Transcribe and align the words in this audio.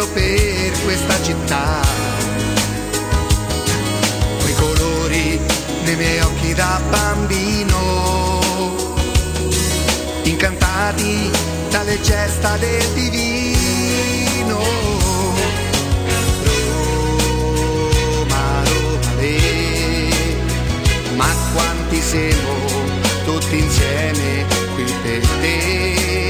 immenso 0.00 0.08
per 0.12 0.72
questa 0.84 1.22
città. 1.22 1.80
Quei 4.40 4.54
colori 4.54 5.38
nei 5.84 5.96
miei 5.96 6.20
occhi 6.20 6.54
da 6.54 6.80
bambino, 6.88 8.40
incantati 10.22 11.30
dalle 11.70 12.00
gesta 12.00 12.56
del 12.56 12.86
divino. 12.94 14.58
Roma, 18.14 18.62
Roma, 18.64 19.12
le, 19.18 20.08
ma 21.16 21.28
quanti 21.52 22.00
siamo 22.00 22.68
tutti 23.24 23.58
insieme 23.58 24.46
qui 24.74 24.84
per 25.02 25.26
te. 25.40 26.29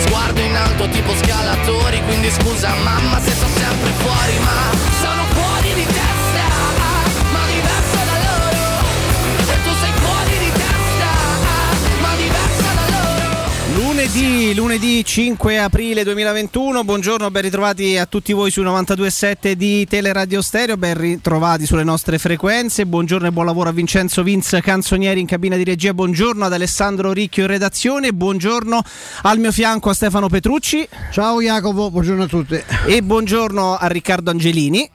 sguardo 0.00 0.40
in 0.40 0.54
alto 0.56 0.88
tipo 0.88 1.14
scalatori, 1.14 2.02
quindi 2.04 2.30
scusa 2.30 2.74
mamma 2.82 3.20
se 3.20 3.30
sto 3.30 3.46
sempre 3.46 3.90
fuori, 3.98 4.38
ma 4.38 4.70
sono 5.00 5.24
fuori 5.34 5.74
di 5.74 5.84
testa, 5.84 6.21
Lunedì, 14.02 14.52
lunedì 14.56 15.04
5 15.04 15.60
aprile 15.60 16.02
2021, 16.02 16.82
buongiorno, 16.82 17.30
ben 17.30 17.42
ritrovati 17.42 17.96
a 17.96 18.04
tutti 18.04 18.32
voi 18.32 18.50
sui 18.50 18.64
92.7 18.64 19.52
di 19.52 19.86
Teleradio 19.86 20.42
Stereo, 20.42 20.76
ben 20.76 20.98
ritrovati 20.98 21.66
sulle 21.66 21.84
nostre 21.84 22.18
frequenze, 22.18 22.84
buongiorno 22.84 23.28
e 23.28 23.30
buon 23.30 23.46
lavoro 23.46 23.68
a 23.68 23.72
Vincenzo 23.72 24.24
Vince 24.24 24.60
Canzonieri 24.60 25.20
in 25.20 25.26
cabina 25.26 25.54
di 25.54 25.62
regia, 25.62 25.94
buongiorno 25.94 26.44
ad 26.44 26.52
Alessandro 26.52 27.12
Ricchio 27.12 27.44
in 27.44 27.50
redazione, 27.50 28.12
buongiorno 28.12 28.82
al 29.22 29.38
mio 29.38 29.52
fianco 29.52 29.90
a 29.90 29.94
Stefano 29.94 30.28
Petrucci. 30.28 30.84
Ciao 31.12 31.40
Jacopo, 31.40 31.88
buongiorno 31.92 32.24
a 32.24 32.26
tutti. 32.26 32.60
E 32.88 33.02
buongiorno 33.04 33.76
a 33.76 33.86
Riccardo 33.86 34.30
Angelini. 34.30 34.90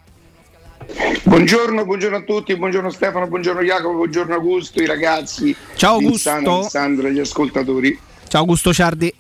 Buongiorno, 1.24 1.86
buongiorno 1.86 2.18
a 2.18 2.21
tutti, 2.24 2.57
buongiorno 2.57 2.89
Stefano, 2.89 3.25
buongiorno 3.27 3.62
Jacopo, 3.62 3.95
buongiorno 3.95 4.33
Augusto, 4.33 4.81
i 4.81 4.86
ragazzi. 4.86 5.56
Ciao 5.75 5.94
Augusto. 5.94 6.30
Alessandro 6.30 7.07
e 7.07 7.13
gli 7.13 7.19
ascoltatori. 7.19 8.00
Ciao 8.29 8.41
Augusto 8.41 8.74
Ciardi. 8.74 9.13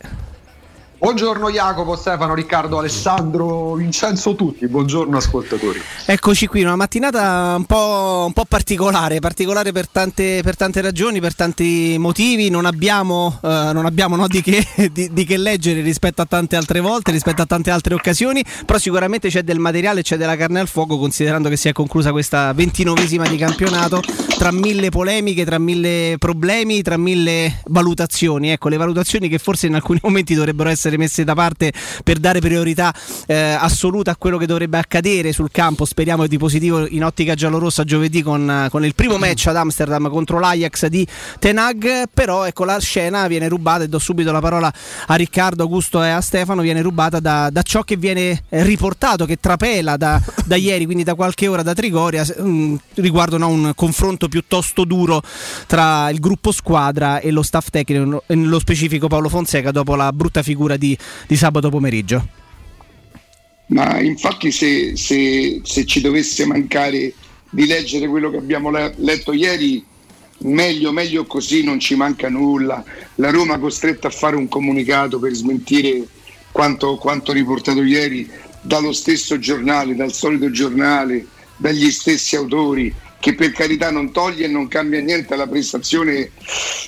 Buongiorno 0.99 1.51
Jacopo, 1.51 1.95
Stefano, 1.95 2.33
Riccardo, 2.33 2.79
Alessandro, 2.79 3.75
Vincenzo, 3.75 4.33
tutti, 4.33 4.67
buongiorno 4.67 5.15
ascoltatori. 5.15 5.79
Eccoci 6.07 6.47
qui, 6.47 6.63
una 6.63 6.75
mattinata 6.75 7.53
un 7.55 7.65
po', 7.65 8.23
un 8.25 8.33
po 8.33 8.45
particolare, 8.45 9.19
particolare 9.19 9.71
per 9.71 9.87
tante, 9.87 10.41
per 10.41 10.57
tante, 10.57 10.81
ragioni, 10.81 11.19
per 11.19 11.35
tanti 11.35 11.97
motivi, 11.99 12.49
non 12.49 12.65
abbiamo, 12.65 13.37
uh, 13.39 13.47
non 13.47 13.85
abbiamo 13.85 14.15
no, 14.15 14.27
di, 14.27 14.41
che, 14.41 14.65
di, 14.91 15.13
di, 15.13 15.23
che, 15.23 15.37
leggere 15.37 15.81
rispetto 15.81 16.23
a 16.23 16.25
tante 16.25 16.55
altre 16.55 16.79
volte, 16.79 17.11
rispetto 17.11 17.43
a 17.43 17.45
tante 17.45 17.69
altre 17.69 17.93
occasioni, 17.93 18.43
però 18.65 18.79
sicuramente 18.79 19.29
c'è 19.29 19.43
del 19.43 19.59
materiale, 19.59 20.01
c'è 20.01 20.17
della 20.17 20.35
carne 20.35 20.61
al 20.61 20.67
fuoco, 20.67 20.97
considerando 20.97 21.47
che 21.47 21.57
si 21.57 21.67
è 21.67 21.73
conclusa 21.73 22.09
questa 22.09 22.51
ventinovesima 22.53 23.27
di 23.27 23.37
campionato, 23.37 24.01
tra 24.35 24.51
mille 24.51 24.89
polemiche, 24.89 25.45
tra 25.45 25.59
mille 25.59 26.15
problemi, 26.17 26.81
tra 26.81 26.97
mille 26.97 27.61
valutazioni, 27.65 28.49
ecco 28.49 28.69
le 28.69 28.77
valutazioni 28.77 29.29
che 29.29 29.37
forse 29.37 29.67
in 29.67 29.75
alcuni 29.75 29.99
momenti 30.01 30.33
dovrebbero 30.33 30.69
essere 30.69 30.85
essere 30.87 30.97
messe 30.97 31.23
da 31.23 31.35
parte 31.35 31.73
per 32.03 32.17
dare 32.17 32.39
priorità 32.39 32.93
eh, 33.25 33.35
assoluta 33.35 34.11
a 34.11 34.15
quello 34.15 34.37
che 34.37 34.45
dovrebbe 34.45 34.77
accadere 34.77 35.33
sul 35.33 35.51
campo. 35.51 35.85
Speriamo 35.85 36.25
di 36.27 36.37
positivo 36.37 36.87
in 36.87 37.03
ottica 37.03 37.35
giallorossa 37.35 37.83
giovedì 37.83 38.23
con, 38.23 38.67
con 38.71 38.85
il 38.85 38.95
primo 38.95 39.17
match 39.17 39.47
ad 39.47 39.57
Amsterdam 39.57 40.09
contro 40.09 40.39
l'Ajax 40.39 40.87
di 40.87 41.05
Tenag. 41.39 42.05
Però 42.13 42.45
ecco 42.45 42.63
la 42.63 42.79
scena 42.79 43.27
viene 43.27 43.47
rubata 43.47 43.83
e 43.83 43.87
do 43.87 43.99
subito 43.99 44.31
la 44.31 44.39
parola 44.39 44.73
a 45.07 45.15
Riccardo, 45.15 45.63
Augusto 45.63 46.01
e 46.03 46.09
a 46.09 46.21
Stefano. 46.21 46.61
Viene 46.61 46.81
rubata 46.81 47.19
da, 47.19 47.49
da 47.51 47.61
ciò 47.61 47.83
che 47.83 47.97
viene 47.97 48.43
riportato, 48.49 49.25
che 49.25 49.37
trapela 49.39 49.97
da, 49.97 50.21
da, 50.45 50.55
ieri, 50.55 50.85
quindi 50.85 51.03
da 51.03 51.15
qualche 51.15 51.47
ora 51.47 51.63
da 51.63 51.73
Trigoria, 51.73 52.25
mm, 52.41 52.75
riguardo 52.95 53.37
no, 53.37 53.49
un 53.49 53.73
confronto 53.75 54.27
piuttosto 54.27 54.85
duro 54.85 55.21
tra 55.65 56.09
il 56.09 56.19
gruppo 56.19 56.51
squadra 56.51 57.19
e 57.19 57.31
lo 57.31 57.41
staff 57.41 57.69
tecnico, 57.69 58.23
nello 58.27 58.59
specifico 58.59 59.07
Paolo 59.07 59.29
Fonseca, 59.29 59.71
dopo 59.71 59.95
la 59.95 60.11
brutta 60.13 60.41
figura 60.43 60.76
di, 60.77 60.97
di 61.27 61.35
sabato 61.35 61.69
pomeriggio. 61.69 62.27
Ma 63.67 63.99
infatti 63.99 64.51
se, 64.51 64.95
se, 64.95 65.61
se, 65.63 65.85
ci 65.85 65.99
dovesse 65.99 66.45
mancare 66.45 67.13
di 67.49 67.65
leggere 67.65 68.07
quello 68.07 68.29
che 68.29 68.37
abbiamo 68.37 68.71
letto 68.71 69.33
ieri, 69.33 69.83
meglio, 70.39 70.91
meglio 70.91 71.25
così, 71.25 71.63
non 71.63 71.79
ci 71.79 71.95
manca 71.95 72.29
nulla. 72.29 72.83
La 73.15 73.29
Roma 73.29 73.59
costretta 73.59 74.07
a 74.07 74.11
fare 74.11 74.35
un 74.35 74.47
comunicato 74.47 75.19
per 75.19 75.33
smentire 75.33 76.07
quanto, 76.51 76.95
quanto 76.95 77.33
riportato 77.33 77.83
ieri 77.83 78.29
dallo 78.61 78.93
stesso 78.93 79.37
giornale, 79.37 79.95
dal 79.95 80.13
solito 80.13 80.49
giornale, 80.49 81.25
dagli 81.57 81.91
stessi 81.91 82.35
autori 82.35 82.93
che 83.19 83.33
per 83.33 83.51
carità 83.51 83.91
non 83.91 84.11
toglie 84.11 84.45
e 84.45 84.47
non 84.47 84.67
cambia 84.67 85.01
niente 85.01 85.33
alla 85.33 85.47
prestazione, 85.47 86.31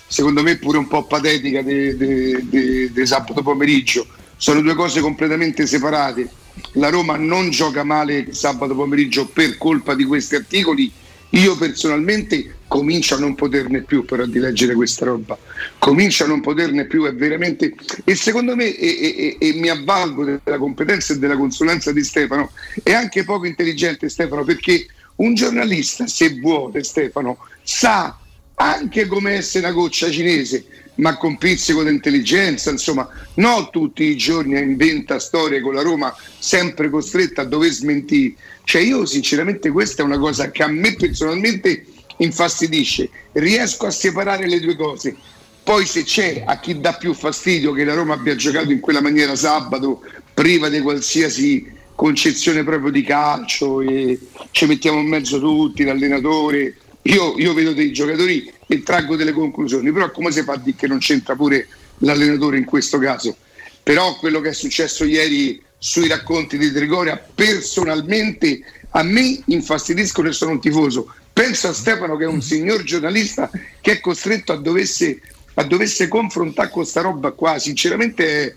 secondo 0.07 0.43
me 0.43 0.57
pure 0.57 0.77
un 0.77 0.87
po' 0.87 1.05
patetica 1.05 1.61
di 1.61 2.91
sabato 3.03 3.41
pomeriggio. 3.41 4.05
Sono 4.37 4.61
due 4.61 4.75
cose 4.75 5.01
completamente 5.01 5.65
separate. 5.67 6.29
La 6.73 6.89
Roma 6.89 7.17
non 7.17 7.49
gioca 7.49 7.83
male 7.83 8.33
sabato 8.33 8.75
pomeriggio 8.75 9.27
per 9.27 9.57
colpa 9.57 9.95
di 9.95 10.05
questi 10.05 10.35
articoli. 10.35 10.91
Io 11.33 11.55
personalmente 11.57 12.55
comincio 12.67 13.15
a 13.15 13.19
non 13.19 13.35
poterne 13.35 13.81
più 13.81 14.03
però 14.05 14.25
di 14.25 14.39
leggere 14.39 14.73
questa 14.73 15.05
roba. 15.05 15.37
Comincio 15.77 16.23
a 16.23 16.27
non 16.27 16.41
poterne 16.41 16.85
più, 16.85 17.05
è 17.05 17.13
veramente... 17.13 17.73
E 18.03 18.15
secondo 18.15 18.55
me, 18.55 18.75
e, 18.75 19.37
e, 19.39 19.47
e 19.47 19.53
mi 19.53 19.69
avvalgo 19.69 20.23
della 20.23 20.57
competenza 20.57 21.13
e 21.13 21.17
della 21.17 21.37
consulenza 21.37 21.91
di 21.91 22.03
Stefano, 22.03 22.51
è 22.81 22.93
anche 22.93 23.23
poco 23.23 23.45
intelligente 23.45 24.09
Stefano 24.09 24.43
perché 24.43 24.87
un 25.19 25.33
giornalista, 25.33 26.07
se 26.07 26.39
vuole 26.39 26.83
Stefano, 26.83 27.37
sa 27.63 28.17
anche 28.55 29.07
come 29.07 29.35
essere 29.35 29.65
una 29.65 29.73
goccia 29.73 30.09
cinese, 30.09 30.65
ma 30.95 31.15
con 31.15 31.37
pizzico 31.37 31.83
di 31.83 31.91
intelligenza, 31.91 32.71
insomma, 32.71 33.07
non 33.35 33.69
tutti 33.71 34.03
i 34.03 34.17
giorni 34.17 34.59
inventa 34.59 35.19
storie 35.19 35.61
con 35.61 35.73
la 35.73 35.81
Roma 35.81 36.13
sempre 36.37 36.89
costretta 36.89 37.41
a 37.41 37.45
dover 37.45 37.71
smentire. 37.71 38.35
Cioè 38.63 38.81
io 38.81 39.05
sinceramente 39.05 39.69
questa 39.69 40.03
è 40.03 40.05
una 40.05 40.17
cosa 40.17 40.51
che 40.51 40.63
a 40.63 40.67
me 40.67 40.95
personalmente 40.95 41.85
infastidisce, 42.17 43.09
riesco 43.33 43.85
a 43.85 43.91
separare 43.91 44.45
le 44.45 44.59
due 44.59 44.75
cose. 44.75 45.15
Poi 45.63 45.85
se 45.85 46.03
c'è 46.03 46.43
a 46.45 46.59
chi 46.59 46.79
dà 46.79 46.93
più 46.93 47.13
fastidio 47.13 47.71
che 47.73 47.83
la 47.83 47.93
Roma 47.93 48.15
abbia 48.15 48.35
giocato 48.35 48.71
in 48.71 48.79
quella 48.79 49.01
maniera 49.01 49.35
sabato, 49.35 50.01
priva 50.33 50.67
di 50.67 50.81
qualsiasi 50.81 51.77
concezione 51.99 52.63
proprio 52.63 52.91
di 52.91 53.03
calcio 53.03 53.81
e 53.81 54.17
ci 54.51 54.65
mettiamo 54.65 54.99
in 54.99 55.07
mezzo 55.07 55.37
tutti, 55.37 55.83
l'allenatore. 55.83 56.77
Io, 57.01 57.37
io 57.37 57.53
vedo 57.53 57.73
dei 57.73 57.91
giocatori 57.91 58.49
e 58.67 58.83
traggo 58.83 59.17
delle 59.17 59.33
conclusioni, 59.33 59.91
però 59.91 60.09
come 60.09 60.31
si 60.31 60.41
fa 60.43 60.53
a 60.53 60.57
dire 60.57 60.77
che 60.77 60.87
non 60.87 60.99
c'entra 60.99 61.35
pure 61.35 61.67
l'allenatore 61.97 62.57
in 62.57 62.63
questo 62.63 62.99
caso? 62.99 63.35
Però 63.83 64.15
quello 64.15 64.39
che 64.39 64.49
è 64.49 64.53
successo 64.53 65.03
ieri 65.03 65.61
sui 65.77 66.07
racconti 66.07 66.57
di 66.57 66.71
Trigoria 66.71 67.21
personalmente 67.35 68.61
a 68.91 69.03
me 69.03 69.41
infastidiscono 69.47 70.29
e 70.29 70.31
sono 70.31 70.51
un 70.51 70.61
tifoso. 70.61 71.13
Penso 71.33 71.67
a 71.67 71.73
Stefano 71.73 72.15
che 72.15 72.23
è 72.23 72.27
un 72.27 72.41
signor 72.41 72.83
giornalista 72.83 73.51
che 73.81 73.91
è 73.91 73.99
costretto 73.99 74.53
a 74.53 74.57
dovesse, 74.57 75.19
a 75.55 75.63
dovesse 75.63 76.07
confrontare 76.07 76.69
con 76.69 76.81
questa 76.81 77.01
roba 77.01 77.31
qua. 77.31 77.59
Sinceramente 77.59 78.55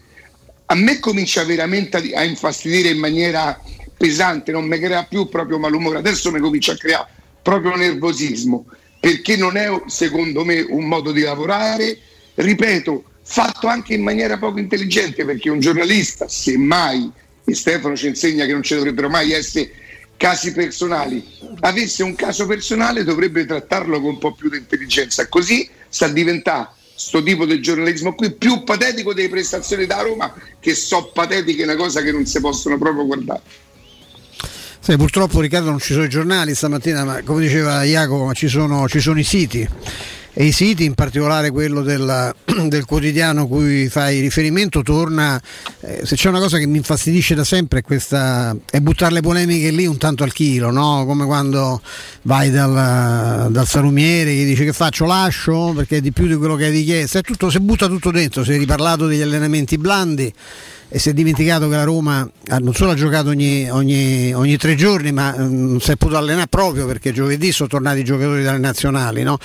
a 0.73 0.75
me 0.75 0.99
comincia 1.01 1.45
veramente 1.45 1.99
a, 2.15 2.25
infastidire 2.25 2.89
in 2.89 2.99
maniera 2.99 3.61
pesante, 3.95 4.53
non 4.53 4.65
mi 4.65 4.79
crea 4.79 5.05
più 5.05 5.29
proprio 5.29 5.59
malumore, 5.59 5.99
adesso 5.99 6.33
mi 6.33 6.41
comincia 6.41 6.73
a 6.73 6.77
creare 6.77 7.09
proprio 7.43 7.77
nervosismo, 7.77 8.65
perché 8.99 9.37
non 9.37 9.59
è 9.59 9.69
secondo 9.87 10.47
me 10.47 10.63
un 10.63 10.87
modo 10.87 11.13
di 11.13 11.21
lavorare, 11.21 11.99
ripeto, 12.37 13.05
fatto 13.23 13.67
anche 13.67 13.93
in 13.93 14.03
maniera 14.03 14.39
poco 14.39 14.61
intelligente, 14.61 15.27
perché 15.27 15.51
un 15.51 15.61
giornalista, 15.61 16.27
semmai, 16.27 17.11
e 17.45 17.55
Stefano 17.55 17.95
ci 17.95 18.07
insegna 18.07 18.47
che 18.47 18.53
non 18.53 18.63
ci 18.63 18.75
dovrebbero 18.75 19.11
mai 19.11 19.33
essere 19.33 19.73
casi 20.17 20.53
personali, 20.53 21.23
avesse 21.61 22.03
un 22.03 22.15
caso 22.15 22.47
personale 22.47 23.05
dovrebbe 23.05 23.45
trattarlo 23.45 24.01
con 24.01 24.11
un 24.11 24.19
po' 24.19 24.33
più 24.33 24.49
di 24.49 24.57
intelligenza, 24.57 25.29
così 25.29 25.69
sta 25.89 26.09
diventando 26.09 26.81
sto 27.05 27.21
tipo 27.21 27.45
di 27.45 27.61
giornalismo 27.61 28.15
qui 28.15 28.33
più 28.33 28.63
patetico 28.63 29.13
delle 29.13 29.29
prestazioni 29.29 29.87
da 29.87 30.03
Roma 30.03 30.33
che 30.61 30.75
so 30.77 31.11
patetiche 31.13 31.65
una 31.65 31.75
cosa 31.75 32.01
che 32.01 32.13
non 32.13 32.25
si 32.27 32.41
possono 32.41 32.79
proprio 32.79 33.05
guardare. 33.05 33.43
Sì, 34.79 34.97
purtroppo 34.97 35.41
Riccardo 35.41 35.71
non 35.71 35.81
ci 35.81 35.95
sono 35.95 36.05
i 36.05 36.09
giornali 36.09 36.55
stamattina 36.55 37.05
ma 37.05 37.23
come 37.25 37.43
diceva 37.43 37.83
Jacopo 37.83 38.33
ci 38.35 38.47
sono, 38.47 38.89
ci 38.89 39.01
sono 39.01 39.19
i 39.19 39.25
siti 39.25 39.69
e 40.34 40.44
i 40.44 40.52
siti, 40.52 40.84
in 40.84 40.94
particolare 40.94 41.50
quello 41.50 41.82
del, 41.82 42.34
del 42.67 42.84
quotidiano 42.84 43.46
cui 43.46 43.88
fai 43.88 44.20
riferimento, 44.20 44.82
torna. 44.82 45.40
Eh, 45.81 46.01
se 46.05 46.17
c'è 46.17 46.29
una 46.29 46.39
cosa 46.39 46.58
che 46.58 46.67
mi 46.67 46.79
infastidisce 46.79 47.34
da 47.34 47.44
sempre 47.44 47.81
è, 47.81 47.82
questa, 47.82 48.56
è 48.70 48.81
buttare 48.81 49.12
le 49.12 49.20
polemiche 49.20 49.70
lì 49.70 49.86
un 49.86 49.98
tanto 49.98 50.24
al 50.24 50.32
chilo, 50.32 50.70
no? 50.70 51.05
come 51.06 51.27
quando 51.27 51.82
vai 52.22 52.51
dal, 52.51 53.51
dal 53.51 53.67
salumiere 53.67 54.34
che 54.34 54.44
dice 54.44 54.65
che 54.65 54.72
faccio, 54.72 55.05
lascio 55.05 55.72
perché 55.77 55.98
è 55.98 56.01
di 56.01 56.12
più 56.12 56.27
di 56.27 56.36
quello 56.36 56.56
che 56.56 56.67
hai 56.67 56.70
richiesto. 56.70 57.19
È 57.19 57.22
tutto, 57.22 57.51
si 57.51 57.60
butta 57.60 57.86
tutto 57.86 58.10
dentro, 58.10 58.43
si 58.44 58.53
è 58.53 58.58
riparlato 58.58 59.06
degli 59.06 59.22
allenamenti 59.22 59.77
blandi 59.77 60.32
e 60.94 60.99
si 60.99 61.08
è 61.08 61.15
dimenticato 61.15 61.70
che 61.70 61.77
la 61.77 61.84
Roma 61.84 62.29
non 62.58 62.75
solo 62.75 62.91
ha 62.91 62.94
giocato 62.94 63.31
ogni, 63.31 63.70
ogni, 63.70 64.34
ogni 64.34 64.58
tre 64.58 64.75
giorni, 64.75 65.11
ma 65.11 65.34
mm, 65.39 65.69
non 65.70 65.81
si 65.81 65.91
è 65.93 65.96
potuto 65.96 66.19
allenare 66.19 66.49
proprio 66.49 66.84
perché 66.84 67.13
giovedì 67.13 67.51
sono 67.51 67.70
tornati 67.70 68.01
i 68.01 68.05
giocatori 68.05 68.43
dalle 68.43 68.58
nazionali 68.58 69.22
no? 69.22 69.39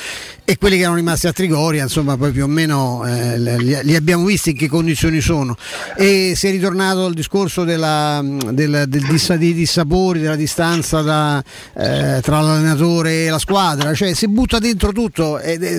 e 0.44 0.58
quelli 0.58 0.76
che 0.76 0.82
erano 0.82 0.98
rimasti 0.98 1.28
a 1.28 1.34
Trigoria, 1.34 1.84
insomma, 1.84 2.16
poi 2.16 2.32
più 2.32 2.44
o 2.44 2.48
meno 2.48 3.06
eh, 3.06 3.38
li, 3.38 3.80
li, 3.84 3.96
abbiamo 3.96 4.24
visti 4.24 4.52
in 4.52 4.58
che 4.58 4.68
condizioni 4.68 5.20
sono. 5.20 5.58
E 5.96 6.34
si 6.36 6.48
è 6.48 6.52
ritornato 6.52 7.06
al 7.06 7.14
discorso 7.14 7.66
della, 7.66 8.22
del, 8.24 8.86
del 8.88 9.06
dissa, 9.08 9.36
di 9.36 9.54
dissapori, 9.54 10.22
della 10.22 10.38
distanza 10.38 11.02
da, 11.02 11.44
eh, 11.76 12.20
tra 12.22 12.40
l'allenatore 12.40 13.26
e 13.26 13.30
la 13.30 13.40
squadra, 13.40 13.94
cioè 13.94 14.14
si 14.14 14.30
butta 14.30 14.60
dentro 14.60 14.94
tutto. 14.94 15.38
Ed 15.38 15.64
è, 15.64 15.78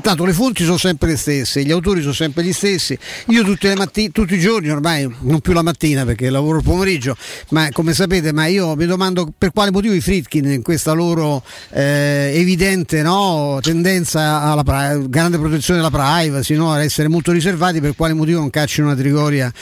tanto 0.00 0.24
le 0.24 0.32
fonti 0.32 0.64
sono 0.64 0.78
sempre 0.78 1.08
le 1.08 1.16
stesse, 1.16 1.62
gli 1.62 1.70
autori 1.70 2.00
sono 2.00 2.14
sempre 2.14 2.42
gli 2.42 2.54
stessi. 2.54 2.98
Io 3.26 3.42
tutte 3.42 3.68
le 3.68 3.76
mattine, 3.76 4.10
tutti 4.10 4.36
i 4.36 4.40
giorni 4.40 4.70
ormai 4.70 4.97
ormai 5.04 5.16
non 5.20 5.40
più 5.40 5.52
la 5.52 5.62
mattina 5.62 6.04
perché 6.04 6.30
lavoro 6.30 6.58
il 6.58 6.64
pomeriggio, 6.64 7.16
ma 7.50 7.68
come 7.72 7.92
sapete, 7.92 8.32
ma 8.32 8.46
io 8.46 8.74
mi 8.74 8.86
domando 8.86 9.32
per 9.36 9.52
quale 9.52 9.70
motivo 9.70 9.94
i 9.94 10.00
Fritkin 10.00 10.50
in 10.50 10.62
questa 10.62 10.92
loro 10.92 11.42
eh, 11.70 12.32
evidente 12.34 13.02
no, 13.02 13.58
tendenza 13.62 14.42
alla 14.42 14.62
pra- 14.62 14.96
grande 14.96 15.38
protezione 15.38 15.80
della 15.80 15.90
privacy, 15.90 16.56
no, 16.56 16.72
ad 16.72 16.80
essere 16.80 17.08
molto 17.08 17.32
riservati, 17.32 17.80
per 17.80 17.94
quale 17.94 18.14
motivo 18.14 18.40
non 18.40 18.50
caccino 18.50 18.88
una 18.88 18.96
trigoria 18.96 19.52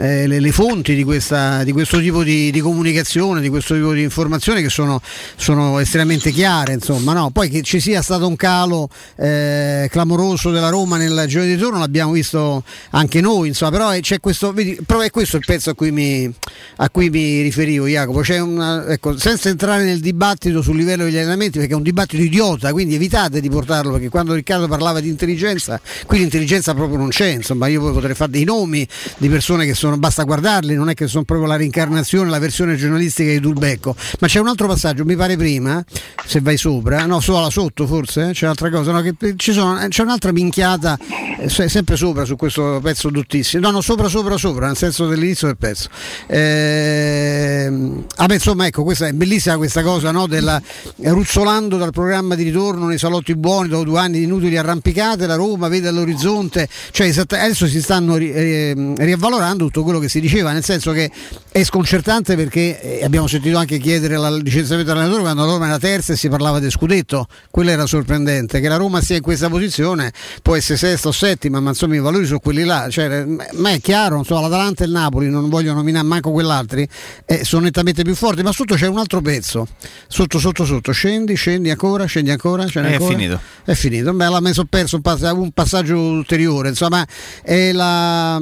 eh, 0.00 0.26
le, 0.26 0.40
le, 0.40 0.52
fonti 0.52 0.94
di, 0.94 1.04
questa, 1.04 1.64
di 1.64 1.72
questo 1.72 1.98
tipo 2.00 2.22
di, 2.22 2.50
di, 2.50 2.60
comunicazione, 2.60 3.40
di 3.40 3.48
questo 3.48 3.74
tipo 3.74 3.92
di 3.92 4.02
informazione 4.02 4.62
che 4.62 4.68
sono, 4.68 5.00
sono 5.36 5.78
estremamente 5.78 6.30
chiare, 6.30 6.74
insomma, 6.74 7.12
no? 7.12 7.30
poi 7.30 7.48
che 7.48 7.62
ci 7.62 7.80
sia 7.80 8.02
stato 8.02 8.26
un 8.26 8.36
calo 8.36 8.88
eh, 9.16 9.88
clamoroso 9.90 10.50
della 10.50 10.68
Roma 10.68 10.96
nel 10.96 11.24
giro 11.26 11.44
di 11.44 11.54
ritorno 11.54 11.78
l'abbiamo 11.78 12.12
visto 12.12 12.62
anche 12.90 13.20
noi, 13.20 13.48
insomma, 13.48 13.70
però 13.70 14.00
c'è 14.00 14.20
questo, 14.20 14.52
vedi, 14.52 14.78
però 14.86 15.00
è 15.00 15.10
questo 15.10 15.36
il 15.36 15.44
pezzo 15.46 15.70
a 15.70 15.74
cui 15.74 15.90
mi, 15.90 16.32
a 16.76 16.90
cui 16.90 17.10
mi 17.10 17.40
riferivo, 17.42 17.86
Jacopo. 17.86 18.22
Una, 18.42 18.86
ecco, 18.86 19.16
senza 19.18 19.48
entrare 19.48 19.84
nel 19.84 20.00
dibattito 20.00 20.62
sul 20.62 20.76
livello 20.76 21.04
degli 21.04 21.16
allenamenti, 21.16 21.58
perché 21.58 21.72
è 21.72 21.76
un 21.76 21.82
dibattito 21.82 22.22
idiota, 22.22 22.72
quindi 22.72 22.94
evitate 22.94 23.40
di 23.40 23.48
portarlo, 23.48 23.92
perché 23.92 24.08
quando 24.08 24.34
Riccardo 24.34 24.68
parlava 24.68 25.00
di 25.00 25.08
intelligenza, 25.08 25.80
qui 26.06 26.18
l'intelligenza 26.18 26.74
proprio 26.74 26.98
non 26.98 27.08
c'è. 27.08 27.28
Insomma, 27.28 27.66
io 27.66 27.80
potrei 27.92 28.14
fare 28.14 28.30
dei 28.30 28.44
nomi 28.44 28.86
di 29.18 29.28
persone 29.28 29.66
che 29.66 29.74
sono, 29.74 29.96
basta 29.98 30.22
guardarli, 30.24 30.74
non 30.74 30.88
è 30.88 30.94
che 30.94 31.06
sono 31.06 31.24
proprio 31.24 31.46
la 31.46 31.56
reincarnazione, 31.56 32.30
la 32.30 32.38
versione 32.38 32.76
giornalistica 32.76 33.30
di 33.30 33.40
Dulbecco. 33.40 33.94
Ma 34.20 34.26
c'è 34.26 34.40
un 34.40 34.48
altro 34.48 34.66
passaggio, 34.66 35.04
mi 35.04 35.16
pare 35.16 35.36
prima, 35.36 35.84
se 36.26 36.40
vai 36.40 36.56
sopra, 36.56 37.04
no, 37.06 37.20
solo 37.20 37.50
sotto 37.50 37.86
forse, 37.86 38.30
eh, 38.30 38.32
c'è 38.32 38.44
un'altra 38.44 38.70
cosa, 38.70 38.92
no, 38.92 39.02
sono, 39.36 39.86
c'è 39.88 40.02
un'altra 40.02 40.32
minchiata, 40.32 40.98
eh, 41.38 41.48
sempre 41.48 41.96
sopra 41.96 42.24
su 42.24 42.36
questo 42.36 42.80
pezzo 42.82 43.10
dottissimo, 43.10 43.62
no, 43.62 43.70
no, 43.72 43.80
sopra, 43.80 44.08
sopra, 44.08 44.36
sopra, 44.36 44.71
nel 44.72 44.76
senso 44.76 45.06
dell'inizio 45.06 45.46
del 45.46 45.56
pezzo. 45.56 45.88
Eh, 46.26 47.70
vabbè, 48.16 48.34
insomma, 48.34 48.66
ecco, 48.66 48.82
questa 48.82 49.06
è 49.06 49.12
bellissima 49.12 49.56
questa 49.56 49.82
cosa, 49.82 50.10
no, 50.10 50.26
della, 50.26 50.60
ruzzolando 51.02 51.76
dal 51.76 51.92
programma 51.92 52.34
di 52.34 52.42
ritorno 52.44 52.86
nei 52.86 52.98
salotti 52.98 53.34
buoni 53.36 53.68
dopo 53.68 53.84
due 53.84 54.00
anni 54.00 54.18
di 54.18 54.24
inutili 54.24 54.56
arrampicate, 54.56 55.26
la 55.26 55.34
Roma 55.34 55.68
vede 55.68 55.88
all'orizzonte, 55.88 56.68
cioè 56.90 57.12
adesso 57.14 57.66
si 57.66 57.80
stanno 57.80 58.16
ri, 58.16 58.32
eh, 58.32 58.94
riavvalorando 58.96 59.64
tutto 59.66 59.82
quello 59.82 59.98
che 59.98 60.08
si 60.08 60.20
diceva, 60.20 60.52
nel 60.52 60.64
senso 60.64 60.92
che 60.92 61.10
è 61.50 61.62
sconcertante 61.64 62.34
perché 62.36 63.00
eh, 63.00 63.04
abbiamo 63.04 63.26
sentito 63.26 63.58
anche 63.58 63.78
chiedere 63.78 64.14
il 64.14 64.40
licenziamento 64.42 64.92
dell'allenatore 64.92 65.22
quando 65.22 65.44
la 65.44 65.52
Roma 65.52 65.66
era 65.66 65.78
terza 65.78 66.12
e 66.14 66.16
si 66.16 66.28
parlava 66.28 66.58
del 66.58 66.70
scudetto, 66.70 67.26
quello 67.50 67.70
era 67.70 67.86
sorprendente, 67.86 68.60
che 68.60 68.68
la 68.68 68.76
Roma 68.76 69.00
sia 69.02 69.16
in 69.16 69.22
questa 69.22 69.48
posizione 69.48 70.12
può 70.42 70.56
essere 70.56 70.78
sesta 70.78 71.08
o 71.08 71.12
settima, 71.12 71.60
ma 71.60 71.70
insomma 71.70 71.96
i 71.96 72.00
valori 72.00 72.24
sono 72.24 72.38
quelli 72.38 72.64
là, 72.64 72.88
cioè, 72.88 73.24
ma 73.52 73.70
è 73.70 73.80
chiaro, 73.80 74.18
insomma, 74.18 74.40
l'Atalanta 74.52 74.84
e 74.84 74.86
il 74.86 74.92
Napoli, 74.92 75.30
non 75.30 75.48
voglio 75.48 75.72
nominare 75.72 76.06
manco 76.06 76.30
quell'altri, 76.30 76.86
eh, 77.24 77.44
sono 77.44 77.64
nettamente 77.64 78.02
più 78.02 78.14
forti, 78.14 78.42
ma 78.42 78.52
sotto 78.52 78.74
c'è 78.74 78.86
un 78.86 78.98
altro 78.98 79.20
pezzo, 79.20 79.66
sotto, 80.06 80.38
sotto, 80.38 80.64
sotto, 80.64 80.92
scendi, 80.92 81.34
scendi 81.34 81.70
ancora, 81.70 82.04
scendi 82.04 82.30
ancora, 82.30 82.66
scendi 82.66 82.90
è 82.90 82.92
ancora. 82.92 83.12
finito. 83.12 83.40
È 83.64 83.74
finito, 83.74 84.12
beh, 84.12 84.28
l'ha 84.28 84.40
messo 84.40 84.64
perso 84.64 84.96
un, 84.96 85.02
pass- 85.02 85.30
un 85.32 85.50
passaggio 85.52 85.98
ulteriore, 85.98 86.68
insomma, 86.68 87.06
è 87.42 87.72
la... 87.72 88.40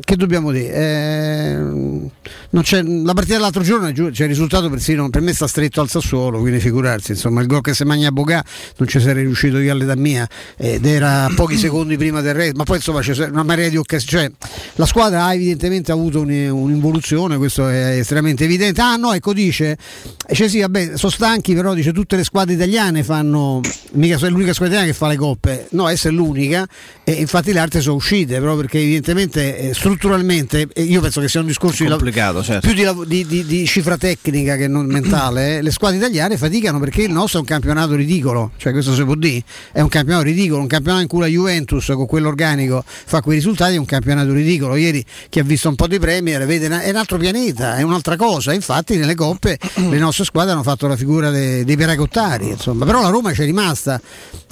che 0.00 0.16
dobbiamo 0.16 0.52
dire? 0.52 0.72
Eh, 0.74 2.10
la 2.50 3.12
partita 3.14 3.34
dell'altro 3.34 3.62
giorno 3.62 3.90
c'è 3.90 4.22
il 4.22 4.28
risultato 4.28 4.70
persino 4.70 5.10
per 5.10 5.22
me 5.22 5.32
sta 5.32 5.48
stretto 5.48 5.80
al 5.80 5.88
Sassuolo, 5.88 6.38
quindi 6.38 6.60
figurarsi, 6.60 7.12
insomma, 7.12 7.40
il 7.40 7.46
gol 7.46 7.60
che 7.60 7.74
se 7.74 7.84
magna 7.84 8.10
Bogà 8.12 8.44
non 8.76 8.88
ci 8.88 9.00
sarei 9.00 9.24
riuscito 9.24 9.58
io 9.58 9.72
all'età 9.72 9.96
mia 9.96 10.28
ed 10.56 10.86
era 10.86 11.28
pochi 11.34 11.56
secondi 11.58 11.96
prima 11.96 12.20
del 12.20 12.34
re, 12.34 12.52
ma 12.54 12.64
poi 12.64 12.76
insomma 12.76 13.00
c'è 13.00 13.26
una 13.26 13.42
marea 13.42 13.68
di 13.68 13.76
occasioni, 13.76 14.02
cioè 14.04 14.30
la 14.74 14.86
squadra 14.86 15.23
ha 15.24 15.34
evidentemente 15.34 15.92
avuto 15.92 16.20
un'involuzione, 16.20 17.36
questo 17.36 17.68
è 17.68 17.98
estremamente 17.98 18.44
evidente. 18.44 18.80
Ah 18.80 18.96
no, 18.96 19.12
ecco 19.12 19.32
dice, 19.32 19.76
cioè 20.32 20.48
sì, 20.48 20.60
vabbè, 20.60 20.96
sono 20.96 21.12
stanchi, 21.12 21.54
però 21.54 21.74
dice 21.74 21.92
tutte 21.92 22.16
le 22.16 22.24
squadre 22.24 22.54
italiane 22.54 23.02
fanno, 23.02 23.60
mica 23.92 24.16
è 24.16 24.28
l'unica 24.28 24.52
squadra 24.52 24.76
italiana 24.76 24.86
che 24.86 24.92
fa 24.92 25.08
le 25.08 25.16
coppe, 25.16 25.66
no, 25.70 25.88
essa 25.88 26.08
è 26.08 26.12
l'unica 26.12 26.66
e 27.02 27.12
infatti 27.12 27.52
le 27.52 27.58
altre 27.58 27.80
sono 27.80 27.96
uscite, 27.96 28.38
però 28.38 28.56
perché 28.56 28.78
evidentemente 28.78 29.58
eh, 29.58 29.74
strutturalmente, 29.74 30.68
io 30.76 31.00
penso 31.00 31.20
che 31.20 31.28
sia 31.28 31.40
un 31.40 31.46
discorso 31.46 31.84
complicato, 31.84 32.40
di, 32.40 32.44
certo. 32.44 32.68
più 32.68 33.04
di, 33.04 33.26
di, 33.26 33.44
di, 33.44 33.66
cifra 33.66 33.96
tecnica 33.96 34.56
che 34.56 34.68
non 34.68 34.86
mentale, 34.86 35.58
eh, 35.58 35.62
le 35.62 35.70
squadre 35.70 35.98
italiane 35.98 36.36
faticano 36.36 36.78
perché 36.78 37.02
il 37.02 37.12
nostro 37.12 37.38
è 37.38 37.40
un 37.40 37.48
campionato 37.48 37.94
ridicolo, 37.94 38.52
cioè 38.56 38.72
questo 38.72 38.94
si 38.94 39.04
può 39.04 39.14
dire, 39.14 39.42
è 39.72 39.80
un 39.80 39.88
campionato 39.88 40.24
ridicolo, 40.24 40.60
un 40.60 40.66
campionato 40.66 41.02
in 41.02 41.08
cui 41.08 41.20
la 41.20 41.26
Juventus 41.26 41.86
con 41.94 42.06
quell'organico 42.06 42.84
fa 42.86 43.20
quei 43.20 43.36
risultati 43.36 43.74
è 43.74 43.78
un 43.78 43.84
campionato 43.84 44.32
ridicolo. 44.32 44.76
Ieri 44.76 45.04
chi 45.28 45.38
ha 45.38 45.44
visto 45.44 45.68
un 45.68 45.74
po' 45.74 45.86
di 45.86 45.98
Premier 45.98 46.44
vede 46.46 46.66
è 46.66 46.90
un 46.90 46.96
altro 46.96 47.18
pianeta, 47.18 47.76
è 47.76 47.82
un'altra 47.82 48.16
cosa. 48.16 48.52
Infatti 48.52 48.96
nelle 48.96 49.14
coppe 49.14 49.58
le 49.88 49.98
nostre 49.98 50.24
squadre 50.24 50.52
hanno 50.52 50.62
fatto 50.62 50.86
la 50.86 50.96
figura 50.96 51.30
dei, 51.30 51.64
dei 51.64 51.76
peracottari, 51.76 52.48
insomma. 52.48 52.84
Però 52.84 53.00
la 53.00 53.08
Roma 53.08 53.32
c'è 53.32 53.44
rimasta 53.44 54.00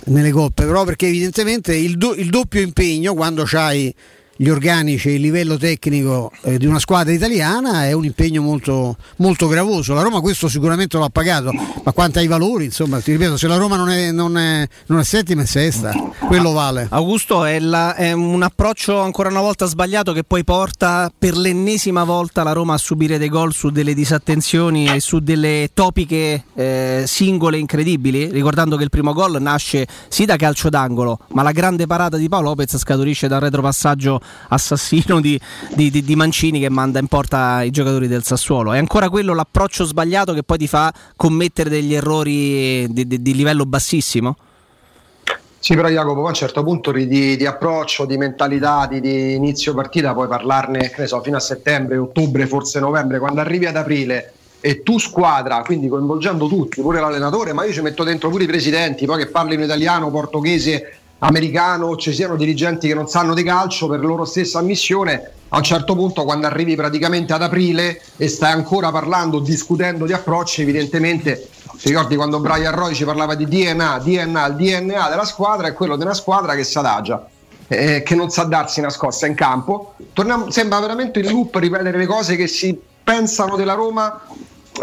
nelle 0.06 0.30
coppe, 0.30 0.64
però 0.64 0.84
perché 0.84 1.06
evidentemente 1.06 1.74
il, 1.74 1.96
do, 1.96 2.14
il 2.14 2.30
doppio 2.30 2.60
impegno 2.60 3.14
quando 3.14 3.44
c'hai 3.44 3.94
gli 4.36 4.48
organici 4.48 5.08
e 5.08 5.14
il 5.14 5.20
livello 5.20 5.56
tecnico 5.56 6.30
eh, 6.42 6.58
di 6.58 6.66
una 6.66 6.78
squadra 6.78 7.12
italiana 7.12 7.84
è 7.86 7.92
un 7.92 8.04
impegno 8.04 8.42
molto, 8.42 8.96
molto, 9.16 9.46
gravoso. 9.46 9.94
La 9.94 10.02
Roma 10.02 10.20
questo 10.20 10.48
sicuramente 10.48 10.96
lo 10.96 11.04
ha 11.04 11.10
pagato, 11.10 11.52
ma 11.52 11.92
quanto 11.92 12.18
ai 12.18 12.26
valori, 12.26 12.64
insomma, 12.64 13.00
ti 13.00 13.12
ripeto, 13.12 13.36
se 13.36 13.46
la 13.46 13.56
Roma 13.56 13.76
non 13.76 13.90
è, 13.90 14.10
non 14.10 14.38
è, 14.38 14.66
non 14.86 15.00
è 15.00 15.04
settima 15.04 15.42
è 15.42 15.46
sesta, 15.46 15.92
quello 16.26 16.52
vale. 16.52 16.86
Augusto 16.90 17.44
è, 17.44 17.58
la, 17.60 17.94
è, 17.94 18.12
un 18.12 18.42
approccio 18.42 19.00
ancora 19.00 19.28
una 19.28 19.40
volta 19.40 19.66
sbagliato 19.66 20.12
che 20.12 20.24
poi 20.24 20.44
porta 20.44 21.12
per 21.16 21.36
l'ennesima 21.36 22.04
volta 22.04 22.42
la 22.42 22.52
Roma 22.52 22.74
a 22.74 22.78
subire 22.78 23.18
dei 23.18 23.28
gol 23.28 23.52
su 23.52 23.70
delle 23.70 23.94
disattenzioni 23.94 24.86
e 24.86 25.00
su 25.00 25.18
delle 25.20 25.70
topiche 25.74 26.44
eh, 26.54 27.04
singole 27.06 27.58
incredibili, 27.58 28.30
ricordando 28.30 28.76
che 28.76 28.84
il 28.84 28.90
primo 28.90 29.12
gol 29.12 29.40
nasce 29.40 29.86
sì 30.08 30.24
da 30.24 30.36
calcio 30.36 30.68
d'angolo, 30.68 31.18
ma 31.28 31.42
la 31.42 31.52
grande 31.52 31.86
parata 31.86 32.16
di 32.16 32.28
Paolo 32.28 32.48
Lopez 32.48 32.76
scaturisce 32.76 33.28
dal 33.28 33.40
retropassaggio 33.40 34.20
assassino 34.48 35.20
di, 35.20 35.38
di, 35.74 35.90
di, 35.90 36.02
di, 36.02 36.16
Mancini 36.16 36.60
che 36.60 36.68
manda 36.68 36.98
in 36.98 37.06
porta 37.06 37.62
i 37.62 37.70
giocatori 37.70 38.08
del 38.08 38.22
Sassuolo. 38.22 38.72
È 38.72 38.78
ancora 38.78 39.08
quello 39.08 39.34
l'approccio 39.34 39.84
sbagliato 39.84 40.32
che 40.32 40.42
poi 40.42 40.58
ti 40.58 40.68
fa 40.68 40.92
commettere 41.16 41.70
degli 41.70 41.94
errori 41.94 42.86
di, 42.92 43.34
livello 43.34 43.64
bassissimo? 43.64 44.36
Sì, 45.58 45.76
però 45.76 45.88
Jacopo, 45.88 46.24
a 46.24 46.28
un 46.28 46.34
certo 46.34 46.64
punto 46.64 46.90
di, 46.90 47.06
di 47.06 47.46
approccio, 47.46 48.04
di 48.04 48.16
mentalità, 48.16 48.88
di, 48.90 49.00
di, 49.00 49.34
inizio 49.34 49.74
partita, 49.74 50.12
puoi 50.12 50.26
parlarne 50.26 50.92
so, 51.06 51.22
fino 51.22 51.36
a 51.36 51.40
settembre, 51.40 51.96
ottobre, 51.96 52.46
forse 52.46 52.80
novembre, 52.80 53.20
quando 53.20 53.40
arrivi 53.40 53.66
ad 53.66 53.76
aprile 53.76 54.32
e 54.64 54.82
tu 54.82 54.98
squadra, 54.98 55.60
quindi 55.62 55.88
coinvolgendo 55.88 56.46
tutti, 56.46 56.80
pure 56.80 57.00
l'allenatore, 57.00 57.52
ma 57.52 57.64
io 57.64 57.72
ci 57.72 57.80
metto 57.80 58.04
dentro 58.04 58.28
pure 58.28 58.44
i 58.44 58.46
presidenti, 58.46 59.06
poi 59.06 59.18
che 59.18 59.30
parlino 59.30 59.64
italiano, 59.64 60.10
portoghese, 60.10 60.98
americano 61.24 61.96
ci 61.96 62.12
siano 62.12 62.36
dirigenti 62.36 62.88
che 62.88 62.94
non 62.94 63.08
sanno 63.08 63.34
di 63.34 63.42
calcio 63.42 63.88
per 63.88 64.00
loro 64.00 64.24
stessa 64.24 64.58
ammissione. 64.58 65.32
A 65.48 65.58
un 65.58 65.62
certo 65.62 65.94
punto 65.94 66.24
quando 66.24 66.46
arrivi 66.46 66.74
praticamente 66.76 67.32
ad 67.32 67.42
aprile 67.42 68.00
e 68.16 68.28
stai 68.28 68.52
ancora 68.52 68.90
parlando 68.90 69.38
discutendo 69.38 70.06
di 70.06 70.12
approcci 70.14 70.62
evidentemente 70.62 71.48
ti 71.76 71.88
ricordi 71.88 72.16
quando 72.16 72.40
Brian 72.40 72.74
Roy 72.74 72.94
ci 72.94 73.04
parlava 73.04 73.34
di 73.34 73.46
DNA 73.46 73.98
DNA 73.98 74.46
il 74.46 74.54
DNA 74.54 75.08
della 75.10 75.26
squadra 75.26 75.68
è 75.68 75.74
quello 75.74 75.96
di 75.96 76.02
una 76.04 76.14
squadra 76.14 76.54
che 76.54 76.64
si 76.64 76.78
adagia 76.78 77.28
eh, 77.68 78.02
che 78.02 78.14
non 78.14 78.30
sa 78.30 78.44
darsi 78.44 78.80
una 78.80 78.90
scossa 78.90 79.26
in 79.26 79.34
campo. 79.34 79.94
Torniamo, 80.12 80.50
sembra 80.50 80.80
veramente 80.80 81.18
il 81.20 81.30
loop 81.30 81.54
ripetere 81.56 81.98
le 81.98 82.06
cose 82.06 82.34
che 82.36 82.46
si 82.46 82.78
pensano 83.04 83.56
della 83.56 83.74
Roma 83.74 84.22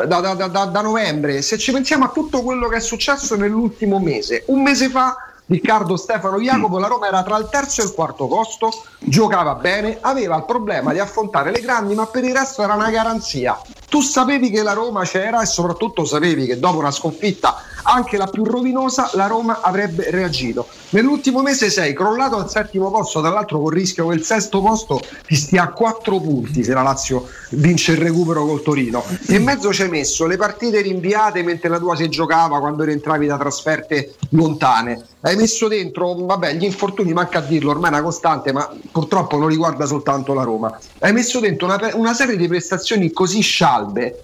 da, 0.06 0.20
da, 0.20 0.34
da, 0.34 0.66
da 0.66 0.82
novembre. 0.82 1.42
Se 1.42 1.58
ci 1.58 1.72
pensiamo 1.72 2.06
a 2.06 2.10
tutto 2.10 2.44
quello 2.44 2.68
che 2.68 2.78
è 2.78 2.82
successo 2.82 3.36
nell'ultimo 3.36 4.00
mese 4.00 4.44
un 4.48 4.62
mese 4.62 4.90
fa 4.90 5.16
Riccardo 5.50 5.98
Stefano 5.98 6.40
Jacopo, 6.40 6.78
la 6.78 6.86
Roma 6.86 7.08
era 7.08 7.24
tra 7.24 7.36
il 7.38 7.50
terzo 7.50 7.82
e 7.82 7.86
il 7.86 7.94
quarto 7.94 8.28
posto, 8.28 8.70
giocava 9.00 9.56
bene, 9.56 9.98
aveva 10.00 10.38
il 10.38 10.46
problema 10.46 10.94
di 10.94 11.00
affrontare 11.00 11.50
le 11.50 11.60
grandi, 11.60 11.96
ma 11.96 12.06
per 12.06 12.24
il 12.24 12.36
resto 12.36 12.62
era 12.62 12.76
una 12.76 12.92
garanzia. 12.92 13.60
Tu 13.90 14.02
sapevi 14.02 14.52
che 14.52 14.62
la 14.62 14.74
Roma 14.74 15.04
c'era 15.04 15.42
e 15.42 15.48
soprattutto 15.48 16.06
sapevi 16.06 16.46
che 16.46 16.60
dopo 16.60 16.78
una 16.78 16.92
sconfitta 16.92 17.64
anche 17.84 18.18
la 18.18 18.28
più 18.28 18.44
rovinosa 18.44 19.10
la 19.14 19.28
Roma 19.28 19.62
avrebbe 19.62 20.10
reagito. 20.12 20.68
Nell'ultimo 20.90 21.42
mese 21.42 21.70
sei 21.70 21.94
crollato 21.94 22.38
al 22.38 22.50
settimo 22.50 22.92
posto, 22.92 23.20
tra 23.22 23.30
l'altro 23.30 23.60
con 23.60 23.74
il 23.74 23.80
rischio 23.80 24.08
che 24.08 24.16
il 24.16 24.24
sesto 24.24 24.62
posto 24.62 25.00
ti 25.26 25.36
stia 25.36 25.64
a 25.64 25.70
quattro 25.70 26.20
punti 26.20 26.64
se 26.64 26.74
la 26.74 26.82
Lazio 26.82 27.28
vince 27.52 27.94
il 27.94 27.98
recupero 27.98 28.46
col 28.46 28.62
Torino. 28.62 29.04
E 29.28 29.36
in 29.36 29.44
mezzo 29.44 29.74
ci 29.74 29.84
hai 29.84 29.90
messo 29.90 30.26
le 30.26 30.38
partite 30.38 30.82
rinviate 30.82 31.44
mentre 31.44 31.70
la 31.70 31.80
tua 31.80 31.96
si 31.96 32.08
giocava 32.10 32.60
quando 32.60 32.84
rientravi 32.84 33.28
da 33.28 33.38
trasferte 33.38 34.16
lontane. 34.32 35.06
Hai 35.22 35.36
messo 35.36 35.68
dentro, 35.68 36.14
vabbè, 36.16 36.54
gli 36.54 36.64
infortuni 36.64 37.12
manca 37.12 37.40
a 37.40 37.42
dirlo, 37.42 37.72
ormai 37.72 37.90
è 37.90 37.94
una 37.94 38.04
costante, 38.04 38.54
ma 38.54 38.70
purtroppo 38.92 39.38
non 39.38 39.50
riguarda 39.50 39.86
soltanto 39.86 40.34
la 40.34 40.44
Roma. 40.44 40.80
Hai 41.00 41.12
messo 41.12 41.40
dentro 41.40 41.68
una, 41.68 41.78
una 41.94 42.14
serie 42.14 42.38
di 42.38 42.48
prestazioni 42.48 43.12
così 43.12 43.42
scialbe 43.80 44.24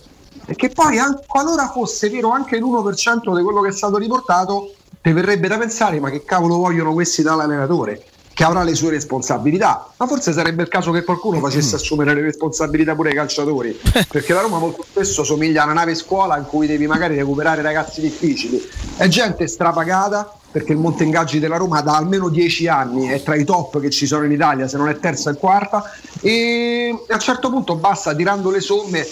che 0.55 0.69
poi, 0.69 0.97
qualora 1.25 1.69
fosse 1.69 2.09
vero 2.09 2.29
anche 2.29 2.59
l'1% 2.59 3.35
di 3.35 3.43
quello 3.43 3.62
che 3.62 3.69
è 3.69 3.71
stato 3.71 3.97
riportato, 3.97 4.74
ti 5.01 5.12
verrebbe 5.12 5.47
da 5.47 5.57
pensare: 5.57 6.00
ma 6.00 6.09
che 6.09 6.24
cavolo 6.24 6.57
vogliono 6.57 6.93
questi 6.93 7.24
dall'allenatore? 7.24 8.03
Che 8.31 8.43
avrà 8.43 8.63
le 8.63 8.75
sue 8.75 8.91
responsabilità, 8.91 9.88
ma 9.95 10.07
forse 10.07 10.33
sarebbe 10.33 10.62
il 10.62 10.67
caso 10.67 10.91
che 10.91 11.05
qualcuno 11.05 11.39
facesse 11.39 11.75
assumere 11.75 12.13
le 12.13 12.21
responsabilità 12.21 12.93
pure 12.93 13.09
ai 13.09 13.15
calciatori. 13.15 13.79
Perché 14.12 14.33
la 14.33 14.41
Roma 14.41 14.59
molto 14.59 14.83
spesso 14.83 15.24
somiglia 15.24 15.62
a 15.62 15.65
una 15.65 15.74
nave 15.74 15.95
scuola 15.95 16.38
in 16.38 16.45
cui 16.45 16.67
devi 16.67 16.85
magari 16.85 17.15
recuperare 17.15 17.62
ragazzi 17.62 18.01
difficili. 18.01 18.62
È 18.97 19.07
gente 19.07 19.47
strapagata, 19.47 20.38
perché 20.55 20.71
il 20.71 20.77
monte 20.77 21.03
ingaggi 21.03 21.39
della 21.39 21.57
Roma 21.57 21.81
da 21.81 21.97
almeno 21.97 22.29
dieci 22.29 22.65
anni 22.69 23.07
è 23.07 23.21
tra 23.21 23.35
i 23.35 23.43
top 23.43 23.81
che 23.81 23.89
ci 23.89 24.05
sono 24.05 24.24
in 24.24 24.31
Italia, 24.31 24.69
se 24.69 24.77
non 24.77 24.88
è 24.88 24.97
terza 25.00 25.29
e 25.29 25.35
quarta, 25.35 25.83
e 26.21 26.97
a 27.09 27.13
un 27.13 27.19
certo 27.19 27.50
punto 27.50 27.75
basta 27.75 28.15
tirando 28.15 28.50
le 28.50 28.62
somme, 28.62 29.05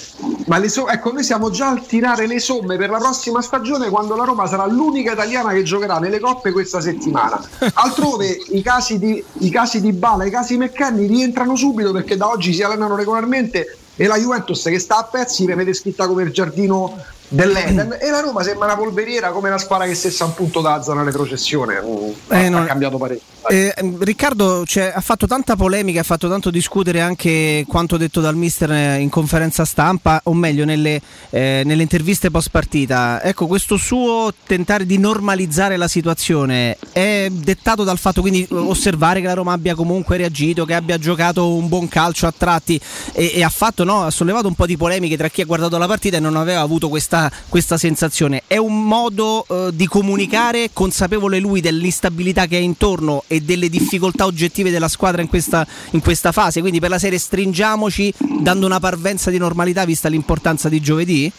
ma 0.46 0.58
le 0.58 0.70
somme, 0.70 0.94
ecco 0.94 1.12
noi 1.12 1.22
siamo 1.22 1.50
già 1.50 1.68
al 1.68 1.86
tirare 1.86 2.28
le 2.28 2.40
somme 2.40 2.78
per 2.78 2.90
la 2.90 2.98
prossima 2.98 3.42
stagione 3.42 3.90
quando 3.90 4.16
la 4.16 4.24
Roma 4.24 4.48
sarà 4.48 4.66
l'unica 4.68 5.12
italiana 5.12 5.52
che 5.52 5.64
giocherà 5.64 6.00
nelle 6.00 6.22
coppe 6.22 6.54
questa 6.54 6.80
settimana. 6.80 7.46
Altrove 7.74 8.38
i 8.52 8.62
casi 8.62 8.98
di, 8.98 9.22
i 9.40 9.50
casi 9.50 9.82
di 9.82 9.92
Bala, 9.92 10.24
i 10.24 10.32
casi 10.32 10.56
Meccanni 10.56 11.08
rientrano 11.08 11.58
subito 11.58 11.92
perché 11.92 12.16
da 12.16 12.30
oggi 12.30 12.54
si 12.54 12.64
allenano 12.64 12.96
regolarmente 12.96 13.80
e 13.98 14.08
la 14.08 14.18
Juventus 14.18 14.64
che 14.64 14.80
sta 14.80 15.00
a 15.00 15.04
pezzi 15.04 15.46
viene 15.46 15.74
scritta 15.74 16.08
come 16.08 16.24
il 16.24 16.32
giardino 16.32 16.98
dell'Eden 17.34 17.98
e 18.00 18.10
la 18.10 18.20
Roma 18.20 18.44
sembra 18.44 18.66
una 18.66 18.76
polveriera 18.76 19.32
come 19.32 19.50
una 19.50 19.58
spara 19.58 19.86
che 19.86 19.96
stessa 19.96 20.26
un 20.26 20.34
punto 20.36 20.62
da 20.62 20.82
zona 20.82 21.04
retrocessione. 21.04 21.82
Eh, 22.30 22.50
non... 22.50 22.62
ha 22.62 22.66
cambiato 22.66 22.98
parecchio 22.98 23.34
eh, 23.50 23.74
Riccardo 24.00 24.66
cioè, 24.66 24.92
ha 24.96 25.02
fatto 25.02 25.28
tanta 25.28 25.56
polemica 25.56 26.00
ha 26.00 26.04
fatto 26.04 26.30
tanto 26.30 26.50
discutere 26.50 27.02
anche 27.02 27.66
quanto 27.68 27.98
detto 27.98 28.22
dal 28.22 28.36
mister 28.36 29.00
in 29.00 29.10
conferenza 29.10 29.66
stampa 29.66 30.22
o 30.24 30.34
meglio 30.34 30.64
nelle, 30.64 31.02
eh, 31.30 31.64
nelle 31.66 31.82
interviste 31.82 32.32
post 32.32 32.50
partita 32.52 33.22
ecco 33.22 33.48
questo 33.48 33.76
suo 33.76 34.34
tentare 34.46 34.86
di 34.86 34.98
normalizzare 34.98 35.76
la 35.76 35.88
situazione 35.88 36.78
è 36.92 37.28
dettato 37.30 37.84
dal 37.84 37.98
fatto 37.98 38.22
quindi 38.22 38.48
osservare 38.50 39.20
che 39.20 39.28
la 39.28 39.34
Roma 39.34 39.54
abbia 39.54 39.76
comunque 39.76 40.18
reagito 40.18 40.64
che 40.66 40.74
abbia 40.74 40.98
giocato 40.98 41.54
un 41.54 41.68
buon 41.68 41.88
calcio 41.88 42.28
a 42.28 42.34
tratti 42.36 42.80
e, 43.12 43.32
e 43.36 43.44
ha 43.44 43.50
fatto 43.50 43.84
no, 43.84 44.04
ha 44.04 44.12
sollevato 44.12 44.48
un 44.48 44.56
po' 44.56 44.66
di 44.66 44.78
polemiche 44.78 45.18
tra 45.18 45.28
chi 45.28 45.42
ha 45.42 45.46
guardato 45.46 45.78
la 45.78 45.88
partita 45.88 46.18
e 46.18 46.20
non 46.22 46.38
aveva 46.38 46.62
avuto 46.62 46.88
questa 46.88 47.23
questa, 47.50 47.78
sensazione. 47.78 48.44
È 48.48 48.58
un 48.58 48.86
modo 48.86 49.46
eh, 49.48 49.70
di 49.74 49.88
comunicare 49.88 50.70
consapevole 50.74 51.40
lui 51.40 51.62
dell'instabilità 51.62 52.46
che 52.46 52.58
è 52.58 52.62
intorno 52.62 53.24
e 53.28 53.42
delle 53.42 53.70
difficoltà 53.70 54.26
oggettive 54.26 54.72
della 54.72 54.88
squadra 54.88 55.22
in 55.22 55.28
questa, 55.28 55.66
in 55.92 56.02
questa 56.02 56.32
fase. 56.32 56.62
Quindi 56.62 56.80
per 56.80 56.90
la 56.90 57.00
serie 57.00 57.18
stringiamoci 57.18 58.14
dando 58.40 58.66
una 58.66 58.80
parvenza 58.80 59.30
di 59.30 59.38
normalità 59.38 59.86
vista 59.86 60.10
l'importanza 60.10 60.70
di 60.70 60.80
giovedì? 60.82 61.32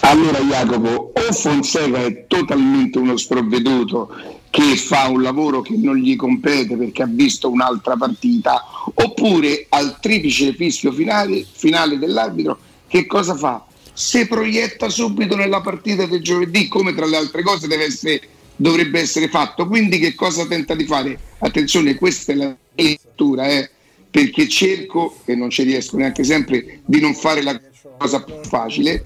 Allora 0.00 0.38
Jacopo, 0.40 1.12
o 1.14 1.32
Fonseca 1.32 2.02
è 2.02 2.26
totalmente 2.26 2.98
uno 2.98 3.16
sprovveduto 3.18 4.10
che 4.50 4.76
fa 4.76 5.08
un 5.08 5.22
lavoro 5.22 5.60
che 5.60 5.76
non 5.76 5.96
gli 5.96 6.16
compete 6.16 6.76
perché 6.76 7.02
ha 7.02 7.08
visto 7.08 7.50
un'altra 7.50 7.96
partita, 7.96 8.64
oppure 8.94 9.66
al 9.68 9.98
triplice 10.00 10.54
fischio 10.54 10.92
finale, 10.92 11.44
finale 11.50 11.98
dell'arbitro, 11.98 12.58
che 12.88 13.06
cosa 13.06 13.36
fa? 13.36 13.66
Si 13.98 14.28
proietta 14.28 14.88
subito 14.88 15.34
nella 15.34 15.60
partita 15.60 16.06
del 16.06 16.22
giovedì, 16.22 16.68
come 16.68 16.94
tra 16.94 17.04
le 17.04 17.16
altre 17.16 17.42
cose 17.42 17.66
essere, 17.82 18.20
dovrebbe 18.54 19.00
essere 19.00 19.28
fatto. 19.28 19.66
Quindi 19.66 19.98
che 19.98 20.14
cosa 20.14 20.46
tenta 20.46 20.76
di 20.76 20.84
fare? 20.84 21.18
Attenzione, 21.38 21.96
questa 21.96 22.30
è 22.30 22.36
la 22.36 22.56
lettura, 22.76 23.48
eh, 23.48 23.68
perché 24.08 24.48
cerco, 24.48 25.18
e 25.24 25.34
non 25.34 25.50
ci 25.50 25.64
riesco 25.64 25.96
neanche 25.96 26.22
sempre, 26.22 26.78
di 26.84 27.00
non 27.00 27.12
fare 27.12 27.42
la 27.42 27.60
cosa 27.98 28.22
più 28.22 28.36
facile. 28.42 29.04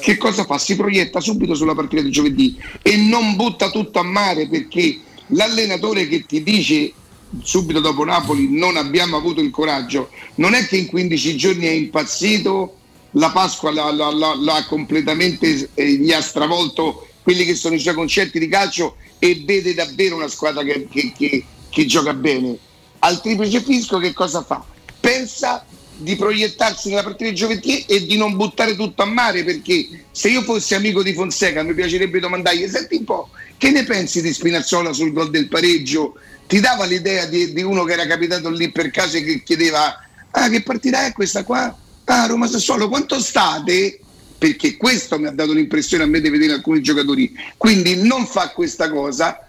Che 0.00 0.16
cosa 0.16 0.44
fa? 0.44 0.58
Si 0.58 0.74
proietta 0.74 1.20
subito 1.20 1.54
sulla 1.54 1.76
partita 1.76 2.02
del 2.02 2.10
giovedì 2.10 2.60
e 2.82 2.96
non 2.96 3.36
butta 3.36 3.70
tutto 3.70 4.00
a 4.00 4.02
mare 4.02 4.48
perché 4.48 4.98
l'allenatore 5.28 6.08
che 6.08 6.24
ti 6.26 6.42
dice 6.42 6.92
subito 7.40 7.78
dopo 7.78 8.04
Napoli 8.04 8.48
non 8.50 8.76
abbiamo 8.76 9.16
avuto 9.16 9.40
il 9.40 9.50
coraggio, 9.50 10.10
non 10.36 10.54
è 10.54 10.66
che 10.66 10.76
in 10.76 10.86
15 10.86 11.36
giorni 11.36 11.66
è 11.66 11.70
impazzito 11.70 12.78
la 13.14 13.30
Pasqua 13.30 13.72
l'ha, 13.72 13.90
l'ha, 13.90 14.12
l'ha 14.12 14.64
completamente, 14.68 15.68
eh, 15.74 15.92
gli 15.92 16.12
ha 16.12 16.20
stravolto 16.20 17.08
quelli 17.22 17.44
che 17.44 17.54
sono 17.54 17.74
i 17.74 17.78
suoi 17.78 17.94
concetti 17.94 18.38
di 18.38 18.48
calcio 18.48 18.96
e 19.18 19.42
vede 19.44 19.74
davvero 19.74 20.16
una 20.16 20.28
squadra 20.28 20.62
che, 20.62 20.86
che, 20.90 21.12
che, 21.16 21.44
che 21.68 21.86
gioca 21.86 22.12
bene. 22.12 22.56
Al 23.00 23.20
triplice 23.20 23.62
fisco 23.62 23.98
che 23.98 24.12
cosa 24.12 24.42
fa? 24.42 24.64
Pensa 25.00 25.64
di 25.96 26.16
proiettarsi 26.16 26.88
nella 26.88 27.04
partita 27.04 27.30
di 27.30 27.36
giovedì 27.36 27.84
e 27.84 28.04
di 28.04 28.16
non 28.16 28.34
buttare 28.36 28.74
tutto 28.74 29.02
a 29.02 29.06
mare 29.06 29.44
perché 29.44 30.06
se 30.10 30.28
io 30.28 30.42
fossi 30.42 30.74
amico 30.74 31.04
di 31.04 31.14
Fonseca 31.14 31.62
mi 31.62 31.72
piacerebbe 31.72 32.18
domandargli 32.18 32.66
senti 32.68 32.96
un 32.96 33.04
po' 33.04 33.28
che 33.56 33.70
ne 33.70 33.84
pensi 33.84 34.20
di 34.20 34.32
Spinazzola 34.32 34.92
sul 34.92 35.12
gol 35.12 35.30
del 35.30 35.46
pareggio 35.46 36.14
ti 36.48 36.58
dava 36.58 36.84
l'idea 36.84 37.26
di, 37.26 37.52
di 37.52 37.62
uno 37.62 37.84
che 37.84 37.92
era 37.92 38.06
capitato 38.06 38.50
lì 38.50 38.72
per 38.72 38.90
caso 38.90 39.18
e 39.18 39.22
che 39.22 39.42
chiedeva 39.44 39.96
ah 40.32 40.48
che 40.48 40.62
partita 40.62 41.06
è 41.06 41.12
questa 41.12 41.44
qua 41.44 41.78
Ah, 42.06 42.26
Roma 42.26 42.46
Sassuolo, 42.46 42.88
quanto 42.88 43.18
state? 43.18 43.98
Perché 44.36 44.76
questo 44.76 45.18
mi 45.18 45.26
ha 45.26 45.30
dato 45.30 45.52
l'impressione 45.52 46.04
a 46.04 46.06
me 46.06 46.20
di 46.20 46.28
vedere 46.28 46.52
alcuni 46.52 46.82
giocatori. 46.82 47.34
Quindi 47.56 47.96
non 48.02 48.26
fa 48.26 48.50
questa 48.50 48.90
cosa, 48.90 49.44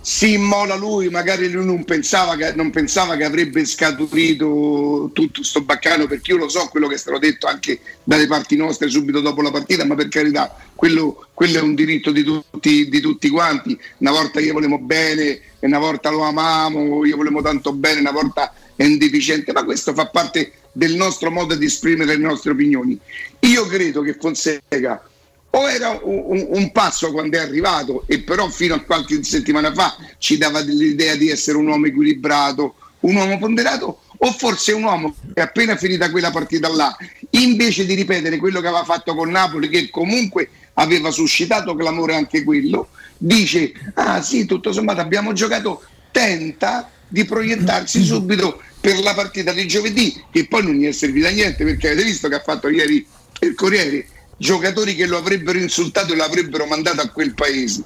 si 0.00 0.32
immola 0.32 0.76
lui, 0.76 1.10
magari 1.10 1.50
lui 1.50 1.64
non 1.64 1.84
pensava 1.84 2.36
che, 2.36 2.52
non 2.54 2.70
pensava 2.70 3.16
che 3.16 3.24
avrebbe 3.24 3.64
scaturito 3.66 5.10
tutto 5.12 5.42
sto 5.42 5.62
baccano, 5.62 6.06
perché 6.06 6.32
io 6.32 6.38
lo 6.38 6.48
so 6.48 6.68
quello 6.68 6.88
che 6.88 6.94
è 6.94 6.98
stato 6.98 7.18
detto 7.18 7.46
anche 7.46 7.80
dalle 8.02 8.26
parti 8.26 8.56
nostre 8.56 8.88
subito 8.88 9.20
dopo 9.20 9.42
la 9.42 9.50
partita, 9.50 9.84
ma 9.84 9.94
per 9.94 10.08
carità, 10.08 10.56
quello, 10.74 11.26
quello 11.34 11.58
è 11.58 11.62
un 11.62 11.74
diritto 11.74 12.10
di 12.12 12.22
tutti, 12.22 12.88
di 12.88 13.00
tutti 13.00 13.28
quanti. 13.28 13.78
Una 13.98 14.10
volta 14.10 14.40
io 14.40 14.54
volevamo 14.54 14.78
bene, 14.78 15.40
una 15.60 15.78
volta 15.78 16.08
lo 16.08 16.22
amamo, 16.22 17.04
io 17.04 17.16
volevamo 17.16 17.42
tanto 17.42 17.72
bene, 17.72 18.00
una 18.00 18.12
volta 18.12 18.54
è 18.74 18.84
indeficiente, 18.84 19.52
ma 19.52 19.64
questo 19.64 19.92
fa 19.92 20.06
parte 20.06 20.52
del 20.74 20.94
nostro 20.94 21.30
modo 21.30 21.54
di 21.54 21.66
esprimere 21.66 22.16
le 22.16 22.22
nostre 22.22 22.50
opinioni. 22.50 22.98
Io 23.40 23.64
credo 23.66 24.02
che 24.02 24.16
Fonseca 24.18 25.02
o 25.50 25.70
era 25.70 25.98
un, 26.02 26.46
un, 26.50 26.72
pazzo 26.72 27.12
quando 27.12 27.38
è 27.38 27.40
arrivato 27.40 28.02
e 28.08 28.20
però 28.20 28.48
fino 28.48 28.74
a 28.74 28.80
qualche 28.80 29.22
settimana 29.22 29.72
fa 29.72 29.96
ci 30.18 30.36
dava 30.36 30.58
l'idea 30.60 31.14
di 31.14 31.30
essere 31.30 31.56
un 31.56 31.68
uomo 31.68 31.86
equilibrato, 31.86 32.74
un 33.00 33.14
uomo 33.14 33.38
ponderato 33.38 34.00
o 34.16 34.32
forse 34.32 34.72
un 34.72 34.82
uomo 34.82 35.14
che 35.32 35.40
appena 35.40 35.76
finita 35.76 36.10
quella 36.10 36.32
partita 36.32 36.68
là, 36.68 36.96
invece 37.30 37.86
di 37.86 37.94
ripetere 37.94 38.38
quello 38.38 38.60
che 38.60 38.66
aveva 38.66 38.84
fatto 38.84 39.14
con 39.14 39.30
Napoli, 39.30 39.68
che 39.68 39.90
comunque 39.90 40.48
aveva 40.74 41.12
suscitato 41.12 41.76
clamore 41.76 42.16
anche 42.16 42.42
quello, 42.42 42.88
dice, 43.16 43.72
ah 43.94 44.20
sì, 44.22 44.46
tutto 44.46 44.72
sommato 44.72 45.00
abbiamo 45.00 45.32
giocato, 45.32 45.84
tenta 46.10 46.90
di 47.14 47.24
proiettarsi 47.24 48.02
subito 48.02 48.60
per 48.80 48.98
la 48.98 49.14
partita 49.14 49.52
di 49.52 49.68
giovedì, 49.68 50.20
che 50.32 50.48
poi 50.48 50.64
non 50.64 50.74
gli 50.74 50.84
è 50.84 50.90
servita 50.90 51.28
a 51.28 51.30
niente 51.30 51.64
perché 51.64 51.90
avete 51.90 52.02
visto 52.02 52.28
che 52.28 52.34
ha 52.34 52.40
fatto 52.40 52.68
ieri 52.68 53.06
il 53.40 53.54
Corriere, 53.54 54.04
giocatori 54.36 54.96
che 54.96 55.06
lo 55.06 55.16
avrebbero 55.16 55.56
insultato 55.58 56.12
e 56.12 56.16
l'avrebbero 56.16 56.66
mandato 56.66 57.02
a 57.02 57.08
quel 57.10 57.32
paese. 57.32 57.84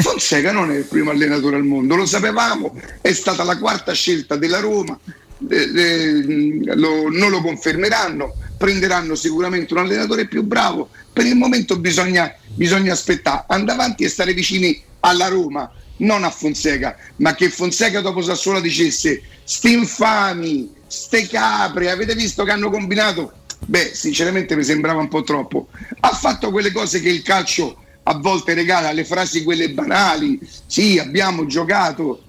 Fonseca 0.00 0.50
non 0.50 0.70
è 0.70 0.78
il 0.78 0.84
primo 0.84 1.10
allenatore 1.10 1.56
al 1.56 1.64
mondo, 1.64 1.94
lo 1.94 2.06
sapevamo, 2.06 2.74
è 3.02 3.12
stata 3.12 3.44
la 3.44 3.58
quarta 3.58 3.92
scelta 3.92 4.36
della 4.36 4.60
Roma, 4.60 4.98
eh, 5.50 5.70
eh, 5.74 6.74
lo, 6.74 7.10
non 7.10 7.28
lo 7.28 7.42
confermeranno, 7.42 8.34
prenderanno 8.56 9.14
sicuramente 9.14 9.74
un 9.74 9.80
allenatore 9.80 10.26
più 10.26 10.42
bravo. 10.42 10.88
Per 11.12 11.26
il 11.26 11.36
momento 11.36 11.78
bisogna, 11.78 12.34
bisogna 12.54 12.94
aspettare, 12.94 13.44
andare 13.48 13.78
avanti 13.78 14.04
e 14.04 14.08
stare 14.08 14.32
vicini 14.32 14.82
alla 15.00 15.28
Roma 15.28 15.70
non 16.02 16.24
a 16.24 16.30
Fonseca, 16.30 16.96
ma 17.16 17.34
che 17.34 17.48
Fonseca 17.48 18.00
dopo 18.00 18.22
Sassuolo 18.22 18.60
dicesse 18.60 19.22
sti 19.44 19.72
infami, 19.72 20.72
ste 20.86 21.26
capre, 21.26 21.90
avete 21.90 22.14
visto 22.14 22.44
che 22.44 22.50
hanno 22.50 22.70
combinato? 22.70 23.32
Beh, 23.64 23.92
sinceramente 23.94 24.56
mi 24.56 24.64
sembrava 24.64 25.00
un 25.00 25.08
po' 25.08 25.22
troppo. 25.22 25.68
Ha 26.00 26.10
fatto 26.10 26.50
quelle 26.50 26.72
cose 26.72 27.00
che 27.00 27.08
il 27.08 27.22
calcio 27.22 27.76
a 28.04 28.18
volte 28.18 28.54
regala, 28.54 28.92
le 28.92 29.04
frasi 29.04 29.44
quelle 29.44 29.70
banali. 29.70 30.38
Sì, 30.66 30.98
abbiamo 30.98 31.46
giocato. 31.46 32.22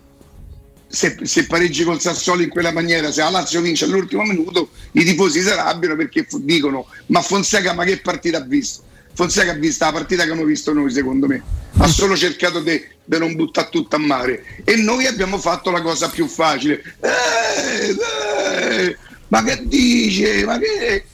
Se, 0.88 1.18
se 1.24 1.48
pareggi 1.48 1.84
col 1.84 2.00
Sassuolo 2.00 2.44
in 2.44 2.50
quella 2.50 2.72
maniera, 2.72 3.12
se 3.12 3.22
la 3.22 3.30
Lazio 3.32 3.62
vince 3.62 3.86
all'ultimo 3.86 4.22
minuto, 4.22 4.70
i 4.92 5.04
tifosi 5.04 5.42
si 5.42 5.50
arrabbiano 5.50 5.96
perché 5.96 6.28
dicono: 6.42 6.86
Ma 7.08 7.22
Fonseca, 7.22 7.74
ma 7.74 7.84
che 7.84 7.98
partita 7.98 8.38
ha 8.38 8.42
visto? 8.42 8.84
Fonseca 9.14 9.52
ha 9.52 9.56
visto 9.56 9.86
la 9.86 9.92
partita 9.92 10.24
che 10.24 10.30
abbiamo 10.30 10.48
visto 10.48 10.74
noi, 10.74 10.92
secondo 10.92 11.28
me. 11.28 11.42
Ha 11.78 11.88
solo 11.88 12.16
cercato 12.16 12.62
di 12.62 12.82
non 13.06 13.36
buttare 13.36 13.70
tutto 13.70 13.96
a 13.96 14.00
mare. 14.00 14.44
E 14.64 14.76
noi 14.76 15.06
abbiamo 15.06 15.38
fatto 15.38 15.72
la 15.72 15.82
cosa 15.82 16.10
più 16.10 16.28
facile. 16.28 16.82
Eh, 17.00 17.90
eh, 17.90 18.98
ma 19.28 19.44
che 19.44 19.62
dice? 19.66 20.44
Ma 20.46 20.58
che. 20.58 21.06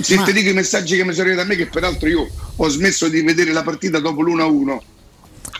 Se 0.00 0.16
ma... 0.16 0.24
ti 0.24 0.32
dico 0.32 0.50
i 0.50 0.54
messaggi 0.54 0.96
che 0.96 1.04
mi 1.04 1.12
sono 1.12 1.28
arrivati 1.28 1.46
a 1.46 1.50
me, 1.50 1.56
che 1.56 1.66
peraltro 1.66 2.08
io 2.08 2.28
ho 2.56 2.68
smesso 2.68 3.08
di 3.08 3.22
vedere 3.22 3.52
la 3.52 3.62
partita 3.62 3.98
dopo 3.98 4.22
l'1-1 4.22 4.78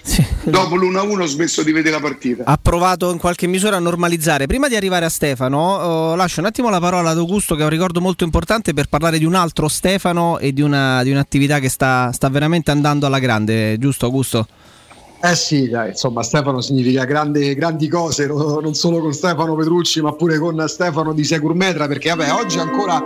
sì. 0.02 0.24
Dopo 0.44 0.76
l'1-1 0.76 1.20
ho 1.20 1.26
smesso 1.26 1.62
di 1.62 1.72
vedere 1.72 1.96
la 1.96 2.00
partita. 2.00 2.44
Ha 2.44 2.58
provato 2.60 3.10
in 3.10 3.18
qualche 3.18 3.46
misura 3.46 3.76
a 3.76 3.80
normalizzare. 3.80 4.46
Prima 4.46 4.68
di 4.68 4.76
arrivare 4.76 5.04
a 5.04 5.08
Stefano, 5.08 6.12
uh, 6.12 6.16
lascio 6.16 6.40
un 6.40 6.46
attimo 6.46 6.70
la 6.70 6.80
parola 6.80 7.10
ad 7.10 7.18
Augusto, 7.18 7.54
che 7.54 7.60
è 7.60 7.64
un 7.64 7.70
ricordo 7.70 8.00
molto 8.00 8.24
importante, 8.24 8.72
per 8.72 8.88
parlare 8.88 9.18
di 9.18 9.24
un 9.24 9.34
altro 9.34 9.68
Stefano 9.68 10.38
e 10.38 10.52
di, 10.52 10.62
una, 10.62 11.02
di 11.02 11.10
un'attività 11.10 11.58
che 11.58 11.68
sta, 11.68 12.10
sta 12.12 12.28
veramente 12.28 12.70
andando 12.70 13.06
alla 13.06 13.18
grande, 13.18 13.78
giusto 13.78 14.06
Augusto? 14.06 14.46
Eh 15.22 15.36
sì, 15.36 15.68
dai, 15.68 15.90
insomma 15.90 16.22
Stefano 16.22 16.62
significa 16.62 17.04
grandi, 17.04 17.54
grandi 17.54 17.88
cose, 17.88 18.26
non 18.26 18.72
solo 18.72 19.00
con 19.00 19.12
Stefano 19.12 19.54
Petrucci 19.54 20.00
ma 20.00 20.14
pure 20.14 20.38
con 20.38 20.64
Stefano 20.66 21.12
di 21.12 21.24
Securmetra 21.24 21.86
perché 21.86 22.08
vabbè 22.08 22.32
oggi 22.32 22.58
ancora 22.58 23.04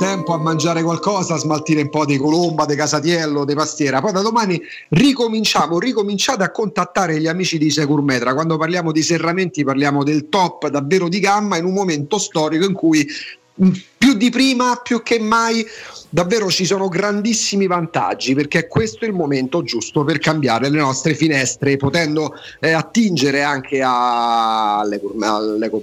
tempo 0.00 0.32
a 0.32 0.38
mangiare 0.38 0.82
qualcosa, 0.82 1.34
a 1.34 1.38
smaltire 1.38 1.82
un 1.82 1.90
po' 1.90 2.06
di 2.06 2.16
colomba, 2.16 2.64
di 2.64 2.74
casatiello, 2.74 3.44
di 3.44 3.54
pastiera. 3.54 4.00
Poi 4.00 4.12
da 4.12 4.22
domani 4.22 4.58
ricominciamo, 4.88 5.78
ricominciate 5.78 6.42
a 6.42 6.50
contattare 6.50 7.20
gli 7.20 7.26
amici 7.26 7.58
di 7.58 7.70
Securmetra. 7.70 8.32
Quando 8.32 8.56
parliamo 8.56 8.92
di 8.92 9.02
serramenti 9.02 9.62
parliamo 9.62 10.02
del 10.02 10.30
top 10.30 10.68
davvero 10.68 11.08
di 11.08 11.20
gamma 11.20 11.58
in 11.58 11.66
un 11.66 11.74
momento 11.74 12.16
storico 12.18 12.64
in 12.64 12.72
cui 12.72 13.06
più 13.98 14.14
di 14.14 14.30
prima, 14.30 14.80
più 14.82 15.02
che 15.02 15.18
mai, 15.18 15.66
davvero 16.08 16.48
ci 16.48 16.64
sono 16.64 16.88
grandissimi 16.88 17.66
vantaggi 17.66 18.34
perché 18.34 18.66
questo 18.66 19.04
è 19.04 19.08
il 19.08 19.12
momento 19.12 19.62
giusto 19.62 20.02
per 20.02 20.18
cambiare 20.18 20.70
le 20.70 20.78
nostre 20.78 21.14
finestre, 21.14 21.76
potendo 21.76 22.32
eh, 22.58 22.72
attingere 22.72 23.42
anche 23.42 23.82
all'eco 23.84 25.12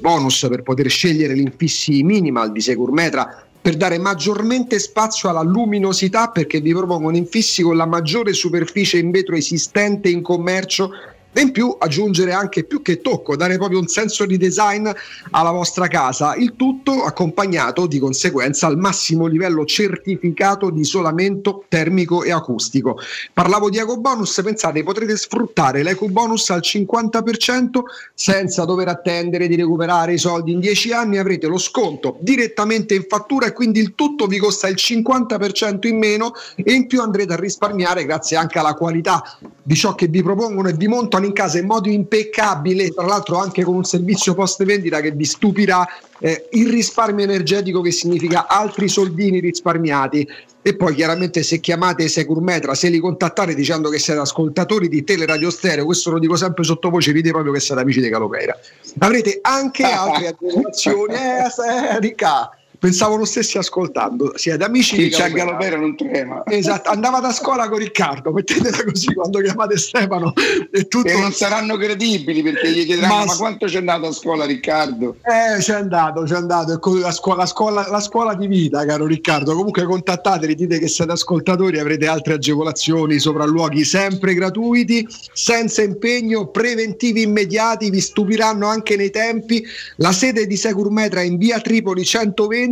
bonus 0.02 0.48
per 0.50 0.64
poter 0.64 0.90
scegliere 0.90 1.36
l'infissi 1.36 2.02
minimal 2.02 2.52
di 2.52 2.62
Securmetra 2.62 3.47
per 3.68 3.76
dare 3.76 3.98
maggiormente 3.98 4.80
spazio 4.80 5.28
alla 5.28 5.42
luminosità 5.42 6.30
perché 6.30 6.62
vi 6.62 6.72
propongono 6.72 7.18
infissi 7.18 7.64
con 7.64 7.76
la 7.76 7.86
maggiore 7.86 8.32
superficie 8.32 8.98
in 8.98 9.12
vetro 9.12 9.36
esistente 9.36 10.08
in 10.08 10.22
commercio 10.22 10.90
e 11.38 11.42
in 11.42 11.52
più 11.52 11.76
aggiungere 11.78 12.32
anche 12.32 12.64
più 12.64 12.82
che 12.82 13.00
tocco, 13.00 13.36
dare 13.36 13.58
proprio 13.58 13.78
un 13.78 13.86
senso 13.86 14.26
di 14.26 14.38
design 14.38 14.90
alla 15.30 15.52
vostra 15.52 15.88
casa, 15.88 16.34
il 16.34 16.56
tutto 16.56 17.04
accompagnato 17.04 17.86
di 17.86 18.00
conseguenza 18.00 18.66
al 18.66 18.76
massimo 18.76 19.28
livello 19.28 19.64
certificato 19.64 20.72
di 20.72 20.80
isolamento 20.80 21.66
termico 21.68 22.24
e 22.24 22.32
acustico. 22.32 22.98
Parlavo 23.34 23.70
di 23.70 23.78
ecobonus, 23.78 24.42
pensate 24.44 24.82
potrete 24.82 25.16
sfruttare 25.16 25.84
l'ecobonus 25.84 26.50
al 26.50 26.62
50% 26.64 27.82
senza 28.16 28.66
dover 28.66 28.88
attendere 28.88 29.48
di 29.48 29.56
recuperare 29.56 30.14
i 30.14 30.18
soldi 30.18 30.54
in 30.54 30.60
10 30.60 30.92
anni, 30.92 31.20
avrete 31.20 31.46
lo 31.46 31.60
sconto 31.60 32.18
direttamente 32.20 32.96
in 32.96 33.06
fattura 33.08 33.46
e 33.46 33.54
quindi 33.54 33.80
il 33.80 33.94
tutto 33.94 34.26
vi 34.26 34.40
costa 34.40 34.68
il 34.70 34.78
50% 34.80 35.86
in 35.86 36.00
meno 36.00 36.34
e 36.56 36.74
in 36.74 36.88
più 36.88 37.00
andrete 37.00 37.34
a 37.34 37.38
risparmiare 37.38 38.06
grazie 38.06 38.38
anche 38.38 38.58
alla 38.58 38.74
qualità 38.74 39.22
di 39.62 39.76
ciò 39.76 39.94
che 39.94 40.08
vi 40.08 40.24
propongono 40.24 40.70
e 40.70 40.74
vi 40.74 40.88
montano 40.88 41.26
in 41.28 41.34
casa 41.34 41.60
in 41.60 41.68
modo 41.68 41.90
impeccabile, 41.90 42.90
tra 42.90 43.06
l'altro 43.06 43.38
anche 43.38 43.64
con 43.64 43.76
un 43.76 43.84
servizio 43.84 44.34
post 44.34 44.64
vendita 44.64 45.00
che 45.02 45.12
vi 45.12 45.26
stupirà 45.26 45.86
eh, 46.20 46.48
il 46.52 46.70
risparmio 46.70 47.24
energetico 47.24 47.82
che 47.82 47.92
significa 47.92 48.48
altri 48.48 48.88
soldini 48.88 49.40
risparmiati. 49.40 50.28
E 50.62 50.76
poi 50.76 50.96
chiaramente 50.96 51.44
se 51.44 51.60
chiamate 51.60 52.10
Securmetra, 52.10 52.74
se 52.74 52.90
li 52.90 53.00
contattate 53.00 53.56
dicendo 53.56 53.90
che 53.90 54.00
siete 54.00 54.20
ascoltatori 54.20 54.90
di 54.90 55.04
Teleradio 55.04 55.50
Stereo, 55.50 55.86
questo 55.86 56.12
lo 56.12 56.20
dico 56.20 56.36
sempre 56.36 56.64
sottovoce, 56.64 57.14
dite 57.14 57.30
proprio 57.30 57.54
che 57.54 57.62
siete 57.62 57.80
amici 57.80 58.02
di 58.02 58.10
Calopeira. 58.10 58.58
Avrete 59.00 59.40
anche 59.44 59.84
altre 59.86 60.28
agevolazioni, 60.28 61.14
eh, 61.14 61.44
eh, 61.46 62.00
Ricca, 62.00 62.50
pensavo 62.80 63.16
lo 63.16 63.26
stessi 63.26 63.58
ascoltando. 63.58 64.34
Siete 64.36 64.64
amici 64.64 64.96
Chi 64.96 65.10
c'ha. 65.10 65.30
Galopera 65.30 65.78
non 65.78 65.96
trema. 65.96 66.44
Esatto, 66.46 66.90
andavate 66.90 67.28
a 67.28 67.32
scuola 67.32 67.68
con 67.70 67.80
Riccardo, 67.80 68.32
mettetela 68.32 68.84
così 68.84 69.14
quando 69.14 69.40
chiamate 69.40 69.78
Stefano 69.78 70.34
e 70.72 70.88
tutto. 70.88 71.08
E 71.08 71.20
non 71.20 71.32
saranno 71.32 71.78
credibili 71.78 72.42
perché 72.42 72.72
gli 72.72 72.86
chiederanno 72.86 73.16
Ma- 73.16 73.26
ma, 73.26 73.36
quanto 73.36 73.66
c'è 73.66 73.78
andato 73.78 74.08
a 74.08 74.12
scuola 74.12 74.46
Riccardo? 74.46 75.18
Eh, 75.24 75.60
c'è 75.60 75.74
andato, 75.74 76.24
c'è 76.24 76.36
andato. 76.36 76.80
La 77.02 77.12
scuola, 77.12 77.42
la, 77.42 77.46
scuola, 77.46 77.88
la 77.90 78.00
scuola 78.00 78.34
di 78.36 78.48
vita, 78.48 78.86
caro 78.86 79.06
Riccardo. 79.06 79.54
Comunque 79.54 79.84
contattateli, 79.84 80.56
dite 80.56 80.80
che 80.80 80.88
siete 80.88 81.12
ascoltatori, 81.12 81.80
avrete 81.80 82.08
altre 82.08 82.34
agevolazioni, 82.34 83.20
sopralluoghi 83.20 83.84
sempre 83.84 84.34
gratuiti, 84.34 85.08
senza 85.34 85.82
impegno, 85.82 86.48
preventivi 86.48 87.24
immediati, 87.24 87.90
vi 87.90 88.02
stupiranno 88.02 88.68
anche 88.68 88.96
nei 88.96 89.10
tempi. 89.10 89.64
La 89.98 90.12
sede 90.12 90.46
di 90.46 90.56
Securmetra 90.56 91.22
in 91.22 91.38
via 91.38 91.60
Tripoli 91.60 92.04
120, 92.04 92.67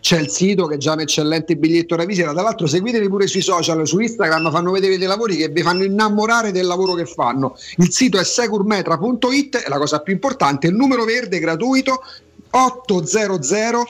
c'è 0.00 0.18
il 0.18 0.28
sito 0.28 0.66
che 0.66 0.74
è 0.74 0.78
già 0.78 0.92
un 0.92 1.00
eccellente 1.00 1.56
biglietto 1.56 1.96
da 1.96 2.04
visita. 2.04 2.32
Tra 2.32 2.42
l'altro 2.42 2.66
seguiteli 2.66 3.08
pure 3.08 3.26
sui 3.26 3.40
social, 3.40 3.86
su 3.86 3.98
Instagram, 3.98 4.50
fanno 4.50 4.70
vedere 4.70 4.98
dei 4.98 5.06
lavori 5.06 5.36
che 5.36 5.48
vi 5.48 5.62
fanno 5.62 5.84
innamorare 5.84 6.50
del 6.50 6.66
lavoro 6.66 6.94
che 6.94 7.06
fanno. 7.06 7.56
Il 7.76 7.92
sito 7.92 8.18
è 8.18 8.24
securmetra.it 8.24 9.62
e 9.64 9.68
la 9.68 9.78
cosa 9.78 10.00
più 10.00 10.12
importante, 10.12 10.66
il 10.66 10.74
numero 10.74 11.04
verde 11.04 11.38
gratuito 11.38 12.02
800 12.50 13.86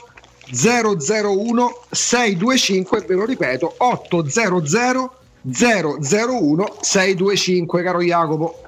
001 0.50 1.80
625 1.90 3.04
ve 3.06 3.14
lo 3.14 3.24
ripeto 3.24 3.74
800 3.78 5.10
001 5.42 6.76
625 6.80 7.82
caro 7.82 8.00
Jacopo 8.02 8.62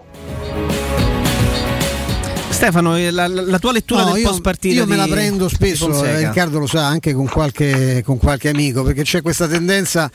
Stefano, 2.60 2.94
eh, 2.98 3.10
la, 3.10 3.26
la- 3.26 3.58
tua 3.58 3.72
lettura 3.72 4.02
No, 4.04 4.12
del 4.12 4.20
io, 4.22 4.28
post 4.28 4.42
partita 4.42 4.74
io 4.74 4.86
me 4.86 4.96
la 4.96 5.06
prendo 5.06 5.48
spesso, 5.48 6.04
eh, 6.04 6.26
Riccardo 6.26 6.58
lo 6.58 6.66
sa, 6.66 6.86
anche 6.86 7.14
con 7.14 7.26
qualche, 7.26 8.02
con 8.04 8.18
qualche 8.18 8.50
amico, 8.50 8.82
perché 8.82 9.02
c'è 9.02 9.22
questa 9.22 9.48
tendenza 9.48 10.10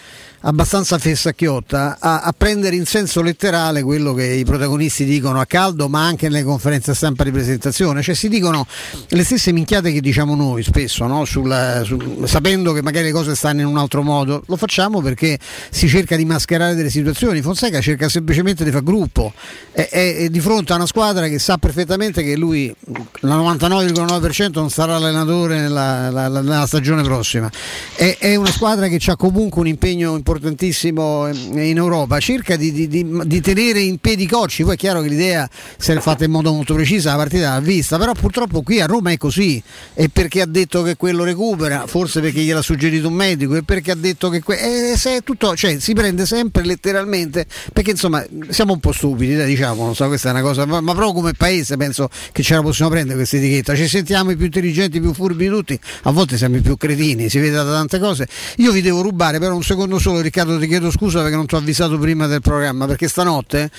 abbastanza 0.48 0.98
fessacchiotta 1.00 1.98
a, 2.00 2.22
a 2.22 2.34
prendere 2.38 2.76
in 2.76 2.86
senso 2.86 3.22
letterale 3.22 3.82
quello 3.82 4.14
che 4.14 4.26
i 4.26 4.46
protagonisti 4.46 5.04
dicono 5.04 5.40
a 5.40 5.46
caldo, 5.46 5.90
ma 5.90 6.06
anche 6.06 6.30
nelle 6.30 6.44
conferenze 6.44 6.94
stampa 6.94 7.24
di 7.24 7.32
presentazione. 7.32 8.02
Cioè 8.04 8.14
si 8.14 8.30
dicono 8.30 8.66
le 9.10 9.24
stesse 9.24 9.52
minchiate 9.52 9.92
che 9.92 10.02
diciamo 10.02 10.36
noi 10.36 10.64
spesso, 10.64 11.06
no? 11.08 11.26
Sul- 11.26 11.82
sul- 11.84 12.24
sapendo 12.28 12.74
che 12.74 12.82
magari 12.84 13.06
le 13.08 13.12
cose 13.12 13.36
stanno 13.36 13.62
in 13.62 13.68
un 13.68 13.78
altro 13.78 14.04
modo. 14.04 14.44
Lo 14.48 14.56
facciamo 14.56 15.02
perché 15.02 15.38
si 15.72 15.88
cerca 15.88 16.16
di 16.16 16.26
mascherare 16.26 16.76
delle 16.76 16.92
situazioni. 16.92 17.42
Fonseca 17.42 17.82
cerca 17.82 18.08
semplicemente 18.08 18.64
di 18.64 18.70
fare 18.70 18.84
gruppo. 18.84 19.34
È, 19.72 19.88
è- 19.90 20.16
è 20.18 20.30
di 20.30 20.40
fronte 20.40 20.74
a 20.74 20.76
una 20.76 20.86
squadra 20.86 21.28
che 21.28 21.40
sa 21.40 21.58
perfettamente 21.58 22.22
che 22.24 22.36
lui, 22.38 22.74
la 23.22 23.36
99,9% 23.36 24.50
non 24.54 24.70
sarà 24.70 24.96
allenatore 24.98 25.60
nella, 25.60 26.12
la- 26.12 26.28
la- 26.28 26.42
nella 26.42 26.68
stagione 26.68 27.02
prossima. 27.02 27.50
È, 27.96 28.18
è 28.20 28.36
una 28.36 28.52
squadra 28.52 28.88
che 28.88 29.02
ha 29.08 29.16
comunque 29.16 29.62
un 29.62 29.68
impegno 29.68 30.14
importantissimo 30.36 31.28
in 31.28 31.78
Europa. 31.78 32.20
Cerca 32.20 32.56
di, 32.56 32.72
di- 32.72 32.88
di- 32.88 33.22
di 33.26 33.42
tenere 33.42 33.80
in 33.80 33.98
piedi 34.00 34.24
i 34.24 34.28
cocci. 34.28 34.64
Poi 34.64 34.74
è 34.74 34.78
chiaro 34.78 35.02
che 35.02 35.08
l'idea 35.08 35.50
se 35.78 35.94
l'è 35.94 36.00
fatta 36.02 36.26
in 36.26 36.32
modo 36.32 36.52
molto 36.52 36.74
preciso, 36.74 37.10
la 37.10 37.16
partita 37.16 37.54
l'ha 37.54 37.60
vista, 37.60 37.98
però 37.98 38.12
purtroppo 38.14 38.62
qui 38.62 38.82
a 38.82 38.86
Roma 38.86 39.12
è 39.12 39.18
così. 39.18 39.62
E 39.94 40.10
perché 40.10 40.42
ha 40.42 40.46
detto 40.46 40.84
che 40.84 40.96
quello 40.96 41.24
recupera, 41.24 41.88
forse 41.88 42.20
perché 42.20 42.42
gliel'ha 42.42 42.62
suggerito 42.62 43.08
un 43.08 43.14
medico, 43.14 43.56
e 43.56 43.64
perché 43.64 43.92
ha 43.92 43.96
detto 43.96 44.30
che 44.30 44.42
que- 44.42 44.92
eh, 44.92 44.98
se 44.98 45.18
è 45.18 45.24
tutto, 45.24 45.56
cioè, 45.56 45.80
si 45.80 45.94
prende 45.94 46.26
sempre 46.26 46.66
letteralmente, 46.66 47.46
perché 47.72 47.92
insomma 47.92 48.24
siamo 48.50 48.74
un 48.74 48.80
po' 48.80 48.92
stupidi, 48.92 49.36
dai, 49.36 49.48
diciamo, 49.48 49.86
non 49.86 49.96
so, 49.96 50.08
questa 50.08 50.30
è 50.30 50.32
una 50.32 50.42
cosa, 50.42 50.66
ma, 50.66 50.82
ma 50.82 50.94
proprio 50.94 51.14
come 51.14 51.34
paese 51.34 51.78
penso 51.78 52.10
che 52.32 52.44
ce 52.44 52.56
la 52.56 52.62
possiamo 52.62 52.92
prendere 52.92 53.18
questa 53.18 53.38
etichetta. 53.38 53.76
Ci 53.76 53.88
sentiamo 53.88 54.32
i 54.32 54.36
più 54.36 54.46
intelligenti, 54.46 54.98
i 54.98 55.02
più 55.02 55.14
furbi 55.14 55.46
di 55.46 55.50
tutti, 55.50 55.80
a 56.04 56.12
volte 56.12 56.38
siamo 56.38 56.58
i 56.58 56.62
più 56.62 56.76
cretini, 56.78 57.30
si 57.30 57.40
vede 57.40 57.56
da 57.56 57.64
tante 57.64 58.00
cose. 58.00 58.28
Io 58.58 58.72
vi 58.72 58.82
devo 58.82 59.02
rubare 59.02 59.40
però 59.40 59.56
un 59.56 59.64
secondo 59.64 60.00
solo, 60.00 60.22
Riccardo, 60.26 60.58
ti 60.58 60.66
chiedo 60.66 60.90
scusa 60.90 61.22
perché 61.22 61.36
non 61.36 61.46
ti 61.46 61.54
ho 61.54 61.60
avvisato 61.60 62.00
prima 62.00 62.26
del 62.26 62.42
programma, 62.42 62.88
perché 62.88 63.08
stanotte 63.08 63.70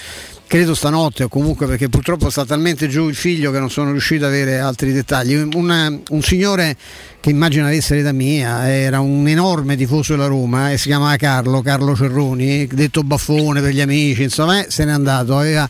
credo 0.47 0.77
stanotte 0.77 1.25
o 1.25 1.29
comunque 1.29 1.67
perché 1.67 1.89
purtroppo 1.89 2.31
sta 2.31 2.45
talmente 2.45 2.87
giù 2.87 3.09
il 3.09 3.17
figlio 3.17 3.51
che 3.51 3.59
non 3.59 3.69
sono 3.69 3.91
riuscito 3.91 4.27
ad 4.27 4.31
avere 4.31 4.61
altri 4.61 4.93
dettagli. 4.93 5.35
Un, 5.35 6.01
un 6.09 6.23
signore 6.23 6.77
che 7.21 7.31
immagino 7.31 7.67
avesse 7.67 7.97
l'età 7.97 8.13
mia, 8.13 8.71
era 8.71 9.01
un 9.01 9.27
enorme 9.27 9.75
tifoso 9.75 10.13
della 10.13 10.29
Roma 10.29 10.71
e 10.71 10.79
si 10.79 10.87
chiamava 10.87 11.17
Carlo, 11.17 11.63
Carlo 11.63 11.97
Cerroni, 11.97 12.69
detto 12.69 13.03
baffone 13.03 13.61
per 13.61 13.73
gli 13.73 13.81
amici, 13.81 14.23
insomma, 14.23 14.65
eh, 14.65 14.67
se 14.69 14.85
n'è 14.85 14.93
andato, 14.93 15.37
aveva 15.37 15.69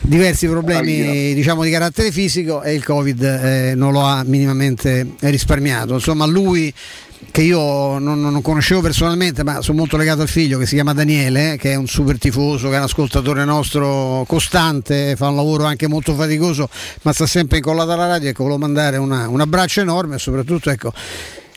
diversi 0.00 0.46
problemi 0.46 1.34
diciamo 1.34 1.64
di 1.64 1.70
carattere 1.70 2.12
fisico 2.12 2.62
e 2.62 2.74
il 2.74 2.84
covid 2.84 3.22
eh, 3.22 3.74
non 3.74 3.92
lo 3.92 4.02
ha 4.02 4.22
minimamente 4.24 5.14
risparmiato 5.20 5.94
insomma 5.94 6.26
lui 6.26 6.72
che 7.30 7.42
io 7.42 7.98
non, 7.98 8.20
non 8.20 8.42
conoscevo 8.42 8.80
personalmente, 8.80 9.44
ma 9.44 9.60
sono 9.60 9.78
molto 9.78 9.96
legato 9.96 10.22
al 10.22 10.28
figlio 10.28 10.58
che 10.58 10.66
si 10.66 10.74
chiama 10.74 10.94
Daniele, 10.94 11.56
che 11.58 11.72
è 11.72 11.74
un 11.74 11.86
super 11.86 12.18
tifoso, 12.18 12.68
che 12.68 12.74
è 12.74 12.78
un 12.78 12.84
ascoltatore 12.84 13.44
nostro 13.44 14.24
costante, 14.26 15.16
fa 15.16 15.28
un 15.28 15.36
lavoro 15.36 15.64
anche 15.64 15.86
molto 15.86 16.14
faticoso, 16.14 16.68
ma 17.02 17.12
sta 17.12 17.26
sempre 17.26 17.58
incollato 17.58 17.92
alla 17.92 18.06
radio. 18.06 18.30
Ecco, 18.30 18.42
volevo 18.44 18.60
mandare 18.60 18.96
una- 18.96 19.28
un 19.28 19.40
abbraccio 19.40 19.80
enorme 19.80 20.16
e 20.16 20.18
soprattutto 20.18 20.70
ecco. 20.70 20.92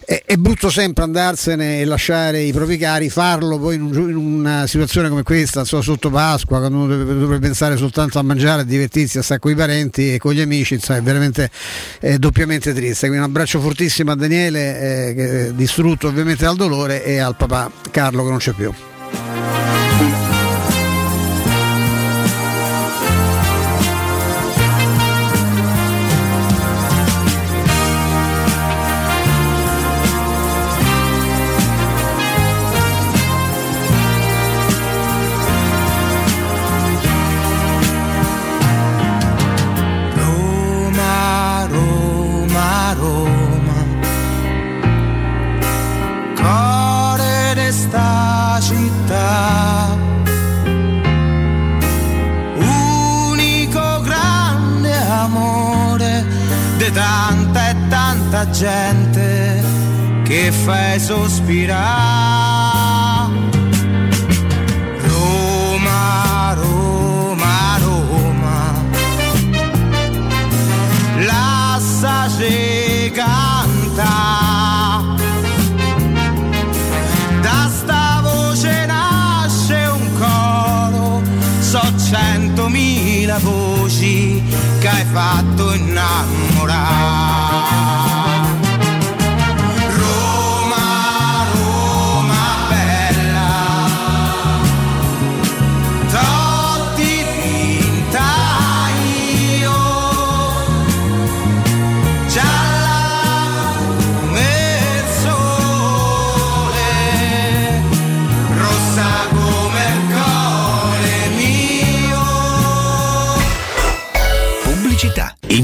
È, 0.10 0.24
è 0.26 0.38
brutto 0.38 0.72
sempre 0.72 1.04
andarsene 1.04 1.82
e 1.82 1.86
lasciare 1.86 2.42
i 2.42 2.52
propri 2.52 2.78
cari, 2.78 3.12
farlo 3.12 3.60
poi 3.60 3.76
in, 3.76 3.84
un 3.84 4.10
in 4.10 4.16
una 4.16 4.66
situazione 4.66 5.08
come 5.08 5.22
questa, 5.22 5.60
insomma, 5.60 5.84
sotto 5.84 6.10
Pasqua, 6.10 6.58
quando 6.58 6.78
uno 6.78 6.88
dovrebbe, 6.88 7.14
dovrebbe 7.14 7.46
pensare 7.46 7.78
soltanto 7.78 8.18
a 8.18 8.24
mangiare, 8.24 8.62
a 8.62 8.66
divertirsi, 8.66 9.20
a 9.20 9.22
stare 9.22 9.40
con 9.40 9.52
i 9.52 9.56
parenti 9.56 10.16
e 10.16 10.18
con 10.18 10.34
gli 10.34 10.42
amici, 10.42 10.74
insomma, 10.74 10.98
è 10.98 11.04
veramente 11.04 11.52
eh, 12.00 12.18
doppiamente 12.18 12.74
triste. 12.74 13.06
Quindi 13.06 13.24
un 13.24 13.30
abbraccio 13.30 13.60
fortissimo 13.60 14.10
a 14.10 14.16
Daniele, 14.16 14.80
eh, 14.80 15.16
è 15.50 15.52
distrutto 15.52 16.08
ovviamente 16.08 16.44
dal 16.44 16.56
dolore, 16.56 17.04
e 17.04 17.20
al 17.20 17.36
papà 17.36 17.72
Carlo 17.92 18.24
che 18.24 18.30
non 18.30 18.40
c'è 18.40 18.54
più. 18.54 18.74
Che 60.98 62.49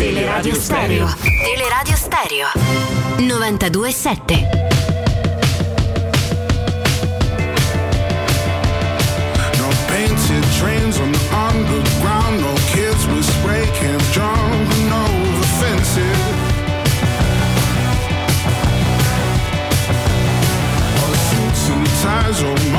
Teleradio 0.00 0.54
Stereo. 0.54 1.06
Teleradio 1.44 1.94
Stereo. 1.94 2.46
927. 3.18 4.48
No 9.58 9.68
painted 9.92 10.44
trains 10.56 10.98
on 10.98 11.12
the 11.12 11.20
underground, 11.36 12.40
no 12.40 12.54
kids 12.72 13.06
with 13.08 13.26
spray 13.26 13.66
cans 13.76 14.12
drawn 14.14 14.32
over 14.88 15.46
fences. 15.60 16.20
All 20.96 21.10
the 21.12 21.20
suits 21.28 21.68
and 21.68 21.86
ties 22.00 22.42
all 22.42 22.69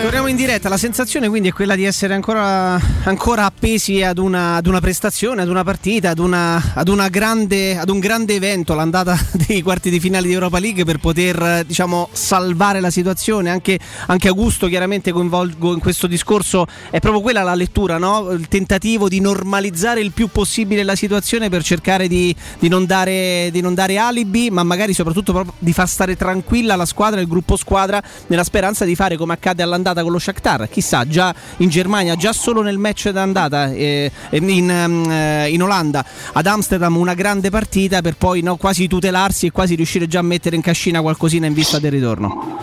Torniamo 0.00 0.26
in 0.28 0.36
diretta, 0.36 0.70
la 0.70 0.78
sensazione 0.78 1.28
quindi 1.28 1.48
è 1.48 1.52
quella 1.52 1.74
di 1.74 1.84
essere 1.84 2.14
ancora, 2.14 2.80
ancora 3.04 3.44
appesi 3.44 4.02
ad 4.02 4.16
una, 4.16 4.56
ad 4.56 4.66
una 4.66 4.80
prestazione, 4.80 5.42
ad 5.42 5.48
una 5.48 5.62
partita, 5.62 6.10
ad, 6.10 6.18
una, 6.18 6.72
ad, 6.74 6.88
una 6.88 7.08
grande, 7.08 7.76
ad 7.76 7.90
un 7.90 7.98
grande 7.98 8.34
evento, 8.34 8.74
l'andata 8.74 9.18
dei 9.46 9.60
quarti 9.60 9.90
di 9.90 10.00
finale 10.00 10.26
di 10.26 10.32
Europa 10.32 10.58
League 10.58 10.84
per 10.84 10.96
poter 10.96 11.64
diciamo, 11.66 12.08
salvare 12.12 12.80
la 12.80 12.90
situazione. 12.90 13.50
Anche, 13.50 13.78
anche 14.06 14.28
Augusto 14.28 14.66
chiaramente 14.66 15.12
coinvolgo 15.12 15.74
in 15.74 15.80
questo 15.80 16.06
discorso, 16.06 16.66
è 16.90 17.00
proprio 17.00 17.20
quella 17.20 17.42
la 17.42 17.54
lettura, 17.54 17.98
no? 17.98 18.30
il 18.30 18.48
tentativo 18.48 19.08
di 19.08 19.20
normalizzare 19.20 20.00
il 20.00 20.12
più 20.12 20.28
possibile 20.28 20.84
la 20.84 20.96
situazione 20.96 21.50
per 21.50 21.62
cercare 21.62 22.08
di, 22.08 22.34
di 22.58 22.68
non 22.68 22.86
dare, 22.86 23.50
di 23.52 23.60
non 23.60 23.74
dare 23.74 23.98
alibi, 23.98 24.50
ma 24.50 24.62
magari 24.62 24.94
soprattutto 24.94 25.54
di 25.58 25.72
far 25.74 25.88
stare 25.88 26.16
tranquilla 26.16 26.76
la 26.76 26.86
squadra, 26.86 27.20
il 27.20 27.28
gruppo 27.28 27.56
squadra, 27.56 28.02
nella 28.28 28.44
speranza 28.54 28.84
di 28.84 28.94
fare 28.94 29.16
come 29.16 29.32
accade 29.32 29.64
all'andata 29.64 30.02
con 30.02 30.12
lo 30.12 30.18
Shakhtar. 30.20 30.68
Chissà, 30.68 31.04
già 31.08 31.34
in 31.56 31.68
Germania, 31.68 32.14
già 32.14 32.32
solo 32.32 32.62
nel 32.62 32.78
match 32.78 33.08
d'andata 33.08 33.72
eh, 33.72 34.12
in, 34.30 34.70
ehm, 34.70 35.10
eh, 35.10 35.48
in 35.48 35.60
Olanda, 35.60 36.04
ad 36.32 36.46
Amsterdam 36.46 36.96
una 36.96 37.14
grande 37.14 37.50
partita 37.50 38.00
per 38.00 38.14
poi 38.16 38.42
no, 38.42 38.54
quasi 38.54 38.86
tutelarsi 38.86 39.46
e 39.46 39.50
quasi 39.50 39.74
riuscire 39.74 40.06
già 40.06 40.20
a 40.20 40.22
mettere 40.22 40.54
in 40.54 40.62
cascina 40.62 41.00
qualcosina 41.00 41.46
in 41.48 41.52
vista 41.52 41.80
del 41.80 41.90
ritorno. 41.90 42.58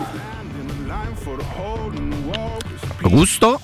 Augusto? 3.02 3.60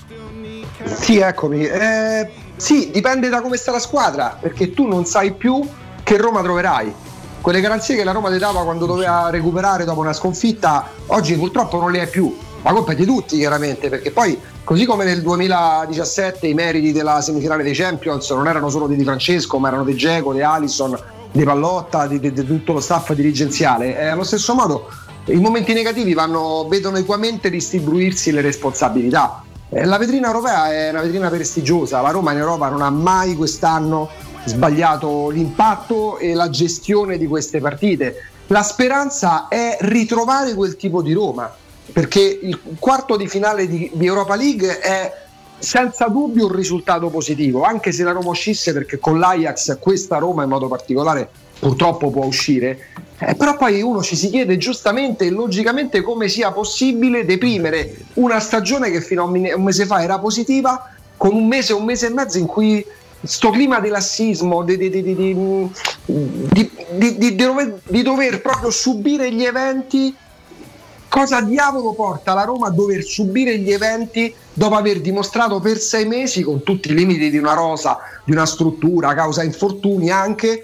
Sì, 0.85 1.17
eccomi. 1.17 1.65
Eh, 1.65 2.29
sì, 2.57 2.91
dipende 2.91 3.29
da 3.29 3.41
come 3.41 3.57
sta 3.57 3.71
la 3.71 3.79
squadra, 3.79 4.37
perché 4.39 4.71
tu 4.71 4.85
non 4.85 5.05
sai 5.05 5.33
più 5.33 5.67
che 6.03 6.17
Roma 6.17 6.43
troverai. 6.43 6.93
Quelle 7.41 7.61
garanzie 7.61 7.95
che 7.95 8.03
la 8.03 8.11
Roma 8.11 8.29
ti 8.29 8.37
dava 8.37 8.63
quando 8.63 8.85
doveva 8.85 9.29
recuperare 9.29 9.85
dopo 9.85 10.01
una 10.01 10.11
sconfitta, 10.13 10.89
oggi 11.07 11.35
purtroppo 11.35 11.79
non 11.79 11.91
le 11.91 12.01
hai 12.01 12.07
più. 12.07 12.35
La 12.61 12.73
colpa 12.73 12.91
è 12.91 12.95
di 12.95 13.05
tutti, 13.05 13.37
chiaramente, 13.37 13.87
perché 13.87 14.11
poi, 14.11 14.37
così 14.65 14.85
come 14.85 15.05
nel 15.05 15.21
2017 15.21 16.47
i 16.47 16.53
meriti 16.53 16.91
della 16.91 17.21
semifinale 17.21 17.63
dei 17.63 17.73
Champions 17.73 18.29
non 18.31 18.47
erano 18.47 18.69
solo 18.69 18.87
di 18.87 18.97
Di 18.97 19.05
Francesco, 19.05 19.57
ma 19.57 19.69
erano 19.69 19.85
di 19.85 19.95
Geco, 19.95 20.33
di 20.33 20.41
Allison, 20.41 20.99
di 21.31 21.43
Pallotta, 21.43 22.07
di, 22.07 22.19
di- 22.19 22.33
di 22.33 22.45
tutto 22.45 22.73
lo 22.73 22.81
staff 22.81 23.13
dirigenziale. 23.13 23.97
E 23.97 24.07
allo 24.07 24.25
stesso 24.25 24.53
modo, 24.53 24.89
i 25.25 25.39
momenti 25.39 25.71
negativi 25.71 26.13
vanno, 26.13 26.67
vedono 26.67 26.97
equamente 26.97 27.49
distribuirsi 27.49 28.31
le 28.31 28.41
responsabilità. 28.41 29.43
Eh, 29.69 29.85
La 29.85 29.97
vetrina 29.97 30.27
europea 30.27 30.73
è 30.73 30.89
una 30.89 31.01
vetrina 31.01 31.29
prestigiosa, 31.29 32.01
la 32.01 32.09
Roma 32.11 32.33
in 32.33 32.39
Europa 32.39 32.67
non 32.67 32.81
ha 32.81 32.89
mai 32.89 33.35
quest'anno 33.35 34.09
sbagliato 34.45 35.29
l'impatto 35.29 36.17
e 36.17 36.33
la 36.33 36.49
gestione 36.49 37.17
di 37.17 37.27
queste 37.27 37.59
partite. 37.59 38.23
La 38.47 38.63
speranza 38.63 39.47
è 39.47 39.77
ritrovare 39.81 40.53
quel 40.55 40.75
tipo 40.75 41.01
di 41.01 41.13
Roma, 41.13 41.53
perché 41.91 42.39
il 42.41 42.59
quarto 42.79 43.15
di 43.15 43.27
finale 43.27 43.67
di, 43.67 43.91
di 43.93 44.05
Europa 44.05 44.35
League 44.35 44.79
è 44.79 45.13
senza 45.59 46.07
dubbio 46.07 46.45
un 46.45 46.55
risultato 46.55 47.09
positivo, 47.09 47.63
anche 47.63 47.91
se 47.91 48.03
la 48.03 48.11
Roma 48.11 48.29
uscisse, 48.29 48.73
perché 48.73 48.97
con 48.97 49.19
l'Ajax 49.19 49.77
questa 49.79 50.17
Roma 50.17 50.43
in 50.43 50.49
modo 50.49 50.67
particolare 50.67 51.29
purtroppo 51.59 52.09
può 52.09 52.23
uscire, 52.25 52.85
eh, 53.19 53.35
però 53.35 53.57
poi 53.57 53.81
uno 53.81 54.01
ci 54.01 54.15
si 54.15 54.29
chiede 54.29 54.57
giustamente 54.57 55.25
e 55.25 55.29
logicamente 55.29 56.01
come 56.01 56.29
sia 56.29 56.51
possibile 56.51 57.25
deprimere 57.25 57.97
una 58.13 58.39
stagione 58.39 58.89
che 58.89 59.01
fino 59.01 59.23
a 59.23 59.25
un 59.25 59.63
mese 59.63 59.85
fa 59.85 60.01
era 60.01 60.17
positiva, 60.19 60.89
con 61.17 61.35
un 61.35 61.45
mese, 61.45 61.73
un 61.73 61.83
mese 61.83 62.07
e 62.07 62.09
mezzo 62.11 62.37
in 62.37 62.45
cui 62.45 62.83
sto 63.21 63.49
clima 63.49 63.79
di 63.79 63.89
lassismo, 63.89 64.63
di, 64.63 64.77
di- 64.77 64.91
di- 67.17 67.35
dover, 67.35 67.79
di 67.83 68.01
dover 68.01 68.41
proprio 68.41 68.71
subire 68.71 69.31
gli 69.33 69.43
eventi 69.43 70.15
cosa 71.09 71.41
diavolo 71.41 71.93
porta 71.93 72.33
la 72.33 72.43
Roma 72.43 72.67
a 72.67 72.71
dover 72.71 73.03
subire 73.03 73.57
gli 73.57 73.71
eventi 73.71 74.33
dopo 74.53 74.75
aver 74.75 75.01
dimostrato 75.01 75.59
per 75.59 75.79
sei 75.79 76.05
mesi, 76.05 76.43
con 76.43 76.63
tutti 76.63 76.91
i 76.91 76.93
limiti 76.93 77.29
di 77.29 77.37
una 77.37 77.53
rosa, 77.53 77.97
di 78.23 78.31
una 78.31 78.45
struttura, 78.45 79.13
causa 79.15 79.43
infortuni 79.43 80.11
anche, 80.11 80.61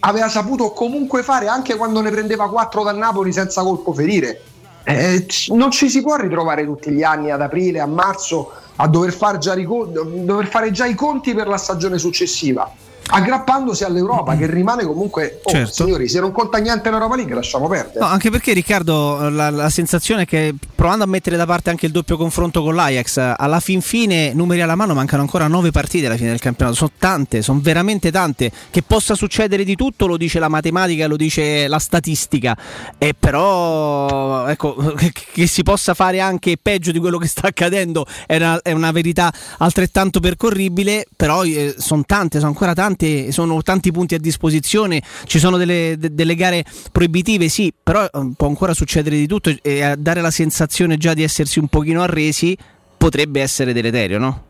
aveva 0.00 0.28
saputo 0.28 0.72
comunque 0.72 1.22
fare 1.22 1.46
anche 1.46 1.76
quando 1.76 2.00
ne 2.00 2.10
prendeva 2.10 2.48
4 2.48 2.82
dal 2.82 2.96
Napoli 2.96 3.32
senza 3.32 3.62
colpo 3.62 3.92
ferire. 3.92 4.40
Eh, 4.84 5.26
c- 5.26 5.50
non 5.50 5.70
ci 5.70 5.88
si 5.88 6.02
può 6.02 6.16
ritrovare 6.16 6.64
tutti 6.64 6.90
gli 6.90 7.02
anni 7.02 7.30
ad 7.30 7.40
aprile, 7.40 7.80
a 7.80 7.86
marzo 7.86 8.52
a 8.76 8.88
dover, 8.88 9.12
far 9.12 9.38
già 9.38 9.54
dover 9.54 10.46
fare 10.46 10.70
già 10.70 10.86
i 10.86 10.94
conti 10.94 11.34
per 11.34 11.46
la 11.46 11.56
stagione 11.56 11.98
successiva. 11.98 12.70
Aggrappandosi 13.04 13.84
all'Europa, 13.84 14.36
che 14.36 14.46
rimane 14.46 14.84
comunque. 14.84 15.40
Oh, 15.42 15.50
Certo. 15.50 15.72
signori, 15.72 16.08
se 16.08 16.20
non 16.20 16.32
conta 16.32 16.58
niente 16.58 16.88
l'Europa 16.90 17.16
League, 17.16 17.34
lasciamo 17.34 17.68
perdere. 17.68 17.98
No, 17.98 18.06
anche 18.06 18.30
perché 18.30 18.52
Riccardo, 18.52 19.28
la, 19.28 19.50
la 19.50 19.68
sensazione 19.70 20.22
è 20.22 20.26
che 20.26 20.54
provando 20.82 21.04
a 21.04 21.06
mettere 21.06 21.36
da 21.36 21.46
parte 21.46 21.70
anche 21.70 21.86
il 21.86 21.92
doppio 21.92 22.16
confronto 22.16 22.60
con 22.60 22.74
l'Ajax, 22.74 23.34
alla 23.36 23.60
fin 23.60 23.80
fine, 23.80 24.32
numeri 24.34 24.62
alla 24.62 24.74
mano, 24.74 24.94
mancano 24.94 25.22
ancora 25.22 25.46
nove 25.46 25.70
partite 25.70 26.06
alla 26.06 26.16
fine 26.16 26.30
del 26.30 26.40
campionato. 26.40 26.74
Sono 26.76 26.90
tante, 26.98 27.40
sono 27.40 27.60
veramente 27.62 28.10
tante. 28.10 28.50
Che 28.68 28.82
possa 28.82 29.14
succedere 29.14 29.62
di 29.62 29.76
tutto 29.76 30.06
lo 30.08 30.16
dice 30.16 30.40
la 30.40 30.48
matematica, 30.48 31.06
lo 31.06 31.14
dice 31.14 31.68
la 31.68 31.78
statistica. 31.78 32.58
E 32.98 33.14
però, 33.16 34.48
ecco, 34.48 34.74
che, 35.32 35.46
si 35.46 35.62
possa 35.62 35.94
fare 35.94 36.18
anche 36.18 36.56
peggio 36.60 36.90
di 36.90 36.98
quello 36.98 37.18
che 37.18 37.28
sta 37.28 37.46
accadendo 37.46 38.04
è 38.26 38.34
una, 38.34 38.60
è 38.60 38.72
una 38.72 38.90
verità 38.90 39.32
altrettanto 39.58 40.18
percorribile. 40.18 41.06
Però 41.14 41.42
sono 41.76 42.02
tante, 42.04 42.38
sono 42.38 42.50
ancora 42.50 42.74
tante, 42.74 43.30
sono 43.30 43.62
tanti 43.62 43.92
punti 43.92 44.16
a 44.16 44.18
disposizione. 44.18 45.00
Ci 45.26 45.38
sono 45.38 45.58
delle, 45.58 45.94
de- 45.96 46.12
delle 46.12 46.34
gare 46.34 46.64
proibitive, 46.90 47.48
sì, 47.48 47.72
però 47.80 48.02
eh, 48.02 48.32
può 48.36 48.48
ancora 48.48 48.74
succedere 48.74 49.14
di 49.14 49.28
tutto 49.28 49.54
e 49.62 49.82
a 49.84 49.94
dare 49.94 50.20
la 50.20 50.32
sensazione 50.32 50.70
già 50.96 51.14
di 51.14 51.22
essersi 51.22 51.58
un 51.58 51.68
pochino 51.68 52.02
arresi 52.02 52.56
potrebbe 52.96 53.40
essere 53.40 53.72
deleterio, 53.72 54.18
no? 54.18 54.44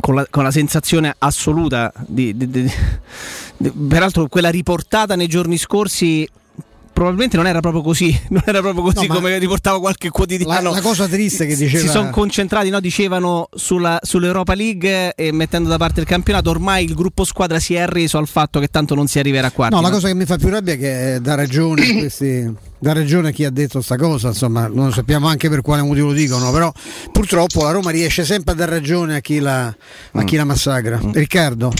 Con 0.00 0.14
la, 0.16 0.26
con 0.28 0.42
la 0.42 0.50
sensazione 0.50 1.14
assoluta 1.18 1.92
di, 2.06 2.36
di- 2.36 2.50
di- 2.50 2.70
di- 3.56 3.70
peraltro 3.70 4.26
quella 4.26 4.50
riportata 4.50 5.14
nei 5.16 5.28
giorni 5.28 5.56
scorsi 5.56 6.28
probabilmente 6.94 7.36
non 7.36 7.46
era 7.46 7.60
proprio 7.60 7.82
così, 7.82 8.18
non 8.30 8.42
era 8.46 8.60
proprio 8.60 8.82
così 8.84 9.06
No, 9.06 9.14
come 9.14 9.36
riportava 9.38 9.78
qualche 9.78 10.08
quotidiano. 10.08 10.52
La- 10.62 10.70
la 10.70 10.80
cosa 10.80 11.06
triste 11.06 11.44
che 11.44 11.56
diceva- 11.56 11.82
Si 11.84 11.88
sono 11.90 12.08
concentrati, 12.10 12.70
no? 12.70 12.80
dicevano, 12.80 13.48
sulla, 13.54 13.98
sull'Europa 14.02 14.54
League 14.54 15.14
e 15.14 15.32
mettendo 15.32 15.68
da 15.68 15.76
parte 15.76 16.00
il 16.00 16.06
campionato, 16.06 16.48
ormai 16.50 16.84
il 16.84 16.94
gruppo 16.94 17.24
squadra 17.24 17.58
si 17.58 17.74
è 17.74 17.80
arreso 17.80 18.16
al 18.16 18.28
fatto 18.28 18.60
che 18.60 18.68
tanto 18.68 18.94
non 18.94 19.06
si 19.08 19.18
arriverà 19.18 19.48
a 19.48 19.50
quarti. 19.50 19.74
No, 19.74 19.80
la 19.82 19.90
cosa 19.90 20.06
che 20.08 20.14
mi 20.14 20.24
fa 20.24 20.38
più 20.38 20.48
rabbia 20.48 20.74
è 20.74 20.78
che 20.78 21.18
dà 21.20 21.34
ragione, 21.34 21.86
a 21.86 21.98
questi, 21.98 22.50
dà 22.78 22.92
ragione 22.92 23.28
a 23.28 23.32
chi 23.32 23.44
ha 23.44 23.50
detto 23.50 23.80
sta 23.82 23.96
cosa, 23.96 24.28
insomma, 24.28 24.68
non 24.68 24.92
sappiamo 24.92 25.26
anche 25.26 25.48
per 25.48 25.60
quale 25.62 25.82
motivo 25.82 26.06
lo 26.08 26.12
dicono, 26.12 26.50
però 26.52 26.72
purtroppo 27.12 27.64
la 27.64 27.72
Roma 27.72 27.90
riesce 27.90 28.24
sempre 28.24 28.52
a 28.52 28.54
dar 28.54 28.68
ragione 28.68 29.16
a 29.16 29.20
chi 29.20 29.40
la, 29.40 29.66
a 30.12 30.24
chi 30.24 30.36
la 30.36 30.44
massacra. 30.44 31.00
Riccardo, 31.12 31.72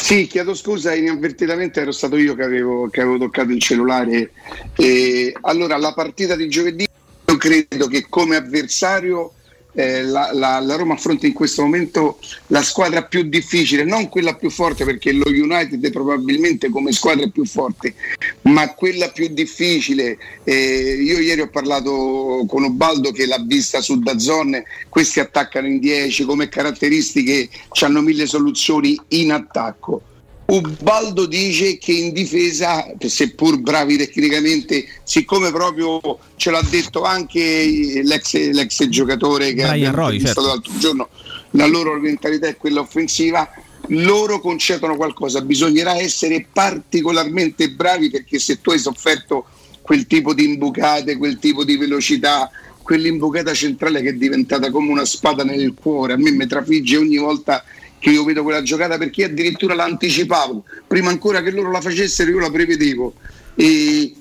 Sì, 0.00 0.26
chiedo 0.26 0.54
scusa, 0.54 0.94
inavvertitamente 0.94 1.80
ero 1.82 1.92
stato 1.92 2.16
io 2.16 2.34
che 2.34 2.42
avevo, 2.42 2.88
che 2.88 3.02
avevo 3.02 3.18
toccato 3.18 3.50
il 3.50 3.60
cellulare. 3.60 4.30
E, 4.74 5.36
allora, 5.42 5.76
la 5.76 5.92
partita 5.92 6.34
di 6.34 6.48
giovedì, 6.48 6.86
io 7.26 7.36
credo 7.36 7.88
che 7.88 8.06
come 8.08 8.36
avversario 8.36 9.34
eh, 9.72 10.02
la, 10.02 10.30
la- 10.32 10.60
la 10.60 10.76
Roma 10.76 10.94
affronta 10.94 11.26
in 11.26 11.32
questo 11.32 11.62
momento 11.62 12.18
la 12.48 12.62
squadra 12.62 13.04
più 13.04 13.22
difficile, 13.22 13.84
non 13.84 14.08
quella 14.08 14.34
più 14.34 14.50
forte 14.50 14.84
perché 14.84 15.12
lo 15.12 15.28
United 15.28 15.84
è 15.84 15.90
probabilmente 15.90 16.68
come 16.68 16.92
squadra 16.92 17.26
più 17.28 17.44
forte, 17.44 17.94
ma 18.42 18.72
quella 18.74 19.10
più 19.10 19.28
difficile. 19.28 20.16
Eh, 20.44 20.98
io 21.02 21.18
ieri 21.18 21.42
ho 21.42 21.48
parlato 21.48 22.44
con 22.48 22.64
Obaldo 22.64 23.12
che 23.12 23.26
l'ha 23.26 23.42
vista 23.44 23.80
su 23.80 24.00
Dazzon, 24.00 24.62
questi 24.88 25.20
attaccano 25.20 25.66
in 25.66 25.78
10 25.78 26.24
come 26.24 26.48
caratteristiche, 26.48 27.48
hanno 27.82 28.00
mille 28.00 28.26
soluzioni 28.26 28.98
in 29.08 29.32
attacco. 29.32 30.02
Ubaldo 30.50 31.26
dice 31.26 31.76
che 31.76 31.92
in 31.92 32.14
difesa, 32.14 32.94
seppur 32.98 33.60
bravi 33.60 33.98
tecnicamente, 33.98 34.86
siccome 35.02 35.50
proprio 35.50 36.00
ce 36.36 36.50
l'ha 36.50 36.62
detto 36.70 37.02
anche 37.02 38.00
l'ex, 38.02 38.32
l'ex 38.52 38.88
giocatore 38.88 39.48
che 39.48 39.66
Brian 39.66 39.72
abbiamo 39.72 39.96
Roy, 39.96 40.20
certo. 40.20 40.40
l'altro 40.40 40.72
giorno, 40.78 41.08
la 41.50 41.66
loro 41.66 42.00
mentalità 42.00 42.46
è 42.46 42.56
quella 42.56 42.80
offensiva, 42.80 43.46
loro 43.88 44.40
concedono 44.40 44.96
qualcosa, 44.96 45.42
bisognerà 45.42 45.98
essere 45.98 46.46
particolarmente 46.50 47.68
bravi 47.68 48.08
perché 48.08 48.38
se 48.38 48.62
tu 48.62 48.70
hai 48.70 48.78
sofferto 48.78 49.44
quel 49.82 50.06
tipo 50.06 50.32
di 50.32 50.44
imbucate, 50.44 51.18
quel 51.18 51.38
tipo 51.38 51.62
di 51.62 51.76
velocità, 51.76 52.50
quell'imbucata 52.82 53.52
centrale 53.52 54.00
che 54.00 54.08
è 54.08 54.14
diventata 54.14 54.70
come 54.70 54.90
una 54.90 55.04
spada 55.04 55.44
nel 55.44 55.74
cuore, 55.74 56.14
a 56.14 56.16
me 56.16 56.30
mi 56.30 56.46
trafigge 56.46 56.96
ogni 56.96 57.18
volta 57.18 57.62
io 58.00 58.24
vedo 58.24 58.42
quella 58.42 58.62
giocata 58.62 58.96
perché 58.98 59.24
addirittura 59.24 59.74
la 59.74 59.84
anticipavo, 59.84 60.64
prima 60.86 61.10
ancora 61.10 61.42
che 61.42 61.50
loro 61.50 61.70
la 61.70 61.80
facessero 61.80 62.30
io 62.30 62.38
la 62.38 62.50
prevedevo. 62.50 63.14
E 63.54 64.14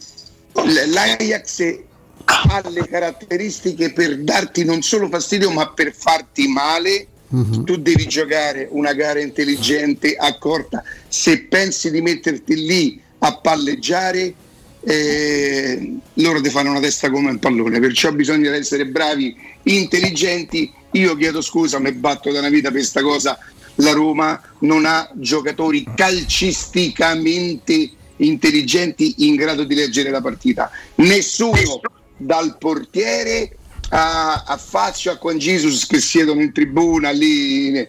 L'Ajax 0.65 1.79
ha 2.25 2.63
le 2.69 2.87
caratteristiche 2.87 3.93
per 3.93 4.17
darti 4.17 4.65
non 4.65 4.81
solo 4.81 5.07
fastidio 5.07 5.51
ma 5.51 5.69
per 5.69 5.93
farti 5.95 6.47
male. 6.47 7.07
Mhm. 7.29 7.63
Tu 7.65 7.77
devi 7.77 8.07
giocare 8.07 8.67
una 8.71 8.93
gara 8.93 9.19
intelligente, 9.19 10.15
accorta. 10.15 10.83
Se 11.07 11.43
pensi 11.43 11.91
di 11.91 12.01
metterti 12.01 12.65
lì 12.65 13.01
a 13.19 13.37
palleggiare, 13.37 14.33
eh, 14.81 15.97
loro 16.13 16.41
ti 16.41 16.49
fanno 16.49 16.71
una 16.71 16.79
testa 16.79 17.09
come 17.09 17.29
un 17.29 17.39
pallone. 17.39 17.79
Perciò 17.79 18.11
bisogna 18.11 18.53
essere 18.55 18.85
bravi, 18.85 19.35
intelligenti. 19.63 20.71
Io 20.91 21.15
chiedo 21.17 21.41
scusa, 21.41 21.79
mi 21.79 21.91
batto 21.91 22.31
da 22.31 22.39
una 22.39 22.49
vita 22.49 22.69
per 22.69 22.79
questa 22.79 23.01
cosa. 23.01 23.37
La 23.77 23.93
Roma 23.93 24.41
non 24.59 24.85
ha 24.85 25.09
giocatori 25.15 25.85
calcisticamente 25.95 27.91
intelligenti 28.17 29.27
in 29.27 29.35
grado 29.35 29.63
di 29.63 29.75
leggere 29.75 30.09
la 30.09 30.21
partita. 30.21 30.71
Nessuno 30.95 31.81
dal 32.17 32.57
portiere 32.57 33.55
a, 33.89 34.43
a 34.45 34.57
Fazio 34.57 35.11
a 35.11 35.17
Juan 35.21 35.37
Jesus 35.37 35.85
che 35.85 35.99
siedono 35.99 36.41
in 36.41 36.51
tribuna 36.51 37.11
lì. 37.11 37.87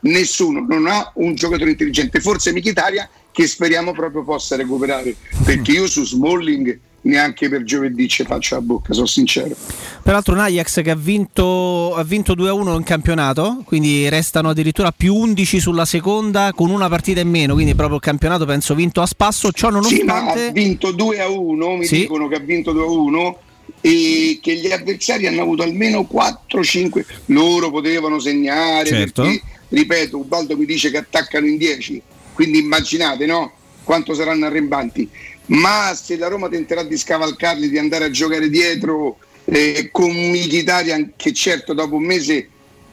Nessuno 0.00 0.60
non 0.60 0.86
ha 0.86 1.10
un 1.16 1.34
giocatore 1.34 1.70
intelligente, 1.70 2.20
forse 2.20 2.52
Michitaria 2.52 3.08
che 3.32 3.46
speriamo 3.46 3.92
proprio 3.92 4.24
possa 4.24 4.56
recuperare, 4.56 5.14
perché 5.44 5.72
io 5.72 5.86
su 5.86 6.04
Smalling 6.04 6.78
neanche 7.02 7.48
per 7.48 7.62
giovedì 7.64 8.08
ci 8.08 8.24
faccio 8.24 8.56
la 8.56 8.60
bocca, 8.60 8.92
sono 8.92 9.06
sincero. 9.06 9.54
Peraltro 10.02 10.34
un 10.34 10.40
Ajax 10.40 10.82
che 10.82 10.90
ha 10.90 10.96
vinto, 10.96 11.94
ha 11.94 12.02
vinto 12.02 12.34
2-1 12.34 12.74
in 12.76 12.82
campionato, 12.82 13.62
quindi 13.64 14.08
restano 14.08 14.50
addirittura 14.50 14.92
più 14.92 15.14
11 15.14 15.60
sulla 15.60 15.84
seconda 15.84 16.52
con 16.54 16.70
una 16.70 16.88
partita 16.88 17.20
in 17.20 17.28
meno, 17.28 17.54
quindi 17.54 17.74
proprio 17.74 17.96
il 17.96 18.02
campionato 18.02 18.44
penso 18.44 18.74
vinto 18.74 19.00
a 19.00 19.06
spasso, 19.06 19.52
ciò 19.52 19.68
Sì, 19.68 20.02
ma 20.02 20.14
nonostante... 20.20 20.46
ha 20.48 20.50
vinto 20.52 20.92
2 20.92 21.20
a 21.20 21.28
1, 21.28 21.76
mi 21.76 21.86
Sì. 21.86 22.00
dicono 22.00 22.28
che 22.28 22.34
ha 22.36 22.40
vinto 22.40 22.72
2 22.72 22.82
a 22.82 22.90
1 22.90 23.38
e 23.80 24.38
che 24.42 24.54
gli 24.56 24.70
avversari 24.70 25.26
hanno 25.26 25.42
avuto 25.42 25.62
almeno 25.62 26.06
4-5, 26.10 27.04
loro 27.26 27.70
potevano 27.70 28.18
segnare, 28.18 28.86
Certo. 28.86 29.22
perché, 29.22 29.42
ripeto, 29.68 30.18
Ubaldo 30.18 30.56
mi 30.56 30.64
dice 30.64 30.90
che 30.90 30.96
attaccano 30.98 31.46
in 31.46 31.56
10, 31.56 32.02
quindi 32.32 32.58
immaginate 32.58 33.26
no? 33.26 33.52
quanto 33.84 34.14
saranno 34.14 34.46
arrembanti, 34.46 35.08
ma 35.48 35.94
se 35.94 36.16
la 36.16 36.28
Roma 36.28 36.48
tenterà 36.48 36.82
di 36.82 36.96
scavalcarli, 36.96 37.68
di 37.68 37.78
andare 37.78 38.04
a 38.04 38.10
giocare 38.10 38.48
dietro 38.48 39.18
eh, 39.44 39.88
con 39.90 40.10
Mkhitaryan 40.10 41.12
che 41.16 41.32
certo 41.32 41.72
dopo 41.72 41.96
un 41.96 42.04
mese 42.04 42.48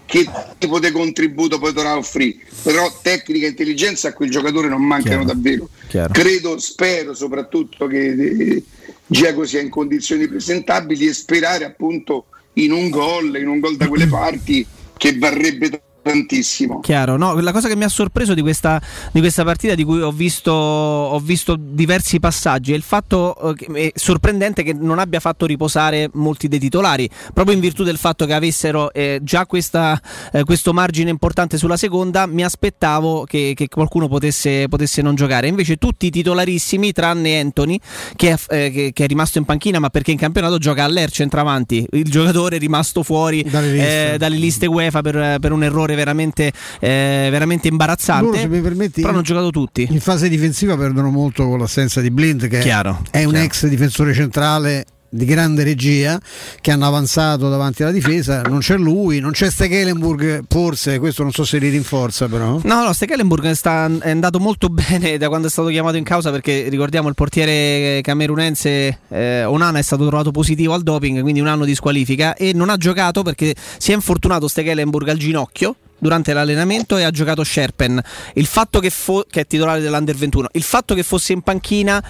che 0.06 0.26
tipo 0.60 0.80
di 0.80 0.92
contributo 0.92 1.58
potrà 1.58 1.98
offrire, 1.98 2.38
però 2.62 2.92
tecnica 3.02 3.48
e 3.48 3.50
intelligenza 3.50 4.10
a 4.10 4.14
quel 4.14 4.30
giocatore 4.30 4.68
non 4.68 4.84
mancano 4.84 5.24
Chiaro. 5.24 5.34
davvero. 5.34 5.70
Chiaro. 5.88 6.14
Credo, 6.14 6.60
spero 6.60 7.14
soprattutto 7.16 7.88
che 7.88 8.12
eh, 8.12 8.64
Giacomo 9.08 9.46
sia 9.46 9.62
in 9.62 9.70
condizioni 9.70 10.28
presentabili 10.28 11.08
e 11.08 11.14
sperare 11.14 11.66
appunto 11.66 12.26
in 12.54 12.72
un 12.72 12.90
gol, 12.90 13.36
in 13.38 13.48
un 13.48 13.60
gol 13.60 13.78
da 13.78 13.88
quelle 13.88 14.08
parti 14.08 14.66
che 14.96 15.18
varrebbe 15.18 15.82
tantissimo. 16.12 16.80
Chiaro, 16.82 17.18
no, 17.18 17.40
la 17.40 17.52
cosa 17.52 17.68
che 17.68 17.76
mi 17.76 17.84
ha 17.84 17.90
sorpreso 17.90 18.36
di 18.36 18.42
questa, 18.42 18.80
di 19.12 19.20
questa 19.20 19.44
partita, 19.44 19.74
di 19.74 19.84
cui 19.84 20.02
ho 20.02 20.12
visto, 20.12 20.52
ho 20.52 21.20
visto 21.20 21.56
diversi 21.60 22.20
passaggi, 22.20 22.74
è 22.74 22.76
il 22.76 22.84
fatto 22.84 23.36
eh, 23.50 23.56
che- 23.56 23.74
è 23.74 23.92
sorprendente 23.96 24.62
che 24.62 24.74
non 24.74 25.00
abbia 25.00 25.20
fatto 25.20 25.46
riposare 25.48 26.10
molti 26.14 26.48
dei 26.48 26.60
titolari, 26.60 27.10
proprio 27.34 27.56
in 27.56 27.62
virtù 27.62 27.84
del 27.84 27.98
fatto 27.98 28.26
che 28.28 28.34
avessero 28.34 28.94
eh, 28.94 29.20
già 29.24 29.46
questa, 29.48 30.00
eh, 30.32 30.44
questo 30.44 30.74
margine 30.74 31.10
importante 31.10 31.58
sulla 31.58 31.78
seconda. 31.78 32.28
Mi 32.28 32.44
aspettavo 32.44 33.24
che, 33.24 33.54
che 33.56 33.68
qualcuno 33.68 34.08
potesse, 34.08 34.68
potesse 34.68 35.02
non 35.02 35.16
giocare. 35.16 35.48
Invece, 35.48 35.78
tutti 35.78 36.06
i 36.06 36.10
titolarissimi, 36.12 36.92
tranne 36.92 37.40
Anthony, 37.40 37.80
che, 38.16 38.32
è- 38.32 38.54
eh, 38.56 38.72
che- 38.72 38.92
che 38.94 39.04
è 39.04 39.08
rimasto 39.08 39.40
in 39.40 39.46
panchina, 39.46 39.80
ma 39.80 39.90
perché 39.90 40.12
in 40.12 40.18
campionato 40.18 40.58
gioca 40.60 40.84
all'Er 40.84 41.10
centravanti. 41.10 41.88
Il 41.92 42.10
giocatore 42.12 42.58
è 42.58 42.60
rimasto 42.60 43.02
fuori 43.04 43.44
Dalle 43.50 43.72
liste. 43.72 44.14
eh, 44.14 44.18
dalle 44.18 44.36
liste 44.38 44.66
UEFA 44.68 45.02
per, 45.02 45.40
per 45.40 45.52
un 45.52 45.64
errore 45.64 45.95
veramente, 45.96 46.52
eh, 46.80 47.28
veramente 47.32 47.68
imbarazzante. 47.68 48.26
Loro, 48.26 48.38
se 48.38 48.48
mi 48.48 48.62
permetti, 48.62 49.02
però 49.02 49.14
hanno 49.14 49.22
giocato 49.22 49.50
tutti. 49.50 49.88
In 49.90 50.00
fase 50.00 50.30
difensiva 50.30 50.76
perdono 50.78 51.10
molto 51.10 51.48
con 51.48 51.60
l'assenza 51.60 52.02
di 52.02 52.12
Blind, 52.12 52.48
che 52.48 52.60
Chiaro, 52.60 53.02
è 53.12 53.24
un 53.24 53.32
chiaro. 53.32 53.46
ex 53.46 53.68
difensore 53.68 54.14
centrale 54.14 54.86
di 55.16 55.26
grande 55.26 55.64
regia 55.64 56.20
che 56.60 56.72
hanno 56.72 56.86
avanzato 56.86 57.50
davanti 57.50 57.84
alla 57.84 57.92
difesa. 57.92 58.42
Non 58.42 58.60
c'è 58.60 58.76
lui, 58.76 59.20
non 59.20 59.32
c'è 59.32 59.50
Stekelenburg, 59.50 60.44
forse 60.48 61.00
questo 61.00 61.24
non 61.24 61.32
so 61.32 61.46
se 61.46 61.58
li 61.58 61.70
rinforza, 61.70 62.28
però. 62.28 62.60
No, 62.64 62.84
no, 62.84 62.94
Stekelenburg 62.94 63.52
sta, 63.52 63.90
è 64.02 64.10
andato 64.10 64.40
molto 64.40 64.68
bene 64.70 65.18
da 65.18 65.30
quando 65.30 65.48
è 65.48 65.50
stato 65.50 65.70
chiamato 65.70 65.98
in 65.98 66.04
causa 66.04 66.32
perché 66.32 66.68
ricordiamo 66.70 67.08
il 67.08 67.16
portiere 67.16 68.02
camerunense 68.02 69.00
eh, 69.08 69.44
Onana 69.46 69.80
è 69.80 69.84
stato 69.84 70.06
trovato 70.06 70.32
positivo 70.32 70.74
al 70.74 70.84
doping, 70.84 71.22
quindi 71.22 71.40
un 71.40 71.48
anno 71.48 71.66
di 71.66 71.76
squalifica 71.76 72.36
e 72.36 72.52
non 72.54 72.70
ha 72.70 72.78
giocato 72.78 73.24
perché 73.24 73.56
si 73.78 73.92
è 73.92 73.94
infortunato 73.96 74.48
Stekelenburg 74.48 75.08
al 75.08 75.18
ginocchio 75.18 75.76
durante 75.98 76.34
l'allenamento 76.34 76.98
e 76.98 77.04
ha 77.04 77.12
giocato 77.12 77.44
Sherpen. 77.44 78.02
Il 78.34 78.46
fatto 78.46 78.80
che, 78.80 78.90
fo- 78.90 79.26
che 79.30 79.42
è 79.42 79.48
titolare 79.48 79.82
dell'Under 79.82 80.16
21, 80.16 80.50
il 80.54 80.64
fatto 80.64 80.94
che 80.94 81.04
fosse 81.04 81.34
in 81.34 81.42
panchina 81.42 82.04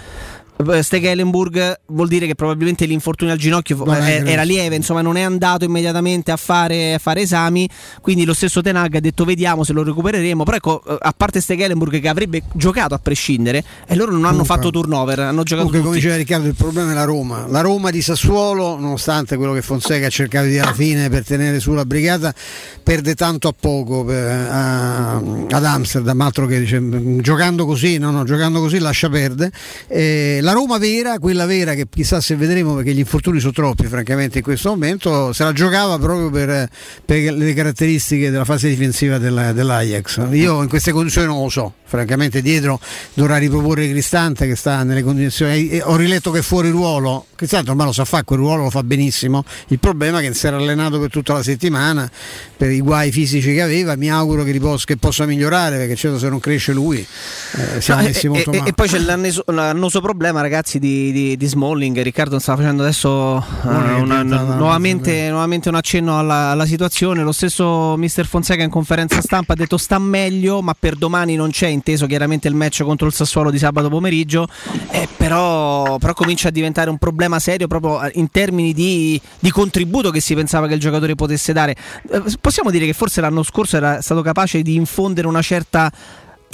Stekelenburg 0.82 1.80
vuol 1.88 2.08
dire 2.08 2.26
che 2.28 2.36
probabilmente 2.36 2.86
l'infortunio 2.86 3.34
al 3.34 3.40
ginocchio 3.40 3.76
Non 3.84 3.96
è 3.96 4.22
eh, 4.24 4.32
era 4.32 4.44
lieve, 4.44 4.76
insomma 4.76 5.02
non 5.02 5.18
è 5.18 5.22
andato 5.22 5.66
immediatamente 5.66 6.32
a 6.32 6.38
fare, 6.38 6.94
a 6.94 6.98
fare 6.98 7.22
esami, 7.22 7.68
quindi 8.02 8.24
lo 8.24 8.34
stesso 8.34 8.62
Tenag 8.62 8.96
ha 8.96 9.00
detto 9.02 9.26
vediamo 9.26 9.64
se 9.66 9.74
lo 9.74 9.84
recupereremo, 9.84 10.44
però 10.44 10.56
ecco, 10.58 10.84
eh, 10.88 10.98
a 11.00 11.14
parte 11.16 11.42
Stekelenburg 11.42 12.00
che 12.00 12.08
avrebbe 12.08 12.44
giocato 12.54 12.94
a 12.94 13.00
prescindere 13.00 13.64
e 13.86 13.96
loro 13.96 14.12
non 14.12 14.22
hanno 14.22 14.30
Comunque- 14.44 14.56
fatto 14.56 14.70
turnover, 14.72 15.20
hanno 15.20 15.44
giocato 15.44 15.68
Comunque, 15.68 15.80
come 15.80 15.84
tutti. 15.84 16.00
diceva 16.00 16.16
Riccardo, 16.16 16.48
il 16.48 16.56
problema 16.56 16.92
è 16.92 16.94
la 16.94 17.04
Roma. 17.04 17.46
La 17.50 17.62
Roma 17.62 17.90
di 17.92 18.02
Sassuolo, 18.02 18.80
nonostante 18.80 19.36
quello 19.36 19.54
che 19.54 19.62
Fonseca 19.62 20.08
ha 20.08 20.10
cercato 20.10 20.46
di 20.46 20.52
dire 20.52 20.64
alla 20.64 20.74
fine 20.74 21.10
per 21.10 21.26
tenere 21.26 21.60
su 21.60 21.74
la 21.74 21.86
brigata, 21.86 22.34
perde 22.82 23.14
tanto 23.16 23.48
a 23.50 23.54
poco 23.60 24.06
per- 24.06 24.48
a- 24.50 25.16
ad 25.18 25.66
Amsterdam. 25.66 26.20
Altro 26.22 26.46
che 26.48 26.60
dice, 26.60 26.80
"Mm, 26.80 27.20
giocando 27.20 27.66
così, 27.66 27.98
no, 27.98 28.12
no, 28.12 28.24
giocando 28.24 28.60
così 28.62 28.80
lascia 28.80 29.10
perdere. 29.10 29.52
Eh, 29.88 30.40
la 30.46 30.52
Roma 30.52 30.78
vera, 30.78 31.18
quella 31.18 31.48
vera, 31.48 31.74
che 31.74 31.88
chissà 31.90 32.22
se 32.22 32.36
vedremo 32.36 32.76
perché 32.76 32.94
gli 32.94 33.00
infortuni 33.00 33.40
sono 33.40 33.52
troppi, 33.52 33.88
francamente, 33.88 34.38
in 34.38 34.44
questo 34.44 34.70
momento, 34.70 35.34
se 35.34 35.44
la 35.44 35.52
giocava 35.54 35.98
proprio 35.98 36.30
per, 36.30 36.70
per 37.04 37.34
le 37.34 37.54
caratteristiche 37.56 38.30
della 38.30 38.46
fase 38.46 38.70
difensiva 38.70 39.18
della- 39.18 39.54
dell'Ajax. 39.54 40.28
Io 40.32 40.62
in 40.62 40.70
queste 40.70 40.92
condizioni 40.92 41.26
non 41.26 41.42
lo 41.42 41.50
so, 41.50 41.74
francamente, 41.88 42.42
dietro 42.42 42.80
dovrà 43.14 43.38
riproporre 43.38 43.88
Cristante 43.90 44.48
che 44.48 44.56
sta 44.56 44.84
nelle 44.84 45.04
condizioni. 45.04 45.70
e 45.70 45.82
Ho 45.84 45.96
riletto 45.96 46.32
che 46.32 46.40
è 46.40 46.42
fuori 46.42 46.70
ruolo. 46.70 47.26
Cristante 47.36 47.70
ormai 47.70 47.86
lo 47.88 47.92
sa 47.92 48.06
fare, 48.06 48.24
quel 48.24 48.40
ruolo 48.40 48.64
lo 48.64 48.70
fa 48.70 48.84
benissimo. 48.84 49.44
Il 49.68 49.80
problema 49.80 50.20
è 50.20 50.28
che 50.28 50.34
si 50.34 50.48
era 50.48 50.58
allenato 50.58 51.00
per 51.00 51.10
tutta 51.10 51.34
la 51.34 51.44
settimana 51.44 52.10
per 52.58 52.72
i 52.72 52.80
guai 52.82 53.12
fisici 53.12 53.54
che 53.54 53.62
aveva. 53.62 53.96
Mi 53.96 54.10
auguro 54.10 54.44
che, 54.44 54.52
ripos- 54.52 54.86
che 54.86 54.98
possa 54.98 55.26
migliorare 55.26 55.78
perché 55.78 55.96
certo 55.96 56.18
se 56.18 56.30
non 56.30 56.40
cresce 56.40 56.74
lui 56.74 57.06
eh, 57.54 57.82
siamo 57.82 58.02
No, 58.02 58.08
messi 58.08 58.26
e, 58.26 58.30
molto 58.30 58.52
e- 58.52 58.58
male. 58.58 58.70
e 58.70 58.74
poi 58.74 58.88
c'è 58.88 59.00
l'anneso- 59.00 59.44
l'annoso 59.48 60.02
problema, 60.02 60.42
ragazzi, 60.42 60.80
di, 60.80 61.12
di- 61.12 61.38
di 61.38 61.46
Smalling. 61.48 62.02
Riccardo 62.02 62.40
sta 62.40 62.56
facendo 62.56 62.82
adesso 62.84 63.38
eh, 63.38 63.68
una- 63.68 64.24
diventata- 64.24 64.56
nuovamente, 64.56 65.30
nuovamente 65.30 65.70
un 65.70 65.76
accenno 65.76 66.18
alla, 66.18 66.50
alla 66.50 66.66
situazione. 66.66 67.22
Lo 67.24 67.32
stesso 67.32 67.96
Mister 67.98 68.26
Fonseca 68.26 68.64
in 68.64 68.70
conferenza 68.70 69.22
stampa 69.22 69.54
ha 69.54 69.56
detto 69.56 69.78
sta 69.78 70.00
meglio, 70.00 70.62
ma 70.62 70.76
per 70.78 70.96
domani 70.96 71.36
non 71.36 71.52
c'è, 71.52 71.68
inteso 71.86 72.08
chiaramente 72.08 72.48
il 72.48 72.56
match 72.56 72.82
contro 72.82 73.06
il 73.06 73.14
Sassuolo 73.14 73.52
di 73.52 73.60
sabato 73.60 73.90
pomeriggio. 73.90 74.48
Eh, 74.90 75.08
però, 75.16 75.98
però 75.98 76.14
comincia 76.14 76.48
a 76.48 76.52
diventare 76.52 76.90
un 76.90 76.98
problema 76.98 77.38
serio 77.38 77.68
proprio 77.68 78.02
eh, 78.02 78.12
in 78.16 78.30
termini 78.32 78.74
di, 78.74 79.22
di 79.40 79.52
contributo 79.52 80.10
che 80.10 80.20
si 80.20 80.34
pensava 80.34 80.68
che 80.68 80.74
il 80.74 80.80
giocatore 80.80 81.14
potesse 81.14 81.54
dare. 81.54 81.76
Eh, 82.12 82.24
possiamo 82.42 82.72
dire 82.72 82.88
che 82.88 82.94
forse 82.94 83.22
l'anno 83.22 83.44
scorso 83.44 83.78
era 83.78 84.02
stato 84.02 84.24
capace 84.24 84.64
di 84.64 84.76
infondere 84.76 85.28
una 85.28 85.44
certa 85.44 85.92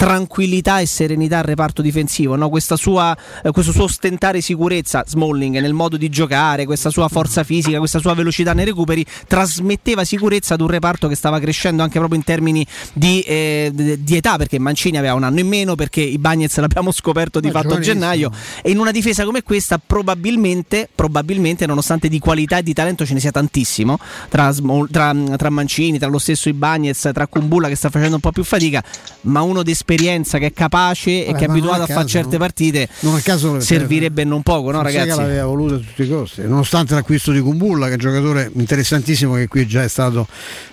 tranquillità 0.02 0.80
e 0.80 0.86
serenità 0.86 1.38
al 1.38 1.44
reparto 1.44 1.80
difensivo, 1.80 2.34
no? 2.34 2.48
Questa 2.48 2.74
sua, 2.74 3.16
eh, 3.44 3.52
questo 3.52 3.70
suo 3.70 3.84
ostentare 3.84 4.40
sicurezza, 4.40 5.04
Smalling, 5.06 5.60
nel 5.60 5.74
modo 5.74 5.96
di 5.96 6.08
giocare, 6.08 6.64
questa 6.64 6.90
sua 6.90 7.06
forza 7.06 7.44
fisica, 7.44 7.78
questa 7.78 8.00
sua 8.00 8.12
velocità 8.12 8.52
nei 8.52 8.64
recuperi, 8.64 9.06
trasmetteva 9.28 10.02
sicurezza 10.02 10.54
ad 10.54 10.60
un 10.60 10.66
reparto 10.66 11.06
che 11.06 11.14
stava 11.14 11.38
crescendo 11.38 11.84
anche 11.84 11.98
proprio 11.98 12.18
in 12.18 12.24
termini 12.24 12.66
di, 12.92 13.20
eh, 13.20 13.70
di- 13.72 14.16
età, 14.16 14.38
perché 14.38 14.58
Mancini 14.58 14.98
aveva 14.98 15.14
un 15.14 15.22
anno 15.22 15.38
in 15.38 15.46
meno, 15.46 15.76
perché 15.76 16.00
i 16.00 16.18
Bagnets 16.18 16.58
l'abbiamo 16.58 16.90
scoperto 16.90 17.38
di 17.38 17.52
Ma 17.52 17.60
fatto 17.60 17.74
a 17.74 17.78
gennaio, 17.78 18.32
e 18.60 18.72
in 18.72 18.80
una 18.80 18.90
difesa 18.90 19.24
come 19.24 19.44
questa 19.44 19.78
probabilmente, 19.78 20.88
probabilmente, 20.92 21.64
nonostante 21.64 22.08
di 22.08 22.18
qualità 22.18 22.58
e 22.58 22.64
di 22.64 22.72
talento 22.72 23.06
ce 23.06 23.14
ne 23.14 23.20
sia 23.20 23.30
tantissimo, 23.30 24.00
tra, 24.28 24.52
tra- 24.90 25.14
tra 25.36 25.48
Mancini, 25.50 26.00
tra 26.00 26.08
lo 26.08 26.18
stesso 26.18 26.48
Ibagnez, 26.48 27.08
tra 27.14 27.28
Kumbulla 27.28 27.68
che 27.68 27.76
sta 27.76 27.88
facendo 27.88 28.16
un 28.16 28.20
po' 28.20 28.32
più 28.32 28.42
fatica, 28.42 28.82
ma 29.22 29.42
uno 29.42 29.62
esperienza 29.62 29.90
esperienza, 29.92 30.38
che 30.38 30.46
è 30.46 30.52
capace 30.52 31.10
e 31.10 31.26
Vabbè, 31.26 31.38
che 31.38 31.44
è 31.44 31.48
abituato 31.48 31.80
a 31.80 31.84
a 31.84 31.86
fare 31.86 32.06
certe 32.06 32.32
no? 32.32 32.38
partite, 32.38 32.88
Non 33.00 33.14
a 33.14 33.20
caso 33.20 33.60
servirebbe 33.60 34.24
non 34.24 34.42
poco, 34.42 34.70
no 34.70 34.82
ragazzi? 34.82 35.08
l'aveva 35.08 35.44
voluto 35.46 35.74
a 35.74 35.78
tutti 35.78 36.02
i 36.02 36.08
costi, 36.08 36.42
nonostante 36.42 36.94
l'acquisto 36.94 37.32
di 37.32 37.40
Kumbulla, 37.40 37.86
che 37.86 37.92
è 37.92 37.94
un 37.94 38.00
giocatore 38.00 38.50
interessantissimo 38.54 39.34
che 39.34 39.48
qui 39.48 39.66
già 39.66 39.82
è 39.82 39.88
stato 39.88 40.26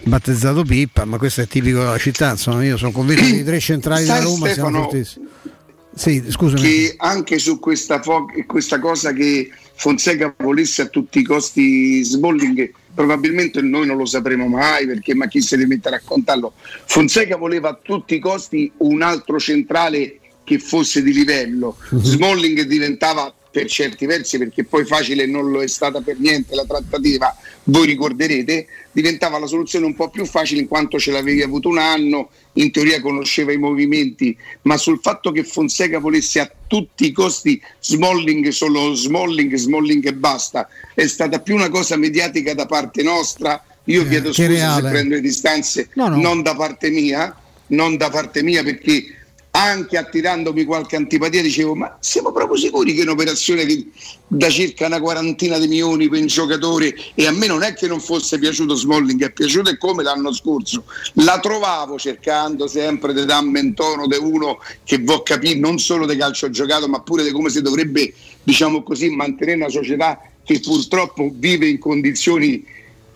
battezzato 0.04 0.64
Pippa, 0.64 1.06
ma 1.06 1.18
questo 1.18 1.42
è 1.42 1.48
tipico 1.48 1.80
della 1.80 1.98
città, 1.98 2.32
insomma 2.32 2.64
io 2.64 2.78
sono 2.78 2.92
convinto 2.92 3.24
che 3.24 3.30
i 3.30 3.44
tre 3.44 3.60
centrali 3.60 4.06
della 4.06 4.22
Roma 4.22 4.48
siano 4.50 4.84
fortissimi. 4.84 5.28
Sì, 5.96 6.24
scusami. 6.30 6.62
che 6.62 6.94
anche 6.98 7.40
su 7.40 7.60
questa, 7.60 8.02
fo- 8.02 8.28
questa 8.46 8.80
cosa 8.80 9.12
che 9.12 9.50
Fonseca 9.76 10.34
volesse 10.38 10.84
a 10.84 10.86
tutti 10.86 11.20
i 11.20 11.24
costi 11.24 12.04
Smalling 12.04 12.72
probabilmente 13.00 13.62
noi 13.62 13.86
non 13.86 13.96
lo 13.96 14.06
sapremo 14.06 14.46
mai 14.48 14.86
perché 14.86 15.16
ma 15.16 15.28
chi 15.28 15.42
se 15.42 15.56
ne 15.56 15.66
mette 15.66 15.88
a 15.88 15.92
raccontarlo? 15.92 16.52
Fonseca 16.84 17.38
voleva 17.38 17.70
a 17.70 17.80
tutti 17.82 18.16
i 18.16 18.20
costi 18.20 18.70
un 18.80 19.02
altro 19.02 19.40
centrale 19.40 20.20
che 20.44 20.60
fosse 20.60 21.02
di 21.02 21.14
livello. 21.14 21.78
Smalling 21.92 22.64
diventava 22.64 23.34
per 23.52 23.68
certi 23.68 24.06
versi 24.06 24.38
perché 24.38 24.64
poi 24.64 24.86
facile 24.86 25.26
non 25.26 25.50
lo 25.50 25.62
è 25.62 25.68
stata 25.68 26.02
per 26.02 26.20
niente 26.20 26.54
la 26.56 26.66
trattativa 26.66 27.36
voi 27.66 27.88
ricorderete 27.88 28.68
diventava 28.92 29.40
la 29.40 29.48
soluzione 29.48 29.86
un 29.86 29.96
po' 29.96 30.10
più 30.10 30.26
facile 30.26 30.62
in 30.62 30.68
quanto 30.68 31.00
ce 31.00 31.12
l'avevi 31.12 31.42
avuto 31.42 31.68
un 31.70 31.80
anno 31.80 32.30
in 32.54 32.70
teoria 32.72 33.02
conosceva 33.02 33.52
i 33.52 33.58
movimenti 33.58 34.38
ma 34.64 34.78
sul 34.78 35.00
fatto 35.02 35.32
che 35.32 35.44
Fonseca 35.44 36.00
volesse 36.00 36.40
a 36.40 36.52
tutti 36.68 37.06
i 37.06 37.12
costi 37.12 37.60
Smalling 37.80 38.48
solo 38.50 38.94
Smalling 38.94 39.56
Smalling 39.56 40.06
e 40.06 40.14
basta 40.14 40.68
è 40.94 41.08
stata 41.08 41.40
più 41.40 41.56
una 41.56 41.70
cosa 41.70 41.96
mediatica 41.98 42.54
da 42.54 42.66
parte 42.68 43.02
nostra 43.04 43.64
io 43.86 44.08
chiedo 44.08 44.30
Eh, 44.30 44.34
che 44.34 44.44
scusa 44.46 44.48
reale. 44.48 44.84
se 44.84 44.90
prendo 44.90 45.16
le 45.16 45.22
distanze 45.22 45.90
No, 45.96 46.08
no. 46.10 46.18
non 46.18 46.42
da 46.44 46.54
parte 46.56 46.90
mia 46.92 47.36
non 47.68 47.98
da 47.98 48.10
parte 48.10 48.44
mia 48.44 48.64
perché 48.64 49.16
anche 49.52 49.98
attirandomi 49.98 50.64
qualche 50.64 50.96
antipatia 50.96 51.42
dicevo 51.42 51.74
ma 51.74 51.98
siamo 52.00 52.32
proprio 52.32 52.58
sicuri 52.58 52.94
che 52.94 53.02
un'operazione 53.02 53.66
che 53.66 53.88
da 54.28 54.48
circa 54.48 54.86
una 54.86 55.00
quarantina 55.00 55.58
di 55.58 55.68
milioni 55.68 56.08
per 56.08 56.20
un 56.20 56.28
giocatore 56.28 56.96
e 57.16 57.26
a 57.26 57.32
me 57.32 57.48
non 57.48 57.64
è 57.64 57.74
che 57.74 57.88
non 57.88 58.00
fosse 58.00 58.38
piaciuto 58.38 58.76
Smalling 58.76 59.24
è 59.24 59.32
piaciuto 59.32 59.76
come 59.78 60.04
l'anno 60.04 60.32
scorso. 60.34 60.84
La 61.14 61.40
trovavo 61.40 61.98
cercando 61.98 62.68
sempre 62.68 63.14
di 63.14 63.26
darmi 63.26 63.60
in 63.60 63.74
tono 63.74 64.06
di 64.06 64.18
uno 64.18 64.60
che 64.84 65.00
vuol 65.00 65.24
capire 65.24 65.56
non 65.56 65.80
solo 65.80 66.06
di 66.06 66.16
calcio 66.16 66.50
giocato 66.52 66.88
ma 66.88 67.02
pure 67.02 67.24
di 67.24 67.32
come 67.32 67.50
si 67.50 67.62
dovrebbe 67.62 68.14
diciamo 68.44 68.84
così 68.84 69.10
mantenere 69.10 69.58
una 69.58 69.70
società 69.70 70.22
che 70.44 70.60
purtroppo 70.60 71.32
vive 71.34 71.68
in 71.68 71.80
condizioni 71.80 72.64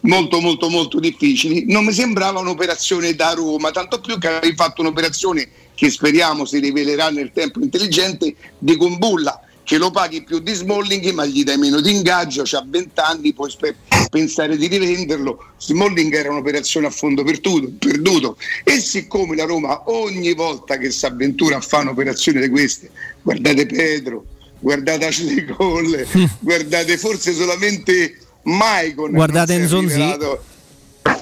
molto 0.01 0.39
molto 0.39 0.69
molto 0.69 0.99
difficili. 0.99 1.65
Non 1.67 1.85
mi 1.85 1.93
sembrava 1.93 2.39
un'operazione 2.39 3.13
da 3.13 3.33
Roma 3.33 3.71
tanto 3.71 4.01
più 4.01 4.17
che 4.17 4.27
avevi 4.27 4.55
fatto 4.55 4.81
un'operazione 4.81 5.47
che 5.75 5.89
speriamo 5.89 6.45
si 6.45 6.59
rivelerà 6.59 7.09
nel 7.09 7.31
tempo 7.33 7.59
intelligente 7.59 8.35
di 8.57 8.75
Kumbulla 8.75 9.39
che 9.63 9.77
lo 9.77 9.91
paghi 9.91 10.23
più 10.23 10.39
di 10.39 10.53
Smalling 10.53 11.11
ma 11.11 11.25
gli 11.25 11.43
dai 11.43 11.57
meno 11.57 11.79
di 11.79 11.95
ingaggio 11.95 12.43
c'ha 12.43 12.63
20 12.67 12.99
anni 12.99 13.33
puoi 13.33 13.49
spe- 13.49 13.75
pensare 14.09 14.57
di 14.57 14.67
rivenderlo. 14.67 15.43
Smalling 15.57 16.13
era 16.13 16.29
un'operazione 16.29 16.87
a 16.87 16.89
fondo 16.89 17.23
perduto, 17.23 17.71
perduto. 17.79 18.37
E 18.63 18.79
siccome 18.79 19.35
la 19.35 19.45
Roma 19.45 19.89
ogni 19.89 20.33
volta 20.33 20.77
che 20.77 20.91
si 20.91 21.05
avventura 21.05 21.57
a 21.57 21.61
fare 21.61 21.83
un'operazione 21.83 22.41
di 22.41 22.49
queste 22.49 22.91
guardate 23.21 23.65
Pedro 23.65 24.25
guardate 24.59 25.05
Ashley 25.07 25.45
Cole 25.45 26.07
guardate 26.39 26.97
forse 26.97 27.33
solamente 27.33 28.17
Maicon 28.43 29.11
Guardate 29.11 29.57
Nzonzi. 29.57 30.17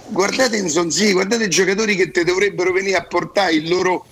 guardate 0.10 0.62
Nzonzi, 0.62 1.12
guardate 1.12 1.46
i 1.46 1.50
giocatori 1.50 1.96
che 1.96 2.12
te 2.12 2.24
dovrebbero 2.24 2.72
venire 2.72 2.98
a 2.98 3.04
portare 3.04 3.54
il 3.54 3.70
loro 3.70 4.06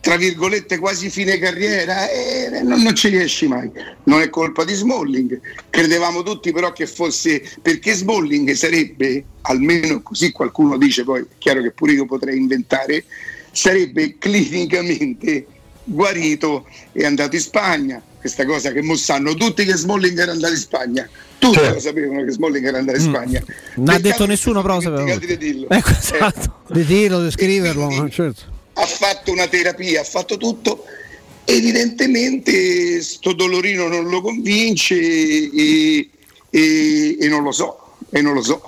tra 0.00 0.16
virgolette 0.16 0.78
quasi 0.78 1.10
fine 1.10 1.38
carriera 1.38 2.08
e 2.08 2.62
non, 2.62 2.80
non 2.80 2.94
ci 2.94 3.08
riesci 3.08 3.46
mai. 3.46 3.70
Non 4.04 4.20
è 4.22 4.30
colpa 4.30 4.64
di 4.64 4.74
Smalling. 4.74 5.40
Credevamo 5.68 6.22
tutti 6.22 6.52
però 6.52 6.72
che 6.72 6.86
fosse 6.86 7.42
perché 7.60 7.92
Smalling 7.92 8.50
sarebbe 8.52 9.24
almeno 9.42 10.02
così 10.02 10.32
qualcuno 10.32 10.76
dice 10.76 11.04
poi 11.04 11.22
è 11.22 11.26
chiaro 11.38 11.62
che 11.62 11.70
pure 11.72 11.92
io 11.92 12.06
potrei 12.06 12.36
inventare 12.36 13.04
sarebbe 13.52 14.16
clinicamente 14.18 15.46
guarito 15.84 16.66
e 16.92 17.04
andato 17.04 17.36
in 17.36 17.42
Spagna. 17.42 18.02
Questa 18.18 18.44
cosa 18.44 18.70
che 18.70 18.82
mo 18.82 18.96
sanno 18.96 19.34
tutti 19.34 19.64
che 19.64 19.76
Smalling 19.76 20.18
era 20.18 20.32
andato 20.32 20.52
in 20.52 20.58
Spagna. 20.58 21.08
Tutti 21.38 21.58
lo 21.58 21.78
sapevano 21.78 22.24
che 22.24 22.32
Smalling 22.32 22.66
era 22.66 22.78
andato 22.78 22.98
in 22.98 23.04
Spagna. 23.04 23.42
Non 23.76 23.94
ha 23.94 23.98
detto 23.98 24.26
nessuno, 24.26 24.60
però 24.60 24.78
dimenticati 24.78 25.26
di 25.26 25.36
dirlo. 25.38 25.68
Ecco, 25.72 25.90
esatto. 25.90 26.60
Di 26.68 26.84
dirlo, 26.84 27.22
di 27.22 27.30
scriverlo, 27.32 28.08
certo. 28.10 28.58
Ha 28.74 28.86
fatto 28.86 29.32
una 29.32 29.46
terapia, 29.46 30.00
ha 30.00 30.04
fatto 30.04 30.36
tutto. 30.36 30.84
Evidentemente 31.44 33.02
sto 33.02 33.32
dolorino 33.32 33.88
non 33.88 34.08
lo 34.08 34.20
convince 34.20 34.94
e, 34.94 36.08
e- 36.50 37.16
e 37.18 37.28
non 37.28 37.42
lo 37.42 37.52
so, 37.52 37.94
e 38.10 38.20
non 38.22 38.34
lo 38.34 38.42
so. 38.42 38.62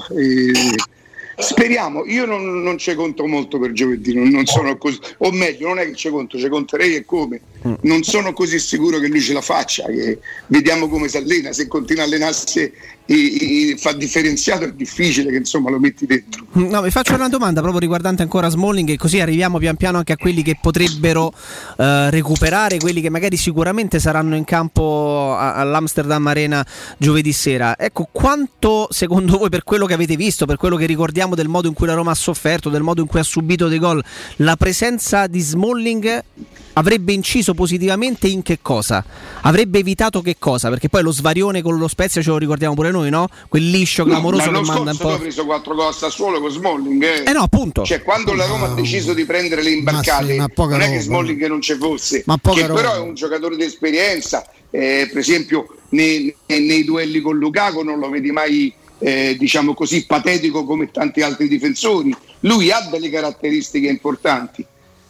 Speriamo, 1.38 2.04
io 2.04 2.26
non, 2.26 2.62
non 2.62 2.76
ci 2.78 2.94
conto 2.94 3.26
molto 3.26 3.58
per 3.58 3.72
giovedì, 3.72 4.14
non, 4.14 4.28
non 4.28 4.44
sono 4.46 4.76
così, 4.76 4.98
o 5.18 5.32
meglio, 5.32 5.68
non 5.68 5.78
è 5.78 5.86
che 5.86 5.94
ci 5.94 6.10
conto, 6.10 6.38
ci 6.38 6.48
conterei 6.48 6.94
e 6.94 7.04
come. 7.04 7.40
Non 7.82 8.02
sono 8.02 8.32
così 8.32 8.58
sicuro 8.58 8.98
che 8.98 9.08
lui 9.08 9.20
ce 9.20 9.32
la 9.32 9.40
faccia, 9.40 9.86
che 9.86 10.18
vediamo 10.48 10.88
come 10.88 11.08
si 11.08 11.16
allena, 11.16 11.52
se 11.52 11.68
continua 11.68 12.02
a 12.02 12.06
allenarsi 12.06 12.72
e, 13.12 13.72
e 13.72 13.76
fa 13.76 13.92
differenziato 13.92 14.64
è 14.64 14.72
difficile 14.72 15.30
che 15.30 15.36
insomma 15.36 15.70
lo 15.70 15.78
metti 15.78 16.06
dentro. 16.06 16.46
No, 16.52 16.80
vi 16.80 16.90
faccio 16.90 17.14
una 17.14 17.28
domanda 17.28 17.60
proprio 17.60 17.80
riguardante 17.80 18.22
ancora 18.22 18.48
Smalling 18.48 18.88
e 18.88 18.96
così 18.96 19.20
arriviamo 19.20 19.58
pian 19.58 19.76
piano 19.76 19.98
anche 19.98 20.12
a 20.12 20.16
quelli 20.16 20.42
che 20.42 20.56
potrebbero 20.60 21.32
eh, 21.76 22.10
recuperare, 22.10 22.78
quelli 22.78 23.00
che 23.00 23.10
magari 23.10 23.36
sicuramente 23.36 23.98
saranno 23.98 24.34
in 24.34 24.44
campo 24.44 25.36
all'Amsterdam 25.38 26.26
Arena 26.26 26.66
giovedì 26.96 27.32
sera. 27.32 27.76
Ecco, 27.78 28.08
quanto 28.10 28.88
secondo 28.90 29.36
voi 29.36 29.50
per 29.50 29.64
quello 29.64 29.86
che 29.86 29.94
avete 29.94 30.16
visto, 30.16 30.46
per 30.46 30.56
quello 30.56 30.76
che 30.76 30.86
ricordiamo 30.86 31.34
del 31.34 31.48
modo 31.48 31.68
in 31.68 31.74
cui 31.74 31.86
la 31.86 31.94
Roma 31.94 32.12
ha 32.12 32.16
sofferto, 32.16 32.70
del 32.70 32.82
modo 32.82 33.02
in 33.02 33.06
cui 33.06 33.20
ha 33.20 33.24
subito 33.24 33.68
dei 33.68 33.78
gol, 33.78 34.02
la 34.36 34.56
presenza 34.56 35.26
di 35.26 35.40
Smalling 35.40 36.24
avrebbe 36.74 37.12
inciso 37.12 37.54
positivamente 37.54 38.28
in 38.28 38.42
che 38.42 38.58
cosa? 38.62 39.04
Avrebbe 39.42 39.78
evitato 39.78 40.20
che 40.22 40.36
cosa? 40.38 40.68
Perché 40.68 40.88
poi 40.88 41.02
lo 41.02 41.12
svarione 41.12 41.62
con 41.62 41.76
lo 41.78 41.88
Spezia 41.88 42.22
ce 42.22 42.30
lo 42.30 42.38
ricordiamo 42.38 42.74
pure 42.74 42.90
noi, 42.90 43.10
no? 43.10 43.28
Quel 43.48 43.68
liscio 43.68 44.04
clamoroso 44.04 44.50
l'anno 44.50 44.60
che 44.62 44.66
manda 44.72 44.90
un 44.92 44.96
po'. 44.96 45.10
hai 45.12 45.18
preso 45.18 45.44
4 45.44 45.74
gol 45.74 45.88
a 45.88 45.92
Sassuolo 45.92 46.40
con 46.40 46.50
Smalling 46.50 47.02
eh. 47.02 47.22
Eh 47.26 47.32
no, 47.32 47.42
appunto. 47.42 47.84
cioè 47.84 48.02
quando 48.02 48.32
la 48.34 48.46
Roma 48.46 48.70
ha 48.70 48.74
deciso 48.74 49.12
di 49.12 49.24
prendere 49.24 49.62
le 49.62 49.70
imbarcate 49.70 50.36
Ma 50.36 50.46
sì, 50.48 50.52
ma 50.60 50.66
non 50.66 50.80
è 50.80 50.90
che. 50.90 51.00
Smalling 51.00 51.46
non 51.46 51.60
ci 51.60 51.74
fosse 51.74 52.22
Ma 52.26 52.38
che 52.40 52.64
però 52.66 52.74
roba. 52.76 52.94
è 52.96 52.98
un 53.00 53.14
giocatore 53.14 53.56
di 53.56 53.64
esperienza 53.64 54.46
eh, 54.70 55.08
per 55.10 55.18
esempio 55.18 55.66
nei, 55.90 56.34
nei- 56.46 56.64
nei 56.66 56.84
duelli 56.84 57.20
con 57.20 57.36
Lukaku 57.38 57.82
non 57.82 57.98
lo 57.98 58.08
vedi 58.08 58.30
mai 58.30 58.72
eh, 58.98 59.36
diciamo 59.38 59.74
così 59.74 60.06
patetico 60.06 60.64
come 60.64 60.90
tanti 60.90 61.20
altri 61.22 61.48
difensori 61.48 62.14
lui 62.40 62.70
ha 62.70 62.88
delle 62.90 63.10
caratteristiche 63.10 63.88
importanti 63.88 64.64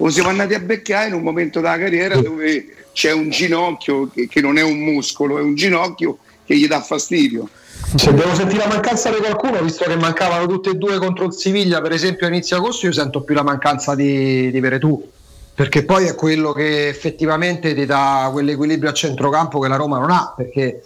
o 0.04 0.10
siamo 0.10 0.30
andati 0.30 0.54
a 0.54 0.58
beccare 0.58 1.08
in 1.08 1.14
un 1.14 1.22
momento 1.22 1.60
della 1.60 1.78
carriera 1.78 2.20
dove 2.20 2.66
c'è 2.92 3.12
un 3.12 3.30
ginocchio 3.30 4.08
che, 4.08 4.26
che 4.26 4.40
non 4.40 4.58
è 4.58 4.62
un 4.62 4.78
muscolo 4.78 5.38
è 5.38 5.42
un 5.42 5.54
ginocchio 5.54 6.18
che 6.44 6.56
gli 6.56 6.66
dà 6.66 6.80
fastidio 6.80 7.48
Se 7.94 8.12
devo 8.12 8.34
sentire 8.34 8.60
la 8.60 8.68
mancanza 8.68 9.10
di 9.10 9.16
qualcuno, 9.16 9.60
visto 9.62 9.84
che 9.84 9.96
mancavano 9.96 10.46
tutte 10.46 10.70
e 10.70 10.74
due 10.74 10.98
contro 10.98 11.26
il 11.26 11.32
Siviglia, 11.32 11.80
per 11.80 11.92
esempio 11.92 12.26
a 12.26 12.30
inizio 12.30 12.56
agosto, 12.56 12.86
io 12.86 12.92
sento 12.92 13.22
più 13.22 13.34
la 13.34 13.42
mancanza 13.42 13.94
di, 13.94 14.50
di 14.50 14.60
Veretù, 14.60 15.10
perché 15.54 15.84
poi 15.84 16.06
è 16.06 16.14
quello 16.14 16.52
che 16.52 16.88
effettivamente 16.88 17.74
ti 17.74 17.84
dà 17.84 18.28
quell'equilibrio 18.32 18.90
a 18.90 18.94
centrocampo 18.94 19.58
che 19.58 19.68
la 19.68 19.76
Roma 19.76 19.98
non 19.98 20.10
ha, 20.10 20.32
perché 20.34 20.84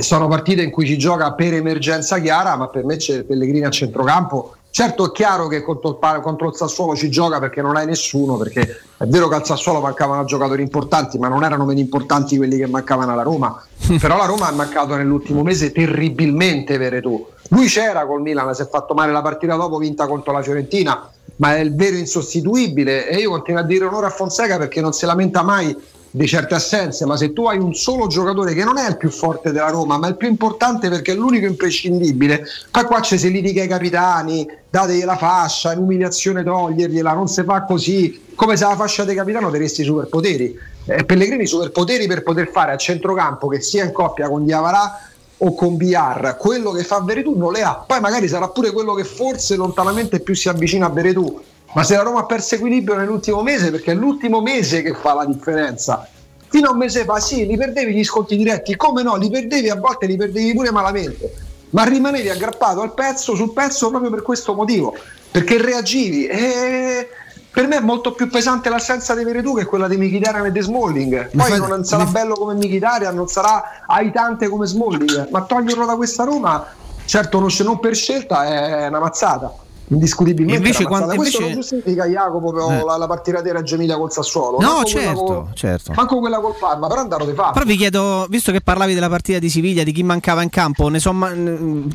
sono 0.00 0.28
partite 0.28 0.62
in 0.62 0.70
cui 0.70 0.86
ci 0.86 0.98
gioca 0.98 1.32
per 1.32 1.54
emergenza 1.54 2.18
chiara, 2.18 2.56
ma 2.56 2.68
per 2.68 2.84
me 2.84 2.96
c'è 2.96 3.22
Pellegrini 3.22 3.64
a 3.64 3.70
centrocampo. 3.70 4.56
Certo 4.70 5.06
è 5.06 5.12
chiaro 5.12 5.48
che 5.48 5.62
contro 5.62 5.98
contro 5.98 6.48
il 6.48 6.54
Sassuolo 6.54 6.94
ci 6.94 7.10
gioca 7.10 7.40
perché 7.40 7.62
non 7.62 7.76
hai 7.76 7.86
nessuno, 7.86 8.36
perché 8.36 8.80
è 8.96 9.06
vero 9.06 9.26
che 9.28 9.34
al 9.34 9.44
Sassuolo 9.44 9.80
mancavano 9.80 10.24
giocatori 10.24 10.62
importanti, 10.62 11.18
ma 11.18 11.28
non 11.28 11.42
erano 11.42 11.64
meno 11.64 11.80
importanti 11.80 12.36
quelli 12.36 12.56
che 12.56 12.66
mancavano 12.66 13.12
alla 13.12 13.22
Roma. 13.22 13.60
Però 13.98 14.16
la 14.16 14.26
Roma 14.26 14.46
ha 14.48 14.52
mancato 14.52 14.94
nell'ultimo 14.94 15.42
mese 15.42 15.72
terribilmente 15.72 16.76
Veretù. 16.76 17.26
Lui 17.48 17.66
c'era 17.66 18.06
col 18.06 18.20
Milan, 18.20 18.54
si 18.54 18.62
è 18.62 18.68
fatto 18.68 18.94
male 18.94 19.10
la 19.10 19.22
partita 19.22 19.56
dopo 19.56 19.78
vinta 19.78 20.06
contro 20.06 20.32
la 20.32 20.42
Fiorentina, 20.42 21.10
ma 21.36 21.56
è 21.56 21.60
il 21.60 21.74
vero 21.74 21.96
insostituibile 21.96 23.08
e 23.08 23.16
io 23.16 23.30
continuo 23.30 23.60
a 23.60 23.64
dire 23.64 23.84
onore 23.84 24.06
a 24.06 24.10
Fonseca 24.10 24.58
perché 24.58 24.80
non 24.80 24.92
si 24.92 25.06
lamenta 25.06 25.42
mai 25.42 25.76
di 26.10 26.26
certe 26.26 26.54
assenze, 26.54 27.04
ma 27.04 27.16
se 27.16 27.32
tu 27.32 27.46
hai 27.46 27.58
un 27.58 27.74
solo 27.74 28.06
giocatore 28.06 28.54
che 28.54 28.64
non 28.64 28.78
è 28.78 28.88
il 28.88 28.96
più 28.96 29.10
forte 29.10 29.52
della 29.52 29.68
Roma, 29.68 29.98
ma 29.98 30.06
è 30.06 30.10
il 30.10 30.16
più 30.16 30.28
importante 30.28 30.88
perché 30.88 31.12
è 31.12 31.14
l'unico 31.14 31.46
imprescindibile, 31.46 32.44
poi 32.70 32.84
qua 32.84 33.00
ci 33.00 33.18
si 33.18 33.30
litiga 33.30 33.62
ai 33.62 33.68
capitani, 33.68 34.48
dategli 34.70 35.04
la 35.04 35.16
fascia, 35.16 35.72
è 35.72 35.76
un'umiliazione 35.76 36.42
togliergliela, 36.42 37.12
non 37.12 37.28
si 37.28 37.42
fa 37.44 37.62
così, 37.64 38.32
come 38.34 38.56
se 38.56 38.64
la 38.64 38.76
fascia 38.76 39.04
di 39.04 39.14
capitano 39.14 39.50
teresti 39.50 39.82
i 39.82 39.84
superpoteri. 39.84 40.58
Eh, 40.86 41.04
Pellegrini 41.04 41.46
superpoteri 41.46 42.06
per 42.06 42.22
poter 42.22 42.50
fare 42.50 42.72
a 42.72 42.76
centrocampo 42.76 43.48
che 43.48 43.60
sia 43.60 43.84
in 43.84 43.92
coppia 43.92 44.30
con 44.30 44.44
Diavarà 44.44 45.00
o 45.40 45.54
con 45.54 45.76
Biar, 45.76 46.36
quello 46.38 46.72
che 46.72 46.82
fa 46.82 47.00
Veretù 47.00 47.36
non 47.36 47.52
le 47.52 47.62
ha, 47.62 47.74
poi 47.74 48.00
magari 48.00 48.26
sarà 48.26 48.48
pure 48.48 48.72
quello 48.72 48.94
che 48.94 49.04
forse 49.04 49.54
lontanamente 49.54 50.20
più 50.20 50.34
si 50.34 50.48
avvicina 50.48 50.86
a 50.86 50.88
Veretù, 50.88 51.40
ma 51.72 51.82
se 51.82 51.96
la 51.96 52.02
Roma 52.02 52.20
ha 52.20 52.24
perso 52.26 52.54
equilibrio 52.54 52.96
nell'ultimo 52.96 53.42
mese, 53.42 53.70
perché 53.70 53.92
è 53.92 53.94
l'ultimo 53.94 54.40
mese 54.40 54.82
che 54.82 54.94
fa 54.94 55.14
la 55.14 55.24
differenza. 55.24 56.08
Fino 56.50 56.68
a 56.68 56.72
un 56.72 56.78
mese 56.78 57.04
fa 57.04 57.20
sì, 57.20 57.46
li 57.46 57.56
perdevi 57.56 57.92
gli 57.92 58.04
sconti 58.04 58.36
diretti, 58.36 58.74
come 58.74 59.02
no, 59.02 59.16
li 59.16 59.30
perdevi 59.30 59.68
a 59.68 59.76
volte 59.76 60.06
li 60.06 60.16
perdevi 60.16 60.54
pure 60.54 60.70
malamente, 60.70 61.32
ma 61.70 61.84
rimanevi 61.84 62.30
aggrappato 62.30 62.80
al 62.80 62.94
pezzo, 62.94 63.34
sul 63.34 63.52
pezzo 63.52 63.90
proprio 63.90 64.10
per 64.10 64.22
questo 64.22 64.54
motivo, 64.54 64.96
perché 65.30 65.60
reagivi. 65.60 66.26
E 66.26 67.08
per 67.50 67.66
me 67.66 67.76
è 67.76 67.80
molto 67.80 68.12
più 68.12 68.30
pesante 68.30 68.70
l'assenza 68.70 69.14
di 69.14 69.24
Veretù 69.24 69.54
che 69.54 69.66
quella 69.66 69.88
di 69.88 69.98
Mkhitaryan 69.98 70.46
e 70.46 70.52
di 70.52 70.60
Smalling. 70.60 71.30
Poi 71.36 71.50
fai- 71.50 71.68
non 71.68 71.84
sarà 71.84 72.04
mi- 72.04 72.10
bello 72.12 72.34
come 72.34 72.54
Mkhitaryan, 72.54 73.14
non 73.14 73.28
sarà 73.28 73.84
aitante 73.86 74.48
come 74.48 74.66
Smalling, 74.66 75.28
ma 75.30 75.42
toglierlo 75.42 75.84
da 75.84 75.96
questa 75.96 76.24
Roma, 76.24 76.66
certo 77.04 77.46
non 77.62 77.78
per 77.78 77.94
scelta, 77.94 78.46
è 78.46 78.86
una 78.86 79.00
mazzata. 79.00 79.66
Indiscutibilmente 79.90 80.56
Invece 80.62 80.84
quando- 80.84 81.14
questo 81.14 81.40
invece- 81.40 81.54
non 81.54 81.62
giustifica 81.62 82.04
Jacopo 82.06 82.52
però 82.52 82.70
Eh. 82.70 82.84
la, 82.84 82.96
la 82.98 83.06
partita 83.06 83.40
di 83.40 83.50
Reggio 83.50 83.76
Emilia 83.76 83.96
col 83.96 84.12
Sassuolo 84.12 84.58
No, 84.60 84.84
certo, 84.84 85.24
col- 85.24 85.46
certo. 85.54 85.92
manco 85.94 86.18
quella 86.18 86.40
col 86.40 86.54
Parma 86.60 86.88
però 86.88 87.00
andarono 87.00 87.30
di 87.30 87.34
fatto 87.34 87.52
Però 87.54 87.64
vi 87.64 87.76
chiedo, 87.76 88.26
visto 88.28 88.52
che 88.52 88.60
parlavi 88.60 88.92
della 88.92 89.08
partita 89.08 89.38
di 89.38 89.48
Siviglia, 89.48 89.84
di 89.84 89.92
chi 89.92 90.02
mancava 90.02 90.42
in 90.42 90.50
campo, 90.50 90.88
ne 90.88 91.00
ma- 91.12 91.32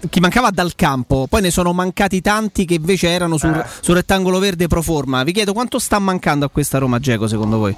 chi 0.10 0.20
mancava 0.20 0.50
dal 0.50 0.74
campo, 0.76 1.28
poi 1.30 1.41
ne 1.41 1.52
sono 1.52 1.72
mancati 1.72 2.20
tanti 2.20 2.66
che 2.66 2.74
invece 2.74 3.10
erano 3.10 3.38
sul, 3.38 3.54
Eh. 3.56 3.66
sul 3.82 3.94
rettangolo 3.94 4.39
verde 4.39 4.66
pro 4.68 4.82
forma. 4.82 5.22
Vi 5.24 5.32
chiedo 5.32 5.54
quanto 5.54 5.78
sta 5.78 6.00
mancando 6.00 6.46
a 6.46 6.50
questa 6.50 6.80
Roma 6.80 6.98
Geco 7.00 7.28
secondo 7.28 7.58
voi? 7.60 7.76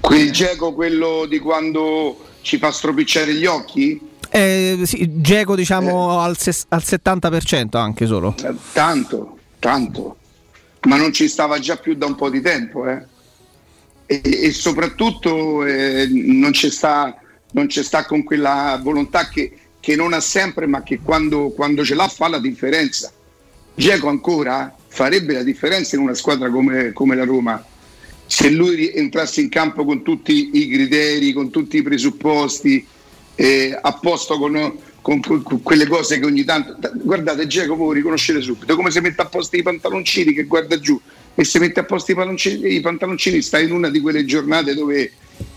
Quel 0.00 0.30
Geco, 0.32 0.72
quello 0.74 1.24
di 1.28 1.38
quando 1.38 2.16
ci 2.44 2.58
fa 2.58 2.70
stropicciare 2.70 3.34
gli 3.34 3.46
occhi? 3.46 3.98
Eh, 4.28 4.80
sì, 4.84 5.20
Geco 5.20 5.56
diciamo 5.56 6.20
al, 6.20 6.36
ses- 6.36 6.66
al 6.68 6.82
70% 6.84 7.76
anche 7.78 8.06
solo. 8.06 8.34
Eh, 8.42 8.54
Tanto, 8.72 9.38
tanto. 9.58 10.16
Ma 10.82 10.96
non 10.96 11.12
ci 11.12 11.26
stava 11.26 11.58
già 11.58 11.76
più 11.76 11.94
da 11.94 12.04
un 12.06 12.14
po' 12.14 12.28
di 12.28 12.42
tempo, 12.42 12.86
eh. 12.86 13.02
E, 14.06 14.20
e 14.22 14.52
soprattutto 14.52 15.64
eh, 15.64 16.06
non, 16.10 16.50
c'è 16.50 16.68
sta, 16.68 17.16
sta 17.68 18.04
con 18.04 18.22
quella 18.22 18.78
volontà 18.82 19.28
che, 19.28 19.56
che 19.80 19.96
non 19.96 20.12
ha 20.12 20.20
sempre, 20.20 20.66
ma 20.66 20.82
che 20.82 21.00
quando, 21.02 21.48
quando 21.48 21.82
ce 21.82 21.94
l'ha 21.94 22.08
fa 22.08 22.28
la 22.28 22.38
differenza. 22.38 23.10
Geco 23.74 24.08
ancora 24.08 24.72
farebbe 24.88 25.32
la 25.32 25.42
differenza 25.42 25.96
in 25.96 26.02
una 26.02 26.14
squadra 26.14 26.50
come, 26.50 26.92
come 26.92 27.16
la 27.16 27.24
Roma 27.24 27.64
se 28.34 28.50
lui 28.50 28.92
entrasse 28.92 29.40
in 29.42 29.48
campo 29.48 29.84
con 29.84 30.02
tutti 30.02 30.50
i 30.54 30.68
criteri, 30.68 31.32
con 31.32 31.50
tutti 31.50 31.76
i 31.76 31.82
presupposti, 31.82 32.84
eh, 33.36 33.78
a 33.80 33.92
posto 33.92 34.38
con, 34.38 34.76
con- 35.00 35.20
con 35.20 35.62
quelle 35.62 35.86
cose 35.86 36.18
che 36.18 36.24
ogni 36.26 36.42
tanto. 36.42 36.76
Guardate, 36.94 37.46
voi 37.68 37.94
riconoscete 37.94 38.40
subito 38.40 38.74
come 38.74 38.90
si 38.90 38.98
mette 38.98 39.22
a 39.22 39.26
posto 39.26 39.54
i 39.54 39.62
pantaloncini 39.62 40.32
che 40.32 40.46
guarda 40.46 40.80
giù 40.80 41.00
e 41.32 41.44
si 41.44 41.60
mette 41.60 41.78
a 41.78 41.84
posto 41.84 42.10
i 42.10 42.14
pantaloncini, 42.16 42.74
i 42.74 42.80
pantaloncini 42.80 43.40
sta 43.40 43.60
in 43.60 43.70
una 43.70 43.88
di 43.88 44.00
quelle 44.00 44.24
giornate 44.24 44.74
dove, 44.74 45.12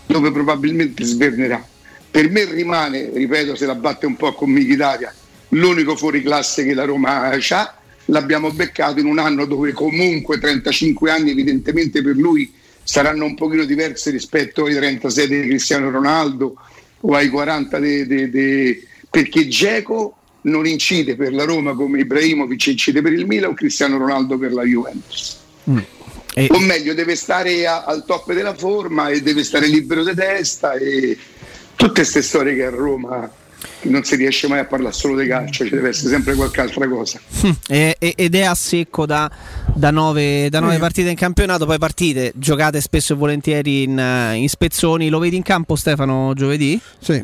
dove 0.06 0.30
probabilmente 0.30 1.02
svernerà. 1.02 1.66
Per 2.08 2.30
me 2.30 2.44
rimane, 2.44 3.10
ripeto, 3.12 3.56
se 3.56 3.66
la 3.66 3.74
batte 3.74 4.06
un 4.06 4.14
po' 4.14 4.32
con 4.34 4.50
Michitaria, 4.50 5.12
l'unico 5.48 5.96
fuori 5.96 6.22
classe 6.22 6.64
che 6.64 6.74
la 6.74 6.84
Roma 6.84 7.22
ha. 7.22 7.74
L'abbiamo 8.04 8.52
beccato 8.52 9.00
in 9.00 9.06
un 9.06 9.18
anno 9.18 9.46
dove 9.46 9.72
comunque 9.72 10.38
35 10.38 11.10
anni 11.10 11.32
evidentemente 11.32 12.02
per 12.02 12.14
lui 12.14 12.50
saranno 12.88 13.26
un 13.26 13.34
pochino 13.34 13.64
diversi 13.66 14.08
rispetto 14.08 14.64
ai 14.64 14.74
36 14.74 15.28
di 15.28 15.40
Cristiano 15.42 15.90
Ronaldo 15.90 16.54
o 17.00 17.14
ai 17.14 17.28
40 17.28 17.78
de, 17.78 18.06
de- 18.06 18.30
de- 18.30 18.82
perché 19.10 19.46
Geco 19.46 20.16
non 20.42 20.66
incide 20.66 21.14
per 21.14 21.34
la 21.34 21.44
Roma 21.44 21.74
come 21.74 22.00
Ibrahimovic 22.00 22.66
incide 22.68 23.02
per 23.02 23.12
il 23.12 23.26
Milan 23.26 23.50
o 23.50 23.54
Cristiano 23.54 23.98
Ronaldo 23.98 24.38
per 24.38 24.54
la 24.54 24.62
Juventus. 24.64 25.36
O 26.50 26.58
meglio 26.60 26.94
deve 26.94 27.14
stare 27.14 27.66
a- 27.66 27.84
al 27.84 28.06
top 28.06 28.32
della 28.32 28.54
forma 28.54 29.10
e 29.10 29.20
deve 29.20 29.44
stare 29.44 29.66
libero 29.66 30.02
di 30.02 30.14
testa 30.14 30.72
e 30.72 31.18
tutte 31.74 31.92
queste 31.92 32.22
storie 32.22 32.54
che 32.54 32.64
a 32.64 32.70
Roma 32.70 33.30
non 33.82 34.04
si 34.04 34.16
riesce 34.16 34.46
mai 34.48 34.60
a 34.60 34.64
parlare 34.64 34.94
solo 34.94 35.16
di 35.20 35.26
calcio 35.26 35.64
ci 35.64 35.70
deve 35.70 35.88
essere 35.88 36.10
sempre 36.10 36.34
qualche 36.34 36.60
altra 36.60 36.86
cosa 36.88 37.20
E- 37.68 37.96
e- 37.98 38.12
ed 38.16 38.34
è 38.34 38.42
a 38.42 38.54
secco 38.54 39.06
da, 39.06 39.30
da 39.74 39.90
nove, 39.90 40.48
da 40.48 40.60
nove 40.60 40.76
Mm. 40.76 40.80
partite 40.80 41.08
in 41.10 41.16
campionato, 41.16 41.66
poi 41.66 41.78
partite 41.78 42.32
giocate 42.36 42.80
spesso 42.80 43.12
e 43.12 43.16
volentieri 43.16 43.82
in, 43.82 43.98
eh, 43.98 44.34
in 44.34 44.48
spezzoni. 44.48 45.08
Lo 45.08 45.18
vedi 45.18 45.36
in 45.36 45.42
campo 45.42 45.76
Stefano 45.76 46.32
giovedì? 46.34 46.80
Sì. 47.00 47.22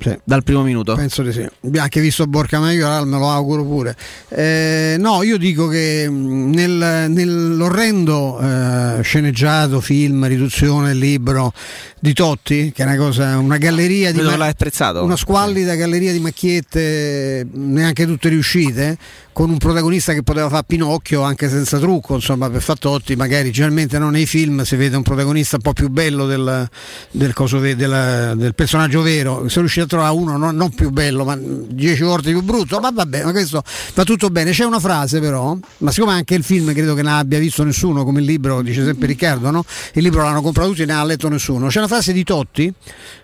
Sì. 0.00 0.18
Dal 0.24 0.42
primo 0.42 0.62
minuto? 0.62 0.94
Penso 0.94 1.22
di 1.22 1.30
sì. 1.32 1.40
Abbiamo 1.40 1.82
anche 1.82 2.00
visto 2.00 2.26
Borca 2.26 2.58
Maioral, 2.58 3.06
me 3.06 3.18
lo 3.18 3.28
auguro 3.28 3.64
pure. 3.64 3.94
Eh, 4.28 4.96
no, 4.98 5.22
io 5.22 5.36
dico 5.36 5.66
che 5.68 6.08
mh, 6.08 6.50
nel- 6.54 7.06
nell'orrendo 7.10 8.38
eh, 8.40 9.02
sceneggiato, 9.02 9.80
film, 9.80 10.26
riduzione, 10.26 10.94
libro 10.94 11.52
di 11.98 12.12
Totti, 12.14 12.72
che 12.74 12.82
è 12.82 12.86
una 12.86 12.96
cosa, 12.96 13.36
una 13.38 13.58
galleria 13.58 14.10
di 14.10 14.18
ma- 14.22 14.32
una 15.02 15.16
squallida 15.16 15.74
galleria 15.74 16.12
di 16.12 16.20
macchiette, 16.20 17.46
neanche 17.52 18.06
tutte 18.06 18.28
riuscite, 18.30 18.96
con 19.40 19.48
un 19.48 19.56
protagonista 19.56 20.12
che 20.12 20.22
poteva 20.22 20.50
fare 20.50 20.64
Pinocchio 20.66 21.22
anche 21.22 21.48
senza 21.48 21.78
trucco, 21.78 22.14
insomma, 22.14 22.50
per 22.50 22.60
Fattotti, 22.60 23.16
magari 23.16 23.50
generalmente 23.50 23.98
no, 23.98 24.10
nei 24.10 24.26
film 24.26 24.64
si 24.64 24.76
vede 24.76 24.98
un 24.98 25.02
protagonista 25.02 25.56
un 25.56 25.62
po' 25.62 25.72
più 25.72 25.88
bello 25.88 26.26
del, 26.26 26.68
del, 27.10 27.32
ve- 27.34 27.74
della- 27.74 28.34
del 28.34 28.54
personaggio 28.54 29.00
vero, 29.00 29.48
se 29.48 29.60
riuscite 29.60 29.84
a 29.84 29.88
trovare 29.88 30.14
uno 30.14 30.36
non, 30.36 30.54
non 30.54 30.68
più 30.74 30.90
bello, 30.90 31.24
ma 31.24 31.38
dieci 31.40 32.02
volte 32.02 32.32
più 32.32 32.42
brutto, 32.42 32.80
ma 32.80 32.90
vabbè, 32.90 33.24
ma 33.24 33.30
questo 33.30 33.62
va 33.94 34.04
tutto 34.04 34.28
bene. 34.28 34.50
C'è 34.50 34.64
una 34.64 34.78
frase 34.78 35.20
però, 35.20 35.56
ma 35.78 35.90
siccome 35.90 36.12
anche 36.12 36.34
il 36.34 36.44
film 36.44 36.74
credo 36.74 36.92
che 36.92 37.00
non 37.00 37.14
abbia 37.14 37.38
visto 37.38 37.64
nessuno, 37.64 38.04
come 38.04 38.20
il 38.20 38.26
libro 38.26 38.60
dice 38.60 38.84
sempre 38.84 39.06
Riccardo, 39.06 39.50
no? 39.50 39.64
il 39.94 40.02
libro 40.02 40.22
l'hanno 40.22 40.42
comprato 40.42 40.68
tutti 40.68 40.82
e 40.82 40.84
ne 40.84 40.92
ha 40.92 41.02
letto 41.02 41.30
nessuno. 41.30 41.68
C'è 41.68 41.78
una 41.78 41.88
frase 41.88 42.12
di 42.12 42.24
Totti, 42.24 42.70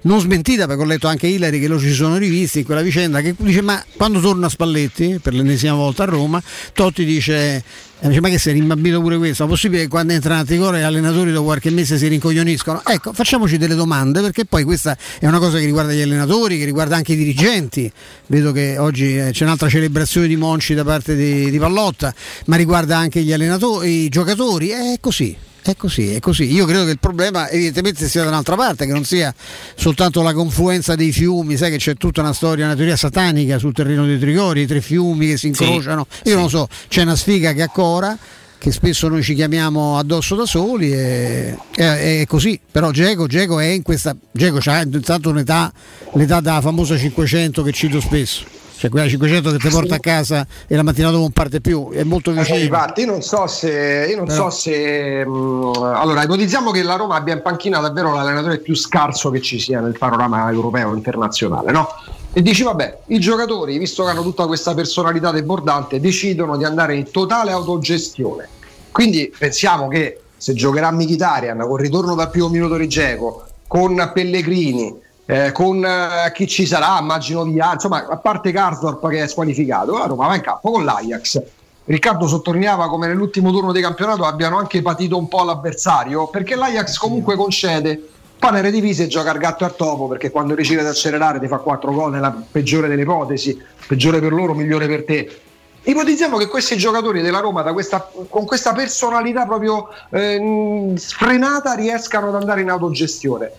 non 0.03 0.19
smentita 0.21 0.67
perché 0.67 0.81
ho 0.81 0.87
letto 0.87 1.09
anche 1.09 1.27
Hillary 1.27 1.61
che 1.61 1.69
lo 1.69 1.79
ci 1.79 1.93
sono 1.93 2.17
rivisti 2.17 2.61
in 2.61 2.65
quella 2.65 2.81
vicenda, 2.81 3.21
che 3.21 3.35
dice 3.37 3.61
ma 3.61 3.85
quando 3.99 4.19
torna 4.21 4.49
Spalletti, 4.49 5.19
per 5.21 5.35
l'ennesima 5.35 5.75
volta 5.75 6.05
a 6.07 6.11
Roma, 6.11 6.43
Totti 6.73 7.05
dice... 7.05 7.63
eh, 8.01 8.09
dice, 8.09 8.21
ma 8.21 8.29
che 8.29 8.39
sei 8.39 8.55
rimbambito 8.55 9.01
pure 9.01 9.17
questo? 9.17 9.45
È 9.45 9.49
possibile 9.49 9.83
che 9.83 9.89
quando 9.89 10.13
entrano 10.13 10.41
a 10.41 10.45
Ticoro 10.45 10.77
gli 10.77 10.83
allenatori 10.83 11.33
dopo 11.33 11.45
qualche 11.47 11.71
mese 11.71 11.99
si 11.99 12.07
rincoglioniscono? 12.09 12.83
Ecco, 12.85 13.13
facciamoci 13.13 13.57
delle 13.57 13.75
domande 13.75 14.21
perché 14.21 14.45
poi 14.45 14.65
questa 14.65 14.97
è 15.19 15.27
una 15.27 15.39
cosa 15.39 15.59
che 15.59 15.65
riguarda 15.65 15.93
gli 15.93 16.03
allenatori, 16.03 16.59
che 16.59 16.65
riguarda 16.65 16.97
anche 16.97 17.13
i 17.13 17.17
dirigenti. 17.17 17.91
Vedo 18.27 18.53
che 18.53 18.79
oggi 18.79 19.19
eh, 19.19 19.31
c'è 19.33 19.45
un'altra 19.45 19.69
celebrazione 19.69 20.27
di 20.27 20.37
Monci 20.37 20.75
da 20.75 20.85
parte 20.85 21.17
di, 21.17 21.51
di 21.51 21.59
Pallotta, 21.59 22.15
ma 22.47 22.57
riguarda 22.57 22.97
anche 22.97 23.23
gli 23.23 23.33
allenatori, 23.33 24.05
i 24.05 24.09
giocatori. 24.09 24.69
È 24.69 24.97
così. 25.01 25.37
È 25.67 25.75
così, 25.75 26.15
è 26.15 26.21
così. 26.21 26.53
Io 26.53 26.65
credo 26.65 26.85
che 26.85 26.93
il 26.93 27.01
problema 27.01 27.49
evidentemente 27.49 28.09
sia 28.09 28.23
da 28.23 28.29
un'altra 28.29 28.55
parte, 28.55 28.87
che 28.87 28.93
non 28.93 29.03
sia 29.05 29.35
soltanto 29.75 30.23
la 30.23 30.33
confluenza 30.33 30.95
dei 30.95 31.11
fiumi, 31.11 31.57
sai 31.57 31.73
che 31.73 31.79
c'è 31.79 31.97
tutta 31.97 32.21
una 32.21 32.33
storia, 32.33 32.67
una 32.67 32.77
teoria 32.77 32.95
satanica 32.95 33.59
sul 33.59 33.73
terreno 33.73 34.07
dei 34.07 34.17
Trigori, 34.17 34.61
i 34.61 34.67
tre 34.67 34.81
fiumi 34.81 35.27
che 35.27 35.37
si 35.37 35.53
Sì, 35.53 35.65
incrociano. 35.65 36.07
Io 36.27 36.35
non 36.35 36.45
lo 36.45 36.49
so, 36.49 36.69
c'è 36.87 37.03
una 37.03 37.17
sfiga 37.17 37.53
che 37.53 37.63
accora 37.63 38.17
che 38.59 38.71
spesso 38.71 39.09
noi 39.09 39.25
ci 39.25 39.35
chiamiamo 39.35 39.99
addosso 39.99 40.37
da 40.37 40.47
soli 40.47 40.93
e 40.93 41.57
è, 41.75 42.21
è 42.21 42.27
così, 42.27 42.61
però 42.71 42.93
Geco, 42.93 43.27
Geco 43.27 43.59
è 43.59 43.67
in 43.67 43.83
questa 43.83 44.17
Geco 44.31 44.61
ha 44.71 44.83
intanto 44.83 45.31
un'età 45.31 45.73
l'età 46.13 46.39
da 46.39 46.61
famosa 46.61 46.97
500 46.97 47.63
che 47.65 47.73
cito 47.73 48.01
spesso 48.01 48.45
cioè 48.77 48.91
quella 48.91 49.09
500 49.09 49.51
che 49.53 49.59
ti 49.59 49.69
porta 49.69 49.95
a 49.95 49.99
casa 49.99 50.47
e 50.67 50.77
la 50.77 50.83
mattina 50.83 51.09
dopo 51.09 51.23
non 51.23 51.31
parte 51.31 51.61
più 51.61 51.91
è 51.91 52.03
molto 52.05 52.31
vicino 52.31 52.59
Infatti, 52.59 53.01
io 53.03 53.07
non 53.07 53.23
so 53.23 53.47
se, 53.47 54.07
io 54.09 54.17
non 54.17 54.29
so 54.29 54.51
se 54.51 55.25
mh, 55.25 55.73
allora 55.95 56.23
ipotizziamo 56.23 56.71
che 56.71 56.83
la 56.83 56.97
Roma 56.97 57.17
abbia 57.17 57.35
in 57.35 57.43
panchina 57.43 57.81
davvero 57.81 58.13
l'allenatore 58.13 58.59
più 58.59 58.75
scarso 58.75 59.31
che 59.31 59.41
ci 59.41 59.59
sia 59.59 59.81
nel 59.81 59.97
panorama 59.97 60.51
europeo 60.51 60.95
internazionale, 60.95 61.73
no? 61.73 61.89
E 62.33 62.43
dici, 62.43 62.65
vabbè, 62.65 62.99
i 63.07 63.19
giocatori, 63.19 63.79
visto 63.79 64.05
che 64.05 64.11
hanno 64.11 64.23
tutta 64.23 64.47
questa 64.47 64.75
personalità 64.75 65.31
debordante, 65.31 66.01
decidono 66.01 66.59
di 66.59 66.65
andare 66.65 66.95
in 66.95 67.11
totale 67.11 67.51
autogestione. 67.51 68.47
Quindi 68.93 69.33
pensiamo 69.39 69.89
che 69.89 70.21
se 70.37 70.53
giocherà 70.53 70.91
Mkhitaryan 70.91 71.59
con 71.61 71.77
ritorno 71.77 72.15
dal 72.15 72.29
primo 72.29 72.51
minuto 72.51 72.77
di 72.77 72.89
Geco, 72.89 73.47
con 73.67 74.11
Pellegrini, 74.13 74.95
eh, 75.27 75.51
con 75.51 75.85
eh, 75.85 76.33
chi 76.33 76.47
ci 76.47 76.67
sarà, 76.67 76.99
immagino 77.01 77.43
via, 77.43 77.73
insomma, 77.73 78.07
a 78.07 78.17
parte 78.17 78.53
Karsdorp 78.53 79.09
che 79.09 79.23
è 79.23 79.29
squalificato, 79.29 79.99
la 79.99 80.07
Roma 80.07 80.29
va 80.29 80.37
in 80.37 80.41
campo 80.41 80.71
con 80.71 80.85
l'Ajax. 80.85 81.43
Riccardo 81.85 82.27
sottolineava 82.27 82.89
come 82.89 83.07
nell'ultimo 83.07 83.51
turno 83.51 83.73
di 83.73 83.81
campionato 83.81 84.25
abbiano 84.25 84.59
anche 84.59 84.83
patito 84.83 85.17
un 85.17 85.29
po' 85.29 85.45
l'avversario, 85.45 86.29
perché 86.29 86.55
l'Ajax 86.55 86.97
comunque 86.97 87.37
concede. 87.37 88.11
Poi 88.39 88.53
nelle 88.53 88.71
divise 88.71 89.07
gioca 89.07 89.31
al 89.31 89.39
gatto 89.39 89.65
e 89.65 89.69
al 89.69 89.77
topo, 89.77 90.09
perché 90.09 90.31
quando 90.31 90.55
decide 90.55 90.83
di 90.83 90.89
accelerare 90.89 91.41
ti 91.41 91.49
fa 91.49 91.57
4 91.57 91.93
gol 91.93 92.13
nella 92.13 92.37
peggiore 92.51 92.87
delle 92.87 93.03
ipotesi, 93.03 93.61
peggiore 93.87 94.21
per 94.21 94.33
loro, 94.33 94.53
migliore 94.53 94.87
per 94.87 95.05
te. 95.05 95.41
Ipotizziamo 95.83 96.37
che 96.37 96.49
questi 96.49 96.77
giocatori 96.77 97.23
della 97.23 97.39
Roma 97.39 97.63
da 97.63 97.73
questa- 97.73 98.11
con 98.29 98.45
questa 98.45 98.73
personalità 98.73 99.47
proprio 99.47 99.89
ehm, 100.11 100.97
sfrenata 100.97 101.75
riescano 101.75 102.29
ad 102.29 102.35
andare 102.35 102.61
in 102.61 102.71
autogestione. 102.71 103.53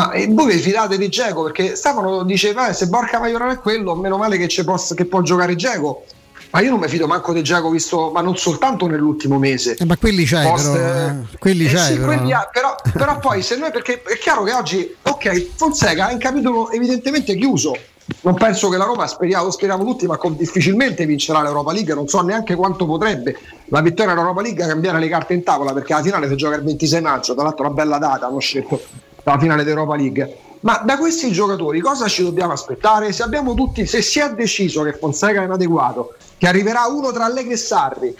Ma 0.00 0.12
eh, 0.12 0.26
voi 0.28 0.54
vi 0.54 0.58
fidate 0.60 0.96
di 0.96 1.08
Geco? 1.08 1.42
Perché 1.44 1.76
Stefano 1.76 2.22
diceva 2.22 2.68
eh, 2.68 2.72
se 2.72 2.86
Borca 2.86 3.18
Maioral 3.18 3.52
è 3.52 3.58
quello, 3.58 3.94
meno 3.94 4.16
male 4.16 4.38
che, 4.38 4.64
possa- 4.64 4.94
che 4.94 5.04
può 5.04 5.20
giocare 5.20 5.54
Geco. 5.56 6.04
Ma 6.52 6.60
io 6.62 6.70
non 6.70 6.80
mi 6.80 6.88
fido 6.88 7.06
manco 7.06 7.32
di 7.32 7.42
Giacomo 7.42 7.70
visto, 7.70 8.10
ma 8.12 8.22
non 8.22 8.36
soltanto 8.36 8.86
nell'ultimo 8.88 9.38
mese. 9.38 9.76
Eh, 9.78 9.84
ma 9.84 9.96
quelli 9.96 10.24
c'hai 10.24 10.48
Post- 10.48 10.72
però. 10.72 11.06
eh. 11.08 11.14
Quelli 11.38 11.66
Eh 11.66 11.68
c'hai 11.72 11.92
sì, 11.92 11.94
però. 11.98 12.06
quelli 12.06 12.32
ha- 12.32 12.48
però, 12.52 12.74
però 12.92 13.18
poi 13.18 13.42
se 13.42 13.56
noi 13.56 13.70
perché 13.70 14.02
è 14.02 14.18
chiaro 14.18 14.42
che 14.42 14.52
oggi 14.52 14.96
ok 15.02 15.46
Fonseca 15.54 16.08
è 16.08 16.12
un 16.14 16.18
capitolo 16.18 16.70
evidentemente 16.72 17.36
chiuso 17.36 17.76
non 18.22 18.34
penso 18.34 18.68
che 18.68 18.76
la 18.76 18.84
Roma 18.84 19.06
speriamo, 19.06 19.44
lo 19.44 19.50
speriamo 19.52 19.84
tutti 19.84 20.06
ma 20.08 20.16
con- 20.16 20.36
difficilmente 20.36 21.06
vincerà 21.06 21.40
l'Europa 21.42 21.72
League 21.72 21.94
non 21.94 22.08
so 22.08 22.20
neanche 22.22 22.56
quanto 22.56 22.84
potrebbe 22.84 23.36
la 23.66 23.80
vittoria 23.80 24.12
dell'Europa 24.14 24.40
League 24.42 24.66
cambiare 24.66 24.98
le 24.98 25.08
carte 25.08 25.34
in 25.34 25.44
tavola 25.44 25.72
perché 25.72 25.92
la 25.92 26.02
finale 26.02 26.26
si 26.28 26.34
gioca 26.34 26.56
il 26.56 26.64
26 26.64 27.00
maggio 27.00 27.34
tra 27.34 27.44
l'altro 27.44 27.66
una 27.66 27.74
bella 27.74 27.98
data 27.98 28.26
hanno 28.26 28.40
scelto 28.40 28.80
la 29.22 29.38
finale 29.38 29.64
d'Europa 29.64 29.96
League 29.96 30.48
ma 30.60 30.82
da 30.84 30.98
questi 30.98 31.32
giocatori 31.32 31.80
cosa 31.80 32.06
ci 32.06 32.22
dobbiamo 32.22 32.52
aspettare? 32.52 33.12
Se 33.12 33.22
abbiamo 33.22 33.54
tutti, 33.54 33.86
se 33.86 34.02
si 34.02 34.18
è 34.18 34.34
deciso 34.34 34.82
che 34.82 34.92
Fonseca 34.92 35.40
è 35.40 35.44
inadeguato, 35.44 36.14
che 36.36 36.46
arriverà 36.46 36.84
uno 36.84 37.12
tra 37.12 37.24
Allegri 37.24 37.52
e 37.52 37.56
Sarri, 37.56 38.14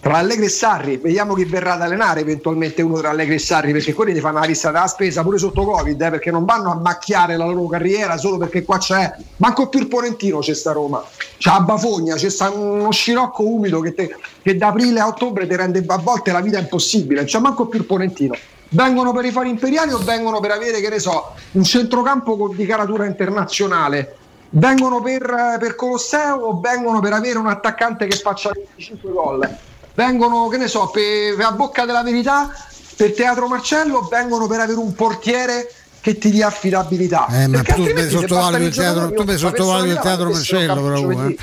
tra 0.00 0.18
Allegri 0.18 0.46
e 0.46 0.48
Sarri, 0.50 0.98
vediamo 0.98 1.32
chi 1.32 1.44
verrà 1.44 1.74
ad 1.74 1.82
allenare 1.82 2.20
eventualmente 2.20 2.82
uno 2.82 2.98
tra 2.98 3.08
Allegri 3.08 3.36
e 3.36 3.38
Sarri, 3.38 3.72
perché 3.72 3.94
quelli 3.94 4.12
ti 4.12 4.20
fanno 4.20 4.38
la 4.38 4.44
lista 4.44 4.70
della 4.70 4.86
spesa 4.86 5.22
pure 5.22 5.38
sotto 5.38 5.64
Covid, 5.64 5.98
eh, 5.98 6.10
perché 6.10 6.30
non 6.30 6.44
vanno 6.44 6.72
a 6.72 6.74
macchiare 6.74 7.38
la 7.38 7.46
loro 7.46 7.66
carriera 7.68 8.18
solo 8.18 8.36
perché 8.36 8.62
qua 8.62 8.76
c'è, 8.76 9.10
manco 9.36 9.68
più 9.68 9.80
il 9.80 9.88
Ponentino 9.88 10.40
c'è 10.40 10.54
sta 10.54 10.72
Roma, 10.72 11.02
c'è 11.38 11.50
la 11.50 11.60
Bafogna, 11.60 12.16
c'è 12.16 12.28
sta 12.28 12.50
uno 12.50 12.90
scirocco 12.90 13.46
umido 13.46 13.80
che, 13.80 13.94
te- 13.94 14.14
che 14.42 14.56
da 14.58 14.68
aprile 14.68 15.00
a 15.00 15.06
ottobre 15.06 15.46
ti 15.46 15.56
rende 15.56 15.82
a 15.86 15.98
volte 15.98 16.32
la 16.32 16.40
vita 16.40 16.58
impossibile, 16.58 17.24
c'è 17.24 17.38
manco 17.38 17.66
più 17.66 17.78
il 17.78 17.86
Ponentino. 17.86 18.34
Vengono 18.72 19.12
per 19.12 19.24
i 19.24 19.32
fari 19.32 19.48
imperiali 19.48 19.92
o 19.92 19.98
vengono 19.98 20.38
per 20.38 20.52
avere, 20.52 20.80
che 20.80 20.88
ne 20.88 21.00
so, 21.00 21.34
un 21.52 21.64
centrocampo 21.64 22.52
di 22.54 22.66
caratura 22.66 23.04
internazionale? 23.04 24.16
Vengono 24.50 25.00
per, 25.00 25.56
per 25.58 25.74
Colosseo 25.74 26.36
o 26.36 26.60
vengono 26.60 27.00
per 27.00 27.12
avere 27.12 27.38
un 27.38 27.48
attaccante 27.48 28.06
che 28.06 28.16
faccia 28.16 28.50
25 28.52 29.10
gol? 29.10 29.56
Vengono, 29.94 30.48
che 30.48 30.56
ne 30.56 30.68
so, 30.68 30.88
per, 30.88 31.34
per 31.36 31.46
a 31.46 31.52
bocca 31.52 31.84
della 31.84 32.02
verità 32.02 32.52
per 32.96 33.14
Teatro 33.14 33.48
Marcello 33.48 33.98
o 33.98 34.08
vengono 34.08 34.46
per 34.46 34.60
avere 34.60 34.78
un 34.78 34.94
portiere 34.94 35.72
che 36.00 36.18
ti 36.18 36.30
dia 36.30 36.46
affidabilità? 36.46 37.26
Eh, 37.30 37.46
ma 37.46 37.62
tu 37.62 37.82
mi 37.82 37.92
bastano 37.92 38.56
il 38.64 38.74
teatro, 38.74 39.12
tu 39.12 39.22
mi 39.22 39.32
la 39.32 39.38
sottovaluti 39.38 39.90
il 39.90 39.98
teatro 40.00 40.30
Marcello, 40.30 40.88
lo 40.88 41.06
però. 41.06 41.28
eh. 41.28 41.36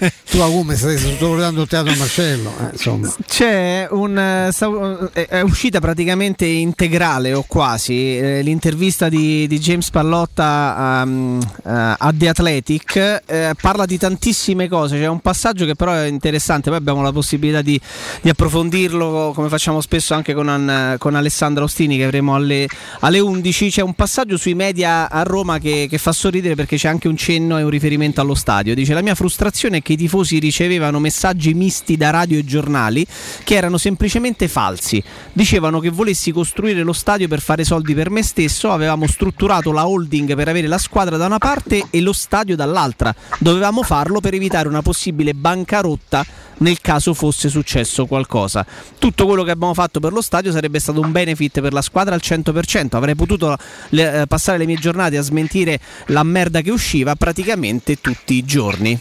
Eh, 0.00 0.12
tu 0.30 0.38
a 0.40 0.46
come 0.46 0.76
stai 0.76 0.98
sottovalutando 0.98 1.62
il 1.62 1.68
teatro 1.68 1.94
Marcello? 1.96 2.52
Eh, 2.60 2.68
insomma. 2.72 3.14
C'è 3.26 3.86
un, 3.90 4.18
eh, 4.18 4.48
sta- 4.52 5.10
è 5.12 5.40
uscita 5.40 5.80
praticamente 5.80 6.44
integrale 6.44 7.32
o 7.32 7.44
quasi 7.46 8.18
eh, 8.18 8.42
l'intervista 8.42 9.08
di, 9.08 9.46
di 9.46 9.58
James 9.58 9.90
Pallotta 9.90 11.02
um, 11.04 11.40
eh, 11.40 11.70
a 11.98 12.12
The 12.12 12.28
Athletic. 12.28 13.22
eh, 13.26 13.54
parla 13.60 13.86
di 13.86 13.96
tantissime 13.98 14.68
cose. 14.68 14.98
C'è 14.98 15.06
un 15.06 15.20
passaggio 15.20 15.64
che 15.64 15.74
però 15.74 15.92
è 15.92 16.06
interessante. 16.06 16.68
Poi 16.68 16.78
abbiamo 16.78 17.02
la 17.02 17.12
possibilità 17.12 17.62
di, 17.62 17.80
di 18.20 18.28
approfondirlo 18.28 19.32
come 19.34 19.48
facciamo 19.48 19.80
spesso 19.80 20.14
anche 20.14 20.34
con, 20.34 20.96
con 20.98 21.14
Alessandro 21.14 21.64
Ostini 21.64 21.96
che 21.96 22.04
avremo 22.04 22.34
alle, 22.34 22.68
alle 23.00 23.18
11. 23.20 23.70
C'è 23.70 23.82
un 23.82 23.93
passaggio 23.94 24.36
sui 24.36 24.54
media 24.54 25.10
a 25.10 25.22
Roma 25.22 25.58
che, 25.58 25.86
che 25.88 25.98
fa 25.98 26.12
sorridere 26.12 26.54
perché 26.54 26.76
c'è 26.76 26.88
anche 26.88 27.08
un 27.08 27.16
cenno 27.16 27.58
e 27.58 27.62
un 27.62 27.70
riferimento 27.70 28.20
allo 28.20 28.34
stadio. 28.34 28.74
Dice: 28.74 28.94
La 28.94 29.02
mia 29.02 29.14
frustrazione 29.14 29.78
è 29.78 29.82
che 29.82 29.94
i 29.94 29.96
tifosi 29.96 30.38
ricevevano 30.38 30.98
messaggi 30.98 31.54
misti 31.54 31.96
da 31.96 32.10
radio 32.10 32.38
e 32.38 32.44
giornali 32.44 33.06
che 33.44 33.54
erano 33.54 33.78
semplicemente 33.78 34.48
falsi. 34.48 35.02
Dicevano 35.32 35.80
che 35.80 35.90
volessi 35.90 36.32
costruire 36.32 36.82
lo 36.82 36.92
stadio 36.92 37.28
per 37.28 37.40
fare 37.40 37.64
soldi 37.64 37.94
per 37.94 38.10
me 38.10 38.22
stesso, 38.22 38.70
avevamo 38.70 39.06
strutturato 39.06 39.72
la 39.72 39.86
holding 39.86 40.34
per 40.34 40.48
avere 40.48 40.66
la 40.66 40.78
squadra 40.78 41.16
da 41.16 41.26
una 41.26 41.38
parte 41.38 41.84
e 41.90 42.00
lo 42.00 42.12
stadio 42.12 42.56
dall'altra. 42.56 43.14
Dovevamo 43.38 43.82
farlo 43.82 44.20
per 44.20 44.34
evitare 44.34 44.68
una 44.68 44.82
possibile 44.82 45.34
bancarotta 45.34 46.24
nel 46.58 46.80
caso 46.80 47.14
fosse 47.14 47.48
successo 47.48 48.06
qualcosa. 48.06 48.64
Tutto 48.98 49.26
quello 49.26 49.42
che 49.42 49.50
abbiamo 49.50 49.74
fatto 49.74 50.00
per 50.00 50.12
lo 50.12 50.20
stadio 50.20 50.52
sarebbe 50.52 50.78
stato 50.78 51.00
un 51.00 51.12
benefit 51.12 51.60
per 51.60 51.72
la 51.72 51.82
squadra 51.82 52.14
al 52.14 52.20
100%. 52.22 52.96
Avrei 52.96 53.14
potuto 53.14 53.56
le- 53.90 54.22
eh, 54.22 54.26
passare 54.26 54.58
le 54.58 54.66
mie 54.66 54.76
giornate 54.76 55.16
a 55.16 55.22
smentire 55.22 55.78
la 56.06 56.22
merda 56.22 56.60
che 56.60 56.70
usciva 56.70 57.14
praticamente 57.14 58.00
tutti 58.00 58.34
i 58.34 58.44
giorni. 58.44 58.98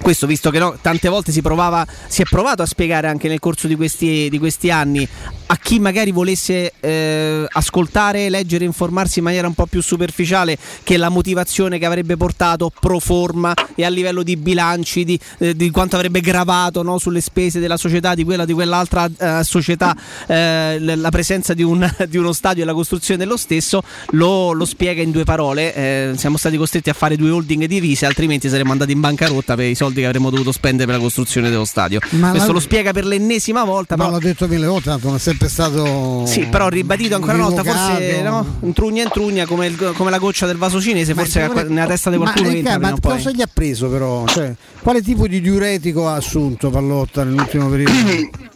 Questo 0.00 0.26
visto 0.26 0.50
che 0.50 0.58
no, 0.58 0.78
tante 0.80 1.08
volte 1.08 1.32
si, 1.32 1.42
provava, 1.42 1.86
si 2.06 2.22
è 2.22 2.24
provato 2.24 2.62
a 2.62 2.66
spiegare 2.66 3.08
anche 3.08 3.28
nel 3.28 3.40
corso 3.40 3.66
di 3.66 3.74
questi, 3.74 4.28
di 4.30 4.38
questi 4.38 4.70
anni 4.70 5.08
a 5.46 5.56
chi 5.56 5.78
magari 5.78 6.10
volesse 6.10 6.72
eh, 6.80 7.46
ascoltare, 7.48 8.28
leggere, 8.28 8.64
informarsi 8.64 9.18
in 9.18 9.24
maniera 9.24 9.46
un 9.46 9.54
po' 9.54 9.66
più 9.66 9.80
superficiale 9.80 10.58
che 10.82 10.96
la 10.96 11.08
motivazione 11.08 11.78
che 11.78 11.86
avrebbe 11.86 12.16
portato 12.16 12.70
pro 12.80 12.98
forma 12.98 13.54
e 13.74 13.84
a 13.84 13.88
livello 13.88 14.22
di 14.22 14.36
bilanci, 14.36 15.04
di, 15.04 15.18
eh, 15.38 15.54
di 15.54 15.70
quanto 15.70 15.96
avrebbe 15.96 16.20
gravato 16.20 16.82
no, 16.82 16.98
sulle 16.98 17.20
spese 17.20 17.60
della 17.60 17.76
società, 17.76 18.14
di 18.14 18.24
quella 18.24 18.44
di 18.44 18.52
quell'altra 18.52 19.08
eh, 19.16 19.44
società, 19.44 19.96
eh, 20.26 20.78
la 20.80 21.10
presenza 21.10 21.54
di, 21.54 21.62
un- 21.62 21.88
di 22.08 22.16
uno 22.16 22.32
stadio 22.32 22.62
e 22.62 22.66
la 22.66 22.74
costruzione 22.74 23.22
dello 23.22 23.36
stesso, 23.36 23.82
lo, 24.10 24.52
lo 24.52 24.64
spiega 24.64 25.02
in 25.02 25.10
due 25.10 25.24
parole. 25.24 25.74
Eh, 25.74 26.12
siamo 26.16 26.36
stati 26.36 26.56
costretti 26.56 26.90
a 26.90 26.94
fare 26.94 27.16
due 27.16 27.30
holding 27.30 27.66
divise, 27.66 28.06
altrimenti 28.06 28.48
saremmo 28.48 28.72
andati 28.72 28.92
in 28.92 29.00
bancarotta 29.00 29.54
per 29.54 29.66
i 29.66 29.74
soldi 29.74 29.85
che 29.94 30.06
avremmo 30.06 30.30
dovuto 30.30 30.52
spendere 30.52 30.86
per 30.86 30.96
la 30.96 31.00
costruzione 31.02 31.50
dello 31.50 31.64
stadio. 31.64 32.00
Ma 32.10 32.30
Questo 32.30 32.48
la- 32.48 32.54
lo 32.54 32.60
spiega 32.60 32.92
per 32.92 33.04
l'ennesima 33.04 33.64
volta. 33.64 33.96
Ma 33.96 34.04
però- 34.04 34.16
l'ho 34.16 34.22
detto 34.24 34.46
mille 34.48 34.66
volte, 34.66 34.88
tanto 34.90 35.06
non 35.06 35.16
è 35.16 35.18
sempre 35.18 35.48
stato. 35.48 36.24
sì, 36.26 36.46
però 36.46 36.68
ribadito 36.68 37.14
ancora 37.14 37.34
una 37.34 37.44
volta, 37.48 37.62
forse 37.64 38.22
no? 38.22 38.58
intrugna 38.62 39.02
intrugna 39.02 39.46
come, 39.46 39.66
il- 39.66 39.92
come 39.96 40.10
la 40.10 40.18
goccia 40.18 40.46
del 40.46 40.56
vaso 40.56 40.80
cinese, 40.80 41.14
forse 41.14 41.46
Ma- 41.48 41.62
nella 41.62 41.86
testa 41.86 42.10
di 42.10 42.16
qualcuno 42.16 42.48
ma, 42.48 42.54
entra 42.54 42.78
ma 42.78 42.94
poi. 42.96 43.12
cosa 43.12 43.30
gli 43.30 43.42
ha 43.42 43.48
preso 43.52 43.88
però? 43.88 44.26
Cioè, 44.26 44.54
quale 44.82 45.02
tipo 45.02 45.26
di 45.26 45.40
diuretico 45.40 46.08
ha 46.08 46.14
assunto 46.14 46.70
Pallotta 46.70 47.24
nell'ultimo 47.24 47.68
periodo? 47.68 47.92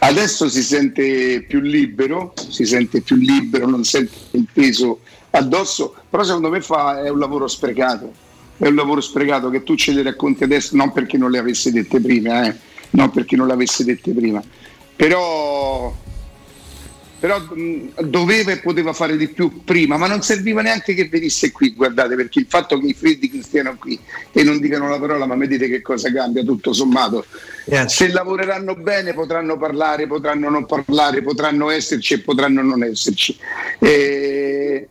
Adesso 0.00 0.48
si 0.48 0.62
sente 0.62 1.42
più 1.48 1.60
libero, 1.60 2.32
si 2.48 2.64
sente 2.64 3.00
più 3.00 3.16
libero, 3.16 3.68
non 3.68 3.84
sente 3.84 4.12
il 4.32 4.46
peso 4.52 5.00
addosso, 5.30 5.94
però 6.08 6.22
secondo 6.22 6.48
me 6.50 6.60
fa, 6.60 7.02
è 7.02 7.08
un 7.10 7.18
lavoro 7.18 7.46
sprecato, 7.48 8.12
è 8.58 8.66
un 8.66 8.74
lavoro 8.74 9.00
sprecato 9.00 9.50
che 9.50 9.62
tu 9.62 9.76
ce 9.76 9.92
le 9.92 10.02
racconti 10.02 10.42
adesso 10.42 10.76
non 10.76 10.92
perché 10.92 11.16
non 11.16 11.30
le 11.30 11.38
avessi 11.38 11.70
dette 11.70 12.00
prima, 12.00 12.46
eh, 12.46 12.54
non 12.90 13.10
perché 13.10 13.36
non 13.36 13.46
le 13.46 13.52
avessi 13.52 13.84
dette 13.84 14.12
prima, 14.12 14.42
però, 14.96 15.96
però 17.20 17.38
mh, 17.38 18.02
doveva 18.06 18.50
e 18.50 18.58
poteva 18.58 18.92
fare 18.92 19.16
di 19.16 19.28
più 19.28 19.62
prima, 19.62 19.96
ma 19.96 20.08
non 20.08 20.22
serviva 20.22 20.60
neanche 20.60 20.94
che 20.94 21.08
venisse 21.08 21.52
qui, 21.52 21.72
guardate, 21.72 22.16
perché 22.16 22.40
il 22.40 22.46
fatto 22.48 22.78
che 22.80 22.88
i 22.88 22.94
freddi 22.94 23.30
che 23.30 23.42
stiano 23.42 23.76
qui 23.78 23.96
e 24.32 24.42
non 24.42 24.58
dicano 24.58 24.88
la 24.88 24.98
parola, 24.98 25.24
ma 25.24 25.36
vedete 25.36 25.68
che 25.68 25.80
cosa 25.80 26.12
cambia 26.12 26.42
tutto 26.42 26.72
sommato. 26.72 27.26
Se 27.86 28.08
lavoreranno 28.08 28.74
bene 28.74 29.14
potranno 29.14 29.56
parlare, 29.56 30.08
potranno 30.08 30.50
non 30.50 30.66
parlare, 30.66 31.22
potranno 31.22 31.70
esserci 31.70 32.14
e 32.14 32.20
potranno 32.20 32.62
non 32.62 32.82
esserci. 32.82 33.38
E 33.78 34.88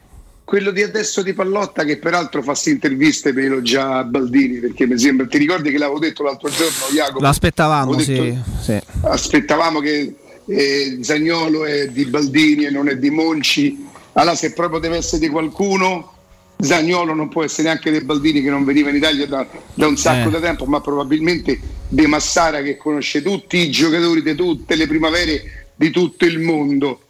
quello 0.48 0.72
di 0.72 0.82
adesso 0.82 1.24
di 1.24 1.34
Pallotta 1.34 1.84
che 1.84 1.98
peraltro 1.98 2.39
fa 2.41 2.52
queste 2.52 2.70
interviste 2.70 3.34
per 3.34 3.43
elogiare 3.43 4.06
Baldini 4.08 4.60
perché 4.60 4.88
mi 4.88 4.98
sembra, 4.98 5.28
ti 5.28 5.38
ricordi 5.38 5.72
che 5.72 5.78
l'avevo 5.78 6.00
detto 6.00 6.24
l'altro 6.24 6.50
giorno 6.50 6.86
Jacopo? 6.93 7.20
L'aspettavamo, 7.20 7.91
Avevo 7.91 8.00
sì, 8.02 8.14
detto- 8.14 8.43
sì. 8.62 8.80
aspettavamo 9.02 9.82
che 9.82 10.16
eh, 10.45 11.00
Zagnolo 11.02 11.66
è 11.66 11.89
di 11.89 12.06
Baldini 12.06 12.64
e 12.64 12.70
non 12.70 12.88
è 12.88 12.95
di 12.95 13.10
Monci. 13.10 13.86
Allora, 14.14 14.38
se 14.38 14.54
proprio 14.54 14.80
deve 14.80 14.95
essere 14.95 15.20
di 15.20 15.28
qualcuno, 15.28 16.14
Zagnolo 16.58 17.14
non 17.14 17.28
può 17.28 17.43
essere 17.43 17.64
neanche 17.64 17.91
di 17.91 18.00
Baldini 18.00 18.41
che 18.41 18.50
non 18.50 18.64
veniva 18.64 18.89
in 18.89 18.95
Italia 18.95 19.28
da, 19.28 19.45
da 19.74 19.86
un 19.86 19.98
sacco 19.98 20.30
Eh. 20.30 20.32
di 20.32 20.39
tempo, 20.39 20.64
ma 20.64 20.80
probabilmente 20.80 21.60
De 21.89 22.08
Massara 22.08 22.62
che 22.62 22.78
conosce 22.78 23.22
tutti 23.22 23.58
i 23.58 23.70
giocatori 23.70 24.22
di 24.22 24.34
tutte 24.34 24.76
le 24.76 24.88
primavere 24.88 25.68
di 25.76 25.89
tutto 25.91 26.24
il 26.24 26.39
mondo 26.39 27.02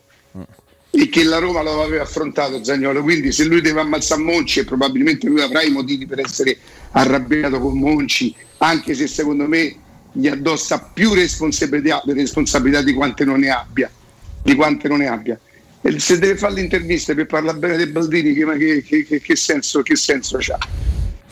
e 1.00 1.10
che 1.10 1.24
la 1.24 1.38
Roma 1.38 1.62
lo 1.62 1.84
aveva 1.84 2.02
affrontato 2.02 2.64
Zagnolo. 2.64 3.04
Quindi, 3.04 3.32
se 3.32 3.46
lui 3.46 3.62
deve 3.62 3.82
ammazzare 3.82 4.20
Monci, 4.20 4.62
e 4.62 4.66
probabilmente 4.66 5.28
lui 5.28 5.42
avrà 5.42 5.62
i 5.62 5.70
motivi 5.70 6.08
per 6.08 6.20
essere 6.22 6.58
arrabbiato 6.92 7.60
con 7.60 7.78
Monci, 7.78 8.34
anche 8.58 8.96
se 8.96 9.06
secondo 9.06 9.48
me 9.48 9.76
gli 10.12 10.28
addossa 10.28 10.80
più 10.92 11.14
responsabilità, 11.14 12.02
responsabilità 12.08 12.82
di 12.82 12.94
quante 12.94 13.26
non 13.26 13.42
ne 13.42 13.52
abbia. 13.52 13.92
Di 14.42 14.56
quante 14.56 14.88
non 14.88 14.98
ne 14.98 15.08
abbia. 15.08 15.40
E 15.82 16.00
se 16.00 16.18
deve 16.18 16.36
fare 16.36 16.56
le 16.56 16.62
interviste 16.62 17.14
per 17.14 17.28
parlare 17.28 17.60
bene 17.60 17.78
dei 17.78 17.88
Baldini, 17.88 18.34
che, 18.34 18.84
che, 18.84 19.06
che- 19.06 19.22
che- 19.22 19.36
senso, 19.36 19.84
senso 19.94 20.38
c'ha? 20.40 20.58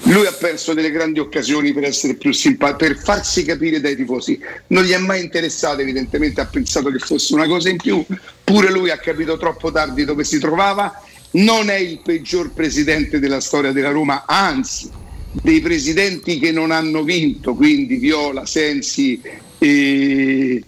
Lui 0.03 0.25
ha 0.25 0.31
perso 0.33 0.73
delle 0.73 0.91
grandi 0.91 1.19
occasioni 1.19 1.73
per 1.73 1.83
essere 1.85 2.15
più 2.15 2.31
simpatico, 2.31 2.77
per 2.77 2.97
farsi 2.97 3.43
capire 3.43 3.79
dai 3.79 3.95
tifosi. 3.95 4.39
Non 4.67 4.83
gli 4.83 4.91
è 4.91 4.97
mai 4.97 5.23
interessato, 5.23 5.81
evidentemente 5.81 6.41
ha 6.41 6.45
pensato 6.45 6.91
che 6.91 6.99
fosse 6.99 7.33
una 7.33 7.47
cosa 7.47 7.69
in 7.69 7.77
più. 7.77 8.05
Pure 8.43 8.71
lui 8.71 8.91
ha 8.91 8.97
capito 8.97 9.37
troppo 9.37 9.71
tardi 9.71 10.05
dove 10.05 10.23
si 10.23 10.37
trovava. 10.37 11.01
Non 11.31 11.69
è 11.69 11.75
il 11.75 12.01
peggior 12.03 12.51
presidente 12.51 13.19
della 13.19 13.39
storia 13.39 13.71
della 13.71 13.91
Roma, 13.91 14.25
anzi, 14.27 14.89
dei 15.31 15.59
presidenti 15.59 16.39
che 16.39 16.51
non 16.51 16.71
hanno 16.71 17.03
vinto, 17.03 17.55
quindi 17.55 17.95
Viola, 17.95 18.45
Sensi 18.45 19.21
e, 19.57 20.63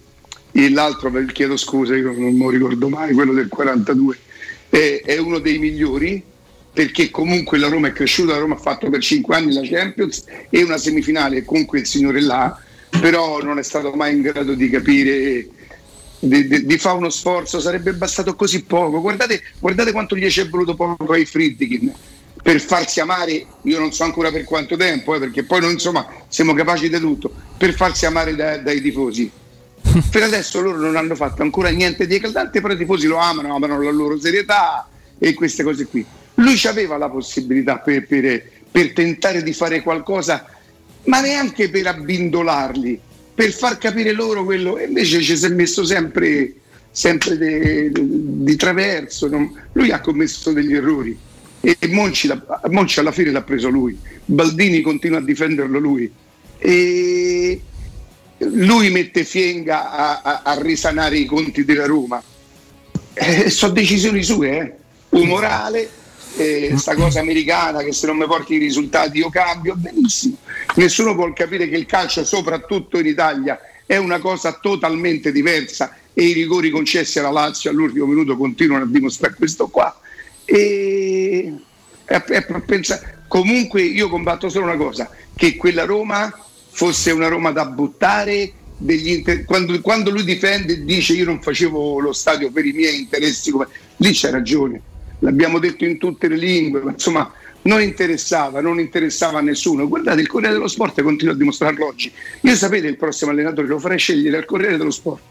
e 0.52 0.70
l'altro, 0.70 1.12
chiedo 1.32 1.56
scusa, 1.56 1.96
io 1.96 2.12
non 2.12 2.38
lo 2.38 2.50
ricordo 2.50 2.90
mai, 2.90 3.14
quello 3.14 3.34
del 3.34 3.48
42, 3.48 4.18
è, 4.70 5.02
è 5.06 5.18
uno 5.18 5.40
dei 5.40 5.58
migliori 5.58 6.22
perché 6.78 7.10
comunque 7.10 7.58
la 7.58 7.70
Roma 7.70 7.88
è 7.88 7.92
cresciuta, 7.92 8.34
la 8.34 8.38
Roma 8.38 8.54
ha 8.54 8.60
fatto 8.60 8.88
per 8.88 9.02
5 9.02 9.36
anni 9.36 9.52
la 9.52 9.64
Champions 9.64 10.26
e 10.48 10.62
una 10.62 10.78
semifinale 10.78 11.44
con 11.44 11.66
quel 11.66 11.88
signore 11.88 12.22
là, 12.22 12.56
però 13.02 13.42
non 13.42 13.58
è 13.58 13.64
stato 13.64 13.94
mai 13.94 14.14
in 14.14 14.22
grado 14.22 14.54
di 14.54 14.70
capire 14.70 15.48
di, 16.20 16.48
di, 16.48 16.66
di 16.68 16.78
fare 16.78 16.98
uno 16.98 17.10
sforzo, 17.10 17.60
sarebbe 17.60 17.94
bastato 17.94 18.36
così 18.36 18.62
poco. 18.62 19.02
Guardate, 19.02 19.42
guardate 19.58 19.92
quanto 19.92 20.16
gli 20.16 20.30
ci 20.30 20.42
è 20.42 20.48
voluto 20.48 20.76
poco 20.76 21.14
ai 21.14 21.26
Friedkin 21.26 21.92
per 22.44 22.62
farsi 22.62 23.00
amare, 23.00 23.44
io 23.64 23.80
non 23.80 23.92
so 23.92 24.04
ancora 24.04 24.32
per 24.32 24.44
quanto 24.44 24.78
tempo, 24.78 25.16
eh, 25.16 25.20
perché 25.20 25.46
poi 25.46 25.62
noi 25.62 25.72
insomma 25.74 26.08
siamo 26.28 26.54
capaci 26.54 26.90
di 26.90 27.00
tutto, 27.00 27.34
per 27.58 27.74
farsi 27.74 28.06
amare 28.06 28.36
da, 28.36 28.58
dai 28.60 28.82
tifosi. 28.82 29.32
per 30.12 30.22
adesso 30.22 30.62
loro 30.62 30.78
non 30.78 30.96
hanno 30.96 31.16
fatto 31.16 31.42
ancora 31.42 31.70
niente 31.70 32.06
di 32.06 32.14
eclatante, 32.14 32.62
però 32.62 32.76
i 32.76 32.78
tifosi 32.78 33.08
lo 33.08 33.18
amano, 33.18 33.56
amano 33.56 33.82
la 33.82 33.90
loro 33.90 34.20
serietà 34.20 34.88
e 35.18 35.34
queste 35.34 35.64
cose 35.64 35.88
qui. 35.88 36.06
Lui 36.40 36.60
aveva 36.66 36.98
la 36.98 37.10
possibilità 37.10 37.80
per, 37.80 38.06
per, 38.06 38.44
per 38.70 38.94
tentare 38.94 39.42
di 39.42 39.54
fare 39.54 39.82
qualcosa, 39.82 40.46
ma 41.06 41.22
neanche 41.22 41.70
per 41.70 41.88
abbindolarli, 41.88 43.00
per 43.34 43.52
far 43.52 43.78
capire 43.78 44.12
loro 44.12 44.44
quello, 44.44 44.78
e 44.78 44.86
invece 44.86 45.22
ci 45.22 45.36
si 45.36 45.46
è 45.46 45.50
messo 45.50 45.84
sempre, 45.84 46.54
sempre 46.92 47.92
di 47.92 48.56
traverso. 48.56 49.28
Non, 49.28 49.52
lui 49.74 49.92
ha 49.92 50.00
commesso 50.00 50.52
degli 50.52 50.74
errori 50.74 51.18
e 51.60 51.88
Monci, 51.88 52.30
Monci, 52.70 53.00
alla 53.00 53.12
fine 53.12 53.32
l'ha 53.32 53.42
preso 53.42 53.70
lui, 53.70 53.98
Baldini 54.24 54.82
continua 54.82 55.18
a 55.18 55.24
difenderlo 55.24 55.80
lui. 55.80 56.12
E 56.60 57.62
lui 58.38 58.90
mette 58.92 59.24
Fienga 59.24 59.92
a, 59.92 60.22
a, 60.22 60.42
a 60.44 60.62
risanare 60.62 61.18
i 61.18 61.26
conti 61.26 61.66
della 61.66 61.86
Roma. 61.86 62.22
Eh, 63.14 63.50
sono 63.50 63.74
decisioni 63.74 64.22
sue, 64.22 64.58
eh. 64.60 64.74
umorale 65.18 66.06
questa 66.38 66.96
cosa 66.96 67.20
americana 67.20 67.84
che 67.84 67.92
se 67.92 68.06
non 68.08 68.18
mi 68.18 68.26
porti 68.26 68.56
i 68.56 68.58
risultati 68.60 69.18
io 69.18 69.30
cambio, 69.30 69.76
benissimo. 69.76 70.38
Nessuno 70.76 71.16
può 71.16 71.32
capire 71.34 71.68
che 71.68 71.76
il 71.76 71.86
calcio, 71.86 72.24
soprattutto 72.24 73.00
in 73.00 73.08
Italia, 73.08 73.60
è 73.86 73.98
una 73.98 74.20
cosa 74.20 74.54
totalmente 74.54 75.32
diversa 75.32 75.96
e 76.14 76.24
i 76.24 76.34
rigori 76.34 76.70
concessi 76.70 77.20
alla 77.20 77.32
Lazio 77.32 77.72
all'ultimo 77.72 78.06
minuto 78.06 78.38
continuano 78.38 78.84
a 78.84 78.88
dimostrare 78.88 79.36
questo 79.36 79.68
qua. 79.68 80.00
E, 80.46 81.54
e, 82.06 82.24
e 82.28 82.42
pensa, 82.66 83.02
comunque 83.28 83.82
io 83.82 84.10
combatto 84.10 84.50
solo 84.50 84.66
una 84.66 84.78
cosa, 84.78 85.10
che 85.36 85.56
quella 85.56 85.86
Roma 85.86 86.32
fosse 86.70 87.12
una 87.12 87.28
Roma 87.28 87.52
da 87.52 87.66
buttare 87.66 88.54
Inter- 88.80 89.44
quando, 89.46 89.82
quando, 89.82 90.12
lui 90.12 90.24
difende 90.24 90.74
e 90.74 90.84
dice 90.84 91.14
io 91.14 91.26
non 91.26 91.42
facevo 91.42 92.00
lo 92.00 92.14
stadio 92.14 92.52
per 92.52 92.64
i 92.64 92.74
miei 92.74 93.00
interessi, 93.00 93.50
come... 93.50 93.68
lì 93.98 94.12
c'è 94.12 94.30
ragione 94.30 94.82
l'abbiamo 95.20 95.60
detto 95.60 95.86
in 95.86 95.98
tutte 95.98 96.28
le 96.28 96.38
lingue, 96.38 96.82
ma 96.82 96.92
insomma 96.92 97.32
non 97.64 97.82
interessava, 97.82 98.62
non 98.62 98.80
interessava 98.80 99.40
a 99.40 99.42
nessuno. 99.42 99.88
Guardate, 99.88 100.22
il 100.22 100.28
Corriere 100.28 100.54
dello 100.54 100.68
Sport 100.68 101.02
continua 101.02 101.34
a 101.34 101.38
dimostrarlo 101.38 101.86
oggi. 101.86 102.12
Io 102.42 102.56
sapete 102.56 102.88
il 102.88 102.98
prossimo 102.98 103.32
allenatore 103.32 103.68
lo 103.68 103.80
farei 103.80 104.00
scegliere 104.00 104.38
al 104.38 104.46
Corriere 104.46 104.78
dello 104.78 104.92
Sport. 104.92 105.22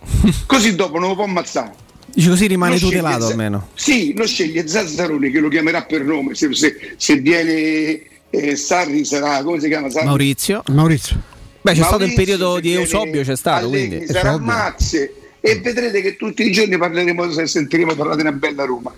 Così 0.46 0.74
dopo 0.74 0.98
non 0.98 1.10
lo 1.10 1.14
può 1.14 1.24
ammazzare. 1.24 1.82
Dice 2.14 2.28
così 2.28 2.46
rimane 2.46 2.74
lo 2.74 2.78
tutelato 2.78 3.26
almeno. 3.26 3.70
Sì, 3.74 4.14
lo 4.16 4.24
sceglie 4.24 4.68
Zazzaroni 4.68 5.32
che 5.32 5.40
lo 5.40 5.48
chiamerà 5.48 5.82
per 5.82 6.04
nome, 6.04 6.36
se, 6.36 6.54
se, 6.54 6.94
se 6.96 7.16
viene 7.16 8.02
eh, 8.30 8.54
Sarri 8.54 9.04
sarà, 9.04 9.42
come 9.42 9.58
si 9.58 9.66
chiama? 9.66 9.90
Sarri? 9.90 10.06
Maurizio. 10.06 10.62
Maurizio. 10.68 11.16
Beh, 11.16 11.72
c'è 11.72 11.80
Maurizio, 11.80 11.84
stato 11.84 12.04
il 12.04 12.14
periodo 12.14 12.60
di 12.60 12.72
Eusobio, 12.72 13.22
c'è 13.24 13.34
stato. 13.34 13.68
Quindi. 13.68 14.06
Sarà 14.06 14.38
Mazze 14.38 15.23
e 15.46 15.60
vedrete 15.60 16.00
che 16.00 16.16
tutti 16.16 16.42
i 16.42 16.50
giorni 16.50 16.78
parleremo, 16.78 17.30
sentiremo 17.30 17.94
parlare 17.94 18.16
di 18.16 18.22
una 18.22 18.32
bella 18.32 18.64
Roma 18.64 18.90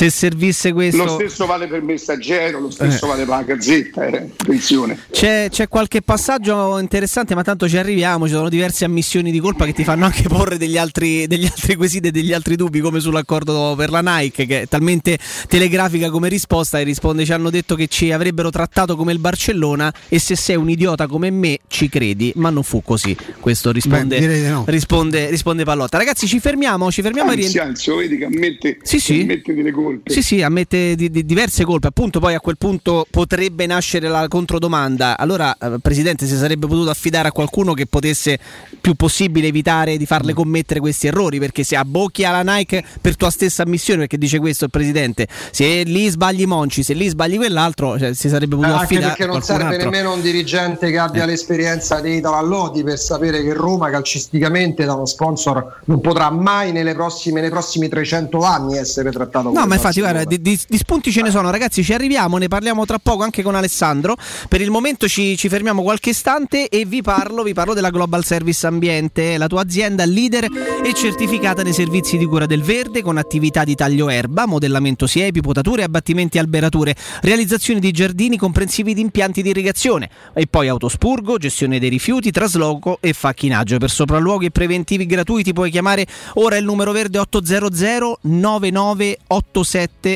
se 0.00 0.08
servisse 0.08 0.72
questo. 0.72 1.04
Lo 1.04 1.10
stesso 1.10 1.44
vale 1.44 1.66
per 1.66 1.82
Messaggero, 1.82 2.58
lo 2.58 2.70
stesso 2.70 3.04
eh. 3.04 3.08
vale 3.08 3.24
per 3.26 3.36
la 3.36 3.42
Gazzetta, 3.42 4.06
eh. 4.06 4.30
attenzione. 4.34 4.98
C'è, 5.10 5.48
c'è, 5.50 5.68
qualche 5.68 6.00
passaggio 6.00 6.78
interessante, 6.78 7.34
ma 7.34 7.42
tanto 7.42 7.68
ci 7.68 7.76
arriviamo. 7.76 8.26
Ci 8.26 8.32
sono 8.32 8.48
diverse 8.48 8.86
ammissioni 8.86 9.30
di 9.30 9.38
colpa 9.40 9.66
che 9.66 9.74
ti 9.74 9.84
fanno 9.84 10.06
anche 10.06 10.22
porre 10.26 10.56
degli 10.56 10.78
altri, 10.78 11.26
degli 11.26 11.44
altri 11.44 11.76
quesiti 11.76 12.08
e 12.08 12.10
degli 12.12 12.32
altri 12.32 12.56
dubbi, 12.56 12.80
come 12.80 12.98
sull'accordo 12.98 13.74
per 13.76 13.90
la 13.90 14.00
Nike, 14.00 14.46
che 14.46 14.62
è 14.62 14.66
talmente 14.66 15.18
telegrafica 15.46 16.08
come 16.08 16.30
risposta. 16.30 16.80
E 16.80 16.84
risponde: 16.84 17.26
Ci 17.26 17.34
hanno 17.34 17.50
detto 17.50 17.74
che 17.74 17.86
ci 17.86 18.10
avrebbero 18.10 18.48
trattato 18.48 18.96
come 18.96 19.12
il 19.12 19.18
Barcellona, 19.18 19.92
e 20.08 20.18
se 20.18 20.34
sei 20.34 20.56
un 20.56 20.70
idiota 20.70 21.06
come 21.08 21.30
me, 21.30 21.58
ci 21.68 21.90
credi, 21.90 22.32
ma 22.36 22.48
non 22.48 22.62
fu 22.62 22.82
così. 22.82 23.14
Questo 23.38 23.70
risponde, 23.70 24.18
Beh, 24.18 24.48
no. 24.48 24.64
risponde, 24.66 25.28
risponde 25.28 25.64
Pallotta. 25.64 25.98
Ragazzi, 25.98 26.26
ci 26.26 26.40
fermiamo, 26.40 26.90
ci 26.90 27.02
fermiamo 27.02 27.32
anzi, 27.32 27.38
a 27.38 27.42
rientrare. 27.42 27.68
Anzi, 27.68 27.90
vedi 27.90 28.16
che 28.16 28.24
ammette, 28.24 28.78
sì, 28.82 28.98
sì. 28.98 29.20
ammette 29.20 29.52
delle 29.52 29.70
colpe 29.70 29.88
colpe. 29.90 30.12
Sì, 30.12 30.22
sì, 30.22 30.42
ammette 30.42 30.94
di, 30.94 31.10
di 31.10 31.24
diverse 31.24 31.64
colpe. 31.64 31.88
Appunto, 31.88 32.20
poi 32.20 32.34
a 32.34 32.40
quel 32.40 32.56
punto 32.56 33.06
potrebbe 33.10 33.66
nascere 33.66 34.08
la 34.08 34.28
controdomanda. 34.28 35.18
Allora, 35.18 35.56
eh, 35.58 35.78
Presidente, 35.80 36.26
si 36.26 36.36
sarebbe 36.36 36.66
potuto 36.66 36.90
affidare 36.90 37.28
a 37.28 37.32
qualcuno 37.32 37.74
che 37.74 37.86
potesse 37.86 38.38
più 38.80 38.94
possibile 38.94 39.48
evitare 39.48 39.96
di 39.96 40.06
farle 40.06 40.32
commettere 40.32 40.80
questi 40.80 41.08
errori. 41.08 41.38
Perché 41.38 41.64
se 41.64 41.76
abbocchi 41.76 42.24
alla 42.24 42.42
Nike 42.42 42.84
per 43.00 43.16
tua 43.16 43.30
stessa 43.30 43.62
ammissione, 43.62 44.00
perché 44.00 44.18
dice 44.18 44.38
questo 44.38 44.64
il 44.64 44.70
Presidente, 44.70 45.26
se 45.50 45.82
lì 45.82 46.08
sbagli 46.08 46.44
Monci, 46.44 46.82
se 46.82 46.94
lì 46.94 47.08
sbagli 47.08 47.36
quell'altro, 47.36 47.98
cioè, 47.98 48.14
si 48.14 48.28
sarebbe 48.28 48.56
potuto 48.56 48.74
eh, 48.74 48.78
affidare. 48.82 49.06
Anche 49.06 49.16
perché 49.16 49.32
non 49.32 49.42
serve 49.42 49.74
altro. 49.74 49.90
nemmeno 49.90 50.12
un 50.14 50.20
dirigente 50.20 50.90
che 50.90 50.98
abbia 50.98 51.24
eh. 51.24 51.26
l'esperienza 51.26 52.00
di 52.00 52.16
Italo 52.16 52.36
Allodi 52.36 52.82
per 52.82 52.98
sapere 52.98 53.42
che 53.42 53.52
Roma 53.52 53.90
calcisticamente 53.90 54.84
da 54.84 54.94
uno 54.94 55.06
sponsor 55.06 55.80
non 55.84 56.00
potrà 56.00 56.30
mai 56.30 56.72
nelle 56.72 56.94
prossime, 56.94 57.40
nei 57.40 57.50
prossimi 57.50 57.88
300 57.88 58.40
anni 58.40 58.76
essere 58.76 59.10
trattato 59.10 59.50
No, 59.50 59.66
ma 59.66 59.74
infatti, 59.80 60.00
guarda, 60.00 60.24
di, 60.24 60.40
di, 60.40 60.60
di, 60.68 60.76
spunti 60.76 61.10
ce 61.10 61.22
ne 61.22 61.30
sono, 61.30 61.50
ragazzi. 61.50 61.82
Ci 61.82 61.94
arriviamo, 61.94 62.36
ne 62.36 62.48
parliamo 62.48 62.84
tra 62.84 62.98
poco 62.98 63.22
anche 63.22 63.42
con 63.42 63.54
Alessandro. 63.54 64.16
Per 64.48 64.60
il 64.60 64.70
momento 64.70 65.08
ci, 65.08 65.36
ci 65.36 65.48
fermiamo 65.48 65.82
qualche 65.82 66.10
istante 66.10 66.68
e 66.68 66.84
vi 66.84 67.00
parlo, 67.00 67.42
vi 67.42 67.54
parlo 67.54 67.72
della 67.72 67.90
Global 67.90 68.22
Service 68.24 68.66
Ambiente, 68.66 69.38
la 69.38 69.46
tua 69.46 69.62
azienda 69.62 70.04
leader 70.04 70.44
e 70.84 70.92
certificata 70.94 71.62
nei 71.62 71.72
servizi 71.72 72.18
di 72.18 72.26
cura 72.26 72.44
del 72.44 72.62
verde 72.62 73.02
con 73.02 73.16
attività 73.16 73.64
di 73.64 73.74
taglio 73.74 74.10
erba, 74.10 74.46
modellamento 74.46 75.06
siepi, 75.06 75.40
potature, 75.40 75.82
abbattimenti 75.82 76.36
e 76.36 76.40
alberature, 76.40 76.94
realizzazione 77.22 77.80
di 77.80 77.90
giardini 77.90 78.36
comprensivi 78.36 78.92
di 78.92 79.00
impianti 79.00 79.40
di 79.42 79.48
irrigazione 79.48 80.10
e 80.34 80.46
poi 80.46 80.68
autospurgo, 80.68 81.38
gestione 81.38 81.78
dei 81.78 81.88
rifiuti, 81.88 82.30
trasloco 82.30 82.98
e 83.00 83.14
facchinaggio. 83.14 83.78
Per 83.78 83.90
sopralluoghi 83.90 84.46
e 84.46 84.50
preventivi 84.50 85.06
gratuiti 85.06 85.54
puoi 85.54 85.70
chiamare 85.70 86.06
ora 86.34 86.56
il 86.56 86.64
numero 86.64 86.92
verde 86.92 87.18
800 87.18 88.18
9987 88.22 89.69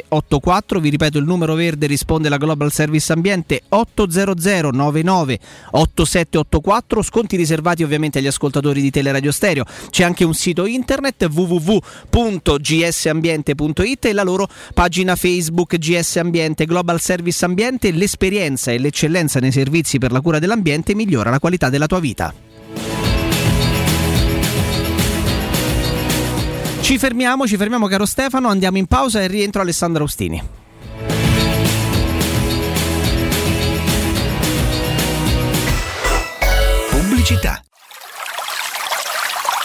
84, 0.09 0.81
vi 0.81 0.89
ripeto 0.89 1.19
il 1.19 1.25
numero 1.25 1.55
verde 1.55 1.87
risponde 1.87 2.29
la 2.29 2.39
Global 2.39 2.73
Service 2.73 3.13
Ambiente 3.13 3.63
800 3.69 4.71
99 4.71 5.39
8784, 5.71 7.03
sconti 7.03 7.37
riservati 7.37 7.83
ovviamente 7.83 8.19
agli 8.19 8.27
ascoltatori 8.27 8.81
di 8.81 8.91
Teleradio 8.91 9.31
Stereo. 9.31 9.65
C'è 9.91 10.05
anche 10.05 10.25
un 10.25 10.33
sito 10.35 10.65
internet 10.67 11.29
www.gsambiente.it 11.31 14.05
e 14.07 14.13
la 14.13 14.23
loro 14.23 14.49
pagina 14.73 15.17
Facebook 15.17 15.77
GS 15.77 16.17
Ambiente 16.17 16.65
Global 16.65 17.01
Service 17.01 17.45
Ambiente, 17.45 17.93
l'esperienza 17.93 18.73
e 18.73 18.79
l'eccellenza 18.79 19.41
nei 19.41 19.53
servizi 19.53 19.99
per 19.99 20.13
la 20.13 20.21
cura 20.21 20.39
dell'ambiente 20.39 20.95
migliora 20.95 21.31
la 21.31 21.39
qualità 21.39 21.69
della 21.69 21.87
tua 21.87 22.01
vita. 22.01 22.54
Ci 26.85 26.99
fermiamo, 26.99 27.47
ci 27.47 27.57
fermiamo 27.57 27.87
caro 27.87 28.05
Stefano, 28.05 28.49
andiamo 28.49 28.77
in 28.77 28.85
pausa 28.85 29.23
e 29.23 29.27
rientro 29.27 29.63
Alessandro 29.63 30.03
Austini. 30.03 30.43
Pubblicità. 36.91 37.63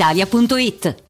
brispalitalia.it. 0.00 1.09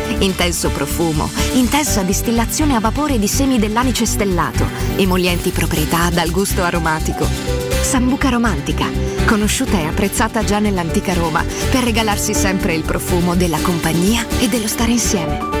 Intenso 0.21 0.69
profumo, 0.69 1.27
intensa 1.53 2.03
distillazione 2.03 2.75
a 2.75 2.79
vapore 2.79 3.17
di 3.17 3.27
semi 3.27 3.57
dell'anice 3.57 4.05
stellato, 4.05 4.67
emolienti 4.95 5.49
proprietà 5.49 6.11
dal 6.11 6.29
gusto 6.29 6.61
aromatico. 6.61 7.27
Sambuca 7.81 8.29
romantica, 8.29 8.87
conosciuta 9.25 9.79
e 9.79 9.85
apprezzata 9.87 10.43
già 10.43 10.59
nell'antica 10.59 11.13
Roma 11.13 11.43
per 11.71 11.83
regalarsi 11.83 12.35
sempre 12.35 12.75
il 12.75 12.83
profumo 12.83 13.35
della 13.35 13.59
compagnia 13.61 14.23
e 14.39 14.47
dello 14.47 14.67
stare 14.67 14.91
insieme. 14.91 15.60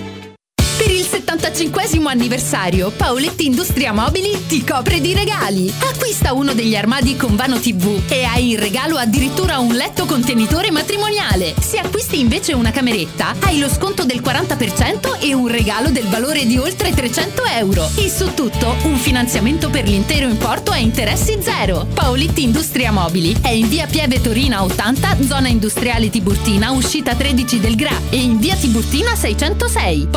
Per 0.81 0.89
il 0.89 1.05
75 1.05 1.89
anniversario, 2.11 2.89
Paoletti 2.89 3.45
Industria 3.45 3.93
Mobili 3.93 4.47
ti 4.47 4.65
copre 4.65 4.99
di 4.99 5.13
regali. 5.13 5.71
Acquista 5.79 6.33
uno 6.33 6.53
degli 6.53 6.75
armadi 6.75 7.15
con 7.15 7.35
vano 7.35 7.59
TV 7.59 8.01
e 8.09 8.23
hai 8.23 8.51
in 8.51 8.59
regalo 8.59 8.97
addirittura 8.97 9.59
un 9.59 9.73
letto 9.73 10.05
contenitore 10.05 10.71
matrimoniale. 10.71 11.53
Se 11.59 11.77
acquisti 11.77 12.19
invece 12.19 12.53
una 12.53 12.71
cameretta, 12.71 13.35
hai 13.41 13.59
lo 13.59 13.69
sconto 13.69 14.03
del 14.03 14.21
40% 14.21 15.19
e 15.19 15.33
un 15.33 15.47
regalo 15.47 15.89
del 15.89 16.07
valore 16.07 16.45
di 16.45 16.57
oltre 16.57 16.91
300 16.93 17.43
euro. 17.45 17.87
E 17.95 18.09
su 18.09 18.33
tutto 18.33 18.75
un 18.83 18.97
finanziamento 18.97 19.69
per 19.69 19.87
l'intero 19.87 20.27
importo 20.27 20.71
a 20.71 20.77
interessi 20.77 21.37
zero. 21.41 21.87
Paoletti 21.93 22.43
Industria 22.43 22.91
Mobili 22.91 23.37
è 23.41 23.49
in 23.49 23.69
via 23.69 23.85
Pieve 23.85 24.19
Torina 24.19 24.63
80, 24.63 25.17
zona 25.27 25.47
industriale 25.47 26.09
Tiburtina, 26.09 26.71
uscita 26.71 27.13
13 27.13 27.59
del 27.59 27.75
Gra 27.75 27.95
e 28.09 28.17
in 28.17 28.39
via 28.39 28.55
Tiburtina 28.55 29.15
606. 29.15 30.07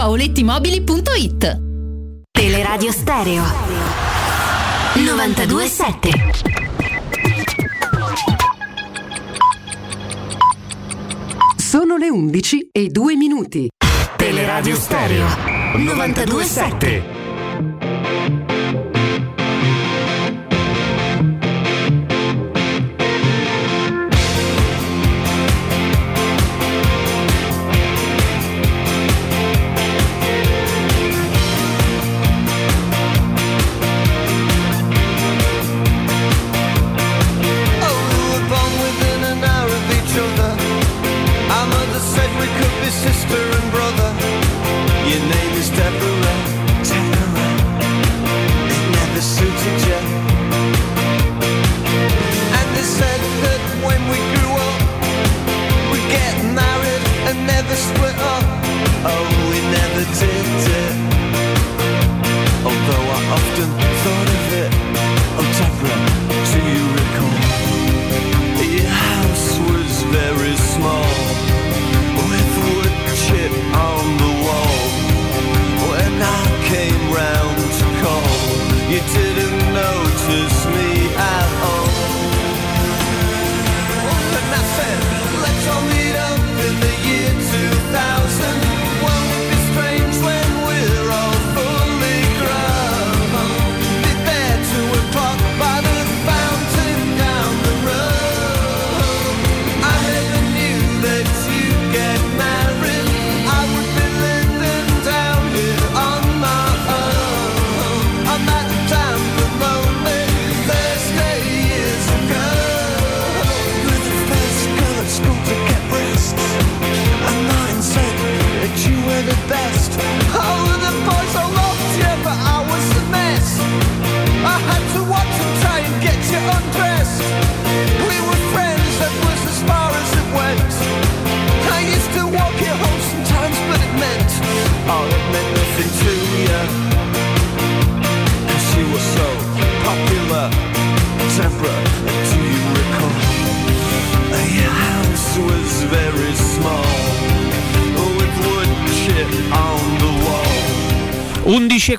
paolettimobili.it 0.55 1.61
Teleradio 2.31 2.93
Stereo. 2.93 3.43
927 4.95 6.11
Sono 11.57 11.97
le 11.97 12.09
11 12.09 12.69
e 12.71 12.89
2 12.89 13.17
minuti. 13.17 13.69
Teleradio 14.17 14.77
Stereo. 14.77 15.27
927 15.77 17.24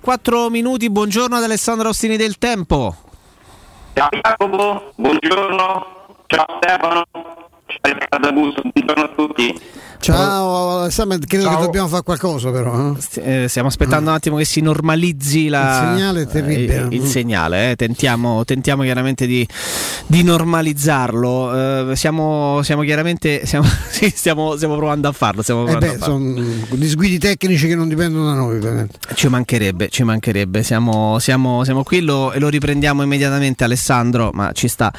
4 0.05 0.51
minuti, 0.51 0.87
buongiorno 0.91 1.35
ad 1.35 1.41
Alessandro 1.41 1.89
Ostini 1.89 2.15
del 2.15 2.37
Tempo. 2.37 2.95
Ciao 3.95 4.07
Jacopo, 4.11 4.91
buongiorno. 4.97 5.85
Ciao 6.27 6.45
Stefano. 6.57 7.03
Ciao 7.65 7.91
Riccardo 7.91 8.27
Augusto, 8.27 8.61
buongiorno 8.71 9.03
a 9.03 9.07
tutti. 9.15 9.61
Ciao 9.99 10.54
Alessandro, 10.85 11.19
credo 11.27 11.49
che 11.49 11.61
dobbiamo 11.61 11.87
fare 11.87 12.03
qualcosa 12.03 12.49
però. 12.51 12.95
eh. 13.15 13.43
Eh, 13.43 13.47
stiamo 13.47 13.67
aspettando 13.67 14.09
un 14.09 14.15
attimo 14.15 14.37
che 14.37 14.45
si 14.45 14.61
normalizzi 14.61 15.47
la- 15.49 15.81
Il 15.91 15.97
segnale 15.97 16.25
terribile. 16.27 16.87
eh, 16.89 16.95
il 16.95 17.05
segnale, 17.05 17.71
eh. 17.71 17.75
tentiamo, 17.75 18.43
tentiamo 18.45 18.83
chiaramente 18.83 19.27
di, 19.27 19.47
di 20.07 20.23
normalizzarlo. 20.23 21.91
Eh, 21.91 21.95
siamo, 21.95 22.61
siamo 22.63 22.81
chiaramente 22.83 23.45
siamo, 23.45 23.67
sì, 23.89 24.11
stiamo, 24.13 24.55
stiamo 24.55 24.75
provando 24.75 25.07
a 25.07 25.11
farlo. 25.11 25.41
Stiamo 25.41 25.61
Eh 25.67 25.71
provando 25.77 25.87
beh, 25.87 25.95
a 25.95 25.97
farlo. 25.97 26.35
sono 26.35 26.75
disguidi 26.77 27.17
tecnici 27.17 27.67
che 27.67 27.75
non 27.75 27.87
dipendono 27.87 28.25
da 28.25 28.33
noi. 28.33 28.57
ovviamente. 28.57 28.97
Ci 29.13 29.27
mancherebbe, 29.27 29.89
ci 29.89 30.03
mancherebbe. 30.03 30.63
Siamo, 30.63 31.19
siamo- 31.19 31.63
siamo 31.63 31.83
qui 31.83 32.01
lo- 32.01 32.31
e 32.31 32.39
lo 32.39 32.49
riprendiamo 32.49 33.01
immediatamente, 33.03 33.63
Alessandro. 33.63 34.29
Ma 34.33 34.51
ci 34.53 34.67
sta, 34.67 34.91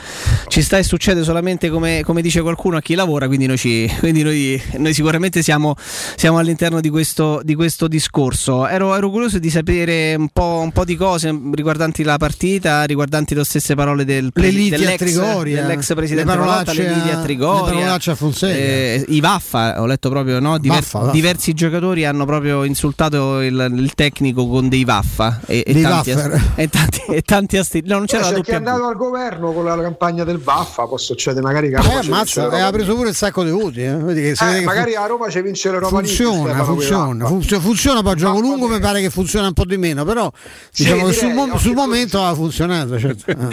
ci 0.49 0.63
sta 0.63 0.79
e 0.79 0.83
succede 0.83 1.23
solamente 1.23 1.71
come, 1.71 2.03
come 2.05 2.23
dice 2.23 2.41
qualcuno 2.43 2.77
a 2.77 2.81
chi 2.81 2.95
lavora. 2.95 3.27
Quindi 3.27 3.47
noi, 3.47 3.57
ci- 3.59 3.91
quindi 3.99 4.23
noi- 4.23 4.61
noi 4.79 4.93
sicuramente 4.95 5.43
siamo, 5.43 5.76
siamo 5.79 6.39
all'interno 6.39 6.81
di 6.81 6.89
questo, 6.89 7.41
di 7.43 7.55
questo 7.55 7.89
discorso. 7.89 8.67
Ero, 8.67 8.95
ero 8.95 9.11
curioso 9.11 9.39
di 9.39 9.51
sapere 9.51 10.15
un 10.15 10.29
po', 10.29 10.61
un 10.63 10.73
po' 10.73 10.85
di 10.85 10.97
cose 10.97 11.37
riguardanti 11.53 12.03
la 12.03 12.17
partita, 12.17 12.85
riguardanti 12.85 13.35
le 13.35 13.45
stesse 13.45 13.75
parole 13.75 14.05
del 14.05 14.31
a 14.33 14.77
dell'ex, 14.77 14.97
Trigoria, 14.99 15.63
dell'ex 15.63 15.95
presidente 15.95 16.35
Palotta, 16.37 16.73
le 16.73 16.89
liti 16.93 17.11
a 17.11 17.21
Trigoria, 17.23 17.99
eh, 18.43 19.05
i 19.09 19.21
Vaffa, 19.21 19.81
ho 19.81 19.87
letto 19.87 20.09
proprio, 20.09 20.41
no? 20.41 20.59
Diver- 20.59 20.81
Vaffa, 20.81 20.99
Vaffa. 20.99 21.13
diversi 21.13 21.53
giocatori 21.53 22.05
hanno 22.05 22.25
proprio 22.25 22.65
insultato 22.65 23.41
il, 23.41 23.73
il 23.77 23.95
tecnico 23.95 24.47
con 24.49 24.69
dei 24.69 24.85
Vaffa 24.85 25.41
e, 25.47 25.63
e 25.67 25.81
tanti, 25.83 26.11
e 26.55 26.69
tanti, 26.69 27.01
e 27.09 27.23
tanti 27.23 27.57
asti- 27.57 27.83
No, 27.87 27.99
non 27.99 28.07
c'era 28.07 28.31
la 28.31 28.37
c'è 28.37 28.43
chi 28.43 28.51
è 28.51 28.55
andato 28.55 28.85
al 28.87 28.97
governo 28.97 29.53
con 29.53 29.65
la 29.65 29.81
campagna 29.81 30.25
del 30.25 30.39
Vaffa, 30.39 30.87
può 30.87 30.97
succedere 30.97 31.45
magari 31.45 31.69
che 31.69 31.77
a 31.77 31.83
Eh, 31.85 31.99
ammazza, 31.99 32.51
e 32.51 32.61
ha 32.61 32.71
preso 32.71 32.95
pure 32.95 33.11
il 33.11 33.15
sacco 33.15 33.45
di 33.45 33.51
voti. 33.51 33.83
Eh. 33.83 33.95
Vedi 33.97 34.21
che 34.23 34.59
Eh, 34.59 34.63
magari 34.63 34.95
a 34.95 35.07
Roma 35.07 35.29
ci 35.29 35.41
vince 35.41 35.66
l'Europa 35.71 36.01
League, 36.01 36.15
funziona, 36.25 36.65
funziona, 36.65 37.27
funziona, 37.27 37.63
funziona, 37.63 38.03
poi 38.03 38.13
a 38.13 38.15
gioco 38.17 38.41
lungo 38.41 38.69
mi 38.69 38.79
pare 38.81 39.01
che 39.01 39.11
funziona 39.11 39.47
un 39.49 39.53
po' 39.53 39.65
di 39.65 39.77
meno, 39.77 40.05
però 40.05 40.31
Sì, 40.71 40.83
diciamo 40.85 41.05
che 41.07 41.11
direi, 41.13 41.19
sul, 41.27 41.33
mo- 41.35 41.43
occhio 41.45 41.59
sul 41.59 41.75
momento 41.75 42.23
ha 42.25 42.35
funzionato. 42.35 42.99
certo. 42.99 43.25
Ah. 43.39 43.49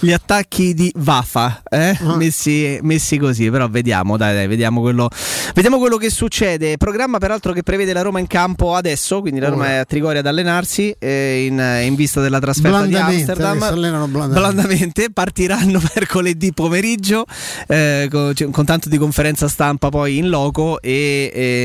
Gli 0.00 0.12
attacchi 0.12 0.74
di 0.74 0.92
Vaffa 0.96 1.62
eh? 1.68 1.96
messi, 2.16 2.78
messi 2.82 3.16
così, 3.18 3.50
però 3.50 3.68
vediamo, 3.68 4.16
dai, 4.16 4.34
dai, 4.34 4.46
vediamo 4.46 4.80
quello, 4.80 5.08
vediamo 5.54 5.78
quello 5.78 5.96
che 5.96 6.10
succede. 6.10 6.76
Programma 6.76 7.18
peraltro 7.18 7.52
che 7.52 7.62
prevede 7.62 7.92
la 7.92 8.02
Roma 8.02 8.20
in 8.20 8.26
campo 8.28 8.74
adesso, 8.74 9.20
quindi 9.20 9.40
la 9.40 9.48
Roma 9.48 9.64
Ora. 9.64 9.72
è 9.72 9.76
a 9.78 9.84
Trigoria 9.84 10.20
ad 10.20 10.26
allenarsi 10.26 10.94
eh, 10.98 11.46
in, 11.46 11.58
in 11.84 11.94
vista 11.96 12.20
della 12.20 12.38
trasferta 12.38 12.84
di 12.86 12.94
Amsterdam. 12.94 13.56
eh, 13.56 13.60
si 13.60 13.66
allenano 13.72 14.06
blandamente. 14.06 14.40
Blandamente, 14.40 15.10
partiranno 15.12 15.80
mercoledì 15.94 16.52
pomeriggio 16.52 17.24
eh, 17.66 18.08
con, 18.10 18.32
cioè, 18.34 18.50
con 18.50 18.64
tanto 18.64 18.88
di 18.88 18.98
conferenza 18.98 19.48
stampa 19.48 19.88
poi 19.88 20.18
in 20.18 20.28
loco 20.28 20.80
e, 20.80 21.30
e- 21.34 21.57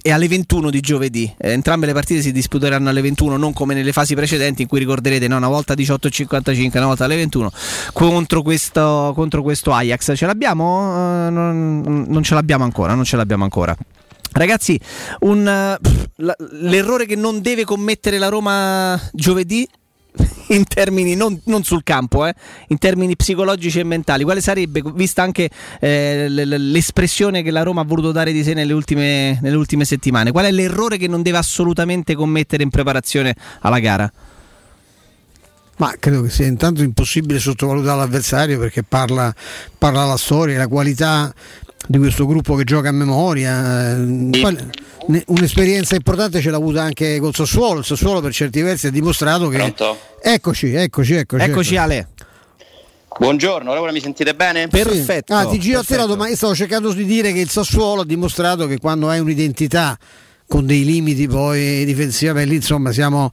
e 0.00 0.12
alle 0.12 0.28
21 0.28 0.70
di 0.70 0.80
giovedì. 0.80 1.32
Eh, 1.36 1.52
entrambe 1.52 1.86
le 1.86 1.92
partite 1.92 2.20
si 2.20 2.32
disputeranno 2.32 2.88
alle 2.88 3.00
21, 3.00 3.36
non 3.36 3.52
come 3.52 3.74
nelle 3.74 3.92
fasi 3.92 4.14
precedenti 4.14 4.62
in 4.62 4.68
cui 4.68 4.78
ricorderete 4.78 5.28
no, 5.28 5.36
una 5.36 5.48
volta 5.48 5.74
18.55, 5.74 6.76
una 6.76 6.86
volta 6.86 7.04
alle 7.04 7.16
21 7.16 7.50
contro 7.92 8.42
questo, 8.42 9.12
contro 9.14 9.42
questo 9.42 9.72
Ajax. 9.72 10.12
Ce 10.16 10.26
l'abbiamo? 10.26 11.26
Eh, 11.26 11.30
non, 11.30 12.04
non 12.08 12.22
ce 12.22 12.34
l'abbiamo 12.34 12.64
ancora, 12.64 12.94
non 12.94 13.04
ce 13.04 13.16
l'abbiamo 13.16 13.44
ancora. 13.44 13.76
Ragazzi, 14.32 14.78
un, 15.20 15.78
pff, 15.80 16.06
l'errore 16.52 17.06
che 17.06 17.14
non 17.14 17.40
deve 17.40 17.64
commettere 17.64 18.18
la 18.18 18.28
Roma 18.28 19.00
giovedì 19.12 19.66
in 20.48 20.64
termini 20.64 21.14
non, 21.14 21.40
non 21.44 21.64
sul 21.64 21.82
campo, 21.82 22.26
eh, 22.26 22.34
in 22.68 22.78
termini 22.78 23.16
psicologici 23.16 23.80
e 23.80 23.84
mentali, 23.84 24.24
quale 24.24 24.40
sarebbe, 24.40 24.82
vista 24.94 25.22
anche 25.22 25.50
eh, 25.80 26.28
l'espressione 26.28 27.42
che 27.42 27.50
la 27.50 27.62
Roma 27.62 27.80
ha 27.80 27.84
voluto 27.84 28.12
dare 28.12 28.32
di 28.32 28.42
sé 28.42 28.54
nelle 28.54 28.72
ultime, 28.72 29.38
nelle 29.42 29.56
ultime 29.56 29.84
settimane, 29.84 30.30
qual 30.30 30.46
è 30.46 30.50
l'errore 30.50 30.96
che 30.96 31.08
non 31.08 31.22
deve 31.22 31.38
assolutamente 31.38 32.14
commettere 32.14 32.62
in 32.62 32.70
preparazione 32.70 33.34
alla 33.60 33.78
gara? 33.78 34.12
Ma 35.76 35.92
credo 35.98 36.22
che 36.22 36.30
sia 36.30 36.46
intanto 36.46 36.84
impossibile 36.84 37.40
sottovalutare 37.40 37.98
l'avversario 37.98 38.60
perché 38.60 38.84
parla, 38.84 39.34
parla 39.76 40.04
la 40.04 40.16
storia, 40.16 40.56
la 40.56 40.68
qualità 40.68 41.34
di 41.86 41.98
questo 41.98 42.26
gruppo 42.26 42.54
che 42.54 42.64
gioca 42.64 42.88
a 42.88 42.92
memoria. 42.92 43.94
poi 43.96 44.56
ne- 45.08 45.24
un'esperienza 45.26 45.94
importante 45.94 46.40
ce 46.40 46.50
l'ha 46.50 46.56
avuta 46.56 46.82
anche 46.82 47.18
col 47.18 47.34
Sassuolo. 47.34 47.80
Il 47.80 47.84
Sassuolo 47.84 48.20
per 48.20 48.32
certi 48.32 48.60
versi 48.62 48.86
ha 48.86 48.90
dimostrato 48.90 49.48
che. 49.48 49.56
Pronto? 49.56 49.98
Eccoci, 50.22 50.74
eccoci, 50.74 51.14
eccoci. 51.14 51.44
Eccoci 51.44 51.76
Ale. 51.76 52.08
Buongiorno, 53.16 53.70
ora 53.70 53.92
mi 53.92 54.00
sentite 54.00 54.34
bene? 54.34 54.68
Sì. 54.72 55.22
Ah, 55.28 55.46
ti 55.46 55.60
giro 55.60 55.78
a 55.78 55.84
te 55.84 55.96
la 55.96 56.06
domanda. 56.06 56.30
Io 56.30 56.36
stavo 56.36 56.54
cercando 56.54 56.92
di 56.92 57.04
dire 57.04 57.32
che 57.32 57.38
il 57.38 57.48
Sassuolo 57.48 58.00
ha 58.00 58.04
dimostrato 58.04 58.66
che 58.66 58.78
quando 58.78 59.08
hai 59.08 59.20
un'identità 59.20 59.96
con 60.46 60.66
dei 60.66 60.84
limiti 60.84 61.26
poi 61.26 61.84
difensivi, 61.84 62.32
beh, 62.32 62.44
lì 62.44 62.54
insomma 62.56 62.92
siamo 62.92 63.30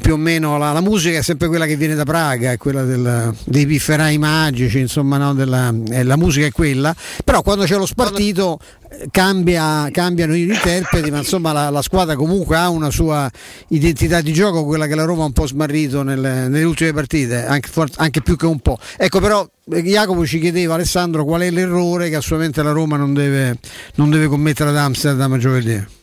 più 0.00 0.14
o 0.14 0.16
meno 0.16 0.58
la, 0.58 0.72
la 0.72 0.80
musica 0.80 1.18
è 1.18 1.22
sempre 1.22 1.48
quella 1.48 1.66
che 1.66 1.76
viene 1.76 1.94
da 1.94 2.04
Praga, 2.04 2.52
è 2.52 2.56
quella 2.56 2.82
del- 2.82 3.34
dei 3.44 3.64
pifferai 3.66 4.18
magici, 4.18 4.78
insomma 4.78 5.16
no, 5.18 5.34
della- 5.34 5.72
eh, 5.90 6.02
la 6.02 6.16
musica 6.16 6.46
è 6.46 6.50
quella, 6.52 6.94
però 7.24 7.42
quando 7.42 7.64
c'è 7.64 7.76
lo 7.76 7.86
spartito 7.86 8.58
eh, 8.90 9.06
cambia, 9.10 9.88
cambiano 9.92 10.34
gli 10.34 10.50
interpreti, 10.50 11.10
ma 11.10 11.18
insomma 11.18 11.52
la, 11.52 11.70
la 11.70 11.80
squadra 11.80 12.16
comunque 12.16 12.56
ha 12.56 12.68
una 12.68 12.90
sua 12.90 13.30
identità 13.68 14.20
di 14.20 14.32
gioco, 14.32 14.64
quella 14.64 14.86
che 14.86 14.94
la 14.94 15.04
Roma 15.04 15.22
ha 15.22 15.26
un 15.26 15.32
po' 15.32 15.46
smarrito 15.46 16.02
nelle, 16.02 16.48
nelle 16.48 16.64
ultime 16.64 16.92
partite, 16.92 17.46
anche, 17.46 17.70
anche 17.96 18.20
più 18.20 18.36
che 18.36 18.46
un 18.46 18.58
po'. 18.60 18.78
Ecco 18.96 19.20
però 19.20 19.48
eh, 19.70 19.82
Jacopo 19.82 20.26
ci 20.26 20.38
chiedeva 20.40 20.74
Alessandro 20.74 21.24
qual 21.24 21.42
è 21.42 21.50
l'errore 21.50 22.08
che 22.10 22.16
assolutamente 22.16 22.62
la 22.62 22.72
Roma 22.72 22.96
non 22.96 23.14
deve, 23.14 23.56
non 23.94 24.10
deve 24.10 24.26
commettere 24.26 24.70
ad 24.70 24.76
Amsterdam 24.76 25.38
giovedì. 25.38 25.96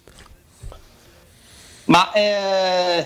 Ma 1.86 2.12
eh, 2.14 3.06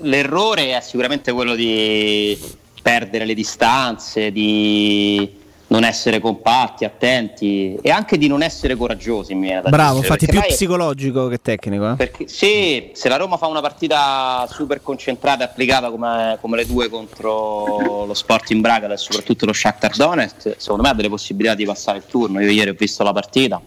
l'errore 0.00 0.76
è 0.76 0.80
sicuramente 0.80 1.32
quello 1.32 1.54
di 1.54 2.38
perdere 2.82 3.24
le 3.24 3.34
distanze, 3.34 4.30
di 4.30 5.42
non 5.68 5.82
essere 5.82 6.20
compatti, 6.20 6.84
attenti 6.84 7.76
e 7.80 7.90
anche 7.90 8.18
di 8.18 8.28
non 8.28 8.42
essere 8.42 8.76
coraggiosi. 8.76 9.34
Mi 9.34 9.58
Bravo, 9.66 9.98
infatti 9.98 10.26
più 10.26 10.38
sai- 10.38 10.50
psicologico 10.50 11.26
che 11.28 11.40
tecnico. 11.40 11.92
eh. 11.92 11.96
perché 11.96 12.28
sì, 12.28 12.90
se 12.92 13.08
la 13.08 13.16
Roma 13.16 13.36
fa 13.36 13.46
una 13.46 13.60
partita 13.60 14.46
super 14.50 14.82
concentrata 14.82 15.42
e 15.42 15.46
applicata 15.46 15.90
come, 15.90 16.38
come 16.40 16.56
le 16.58 16.66
due 16.66 16.88
contro 16.88 18.04
lo 18.04 18.14
Sporting 18.14 18.60
Braga 18.60 18.92
e 18.92 18.96
soprattutto 18.96 19.46
lo 19.46 19.52
Shakhtar 19.52 19.96
Donetsk, 19.96 20.54
secondo 20.58 20.82
me 20.82 20.90
ha 20.90 20.94
delle 20.94 21.08
possibilità 21.08 21.54
di 21.54 21.64
passare 21.64 21.98
il 21.98 22.04
turno. 22.06 22.40
Io 22.40 22.50
ieri 22.50 22.70
ho 22.70 22.76
visto 22.78 23.02
la 23.02 23.12
partita 23.12 23.60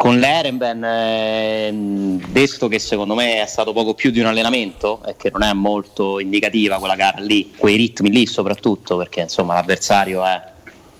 con 0.00 0.18
l'Erenben, 0.18 0.82
ehm, 0.82 2.24
detto 2.28 2.68
che 2.68 2.78
secondo 2.78 3.14
me 3.14 3.42
è 3.42 3.46
stato 3.46 3.74
poco 3.74 3.92
più 3.92 4.10
di 4.10 4.18
un 4.18 4.24
allenamento 4.24 5.02
e 5.04 5.14
che 5.14 5.28
non 5.30 5.42
è 5.42 5.52
molto 5.52 6.18
indicativa 6.20 6.78
quella 6.78 6.94
gara 6.94 7.20
lì, 7.20 7.52
quei 7.54 7.76
ritmi 7.76 8.08
lì 8.08 8.24
soprattutto, 8.24 8.96
perché 8.96 9.20
insomma 9.20 9.52
l'avversario 9.52 10.24
è, 10.24 10.42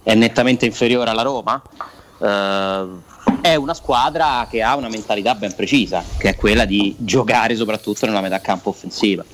è 0.02 0.12
nettamente 0.12 0.66
inferiore 0.66 1.08
alla 1.08 1.22
Roma. 1.22 1.62
eh, 2.20 2.86
è 3.40 3.54
una 3.54 3.72
squadra 3.72 4.46
che 4.50 4.62
ha 4.62 4.76
una 4.76 4.90
mentalità 4.90 5.34
ben 5.34 5.54
precisa, 5.54 6.04
che 6.18 6.28
è 6.28 6.36
quella 6.36 6.66
di 6.66 6.94
giocare 6.98 7.56
soprattutto 7.56 8.04
nella 8.04 8.20
metà 8.20 8.38
campo 8.42 8.68
offensiva. 8.68 9.24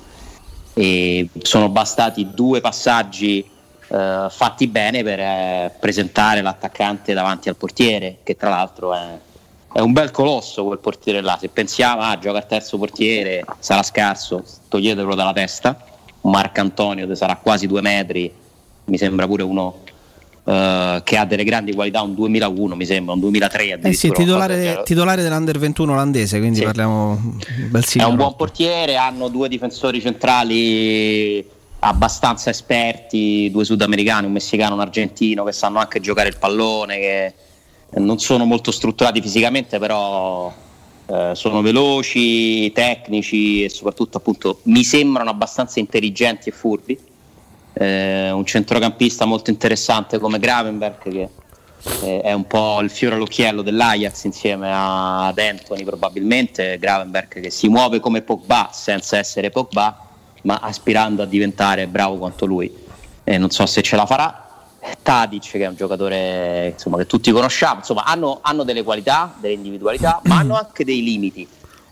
E 0.75 1.27
sono 1.41 1.67
bastati 1.67 2.29
due 2.33 2.61
passaggi 2.61 3.39
eh, 3.89 4.27
fatti 4.29 4.67
bene 4.67 5.03
per 5.03 5.19
eh, 5.19 5.75
presentare 5.77 6.41
l'attaccante 6.41 7.13
davanti 7.13 7.49
al 7.49 7.57
portiere, 7.57 8.19
che 8.23 8.37
tra 8.37 8.49
l'altro 8.49 8.93
è, 8.93 9.19
è 9.77 9.81
un 9.81 9.91
bel 9.93 10.09
colosso 10.09 10.63
quel 10.63 10.79
portiere 10.79 11.21
là. 11.21 11.37
Se 11.39 11.49
pensiamo, 11.49 12.01
ah, 12.01 12.17
gioca 12.17 12.39
al 12.39 12.47
terzo 12.47 12.79
portiere, 12.79 13.45
sarà 13.59 13.83
scarso, 13.83 14.43
toglietelo 14.69 15.13
dalla 15.13 15.33
testa. 15.33 15.79
Marco 16.21 16.61
Antonio, 16.61 17.05
che 17.05 17.13
sarà 17.13 17.35
quasi 17.35 17.67
due 17.67 17.81
metri, 17.81 18.33
mi 18.85 18.97
sembra 18.97 19.27
pure 19.27 19.43
uno 19.43 19.81
eh, 20.45 21.01
che 21.03 21.15
ha 21.15 21.25
delle 21.25 21.43
grandi 21.43 21.75
qualità, 21.75 22.01
un 22.01 22.15
2001 22.15 22.75
mi 22.75 22.85
sembra, 22.87 23.13
un 23.13 23.19
2003 23.19 23.61
addirittura. 23.61 23.89
Eh 23.89 23.93
sì, 23.93 24.09
titolare, 24.09 24.81
titolare 24.83 25.21
dell'Under 25.21 25.59
21 25.59 25.91
olandese, 25.91 26.39
quindi 26.39 26.57
Sì. 26.57 26.63
parliamo 26.63 27.35
bel 27.69 27.83
È 27.83 27.85
signore. 27.85 28.09
un 28.09 28.17
buon 28.17 28.35
portiere, 28.35 28.95
hanno 28.95 29.27
due 29.27 29.47
difensori 29.47 30.01
centrali 30.01 31.47
abbastanza 31.79 32.49
esperti, 32.49 33.51
due 33.51 33.63
sudamericani, 33.63 34.25
un 34.25 34.31
messicano 34.31 34.71
e 34.71 34.73
un 34.73 34.81
argentino 34.81 35.43
che 35.43 35.51
sanno 35.51 35.77
anche 35.77 35.99
giocare 35.99 36.29
il 36.29 36.37
pallone, 36.39 36.97
che 36.97 37.33
non 37.91 38.19
sono 38.19 38.45
molto 38.45 38.71
strutturati 38.71 39.21
fisicamente, 39.21 39.79
però 39.79 40.53
eh, 41.07 41.31
sono 41.35 41.61
veloci, 41.61 42.71
tecnici 42.73 43.63
e 43.63 43.69
soprattutto 43.69 44.17
appunto 44.17 44.59
mi 44.63 44.83
sembrano 44.83 45.29
abbastanza 45.29 45.79
intelligenti 45.79 46.49
e 46.49 46.51
furbi. 46.51 46.99
Eh, 47.73 48.31
un 48.31 48.45
centrocampista 48.45 49.25
molto 49.25 49.51
interessante 49.51 50.17
come 50.17 50.39
Gravenberg 50.39 51.11
che 51.11 51.29
eh, 52.01 52.21
è 52.21 52.33
un 52.33 52.45
po' 52.45 52.79
il 52.81 52.89
fiore 52.89 53.15
all'occhiello 53.15 53.61
dell'Ajax 53.61 54.23
insieme 54.23 54.69
ad 54.71 55.37
Anthony 55.37 55.83
probabilmente, 55.83 56.77
Gravenberg 56.79 57.39
che 57.39 57.49
si 57.51 57.67
muove 57.69 57.99
come 57.99 58.21
Pogba 58.21 58.69
senza 58.73 59.17
essere 59.17 59.49
Pogba, 59.49 60.07
ma 60.43 60.59
aspirando 60.61 61.21
a 61.21 61.25
diventare 61.25 61.87
bravo 61.87 62.17
quanto 62.17 62.45
lui. 62.45 62.85
Eh, 63.23 63.37
non 63.37 63.49
so 63.49 63.65
se 63.65 63.81
ce 63.81 63.95
la 63.95 64.05
farà. 64.05 64.46
Tadic 65.01 65.51
che 65.51 65.59
è 65.63 65.67
un 65.67 65.75
giocatore 65.75 66.71
insomma, 66.73 66.97
che 66.97 67.05
tutti 67.05 67.31
conosciamo, 67.31 67.79
insomma 67.79 68.03
hanno, 68.03 68.39
hanno 68.41 68.63
delle 68.63 68.83
qualità, 68.83 69.33
delle 69.39 69.53
individualità, 69.53 70.21
ma 70.25 70.37
hanno 70.37 70.55
anche 70.55 70.83
dei 70.83 71.03
limiti 71.03 71.47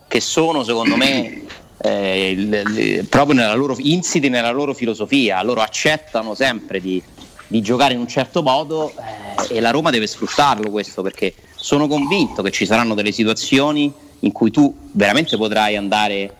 che 0.08 0.20
sono 0.20 0.62
secondo 0.64 0.96
me 0.96 1.42
eh, 1.78 2.30
il- 2.30 2.62
il- 2.76 3.06
proprio 3.06 3.34
nella 3.34 3.54
loro, 3.54 3.74
insiti 3.78 4.28
nella 4.28 4.50
loro 4.50 4.72
filosofia, 4.74 5.42
loro 5.42 5.60
accettano 5.60 6.34
sempre 6.34 6.80
di, 6.80 7.02
di 7.46 7.60
giocare 7.60 7.94
in 7.94 8.00
un 8.00 8.08
certo 8.08 8.42
modo 8.42 8.92
eh, 9.50 9.56
e 9.56 9.60
la 9.60 9.70
Roma 9.70 9.90
deve 9.90 10.06
sfruttarlo 10.06 10.70
questo 10.70 11.02
perché 11.02 11.34
sono 11.54 11.86
convinto 11.86 12.42
che 12.42 12.50
ci 12.50 12.64
saranno 12.66 12.94
delle 12.94 13.12
situazioni 13.12 13.92
in 14.20 14.32
cui 14.32 14.50
tu 14.50 14.74
veramente 14.92 15.36
potrai 15.36 15.76
andare 15.76 16.34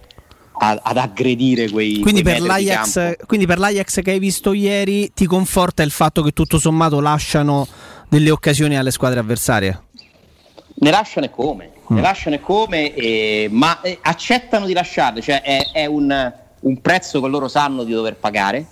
a- 0.59 0.81
ad 0.83 0.97
aggredire 0.97 1.69
quei, 1.71 2.01
Quindi 2.01 2.23
quei 2.23 2.35
per, 2.35 2.43
l'Ajax, 2.43 2.93
campo. 2.95 3.27
quindi 3.27 3.47
per 3.47 3.59
l'Ajax 3.59 4.03
che 4.03 4.11
hai 4.13 4.19
visto 4.19 4.53
ieri 4.53 5.13
ti 5.15 5.27
conforta 5.27 5.83
il 5.83 5.91
fatto 5.91 6.23
che 6.23 6.33
tutto 6.33 6.59
sommato 6.59 7.01
lasciano 7.01 7.67
delle 8.09 8.31
occasioni 8.31 8.77
alle 8.77 8.91
squadre 8.91 9.19
avversarie? 9.21 9.83
Ne 10.79 10.91
lasciano 10.91 11.27
e 11.27 11.31
come, 11.31 11.71
Mm. 11.91 11.95
ne 11.97 12.01
lasciano 12.01 12.35
e 12.37 12.41
come, 12.41 12.93
eh, 12.95 13.49
ma 13.51 13.81
eh, 13.81 13.99
accettano 14.03 14.67
di 14.67 14.73
lasciarle, 14.73 15.21
cioè 15.23 15.41
è, 15.41 15.71
è 15.73 15.87
un, 15.87 16.33
un 16.61 16.81
prezzo 16.81 17.21
che 17.21 17.29
loro 17.29 17.47
sanno 17.49 17.85
di 17.85 17.93
dover 17.93 18.17
pagare. 18.17 18.67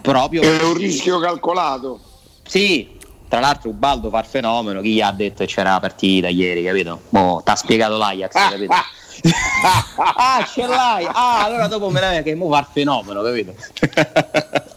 Proprio 0.00 0.42
È 0.42 0.62
un 0.62 0.74
rischio 0.74 1.18
calcolato. 1.20 2.00
Sì, 2.46 2.96
tra 3.28 3.40
l'altro 3.40 3.70
Ubaldo 3.70 4.08
fa 4.10 4.20
il 4.20 4.24
fenomeno, 4.26 4.80
chi 4.80 4.94
gli 4.94 5.00
ha 5.00 5.12
detto 5.12 5.44
che 5.44 5.46
c'era 5.46 5.72
la 5.72 5.80
partita 5.80 6.28
ieri, 6.28 6.62
capito? 6.64 7.02
Mo 7.10 7.40
t'ha 7.44 7.54
spiegato 7.56 7.96
l'Ajax, 7.96 8.32
capito? 8.32 8.72
ah, 8.72 8.84
ce 10.52 10.66
l'hai! 10.66 11.06
Ah, 11.10 11.44
allora 11.44 11.66
dopo 11.66 11.90
me 11.90 12.00
la 12.00 12.22
che 12.22 12.34
mo 12.34 12.50
fa 12.50 12.58
il 12.60 12.66
fenomeno, 12.72 13.22
capito? 13.22 13.54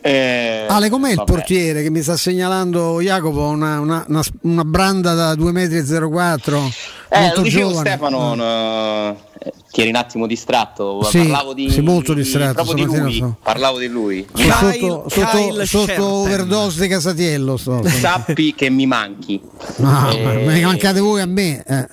Eh, 0.00 0.66
Ale, 0.68 0.88
com'è 0.90 1.10
il 1.10 1.16
vabbè. 1.16 1.30
portiere 1.32 1.82
che 1.84 1.90
mi 1.90 2.02
sta 2.02 2.16
segnalando 2.16 3.00
Jacopo? 3.00 3.42
Una, 3.42 3.78
una- 3.78 4.04
una- 4.08 4.22
una 4.42 4.64
branda 4.64 5.14
da 5.14 5.34
2,04 5.34 6.58
m. 6.60 6.70
Eh, 7.08 7.32
lo 7.36 7.42
dicevo 7.42 7.68
giovane. 7.68 7.88
Stefano, 7.88 8.34
no, 8.34 9.16
eh, 9.38 9.52
ti 9.70 9.80
eri 9.82 9.90
un 9.90 9.94
attimo 9.96 10.26
distratto, 10.26 11.04
Sì, 11.04 11.18
parlavo 11.18 11.54
di, 11.54 11.70
sì, 11.70 11.80
molto 11.82 12.14
di- 12.14 12.22
distratto, 12.22 12.72
di 12.74 12.82
lui, 12.84 13.14
so. 13.16 13.36
parlavo 13.40 13.78
di 13.78 13.86
lui. 13.86 14.26
Sono 14.34 14.52
sotto, 14.72 15.08
sotto, 15.08 15.64
sotto 15.66 16.04
overdose 16.06 16.80
di 16.80 16.88
Casatiello. 16.88 17.56
Sto. 17.56 17.86
Sappi 17.86 18.54
che 18.56 18.70
mi 18.70 18.86
manchi. 18.86 19.40
No, 19.76 20.10
Eh, 20.10 20.22
ma 20.44 20.52
mi 20.52 20.62
mancate 20.64 20.98
voi 20.98 21.20
a 21.20 21.26
me. 21.26 21.62
eh. 21.64 21.86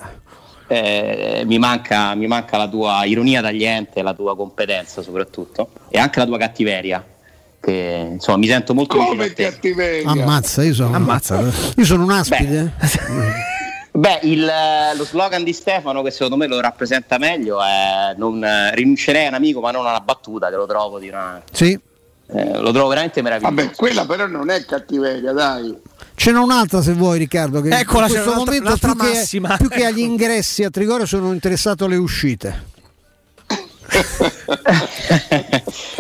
Eh, 0.68 1.44
mi, 1.46 1.58
manca, 1.60 2.14
mi 2.16 2.28
manca 2.28 2.58
la 2.58 2.68
tua 2.68 3.06
ironia 3.06 3.42
tagliente, 3.42 4.02
la 4.02 4.14
tua 4.14 4.36
competenza 4.36 5.02
soprattutto 5.02 5.70
e 5.90 5.98
anche 5.98 6.20
la 6.20 6.26
tua 6.26 6.38
cattiveria. 6.38 7.04
Che 7.60 8.08
insomma 8.12 8.38
mi 8.38 8.48
sento 8.48 8.74
molto 8.76 8.96
vicino 8.98 9.16
Come 9.16 9.26
a 9.26 9.34
te. 9.34 9.44
cattiveria? 9.44 10.10
Ammazza, 10.10 10.64
io 10.64 10.74
sono, 10.74 11.20
io 11.76 11.86
sono 11.86 12.04
un 12.04 12.12
aspide. 12.12 12.74
Beh, 13.92 14.20
il, 14.24 14.46
eh, 14.48 14.96
lo 14.96 15.06
slogan 15.06 15.44
di 15.44 15.54
Stefano, 15.54 16.02
che 16.02 16.12
secondo 16.12 16.36
me 16.36 16.48
lo 16.48 16.60
rappresenta 16.60 17.18
meglio, 17.18 17.64
è 17.64 18.14
non, 18.18 18.44
eh, 18.44 18.76
rinuncerei 18.76 19.26
a 19.26 19.30
un 19.30 19.36
amico 19.36 19.62
ma 19.62 19.72
non 19.72 19.86
a 19.86 19.92
una 19.92 20.02
battuta, 20.02 20.50
che 20.50 20.58
lo 20.58 20.66
trovo, 20.66 21.00
di 21.00 21.08
una, 21.08 21.42
Sì. 21.50 21.72
eh, 22.28 22.58
lo 22.60 22.72
trovo 22.72 22.90
veramente 22.90 23.22
meraviglioso. 23.22 23.56
Vabbè, 23.56 23.74
quella 23.76 24.06
però 24.06 24.28
non 24.28 24.50
è 24.50 24.66
cattiveria, 24.66 25.32
dai. 25.32 25.74
Ce 26.16 26.32
n'è 26.32 26.40
un'altra 26.40 26.82
se 26.82 26.94
vuoi 26.94 27.20
Riccardo, 27.20 27.62
che 27.62 27.78
Eccola, 27.78 28.08
in 28.08 28.14
questo 28.14 28.34
momento 28.34 28.64
un'altra 28.64 28.94
più 28.94 29.02
che, 29.12 29.28
più 29.58 29.70
che 29.70 29.86
agli 29.86 30.00
ingressi 30.00 30.64
a 30.64 30.70
Trigoria 30.70 31.06
sono 31.06 31.34
interessato 31.34 31.86
alle 31.86 31.98
uscite. 31.98 32.74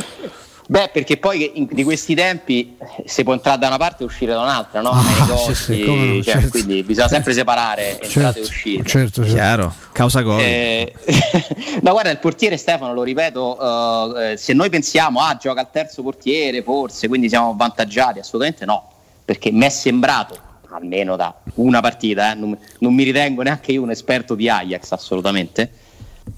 Beh, 0.68 0.90
perché 0.92 1.18
poi 1.18 1.52
in- 1.60 1.68
di 1.70 1.84
questi 1.84 2.16
tempi 2.16 2.76
si 3.06 3.24
può 3.24 3.34
entrare 3.34 3.60
da 3.60 3.68
una 3.68 3.78
parte 3.78 4.02
e 4.02 4.08
uscire 4.08 4.34
da 4.34 4.42
un'altra, 4.42 4.82
no? 4.82 4.90
Ah, 4.90 5.04
Nei 5.04 5.38
sì, 5.38 5.54
sì, 5.54 5.84
come 5.84 6.06
no, 6.06 6.24
cioè, 6.24 6.34
certo. 6.34 6.50
quindi 6.50 6.82
bisogna 6.82 7.08
sempre 7.08 7.34
separare 7.34 8.02
entrate 8.02 8.40
e 8.40 8.42
uscite. 8.42 8.84
certo, 8.84 9.22
certo. 9.22 9.36
Chiaro, 9.36 9.72
causa 9.92 10.22
gol. 10.22 10.40
Eh, 10.40 10.92
no, 11.82 11.92
guarda, 11.92 12.10
il 12.10 12.18
portiere 12.18 12.58
Stefano, 12.58 12.96
lo 12.96 13.04
ripeto, 13.04 14.16
eh, 14.18 14.32
eh, 14.32 14.38
se 14.38 14.54
noi 14.54 14.72
pensiamo, 14.72 15.20
ah, 15.20 15.38
gioca 15.40 15.60
al 15.62 15.70
terzo 15.70 16.02
portiere, 16.02 16.64
forse, 16.64 17.08
quindi 17.08 17.30
siamo 17.30 17.52
avvantaggiati, 17.52 18.18
assolutamente 18.18 18.66
no, 18.66 18.90
perché 19.26 19.52
mi 19.52 19.66
è 19.66 19.70
sembrato, 19.70 20.38
almeno 20.70 21.16
da 21.16 21.34
una 21.56 21.82
partita, 21.82 22.32
eh, 22.32 22.36
non, 22.36 22.58
non 22.80 22.94
mi 22.94 23.04
ritengo 23.04 23.42
neanche 23.42 23.72
io 23.72 23.82
un 23.82 23.90
esperto 23.92 24.36
di 24.36 24.48
Ajax, 24.48 24.92
assolutamente, 24.92 25.72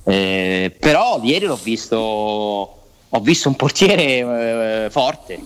eh, 0.03 0.73
però 0.79 1.19
ieri 1.21 1.45
l'ho 1.45 1.59
visto, 1.61 1.97
ho 1.97 3.19
visto 3.19 3.49
un 3.49 3.55
portiere 3.55 4.85
eh, 4.85 4.89
forte, 4.89 5.39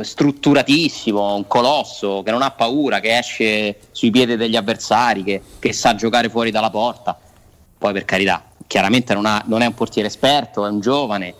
strutturatissimo, 0.00 1.34
un 1.34 1.46
colosso 1.46 2.22
che 2.22 2.30
non 2.30 2.42
ha 2.42 2.50
paura, 2.50 3.00
che 3.00 3.18
esce 3.18 3.78
sui 3.92 4.10
piedi 4.10 4.36
degli 4.36 4.56
avversari, 4.56 5.22
che, 5.24 5.42
che 5.58 5.72
sa 5.72 5.94
giocare 5.94 6.28
fuori 6.28 6.50
dalla 6.50 6.70
porta. 6.70 7.18
Poi 7.78 7.92
per 7.92 8.04
carità, 8.04 8.44
chiaramente 8.66 9.14
non, 9.14 9.26
ha- 9.26 9.42
non 9.46 9.62
è 9.62 9.66
un 9.66 9.74
portiere 9.74 10.08
esperto, 10.08 10.66
è 10.66 10.70
un 10.70 10.80
giovane, 10.80 11.34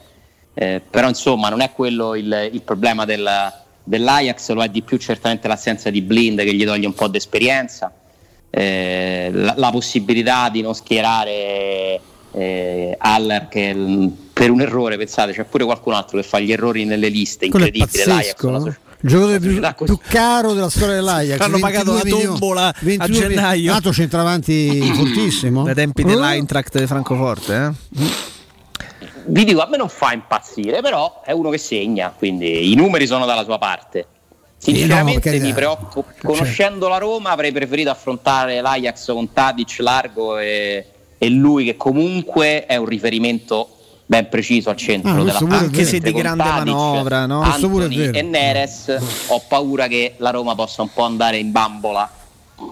eh, 0.55 0.81
però 0.89 1.09
insomma 1.09 1.49
non 1.49 1.61
è 1.61 1.73
quello 1.73 2.15
il, 2.15 2.51
il 2.53 2.63
problema 2.63 3.05
del- 3.05 3.67
dell'Ajax, 3.89 4.51
lo 4.51 4.63
è 4.63 4.69
di 4.69 4.83
più 4.83 4.97
certamente 4.99 5.49
l'assenza 5.49 5.91
di 5.91 6.03
Blind 6.03 6.39
che 6.43 6.55
gli 6.55 6.65
toglie 6.65 6.87
un 6.87 6.95
po' 6.95 7.09
di 7.09 7.17
esperienza, 7.17 7.93
eh, 8.51 9.31
la, 9.33 9.55
la 9.57 9.71
possibilità 9.71 10.49
di 10.51 10.61
non 10.63 10.75
schierare 10.75 12.01
eh, 12.33 12.95
Haller 12.99 13.49
che 13.49 13.75
mm, 13.75 14.07
per 14.33 14.51
un 14.51 14.61
errore, 14.61 14.97
pensate, 14.97 15.33
c'è 15.33 15.45
pure 15.45 15.65
qualcun 15.65 15.95
altro 15.95 16.19
che 16.19 16.23
fa 16.27 16.39
gli 16.39 16.53
errori 16.53 16.85
nelle 16.85 17.09
liste, 17.09 17.47
incredibile. 17.47 18.05
L'Ajax 18.05 18.43
no? 18.45 18.59
socia- 18.61 18.79
Il 19.01 19.09
giocatore 19.11 19.39
più, 19.41 19.61
più 19.85 19.99
caro 20.09 20.53
della 20.55 20.71
storia 20.71 20.95
dell'Ajax. 20.97 21.41
Hanno 21.41 21.59
pagato 21.59 21.93
22 21.95 22.23
la 22.23 22.29
tombola 22.29 22.67
a 22.69 22.75
22 22.81 23.07
milioni. 23.09 23.35
gennaio. 23.35 23.71
L'altro 23.73 23.93
centravanti 23.93 24.81
fortissimo. 24.95 25.65
Dai 25.65 25.75
tempi 25.75 26.03
Oh. 26.03 26.07
dell'Eintracht 26.07 26.79
di 26.79 26.87
Francoforte, 26.87 27.75
eh? 27.97 28.37
Vi 29.29 29.45
dico, 29.45 29.61
a 29.61 29.67
me 29.69 29.77
non 29.77 29.89
fa 29.89 30.13
impazzire, 30.13 30.81
però 30.81 31.21
è 31.25 31.33
uno 31.33 31.51
che 31.51 31.59
segna, 31.59 32.13
quindi 32.17 32.71
i 32.73 32.75
numeri 32.75 33.07
sono 33.07 33.27
dalla 33.27 33.45
sua 33.45 33.59
parte. 33.59 34.07
No, 34.11 34.17
Sinceramente 34.59 35.21
per 35.21 35.31
carità. 35.31 35.45
mi 35.47 35.53
preoccupo, 35.53 36.05
conoscendo 36.23 36.89
la 36.89 36.99
Roma 36.99 37.31
avrei 37.31 37.53
preferito 37.53 37.91
affrontare 37.91 38.61
l'Ajax 38.61 39.13
con 39.13 39.33
Tadic 39.33 39.77
largo 39.79 40.37
e, 40.39 40.85
e 41.17 41.29
lui 41.29 41.65
che 41.65 41.77
comunque 41.77 42.67
è 42.67 42.75
un 42.77 42.87
riferimento 42.87 43.69
ben 44.05 44.29
preciso 44.29 44.71
al 44.71 44.77
centro 44.77 45.13
Ah, 45.13 45.23
della 45.23 45.39
pure. 45.39 45.55
Anche 45.57 45.85
se 45.85 46.01
di 46.01 46.11
grande 46.13 46.43
Tadic, 46.43 46.75
manovra, 46.75 47.27
no? 47.27 47.43
Anthony 47.43 48.11
e 48.11 48.23
Neres 48.23 48.97
ho 49.29 49.43
paura 49.47 49.87
che 49.87 50.15
la 50.17 50.31
Roma 50.31 50.55
possa 50.57 50.83
un 50.83 50.89
po' 50.93 51.03
andare 51.03 51.37
in 51.37 51.53
bambola 51.53 52.11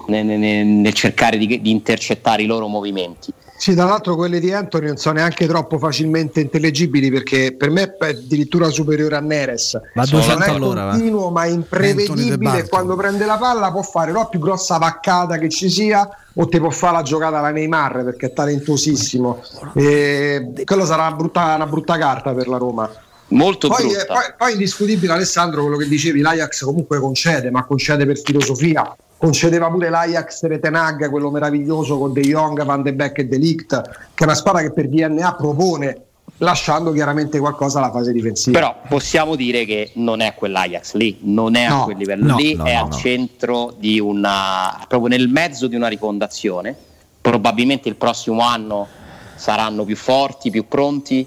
nel, 0.06 0.24
nel- 0.24 0.66
nel 0.66 0.92
cercare 0.92 1.36
di, 1.36 1.60
di 1.60 1.70
intercettare 1.70 2.42
i 2.42 2.46
loro 2.46 2.66
movimenti. 2.66 3.32
Sì, 3.58 3.74
tra 3.74 3.84
l'altro 3.84 4.16
quelle 4.16 4.38
di 4.38 4.52
Anthony 4.52 4.86
non 4.86 4.96
sono 4.98 5.14
neanche 5.14 5.46
troppo 5.46 5.78
facilmente 5.78 6.40
intellegibili 6.40 7.10
perché 7.10 7.54
per 7.56 7.70
me 7.70 7.96
è 7.96 8.08
addirittura 8.08 8.68
superiore 8.68 9.16
a 9.16 9.20
Neres. 9.20 9.80
Va 9.94 10.02
a 10.02 10.06
non 10.10 10.20
200 10.20 10.44
è 10.44 10.58
continuo 10.58 11.30
ma 11.30 11.46
De 11.46 11.52
imprevedibile 11.52 12.58
e 12.58 12.68
quando 12.68 12.96
prende 12.96 13.24
la 13.24 13.38
palla 13.38 13.72
può 13.72 13.82
fare 13.82 14.12
la 14.12 14.26
più 14.26 14.40
grossa 14.40 14.76
vaccata 14.76 15.38
che 15.38 15.48
ci 15.48 15.70
sia 15.70 16.06
o 16.34 16.46
ti 16.48 16.58
può 16.58 16.68
fare 16.68 16.96
la 16.96 17.02
giocata 17.02 17.38
alla 17.38 17.50
Neymar 17.50 18.04
perché 18.04 18.26
è 18.26 18.32
talentosissimo. 18.34 19.42
E 19.74 20.52
quello 20.64 20.84
sarà 20.84 21.06
una 21.06 21.16
brutta, 21.16 21.54
una 21.54 21.66
brutta 21.66 21.96
carta 21.96 22.34
per 22.34 22.48
la 22.48 22.58
Roma. 22.58 22.90
Molto 23.28 23.69
Poi, 23.69 23.82
brutta. 23.82 24.03
eh, 24.03 24.07
poi, 24.07 24.23
poi 24.39 24.53
indiscutibile 24.53 25.12
Alessandro 25.12 25.62
quello 25.62 25.77
che 25.77 25.89
dicevi, 25.89 26.20
l'Ajax 26.20 26.62
comunque 26.62 27.01
concede, 27.01 27.51
ma 27.51 27.65
concede 27.65 28.07
per 28.07 28.20
filosofia. 28.20 28.97
Concedeva 29.19 29.69
pure 29.70 29.89
l'Ajax 29.89 30.44
Retenag, 30.44 31.09
quello 31.09 31.31
meraviglioso 31.31 31.98
con 31.98 32.12
De 32.12 32.20
Jong, 32.20 32.62
Van 32.65 32.82
de 32.82 32.93
Beek 32.93 33.19
e 33.19 33.27
De 33.27 33.39
Ligt, 33.39 33.82
che 34.15 34.23
è 34.23 34.24
una 34.24 34.35
squadra 34.35 34.61
che 34.61 34.73
per 34.73 34.89
DNA 34.89 35.35
propone, 35.35 36.03
lasciando 36.39 36.93
chiaramente 36.93 37.39
qualcosa 37.39 37.78
alla 37.78 37.90
fase 37.90 38.12
difensiva. 38.12 38.59
Però 38.59 38.77
possiamo 38.89 39.35
dire 39.35 39.65
che 39.65 39.90
non 39.94 40.20
è 40.20 40.35
quell'Ajax 40.35 40.94
lì, 40.94 41.19
non 41.23 41.57
è 41.57 41.65
a 41.65 41.77
No, 41.77 41.85
quel 41.85 41.97
livello 41.97 42.27
no, 42.27 42.36
lì, 42.36 42.55
no, 42.55 42.65
è 42.65 42.74
no, 42.74 42.82
al 42.82 42.89
no. 42.90 42.94
centro 42.94 43.74
di 43.78 43.98
una, 43.98 44.85
proprio 44.86 45.09
nel 45.09 45.28
mezzo 45.28 45.66
di 45.66 45.74
una 45.77 45.89
rifondazione. 45.89 46.77
Probabilmente 47.20 47.89
il 47.89 47.97
prossimo 47.97 48.43
anno 48.43 48.86
saranno 49.35 49.85
più 49.85 49.97
forti, 49.97 50.51
più 50.51 50.69
pronti. 50.69 51.27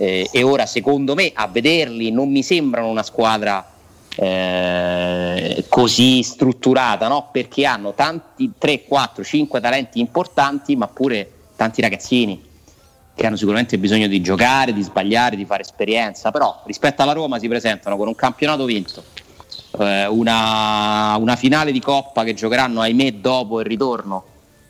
Eh, 0.00 0.30
e 0.32 0.42
ora, 0.42 0.64
secondo 0.64 1.14
me, 1.14 1.30
a 1.34 1.46
vederli 1.46 2.10
non 2.10 2.30
mi 2.30 2.42
sembrano 2.42 2.88
una 2.88 3.02
squadra 3.02 3.70
eh, 4.16 5.66
così 5.68 6.22
strutturata, 6.22 7.06
no? 7.06 7.28
perché 7.30 7.66
hanno 7.66 7.92
tanti 7.92 8.52
3, 8.56 8.84
4, 8.84 9.22
5 9.22 9.60
talenti 9.60 10.00
importanti, 10.00 10.74
ma 10.74 10.88
pure 10.88 11.30
tanti 11.54 11.82
ragazzini 11.82 12.48
che 13.14 13.26
hanno 13.26 13.36
sicuramente 13.36 13.76
bisogno 13.76 14.06
di 14.06 14.22
giocare, 14.22 14.72
di 14.72 14.80
sbagliare, 14.80 15.36
di 15.36 15.44
fare 15.44 15.60
esperienza, 15.60 16.30
però 16.30 16.62
rispetto 16.64 17.02
alla 17.02 17.12
Roma 17.12 17.38
si 17.38 17.48
presentano 17.48 17.98
con 17.98 18.08
un 18.08 18.14
campionato 18.14 18.64
vinto, 18.64 19.04
eh, 19.78 20.06
una, 20.06 21.14
una 21.18 21.36
finale 21.36 21.72
di 21.72 21.80
Coppa 21.80 22.24
che 22.24 22.32
giocheranno 22.32 22.80
ahimè 22.80 23.12
dopo 23.12 23.60
il 23.60 23.66
ritorno 23.66 24.24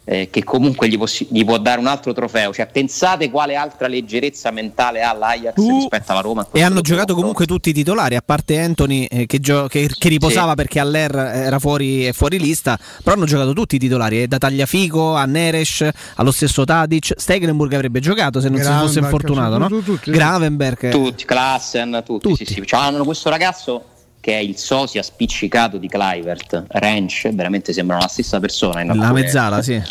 eh, 0.05 0.29
che 0.31 0.43
comunque 0.45 0.89
gli, 0.89 0.97
possi- 0.99 1.27
gli 1.31 1.45
può 1.45 1.59
dare 1.59 1.79
un 1.81 1.87
altro 1.87 2.13
trofeo. 2.13 2.53
Cioè, 2.53 2.67
pensate 2.67 3.31
quale 3.31 3.55
altra 3.57 3.87
leggerezza 3.89 4.51
mentale 4.51 5.03
ha 5.03 5.13
l'Ajax 5.13 5.57
Uh, 5.57 5.77
rispetto 5.79 6.13
alla 6.13 6.21
Roma. 6.21 6.47
E 6.53 6.63
hanno 6.63 6.81
giocato 6.81 7.15
comunque 7.15 7.47
tutti 7.47 7.71
i 7.71 7.73
titolari, 7.73 8.17
a 8.17 8.23
parte 8.25 8.59
Anthony 8.61 9.05
eh, 9.05 9.27
che, 9.27 9.39
gio- 9.41 9.67
che- 9.67 9.89
che 9.97 10.09
riposava 10.09 10.51
Sì. 10.51 10.57
perché 10.57 10.81
all'Er 10.81 11.15
era 11.17 11.59
fuori, 11.59 12.05
è 12.05 12.13
fuori 12.13 12.39
lista, 12.39 12.79
però 13.03 13.17
hanno 13.17 13.27
giocato 13.27 13.53
tutti 13.53 13.77
i 13.77 13.79
titolari, 13.79 14.23
eh, 14.23 14.27
da 14.29 14.39
Tagliafico 14.39 15.15
a 15.15 15.25
Neres, 15.27 15.89
allo 16.17 16.31
stesso 16.31 16.65
Tadic, 16.65 17.13
Stegenburg 17.17 17.73
avrebbe 17.75 18.01
giocato 18.01 18.41
se 18.41 18.49
non 18.49 18.61
si 18.61 18.71
fosse 18.71 18.99
infortunato, 19.01 19.59
no? 19.59 19.69
tutti, 19.69 19.85
tutti. 19.85 20.11
Gravenberg. 20.11 20.85
eh. 20.85 20.91
Tutti, 20.91 21.25
Klassen, 21.25 22.03
tutti, 22.05 22.35
Sì, 22.37 22.45
sì. 22.45 22.63
Cioè, 22.67 22.81
hanno 22.81 23.05
questo 23.05 23.29
ragazzo 23.31 23.85
che 24.21 24.35
è 24.35 24.41
il 24.41 24.57
sosia 24.57 25.03
spiccicato 25.03 25.79
di 25.79 25.89
Clivert, 25.89 26.65
Ranch, 26.69 27.31
veramente 27.33 27.73
sembrano 27.73 28.03
la 28.03 28.09
stessa 28.09 28.39
persona. 28.39 28.83
in 28.83 28.97
La 28.97 29.13
mezzala, 29.13 29.63
sì. 29.63 29.83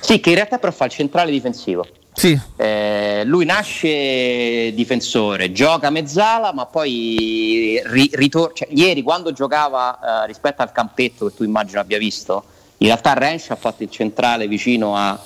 Sì, 0.00 0.20
che 0.20 0.30
in 0.30 0.34
realtà 0.34 0.58
però 0.58 0.72
fa 0.72 0.84
il 0.84 0.90
centrale 0.90 1.30
difensivo. 1.30 1.86
Sì. 2.14 2.38
Eh, 2.56 3.22
lui 3.24 3.46
nasce 3.46 4.72
difensore, 4.74 5.50
gioca 5.52 5.88
mezzala, 5.88 6.52
ma 6.52 6.66
poi 6.66 7.80
ri- 7.86 8.10
ritor- 8.12 8.52
cioè, 8.52 8.68
ieri 8.70 9.02
quando 9.02 9.32
giocava 9.32 10.24
eh, 10.24 10.26
rispetto 10.26 10.60
al 10.60 10.72
campetto 10.72 11.28
che 11.28 11.34
tu 11.34 11.44
immagino 11.44 11.80
abbia 11.80 11.98
visto, 11.98 12.44
in 12.78 12.88
realtà 12.88 13.14
Rensch 13.14 13.50
ha 13.50 13.56
fatto 13.56 13.82
il 13.82 13.90
centrale 13.90 14.46
vicino 14.46 14.94
a 14.94 15.18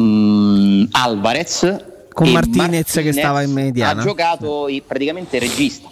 mm, 0.00 0.84
Alvarez 0.90 1.84
Con 2.12 2.26
e 2.26 2.32
Martinez 2.32 2.92
che 2.94 3.12
stava 3.12 3.42
in 3.42 3.52
mediana. 3.52 4.00
Ha 4.00 4.04
giocato 4.04 4.68
praticamente 4.84 5.38
regista. 5.38 5.88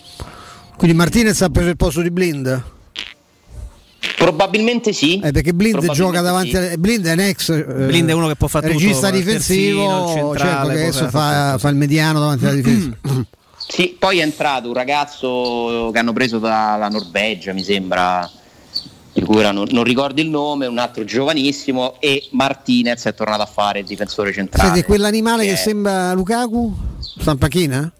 Quindi 0.76 0.96
Martinez 0.96 1.40
ha 1.42 1.48
preso 1.48 1.70
il 1.70 1.76
posto 1.76 2.02
di 2.02 2.10
Blind? 2.10 2.62
Probabilmente 4.16 4.92
sì. 4.92 5.20
Eh, 5.20 5.32
perché 5.32 5.52
Blind 5.52 5.90
gioca 5.90 6.20
davanti 6.20 6.50
sì. 6.50 6.56
a... 6.56 6.76
Blind 6.76 7.06
è 7.06 7.12
un 7.12 7.20
ex 7.20 7.48
eh, 7.50 7.64
Blind 7.64 8.08
è 8.08 8.12
uno 8.12 8.28
che 8.28 8.36
può 8.36 8.46
fare 8.46 8.68
tutto, 8.68 8.78
regista 8.78 9.08
il 9.08 9.14
difensivo, 9.14 9.80
terzino, 9.80 10.02
il 10.02 10.12
certo 10.12 10.36
centrale, 10.36 10.74
che 10.74 10.80
adesso 10.82 11.08
fa, 11.08 11.58
fa 11.58 11.68
il 11.68 11.76
mediano 11.76 12.20
davanti 12.20 12.44
alla 12.44 12.54
difesa. 12.54 12.96
Sì, 13.68 13.96
poi 13.98 14.20
è 14.20 14.22
entrato 14.22 14.68
un 14.68 14.74
ragazzo 14.74 15.90
che 15.92 15.98
hanno 15.98 16.12
preso 16.12 16.38
dalla 16.38 16.88
Norvegia, 16.88 17.52
mi 17.52 17.64
sembra, 17.64 18.30
di 19.12 19.20
cui 19.22 19.38
ora 19.38 19.50
non, 19.50 19.66
non 19.70 19.82
ricordo 19.82 20.20
il 20.20 20.28
nome, 20.28 20.66
un 20.66 20.78
altro 20.78 21.02
giovanissimo, 21.02 21.96
e 21.98 22.28
Martinez 22.30 23.04
è 23.06 23.14
tornato 23.14 23.42
a 23.42 23.46
fare 23.46 23.80
il 23.80 23.84
difensore 23.84 24.32
centrale. 24.32 24.68
Senti, 24.68 24.84
quell'animale 24.84 25.42
che 25.42 25.48
Che 25.48 25.54
è- 25.54 25.60
sembra 25.60 26.12
Lukaku? 26.12 26.76
Stampachina? 27.18 27.92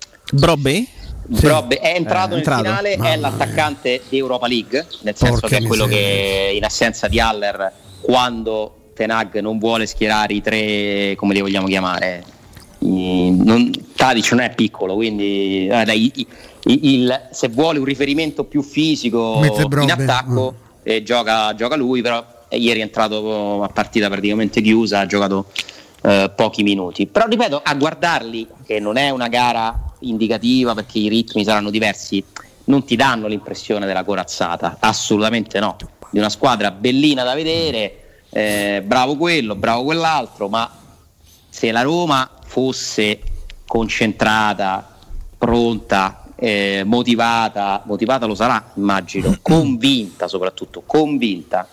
Brobby? 1.26 1.46
Brobe 1.46 1.78
è 1.80 1.94
entrato 1.96 2.26
Eh, 2.26 2.28
nel 2.30 2.38
entrato? 2.38 2.62
finale, 2.62 2.92
è 2.92 2.96
Mamma 2.98 3.16
l'attaccante 3.16 4.02
di 4.08 4.18
Europa 4.18 4.46
League, 4.46 4.86
nel 5.02 5.16
senso 5.16 5.32
Porca 5.40 5.48
che 5.48 5.56
è 5.56 5.66
quello 5.66 5.86
miseria. 5.86 6.06
che 6.48 6.52
in 6.56 6.64
assenza 6.64 7.08
di 7.08 7.20
Haller, 7.20 7.72
quando 8.00 8.74
Tenag 8.94 9.38
non 9.40 9.58
vuole 9.58 9.86
schierare 9.86 10.32
i 10.34 10.40
tre, 10.40 11.14
come 11.16 11.34
li 11.34 11.40
vogliamo 11.40 11.66
chiamare, 11.66 12.24
non, 12.78 13.70
Tadic 13.94 14.30
non 14.32 14.40
è 14.40 14.54
piccolo, 14.54 14.94
quindi 14.94 15.66
eh, 15.66 15.84
dai, 15.84 16.10
i- 16.14 16.26
i- 16.66 16.94
il- 16.94 17.28
se 17.32 17.48
vuole 17.48 17.78
un 17.78 17.84
riferimento 17.84 18.44
più 18.44 18.62
fisico 18.62 19.40
in 19.80 19.90
attacco, 19.90 20.54
eh, 20.82 21.02
gioca, 21.02 21.54
gioca 21.54 21.74
lui, 21.76 22.00
però 22.02 22.24
ieri 22.50 22.80
è 22.80 22.82
entrato 22.82 23.62
a 23.62 23.68
partita 23.68 24.08
praticamente 24.08 24.60
chiusa, 24.60 25.00
ha 25.00 25.06
giocato 25.06 25.46
eh, 26.02 26.30
pochi 26.36 26.62
minuti. 26.62 27.06
Però 27.06 27.26
ripeto, 27.26 27.60
a 27.64 27.74
guardarli, 27.74 28.46
che 28.64 28.78
non 28.78 28.96
è 28.96 29.10
una 29.10 29.26
gara 29.28 29.76
indicativa 30.00 30.74
perché 30.74 30.98
i 30.98 31.08
ritmi 31.08 31.44
saranno 31.44 31.70
diversi, 31.70 32.22
non 32.64 32.84
ti 32.84 32.96
danno 32.96 33.26
l'impressione 33.26 33.86
della 33.86 34.04
corazzata, 34.04 34.76
assolutamente 34.80 35.60
no. 35.60 35.76
Di 36.10 36.18
una 36.18 36.28
squadra 36.28 36.70
bellina 36.70 37.24
da 37.24 37.34
vedere, 37.34 38.20
eh, 38.30 38.82
bravo 38.84 39.16
quello, 39.16 39.54
bravo 39.54 39.84
quell'altro, 39.84 40.48
ma 40.48 40.70
se 41.48 41.72
la 41.72 41.82
Roma 41.82 42.30
fosse 42.44 43.20
concentrata, 43.66 44.96
pronta, 45.38 46.26
eh, 46.36 46.82
motivata, 46.84 47.82
motivata 47.86 48.26
lo 48.26 48.34
sarà, 48.34 48.72
immagino, 48.76 49.38
convinta 49.42 50.28
soprattutto, 50.28 50.82
convinta, 50.84 51.66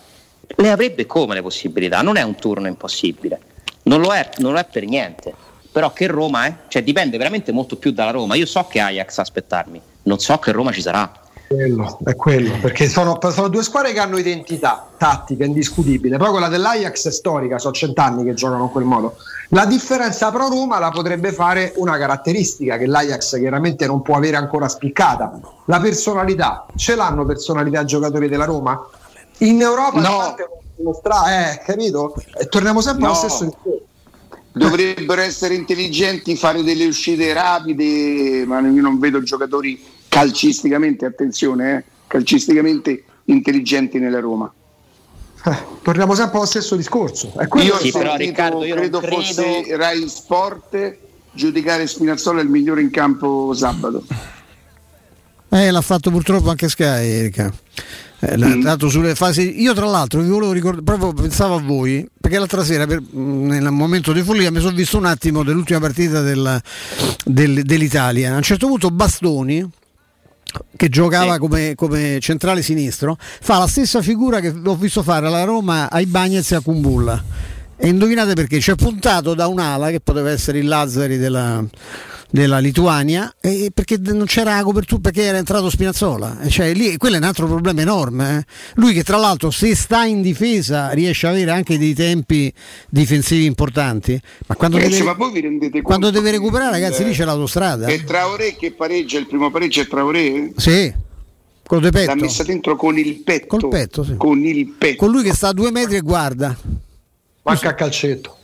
le 0.56 0.70
avrebbe 0.70 1.06
come 1.06 1.34
le 1.34 1.42
possibilità, 1.42 2.02
non 2.02 2.16
è 2.16 2.22
un 2.22 2.34
turno 2.34 2.66
impossibile, 2.66 3.40
non 3.84 4.00
lo 4.00 4.12
è, 4.12 4.28
non 4.38 4.52
lo 4.52 4.58
è 4.58 4.64
per 4.64 4.84
niente, 4.84 5.34
però 5.74 5.92
che 5.92 6.06
Roma 6.06 6.46
è? 6.46 6.54
Cioè 6.68 6.84
dipende 6.84 7.18
veramente 7.18 7.50
molto 7.50 7.74
più 7.74 7.90
dalla 7.90 8.12
Roma, 8.12 8.36
io 8.36 8.46
so 8.46 8.64
che 8.68 8.78
Ajax 8.78 9.18
aspettarmi, 9.18 9.80
non 10.04 10.20
so 10.20 10.38
che 10.38 10.52
Roma 10.52 10.70
ci 10.70 10.80
sarà. 10.80 11.10
Quello, 11.48 11.98
è 12.04 12.14
quello, 12.14 12.56
perché 12.60 12.88
sono, 12.88 13.18
sono 13.32 13.48
due 13.48 13.64
squadre 13.64 13.92
che 13.92 13.98
hanno 13.98 14.16
identità 14.16 14.86
tattica 14.96 15.44
indiscutibile. 15.44 16.16
Poi 16.16 16.30
quella 16.30 16.46
dell'Ajax 16.46 17.08
è 17.08 17.10
storica, 17.10 17.58
sono 17.58 17.74
cent'anni 17.74 18.22
che 18.22 18.34
giocano 18.34 18.62
in 18.64 18.70
quel 18.70 18.84
modo. 18.84 19.16
La 19.48 19.66
differenza 19.66 20.30
pro 20.30 20.48
Roma 20.48 20.78
la 20.78 20.90
potrebbe 20.90 21.32
fare 21.32 21.72
una 21.76 21.98
caratteristica 21.98 22.78
che 22.78 22.86
l'Ajax 22.86 23.36
chiaramente 23.38 23.84
non 23.86 24.00
può 24.00 24.14
avere 24.16 24.36
ancora 24.36 24.68
spiccata: 24.68 25.40
la 25.66 25.80
personalità. 25.80 26.66
Ce 26.76 26.94
l'hanno 26.94 27.24
personalità 27.24 27.84
giocatori 27.84 28.28
della 28.28 28.44
Roma? 28.44 28.80
In 29.38 29.60
Europa 29.60 30.00
No. 30.00 30.34
mostra- 30.82 31.50
eh, 31.50 31.60
capito? 31.64 32.14
E 32.38 32.46
torniamo 32.46 32.80
sempre 32.80 33.06
allo 33.06 33.14
No. 33.14 33.18
stesso 33.18 33.44
discorso. 33.44 33.82
Dovrebbero 34.56 35.20
essere 35.20 35.54
intelligenti, 35.54 36.36
fare 36.36 36.62
delle 36.62 36.86
uscite 36.86 37.32
rapide, 37.32 38.44
ma 38.46 38.60
io 38.60 38.80
non 38.80 39.00
vedo 39.00 39.20
giocatori 39.20 39.82
calcisticamente, 40.08 41.04
attenzione, 41.06 41.76
eh, 41.76 41.84
calcisticamente 42.06 43.02
intelligenti 43.24 43.98
nella 43.98 44.20
Roma. 44.20 44.52
Torniamo 45.82 46.14
sempre 46.14 46.36
allo 46.38 46.46
stesso 46.46 46.76
discorso. 46.76 47.32
Io 47.54 47.74
ho 47.74 47.78
che 47.78 47.90
fa- 47.90 48.16
sentito, 48.16 48.58
credo, 48.60 49.00
fosse 49.00 49.76
Rai 49.76 50.08
Sport 50.08 50.96
giudicare 51.32 51.86
Spinazzola 51.86 52.40
il 52.40 52.48
migliore 52.48 52.80
in 52.80 52.90
campo 52.90 53.52
sabato. 53.54 54.04
Eh, 55.54 55.70
l'ha 55.70 55.80
fatto 55.82 56.10
purtroppo 56.10 56.50
anche 56.50 56.68
Sky, 56.68 56.84
Erika. 57.08 57.52
Eh, 58.18 58.36
l'ha 58.36 58.56
dato 58.60 58.88
sulle 58.88 59.14
fasi. 59.14 59.60
Io, 59.62 59.72
tra 59.72 59.86
l'altro, 59.86 60.20
vi 60.20 60.28
volevo 60.28 60.50
ricordare, 60.50 60.82
proprio 60.82 61.12
pensavo 61.12 61.54
a 61.54 61.60
voi, 61.60 62.04
perché 62.20 62.38
l'altra 62.38 62.64
sera, 62.64 62.86
per- 62.86 63.00
mh, 63.00 63.46
nel 63.46 63.70
momento 63.70 64.12
di 64.12 64.22
follia, 64.22 64.50
mi 64.50 64.58
sono 64.58 64.74
visto 64.74 64.96
un 64.98 65.04
attimo 65.04 65.44
dell'ultima 65.44 65.78
partita 65.78 66.22
del- 66.22 66.60
del- 67.24 67.62
dell'Italia. 67.62 68.32
A 68.32 68.36
un 68.36 68.42
certo 68.42 68.66
punto, 68.66 68.90
Bastoni, 68.90 69.64
che 70.74 70.88
giocava 70.88 71.38
come, 71.38 71.74
come 71.76 72.18
centrale 72.20 72.60
sinistro, 72.62 73.16
fa 73.18 73.58
la 73.58 73.68
stessa 73.68 74.02
figura 74.02 74.40
che 74.40 74.52
ho 74.64 74.74
visto 74.76 75.04
fare 75.04 75.26
alla 75.26 75.44
Roma 75.44 75.88
ai 75.88 76.06
Bagnets 76.06 76.50
e 76.50 76.56
a 76.56 76.60
Kumbulla. 76.60 77.22
E 77.76 77.88
indovinate 77.88 78.34
perché? 78.34 78.58
C'è 78.58 78.74
puntato 78.74 79.34
da 79.34 79.46
un'ala 79.46 79.90
che 79.90 80.00
poteva 80.00 80.30
essere 80.30 80.58
il 80.58 80.66
Lazzari 80.66 81.16
della, 81.18 81.62
della 82.34 82.58
Lituania, 82.58 83.32
e 83.40 83.70
perché 83.72 83.96
non 83.96 84.24
c'era 84.24 84.56
la 84.56 84.64
copertura 84.64 85.00
perché 85.02 85.22
era 85.22 85.38
entrato 85.38 85.70
Spinazzola. 85.70 86.40
E 86.40 86.50
Cioè, 86.50 86.74
lì, 86.74 86.96
quello 86.96 87.14
è 87.14 87.18
un 87.18 87.24
altro 87.24 87.46
problema 87.46 87.80
enorme. 87.82 88.38
eh. 88.38 88.44
Lui 88.74 88.92
che 88.92 89.04
tra 89.04 89.18
l'altro 89.18 89.52
se 89.52 89.76
sta 89.76 90.02
in 90.02 90.20
difesa 90.20 90.90
riesce 90.90 91.28
ad 91.28 91.34
avere 91.34 91.52
anche 91.52 91.78
dei 91.78 91.94
tempi 91.94 92.52
difensivi 92.88 93.44
importanti, 93.44 94.20
ma 94.48 94.56
quando, 94.56 94.78
Ragazzi, 94.78 94.96
deve, 94.98 95.04
ma 95.10 95.12
voi 95.12 95.30
vi 95.30 95.40
rendete 95.42 95.70
conto? 95.80 95.86
quando 95.86 96.10
deve 96.10 96.32
recuperare 96.32 96.72
ragazzi 96.72 97.02
Eh, 97.02 97.04
lì 97.04 97.12
c'è 97.14 97.24
l'autostrada. 97.24 97.86
È 97.86 98.02
Traoré 98.02 98.56
che 98.56 98.72
pareggia, 98.72 99.16
il 99.18 99.28
primo 99.28 99.52
pareggio 99.52 99.82
è 99.82 99.86
Traoré? 99.86 100.52
Sì, 100.56 100.92
quello 101.64 101.82
de 101.84 101.90
petto. 101.92 102.14
L'ha 102.16 102.20
messa 102.20 102.42
dentro 102.42 102.74
con 102.74 102.98
il 102.98 103.14
petto. 103.22 103.46
Col 103.46 103.68
petto, 103.68 104.02
sì. 104.02 104.16
Con 104.16 104.44
il 104.44 104.66
petto. 104.76 104.96
Con 104.96 105.12
lui 105.12 105.22
che 105.22 105.32
sta 105.34 105.50
a 105.50 105.52
due 105.52 105.70
metri 105.70 105.94
e 105.94 106.00
guarda. 106.00 106.58
Manca 107.42 107.68
a 107.68 107.74
calcetto. 107.74 108.36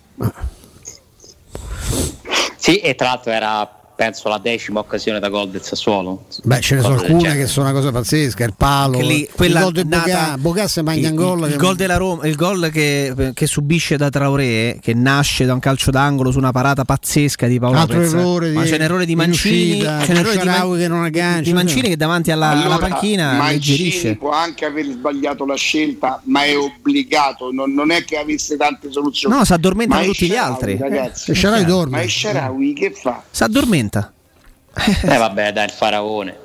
Sì, 2.56 2.76
e 2.76 2.94
tra 2.94 3.06
l'altro 3.08 3.32
era 3.32 3.79
penso 4.00 4.30
la 4.30 4.38
decima 4.38 4.80
occasione 4.80 5.18
da 5.20 5.28
gol 5.28 5.50
del 5.50 5.60
Sassuolo. 5.62 6.24
Beh, 6.42 6.60
ce 6.62 6.76
ne 6.76 6.80
sono 6.80 6.94
del 6.94 7.04
alcune 7.04 7.20
genere. 7.20 7.40
che 7.40 7.46
sono 7.46 7.68
una 7.68 7.74
cosa 7.78 7.92
pazzesca. 7.92 8.44
Il 8.44 8.54
palo, 8.56 8.98
lì, 8.98 9.20
il 9.20 9.28
quella 9.30 9.60
gol 9.60 9.72
di 9.72 9.82
nata- 9.86 10.38
Bocà, 10.38 10.66
se 10.68 10.80
mangia 10.80 11.08
il, 11.08 11.10
un 11.10 11.16
gol. 11.16 11.50
il 11.50 11.56
gol 11.56 11.76
della 11.76 11.98
Roma, 11.98 12.26
il 12.26 12.34
gol 12.34 12.70
che, 12.72 13.32
che 13.34 13.46
subisce 13.46 13.98
da 13.98 14.08
Traoré, 14.08 14.78
che 14.80 14.94
nasce 14.94 15.44
da 15.44 15.52
un 15.52 15.58
calcio 15.58 15.90
d'angolo 15.90 16.30
su 16.30 16.38
una 16.38 16.50
parata 16.50 16.82
pazzesca 16.86 17.46
di 17.46 17.58
Paolo 17.58 17.76
Altro 17.76 18.00
errore 18.00 18.52
Ma 18.52 18.62
di- 18.62 18.70
c'è 18.70 18.76
un 18.76 18.80
errore 18.80 19.04
di 19.04 19.12
in 19.12 19.18
Mancini, 19.18 19.70
uscita, 19.72 19.98
c'è 19.98 20.10
un 20.12 20.16
errore 20.16 20.38
di, 20.38 20.46
Man- 20.46 20.78
che 20.78 20.88
non 20.88 21.04
aggancia, 21.04 21.40
di 21.42 21.52
Mancini 21.52 21.88
che 21.90 21.96
davanti 21.98 22.30
alla, 22.30 22.48
alla 22.52 22.60
Allora, 22.62 22.78
panchina 22.78 23.32
Mancini 23.32 23.48
alleggerisce. 23.50 24.16
può 24.16 24.30
anche 24.30 24.64
aver 24.64 24.86
sbagliato 24.86 25.44
la 25.44 25.56
scelta, 25.56 26.22
ma 26.24 26.44
è 26.44 26.56
obbligato, 26.56 27.50
non, 27.52 27.74
non 27.74 27.90
è 27.90 28.02
che 28.04 28.16
avesse 28.16 28.56
tante 28.56 28.90
soluzioni. 28.90 29.36
No, 29.36 29.44
si 29.44 29.52
addormentano 29.52 30.00
Ma 30.00 30.06
tutti 30.06 30.26
gli 30.26 30.36
altri. 30.36 30.78
Ragazzi. 30.78 31.32
E 31.32 31.34
Sharawi 31.34 31.64
dorme. 31.66 31.96
Ma 31.98 32.02
è 32.02 32.08
Sharawi 32.08 32.72
che 32.72 32.92
fa? 32.92 33.22
Si 33.30 33.42
addormenta. 33.42 33.89
Eh 33.92 35.16
vabbè, 35.18 35.52
dai, 35.52 35.64
il 35.64 35.70
faraone. 35.70 36.36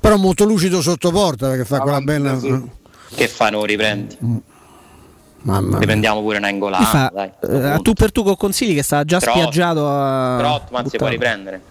Però 0.00 0.16
molto 0.16 0.44
lucido 0.44 0.82
sotto 0.82 1.10
porta 1.10 1.48
perché 1.48 1.64
fa 1.64 1.78
quella 1.80 2.00
bella. 2.00 2.36
Che 3.14 3.28
fa, 3.28 3.50
non 3.50 3.64
riprendi? 3.64 4.16
Mamma 5.42 5.68
mia. 5.68 5.78
Riprendiamo 5.78 6.20
pure 6.20 6.38
una 6.38 6.48
Gli 6.48 6.52
Engolana, 6.52 6.84
fa, 6.84 7.10
dai. 7.14 7.30
eh, 7.48 7.68
a 7.70 7.78
tu 7.78 7.92
per 7.92 8.10
tu 8.10 8.24
con 8.24 8.36
consigli 8.36 8.74
che 8.74 8.82
sta 8.82 9.04
già 9.04 9.18
Trott. 9.20 9.36
spiaggiato 9.36 9.88
a 9.88 10.36
Trotman 10.38 10.88
si 10.88 10.96
può 10.96 11.06
riprendere. 11.06 11.62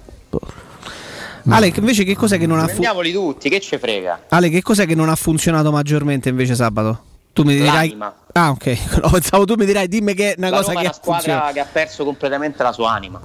Ale, 1.49 1.71
che 1.71 1.79
invece 1.79 2.03
che 2.03 2.15
cos'è 2.15 2.37
che 2.37 2.45
non 2.47 2.57
ha 2.59 2.67
funzionato? 2.67 2.97
Prendiamoli 2.99 3.31
tutti, 3.33 3.49
che 3.49 3.59
ce 3.61 3.77
frega. 3.79 4.23
Ale, 4.29 4.49
che 4.49 4.61
cos'è 4.61 4.85
che 4.85 4.95
non 4.95 5.07
ha 5.09 5.15
funzionato 5.15 5.71
maggiormente 5.71 6.27
invece 6.29 6.55
sabato? 6.55 7.03
Tu 7.33 7.43
mi 7.43 7.53
dirai. 7.55 7.89
L'anima. 7.89 8.13
Ah, 8.33 8.49
ok. 8.51 8.77
No, 9.03 9.09
pensavo 9.11 9.45
tu 9.45 9.55
mi 9.57 9.65
dirai, 9.65 9.87
dimmi 9.87 10.13
che 10.13 10.31
è 10.33 10.35
una 10.37 10.49
la 10.49 10.57
cosa 10.57 10.69
Roma 10.73 10.79
che 10.81 10.85
è 10.87 10.89
una 10.89 10.93
squadra 11.01 11.21
funziona. 11.33 11.51
che 11.53 11.59
ha 11.61 11.67
perso 11.71 12.03
completamente 12.03 12.63
la 12.63 12.71
sua 12.73 12.91
anima. 12.91 13.21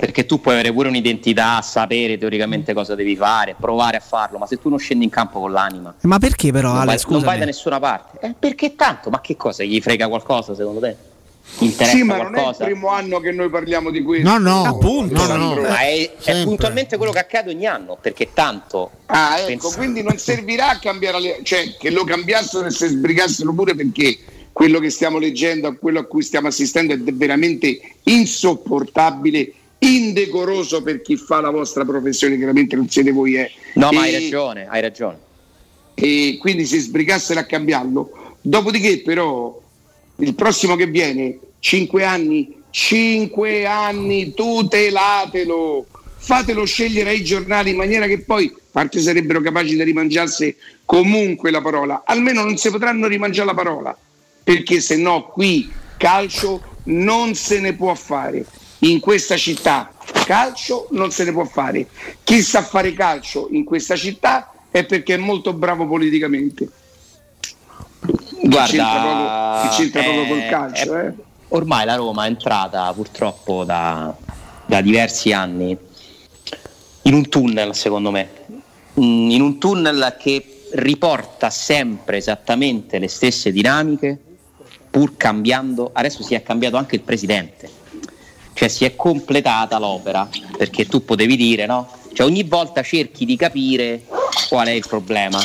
Perché 0.00 0.24
tu 0.24 0.40
puoi 0.40 0.54
avere 0.54 0.72
pure 0.72 0.88
un'identità, 0.88 1.60
sapere 1.60 2.16
teoricamente 2.16 2.72
cosa 2.72 2.94
devi 2.94 3.14
fare, 3.16 3.54
provare 3.58 3.98
a 3.98 4.00
farlo, 4.00 4.38
ma 4.38 4.46
se 4.46 4.56
tu 4.58 4.70
non 4.70 4.78
scendi 4.78 5.04
in 5.04 5.10
campo 5.10 5.40
con 5.40 5.52
l'anima, 5.52 5.94
Ma 6.02 6.18
perché 6.18 6.50
però, 6.50 6.68
non, 6.68 6.76
Ale, 6.78 6.86
vai, 6.86 6.94
non 6.94 7.04
scusa? 7.04 7.26
vai 7.26 7.38
da 7.38 7.44
nessuna 7.44 7.78
parte. 7.78 8.18
Eh, 8.26 8.34
perché 8.38 8.74
tanto? 8.74 9.10
Ma 9.10 9.20
che 9.20 9.36
cosa? 9.36 9.62
Gli 9.62 9.78
frega 9.80 10.08
qualcosa 10.08 10.54
secondo 10.54 10.80
te? 10.80 10.96
Interessa 11.58 11.96
Sì, 11.96 12.02
ma 12.04 12.16
non 12.16 12.26
è 12.26 12.28
il 12.28 12.32
qualcosa? 12.34 12.64
primo 12.64 12.88
anno 12.88 13.20
che 13.20 13.32
noi 13.32 13.50
parliamo 13.50 13.90
di 13.90 14.02
questo. 14.02 14.26
No, 14.28 14.38
no, 14.38 14.62
Appunto. 14.64 15.26
no, 15.26 15.36
no. 15.54 15.60
Ma 15.60 15.80
è, 15.80 16.10
è 16.22 16.44
puntualmente 16.44 16.96
quello 16.96 17.12
che 17.12 17.18
accade 17.18 17.50
ogni 17.50 17.66
anno, 17.66 17.98
perché 18.00 18.32
tanto 18.32 18.90
Ah, 19.06 19.36
ecco, 19.38 19.46
Pensa- 19.48 19.76
quindi 19.76 20.02
non 20.02 20.16
servirà 20.16 20.70
a 20.70 20.78
cambiare, 20.78 21.20
le- 21.20 21.40
cioè 21.42 21.74
che 21.78 21.90
lo 21.90 22.04
cambiassero 22.04 22.66
e 22.66 22.70
si 22.70 22.86
sbrigassero 22.86 23.52
pure 23.52 23.74
perché 23.74 24.16
quello 24.52 24.78
che 24.78 24.88
stiamo 24.90 25.18
leggendo, 25.18 25.68
a 25.68 25.74
quello 25.74 25.98
a 26.00 26.04
cui 26.04 26.22
stiamo 26.22 26.48
assistendo 26.48 26.94
è 26.94 26.98
veramente 26.98 27.80
insopportabile, 28.04 29.52
indecoroso 29.80 30.82
per 30.82 31.02
chi 31.02 31.16
fa 31.16 31.40
la 31.40 31.50
vostra 31.50 31.84
professione, 31.84 32.36
chiaramente 32.36 32.76
non 32.76 32.88
siete 32.88 33.10
voi. 33.12 33.34
Eh. 33.36 33.50
No, 33.74 33.90
ma 33.92 34.02
hai 34.02 34.14
E- 34.14 34.20
ragione, 34.20 34.66
hai 34.68 34.80
ragione. 34.80 35.18
e 35.94 36.38
quindi 36.40 36.64
si 36.64 36.78
sbrigassero 36.78 37.40
a 37.40 37.44
cambiarlo. 37.44 38.36
Dopodiché, 38.40 39.02
però, 39.02 39.60
il 40.16 40.34
prossimo 40.34 40.76
che 40.76 40.86
viene, 40.86 41.38
5 41.58 42.04
anni, 42.04 42.54
5 42.70 43.66
anni, 43.66 44.32
tutelatelo, 44.32 45.86
fatelo 46.16 46.64
scegliere 46.64 47.10
ai 47.10 47.22
giornali 47.24 47.70
in 47.70 47.76
maniera 47.76 48.06
che 48.06 48.20
poi, 48.20 48.54
parte 48.70 49.00
sarebbero 49.00 49.40
capaci 49.40 49.74
di 49.74 49.82
rimangiarsi 49.82 50.54
comunque 50.84 51.50
la 51.50 51.60
parola, 51.60 52.02
almeno 52.06 52.42
non 52.42 52.56
si 52.56 52.70
potranno 52.70 53.06
rimangiare 53.06 53.46
la 53.48 53.54
parola, 53.54 53.96
perché 54.42 54.80
se 54.80 54.96
no 54.96 55.24
qui 55.26 55.70
calcio 55.98 56.62
non 56.84 57.34
se 57.34 57.60
ne 57.60 57.74
può 57.74 57.94
fare. 57.94 58.46
In 58.80 59.00
questa 59.00 59.36
città 59.36 59.92
calcio 60.24 60.88
non 60.90 61.10
se 61.10 61.24
ne 61.24 61.32
può 61.32 61.44
fare. 61.44 61.86
Chi 62.24 62.42
sa 62.42 62.62
fare 62.62 62.92
calcio 62.92 63.48
in 63.50 63.64
questa 63.64 63.96
città 63.96 64.52
è 64.70 64.84
perché 64.84 65.14
è 65.14 65.18
molto 65.18 65.52
bravo 65.52 65.86
politicamente. 65.86 66.68
Guarda, 68.42 68.64
che 68.64 68.70
c'entra 68.70 69.00
proprio, 69.00 69.62
che 69.62 69.76
c'entra 69.76 70.02
proprio 70.02 70.24
eh, 70.24 70.28
col 70.28 70.46
calcio. 70.48 70.96
eh, 70.96 71.06
eh. 71.06 71.12
ormai 71.48 71.84
la 71.84 71.96
Roma 71.96 72.24
è 72.24 72.28
entrata 72.28 72.90
purtroppo 72.94 73.64
da, 73.64 74.14
da 74.64 74.80
diversi 74.80 75.32
anni 75.32 75.76
in 77.02 77.14
un 77.14 77.28
tunnel, 77.28 77.74
secondo 77.74 78.10
me, 78.10 78.40
Mm, 78.98 79.30
in 79.30 79.40
un 79.40 79.58
tunnel 79.58 80.16
che 80.18 80.64
riporta 80.72 81.48
sempre 81.48 82.16
esattamente 82.16 82.98
le 82.98 83.08
stesse 83.08 83.52
dinamiche, 83.52 84.18
pur 84.90 85.16
cambiando. 85.16 85.90
Adesso 85.92 86.22
si 86.22 86.34
è 86.34 86.42
cambiato 86.42 86.76
anche 86.76 86.96
il 86.96 87.02
presidente, 87.02 87.68
cioè 88.60 88.68
si 88.68 88.84
è 88.84 88.94
completata 88.94 89.78
l'opera, 89.78 90.28
perché 90.54 90.84
tu 90.84 91.02
potevi 91.02 91.34
dire, 91.34 91.64
no? 91.64 91.88
Cioè 92.12 92.26
ogni 92.26 92.42
volta 92.42 92.82
cerchi 92.82 93.24
di 93.24 93.34
capire 93.34 94.02
qual 94.50 94.66
è 94.66 94.72
il 94.72 94.84
problema. 94.86 95.38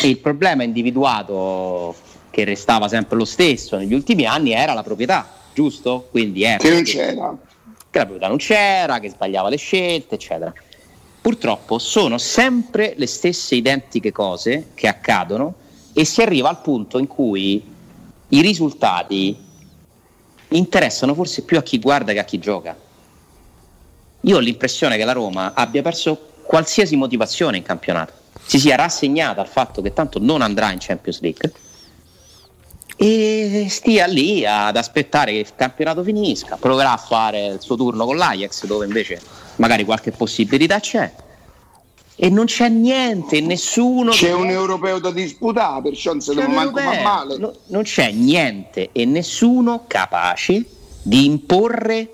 E 0.00 0.06
il 0.06 0.18
problema 0.18 0.62
individuato 0.62 1.96
che 2.30 2.44
restava 2.44 2.86
sempre 2.86 3.16
lo 3.16 3.24
stesso 3.24 3.76
negli 3.76 3.92
ultimi 3.92 4.24
anni 4.24 4.52
era 4.52 4.72
la 4.72 4.84
proprietà, 4.84 5.28
giusto? 5.52 6.06
Quindi 6.12 6.44
è 6.44 6.58
Che 6.58 6.70
non 6.70 6.84
c'era. 6.84 7.36
che 7.90 7.98
la 7.98 8.04
proprietà 8.04 8.28
non 8.28 8.36
c'era, 8.36 9.00
che 9.00 9.10
sbagliava 9.10 9.48
le 9.48 9.56
scelte, 9.56 10.14
eccetera. 10.14 10.52
Purtroppo 11.20 11.80
sono 11.80 12.18
sempre 12.18 12.94
le 12.96 13.08
stesse 13.08 13.56
identiche 13.56 14.12
cose 14.12 14.68
che 14.74 14.86
accadono 14.86 15.54
e 15.92 16.04
si 16.04 16.22
arriva 16.22 16.48
al 16.50 16.60
punto 16.60 16.98
in 17.00 17.08
cui 17.08 17.60
i 18.28 18.40
risultati 18.40 19.46
interessano 20.48 21.14
forse 21.14 21.42
più 21.42 21.58
a 21.58 21.62
chi 21.62 21.78
guarda 21.78 22.12
che 22.12 22.18
a 22.18 22.24
chi 22.24 22.38
gioca. 22.38 22.76
Io 24.22 24.36
ho 24.36 24.40
l'impressione 24.40 24.96
che 24.96 25.04
la 25.04 25.12
Roma 25.12 25.52
abbia 25.54 25.82
perso 25.82 26.32
qualsiasi 26.42 26.96
motivazione 26.96 27.58
in 27.58 27.62
campionato, 27.62 28.12
si 28.44 28.58
sia 28.58 28.76
rassegnata 28.76 29.40
al 29.40 29.48
fatto 29.48 29.82
che 29.82 29.92
tanto 29.92 30.18
non 30.18 30.42
andrà 30.42 30.72
in 30.72 30.78
Champions 30.80 31.20
League 31.20 31.52
e 32.96 33.66
stia 33.68 34.06
lì 34.06 34.44
ad 34.44 34.76
aspettare 34.76 35.30
che 35.30 35.38
il 35.38 35.54
campionato 35.54 36.02
finisca, 36.02 36.56
proverà 36.56 36.92
a 36.92 36.96
fare 36.96 37.46
il 37.46 37.60
suo 37.60 37.76
turno 37.76 38.04
con 38.04 38.16
l'Ajax 38.16 38.64
dove 38.66 38.86
invece 38.86 39.20
magari 39.56 39.84
qualche 39.84 40.10
possibilità 40.10 40.80
c'è 40.80 41.12
e 42.20 42.28
non 42.30 42.46
c'è 42.46 42.68
niente, 42.68 43.40
nessuno 43.40 44.10
C'è 44.10 44.26
che- 44.26 44.32
un 44.32 44.48
europeo 44.50 44.98
da 44.98 45.12
disputare, 45.12 45.82
perciò 45.82 46.10
non 46.10 46.20
se 46.20 46.32
un 46.32 46.52
manco 46.52 46.78
europeo. 46.80 47.02
male. 47.02 47.36
No- 47.38 47.54
non 47.66 47.82
c'è 47.84 48.10
niente 48.10 48.88
e 48.90 49.04
nessuno 49.04 49.84
capace 49.86 50.64
di 51.02 51.24
imporre 51.26 52.10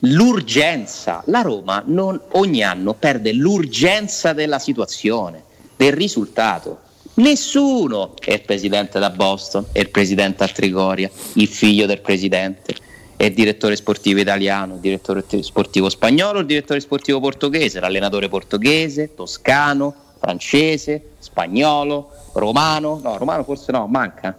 l'urgenza. 0.00 1.22
La 1.26 1.42
Roma 1.42 1.82
non- 1.86 2.20
ogni 2.32 2.62
anno 2.64 2.94
perde 2.94 3.32
l'urgenza 3.32 4.32
della 4.32 4.58
situazione, 4.58 5.44
del 5.76 5.92
risultato. 5.92 6.80
Nessuno 7.14 8.14
è 8.20 8.32
il 8.32 8.42
presidente 8.42 8.98
da 8.98 9.10
Boston, 9.10 9.66
è 9.70 9.78
il 9.78 9.90
presidente 9.90 10.42
a 10.42 10.48
Trigoria, 10.48 11.08
il 11.34 11.46
figlio 11.46 11.86
del 11.86 12.00
presidente, 12.00 12.74
è 13.24 13.30
direttore 13.30 13.74
sportivo 13.74 14.20
italiano, 14.20 14.74
il 14.74 14.80
direttore 14.80 15.24
sportivo 15.40 15.88
spagnolo, 15.88 16.40
il 16.40 16.46
direttore 16.46 16.80
sportivo 16.80 17.20
portoghese, 17.20 17.80
l'allenatore 17.80 18.28
portoghese, 18.28 19.14
toscano, 19.14 19.94
francese, 20.18 21.12
spagnolo, 21.18 22.10
romano, 22.34 23.00
no, 23.02 23.16
romano 23.16 23.42
forse 23.44 23.72
no, 23.72 23.86
manca. 23.86 24.36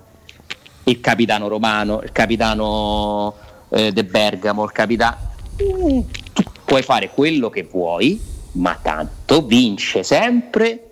Il 0.83 0.99
capitano 1.01 1.47
romano, 1.47 2.01
il 2.03 2.11
capitano 2.11 3.33
eh, 3.69 3.91
De 3.91 4.03
Bergamo, 4.03 4.63
il 4.63 4.71
capitano... 4.71 5.17
Mm, 5.63 5.99
puoi 6.63 6.83
fare 6.83 7.09
quello 7.09 7.49
che 7.49 7.63
vuoi, 7.63 8.21
ma 8.53 8.77
tanto 8.81 9.41
vince 9.45 10.03
sempre 10.03 10.89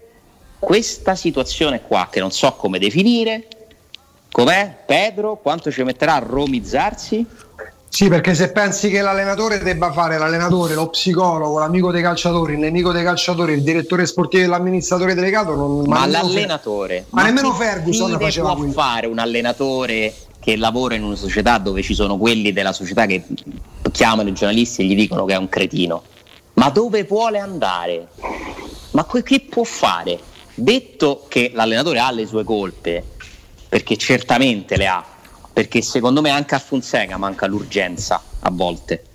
questa 0.57 1.13
situazione 1.13 1.81
qua 1.81 2.07
che 2.09 2.19
non 2.19 2.31
so 2.31 2.53
come 2.53 2.79
definire. 2.79 3.47
Com'è 4.31 4.77
Pedro? 4.83 5.37
Quanto 5.37 5.69
ci 5.69 5.83
metterà 5.83 6.15
a 6.15 6.19
romizzarsi? 6.19 7.23
Sì, 7.93 8.07
perché 8.07 8.33
se 8.33 8.51
pensi 8.51 8.89
che 8.89 9.01
l'allenatore 9.01 9.59
debba 9.59 9.91
fare 9.91 10.17
l'allenatore, 10.17 10.73
lo 10.73 10.89
psicologo, 10.89 11.59
l'amico 11.59 11.91
dei 11.91 12.01
calciatori, 12.01 12.53
il 12.53 12.59
nemico 12.59 12.91
dei 12.91 13.03
calciatori, 13.03 13.53
il 13.53 13.61
direttore 13.61 14.07
sportivo 14.07 14.41
e 14.43 14.47
l'amministratore 14.47 15.13
delegato, 15.13 15.53
non, 15.53 15.83
Ma, 15.85 15.99
nemmeno 16.05 16.23
l'allenatore, 16.23 17.05
ma 17.11 17.21
nemmeno 17.21 17.51
che 17.51 17.63
Ferguson 17.63 18.17
faceva 18.19 18.47
può 18.47 18.57
quello. 18.57 18.71
fare 18.71 19.05
un 19.05 19.19
allenatore 19.19 20.11
che 20.39 20.57
lavora 20.57 20.95
in 20.95 21.03
una 21.03 21.15
società 21.15 21.59
dove 21.59 21.83
ci 21.83 21.93
sono 21.93 22.17
quelli 22.17 22.51
della 22.51 22.73
società 22.73 23.05
che 23.05 23.25
chiamano 23.91 24.29
i 24.29 24.33
giornalisti 24.33 24.81
e 24.81 24.85
gli 24.85 24.95
dicono 24.95 25.25
che 25.25 25.33
è 25.35 25.37
un 25.37 25.47
cretino? 25.47 26.01
Ma 26.53 26.71
dove 26.71 27.03
vuole 27.03 27.37
andare? 27.37 28.07
Ma 28.89 29.03
que- 29.03 29.21
che 29.21 29.45
può 29.47 29.63
fare? 29.63 30.19
Detto 30.55 31.25
che 31.27 31.51
l'allenatore 31.53 31.99
ha 31.99 32.09
le 32.09 32.25
sue 32.25 32.43
colpe, 32.43 33.03
perché 33.69 33.97
certamente 33.97 34.77
le 34.77 34.87
ha, 34.87 35.05
perché 35.53 35.84
secondo 35.84 36.21
me 36.21 36.31
anche 36.31 36.55
a 36.55 36.59
Fonseca 36.59 37.17
manca 37.17 37.45
l'urgenza 37.45 38.21
a 38.39 38.49
volte. 38.51 39.05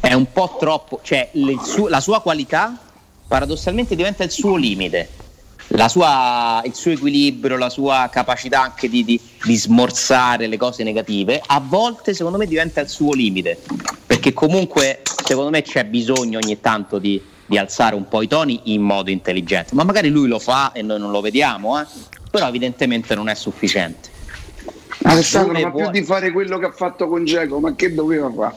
È 0.00 0.14
un 0.14 0.32
po' 0.32 0.56
troppo, 0.58 1.00
cioè 1.02 1.30
suo- 1.62 1.88
la 1.88 2.00
sua 2.00 2.22
qualità 2.22 2.76
paradossalmente 3.28 3.94
diventa 3.94 4.24
il 4.24 4.30
suo 4.30 4.56
limite. 4.56 5.10
Sua- 5.88 6.62
il 6.64 6.74
suo 6.74 6.92
equilibrio, 6.92 7.58
la 7.58 7.68
sua 7.68 8.08
capacità 8.10 8.62
anche 8.62 8.88
di, 8.88 9.04
di- 9.04 9.20
di 9.44 9.56
smorzare 9.56 10.46
le 10.46 10.56
cose 10.56 10.82
negative, 10.82 11.42
a 11.44 11.60
volte 11.60 12.14
secondo 12.14 12.38
me 12.38 12.46
diventa 12.46 12.80
il 12.80 12.88
suo 12.88 13.12
limite, 13.12 13.60
perché 14.06 14.32
comunque 14.32 15.02
secondo 15.22 15.50
me 15.50 15.60
c'è 15.60 15.84
bisogno 15.84 16.38
ogni 16.42 16.58
tanto 16.60 16.98
di, 16.98 17.22
di 17.44 17.58
alzare 17.58 17.94
un 17.94 18.08
po' 18.08 18.22
i 18.22 18.28
toni 18.28 18.60
in 18.72 18.80
modo 18.80 19.10
intelligente, 19.10 19.74
ma 19.74 19.84
magari 19.84 20.08
lui 20.08 20.26
lo 20.26 20.38
fa 20.38 20.72
e 20.72 20.80
noi 20.80 20.98
non 20.98 21.10
lo 21.10 21.20
vediamo, 21.20 21.78
eh? 21.78 21.84
però 22.30 22.48
evidentemente 22.48 23.14
non 23.14 23.28
è 23.28 23.34
sufficiente. 23.34 24.16
Alessandro, 25.02 25.58
ma 25.60 25.70
più 25.70 25.90
di 25.90 26.02
fare 26.02 26.30
quello 26.32 26.58
che 26.58 26.66
ha 26.66 26.72
fatto 26.72 27.08
con 27.08 27.24
Geco, 27.24 27.60
ma 27.60 27.74
che 27.74 27.94
doveva 27.94 28.30
fare? 28.30 28.56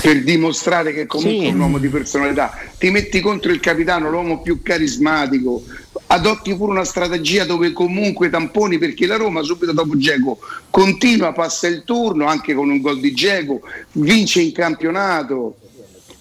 Per 0.00 0.22
dimostrare 0.22 0.94
che 0.94 1.06
comunque 1.06 1.44
Sì. 1.44 1.50
è 1.50 1.52
un 1.52 1.60
uomo 1.60 1.78
di 1.78 1.88
personalità, 1.88 2.52
ti 2.78 2.90
metti 2.90 3.20
contro 3.20 3.52
il 3.52 3.60
capitano, 3.60 4.08
l'uomo 4.08 4.40
più 4.40 4.62
carismatico, 4.62 5.62
adotti 6.06 6.56
pure 6.56 6.72
una 6.72 6.84
strategia 6.84 7.44
dove 7.44 7.72
comunque 7.72 8.30
tamponi 8.30 8.78
perché 8.78 9.06
la 9.06 9.16
Roma 9.16 9.42
subito 9.42 9.72
dopo 9.72 9.96
Geco 9.98 10.38
continua, 10.70 11.32
passa 11.32 11.66
il 11.66 11.82
turno 11.84 12.26
anche 12.26 12.54
con 12.54 12.70
un 12.70 12.80
gol 12.80 12.98
di 12.98 13.12
Geco, 13.12 13.60
vince 13.92 14.40
in 14.40 14.52
campionato. 14.52 15.56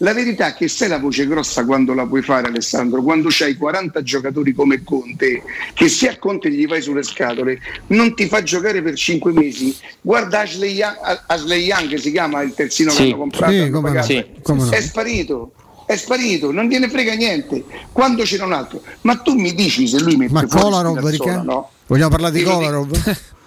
La 0.01 0.13
verità 0.13 0.47
è 0.47 0.53
che 0.53 0.69
sei 0.69 0.87
la 0.87 0.97
voce 0.97 1.27
grossa 1.27 1.65
quando 1.65 1.93
la 1.93 2.05
puoi 2.05 2.21
fare 2.21 2.47
Alessandro, 2.47 3.03
quando 3.03 3.27
c'hai 3.29 3.55
40 3.57 4.01
giocatori 4.01 4.53
come 4.53 4.81
Conte, 4.83 5.43
che 5.73 5.89
se 5.89 6.07
a 6.07 6.17
Conte 6.17 6.49
gli 6.49 6.65
vai 6.67 6.81
sulle 6.81 7.03
scatole 7.03 7.59
non 7.87 8.15
ti 8.15 8.27
fa 8.27 8.41
giocare 8.41 8.81
per 8.81 8.95
5 8.95 9.33
mesi. 9.33 9.75
Guarda 9.99 10.39
Ashley 10.41 10.73
Young, 10.73 10.95
Ashley 11.27 11.63
Young 11.65 11.89
che 11.89 11.97
si 11.97 12.11
chiama 12.11 12.41
il 12.41 12.53
terzino 12.53 12.91
che 12.91 12.95
Sì. 12.95 13.03
hanno 13.03 13.17
comprato, 13.17 13.51
Sì, 13.51 13.69
come 13.69 13.91
no. 13.91 14.03
Sì. 14.03 14.25
Come 14.41 14.63
no. 14.63 14.69
è 14.71 14.81
sparito. 14.81 15.51
è 15.85 15.95
sparito, 15.97 16.51
non 16.51 16.67
gliene 16.67 16.87
frega 16.87 17.15
niente. 17.15 17.65
Quando 17.91 18.23
c'era 18.23 18.45
un 18.45 18.53
altro, 18.53 18.81
ma 19.01 19.17
tu 19.17 19.33
mi 19.33 19.53
dici 19.53 19.85
se 19.87 19.99
lui 19.99 20.15
mette 20.15 20.31
Ma 20.31 20.45
fuori 20.47 20.63
Kolarov, 20.65 20.97
Spinazzola, 20.99 21.41
no? 21.41 21.69
Vogliamo 21.87 22.09
parlare 22.09 22.33
di 22.33 22.43
Kolarov? 22.43 23.15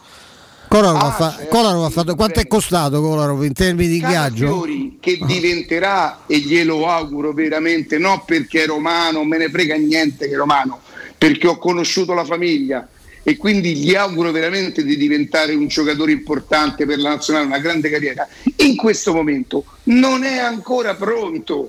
Kolarov, 0.73 1.03
Ah, 1.03 1.11
fa- 1.13 1.35
certo, 1.37 1.49
Kolarov 1.55 1.85
ha 1.85 1.91
fatto 1.91 2.15
quanto 2.15 2.41
è 2.41 2.47
costato 2.47 3.03
Kolarov 3.03 3.43
in 3.45 3.53
termini 3.53 3.89
di 3.91 3.97
ingaggio? 3.97 4.47
Calafiori 4.47 4.97
che 5.01 5.19
diventerà 5.27 6.21
e 6.27 6.39
glielo 6.39 6.89
auguro 6.89 7.33
veramente 7.35 7.99
no 7.99 8.23
perché 8.25 8.63
è 8.63 8.67
romano 8.67 9.23
me 9.25 9.37
ne 9.37 9.51
frega 9.51 9.75
niente 9.77 10.29
che 10.29 10.35
è 10.35 10.37
romano 10.37 10.81
perché 11.19 11.47
ho 11.47 11.59
conosciuto 11.59 12.15
la 12.15 12.25
famiglia 12.25 12.89
e 13.23 13.37
quindi 13.37 13.77
gli 13.77 13.95
auguro 13.95 14.31
veramente 14.33 14.83
di 14.83 14.97
diventare 14.97 15.55
un 15.55 15.67
giocatore 15.69 16.11
importante 16.11 16.87
per 16.87 16.99
la 16.99 17.11
nazionale 17.11 17.47
una 17.47 17.59
grande 17.59 17.91
carriera. 17.91 18.27
In 18.57 18.75
questo 18.75 19.13
momento 19.13 19.65
non 19.85 20.25
è 20.25 20.39
ancora 20.39 20.95
pronto 20.95 21.69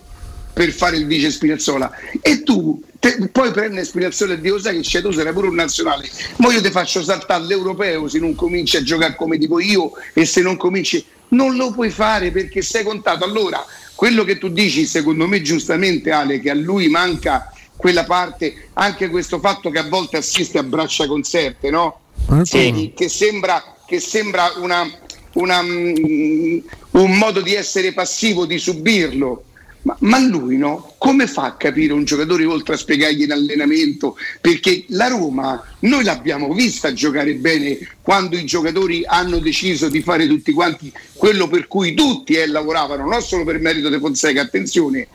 per 0.53 0.71
fare 0.71 0.97
il 0.97 1.05
vice 1.05 1.29
Spinazzola. 1.29 1.91
E 2.21 2.41
tu 2.41 2.81
te- 3.03 3.27
poi 3.27 3.51
prendi 3.51 3.83
Spinazzola 3.83 4.33
e 4.33 4.39
Dio 4.39 4.57
sai 4.57 4.77
che 4.77 4.81
c'è 4.81 5.01
tu 5.01 5.11
sarai 5.11 5.33
pure 5.33 5.49
un 5.49 5.55
nazionale 5.55 6.09
ma 6.37 6.53
io 6.53 6.61
ti 6.61 6.71
faccio 6.71 7.03
saltare 7.03 7.43
l'europeo 7.43 8.07
se 8.07 8.19
non 8.19 8.33
cominci 8.33 8.77
a 8.77 8.83
giocare 8.83 9.15
come 9.15 9.37
dico 9.37 9.59
io 9.59 9.91
e 10.13 10.23
se 10.23 10.41
non 10.41 10.55
cominci 10.55 11.03
non 11.29 11.57
lo 11.57 11.71
puoi 11.71 11.89
fare 11.89 12.31
perché 12.31 12.61
sei 12.61 12.83
contato 12.83 13.25
allora 13.25 13.65
quello 13.95 14.23
che 14.23 14.37
tu 14.37 14.47
dici 14.47 14.85
secondo 14.85 15.27
me 15.27 15.41
giustamente 15.41 16.11
Ale 16.11 16.39
che 16.39 16.49
a 16.49 16.55
lui 16.55 16.87
manca 16.87 17.51
quella 17.75 18.05
parte 18.05 18.69
anche 18.73 19.09
questo 19.09 19.39
fatto 19.39 19.69
che 19.69 19.79
a 19.79 19.87
volte 19.89 20.15
assiste 20.15 20.57
a 20.57 20.63
braccia 20.63 21.05
concerte 21.05 21.69
no? 21.69 21.99
Sì, 22.43 22.93
che 22.95 23.09
sembra, 23.09 23.75
che 23.85 23.99
sembra 23.99 24.53
una, 24.57 24.89
una, 25.33 25.61
mm, 25.61 26.57
un 26.91 27.17
modo 27.17 27.41
di 27.41 27.53
essere 27.53 27.91
passivo, 27.91 28.45
di 28.45 28.57
subirlo. 28.57 29.43
Ma, 29.83 29.95
ma 29.99 30.19
lui 30.19 30.57
no? 30.57 30.93
Come 30.97 31.27
fa 31.27 31.43
a 31.43 31.55
capire 31.55 31.93
un 31.93 32.05
giocatore 32.05 32.45
oltre 32.45 32.75
a 32.75 32.77
spiegargli 32.77 33.23
in 33.23 33.31
allenamento? 33.31 34.15
Perché 34.39 34.85
la 34.89 35.07
Roma 35.07 35.61
noi 35.79 36.03
l'abbiamo 36.03 36.53
vista 36.53 36.93
giocare 36.93 37.33
bene 37.35 37.77
quando 38.01 38.37
i 38.37 38.45
giocatori 38.45 39.03
hanno 39.05 39.39
deciso 39.39 39.89
di 39.89 40.01
fare 40.01 40.27
tutti 40.27 40.53
quanti 40.53 40.91
quello 41.13 41.47
per 41.47 41.67
cui 41.67 41.93
tutti 41.93 42.33
eh, 42.33 42.47
lavoravano, 42.47 43.05
non 43.05 43.21
solo 43.21 43.43
per 43.43 43.59
merito 43.59 43.89
di 43.89 43.99
Fonseca, 43.99 44.41
attenzione, 44.41 45.07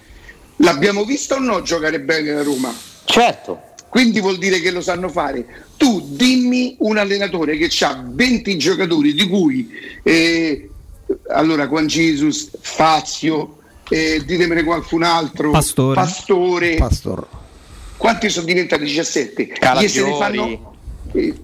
l'abbiamo 0.57 1.05
vista 1.05 1.37
o 1.37 1.39
no 1.39 1.63
giocare 1.63 2.01
bene 2.01 2.33
la 2.33 2.43
Roma? 2.43 2.75
Certo. 3.05 3.63
Quindi 3.89 4.21
vuol 4.21 4.37
dire 4.37 4.61
che 4.61 4.71
lo 4.71 4.83
sanno 4.83 5.09
fare. 5.09 5.65
Tu 5.79 6.09
dimmi 6.11 6.77
un 6.81 6.99
allenatore 6.99 7.57
che 7.57 7.71
ha 7.85 8.05
20 8.07 8.59
giocatori 8.59 9.15
di 9.15 9.27
cui 9.27 9.71
eh, 10.03 10.69
allora 11.31 11.67
Juan 11.67 11.87
Jesus, 11.87 12.51
Fazio, 12.61 13.58
eh, 13.91 14.23
ditemene 14.25 14.65
qualcun 14.65 15.03
altro, 15.03 15.51
Pastore. 15.51 15.95
Pastore. 15.95 16.75
Pastor. 16.77 17.27
Quanti 17.97 18.29
sono 18.29 18.47
diventati 18.47 18.85
17? 18.85 19.47
Calafiori. 19.49 19.87
Gli 19.87 19.89
se 19.91 20.05
ne 20.05 20.17
fanno- 20.17 20.75
eh, 21.13 21.35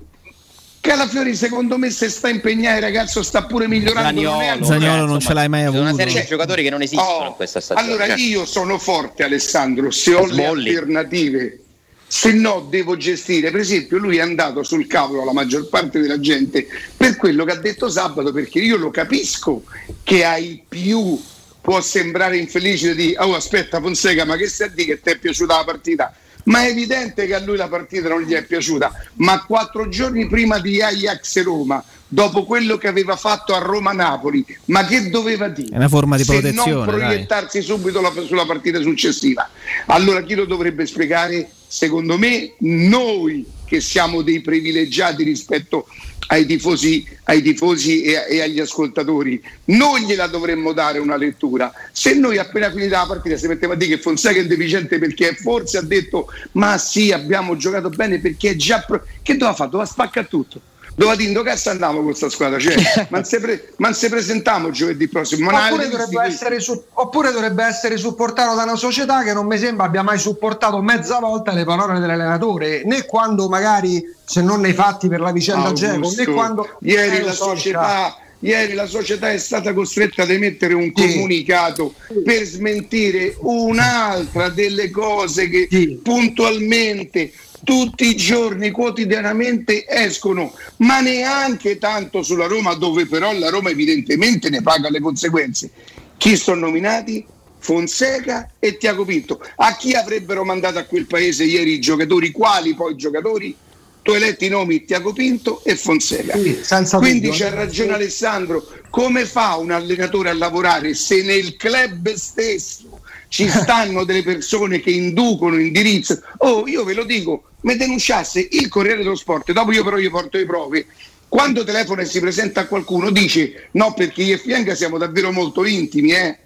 Calafiori 0.80 1.34
secondo 1.34 1.78
me 1.78 1.88
se 1.90 2.10
sta 2.10 2.28
impegnato 2.28 2.76
il 2.76 2.82
ragazzo 2.82 3.22
sta 3.22 3.44
pure 3.46 3.66
migliorando. 3.66 4.20
non 4.20 4.40
è 4.42 4.58
Zagnolo 4.62 5.06
non 5.06 5.18
ce 5.18 5.32
l'hai 5.32 5.48
mai 5.48 5.62
C'è 5.62 5.68
una 5.70 5.88
avuto. 5.88 5.96
serie 6.04 6.20
di 6.20 6.26
giocatori 6.28 6.62
che 6.62 6.68
non 6.70 6.82
esistono 6.82 7.08
Oh, 7.08 7.26
in 7.28 7.32
questa 7.36 7.60
stagione. 7.60 7.86
Allora 7.88 8.06
Cioè, 8.08 8.18
io 8.18 8.44
sono 8.44 8.78
forte 8.78 9.22
Alessandro, 9.24 9.90
se 9.90 10.12
ho 10.14 10.26
le 10.26 10.32
Smalling. 10.34 10.76
alternative, 10.76 11.60
se 12.06 12.32
no 12.34 12.66
devo 12.68 12.98
gestire. 12.98 13.50
Per 13.50 13.60
esempio 13.60 13.96
lui 13.96 14.18
è 14.18 14.20
andato 14.20 14.62
sul 14.62 14.86
cavolo 14.86 15.24
la 15.24 15.32
maggior 15.32 15.70
parte 15.70 16.00
della 16.00 16.20
gente 16.20 16.66
per 16.94 17.16
quello 17.16 17.46
che 17.46 17.52
ha 17.52 17.56
detto 17.56 17.88
sabato, 17.88 18.30
perché 18.30 18.58
io 18.58 18.76
lo 18.76 18.90
capisco 18.90 19.62
che 20.02 20.22
ai 20.26 20.62
più 20.68 21.18
può 21.64 21.80
sembrare 21.80 22.36
infelice 22.36 22.94
di 22.94 23.14
oh 23.18 23.34
aspetta 23.34 23.80
Fonseca 23.80 24.26
ma 24.26 24.36
che 24.36 24.46
stai 24.48 24.68
a 24.68 24.70
dire 24.70 24.96
che 24.96 25.00
ti 25.00 25.10
è 25.12 25.18
piaciuta 25.18 25.56
la 25.56 25.64
partita? 25.64 26.14
Ma 26.44 26.62
è 26.66 26.68
evidente 26.68 27.24
che 27.26 27.32
a 27.32 27.40
lui 27.40 27.56
la 27.56 27.68
partita 27.68 28.10
non 28.10 28.20
gli 28.20 28.34
è 28.34 28.44
piaciuta, 28.44 28.92
ma 29.14 29.42
quattro 29.46 29.88
giorni 29.88 30.26
prima 30.28 30.58
di 30.58 30.82
Ajax 30.82 31.42
Roma, 31.42 31.82
dopo 32.06 32.44
quello 32.44 32.76
che 32.76 32.86
aveva 32.86 33.16
fatto 33.16 33.54
a 33.54 33.60
Roma-Napoli, 33.60 34.44
ma 34.66 34.84
che 34.84 35.08
doveva 35.08 35.48
dire? 35.48 35.70
È 35.72 35.76
una 35.76 35.88
forma 35.88 36.18
di 36.18 36.24
Se 36.24 36.32
protezione, 36.32 36.70
non 36.74 36.84
dai. 36.84 36.98
proiettarsi 36.98 37.62
subito 37.62 38.02
la- 38.02 38.12
sulla 38.26 38.44
partita 38.44 38.78
successiva. 38.82 39.48
Allora 39.86 40.22
chi 40.22 40.34
lo 40.34 40.44
dovrebbe 40.44 40.84
spiegare? 40.84 41.48
Secondo 41.66 42.18
me 42.18 42.52
noi 42.58 43.46
che 43.64 43.80
siamo 43.80 44.20
dei 44.20 44.42
privilegiati 44.42 45.24
rispetto 45.24 45.86
ai 46.28 46.46
tifosi, 46.46 47.06
ai 47.24 47.42
tifosi 47.42 48.02
e, 48.02 48.24
e 48.28 48.42
agli 48.42 48.60
ascoltatori, 48.60 49.42
noi 49.66 50.04
gliela 50.04 50.26
dovremmo 50.26 50.72
dare 50.72 50.98
una 50.98 51.16
lettura. 51.16 51.72
Se 51.92 52.14
noi 52.14 52.38
appena 52.38 52.70
finita 52.70 52.98
la 52.98 53.06
partita 53.06 53.36
si 53.36 53.46
metteva 53.46 53.74
a 53.74 53.76
dire 53.76 53.96
che 53.96 54.02
Fonseca 54.02 54.40
è 54.40 54.46
deficiente 54.46 54.98
perché 54.98 55.34
forse 55.34 55.78
ha 55.78 55.82
detto 55.82 56.28
ma 56.52 56.78
sì 56.78 57.12
abbiamo 57.12 57.56
giocato 57.56 57.88
bene 57.90 58.20
perché 58.20 58.50
è 58.50 58.56
già... 58.56 58.80
Pro-". 58.80 59.04
Che 59.22 59.32
doveva 59.32 59.54
fare? 59.54 59.70
Doveva 59.70 59.88
spaccare 59.88 60.26
tutto. 60.28 60.60
Doveva 60.96 61.16
dire, 61.16 61.30
"In 61.30 61.42
che 61.42 61.68
andiamo 61.68 61.96
con 61.96 62.04
questa 62.04 62.30
squadra? 62.30 62.58
Cioè, 62.58 62.74
ma 63.10 63.24
se 63.24 63.40
pre- 63.40 63.72
se 63.92 64.08
presentiamo 64.08 64.70
giovedì 64.70 65.08
prossimo. 65.08 65.50
Oppure 65.50 65.88
dovrebbe, 65.88 66.22
essere 66.22 66.60
su- 66.60 66.84
oppure 66.92 67.32
dovrebbe 67.32 67.64
essere 67.64 67.96
supportato 67.96 68.54
da 68.54 68.62
una 68.62 68.76
società 68.76 69.22
che 69.22 69.32
non 69.32 69.46
mi 69.46 69.58
sembra 69.58 69.86
abbia 69.86 70.02
mai 70.02 70.18
supportato 70.18 70.80
mezza 70.82 71.18
volta 71.18 71.52
le 71.52 71.64
parole 71.64 71.98
dell'allenatore, 71.98 72.82
né 72.84 73.04
quando 73.06 73.48
magari, 73.48 74.02
se 74.24 74.40
non 74.42 74.60
nei 74.60 74.72
fatti 74.72 75.08
per 75.08 75.20
la 75.20 75.32
vicenda 75.32 75.72
Geco, 75.72 76.12
né 76.16 76.24
quando... 76.26 76.76
ieri, 76.80 77.16
Eh, 77.16 77.22
la 77.22 77.32
so, 77.32 77.44
società, 77.56 78.16
ieri 78.38 78.74
la 78.74 78.86
società 78.86 79.30
è 79.32 79.38
stata 79.38 79.72
costretta 79.72 80.22
ad 80.22 80.30
emettere 80.30 80.74
un 80.74 80.92
comunicato 80.92 81.94
per 82.24 82.44
smentire 82.44 83.34
un'altra 83.40 84.48
delle 84.48 84.90
cose 84.90 85.48
che 85.48 85.98
puntualmente 86.02 87.32
tutti 87.64 88.06
i 88.06 88.16
giorni, 88.16 88.70
quotidianamente 88.70 89.84
escono, 89.88 90.54
ma 90.78 91.00
neanche 91.00 91.78
tanto 91.78 92.22
sulla 92.22 92.46
Roma, 92.46 92.74
dove 92.74 93.06
però 93.06 93.36
la 93.36 93.48
Roma 93.48 93.70
evidentemente 93.70 94.50
ne 94.50 94.62
paga 94.62 94.90
le 94.90 95.00
conseguenze. 95.00 95.70
Chi 96.16 96.36
sono 96.36 96.66
nominati? 96.66 97.26
Fonseca 97.58 98.50
e 98.58 98.76
Tiago 98.76 99.04
Pinto. 99.04 99.40
A 99.56 99.74
chi 99.74 99.94
avrebbero 99.94 100.44
mandato 100.44 100.78
a 100.78 100.84
quel 100.84 101.06
paese 101.06 101.44
ieri 101.44 101.72
i 101.72 101.80
giocatori? 101.80 102.30
Quali 102.30 102.74
poi 102.74 102.94
giocatori? 102.94 103.56
Tu 104.02 104.10
hai 104.10 104.20
letto 104.20 104.44
i 104.44 104.48
nomi 104.48 104.84
Tiago 104.84 105.14
Pinto 105.14 105.64
e 105.64 105.74
Fonseca. 105.76 106.38
senza 106.60 106.98
Quindi 106.98 107.30
c'ha 107.30 107.48
ragione 107.48 107.94
Alessandro, 107.94 108.68
come 108.90 109.24
fa 109.24 109.56
un 109.56 109.70
allenatore 109.70 110.28
a 110.28 110.34
lavorare 110.34 110.92
se 110.92 111.22
nel 111.22 111.56
club 111.56 112.12
stesso 112.12 112.93
ci 113.28 113.48
stanno 113.48 114.04
delle 114.04 114.22
persone 114.22 114.80
che 114.80 114.90
inducono, 114.90 115.58
indirizzano? 115.58 116.20
Oh, 116.38 116.66
io 116.66 116.84
ve 116.84 116.94
lo 116.94 117.04
dico, 117.04 117.44
mi 117.62 117.76
denunciasse 117.76 118.46
il 118.52 118.68
Corriere 118.68 119.02
dello 119.02 119.16
Sport, 119.16 119.52
dopo 119.52 119.72
io 119.72 119.84
però 119.84 119.96
gli 119.96 120.10
porto 120.10 120.36
le 120.36 120.46
prove. 120.46 120.86
Quando 121.28 121.64
telefona 121.64 122.02
e 122.02 122.04
si 122.04 122.20
presenta 122.20 122.60
a 122.60 122.66
qualcuno 122.66 123.10
dice 123.10 123.68
no 123.72 123.92
perché 123.92 124.22
io 124.22 124.34
e 124.34 124.38
Fianca 124.38 124.74
siamo 124.76 124.98
davvero 124.98 125.32
molto 125.32 125.64
intimi, 125.64 126.12
eh? 126.12 126.38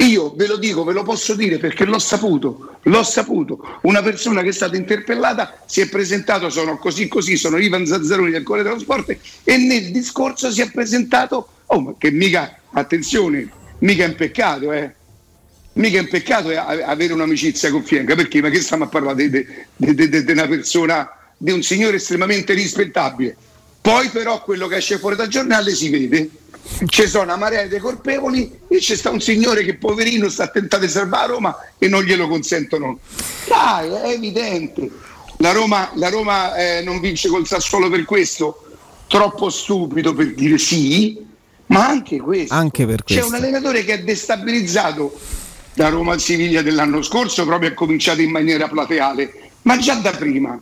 Io 0.00 0.32
ve 0.36 0.46
lo 0.46 0.56
dico, 0.56 0.84
ve 0.84 0.92
lo 0.92 1.02
posso 1.02 1.34
dire 1.34 1.58
perché 1.58 1.84
l'ho 1.84 1.98
saputo, 1.98 2.78
l'ho 2.82 3.02
saputo. 3.02 3.80
Una 3.82 4.00
persona 4.00 4.42
che 4.42 4.50
è 4.50 4.52
stata 4.52 4.76
interpellata 4.76 5.62
si 5.66 5.80
è 5.80 5.88
presentato, 5.88 6.48
sono 6.50 6.78
così 6.78 7.08
così, 7.08 7.36
sono 7.36 7.58
Ivan 7.58 7.84
Zazzaroni 7.84 8.30
del 8.30 8.44
Corriere 8.44 8.68
dello 8.68 8.80
Sport 8.80 9.16
e 9.42 9.56
nel 9.56 9.90
discorso 9.90 10.52
si 10.52 10.60
è 10.60 10.70
presentato, 10.70 11.48
oh 11.66 11.80
ma 11.80 11.94
che 11.98 12.12
mica, 12.12 12.60
attenzione, 12.70 13.50
mica 13.78 14.04
è 14.04 14.08
un 14.08 14.14
peccato, 14.14 14.72
eh. 14.72 14.94
Mica 15.78 15.98
è 15.98 16.00
un 16.00 16.08
peccato 16.08 16.50
eh, 16.50 16.56
avere 16.56 17.12
un'amicizia 17.12 17.70
con 17.70 17.84
Fienga, 17.84 18.16
perché? 18.16 18.40
Ma 18.40 18.50
che 18.50 18.60
stiamo 18.60 18.84
a 18.84 18.88
parlare 18.88 19.30
di, 19.30 19.46
una 20.32 20.48
persona, 20.48 21.08
di 21.36 21.52
un 21.52 21.62
signore 21.62 21.96
estremamente 21.96 22.52
rispettabile. 22.52 23.36
Poi 23.80 24.08
però 24.08 24.42
quello 24.42 24.66
che 24.66 24.76
esce 24.76 24.98
fuori 24.98 25.14
dal 25.14 25.28
giornale 25.28 25.72
si 25.74 25.88
vede. 25.88 26.30
Ci 26.84 27.06
sono 27.06 27.22
una 27.24 27.36
marea 27.36 27.64
di 27.66 27.78
colpevoli 27.78 28.58
e 28.68 28.78
c'è 28.78 28.96
sta 28.96 29.10
un 29.10 29.20
signore 29.20 29.64
che 29.64 29.76
poverino 29.76 30.28
sta 30.28 30.48
tentando 30.48 30.84
di 30.84 30.90
salvare 30.90 31.28
Roma 31.28 31.56
e 31.78 31.86
non 31.86 32.02
glielo 32.02 32.26
consentono. 32.26 32.98
Dai, 33.46 33.88
è 33.88 34.08
evidente. 34.10 34.90
La 35.36 35.52
Roma, 35.52 35.92
la 35.94 36.08
Roma, 36.08 36.56
eh, 36.56 36.82
non 36.82 36.98
vince 36.98 37.28
col 37.28 37.46
Sassuolo 37.46 37.88
per 37.88 38.04
questo? 38.04 38.66
Troppo 39.06 39.48
stupido 39.48 40.12
per 40.12 40.34
dire 40.34 40.58
sì, 40.58 41.24
ma 41.66 41.86
anche 41.86 42.18
questo. 42.18 42.52
Anche 42.52 42.84
per 42.84 43.04
C'è 43.04 43.18
questo. 43.18 43.26
un 43.28 43.34
allenatore 43.34 43.84
che 43.84 43.92
ha 43.92 44.02
destabilizzato 44.02 45.37
da 45.78 45.90
Roma 45.90 46.14
a 46.14 46.18
Siviglia 46.18 46.60
dell'anno 46.60 47.02
scorso, 47.02 47.44
proprio 47.44 47.70
è 47.70 47.74
cominciato 47.74 48.20
in 48.20 48.32
maniera 48.32 48.66
plateale, 48.66 49.50
ma 49.62 49.78
già 49.78 49.94
da 49.94 50.10
prima. 50.10 50.60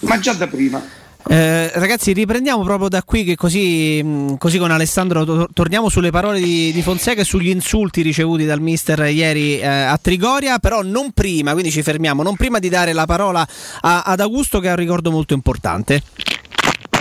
Ma 0.00 0.18
già 0.18 0.32
da 0.32 0.48
prima. 0.48 0.84
Eh, 1.28 1.70
ragazzi, 1.74 2.12
riprendiamo 2.12 2.64
proprio 2.64 2.88
da 2.88 3.04
qui 3.04 3.22
che 3.22 3.36
così, 3.36 4.34
così 4.36 4.58
con 4.58 4.72
Alessandro 4.72 5.24
to- 5.24 5.48
torniamo 5.52 5.88
sulle 5.88 6.10
parole 6.10 6.40
di, 6.40 6.72
di 6.72 6.82
Fonseca 6.82 7.20
e 7.20 7.24
sugli 7.24 7.50
insulti 7.50 8.02
ricevuti 8.02 8.46
dal 8.46 8.60
mister 8.60 8.98
ieri 9.08 9.60
eh, 9.60 9.66
a 9.66 9.96
Trigoria, 9.96 10.58
però 10.58 10.82
non 10.82 11.12
prima, 11.12 11.52
quindi 11.52 11.70
ci 11.70 11.82
fermiamo, 11.82 12.24
non 12.24 12.34
prima 12.34 12.58
di 12.58 12.68
dare 12.68 12.92
la 12.92 13.06
parola 13.06 13.46
a- 13.82 14.02
ad 14.02 14.18
Augusto 14.18 14.58
che 14.58 14.68
ha 14.68 14.72
un 14.72 14.78
ricordo 14.78 15.12
molto 15.12 15.34
importante. 15.34 16.02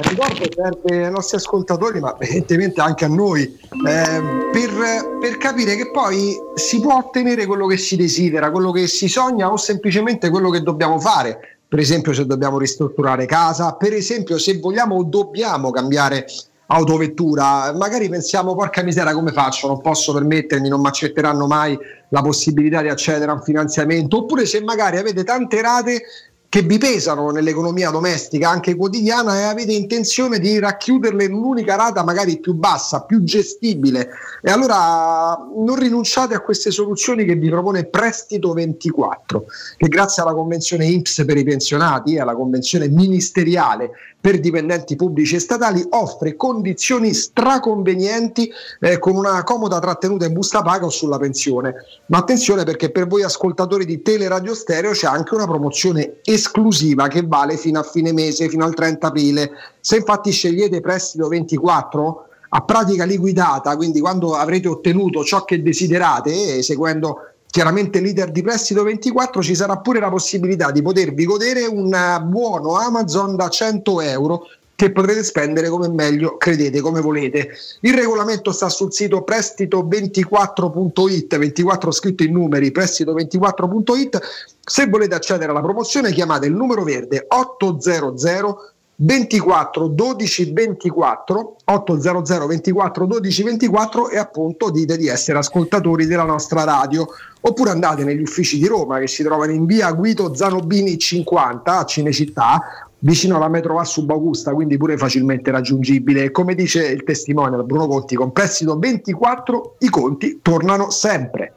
Ricordo 0.02 0.45
sempre 0.53 1.06
ai 1.06 1.11
nostri 1.11 1.38
ascoltatori, 1.38 1.99
ma 1.99 2.15
evidentemente 2.19 2.82
anche 2.82 3.06
a 3.06 3.07
noi, 3.07 3.44
eh, 3.44 4.22
per, 4.52 5.18
per 5.19 5.38
capire 5.38 5.76
che 5.76 5.91
poi 5.91 6.36
si 6.56 6.80
può 6.80 6.98
ottenere 6.98 7.45
quello 7.45 7.68
che 7.68 7.78
si 7.78 7.95
desidera, 7.95 8.52
quello 8.52 8.72
che 8.72 8.88
si 8.88 9.07
sogna 9.07 9.52
o 9.52 9.57
semplicemente 9.57 10.30
quello 10.30 10.49
che 10.49 10.61
dobbiamo 10.61 10.99
fare. 10.99 11.60
Per 11.68 11.80
esempio, 11.80 12.14
se 12.14 12.26
dobbiamo 12.26 12.57
ristrutturare 12.57 13.26
casa, 13.26 13.74
per 13.74 13.94
esempio, 13.94 14.38
se 14.38 14.60
vogliamo 14.60 14.95
o 14.95 15.03
dobbiamo 15.03 15.69
cambiare 15.72 16.26
autovettura, 16.68 17.74
magari 17.74 18.10
pensiamo 18.10 18.56
porca 18.56 18.84
misera 18.84 19.14
come 19.14 19.32
faccio, 19.32 19.68
non 19.68 19.82
posso 19.82 20.14
permettermi, 20.14 20.68
non 20.68 20.82
mi 20.82 20.88
accetteranno 20.88 21.48
mai 21.48 21.78
la 22.10 22.22
possibilità 22.22 22.82
di 22.82 22.90
accedere 22.90 23.32
a 23.32 23.36
un 23.36 23.41
finanziamento, 23.41 24.18
oppure 24.18 24.45
se 24.45 24.61
magari 24.61 24.98
avete 24.98 25.24
tante 25.24 25.61
rate 25.61 26.02
che 26.49 26.61
vi 26.61 26.78
pesano 26.78 27.30
nell'economia 27.32 27.90
domestica, 27.90 28.49
anche 28.49 28.76
quotidiana, 28.76 29.40
e 29.40 29.44
avete 29.44 29.74
intenzione 29.74 30.40
di 30.40 30.57
racchiuderle 30.60 31.26
in 31.26 31.34
un'unica 31.34 31.76
rata 31.76 32.03
magari 32.03 32.40
più 32.40 32.53
bassa, 32.53 33.02
più 33.02 33.24
gestibile. 33.24 34.10
E 34.41 34.49
allora 34.49 35.38
non 35.56 35.76
rinunciate 35.76 36.36
a 36.36 36.40
queste 36.40 36.72
soluzioni 36.72 37.26
che 37.26 37.36
vi 37.36 37.49
propone 37.49 37.86
Prestito 37.86 38.53
24, 38.53 39.45
che 39.76 39.88
grazie 39.88 40.24
alla 40.24 40.34
convenzione 40.34 40.86
INPS 40.86 41.26
per 41.26 41.38
i 41.38 41.44
pensionati 41.44 42.15
e 42.15 42.22
alla 42.22 42.36
convenzione 42.36 42.88
ministeriale 42.88 43.91
per 44.19 44.40
dipendenti 44.40 44.95
pubblici 44.95 45.36
e 45.36 45.40
statali 45.40 45.86
offre 45.90 46.36
condizioni 46.36 47.14
straconvenienti 47.14 48.52
eh, 48.80 48.99
con 48.99 49.15
una 49.15 49.44
comoda 49.44 49.80
trattenuta 49.80 50.26
in 50.26 50.34
busta 50.34 50.61
paga 50.61 50.86
o 50.86 50.90
sulla 50.90 51.18
pensione. 51.18 51.76
Ma 52.07 52.18
attenzione 52.18 52.64
perché 52.64 52.90
per 52.90 53.07
voi 53.07 53.24
ascoltatori 53.24 53.86
di 53.86 54.02
Teleradio 54.02 54.53
Stereo 54.53 54.91
c'è 54.91 55.07
anche 55.07 55.36
una 55.36 55.45
promozione 55.45 56.18
esclusiva 56.24 56.45
che 56.52 57.24
vale 57.26 57.57
fino 57.57 57.80
a 57.80 57.84
fine 57.84 58.14
mese, 58.14 58.49
fino 58.49 58.65
al 58.65 58.74
30 58.74 59.07
aprile. 59.07 59.52
Se 59.80 59.98
infatti 59.98 60.32
scegliete 60.32 60.82
prestito 60.82 61.28
24 61.28 62.26
a 62.49 62.61
pratica 62.61 63.03
liquidata, 63.03 63.76
quindi 63.76 63.99
quando 63.99 64.36
avrete 64.36 64.68
ottenuto 64.68 65.24
ciò 65.24 65.44
che 65.44 65.61
desiderate, 65.61 66.57
eh, 66.57 66.64
seguendo 66.64 67.19
chiaramente 67.49 67.99
leader 68.02 68.32
di 68.32 68.41
prestito 68.41 68.84
24 68.84 69.41
ci 69.41 69.56
sarà 69.56 69.78
pure 69.78 69.99
la 69.99 70.10
possibilità 70.10 70.72
di 70.72 70.82
potervi 70.82 71.26
godere 71.26 71.65
un 71.65 71.95
buono 72.26 72.76
Amazon 72.76 73.36
da 73.36 73.49
100 73.49 74.02
euro 74.02 74.44
che 74.78 74.91
potrete 74.91 75.24
spendere 75.24 75.70
come 75.70 75.90
meglio 75.90 76.38
credete, 76.38 76.82
come 76.82 77.02
volete. 77.02 77.49
Il 77.82 77.95
regolamento 77.95 78.52
sta 78.52 78.70
sul 78.70 78.94
sito 78.94 79.26
prestito24.it, 79.28 81.36
24 81.36 81.91
scritto 81.91 82.22
in 82.22 82.34
numeri, 82.34 82.70
prestito24.it. 82.70 84.20
Se 84.64 84.86
volete 84.86 85.16
accedere 85.16 85.49
alla 85.49 85.62
promozione 85.62 86.12
chiamate 86.12 86.45
il 86.45 86.54
numero 86.54 86.84
verde 86.84 87.26
800 87.28 88.74
24 88.99 89.88
12 89.88 90.54
24 90.54 91.56
800 91.66 92.48
24 92.48 93.06
12 93.06 93.44
24 93.44 94.10
e 94.10 94.18
appunto 94.18 94.72
dite 94.72 94.98
di 94.98 95.08
essere 95.08 95.38
ascoltatori 95.38 96.08
della 96.08 96.24
nostra 96.24 96.64
radio 96.64 97.08
oppure 97.41 97.70
andate 97.70 98.04
negli 98.04 98.22
uffici 98.22 98.58
di 98.58 98.66
Roma 98.66 98.98
che 98.98 99.08
si 99.08 99.24
trovano 99.24 99.52
in 99.52 99.66
via 99.66 99.91
Guido 99.91 100.34
Zanobini 100.34 100.98
50 100.98 101.78
a 101.78 101.86
Cinecittà 101.86 102.87
vicino 102.99 103.36
alla 103.36 103.49
metro 103.49 103.80
a 103.80 103.84
Subagusta 103.84 104.53
quindi 104.53 104.78
pure 104.78 104.98
facilmente 104.98 105.52
raggiungibile. 105.52 106.32
Come 106.32 106.56
dice 106.56 106.88
il 106.88 107.03
testimone 107.03 107.61
Bruno 107.64 107.88
Conti 107.88 108.15
con 108.15 108.32
prestito 108.32 108.78
24 108.78 109.76
i 109.80 109.90
conti 109.90 110.40
tornano 110.41 110.90
sempre 110.90 111.53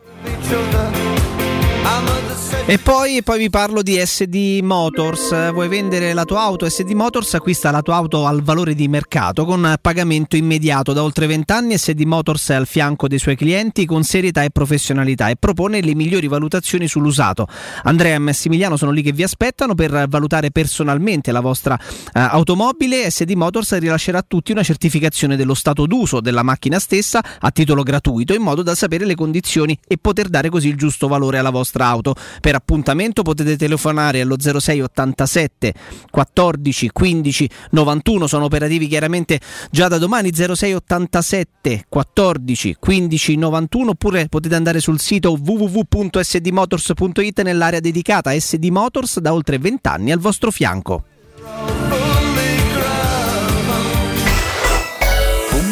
E 2.71 2.79
poi, 2.79 3.23
poi, 3.25 3.39
vi 3.39 3.51
parlo 3.51 3.83
di 3.83 4.01
SD 4.01 4.61
Motors. 4.63 5.51
Vuoi 5.53 5.67
vendere 5.67 6.13
la 6.13 6.25
tua 6.25 6.43
auto? 6.43 6.69
SD 6.69 6.91
Motors 6.91 7.35
acquista 7.35 7.73
la 7.73 7.83
tua 7.83 7.97
auto 7.97 8.27
al 8.27 8.43
valore 8.43 8.75
di 8.75 8.87
mercato 8.87 9.45
con 9.45 9.77
pagamento 9.83 10.37
immediato. 10.37 10.93
Da 10.93 11.03
oltre 11.03 11.27
20 11.27 11.53
anni 11.53 11.77
SD 11.77 12.03
Motors 12.03 12.51
è 12.51 12.55
al 12.55 12.69
fianco 12.69 13.09
dei 13.09 13.19
suoi 13.19 13.35
clienti 13.35 13.87
con 13.87 14.05
serietà 14.05 14.45
e 14.45 14.51
professionalità 14.51 15.29
e 15.31 15.37
propone 15.37 15.81
le 15.81 15.97
migliori 15.97 16.29
valutazioni 16.29 16.87
sull'usato. 16.87 17.49
Andrea 17.83 18.15
e 18.15 18.19
Massimiliano 18.19 18.77
sono 18.77 18.93
lì 18.93 19.03
che 19.03 19.13
vi 19.13 19.25
aspettano 19.25 19.75
per 19.75 20.07
valutare 20.09 20.53
personalmente 20.53 21.33
la 21.33 21.41
vostra 21.41 21.75
uh, 21.75 22.09
automobile. 22.13 23.11
SD 23.11 23.33
Motors 23.33 23.77
rilascerà 23.79 24.19
a 24.19 24.25
tutti 24.27 24.53
una 24.53 24.63
certificazione 24.63 25.35
dello 25.35 25.55
stato 25.55 25.87
d'uso 25.87 26.21
della 26.21 26.45
macchina 26.45 26.79
stessa 26.79 27.21
a 27.41 27.51
titolo 27.51 27.83
gratuito 27.83 28.33
in 28.33 28.43
modo 28.43 28.63
da 28.63 28.77
sapere 28.77 29.05
le 29.05 29.17
condizioni 29.17 29.77
e 29.89 29.99
poter 29.99 30.29
dare 30.29 30.51
così 30.51 30.69
il 30.69 30.77
giusto 30.77 31.09
valore 31.09 31.39
alla 31.39 31.51
vostra 31.51 31.87
auto. 31.87 32.15
Per 32.41 32.55
appuntamento 32.55 33.23
potete 33.23 33.57
telefonare 33.57 34.23
allo 34.23 34.37
06 34.39 34.81
87 34.81 35.75
14 36.11 36.91
15 36.91 37.51
91 37.71 38.27
sono 38.27 38.45
operativi 38.45 38.87
chiaramente 38.87 39.39
già 39.71 39.89
da 39.89 39.99
domani 39.99 40.33
06 40.33 40.73
87 40.73 41.85
14 41.89 42.77
15 42.79 43.37
91 43.37 43.91
oppure 43.91 44.29
potete 44.29 44.55
andare 44.55 44.81
sul 44.81 44.99
sito 44.99 45.37
www.sdmotors.it 45.39 47.43
nell'area 47.43 47.81
dedicata 47.81 48.35
SD 48.39 48.65
Motors 48.67 49.19
da 49.21 49.35
oltre 49.35 49.59
20 49.59 49.89
anni 49.89 50.13
al 50.13 50.19
vostro 50.19 50.51
fianco 50.51 51.05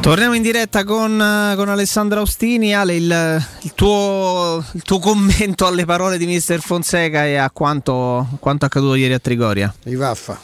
Torniamo 0.00 0.34
in 0.34 0.40
diretta 0.40 0.82
con, 0.82 1.20
eh, 1.20 1.54
con 1.56 1.68
Alessandro 1.68 2.20
Austini. 2.20 2.74
Ale, 2.74 2.96
il, 2.96 3.46
il 3.60 3.74
tuo, 3.74 4.64
il 4.72 4.82
tuo 4.82 4.98
commento 4.98 5.66
alle 5.66 5.84
parole 5.84 6.16
di 6.16 6.24
Mister 6.24 6.58
Fonseca 6.60 7.26
e 7.26 7.36
a 7.36 7.50
quanto, 7.50 8.26
quanto 8.40 8.64
accaduto 8.64 8.94
ieri 8.94 9.12
a 9.12 9.18
Trigoria. 9.18 9.72
I 9.84 9.94
vaffa. 9.94 10.40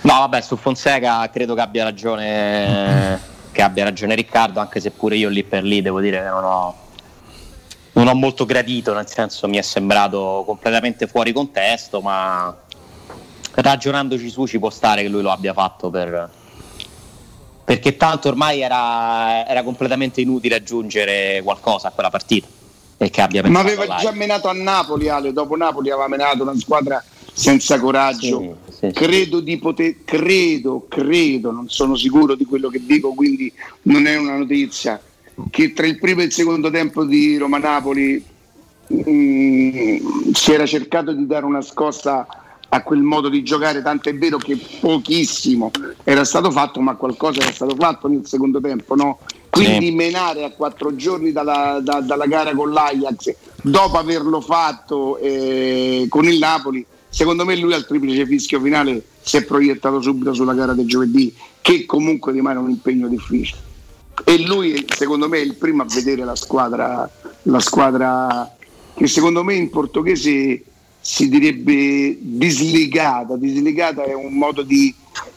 No, 0.00 0.18
vabbè, 0.18 0.40
su 0.40 0.56
Fonseca 0.56 1.28
credo 1.30 1.54
che 1.54 1.60
abbia 1.60 1.84
ragione, 1.84 3.20
che 3.52 3.60
abbia 3.60 3.84
ragione 3.84 4.14
Riccardo, 4.14 4.58
anche 4.58 4.80
se 4.80 4.90
pure 4.90 5.16
io 5.16 5.28
lì 5.28 5.44
per 5.44 5.62
lì 5.62 5.82
devo 5.82 6.00
dire 6.00 6.22
che 6.22 6.28
non 6.28 6.44
ho, 6.44 6.74
non 7.92 8.08
ho 8.08 8.14
molto 8.14 8.46
gradito, 8.46 8.94
nel 8.94 9.06
senso 9.06 9.48
mi 9.48 9.58
è 9.58 9.62
sembrato 9.62 10.44
completamente 10.46 11.06
fuori 11.06 11.32
contesto, 11.32 12.00
ma 12.00 12.56
ragionandoci 13.52 14.30
su 14.30 14.46
ci 14.46 14.58
può 14.58 14.70
stare 14.70 15.02
che 15.02 15.08
lui 15.08 15.22
lo 15.22 15.30
abbia 15.30 15.52
fatto 15.52 15.90
per, 15.90 16.30
perché 17.66 17.96
tanto 17.96 18.28
ormai 18.28 18.60
era, 18.60 19.44
era 19.44 19.64
completamente 19.64 20.20
inutile 20.20 20.54
aggiungere 20.54 21.40
qualcosa 21.42 21.88
a 21.88 21.90
quella 21.90 22.10
partita. 22.10 22.46
E 22.96 23.10
che 23.10 23.20
abbia 23.20 23.42
Ma 23.48 23.58
aveva 23.58 23.96
già 23.96 24.12
menato 24.12 24.46
a 24.46 24.52
Napoli, 24.52 25.08
Ale. 25.08 25.32
Dopo 25.32 25.56
Napoli 25.56 25.90
aveva 25.90 26.06
menato 26.06 26.44
una 26.44 26.56
squadra 26.56 27.02
senza 27.32 27.80
coraggio. 27.80 28.58
credo 28.92 29.40
di 29.40 29.58
poter, 29.58 29.96
credo, 30.04 30.86
credo, 30.88 31.50
non 31.50 31.68
sono 31.68 31.96
sicuro 31.96 32.36
di 32.36 32.44
quello 32.44 32.68
che 32.68 32.80
dico, 32.86 33.12
quindi 33.14 33.52
non 33.82 34.06
è 34.06 34.16
una 34.16 34.36
notizia. 34.36 35.00
Che 35.50 35.72
tra 35.72 35.86
il 35.86 35.98
primo 35.98 36.20
e 36.20 36.26
il 36.26 36.32
secondo 36.32 36.70
tempo 36.70 37.04
di 37.04 37.36
Roma-Napoli 37.36 38.24
mm, 38.94 40.30
si 40.32 40.52
era 40.52 40.66
cercato 40.66 41.12
di 41.12 41.26
dare 41.26 41.44
una 41.44 41.62
scossa 41.62 42.26
a 42.68 42.82
quel 42.82 43.00
modo 43.00 43.28
di 43.28 43.42
giocare, 43.42 43.82
tanto 43.82 44.08
è 44.08 44.14
vero 44.16 44.38
che 44.38 44.58
pochissimo 44.80 45.70
era 46.04 46.24
stato 46.24 46.50
fatto, 46.50 46.80
ma 46.80 46.94
qualcosa 46.94 47.40
era 47.40 47.52
stato 47.52 47.74
fatto 47.76 48.08
nel 48.08 48.26
secondo 48.26 48.60
tempo, 48.60 48.94
no? 48.94 49.18
Quindi 49.50 49.86
Sì. 49.86 49.92
menare 49.94 50.44
a 50.44 50.50
quattro 50.50 50.94
giorni 50.96 51.32
dalla, 51.32 51.78
da- 51.82 52.00
dalla 52.00 52.26
gara 52.26 52.54
con 52.54 52.72
l'Ajax, 52.72 53.34
dopo 53.62 53.96
averlo 53.98 54.40
fatto 54.40 55.18
eh, 55.18 56.06
con 56.08 56.24
il 56.26 56.38
Napoli, 56.38 56.84
secondo 57.08 57.44
me 57.44 57.56
lui 57.56 57.72
al 57.72 57.86
triplice 57.86 58.26
fischio 58.26 58.60
finale 58.60 59.02
si 59.22 59.38
è 59.38 59.44
proiettato 59.44 60.02
subito 60.02 60.34
sulla 60.34 60.52
gara 60.52 60.74
del 60.74 60.86
giovedì, 60.86 61.34
che 61.62 61.86
comunque 61.86 62.32
rimane 62.32 62.58
un 62.58 62.70
impegno 62.70 63.08
difficile. 63.08 63.60
E 64.24 64.38
lui, 64.42 64.84
secondo 64.94 65.28
me, 65.28 65.38
è 65.38 65.42
il 65.42 65.54
primo 65.54 65.82
a 65.82 65.86
vedere 65.86 66.24
la 66.24 66.36
squadra, 66.36 67.08
la 67.42 67.60
squadra 67.60 68.50
che 68.94 69.06
secondo 69.06 69.44
me 69.44 69.54
in 69.54 69.68
portoghese 69.68 70.62
si 71.06 71.28
direbbe 71.28 72.18
disligata. 72.20 73.36
Disligata 73.36 74.02
è 74.02 74.12
un 74.12 74.34
modo 74.34 74.62
di 74.62 74.92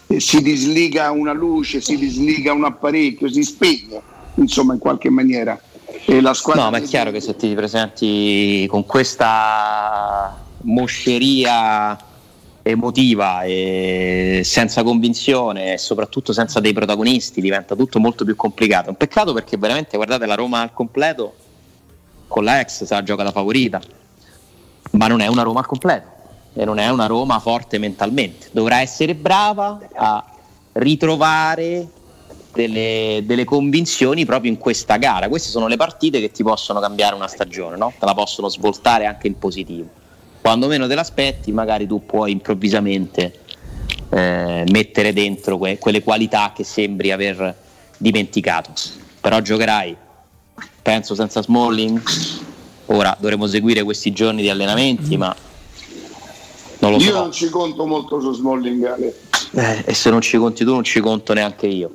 eh, 0.08 0.20
si 0.20 0.42
disliga 0.42 1.12
una 1.12 1.32
luce, 1.32 1.80
si 1.80 1.96
disliga 1.96 2.52
un 2.54 2.64
apparecchio, 2.64 3.30
si 3.30 3.44
spegne, 3.44 4.02
insomma, 4.36 4.74
in 4.74 4.80
qualche 4.80 5.12
maniera. 5.12 5.62
E 6.06 6.22
la 6.22 6.34
squadra 6.34 6.64
No, 6.64 6.72
ma 6.72 6.78
è 6.78 6.82
chiaro 6.82 7.12
che 7.12 7.22
se 7.22 7.36
ti 7.36 7.54
presenti 7.54 8.66
con 8.68 8.84
questa 8.88 10.44
mosceria 10.62 11.96
emotiva 12.64 13.44
e 13.44 14.42
senza 14.44 14.82
convinzione 14.82 15.74
e 15.74 15.78
soprattutto 15.78 16.34
senza 16.34 16.60
dei 16.60 16.74
protagonisti 16.74 17.42
diventa 17.42 17.76
tutto 17.76 18.00
molto 18.00 18.26
più 18.26 18.36
complicato. 18.36 18.90
Un 18.90 18.98
peccato 18.98 19.34
perché 19.34 19.56
veramente 19.56 19.98
guardate 19.98 20.26
la 20.26 20.36
Roma 20.36 20.62
al 20.62 20.74
completo 20.74 21.36
con 22.28 22.44
la 22.44 22.60
ex 22.60 22.84
se 22.86 22.94
la 22.94 23.04
gioca 23.04 23.22
da 23.22 23.32
favorita, 23.32 23.80
ma 24.92 25.08
non 25.08 25.22
è 25.22 25.28
una 25.28 25.44
Roma 25.44 25.60
al 25.60 25.66
completo 25.66 26.18
e 26.54 26.66
non 26.66 26.80
è 26.80 26.90
una 26.90 27.06
Roma 27.06 27.40
forte 27.40 27.78
mentalmente. 27.78 28.48
Dovrà 28.52 28.82
essere 28.82 29.16
brava 29.16 29.80
a 29.96 30.26
ritrovare 30.74 31.88
delle, 32.54 33.22
delle 33.24 33.46
convinzioni 33.46 34.26
proprio 34.26 34.52
in 34.52 34.58
questa 34.58 34.98
gara. 34.98 35.30
Queste 35.30 35.50
sono 35.50 35.68
le 35.68 35.78
partite 35.78 36.20
che 36.20 36.32
ti 36.32 36.44
possono 36.44 36.80
cambiare 36.80 37.16
una 37.16 37.28
stagione, 37.28 37.78
no? 37.78 37.94
te 37.98 38.06
la 38.06 38.14
possono 38.14 38.50
svoltare 38.50 39.06
anche 39.06 39.28
in 39.28 39.38
positivo. 39.38 39.88
Quando 40.42 40.68
meno 40.68 40.88
te 40.88 40.96
l'aspetti, 40.96 41.52
magari 41.52 41.86
tu 41.86 42.06
puoi 42.06 42.32
improvvisamente 42.32 43.40
eh, 44.10 44.64
mettere 44.72 45.14
dentro 45.14 45.58
que- 45.58 45.78
quelle 45.78 46.02
qualità 46.02 46.52
che 46.56 46.64
sembri 46.64 47.12
aver 47.12 47.56
dimenticato. 47.98 48.72
Però 49.22 49.40
giocherai, 49.42 49.96
penso, 50.82 51.14
senza 51.14 51.42
Smalling. 51.42 52.02
Ora 52.92 53.16
dovremo 53.20 53.46
seguire 53.46 53.84
questi 53.84 54.12
giorni 54.12 54.42
di 54.42 54.50
allenamenti, 54.50 55.16
ma 55.16 55.36
non 56.80 56.92
lo 56.92 56.98
Io 56.98 57.12
so. 57.12 57.20
non 57.20 57.32
ci 57.32 57.50
conto 57.50 57.86
molto 57.86 58.20
su 58.20 58.34
Smalling, 58.34 58.84
Ale. 58.84 59.16
Eh, 59.52 59.84
e 59.86 59.94
se 59.94 60.10
non 60.10 60.22
ci 60.22 60.38
conti 60.38 60.64
tu, 60.64 60.72
non 60.72 60.84
ci 60.84 61.00
conto 61.00 61.34
neanche 61.34 61.68
io. 61.68 61.92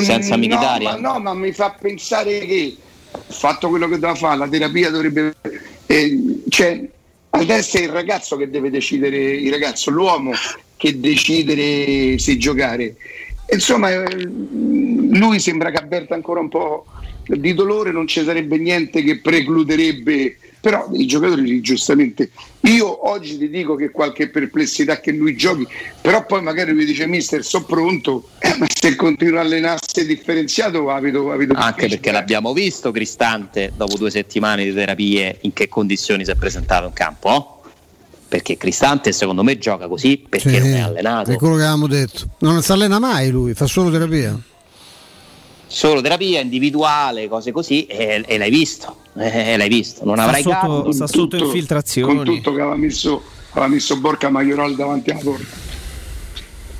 Senza 0.00 0.36
Mm, 0.36 0.44
no, 0.44 0.58
ma 0.58 0.96
no, 0.96 1.18
ma 1.18 1.34
mi 1.34 1.52
fa 1.52 1.76
pensare 1.80 2.40
che 2.40 2.76
fatto 3.26 3.68
quello 3.68 3.86
che 3.86 3.94
doveva 3.94 4.14
fare, 4.14 4.36
la 4.36 4.48
terapia 4.48 4.90
dovrebbe... 4.90 5.34
eh, 5.86 6.42
cioè, 6.48 6.88
adesso 7.30 7.78
è 7.78 7.82
il 7.82 7.88
ragazzo 7.90 8.36
che 8.36 8.50
deve 8.50 8.70
decidere, 8.70 9.16
il 9.16 9.50
ragazzo, 9.50 9.90
l'uomo 9.90 10.32
che 10.76 10.98
decidere 10.98 12.18
se 12.18 12.36
giocare. 12.36 12.96
Insomma, 13.50 13.90
eh, 13.90 14.22
lui 14.24 15.38
sembra 15.38 15.70
che 15.70 15.78
avverta 15.78 16.14
ancora 16.14 16.40
un 16.40 16.48
po' 16.48 16.86
di 17.26 17.54
dolore, 17.54 17.92
non 17.92 18.06
ci 18.06 18.22
sarebbe 18.22 18.58
niente 18.58 19.02
che 19.02 19.20
precluderebbe, 19.20 20.36
però 20.60 20.88
i 20.92 21.06
giocatori 21.06 21.60
giustamente. 21.60 22.30
Io 22.62 23.08
oggi 23.10 23.36
ti 23.36 23.48
dico 23.48 23.74
che 23.74 23.90
qualche 23.90 24.28
perplessità 24.28 25.00
che 25.00 25.10
lui 25.10 25.36
giochi, 25.36 25.66
però 26.00 26.24
poi 26.24 26.42
magari 26.42 26.72
lui 26.72 26.84
dice 26.84 27.06
mister, 27.06 27.44
sono 27.44 27.64
pronto, 27.64 28.28
eh, 28.38 28.54
ma 28.58 28.66
se 28.72 28.94
continua 28.94 29.40
a 29.40 29.42
allenarsi 29.42 30.06
differenziato 30.06 30.88
abito, 30.90 31.32
abito 31.32 31.54
Anche 31.54 31.88
perché 31.88 32.12
l'abbiamo 32.12 32.52
visto 32.52 32.90
Cristante 32.90 33.72
dopo 33.76 33.96
due 33.96 34.10
settimane 34.10 34.64
di 34.64 34.72
terapie 34.72 35.38
in 35.42 35.52
che 35.52 35.68
condizioni 35.68 36.24
si 36.24 36.30
è 36.30 36.36
presentato 36.36 36.86
in 36.86 36.92
campo. 36.92 37.28
oh? 37.28 37.62
Perché 38.28 38.56
Cristante 38.56 39.12
secondo 39.12 39.42
me 39.42 39.58
gioca 39.58 39.88
così 39.88 40.24
perché 40.26 40.48
Sì, 40.48 40.58
non 40.58 40.74
è 40.74 40.80
allenato. 40.80 41.32
È 41.32 41.36
quello 41.36 41.56
che 41.56 41.62
avevamo 41.62 41.86
detto. 41.86 42.28
Non 42.38 42.62
si 42.62 42.72
allena 42.72 42.98
mai 42.98 43.30
lui, 43.30 43.52
fa 43.52 43.66
solo 43.66 43.90
terapia. 43.90 44.40
Solo 45.72 46.02
terapia 46.02 46.40
individuale, 46.40 47.28
cose 47.28 47.50
così, 47.50 47.86
e, 47.86 48.22
e 48.26 48.36
l'hai 48.36 48.50
visto. 48.50 48.96
E 49.16 49.56
l'hai 49.56 49.68
visto. 49.70 50.04
Non 50.04 50.16
Sta 50.16 50.24
avrai 50.24 50.42
sotto- 50.42 50.54
capo. 50.60 50.92
sta 50.92 51.06
sotto 51.06 51.36
infiltrazioni. 51.36 52.14
Con 52.14 52.24
tutto 52.26 52.52
che 52.52 52.60
aveva 52.60 52.76
messo, 52.76 53.22
aveva 53.52 53.68
messo 53.68 53.96
Borca 53.98 54.28
Maioral 54.28 54.74
davanti 54.76 55.10
alla 55.10 55.20
porta. 55.20 55.46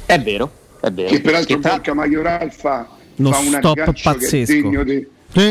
È 0.04 0.20
vero, 0.20 0.50
è 0.80 0.90
vero. 0.90 1.08
Che 1.08 1.20
peraltro 1.22 1.54
Che 1.56 1.60
tra- 1.62 1.70
Borca 1.72 1.94
Maioral 1.94 2.52
fa, 2.52 2.86
Uno 3.16 3.32
fa 3.32 3.38
un 3.38 3.46
stop 3.46 3.64
aggancio 3.78 3.92
che 3.92 4.00
è 4.00 4.12
pazzesco. 4.12 4.52
degno 4.52 4.84
di, 4.84 5.06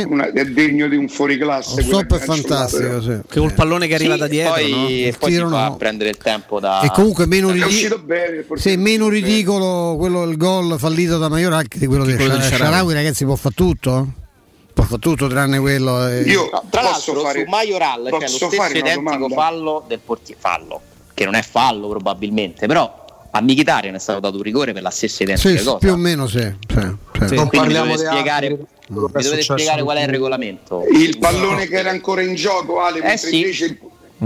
una- 0.08 0.32
è 0.32 0.45
degno 0.45 0.88
di 0.88 0.95
un 0.95 1.08
fuoriclasse. 1.08 1.82
Lo 1.82 1.88
stop 1.88 2.16
è 2.16 2.20
fantastico, 2.20 3.02
sì. 3.02 3.18
Che 3.28 3.40
un 3.40 3.53
pallone 3.53 3.88
che 3.88 3.95
arriva 3.95 4.14
Sì, 4.14 4.20
da 4.20 4.28
dietro, 4.28 4.53
poi, 4.53 4.70
no? 4.72 4.88
e 4.88 5.08
Il 5.08 5.18
poi 5.18 5.30
si 5.32 5.36
tiro 5.38 5.49
fa 5.49 5.68
no. 5.68 5.76
prendere 5.78 6.10
il 6.10 6.18
tempo 6.18 6.60
da. 6.60 6.82
E 6.82 6.90
comunque 6.91 7.26
meno, 7.26 7.49
È 7.49 7.53
ridi- 7.53 7.66
uscito 7.66 7.99
bene. 7.99 8.45
sì, 8.56 8.76
meno 8.78 9.08
ridicolo 9.10 9.95
quello, 9.98 10.24
il 10.24 10.38
gol 10.38 10.78
fallito 10.78 11.18
da 11.18 11.30
Maioral 11.30 11.68
che 11.68 11.80
di 11.80 11.88
quello 11.88 12.06
di 12.06 12.16
quello 12.16 12.38
del 12.38 12.44
Sharawi. 12.44 12.94
Ragazzi, 12.94 13.26
può 13.26 13.36
fare 13.36 13.56
tutto? 13.56 14.14
Può 14.74 14.84
fare 14.84 14.99
tutto 14.99 15.28
tranne 15.28 15.60
quello. 15.60 16.08
eh. 16.08 16.22
Io 16.22 16.49
Tra 16.49 16.82
posso 16.82 17.14
l'altro 17.14 17.20
fare, 17.22 17.44
su 17.44 17.49
Majoral 17.49 18.03
c'è 18.06 18.10
lo 18.12 18.18
posso 18.18 18.48
stesso 18.49 18.72
identico 18.78 19.02
domanda? 19.18 19.36
fallo 19.36 19.84
del 19.88 19.99
portiere 19.99 20.40
fallo, 20.40 20.82
che 21.14 21.26
non 21.26 21.36
è 21.36 21.41
fallo 21.41 21.90
probabilmente, 21.90 22.68
però 22.68 22.99
a 23.34 23.41
Mkhitaryan 23.41 23.95
è 23.95 23.99
stato 23.99 24.20
dato 24.20 24.36
un 24.38 24.44
rigore 24.44 24.74
per 24.74 24.82
la 24.82 24.90
stessa 24.90 25.24
identica 25.24 25.49
Sì, 25.49 25.58
sì, 25.58 25.64
cosa. 25.66 25.78
più 25.78 25.91
o 25.91 25.95
meno 25.98 26.28
sì. 26.28 26.40
sì, 26.40 27.28
sì. 27.28 27.36
Non 27.36 27.49
parliamo 27.49 27.95
di 27.95 27.98
spiegare, 28.06 28.48
altri, 28.48 28.66
che 28.80 28.81
mi 28.91 29.05
è 29.19 29.22
dovete 29.23 29.41
spiegare 29.41 29.84
qual 29.84 29.97
è 29.97 30.01
il 30.01 30.07
regolamento. 30.09 30.84
Il 30.91 31.18
pallone 31.18 31.68
che 31.68 31.76
era 31.77 31.89
ancora 31.89 32.22
in 32.22 32.35
gioco, 32.35 32.80
Ale, 32.81 33.01
Eh 33.13 33.18
sì. 33.18 33.38
invece 33.39 33.65
il, 33.65 33.77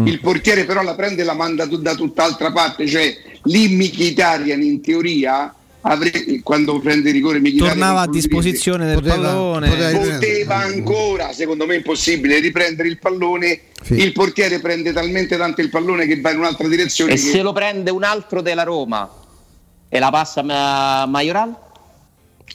il 0.07 0.19
portiere 0.19 0.65
però 0.65 0.81
la 0.81 0.95
prende 0.95 1.21
e 1.21 1.25
la 1.25 1.33
manda 1.33 1.65
da 1.65 1.93
tutt'altra 1.95 2.51
parte, 2.51 2.87
cioè 2.87 3.15
lì 3.43 3.67
Mkhitaryan 3.75 4.61
in 4.61 4.81
teoria 4.81 5.53
avrebbe, 5.81 6.41
quando 6.41 6.79
prende 6.79 7.09
il 7.09 7.13
rigore 7.15 7.39
Mkhitaryan 7.39 7.67
Tornava 7.69 8.01
a 8.01 8.07
disposizione 8.07 8.87
del 8.87 8.95
Poteva- 8.95 9.15
pallone. 9.17 9.69
poteva 9.93 10.55
ancora, 10.55 11.31
secondo 11.31 11.67
me 11.67 11.75
impossibile, 11.75 12.39
riprendere 12.39 12.87
il 12.89 12.97
pallone, 12.97 13.59
Sì. 13.83 13.93
il 14.01 14.11
portiere 14.13 14.59
prende 14.59 14.91
talmente 14.93 15.37
tanto 15.37 15.61
il 15.61 15.69
pallone 15.69 16.07
che 16.07 16.19
va 16.19 16.31
in 16.31 16.39
un'altra 16.39 16.67
direzione 16.67 17.11
E 17.11 17.15
che- 17.15 17.21
se 17.21 17.41
lo 17.43 17.53
prende 17.53 17.91
un 17.91 18.03
altro 18.03 18.41
della 18.41 18.63
Roma 18.63 19.07
e 19.87 19.99
la 19.99 20.09
passa 20.09 20.43
a 20.43 21.05
Majoral? 21.05 21.55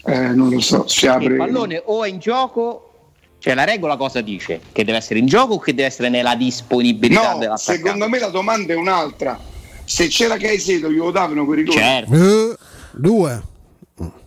Eh, 0.04 0.28
non 0.28 0.50
lo 0.50 0.60
so, 0.60 0.86
si 0.88 1.04
Il 1.04 1.10
apre 1.10 1.36
pallone 1.36 1.82
o 1.84 2.04
è 2.04 2.08
in 2.08 2.18
gioco, 2.18 2.86
cioè 3.38 3.54
la 3.54 3.64
regola 3.64 3.96
cosa 3.96 4.20
dice? 4.20 4.60
Che 4.72 4.84
deve 4.84 4.98
essere 4.98 5.18
in 5.18 5.26
gioco 5.26 5.54
o 5.54 5.58
che 5.58 5.74
deve 5.74 5.88
essere 5.88 6.08
nella 6.08 6.34
disponibilità 6.34 7.32
No, 7.32 7.38
dell'attaccante? 7.38 7.82
secondo 7.82 8.08
me 8.08 8.18
la 8.18 8.28
domanda 8.28 8.72
è 8.72 8.76
un'altra. 8.76 9.38
Se 9.84 10.06
c'era 10.08 10.36
Caicedo 10.36 10.90
glielo 10.90 11.10
davano 11.10 11.44
quel 11.44 11.58
rigore. 11.58 11.78
Certo. 11.78 12.14
Eh, 12.14 12.56
due. 12.92 13.42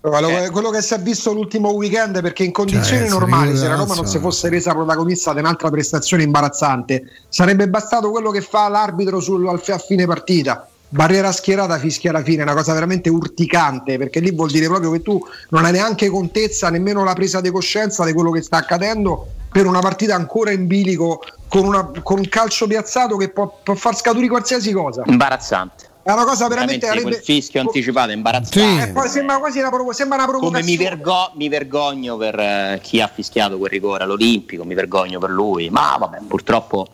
Quello, 0.02 0.28
Eh. 0.30 0.50
quello 0.52 0.70
che 0.70 0.82
si 0.84 0.94
è 0.94 1.00
visto 1.00 1.34
l'ultimo 1.34 1.70
weekend 1.72 2.22
perché 2.22 2.44
in 2.44 2.52
condizioni 2.52 3.08
Cioè, 3.08 3.10
normali 3.10 3.58
se 3.58 3.68
la 3.68 3.76
Roma 3.76 3.95
non 3.95 4.06
si 4.06 4.20
fosse 4.20 4.50
resa 4.50 4.72
protagonista 4.74 5.34
di 5.34 5.40
un'altra 5.40 5.72
prestazione 5.72 6.22
imbarazzante 6.22 7.04
sarebbe 7.28 7.68
bastato 7.68 8.12
quello 8.12 8.30
che 8.30 8.41
fa 8.41 8.68
l'arbitro 8.68 9.20
sul, 9.20 9.48
al- 9.48 9.62
a 9.66 9.78
fine 9.80 10.06
partita 10.06 10.68
barriera 10.94 11.32
schierata 11.32 11.78
fischia 11.80 12.11
alla 12.11 12.22
fine 12.24 12.44
una 12.44 12.53
cosa 12.53 12.72
veramente 12.74 13.10
urticante 13.10 13.98
perché 13.98 14.20
lì 14.20 14.32
vuol 14.32 14.52
dire 14.52 14.68
proprio 14.68 14.91
che 14.91 15.02
tu 15.02 15.20
non 15.49 15.65
hai 15.65 15.72
neanche 15.72 16.07
contezza 16.10 16.70
nemmeno 16.70 17.03
la 17.03 17.14
presa 17.14 17.41
di 17.41 17.49
coscienza 17.49 18.06
di 18.06 18.14
quello 18.14 18.30
che 18.30 18.44
sta 18.44 18.57
accadendo 18.57 19.28
per 19.52 19.65
una 19.65 19.80
partita 19.80 20.14
ancora 20.15 20.52
in 20.52 20.68
bilico 20.68 21.22
con, 21.48 21.65
una- 21.65 21.90
con 22.03 22.20
un 22.20 22.28
calcio 22.30 22.68
piazzato 22.68 23.18
che 23.18 23.30
può, 23.30 23.60
può 23.64 23.74
far 23.74 23.95
scaturire 23.95 24.30
qualsiasi 24.30 24.72
cosa 24.72 25.02
Imbarazzante. 25.06 25.90
è 26.03 26.11
una 26.11 26.26
cosa 26.26 26.48
veramente, 26.48 26.86
Veramente 26.86 26.88
quel 26.88 26.99
avrebbe- 27.06 27.24
fischio 27.24 27.61
anticipato 27.61 28.10
è 28.11 28.14
imbarazzante. 28.14 28.82
Sì. 28.84 28.90
eh, 28.90 28.91
poi 28.91 29.10
sembra 29.10 29.38
quasi 29.40 29.60
una, 29.60 29.70
provo- 29.70 29.94
sembra 29.94 30.18
una 30.18 30.26
Come 30.28 30.38
provocazione 30.40 30.78
mi, 30.78 30.84
vergo- 30.84 31.32
mi 31.36 31.49
vergogno 31.49 32.18
per 32.18 32.40
eh, 32.40 32.80
chi 32.84 33.02
ha 33.02 33.07
fischiato 33.07 33.57
quel 33.57 33.72
rigore 33.72 34.03
all'Olimpico, 34.03 34.64
mi 34.64 34.74
vergogno 34.76 35.18
per 35.20 35.30
lui, 35.32 35.70
ma 35.72 35.95
vabbè, 35.99 36.20
purtroppo, 36.28 36.88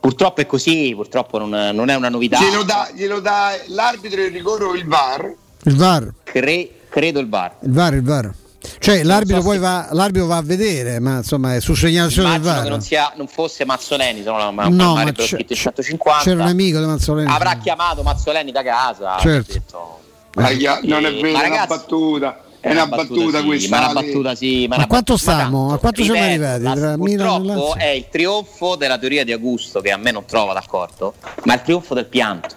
purtroppo 0.00 0.40
è 0.40 0.46
così, 0.46 0.92
purtroppo 0.94 1.38
non, 1.38 1.50
non 1.74 1.88
è 1.90 1.94
una 1.94 2.08
novità. 2.08 2.38
Glielo 2.40 2.62
dà, 2.62 2.88
glielo 2.94 3.20
dà 3.20 3.52
l'arbitro 3.68 4.22
il 4.22 4.32
rigore 4.32 4.64
o 4.64 4.74
il 4.74 4.86
VAR. 4.86 5.34
Il 5.64 5.76
VAR, 5.76 6.12
Cre- 6.24 6.70
credo 6.88 7.20
il 7.20 7.28
VAR. 7.28 7.56
il 7.62 7.70
VAR, 7.72 7.94
il 7.94 8.02
VAR. 8.02 8.32
Cioè 8.78 9.02
l'arbitro 9.04 9.38
so 9.40 9.46
poi 9.46 9.54
se- 9.54 9.60
va, 9.60 9.88
l'arbitro 9.92 10.26
va 10.26 10.36
a 10.36 10.42
vedere, 10.42 10.98
ma 11.00 11.16
insomma 11.18 11.54
è 11.54 11.60
su 11.60 11.74
segnalazione 11.74 12.32
del 12.32 12.40
VAR. 12.40 12.62
che 12.62 12.68
non, 12.68 12.80
sia, 12.82 13.12
non 13.16 13.26
fosse 13.26 13.64
Mazzoleni, 13.64 14.22
se 14.22 14.30
no 14.30 14.36
non 14.50 14.74
No, 14.74 14.94
ma 14.94 15.12
c'è- 15.12 15.26
scritto 15.26 15.52
il 15.54 15.58
150. 15.58 16.22
C'era 16.24 16.42
un 16.42 16.48
amico 16.48 16.78
di 16.78 16.84
Mazzoleni. 16.86 17.30
Avrà 17.30 17.56
chiamato 17.56 18.02
Mazzoleni 18.02 18.52
da 18.52 18.62
casa. 18.62 19.16
Certo. 19.18 19.52
detto- 19.52 19.98
Aia, 20.34 20.78
non 20.84 21.04
è 21.04 21.08
Eh, 21.08 21.12
vero, 21.14 21.20
ma 21.22 21.28
è 21.28 21.30
una 21.32 21.40
ragazzi- 21.42 21.66
battuta. 21.68 22.40
È 22.60 22.70
una 22.72 22.86
battuta 22.86 23.38
sì, 23.40 23.44
questa. 23.46 23.78
ma 23.78 23.84
una 23.90 23.92
battuta 24.00 24.34
sì, 24.34 24.60
ma 24.62 24.68
Ma 24.68 24.74
una 24.76 24.86
quanto 24.86 25.14
battuta- 25.14 25.32
stiamo? 25.34 25.58
tanto, 25.60 25.74
A 25.74 25.78
quanto 25.78 26.02
siamo 26.02 26.20
ripeto, 26.20 26.44
arrivati? 26.44 26.62
la- 26.62 26.74
Tra 26.74 26.96
purtroppo 26.96 27.74
è 27.76 27.86
il 27.88 28.04
trionfo 28.10 28.76
della 28.76 28.98
teoria 28.98 29.24
di 29.24 29.32
Augusto 29.32 29.80
che 29.80 29.90
a 29.90 29.96
me 29.96 30.10
non 30.10 30.24
trova 30.26 30.52
d'accordo, 30.52 31.14
ma 31.44 31.54
il 31.54 31.62
trionfo 31.62 31.94
del 31.94 32.06
pianto. 32.06 32.54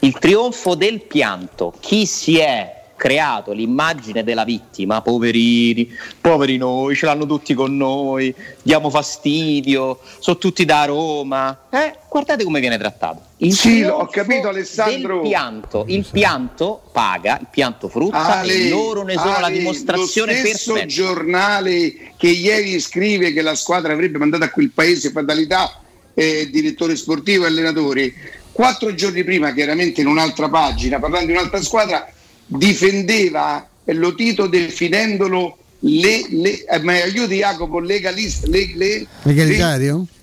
Il 0.00 0.16
trionfo 0.18 0.76
del 0.76 1.00
pianto. 1.02 1.74
Chi 1.80 2.06
si 2.06 2.38
è 2.38 2.76
creato 2.94 3.52
l'immagine 3.52 4.22
della 4.24 4.44
vittima, 4.44 5.02
poverini, 5.02 5.88
poveri 6.20 6.56
noi, 6.56 6.94
ce 6.94 7.06
l'hanno 7.06 7.26
tutti 7.26 7.54
con 7.54 7.76
noi, 7.76 8.32
diamo 8.62 8.90
fastidio, 8.90 9.98
sono 10.20 10.38
tutti 10.38 10.64
da 10.64 10.84
Roma. 10.84 11.58
Eh, 11.70 11.94
guardate 12.08 12.44
come 12.44 12.60
viene 12.60 12.78
trattato. 12.78 13.22
Il 13.40 13.54
Sì, 13.54 13.82
ho 13.82 14.06
capito, 14.06 14.48
Alessandro. 14.48 15.20
Del 15.20 15.28
pianto. 15.28 15.84
Il 15.86 16.04
pianto 16.10 16.82
paga, 16.92 17.38
il 17.40 17.46
pianto 17.50 17.88
frutta 17.88 18.38
Ale, 18.40 18.52
e 18.52 18.68
loro 18.68 19.04
ne 19.04 19.14
sono 19.14 19.30
la 19.38 19.46
Ale, 19.46 19.58
dimostrazione 19.58 20.32
lo 20.32 20.38
stesso 20.46 20.72
perfetta. 20.72 20.92
giornale 20.92 22.12
che 22.16 22.26
ieri 22.28 22.80
scrive 22.80 23.32
che 23.32 23.42
la 23.42 23.54
squadra 23.54 23.92
avrebbe 23.92 24.18
mandato 24.18 24.42
a 24.44 24.48
quel 24.48 24.70
paese 24.70 25.10
fatalità 25.12 25.80
eh, 26.14 26.48
direttore 26.50 26.96
sportivo 26.96 27.44
e 27.44 27.46
allenatore 27.46 28.12
quattro 28.50 28.92
giorni 28.92 29.22
prima 29.22 29.52
chiaramente 29.54 30.00
in 30.00 30.08
un'altra 30.08 30.48
pagina 30.48 30.98
parlando 30.98 31.26
di 31.26 31.32
un'altra 31.32 31.62
squadra 31.62 32.10
difendeva 32.44 33.68
eh, 33.84 33.94
lo 33.94 34.14
Tito 34.16 34.48
definendolo 34.48 35.56
le, 35.80 36.26
le 36.28 36.64
eh, 36.64 36.80
ma 36.80 36.94
aiuti 36.94 37.36
Jacopo 37.36 37.78
legalista 37.78 38.48
le, 38.48 38.72
le- 38.74 39.06
Legalitario? 39.22 39.96
le- 39.98 40.16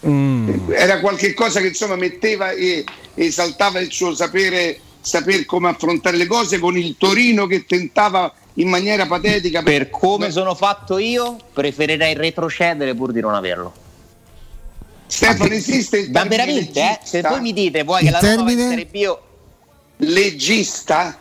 era 0.00 1.00
qualche 1.00 1.34
cosa 1.34 1.60
che 1.60 1.68
insomma 1.68 1.96
metteva 1.96 2.50
e 2.50 2.84
esaltava 3.14 3.80
il 3.80 3.92
suo 3.92 4.14
sapere 4.14 4.80
saper 5.00 5.46
come 5.46 5.68
affrontare 5.68 6.16
le 6.16 6.26
cose 6.26 6.58
con 6.58 6.76
il 6.76 6.96
Torino 6.98 7.46
che 7.46 7.64
tentava 7.64 8.32
in 8.54 8.68
maniera 8.68 9.06
patetica 9.06 9.62
Per 9.62 9.90
come 9.90 10.30
sono 10.30 10.54
fatto 10.54 10.98
io, 10.98 11.36
preferirei 11.52 12.14
retrocedere 12.14 12.94
pur 12.94 13.12
di 13.12 13.20
non 13.20 13.34
averlo. 13.34 13.72
Stefano 15.06 15.52
esiste 15.52 15.98
il 15.98 16.10
Ma 16.10 16.26
termine 16.26 16.44
veramente, 16.44 16.80
eh? 16.80 16.98
Se 17.02 17.20
voi 17.22 17.40
mi 17.40 17.52
dite 17.52 17.82
vuoi 17.82 18.04
che 18.04 18.10
la 18.10 18.18
Roma 18.20 18.44
va 18.44 18.50
in 18.50 18.56
termine? 18.56 18.86
Serie 18.90 19.18
leggista 19.96 21.18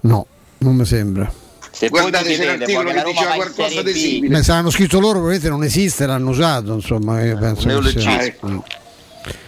No, 0.00 0.26
non 0.58 0.76
mi 0.76 0.84
sembra. 0.84 1.39
Se 1.86 1.88
Guardate, 1.88 2.34
vuoi 2.36 2.46
l'articolo 2.46 2.88
che 2.90 2.94
la 2.94 3.02
diceva 3.04 3.30
qualcosa 3.34 3.82
di 3.82 3.92
simile. 3.94 4.36
Beh, 4.36 4.42
saranno 4.42 4.70
scritto 4.70 4.96
loro, 5.00 5.12
probabilmente 5.14 5.48
non 5.48 5.62
esiste, 5.64 6.04
l'hanno 6.06 6.30
usato, 6.30 6.74
insomma, 6.74 7.22
io 7.24 7.38
penso 7.38 7.54
che 7.54 7.60
sia. 7.60 7.68
neologismo. 7.70 8.64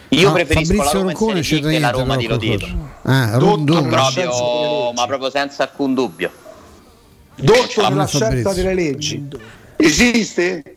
Io 0.09 0.28
Ah, 0.28 0.32
preferisco 0.32 0.72
la 0.74 0.82
Fabrizio 0.84 0.98
Roma 0.98 1.10
in 1.38 1.44
Serie 1.44 1.60
B 1.62 1.70
che 1.72 1.78
la 1.78 1.90
Roma 1.90 2.16
di 2.16 2.26
Lodito. 2.26 2.66
Ah, 3.02 3.36
Rondone. 3.38 3.88
Proprio, 3.88 4.92
ma 4.92 5.06
proprio 5.06 5.30
senza 5.30 5.62
alcun 5.64 5.94
dubbio. 5.94 6.30
Dotto 7.34 7.80
Ah, 7.82 7.88
nella 7.88 8.06
Fabrizio. 8.06 8.18
scienza 8.30 8.52
delle 8.52 8.74
leggi. 8.74 9.28
esiste? 9.76 10.76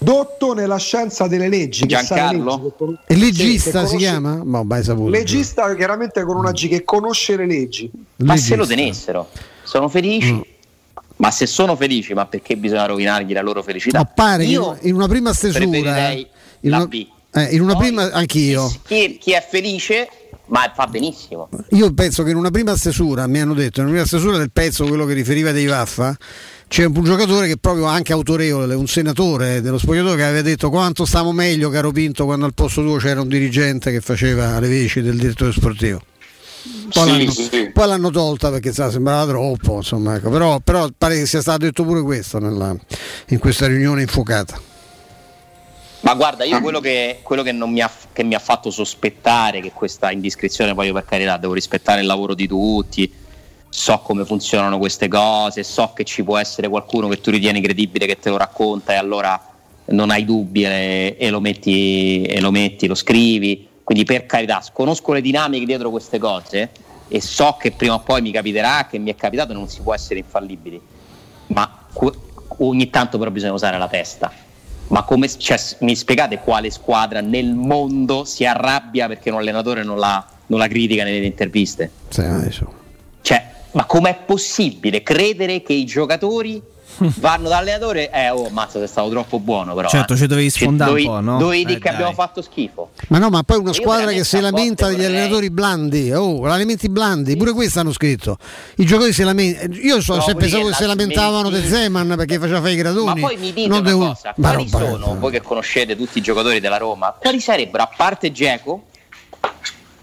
Dotto 0.00 0.52
nella 0.54 0.76
scienza 0.78 1.26
delle 1.26 1.48
leggi. 1.48 1.84
Giancarlo? 1.86 2.50
leggi, 2.56 2.62
che 2.62 2.72
con- 2.76 2.98
Sì, 3.08 3.18
legista 3.18 3.80
che 3.82 3.86
si 3.88 3.96
chiama? 3.96 4.34
Boh, 4.44 4.62
mai 4.64 4.82
saputo. 4.84 5.10
Legista 5.10 5.74
chiaramente 5.74 6.22
con 6.24 6.36
una 6.36 6.52
G 6.52 6.68
che 6.68 6.84
conosce 6.84 7.36
le 7.36 7.46
leggi. 7.46 7.90
Ma 8.16 8.34
Legista. 8.34 8.50
se 8.50 8.56
lo 8.56 8.66
tenessero, 8.66 9.28
sono 9.64 9.88
felici. 9.88 10.32
Mm. 10.34 10.40
Ma 11.18 11.30
se 11.30 11.46
sono 11.46 11.76
felici, 11.76 12.14
ma 12.14 12.26
perché 12.26 12.56
bisogna 12.56 12.86
rovinargli 12.86 13.32
la 13.32 13.42
loro 13.42 13.62
felicità? 13.62 13.98
Ma 13.98 14.04
pare 14.04 14.44
Io 14.44 14.76
in 14.82 14.94
una 14.94 15.08
prima 15.08 15.32
stesura 15.32 15.64
in 15.64 16.72
una, 16.72 16.88
eh, 17.32 17.54
in 17.54 17.60
una 17.60 17.76
prima 17.76 18.10
anch'io. 18.12 18.72
Chi, 18.84 19.18
chi 19.20 19.32
è 19.32 19.46
felice, 19.48 20.08
ma 20.46 20.72
fa 20.74 20.86
benissimo. 20.86 21.48
Io 21.70 21.92
penso 21.92 22.22
che 22.22 22.30
in 22.30 22.36
una 22.36 22.50
prima 22.50 22.76
stesura, 22.76 23.26
mi 23.26 23.40
hanno 23.40 23.54
detto, 23.54 23.80
in 23.80 23.86
una 23.86 23.94
prima 23.94 24.06
stesura 24.06 24.38
del 24.38 24.50
pezzo, 24.50 24.86
quello 24.86 25.04
che 25.04 25.12
riferiva 25.14 25.52
dei 25.52 25.66
Vaffa, 25.66 26.16
c'è 26.68 26.84
un 26.84 27.02
giocatore 27.02 27.46
che 27.46 27.54
è 27.54 27.58
proprio 27.58 27.86
anche 27.86 28.12
autorevole, 28.12 28.74
un 28.74 28.86
senatore 28.86 29.60
dello 29.60 29.78
spogliatoio 29.78 30.16
che 30.16 30.24
aveva 30.24 30.42
detto 30.42 30.70
quanto 30.70 31.04
stiamo 31.04 31.32
meglio, 31.32 31.70
caro 31.70 31.90
Pinto, 31.90 32.24
quando 32.24 32.44
al 32.44 32.54
posto 32.54 32.82
tuo 32.82 32.96
c'era 32.96 33.20
un 33.20 33.28
dirigente 33.28 33.90
che 33.90 34.00
faceva 34.00 34.58
le 34.60 34.68
veci 34.68 35.00
del 35.00 35.16
direttore 35.16 35.52
sportivo. 35.52 36.00
Poi, 36.92 37.02
Sì, 37.02 37.10
l'hanno, 37.10 37.30
sì. 37.30 37.70
poi 37.72 37.86
l'hanno 37.86 38.10
tolta 38.10 38.50
perché 38.50 38.72
sa, 38.72 38.90
sembrava 38.90 39.26
troppo, 39.26 39.76
insomma, 39.76 40.16
ecco. 40.16 40.30
però, 40.30 40.58
però 40.60 40.88
pare 40.96 41.16
che 41.16 41.26
sia 41.26 41.40
stato 41.40 41.58
detto 41.64 41.84
pure 41.84 42.02
questo 42.02 42.38
nella- 42.38 42.74
in 43.28 43.38
questa 43.38 43.66
riunione 43.66 44.02
infuocata. 44.02 44.60
Ma 46.00 46.14
guarda, 46.14 46.44
io 46.44 46.60
quello 46.60 46.80
che, 46.80 47.18
quello 47.22 47.42
che 47.42 47.52
non 47.52 47.70
mi 47.72 47.80
ha, 47.80 47.90
che 48.12 48.22
mi 48.22 48.34
ha 48.34 48.38
fatto 48.38 48.70
sospettare 48.70 49.60
che 49.60 49.72
questa 49.72 50.10
indiscrezione, 50.12 50.72
poi 50.74 50.86
io 50.86 50.92
per 50.92 51.04
carità 51.04 51.36
devo 51.36 51.54
rispettare 51.54 52.00
il 52.00 52.06
lavoro 52.06 52.34
di 52.34 52.46
tutti, 52.46 53.12
so 53.68 53.98
come 53.98 54.24
funzionano 54.24 54.78
queste 54.78 55.08
cose, 55.08 55.64
so 55.64 55.92
che 55.94 56.04
ci 56.04 56.22
può 56.22 56.38
essere 56.38 56.68
qualcuno 56.68 57.08
che 57.08 57.20
tu 57.20 57.30
ritieni 57.30 57.60
credibile 57.60 58.06
che 58.06 58.18
te 58.18 58.30
lo 58.30 58.36
racconta 58.36 58.92
e 58.92 58.96
allora 58.96 59.40
non 59.86 60.10
hai 60.10 60.24
dubbi 60.24 60.64
e, 60.64 61.16
e 61.18 61.30
lo, 61.30 61.40
metti, 61.40 62.22
e 62.22 62.40
lo 62.40 62.50
metti, 62.50 62.86
lo 62.86 62.94
scrivi. 62.94 63.67
Quindi 63.88 64.04
per 64.04 64.26
carità, 64.26 64.62
conosco 64.70 65.14
le 65.14 65.22
dinamiche 65.22 65.64
dietro 65.64 65.88
queste 65.88 66.18
cose 66.18 66.68
e 67.08 67.22
so 67.22 67.56
che 67.58 67.70
prima 67.70 67.94
o 67.94 68.00
poi 68.00 68.20
mi 68.20 68.30
capiterà, 68.30 68.86
che 68.86 68.98
mi 68.98 69.10
è 69.10 69.14
capitato, 69.14 69.54
non 69.54 69.66
si 69.66 69.80
può 69.80 69.94
essere 69.94 70.18
infallibili. 70.18 70.78
Ma 71.46 71.86
ogni 72.58 72.90
tanto 72.90 73.16
però 73.16 73.30
bisogna 73.30 73.54
usare 73.54 73.78
la 73.78 73.88
testa. 73.88 74.30
Ma 74.88 75.04
come 75.04 75.26
cioè, 75.26 75.58
mi 75.78 75.96
spiegate 75.96 76.40
quale 76.40 76.70
squadra 76.70 77.22
nel 77.22 77.54
mondo 77.54 78.26
si 78.26 78.44
arrabbia 78.44 79.06
perché 79.06 79.30
un 79.30 79.38
allenatore 79.38 79.82
non 79.82 79.96
la, 79.96 80.22
non 80.48 80.58
la 80.58 80.68
critica 80.68 81.02
nelle 81.02 81.24
interviste? 81.24 81.90
Sì. 82.10 82.22
Cioè, 83.22 83.50
ma 83.70 83.86
com'è 83.86 84.18
possibile 84.26 85.02
credere 85.02 85.62
che 85.62 85.72
i 85.72 85.86
giocatori 85.86 86.62
vanno 87.18 87.48
dall'allenatore? 87.48 88.10
Eh, 88.10 88.30
oh, 88.30 88.48
mazza, 88.50 88.78
sei 88.78 88.88
stato 88.88 89.08
troppo 89.10 89.38
buono, 89.38 89.74
però. 89.74 89.88
Certo, 89.88 90.14
eh. 90.14 90.16
ci 90.16 90.26
dovevi 90.26 90.50
Cioè, 90.50 90.62
sfondare 90.62 90.90
un 90.90 90.96
dovevi- 90.96 91.08
po', 91.14 91.20
no? 91.20 91.38
Dovevi 91.38 91.64
dire 91.64 91.78
Eh, 91.78 91.80
che 91.80 91.88
abbiamo 91.88 92.12
fatto 92.12 92.42
schifo. 92.42 92.90
Ma 93.08 93.18
no, 93.18 93.28
ma 93.30 93.42
poi 93.42 93.58
una 93.58 93.72
squadra 93.72 94.10
che 94.10 94.24
si 94.24 94.40
lamenta 94.40 94.86
degli 94.88 94.96
vorrei- 94.96 95.14
allenatori 95.16 95.50
blandi, 95.50 96.12
oh, 96.12 96.46
elementi 96.52 96.88
blandi, 96.88 97.36
pure 97.36 97.52
questo 97.52 97.80
hanno 97.80 97.92
scritto. 97.92 98.36
I 98.76 98.84
giocatori 98.84 99.12
si 99.12 99.22
lamentano. 99.22 99.74
Io 99.74 100.00
so, 100.00 100.14
Trovo 100.14 100.28
se 100.28 100.34
pensavo 100.34 100.66
che 100.68 100.74
si 100.74 100.82
la 100.82 100.88
lamentavano 100.88 101.50
di 101.50 101.62
Zeman 101.66 102.14
perché 102.16 102.38
faceva 102.38 102.60
fare 102.60 102.72
i 102.72 102.76
Ma 102.76 102.82
gradoni. 102.82 103.20
poi 103.20 103.36
mi 103.36 103.52
dite 103.52 103.68
non 103.68 103.78
una 103.80 103.90
de- 103.90 103.96
cosa, 103.96 104.34
ma 104.36 104.48
quali 104.52 104.68
sono, 104.68 105.16
voi 105.18 105.30
che 105.30 105.42
conoscete 105.42 105.96
tutti 105.96 106.18
i 106.18 106.22
giocatori 106.22 106.60
della 106.60 106.76
Roma, 106.78 107.14
quali 107.18 107.40
sarebbero, 107.40 107.82
a 107.84 107.90
parte 107.96 108.32
Geco, 108.32 108.82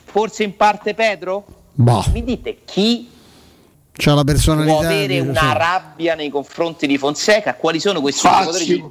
forse 0.06 0.44
in 0.44 0.56
parte 0.56 0.94
Pedro? 0.94 1.46
Boh. 1.74 2.06
Mi 2.14 2.24
dite 2.24 2.60
chi 2.64 3.10
C'ha 3.98 4.14
la 4.14 4.24
personalità. 4.24 4.74
può 4.76 4.84
avere 4.86 5.20
una 5.22 5.40
sì. 5.40 5.58
rabbia 5.58 6.16
nei 6.16 6.30
confronti 6.30 6.86
di 6.88 6.98
Fonseca? 6.98 7.56
Quali 7.56 7.80
sono 7.80 8.02
questi 8.02 8.28
giocatori? 8.28 8.84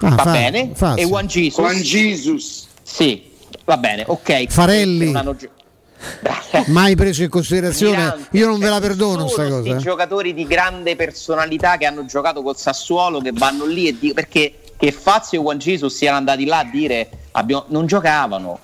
Ah, 0.00 0.08
Va 0.10 0.22
fa- 0.22 0.30
bene? 0.32 0.70
Fazio. 0.74 1.02
E 1.04 1.06
Juan 1.08 1.26
Jesus? 1.26 1.54
Juan 1.64 1.80
Jesus. 1.80 2.66
Sì, 2.82 3.30
va 3.64 3.76
bene, 3.76 4.04
ok. 4.06 4.46
Farelli. 4.48 5.12
Mai 6.66 6.94
preso 6.94 7.22
in 7.24 7.28
considerazione. 7.28 7.96
Mirante, 7.96 8.36
Io 8.36 8.46
non 8.46 8.58
ve 8.60 8.68
la 8.68 8.78
perdono 8.80 9.26
sono 9.26 9.28
sta 9.28 9.42
sti 9.42 9.50
cosa. 9.50 9.74
eh. 9.74 9.76
giocatori 9.78 10.34
di 10.34 10.46
grande 10.46 10.94
personalità 10.96 11.76
che 11.76 11.86
hanno 11.86 12.04
giocato 12.04 12.42
col 12.42 12.56
Sassuolo 12.56 13.20
che 13.20 13.32
vanno 13.32 13.64
lì 13.66 13.88
e 13.88 13.98
di- 13.98 14.12
perché 14.12 14.60
che 14.76 14.92
Fazio 14.92 15.40
e 15.40 15.42
Juan 15.42 15.58
Jesus 15.58 15.96
siano 15.96 16.16
andati 16.16 16.44
là 16.44 16.58
a 16.60 16.64
dire 16.64 17.08
abbiamo- 17.32 17.64
non 17.68 17.86
giocavano. 17.86 18.60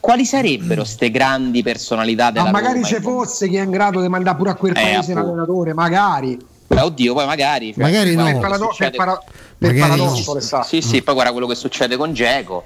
Quali 0.00 0.24
sarebbero 0.24 0.80
queste 0.82 1.10
grandi 1.10 1.62
personalità 1.62 2.30
della 2.30 2.44
Ma 2.46 2.50
magari 2.52 2.76
Roma? 2.80 2.86
ci 2.86 3.00
fosse 3.00 3.48
chi 3.48 3.56
è 3.56 3.62
in 3.62 3.70
grado 3.70 4.00
di 4.00 4.08
mandare 4.08 4.36
pure 4.36 4.50
a 4.50 4.54
quel 4.54 4.72
Eh, 4.72 4.80
paese 4.80 5.12
un 5.12 5.18
appunto. 5.18 5.36
allenatore, 5.36 5.74
magari. 5.74 6.38
Beh, 6.66 6.80
oddio, 6.80 7.12
poi 7.14 7.26
magari. 7.26 7.74
cioè, 7.74 7.82
Magari 7.82 8.14
no. 8.14 8.24
Per, 8.24 8.38
parado- 8.38 8.64
succede- 8.70 8.90
per 8.90 8.98
para- 8.98 9.22
per 9.58 9.72
Magari 9.74 9.98
paradosso, 9.98 10.32
no. 10.32 10.34
le 10.38 10.40
sa. 10.40 10.62
Sì, 10.62 10.80
sì, 10.80 11.02
poi 11.02 11.14
guarda 11.14 11.32
quello 11.32 11.46
che 11.46 11.54
succede 11.54 11.96
con 11.96 12.14
Geco. 12.14 12.64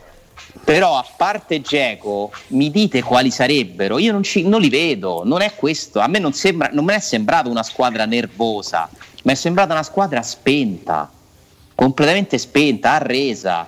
Però 0.62 0.97
a 0.97 1.05
parte 1.16 1.61
Geco, 1.61 2.31
mi 2.48 2.70
dite 2.70 3.02
quali 3.02 3.31
sarebbero? 3.31 3.98
Io 3.98 4.12
non, 4.12 4.23
ci- 4.23 4.47
non 4.47 4.61
li 4.61 4.69
vedo, 4.69 5.23
non 5.24 5.40
è 5.40 5.55
questo. 5.56 5.98
A 6.01 6.06
me 6.06 6.19
non, 6.20 6.32
sembra, 6.35 6.69
non 6.73 6.85
mi 6.85 6.93
è 6.94 7.01
sembrata 7.01 7.48
una 7.48 7.62
squadra 7.65 8.05
nervosa, 8.05 8.89
mi 9.24 9.32
è 9.32 9.35
sembrata 9.35 9.73
una 9.73 9.82
squadra 9.82 10.23
spenta, 10.23 11.11
completamente 11.74 12.39
spenta, 12.39 12.93
arresa. 12.93 13.66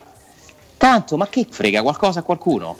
Tanto, 0.76 1.16
ma 1.16 1.26
che 1.28 1.46
frega 1.48 1.82
qualcosa 1.82 2.20
a 2.20 2.22
qualcuno? 2.22 2.76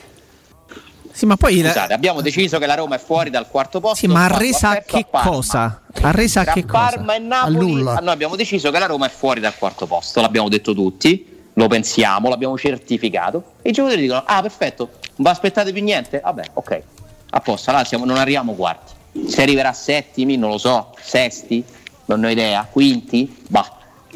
Sì, 1.17 1.25
ma 1.25 1.37
poi 1.37 1.63
la- 1.63 1.71
Scusate, 1.71 1.95
abbiamo 1.95 2.21
deciso 2.21 2.59
che 2.59 2.67
la 2.67 2.75
Roma 2.75 2.97
è 2.97 2.99
fuori 2.99 3.31
dal 3.31 3.49
quarto 3.49 3.81
posto. 3.81 3.97
Sì, 3.97 4.07
ma 4.07 4.21
ha 4.21 4.25
arresa 4.27 4.69
a 4.69 4.75
perso 4.75 4.97
che 4.99 5.07
cosa? 5.11 5.81
Arresa 6.03 6.41
a 6.41 6.45
Tra 6.45 6.53
che 6.53 6.67
cosa? 6.67 6.79
Parma 6.91 7.15
e 7.15 7.19
Napoli, 7.21 7.81
ah, 7.89 7.95
noi 8.01 8.09
abbiamo 8.13 8.37
deciso 8.37 8.71
che 8.71 8.79
la 8.79 8.85
Roma 8.85 9.07
è 9.07 9.09
fuori 9.09 9.41
dal 9.41 9.57
quarto 9.57 9.87
posto, 9.87 10.21
l'abbiamo 10.21 10.51
detto 10.51 10.75
tutti, 10.75 11.27
lo 11.55 11.69
pensiamo, 11.69 12.29
l'abbiamo 12.29 12.59
certificato. 12.59 13.53
E 13.63 13.71
i 13.71 13.73
giocatori 13.73 14.03
dicono: 14.03 14.25
Ah, 14.27 14.43
perfetto, 14.43 14.91
non 15.01 15.15
vi 15.17 15.29
aspettate 15.29 15.73
più 15.73 15.83
niente? 15.83 16.21
Vabbè, 16.23 16.43
ok, 16.53 16.83
a 17.31 17.41
posto, 17.41 17.71
allora 17.71 17.87
siamo- 17.87 18.05
non 18.05 18.19
arriviamo 18.19 18.53
quarti. 18.53 18.93
Se 19.27 19.41
arriverà 19.41 19.73
settimi, 19.73 20.37
non 20.37 20.51
lo 20.51 20.59
so, 20.59 20.95
sesti, 21.01 21.65
non 22.05 22.21
ne 22.21 22.27
ho 22.27 22.31
idea, 22.31 22.69
quinti, 22.71 23.43
bah, 23.49 23.73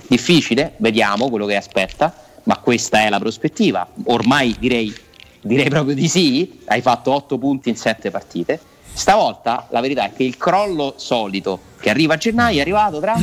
difficile, 0.07 0.75
vediamo 0.77 1.31
quello 1.31 1.47
che 1.47 1.57
aspetta, 1.57 2.13
ma 2.43 2.59
questa 2.59 3.01
è 3.01 3.09
la 3.09 3.19
prospettiva. 3.19 3.89
Ormai 4.05 4.55
direi, 4.59 4.95
direi 5.41 5.69
proprio 5.69 5.95
di 5.95 6.09
sì, 6.09 6.61
hai 6.67 6.81
fatto 6.83 7.13
8 7.13 7.39
punti 7.39 7.69
in 7.69 7.77
7 7.77 8.11
partite. 8.11 8.61
Stavolta 8.93 9.67
la 9.71 9.81
verità 9.81 10.05
è 10.05 10.13
che 10.13 10.25
il 10.25 10.37
crollo 10.37 10.95
solito 10.97 11.59
che 11.81 11.91
arriva 11.91 12.15
a 12.15 12.17
gennaio 12.17 12.59
è 12.59 12.61
arrivato 12.61 13.01
tra 13.01 13.17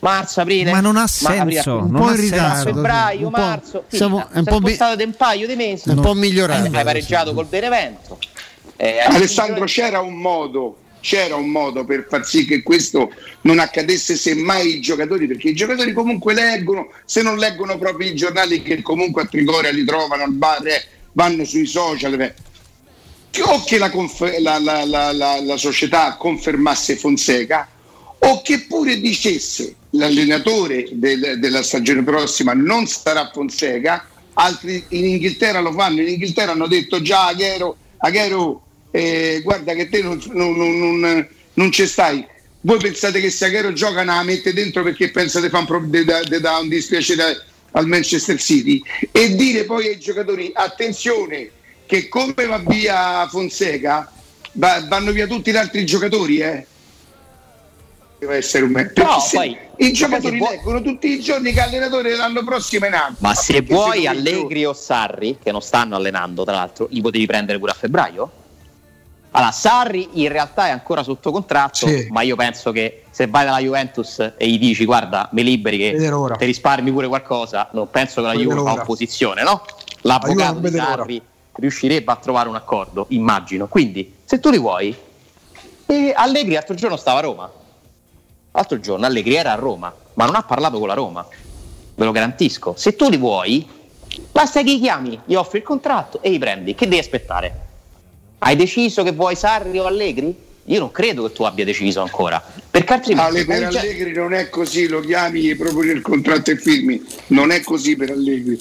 marzo, 0.00 0.40
aprile. 0.40 0.70
Ma 0.70 0.80
non 0.80 0.96
ha 0.96 1.06
senso, 1.06 1.40
aprile. 1.40 1.62
non 1.66 1.90
po' 1.92 2.04
ha 2.04 2.10
in 2.10 2.16
senso. 2.16 2.34
ritardo, 2.34 2.72
febbraio, 2.74 3.26
un 3.26 3.32
po'- 3.32 3.38
marzo, 3.40 3.84
siamo- 3.88 4.18
fine. 4.18 4.28
è 4.32 4.38
un 4.38 4.44
po' 4.44 4.58
mi- 4.60 4.66
spostato 4.66 4.96
di 4.96 5.02
un 5.04 5.12
paio 5.16 5.46
di 5.46 5.54
mesi. 5.56 5.88
un 5.88 6.00
po' 6.00 6.14
migliorato. 6.14 6.64
Hai 6.64 6.84
pareggiato 6.84 7.32
col 7.32 7.46
Benevento. 7.46 8.18
Eh, 8.76 8.98
Alessandro, 8.98 9.64
c'era 9.64 10.00
un 10.00 10.14
modo, 10.14 10.76
c'era 11.00 11.36
un 11.36 11.48
modo 11.48 11.84
per 11.84 12.06
far 12.08 12.26
sì 12.26 12.44
che 12.44 12.62
questo 12.62 13.10
non 13.42 13.60
accadesse 13.60 14.16
semmai 14.16 14.76
i 14.76 14.80
giocatori, 14.80 15.26
perché 15.26 15.50
i 15.50 15.54
giocatori 15.54 15.92
comunque 15.92 16.34
leggono, 16.34 16.88
se 17.04 17.22
non 17.22 17.38
leggono 17.38 17.78
proprio 17.78 18.10
i 18.10 18.14
giornali 18.16 18.62
che 18.62 18.82
comunque 18.82 19.22
a 19.22 19.26
Trigoria 19.26 19.70
li 19.70 19.84
trovano 19.84 20.24
al 20.24 20.32
bar, 20.32 20.66
eh, 20.66 20.84
vanno 21.14 21.44
sui 21.44 21.66
social. 21.66 22.34
O 23.46 23.64
che 23.64 23.78
la, 23.78 23.90
conf- 23.90 24.38
la- 24.38 24.58
la- 24.60 24.84
la- 24.84 25.12
società 25.56 26.14
confermasse 26.16 26.96
Fonseca 26.96 27.68
o 28.20 28.42
che 28.42 28.60
pure 28.60 29.00
dicesse 29.00 29.74
l'allenatore 29.90 30.86
del- 30.92 31.38
della 31.40 31.62
stagione 31.64 32.04
prossima 32.04 32.52
non 32.52 32.86
sarà 32.86 33.30
Fonseca, 33.32 34.06
altri 34.34 34.84
in 34.90 35.04
Inghilterra 35.06 35.58
lo 35.60 35.72
fanno, 35.72 36.00
in 36.00 36.08
Inghilterra 36.08 36.52
hanno 36.52 36.68
detto 36.68 37.02
già 37.02 37.26
Aghero, 37.26 37.76
Aghero 37.98 38.62
eh, 38.92 39.40
guarda 39.42 39.74
che 39.74 39.88
te 39.88 40.00
non, 40.00 40.20
non- 40.32 40.56
non- 40.56 41.28
non- 41.54 41.72
ci 41.72 41.86
stai. 41.86 42.24
Voi 42.60 42.78
pensate 42.78 43.20
che 43.20 43.30
se 43.30 43.46
Aghero 43.46 43.72
gioca 43.72 44.04
non 44.04 44.14
la 44.14 44.22
mette 44.22 44.52
dentro 44.52 44.84
perché 44.84 45.10
pensa 45.10 45.40
di 45.40 45.48
fare 45.48 45.62
un, 45.62 45.66
pro- 45.66 45.84
de- 45.86 46.04
de- 46.04 46.40
de- 46.40 46.48
un 46.48 46.68
dispiacere 46.68 47.44
al 47.76 47.86
Manchester 47.86 48.40
City 48.40 48.82
e 49.10 49.34
dire 49.34 49.64
poi 49.64 49.88
ai 49.88 49.98
giocatori 49.98 50.50
attenzione 50.54 51.50
che 51.86 52.08
come 52.08 52.46
va 52.46 52.58
via 52.58 53.26
Fonseca 53.28 54.10
va- 54.52 54.84
vanno 54.88 55.12
via 55.12 55.26
tutti 55.26 55.50
gli 55.50 55.56
altri 55.56 55.84
giocatori 55.84 56.38
eh. 56.38 56.66
deve 58.18 58.36
essere 58.36 58.64
un 58.64 58.70
me- 58.70 58.92
No, 58.94 59.16
poi- 59.32 59.58
i 59.78 59.92
giocatori 59.92 60.38
se 60.40 60.50
leggono 60.50 60.80
tutti 60.82 61.08
i 61.10 61.20
giorni 61.20 61.52
che 61.52 61.60
allenatore 61.60 62.14
l'anno 62.16 62.44
prossimo 62.44 62.84
è 62.84 62.88
in 62.88 62.94
atto. 62.94 63.16
Ma 63.18 63.34
se 63.34 63.60
vuoi 63.62 64.06
Allegri 64.06 64.64
o 64.64 64.72
Sarri, 64.72 65.38
che 65.42 65.50
non 65.50 65.60
stanno 65.60 65.96
allenando 65.96 66.44
tra 66.44 66.54
l'altro, 66.54 66.86
li 66.90 67.00
potevi 67.00 67.26
prendere 67.26 67.58
pure 67.58 67.72
a 67.72 67.74
febbraio? 67.74 68.30
Allora, 69.36 69.50
Sarri 69.50 70.10
in 70.12 70.28
realtà 70.28 70.68
è 70.68 70.70
ancora 70.70 71.02
sotto 71.02 71.32
contratto, 71.32 71.88
Sì. 71.88 72.06
ma 72.10 72.22
io 72.22 72.36
penso 72.36 72.70
che 72.70 73.02
se 73.10 73.26
vai 73.26 73.44
dalla 73.44 73.58
Juventus 73.58 74.20
e 74.36 74.48
gli 74.48 74.58
dici 74.60 74.84
guarda, 74.84 75.28
mi 75.32 75.42
liberi 75.42 75.76
che 75.76 75.96
ti 76.36 76.44
risparmi 76.44 76.92
pure 76.92 77.08
qualcosa, 77.08 77.68
non 77.72 77.90
penso 77.90 78.20
che 78.20 78.28
la 78.28 78.34
Juve 78.34 78.62
fa 78.62 78.72
opposizione, 78.74 79.42
no? 79.42 79.62
L'avvocato 80.02 80.60
di. 80.60 80.70
Sarri 80.70 81.22
riuscirebbe 81.52 82.12
a 82.12 82.16
trovare 82.16 82.48
un 82.48 82.54
accordo, 82.54 83.06
immagino. 83.08 83.66
Quindi, 83.66 84.18
se 84.24 84.38
tu 84.38 84.50
li 84.50 84.58
vuoi, 84.58 84.96
e 85.86 86.12
Allegri 86.14 86.52
l'altro 86.52 86.74
giorno 86.76 86.96
stava 86.96 87.18
a 87.18 87.22
Roma. 87.22 87.50
L'altro 88.52 88.78
giorno 88.78 89.04
Allegri 89.04 89.34
era 89.34 89.50
a 89.50 89.56
Roma, 89.56 89.92
ma 90.14 90.24
non 90.26 90.36
ha 90.36 90.44
parlato 90.44 90.78
con 90.78 90.86
la 90.86 90.94
Roma. 90.94 91.26
Ve 91.96 92.04
lo 92.04 92.12
garantisco. 92.12 92.74
Se 92.76 92.94
tu 92.94 93.08
li 93.10 93.16
vuoi, 93.16 93.68
basta 94.30 94.62
che 94.62 94.70
li 94.70 94.78
chiami, 94.78 95.20
gli 95.24 95.34
offri 95.34 95.58
il 95.58 95.64
contratto 95.64 96.22
e 96.22 96.30
li 96.30 96.38
prendi. 96.38 96.76
Che 96.76 96.86
devi 96.86 97.00
aspettare? 97.00 97.62
Hai 98.38 98.56
deciso 98.56 99.02
che 99.02 99.12
vuoi 99.12 99.36
Sarri 99.36 99.78
o 99.78 99.86
Allegri? 99.86 100.42
io 100.68 100.78
non 100.78 100.90
credo 100.90 101.24
che 101.26 101.32
tu 101.32 101.42
abbia 101.42 101.62
deciso 101.64 102.00
ancora. 102.00 102.42
Perché 102.70 102.94
altrimenti 102.94 103.30
Ale, 103.36 103.44
per 103.44 103.64
hai 103.64 103.70
già- 103.70 103.80
Allegri 103.80 104.12
non 104.14 104.32
è 104.32 104.48
così, 104.48 104.88
lo 104.88 105.00
chiami 105.00 105.50
e 105.50 105.56
proprio 105.56 105.92
nel 105.92 106.00
contratto 106.00 106.50
e 106.52 106.56
firmi. 106.56 107.02
Non 107.28 107.50
è 107.50 107.60
così 107.62 107.96
per 107.96 108.10
Allegri. 108.12 108.58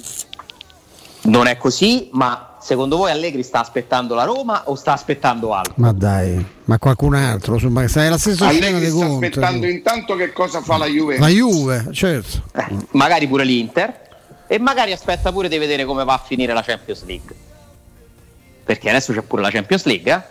non 1.25 1.47
è 1.47 1.55
così, 1.55 2.09
ma 2.11 2.57
secondo 2.61 2.97
voi 2.97 3.09
Allegri 3.11 3.43
sta 3.43 3.61
aspettando 3.61 4.13
la 4.15 4.25
Roma 4.25 4.63
o 4.65 4.75
sta 4.75 4.91
aspettando 4.91 5.53
altro? 5.53 5.73
Ma 5.77 5.93
dai, 5.93 6.45
ma 6.65 6.77
qualcun 6.77 7.13
altro, 7.15 7.53
insomma, 7.53 7.87
stai 7.87 8.09
la 8.09 8.17
stessa 8.17 8.49
scena 8.49 8.67
Allegri 8.67 8.89
sta 8.89 9.05
Conte. 9.05 9.25
aspettando 9.27 9.67
intanto 9.67 10.15
che 10.17 10.33
cosa 10.33 10.61
fa 10.61 10.75
la 10.75 10.85
Juve. 10.87 11.17
La 11.19 11.29
Juve, 11.29 11.87
certo. 11.93 12.43
magari 12.91 13.25
pure 13.29 13.45
l'Inter 13.45 14.01
e 14.47 14.59
magari 14.59 14.91
aspetta 14.91 15.31
pure 15.31 15.47
di 15.47 15.57
vedere 15.57 15.85
come 15.85 16.03
va 16.03 16.15
a 16.15 16.21
finire 16.25 16.51
la 16.51 16.61
Champions 16.61 17.05
League 17.05 17.33
perché 18.63 18.89
adesso 18.89 19.13
c'è 19.13 19.21
pure 19.21 19.41
la 19.41 19.49
Champions 19.49 19.85
League 19.85 20.11
eh, 20.11 20.21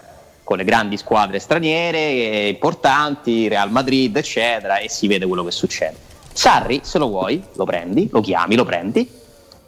con 0.43 0.57
le 0.57 0.65
grandi 0.65 0.97
squadre 0.97 1.39
straniere 1.39 1.99
eh, 1.99 2.49
importanti 2.49 3.49
Real 3.49 3.71
Madrid 3.71 4.17
eccetera 4.17 4.79
e 4.79 4.89
si 4.89 5.07
vede 5.07 5.27
quello 5.27 5.45
che 5.45 5.51
succede 5.51 5.95
Sarri 6.33 6.81
se 6.83 6.99
lo 6.99 7.09
vuoi 7.09 7.43
lo 7.55 7.65
prendi 7.65 8.09
lo 8.11 8.21
chiami 8.21 8.57
lo 8.57 8.65
prendi 8.65 9.09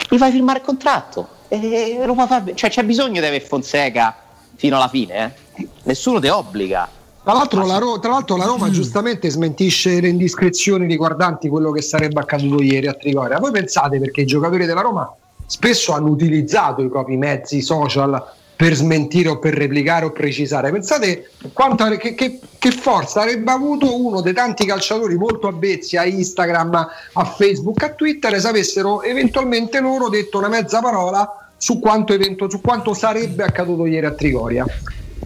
gli 0.08 0.16
fai 0.16 0.32
firmare 0.32 0.58
il 0.58 0.64
contratto 0.64 1.28
e 1.48 2.02
lo 2.04 2.14
fa 2.14 2.26
fare 2.26 2.54
cioè 2.54 2.70
c'è 2.70 2.82
bisogno 2.84 3.20
di 3.20 3.26
avere 3.26 3.40
Fonseca 3.40 4.16
fino 4.56 4.76
alla 4.76 4.88
fine 4.88 5.34
eh? 5.54 5.68
nessuno 5.84 6.20
ti 6.20 6.28
obbliga 6.28 6.88
Tra 7.24 7.32
l'altro, 7.32 7.64
la 7.64 7.78
Ro- 7.78 7.98
tra 8.00 8.10
l'altro 8.10 8.36
la 8.36 8.44
Roma 8.44 8.68
giustamente 8.68 9.30
smentisce 9.30 9.98
le 9.98 10.08
indiscrezioni 10.08 10.86
riguardanti 10.86 11.48
quello 11.48 11.70
che 11.70 11.80
sarebbe 11.80 12.20
accaduto 12.20 12.62
ieri 12.62 12.86
a 12.86 12.92
Trigoria. 12.92 13.38
Voi 13.38 13.50
pensate 13.50 13.98
perché 13.98 14.20
i 14.20 14.26
giocatori 14.26 14.66
della 14.66 14.82
Roma 14.82 15.10
spesso 15.46 15.92
hanno 15.92 16.10
utilizzato 16.10 16.82
i 16.82 16.88
propri 16.90 17.16
mezzi 17.16 17.62
social 17.62 18.22
per 18.56 18.74
smentire 18.74 19.28
o 19.28 19.38
per 19.38 19.54
replicare 19.54 20.04
o 20.04 20.10
precisare. 20.12 20.70
Pensate 20.70 21.30
quanta, 21.52 21.88
che, 21.96 22.14
che- 22.14 22.38
che 22.58 22.70
forza 22.70 23.20
avrebbe 23.22 23.50
avuto 23.50 24.00
uno 24.00 24.20
dei 24.20 24.32
tanti 24.32 24.64
calciatori 24.64 25.16
molto 25.16 25.48
avvezzi 25.48 25.96
a 25.96 26.04
Instagram, 26.04 26.88
a 27.14 27.24
Facebook, 27.24 27.82
a 27.82 27.90
Twitter 27.90 28.38
se 28.40 28.48
avessero 28.48 29.02
eventualmente 29.02 29.80
loro 29.80 30.08
detto 30.08 30.38
una 30.38 30.48
mezza 30.48 30.80
parola 30.80 31.48
su 31.56 31.78
quanto, 31.80 32.12
evento- 32.12 32.48
su 32.48 32.60
quanto 32.60 32.94
sarebbe 32.94 33.42
accaduto 33.42 33.86
ieri 33.86 34.06
a 34.06 34.12
Trigoria. 34.12 34.64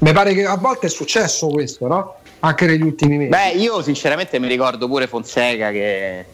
Mi 0.01 0.13
pare 0.13 0.33
che 0.35 0.45
a 0.47 0.57
volte 0.57 0.87
è 0.87 0.91
successo 0.91 1.49
questo, 1.49 1.87
no? 1.87 2.15
Anche 2.41 2.67
negli 2.67 2.83
ultimi 2.83 3.17
mesi. 3.19 3.31
Beh, 3.31 3.51
io 3.61 3.83
sinceramente 3.83 4.39
mi 4.39 4.47
ricordo 4.47 4.87
pure 4.87 5.07
Fonseca 5.09 5.71
che, 5.71 6.25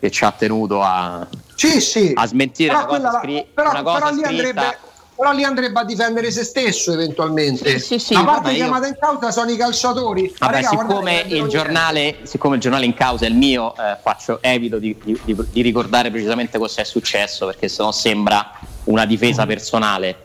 che 0.00 0.10
ci 0.10 0.24
ha 0.24 0.32
tenuto 0.36 0.82
a, 0.82 1.26
Sì, 1.54 1.80
sì. 1.80 2.10
a 2.14 2.26
smentire 2.26 2.72
Però 2.72 2.80
una 2.80 2.88
cosa, 2.88 3.00
quella- 3.00 3.18
scri- 3.20 3.46
però- 3.54 3.70
una 3.70 3.82
cosa 3.82 3.98
però 3.98 4.10
scritta. 4.12 4.28
andrebbe, 4.28 4.76
però 5.20 5.32
lì 5.32 5.44
andrebbe 5.44 5.80
a 5.80 5.84
difendere 5.84 6.30
se 6.30 6.44
stesso 6.44 6.94
eventualmente. 6.94 7.78
Sì, 7.78 7.98
sì, 7.98 7.98
sì, 7.98 8.14
La 8.14 8.24
parte 8.24 8.40
vabbè, 8.44 8.52
io- 8.52 8.62
chiamata 8.62 8.86
in 8.86 8.96
causa 8.98 9.30
sono 9.30 9.50
i 9.50 9.56
calciatori. 9.58 10.34
Ma 10.38 10.46
Vabbè, 10.46 10.62
raga, 10.62 10.68
siccome 10.70 11.24
il, 11.28 11.46
giornale, 11.46 12.16
siccome 12.22 12.54
il 12.54 12.60
giornale 12.62 12.86
in 12.86 12.94
causa 12.94 13.26
è 13.26 13.28
il 13.28 13.34
mio, 13.34 13.74
eh, 13.76 13.98
faccio, 14.00 14.38
evito 14.40 14.78
di, 14.78 14.96
di- 15.04 15.20
di- 15.22 15.36
di 15.50 15.60
ricordare 15.60 16.10
precisamente 16.10 16.56
cosa 16.56 16.80
è 16.80 16.84
successo 16.84 17.44
perché 17.44 17.68
sennò 17.68 17.92
sembra 17.92 18.50
una 18.84 19.04
difesa 19.04 19.44
personale. 19.44 20.16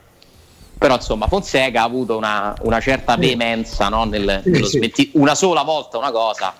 Però 0.77 0.95
insomma 0.95 1.27
Fonseca 1.27 1.81
ha 1.81 1.83
avuto 1.83 2.15
una, 2.15 2.55
una 2.61 2.79
certa 2.79 3.17
veemenza 3.17 3.89
no, 3.89 4.05
nel, 4.05 4.39
Sì, 4.43 4.49
nello 4.49 4.65
sì. 4.65 4.77
smenti- 4.77 5.09
una 5.15 5.35
sola 5.35 5.63
volta 5.63 5.97
una 5.97 6.11
cosa. 6.11 6.53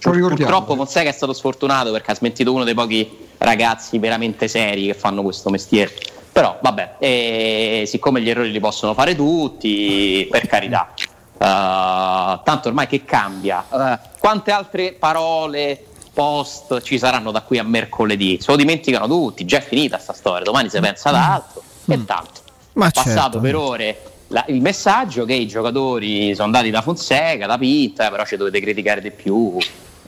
Purtroppo 0.00 0.76
Fonseca 0.76 1.10
è 1.10 1.12
stato 1.12 1.34
sfortunato 1.34 1.92
perché 1.92 2.10
ha 2.12 2.14
smentito 2.14 2.54
uno 2.54 2.64
dei 2.64 2.72
pochi 2.74 3.28
ragazzi 3.36 3.98
veramente 3.98 4.48
seri 4.48 4.86
che 4.86 4.94
fanno 4.94 5.22
questo 5.22 5.50
mestiere. 5.50 5.92
Però 6.32 6.58
vabbè, 6.60 6.94
eh, 6.98 7.84
siccome 7.86 8.22
gli 8.22 8.30
errori 8.30 8.50
li 8.50 8.60
possono 8.60 8.94
fare 8.94 9.14
tutti, 9.14 10.26
per 10.30 10.46
carità. 10.46 10.92
Uh, 11.34 12.40
tanto 12.44 12.68
ormai 12.68 12.86
che 12.86 13.04
cambia? 13.04 13.64
Uh, 13.68 13.98
quante 14.18 14.50
altre 14.50 14.92
parole, 14.92 15.84
post 16.12 16.82
ci 16.82 16.98
saranno 16.98 17.30
da 17.32 17.42
qui 17.42 17.58
a 17.58 17.64
mercoledì? 17.64 18.38
Se 18.40 18.50
lo 18.50 18.56
dimenticano 18.56 19.06
tutti, 19.06 19.44
già 19.44 19.58
è 19.58 19.62
finita 19.62 19.98
sta 19.98 20.12
storia, 20.12 20.44
domani 20.44 20.70
si 20.70 20.78
pensa 20.80 21.08
ad 21.10 21.16
altro 21.16 21.62
e 21.86 22.04
tanto. 22.04 22.40
Ma 22.74 22.86
è 22.86 22.90
passato 22.90 23.32
certo. 23.32 23.40
per 23.40 23.56
ore 23.56 24.02
la- 24.28 24.44
il 24.48 24.60
messaggio 24.60 25.24
che 25.24 25.34
i 25.34 25.46
giocatori 25.46 26.34
sono 26.34 26.46
andati 26.46 26.70
da 26.70 26.80
Fonseca, 26.80 27.46
da 27.46 27.58
Pinta, 27.58 28.10
però 28.10 28.24
ci 28.24 28.36
dovete 28.36 28.60
criticare 28.60 29.00
di 29.00 29.10
più. 29.10 29.56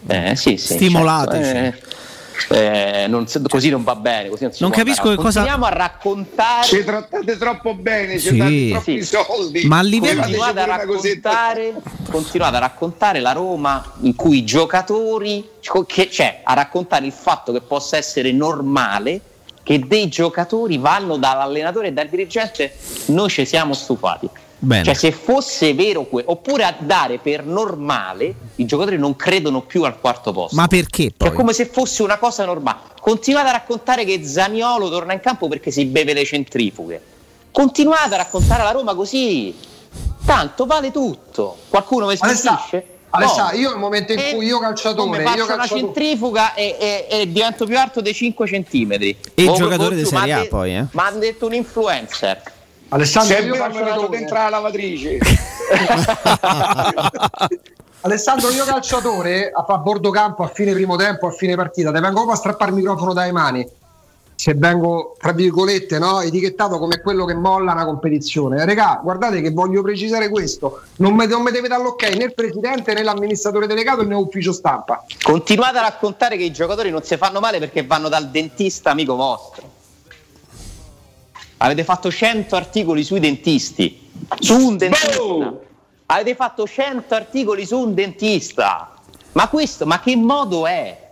Eh, 0.07 0.35
sì, 0.37 0.57
sì, 0.57 0.75
Stimolateci. 0.75 1.43
certo. 1.43 1.89
Eh, 1.89 1.93
eh, 2.51 3.07
non 3.09 3.27
così 3.49 3.71
non 3.71 3.83
va 3.85 3.95
bene. 3.95 4.29
Così 4.29 4.43
non 4.45 4.53
Non 4.59 4.71
capisco 4.71 5.09
che 5.09 5.17
cosa- 5.17 5.41
Continuiamo 5.41 5.65
a 5.65 5.69
raccontare. 5.71 6.67
Ci 6.67 6.85
trattate 6.85 7.37
troppo 7.39 7.75
bene, 7.75 8.19
ci 8.19 8.29
Sì. 8.29 8.37
date 8.37 8.69
troppi 8.71 9.03
Sì. 9.05 9.17
soldi. 9.17 9.65
Ma 9.67 9.79
a 9.79 9.83
livello- 9.83 10.21
continuate 10.23 10.61
a, 10.61 10.65
raccontare, 10.67 11.75
continuate 12.11 12.57
a 12.57 12.61
raccontare 12.61 13.21
la 13.21 13.33
Roma 13.33 13.93
in 14.03 14.15
cui 14.15 14.39
i 14.39 14.45
giocatori, 14.45 15.49
che, 15.87 16.11
cioè 16.11 16.41
a 16.45 16.55
raccontare 16.55 17.07
il 17.07 17.13
fatto 17.13 17.53
che 17.53 17.61
possa 17.61 17.97
essere 17.97 18.33
normale 18.33 19.21
che 19.63 19.79
dei 19.87 20.09
giocatori 20.09 20.77
vanno 20.77 21.17
dall'allenatore 21.17 21.87
e 21.89 21.93
dal 21.93 22.09
dirigente, 22.09 22.75
noi 23.07 23.31
ci 23.31 23.47
siamo 23.47 23.73
stufati. 23.73 24.29
Bene. 24.65 24.85
Cioè 24.85 24.95
se 24.95 25.13
fosse 25.13 25.75
vero 25.75 26.05
que- 26.05 26.25
oppure 26.27 26.65
a 26.65 26.75
dare 26.79 27.19
per 27.19 27.45
normale, 27.45 28.35
i 28.57 28.65
giocatori 28.67 28.99
non 28.99 29.15
credono 29.17 29.63
più 29.63 29.85
al 29.85 29.99
quarto 30.01 30.33
posto. 30.33 30.57
Ma 30.57 30.67
perché 30.67 31.13
poi? 31.17 31.29
È 31.29 31.33
come 31.33 31.53
se 31.53 31.67
fosse 31.67 32.03
una 32.03 32.19
cosa 32.19 32.45
normale. 32.45 32.79
Continuate 33.01 33.49
a 33.49 33.53
raccontare 33.53 34.05
che 34.05 34.25
Zaniolo 34.25 34.89
torna 34.89 35.13
in 35.13 35.21
campo 35.21 35.49
perché 35.49 35.71
si 35.71 35.85
beve 35.85 36.15
le 36.15 36.25
centrifughe. 36.25 37.01
Continuate 37.51 38.15
a 38.15 38.17
raccontare 38.19 38.63
la 38.63 38.71
Roma 38.71 38.95
così. 38.95 39.55
Tanto 40.25 40.67
vale 40.67 40.91
tutto. 40.91 41.57
Qualcuno 41.69 42.07
Alessà, 42.07 42.35
smentisce? 42.35 42.87
Alessà, 43.11 43.51
No. 43.53 43.59
io 43.59 43.71
nel 43.71 43.79
momento 43.79 44.13
in 44.13 44.19
E 44.19 44.35
cui 44.35 44.47
io 44.47 44.57
come 44.57 44.69
calciatore, 44.69 45.23
faccio 45.23 45.37
io 45.39 45.45
una 45.45 45.55
calciatore 45.57 45.81
centrifuga 45.85 46.55
e, 46.55 46.77
e- 46.81 47.07
e 47.21 47.31
divento 47.31 47.65
più 47.65 47.79
alto 47.79 48.01
dei 48.01 48.13
5 48.15 48.47
centimetri. 48.49 49.17
E 49.35 49.43
il 49.45 49.53
giocatore 49.53 49.95
di 49.95 50.05
Serie 50.05 50.33
A 50.33 50.47
poi, 50.47 50.75
eh. 50.75 50.87
Ma 50.93 51.07
hanno 51.07 51.19
detto 51.21 51.47
un 51.47 51.55
influencer. 51.55 52.43
Alessandro, 52.89 53.37
io 53.39 53.53
mi 53.53 53.59
vado 53.59 53.75
calciatore, 53.75 54.19
dentro 54.19 54.35
la 54.37 54.49
lavatrice. 54.49 55.19
Alessandro, 58.03 58.51
io 58.51 58.65
calciatore 58.65 59.51
a, 59.51 59.65
a 59.67 59.79
bordo 59.79 60.11
campo 60.11 60.43
a 60.45 60.49
fine 60.49 60.73
primo 60.73 60.95
tempo, 60.97 61.27
a 61.27 61.31
fine 61.31 61.57
partita, 61.57 61.91
ti 61.91 62.01
vengo 62.01 62.13
proprio 62.13 62.35
a 62.35 62.37
strappare 62.37 62.71
il 62.71 62.77
microfono 62.77 63.13
dai 63.13 63.33
mani. 63.33 63.67
Se 64.37 64.53
vengo, 64.55 65.15
tra 65.19 65.33
virgolette, 65.33 65.99
no, 65.99 66.21
etichettato 66.21 66.79
come 66.79 67.01
quello 67.01 67.25
che 67.25 67.35
molla 67.35 67.73
una 67.73 67.85
competizione. 67.85 68.65
Regà, 68.65 69.01
guardate 69.03 69.41
che 69.41 69.51
voglio 69.53 69.81
precisare 69.81 70.29
questo: 70.29 70.83
non 70.97 71.15
mi, 71.15 71.27
non 71.27 71.43
mi 71.43 71.53
deve 71.53 71.69
dare 71.69 71.83
l'ok 71.83 72.03
né 72.17 72.25
il 72.25 72.35
presidente 72.35 72.93
né 72.95 73.03
l'amministratore 73.05 73.67
delegato 73.67 74.05
né 74.05 74.15
ufficio 74.15 74.53
stampa. 74.53 75.05
Continuate 75.23 75.79
a 75.79 75.83
raccontare 75.83 76.37
che 76.37 76.43
i 76.43 76.53
giocatori 76.53 76.91
non 76.91 77.03
si 77.05 77.17
fanno 77.17 77.41
male 77.41 77.59
perché 77.61 77.87
vanno 77.87 78.09
dal 78.09 78.29
dentista 78.29 78.91
amico 78.91 79.15
vostro. 79.15 79.74
Avete 81.59 81.85
fatto 81.85 82.11
100 82.11 82.57
articoli 82.57 83.05
sui 83.05 83.21
dentisti. 83.21 84.11
Su 84.39 84.57
un 84.57 84.77
dentista. 84.77 85.53
Avete 86.07 86.35
fatto 86.35 86.67
100 86.67 87.15
articoli 87.15 87.67
su 87.67 87.79
un 87.79 87.95
dentista. 87.95 88.95
Ma 89.33 89.49
questo, 89.49 89.87
ma 89.87 90.01
che 90.01 90.17
modo 90.17 90.67
è? 90.67 91.03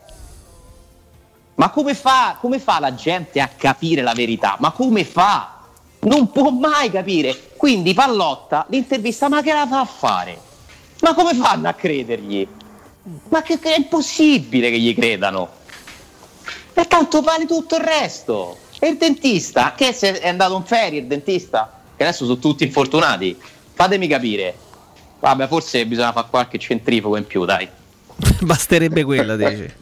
Ma 1.55 1.71
come 1.71 1.95
fa, 1.95 2.37
come 2.41 2.59
fa 2.59 2.81
la 2.81 2.95
gente 2.95 3.41
a 3.41 3.49
capire 3.49 4.03
la 4.03 4.15
verità? 4.15 4.57
Ma 4.59 4.71
come 4.71 5.05
fa? 5.05 5.61
Non 6.01 6.31
può 6.31 6.51
mai 6.51 6.91
capire. 6.91 7.53
Quindi 7.57 7.95
Pallotta, 7.95 8.67
l'intervista, 8.69 9.29
ma 9.29 9.43
che 9.43 9.53
la 9.53 9.67
fa 9.67 9.81
a 9.81 9.85
fare? 9.85 10.41
Ma 11.01 11.15
come 11.15 11.35
fanno 11.35 11.69
a 11.69 11.73
credergli? 11.73 12.47
Ma 13.29 13.43
che, 13.43 13.59
che 13.59 13.75
è 13.75 13.79
impossibile 13.79 14.71
che 14.71 14.79
gli 14.79 14.95
credano. 14.95 15.49
E 16.75 16.87
tanto 16.87 17.21
vale 17.21 17.47
tutto 17.47 17.77
il 17.77 17.83
resto. 17.83 18.57
E 18.85 18.89
il 18.89 18.97
dentista, 18.97 19.75
che 19.77 19.93
se 19.93 20.19
è 20.19 20.27
andato 20.27 20.57
in 20.57 20.65
ferie 20.65 20.99
il 20.99 21.07
dentista, 21.07 21.73
che 21.97 22.03
adesso 22.03 22.25
sono 22.25 22.39
tutti 22.41 22.65
infortunati. 22.65 23.39
Fatemi 23.75 24.09
capire. 24.09 24.57
Vabbè, 25.21 25.47
forse 25.47 25.87
bisogna 25.87 26.11
fare 26.11 26.27
qualche 26.29 26.59
centrifugo 26.59 27.17
in 27.17 27.25
più, 27.25 27.45
dai. 27.45 27.69
Basterebbe 28.41 29.05
quella, 29.05 29.37
dici. 29.37 29.73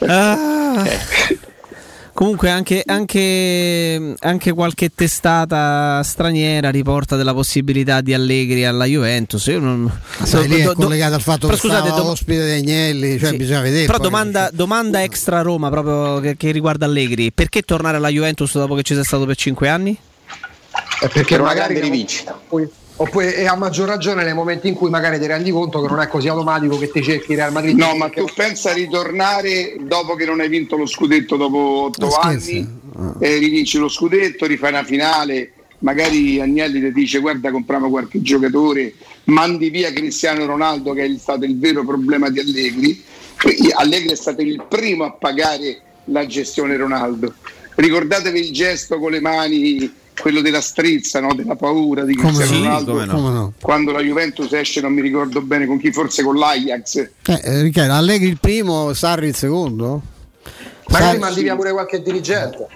Eh, 0.00 0.06
Ah. 0.08 0.84
Comunque 2.16 2.48
anche, 2.48 2.82
anche- 2.86 4.14
anche 4.20 4.52
qualche 4.54 4.88
testata 4.94 6.02
straniera 6.02 6.70
riporta 6.70 7.14
della 7.14 7.34
possibilità 7.34 8.00
di 8.00 8.14
Allegri 8.14 8.64
alla 8.64 8.86
Juventus. 8.86 9.44
Io 9.48 9.60
non, 9.60 10.00
Sai, 10.22 10.48
lì 10.48 10.60
è 10.60 10.62
do- 10.62 10.72
do- 10.72 10.84
collegato 10.84 11.14
al 11.16 11.20
fatto 11.20 11.40
però 11.46 11.52
che 11.52 11.58
scusate, 11.58 11.80
stava 11.88 11.96
dom- 12.00 12.08
ospite 12.12 12.42
dei 12.42 12.58
Agnelli, 12.60 13.18
cioè 13.18 13.28
Sì. 13.32 13.36
bisogna 13.36 13.60
vedere. 13.60 13.84
Però 13.84 13.98
domanda, 13.98 14.48
domanda 14.50 15.02
extra 15.02 15.42
Roma 15.42 15.68
proprio 15.68 16.18
che, 16.20 16.38
che 16.38 16.52
riguarda 16.52 16.86
Allegri. 16.86 17.32
Perché 17.32 17.60
tornare 17.60 17.98
alla 17.98 18.08
Juventus 18.08 18.54
dopo 18.54 18.74
che 18.76 18.82
ci 18.82 18.94
sei 18.94 19.04
stato 19.04 19.26
per 19.26 19.36
5 19.36 19.68
anni? 19.68 19.90
Eh, 19.90 21.08
perché 21.08 21.22
Per 21.34 21.40
una 21.40 21.50
magari 21.50 21.74
grande 21.74 21.90
rivincita. 21.90 22.40
Poi- 22.48 22.66
oppure, 22.96 23.36
e 23.36 23.46
a 23.46 23.54
maggior 23.54 23.88
ragione 23.88 24.24
nei 24.24 24.34
momenti 24.34 24.68
in 24.68 24.74
cui 24.74 24.90
magari 24.90 25.18
ti 25.18 25.26
rendi 25.26 25.50
conto 25.50 25.80
che 25.80 25.88
non 25.88 26.00
è 26.00 26.08
così 26.08 26.28
automatico 26.28 26.78
che 26.78 26.90
ti 26.90 27.02
cerchi 27.02 27.32
il 27.32 27.38
Real 27.38 27.52
Madrid. 27.52 27.76
No, 27.76 27.94
ma 27.96 28.08
tu 28.08 28.26
pensa 28.34 28.70
a 28.70 28.74
ritornare 28.74 29.76
dopo 29.80 30.14
che 30.14 30.24
non 30.24 30.40
hai 30.40 30.48
vinto 30.48 30.76
lo 30.76 30.86
scudetto 30.86 31.36
dopo 31.36 31.84
otto 31.86 32.08
anni, 32.16 32.66
eh, 33.20 33.38
rivinci 33.38 33.78
lo 33.78 33.88
scudetto, 33.88 34.46
rifai 34.46 34.70
una 34.70 34.84
finale, 34.84 35.52
magari 35.80 36.40
Agnelli 36.40 36.80
ti 36.80 36.92
dice 36.92 37.18
guarda 37.20 37.50
compriamo 37.50 37.90
qualche 37.90 38.22
giocatore, 38.22 38.94
mandi 39.24 39.70
via 39.70 39.92
Cristiano 39.92 40.46
Ronaldo 40.46 40.92
che 40.92 41.04
è 41.04 41.18
stato 41.18 41.44
il 41.44 41.58
vero 41.58 41.84
problema 41.84 42.30
di 42.30 42.40
Allegri. 42.40 43.04
Allegri 43.76 44.12
è 44.12 44.16
stato 44.16 44.40
il 44.40 44.64
primo 44.66 45.04
a 45.04 45.12
pagare 45.12 45.80
la 46.06 46.24
gestione 46.26 46.76
Ronaldo. 46.76 47.34
Ricordatevi 47.74 48.40
il 48.40 48.52
gesto 48.52 48.98
con 48.98 49.10
le 49.10 49.20
mani, 49.20 49.92
quello 50.20 50.40
della 50.40 50.60
strizza, 50.60 51.20
no? 51.20 51.34
della 51.34 51.56
paura 51.56 52.04
di 52.04 52.14
Come 52.14 52.32
Cristiano 52.32 52.54
sì, 52.56 52.62
Ronaldo. 52.64 52.92
come 53.14 53.30
no. 53.32 53.52
Quando 53.60 53.92
la 53.92 54.00
Juventus 54.00 54.52
esce, 54.52 54.80
non 54.80 54.92
mi 54.92 55.00
ricordo 55.00 55.40
bene 55.42 55.66
con 55.66 55.78
chi, 55.78 55.92
forse 55.92 56.22
con 56.22 56.36
l'Ajax. 56.36 56.96
Eh, 56.96 57.40
eh, 57.42 57.62
Riccardo, 57.62 57.92
Allegri 57.94 58.28
il 58.28 58.38
primo, 58.40 58.92
Sarri 58.94 59.28
il 59.28 59.34
secondo? 59.36 60.00
Magari 60.88 61.04
Sarri- 61.04 61.18
mandi 61.18 61.42
via 61.42 61.54
pure 61.56 61.72
qualche 61.72 62.02
dirigente. 62.02 62.66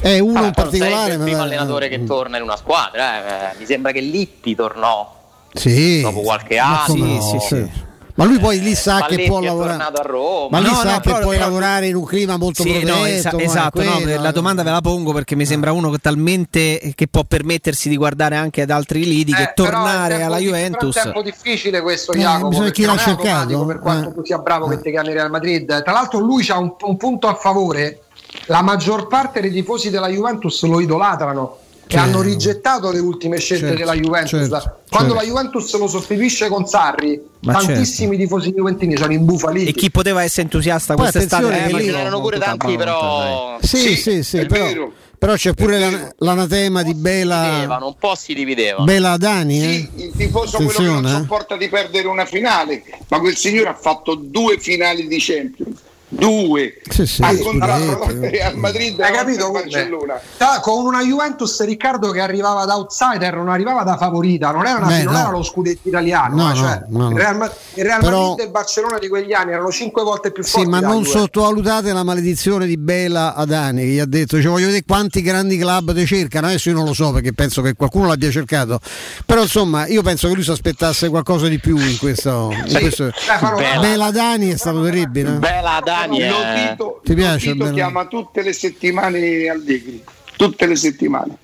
È 0.00 0.18
uno 0.20 0.40
Ah, 0.40 0.46
in 0.46 0.52
particolare. 0.52 1.14
il 1.14 1.20
primo 1.20 1.38
ma- 1.38 1.42
allenatore 1.42 1.88
che 1.88 2.04
torna 2.04 2.36
in 2.36 2.42
una 2.44 2.56
squadra. 2.56 3.50
eh. 3.52 3.56
Mi 3.58 3.66
sembra 3.66 3.90
che 3.92 4.00
Lippi 4.00 4.54
tornò 4.54 5.16
Sì. 5.52 6.00
dopo 6.02 6.20
qualche 6.20 6.56
anno. 6.58 6.84
come 6.86 7.14
no? 7.16 7.86
Ma 8.18 8.24
lui 8.24 8.38
poi 8.40 8.58
lì 8.60 8.74
sa 8.74 9.06
che 9.08 9.26
può 9.28 9.40
è 9.40 9.44
lavorare. 9.44 9.76
tornato 9.78 10.00
a 10.00 10.04
Roma. 10.04 10.48
Ma 10.50 10.58
lì 10.58 10.68
No, 10.68 10.74
sa 10.74 10.90
no, 10.94 11.00
che 11.00 11.10
puoi 11.10 11.36
però- 11.36 11.38
lavorare 11.46 11.86
in 11.86 11.94
un 11.94 12.04
clima 12.04 12.36
molto 12.36 12.62
Sì, 12.64 12.72
no, 12.72 12.78
protetto. 12.80 13.04
esa- 13.06 13.30
è 13.30 13.42
esatto, 13.44 13.82
no, 13.84 13.92
quello, 14.00 14.20
la 14.22 14.30
domanda 14.32 14.62
ve 14.64 14.70
la 14.72 14.80
pongo 14.80 15.12
perché 15.12 15.36
mi 15.36 15.46
sembra 15.46 15.70
uno 15.70 15.88
che 15.90 15.98
talmente 15.98 16.92
che 16.96 17.06
può 17.06 17.22
permettersi 17.22 17.88
di 17.88 17.96
guardare 17.96 18.34
anche 18.34 18.62
ad 18.62 18.70
altri 18.70 19.04
lidi 19.04 19.32
che 19.32 19.42
Eh, 19.42 19.44
è 19.50 19.52
tornare 19.54 20.20
alla 20.22 20.38
di- 20.38 20.46
Juventus. 20.46 20.96
È 20.96 20.98
un 20.98 21.04
tempo 21.12 21.22
difficile 21.22 21.80
questo, 21.80 22.10
Eh, 22.12 22.18
Jacopo. 22.18 22.48
bisogna 22.48 22.70
chi 22.70 22.84
l'ha 22.84 22.96
cercato, 22.96 23.64
Per 23.66 23.78
quanto 23.78 24.08
eh. 24.10 24.14
tu 24.14 24.24
sia 24.24 24.38
bravo 24.38 24.66
che 24.66 24.80
ti 24.80 24.90
chiami 24.90 25.12
Real 25.12 25.30
Madrid. 25.30 25.82
Tra 25.84 25.92
l'altro, 25.92 26.18
lui 26.18 26.44
ha 26.50 26.58
un, 26.58 26.74
un 26.80 26.96
punto 26.96 27.28
a 27.28 27.34
favore. 27.34 28.00
La 28.46 28.62
maggior 28.62 29.06
parte 29.06 29.40
dei 29.40 29.52
tifosi 29.52 29.90
della 29.90 30.08
Juventus 30.08 30.60
lo 30.64 30.80
idolatrano. 30.80 31.58
E 31.88 31.92
Certo. 31.92 32.06
hanno 32.06 32.20
rigettato 32.20 32.90
le 32.90 32.98
ultime 32.98 33.38
scelte 33.38 33.68
Certo, 33.68 33.78
della 33.78 33.94
Juventus. 33.94 34.30
certo, 34.30 34.80
Quando 34.90 35.14
certo. 35.14 35.14
la 35.14 35.22
Juventus 35.22 35.78
lo 35.78 35.88
sostituisce 35.88 36.48
con 36.48 36.66
Sarri, 36.66 37.18
Ma 37.40 37.54
tantissimi 37.54 38.18
tifosi 38.18 38.52
juventini 38.52 38.94
sono 38.94 39.14
imbufaliti. 39.14 39.70
E 39.70 39.72
chi 39.72 39.90
poteva 39.90 40.22
essere 40.22 40.42
entusiasta 40.42 40.92
Poi 40.94 41.08
quest'estate? 41.10 41.46
attenzione 41.46 41.64
eh, 41.64 41.66
che 41.68 41.72
ma 41.72 41.78
lì- 41.78 41.84
ce 41.86 41.92
n'erano 41.92 42.20
pure 42.20 42.38
tanti, 42.38 42.76
però 42.76 43.56
Sì, 43.62 43.96
sì, 43.96 44.22
sì, 44.22 44.36
è 44.36 44.44
però, 44.46 44.64
vero. 44.66 44.92
però 45.16 45.32
c'è 45.34 45.54
pure 45.54 45.78
la- 45.78 46.14
l'anatema 46.18 46.82
di 46.82 46.92
Bela, 46.92 47.42
dividevano, 47.48 47.86
un 47.86 47.94
po' 47.98 48.14
si 48.14 48.34
dividevano. 48.34 48.84
Bela 48.84 49.12
Adani. 49.12 49.58
Sì, 49.58 49.66
Eh? 49.96 50.04
il 50.04 50.12
tifoso 50.14 50.56
quello 50.58 50.70
che 50.72 50.82
non 50.82 50.88
Attenzione, 50.96 51.08
eh. 51.08 51.20
sopporta 51.20 51.56
di 51.56 51.68
perdere 51.70 52.06
una 52.06 52.24
finale, 52.26 52.82
ma 53.08 53.18
quel 53.18 53.34
signore 53.36 53.70
ha 53.70 53.74
fatto 53.74 54.14
due 54.14 54.58
finali 54.58 55.06
di 55.06 55.16
Champions. 55.18 55.86
Due 56.10 56.80
Sì, 56.88 57.06
sì, 57.06 57.20
il 57.22 57.60
Real 58.30 58.56
Madrid 58.56 58.98
Hai 59.00 59.12
capito? 59.12 59.50
Barcellona. 59.50 60.18
Ah, 60.38 60.60
con 60.60 60.86
una 60.86 61.02
Juventus 61.02 61.62
Riccardo 61.64 62.10
che 62.12 62.20
arrivava 62.20 62.64
da 62.64 62.76
outsider, 62.76 63.36
non 63.36 63.48
arrivava 63.50 63.82
da 63.82 63.96
favorita, 63.98 64.50
non 64.50 64.64
era, 64.66 64.78
una- 64.78 64.86
Beh, 64.86 65.02
non 65.02 65.12
no. 65.12 65.18
era 65.18 65.28
lo 65.30 65.42
scudetto 65.42 65.86
italiano. 65.88 66.34
No, 66.36 66.50
eh, 66.52 66.54
cioè, 66.54 66.82
no. 66.88 67.10
Il 67.10 67.16
Real, 67.16 67.36
Ma- 67.36 67.52
il 67.74 67.84
Real 67.84 68.00
Però- 68.00 68.20
Madrid 68.28 68.38
e 68.40 68.44
il 68.44 68.50
Barcellona 68.50 68.98
di 68.98 69.08
quegli 69.08 69.32
anni 69.34 69.52
erano 69.52 69.70
cinque 69.70 70.02
volte 70.02 70.32
più 70.32 70.42
Sì, 70.42 70.50
forti. 70.52 70.68
ma 70.70 70.80
della 70.80 70.92
non 70.92 71.04
sottovalutate 71.04 71.92
la 71.92 72.02
maledizione 72.02 72.66
di 72.66 72.78
Bela 72.78 73.34
Adani 73.34 73.82
che 73.82 73.88
gli 73.88 73.98
ha 73.98 74.06
detto 74.06 74.40
cioè, 74.40 74.50
voglio 74.50 74.66
vedere 74.66 74.84
quanti 74.86 75.20
grandi 75.20 75.58
club 75.58 75.94
ti 75.94 76.06
cercano 76.06 76.46
adesso 76.46 76.70
io 76.70 76.74
non 76.74 76.86
lo 76.86 76.94
so 76.94 77.12
perché 77.12 77.32
penso 77.34 77.60
che 77.60 77.74
qualcuno 77.74 78.06
l'abbia 78.06 78.30
cercato 78.30 78.80
però 79.26 79.42
insomma 79.42 79.86
io 79.86 80.00
penso 80.02 80.28
che 80.28 80.34
lui 80.34 80.42
si 80.42 80.50
aspettasse 80.50 81.08
qualcosa 81.10 81.48
di 81.48 81.58
più 81.58 81.76
in 81.76 81.98
questo, 81.98 82.50
in 82.50 82.68
Sì. 82.70 82.78
questo... 82.80 83.10
Bella. 83.56 83.80
Bela 83.80 84.04
Adani 84.06 84.50
è 84.52 84.56
stato 84.56 84.82
terribile 84.82 85.34
eh? 85.34 85.38
Bella 85.38 85.76
Dani 86.06 86.28
Lo 86.28 86.40
è... 86.40 86.68
Tito, 86.70 87.00
Ti 87.04 87.10
Lo 87.10 87.14
piace, 87.16 87.52
Tito 87.52 87.64
Bella? 87.64 87.74
chiama 87.74 88.06
tutte 88.06 88.42
le 88.42 88.52
settimane 88.52 89.48
Allegri, 89.48 90.02
tutte 90.36 90.66
le 90.66 90.76
settimane, 90.76 91.36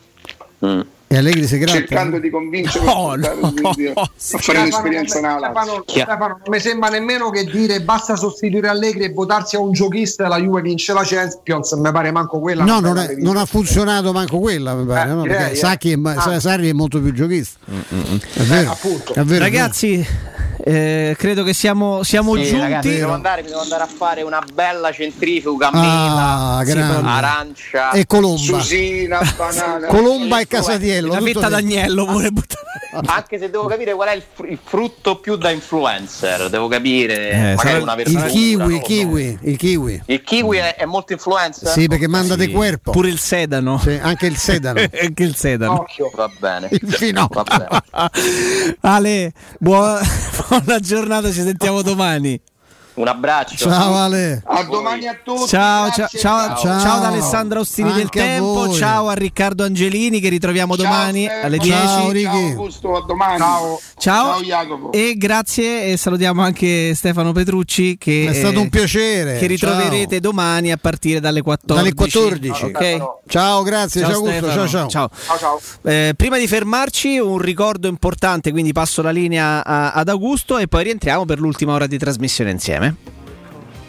Mm. 0.65 0.81
e 1.09 1.17
Allegri 1.19 1.47
si 1.47 1.59
gratta 1.59 1.79
cercando 1.79 2.19
di 2.19 2.31
convincere 2.31 2.85
No, 2.87 3.11
a, 3.11 3.17
no, 3.17 3.53
a 3.95 4.11
fare 4.17 4.59
un'esperienza 4.61 5.19
in 5.19 5.27
ala. 5.27 5.53
Stefano, 5.85 6.27
non 6.27 6.41
mi 6.49 6.59
sembra 6.61 6.89
nemmeno 6.89 7.29
che 7.31 7.45
dire 7.45 7.83
basta 7.83 8.17
sostituire 8.17 8.69
Allegri 8.69 9.05
e 9.05 9.13
votarsi 9.13 9.57
a 9.57 9.61
un 9.61 9.73
giochista 9.73 10.25
e 10.25 10.29
la 10.29 10.39
Juve 10.39 10.63
vince 10.63 10.93
la 10.95 11.03
Champions, 11.05 11.73
mi 11.73 11.91
pare 11.93 12.11
manco 12.13 12.39
quella. 12.41 12.65
no, 12.65 12.81
non, 12.81 12.95
non 12.95 12.99
è- 13.05 13.15
non 13.19 13.37
ha 13.37 13.45
funzionato 13.45 14.13
manco 14.13 14.39
quella 14.39 14.75
mi 14.75 14.87
pare 14.87 15.11
Eh, 15.11 15.13
no? 15.13 15.23
direi, 15.23 15.37
perché 15.37 15.53
eh. 15.53 15.57
Sacchi 15.57 15.93
è, 15.93 15.99
Ah. 16.03 16.41
Sarri 16.41 16.69
è 16.71 16.73
molto 16.73 17.01
più 17.01 17.13
giochista 17.13 17.59
è 17.69 18.43
vero, 18.43 18.71
appunto. 18.71 19.13
è 19.15 19.23
vero, 19.23 19.43
Ragazzi, 19.45 20.07
eh, 20.67 21.15
credo 21.19 21.43
che 21.45 21.53
siamo, 21.53 22.03
siamo 22.03 22.35
Sì, 22.37 22.45
giunti. 22.45 22.61
ragazzi, 22.61 22.89
mi 22.89 22.95
devo, 22.97 23.13
andare, 23.13 23.43
mi 23.43 23.49
devo 23.49 23.61
andare 23.61 23.83
a 23.83 23.87
fare 23.87 24.23
una 24.23 24.43
bella 24.55 24.93
centrifuga 24.93 25.69
Ah, 25.71 26.63
mela, 26.63 26.63
grande. 26.65 27.09
arancia. 27.09 27.91
e 27.91 28.07
Colomba 28.07 28.39
Susina, 28.39 29.21
banana. 29.37 29.87
Colomba 29.89 30.41
e 30.41 30.47
Casatiello 30.47 31.13
La 31.13 31.21
fetta 31.21 31.49
d'agnello 31.51 32.07
pure 32.07 32.31
buttare. 32.31 32.63
Anche 33.07 33.39
se 33.41 33.51
devo 33.51 33.67
capire 33.67 33.93
qual 33.93 34.09
è 34.09 34.15
il, 34.15 34.23
fr- 34.33 34.49
il 34.49 34.59
frutto 34.63 35.17
più 35.19 35.35
da 35.37 35.51
influencer, 35.51 36.49
devo 36.49 36.69
capire 36.69 37.31
Eh, 37.31 37.55
magari 37.57 37.83
una 37.83 37.95
il 37.95 38.05
verdura. 38.05 38.27
kiwi 38.27 38.75
il 38.75 38.81
so. 38.81 38.87
kiwi 38.87 39.39
il 39.43 39.57
kiwi 39.57 40.03
Il 40.07 40.23
kiwi 40.23 40.57
è, 40.59 40.77
è 40.77 40.85
molto 40.85 41.13
influencer? 41.13 41.69
sì 41.69 41.89
perché 41.89 42.07
manda 42.07 42.37
de 42.37 42.49
cuerpo 42.51 42.93
Pure 42.93 43.09
il 43.09 43.19
sedano. 43.19 43.79
Sì, 43.79 43.99
anche 44.01 44.27
il 44.27 44.37
sedano 44.37 44.79
anche 45.03 45.23
il 45.25 45.35
sedano. 45.35 45.81
Occhio. 45.81 46.11
Va 46.15 46.31
bene. 46.39 46.69
il 46.71 46.93
fino 46.93 47.29
Va 47.31 47.43
bene. 47.43 47.69
Ale, 48.81 49.33
buona, 49.59 50.01
buona 50.61 50.79
giornata, 50.79 51.33
ci 51.33 51.41
sentiamo 51.41 51.83
domani. 51.83 52.41
Un 52.95 53.09
abbraccio. 53.09 53.57
ciao 53.57 53.97
Ale 53.97 54.41
A 54.45 54.63
domani 54.63 55.09
a 55.09 55.17
tutti. 55.23 55.49
Ciao, 55.49 55.91
ciao, 55.91 56.07
ciao, 56.09 56.57
ciao. 56.57 56.81
ciao 56.81 57.01
da 57.01 57.09
Alessandro 57.09 57.61
Ostini 57.61 57.93
del 57.93 58.03
Anche 58.03 58.21
a 58.21 58.25
Tempo, 58.25 58.53
voi. 58.67 58.75
ciao 58.75 59.09
a 59.09 59.15
Riccardo 59.15 59.65
Angelini 59.65 60.21
che 60.21 60.29
ritroviamo 60.29 60.77
Ciao, 60.77 60.85
domani 60.85 61.25
Stefano. 61.25 61.47
alle 61.47 61.59
10. 61.59 61.77
Ciao, 61.77 61.87
Ciao 61.99 62.11
Ricky. 62.13 62.51
Augusto, 62.51 62.97
a 62.97 63.05
domani. 63.05 63.39
Ciao. 63.39 63.81
Ciao. 63.99 64.33
Ciao 64.35 64.43
Jacopo. 64.43 64.93
E 64.93 65.15
grazie 65.17 65.87
e 65.93 65.97
salutiamo 65.97 66.41
anche 66.43 66.95
Stefano 66.95 67.33
Petrucci 67.33 67.97
che 67.99 68.29
è 68.31 68.33
stato 68.35 68.59
eh, 68.59 68.63
un 68.63 68.69
piacere 68.69 69.39
che 69.39 69.47
ritroverete 69.49 70.21
domani 70.21 70.71
a 70.71 70.77
partire 70.77 71.19
dalle 71.19 71.43
14. 71.43 71.75
dalle 71.83 71.95
14 71.95 72.65
Ok? 72.67 73.13
ciao 73.27 73.63
grazie 73.63 74.03
ciao, 74.03 74.13
Augusto 74.13 74.51
ciao 74.53 74.69
ciao 74.69 74.89
Ciao 74.89 75.11
ciao. 75.39 75.61
Eh, 75.83 76.13
prima 76.17 76.39
di 76.39 76.47
fermarci, 76.47 77.19
un 77.19 77.39
ricordo 77.39 77.89
importante, 77.89 78.53
quindi 78.53 78.73
passo 78.73 79.03
la 79.03 79.11
linea 79.11 79.65
a- 79.65 79.93
ad 79.93 80.09
Augusto 80.09 80.59
e 80.59 80.69
poi 80.69 80.85
rientriamo 80.85 81.25
per 81.25 81.41
l'ultima 81.41 81.73
ora 81.73 81.87
di 81.89 81.99
trasmissione 81.99 82.51
insieme. 82.53 82.84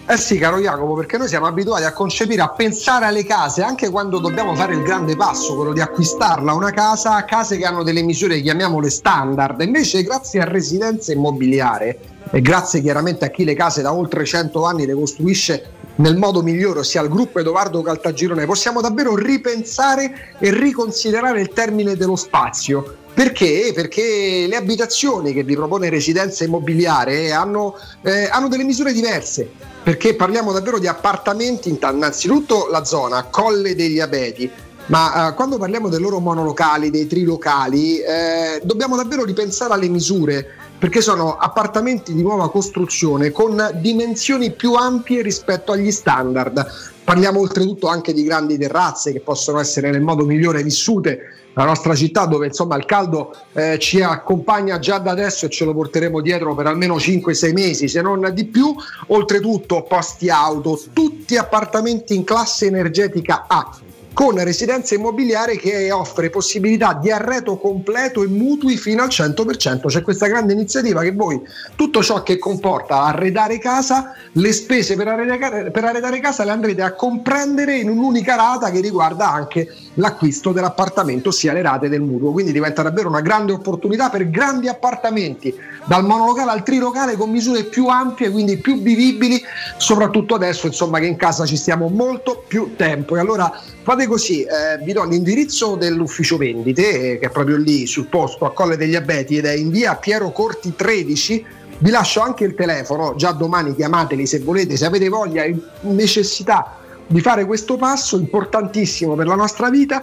Eh 0.08 0.18
sì, 0.18 0.38
caro 0.38 0.60
Jacopo, 0.60 0.94
perché 0.94 1.18
noi 1.18 1.28
siamo 1.28 1.48
abituati 1.48 1.84
a 1.84 1.92
concepire, 1.92 2.44
a 2.44 2.50
pensare 2.50 3.06
alle 3.06 3.26
case, 3.26 3.64
anche 3.64 3.90
quando 3.90 4.20
dobbiamo 4.20 4.54
fare 4.54 4.76
il 4.76 4.84
grande 4.84 5.16
passo, 5.16 5.56
quello 5.56 5.74
di 5.74 5.82
acquistarla 5.82 6.54
una 6.54 6.70
casa, 6.70 7.26
case 7.26 7.58
che 7.58 7.66
hanno 7.66 7.82
delle 7.82 8.04
misure, 8.04 8.40
chiamiamole 8.40 8.92
standard. 8.92 9.62
Invece, 9.62 10.04
grazie 10.04 10.42
a 10.42 10.46
residenza 10.46 11.12
immobiliare 11.12 12.00
e 12.30 12.40
grazie 12.42 12.82
chiaramente 12.82 13.26
a 13.26 13.30
chi 13.30 13.44
le 13.46 13.56
case 13.56 13.82
da 13.82 13.94
oltre 13.94 14.26
100 14.26 14.64
anni 14.64 14.86
le 14.86 14.94
costruisce 14.94 15.72
nel 15.96 16.18
modo 16.18 16.44
migliore, 16.44 16.80
ossia 16.80 17.02
il 17.02 17.10
gruppo 17.10 17.40
Edoardo 17.40 17.82
Caltagirone, 17.82 18.46
possiamo 18.46 18.82
davvero 18.82 19.16
ripensare 19.16 20.36
e 20.40 20.52
riconsiderare 20.52 21.40
il 21.42 21.50
termine 21.50 21.96
dello 21.96 22.16
spazio. 22.18 22.98
Perché? 23.16 23.72
Perché 23.74 24.46
le 24.46 24.58
abitazioni 24.58 25.32
che 25.32 25.44
vi 25.44 25.56
propone 25.56 25.90
residenza 25.90 26.44
immobiliare 26.44 27.32
hanno, 27.32 27.78
eh, 28.02 28.28
hanno 28.30 28.50
delle 28.50 28.66
misure 28.66 28.92
diverse. 28.92 29.50
Perché 29.82 30.16
parliamo 30.16 30.52
davvero 30.52 30.80
di 30.80 30.88
appartamenti, 30.88 31.70
innanzitutto 31.70 32.68
la 32.70 32.84
zona 32.84 33.24
Colle 33.24 33.74
degli 33.74 34.02
Abeti, 34.02 34.52
ma 34.88 35.30
eh, 35.30 35.34
quando 35.34 35.58
parliamo 35.58 35.88
dei 35.88 36.02
loro 36.02 36.20
monolocali, 36.20 36.90
dei 36.90 37.08
trilocali, 37.08 38.00
eh, 38.00 38.60
dobbiamo 38.64 38.98
davvero 38.98 39.24
ripensare 39.24 39.74
alle 39.74 39.88
misure, 39.88 40.46
perché 40.78 41.00
sono 41.00 41.38
appartamenti 41.38 42.14
di 42.14 42.22
nuova 42.22 42.52
costruzione 42.52 43.32
con 43.32 43.70
dimensioni 43.76 44.52
più 44.52 44.74
ampie 44.74 45.22
rispetto 45.22 45.72
agli 45.72 45.90
standard. 45.90 46.94
Parliamo 47.06 47.40
oltretutto 47.40 47.88
anche 47.88 48.14
di 48.14 48.24
grandi 48.24 48.58
terrazze 48.58 49.12
che 49.12 49.20
possono 49.20 49.60
essere 49.60 49.92
nel 49.92 50.02
modo 50.02 50.26
migliore 50.26 50.64
vissute 50.64 51.34
la 51.54 51.64
nostra 51.64 51.94
città 51.94 52.26
dove 52.26 52.48
insomma 52.48 52.76
il 52.78 52.86
caldo 52.86 53.32
eh, 53.54 53.78
ci 53.78 54.02
accompagna 54.02 54.80
già 54.80 54.98
da 54.98 55.12
adesso 55.12 55.46
e 55.46 55.50
ce 55.50 55.66
lo 55.66 55.74
porteremo 55.76 56.20
dietro 56.20 56.56
per 56.56 56.66
almeno 56.66 56.98
5-6 56.98 57.54
mesi 57.54 57.88
se 57.88 58.02
non 58.02 58.32
di 58.34 58.46
più. 58.46 58.76
Oltretutto 59.08 59.84
posti 59.84 60.32
auto 60.32 60.82
tutti 60.94 61.38
appartamenti 61.38 62.16
in 62.16 62.24
classe 62.24 62.66
energetica 62.66 63.46
A 63.48 63.70
con 64.16 64.42
residenza 64.42 64.96
immobiliare 64.96 65.58
che 65.58 65.92
offre 65.92 66.30
possibilità 66.30 66.94
di 66.94 67.12
arredo 67.12 67.58
completo 67.58 68.24
e 68.24 68.28
mutui 68.28 68.78
fino 68.78 69.04
al 69.04 69.10
100%. 69.10 69.88
C'è 69.88 70.02
questa 70.04 70.28
grande 70.28 70.54
iniziativa 70.54 71.02
che 71.02 71.12
voi, 71.12 71.42
tutto 71.76 72.02
ciò 72.02 72.24
che 72.24 72.38
comporta 72.38 73.02
arredare 73.02 73.58
casa, 73.58 74.14
le 74.32 74.54
spese 74.54 74.96
per 74.96 75.10
arredare, 75.10 75.70
per 75.70 75.84
arredare 75.84 76.22
casa 76.22 76.46
le 76.46 76.52
andrete 76.52 76.82
a 76.82 76.94
comprendere 76.94 77.76
in 77.78 77.90
un'unica 77.90 78.36
rata 78.36 78.72
che 78.72 78.80
riguarda 78.80 79.30
anche 79.30 79.68
l'acquisto 79.96 80.52
dell'appartamento 80.52 81.30
ossia 81.30 81.54
le 81.54 81.62
rate 81.62 81.90
del 81.90 82.02
mutuo 82.02 82.32
quindi 82.32 82.52
diventa 82.52 82.82
davvero 82.82 83.08
una 83.08 83.22
grande 83.22 83.54
opportunità 83.54 84.10
per 84.10 84.30
grandi 84.30 84.68
appartamenti 84.68 85.54
dal 85.86 86.04
monolocale 86.04 86.52
al 86.52 86.64
trilocale 86.64 87.16
con 87.16 87.30
misure 87.30 87.64
più 87.64 87.88
ampie 87.88 88.30
quindi 88.30 88.58
più 88.58 88.82
vivibili 88.82 89.42
soprattutto 89.78 90.36
adesso 90.36 90.68
insomma 90.68 91.00
che 91.00 91.06
in 91.06 91.16
casa 91.16 91.46
ci 91.46 91.56
stiamo 91.56 91.88
molto 91.88 92.44
più 92.46 92.74
tempo 92.76 93.16
e 93.16 93.20
allora 93.20 93.62
fate 93.84 94.05
così 94.08 94.44
eh, 94.44 94.84
vi 94.84 94.94
do 94.94 95.04
l'indirizzo 95.04 95.76
dell'ufficio 95.76 96.38
vendite 96.38 97.14
eh, 97.14 97.20
che 97.20 97.28
è 97.28 97.30
proprio 97.30 97.58
lì 97.58 97.86
sul 97.86 98.08
posto 98.08 98.46
a 98.46 98.54
Colle 98.54 98.78
degli 98.78 98.96
Abeti 98.96 99.38
ed 99.38 99.46
è 99.46 99.54
in 99.54 99.70
via 99.70 99.96
Piero 99.96 100.32
Corti 100.32 100.74
13 100.76 101.46
vi 101.80 101.90
lascio 101.90 102.22
anche 102.22 102.46
il 102.46 102.56
telefono, 102.56 103.16
già 103.16 103.32
domani 103.32 103.76
chiamateli 103.76 104.26
se 104.26 104.40
volete, 104.40 104.78
se 104.78 104.86
avete 104.86 105.10
voglia 105.10 105.44
e 105.44 105.56
necessità 105.82 106.78
di 107.06 107.20
fare 107.20 107.46
questo 107.46 107.76
passo 107.76 108.18
importantissimo 108.18 109.16
per 109.16 109.28
la 109.28 109.36
nostra 109.36 109.70
vita 109.70 110.02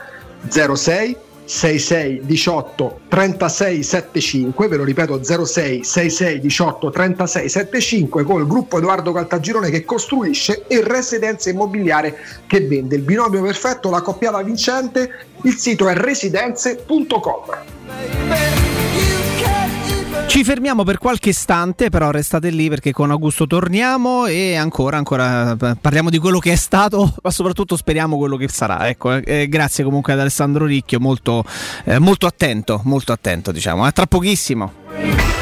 06 0.49 1.17
66 1.53 2.23
18 2.25 3.01
36 3.09 3.83
75 3.83 4.69
ve 4.69 4.77
lo 4.79 4.85
ripeto 4.85 5.23
06 5.23 5.85
66 5.85 6.41
18 6.41 6.91
36 6.91 7.49
75 7.51 8.25
con 8.25 8.41
il 8.41 8.47
gruppo 8.47 8.79
Edoardo 8.79 9.13
Caltagirone 9.13 9.69
che 9.69 9.85
costruisce 9.85 10.65
e 10.67 10.83
residenza 10.83 11.51
immobiliare 11.51 12.17
che 12.47 12.67
vende. 12.67 12.97
Il 12.97 13.03
binomio 13.03 13.43
perfetto 13.43 13.91
la 13.91 14.01
coppiata 14.01 14.43
vincente 14.43 15.27
il 15.43 15.53
sito 15.53 15.89
è 15.89 15.95
residenze.com 15.95 18.72
Ci 20.33 20.45
fermiamo 20.45 20.83
per 20.83 20.97
qualche 20.97 21.29
istante, 21.29 21.91
però 21.91 22.11
restate 22.11 22.49
lì 22.49 22.71
perché 22.71 22.91
con 22.91 23.11
Augusto 23.11 23.47
torniamo 23.47 24.25
e 24.25 24.55
ancora, 24.55 24.97
ancora 24.97 25.53
eh, 25.53 25.77
parliamo 25.79 26.09
di 26.09 26.17
quello 26.17 26.39
che 26.39 26.53
è 26.53 26.57
stato, 26.57 27.17
ma 27.23 27.31
soprattutto 27.31 27.77
speriamo 27.77 28.17
quello 28.17 28.39
che 28.39 28.49
sarà. 28.49 28.89
Ecco, 28.89 29.13
eh, 29.13 29.47
grazie 29.47 29.85
comunque 29.85 30.15
ad 30.15 30.21
Alessandro 30.21 30.65
Ricchio, 30.65 31.01
molto, 31.01 31.45
eh, 31.85 31.99
molto 31.99 32.27
attento, 32.27 32.81
molto 32.85 33.13
attento, 33.13 33.53
diciamo. 33.53 33.85
A 33.85 33.93
tra 33.93 34.07
pochissimo. 34.07 35.42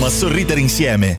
a 0.00 0.08
sorridere 0.08 0.58
insieme. 0.60 1.18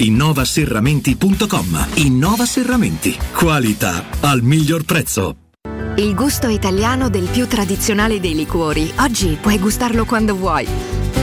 innovaserramenti.com. 0.00 1.86
Innova 1.96 2.46
Serramenti. 2.46 3.16
Qualità 3.32 4.04
al 4.20 4.42
miglior 4.42 4.84
prezzo. 4.84 5.36
Il 5.96 6.14
gusto 6.14 6.48
italiano 6.48 7.10
del 7.10 7.28
più 7.28 7.46
tradizionale 7.46 8.20
dei 8.20 8.34
liquori. 8.34 8.90
Oggi 9.00 9.36
puoi 9.40 9.58
gustarlo 9.58 10.06
quando 10.06 10.34
vuoi. 10.34 10.66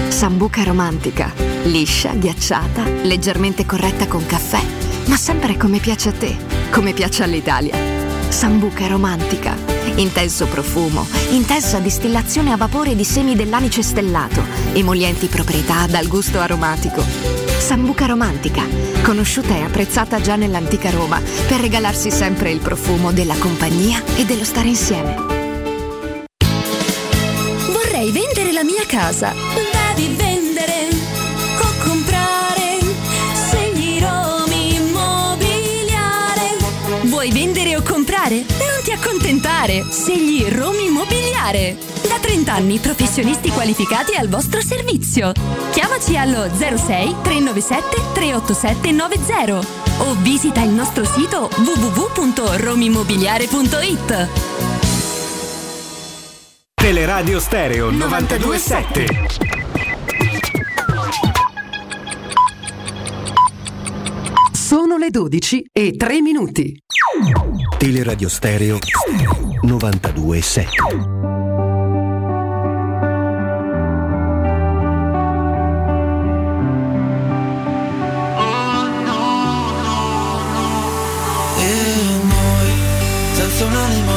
Sambuca 0.10 0.64
romantica. 0.64 1.34
Liscia, 1.64 2.14
ghiacciata, 2.14 2.84
leggermente 3.04 3.66
corretta 3.66 4.08
con 4.08 4.26
caffè. 4.26 4.62
Ma 5.08 5.16
sempre 5.16 5.58
come 5.58 5.80
piace 5.80 6.10
a 6.10 6.14
te. 6.14 6.36
Come 6.70 6.94
piace 6.94 7.24
all'Italia. 7.24 8.07
Sambuca 8.30 8.88
romantica. 8.88 9.56
Intenso 9.96 10.46
profumo, 10.46 11.08
intensa 11.32 11.80
distillazione 11.80 12.52
a 12.52 12.58
vapore 12.58 12.96
di 12.96 13.04
semi 13.04 13.36
dell'anice 13.36 13.82
stellato, 13.82 14.44
emolienti 14.74 15.28
proprietà 15.28 15.88
dal 15.88 16.08
gusto 16.08 16.40
aromatico. 16.40 17.04
Sambuca 17.58 18.06
romantica, 18.06 18.64
conosciuta 19.02 19.56
e 19.56 19.64
apprezzata 19.64 20.22
già 20.22 20.36
nell'antica 20.36 20.90
Roma 20.92 21.20
per 21.48 21.60
regalarsi 21.60 22.12
sempre 22.12 22.52
il 22.52 22.60
profumo 22.60 23.12
della 23.12 23.36
compagnia 23.38 24.04
e 24.16 24.26
dello 24.26 24.44
stare 24.44 24.68
insieme. 24.68 25.16
Vorrei 27.72 28.12
vendere 28.12 28.52
la 28.52 28.64
mia 28.64 28.86
casa. 28.86 29.34
Devi 29.96 30.08
vendere 30.08 30.27
accontentare! 39.58 39.86
Scegli 39.90 40.46
Romi 40.50 40.86
Immobiliare! 40.86 41.76
Da 42.08 42.20
30 42.20 42.54
anni 42.54 42.78
professionisti 42.78 43.50
qualificati 43.50 44.14
al 44.16 44.30
vostro 44.30 44.62
servizio. 44.62 45.32
Chiamaci 45.72 46.16
allo 46.18 46.48
06 46.54 47.16
397 47.24 48.02
387 48.14 48.92
90 48.92 49.60
o 50.00 50.14
visita 50.22 50.62
il 50.62 50.70
nostro 50.70 51.04
sito 51.06 51.50
www.romimmobiliare.it. 51.56 54.30
Teleradio 56.76 57.40
Stereo 57.40 57.90
927. 57.90 59.57
Sono 64.98 65.10
le 65.12 65.12
12 65.12 65.70
e 65.72 65.96
3 65.96 66.22
minuti. 66.22 66.82
Teleradio 67.78 68.28
Stereo 68.30 68.80
927. 69.62 70.70
E 81.60 81.74
noi, 82.24 82.72
senza 83.34 83.66
un'anima, 83.66 84.16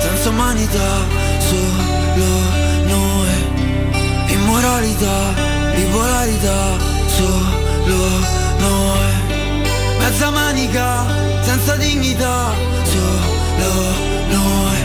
senza 0.00 0.30
umanità, 0.30 1.06
solo 1.38 2.26
noi. 2.88 4.32
Immoralità, 4.32 5.32
bipolarità, 5.76 6.76
solo 7.06 7.86
noi. 7.86 8.47
Mezza 10.08 10.30
manica, 10.30 11.04
senza 11.42 11.76
dignità, 11.76 12.54
solo 12.82 13.92
noi. 14.30 14.78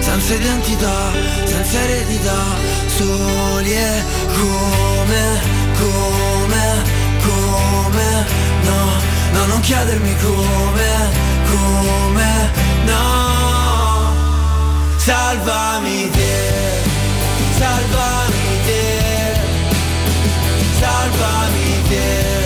Senza 0.00 0.34
identità, 0.34 1.12
senza 1.44 1.78
eredità, 1.78 2.42
soli 2.88 3.72
e 3.72 4.02
come, 4.34 5.40
come, 5.78 6.82
come, 7.22 8.26
no. 8.64 8.90
No, 9.32 9.46
non 9.46 9.60
chiedermi 9.60 10.16
come, 10.16 10.90
come, 11.48 12.50
no 12.84 14.10
Salvami 14.96 16.10
te, 16.10 16.82
salvami 17.58 18.60
te 18.66 19.40
Salvami 20.80 21.82
te, 21.88 22.41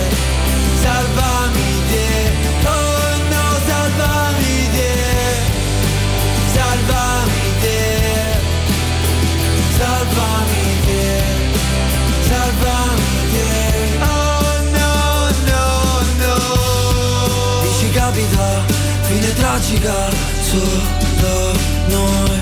tragica 19.57 20.09
Solo 20.41 21.51
noi 21.87 22.39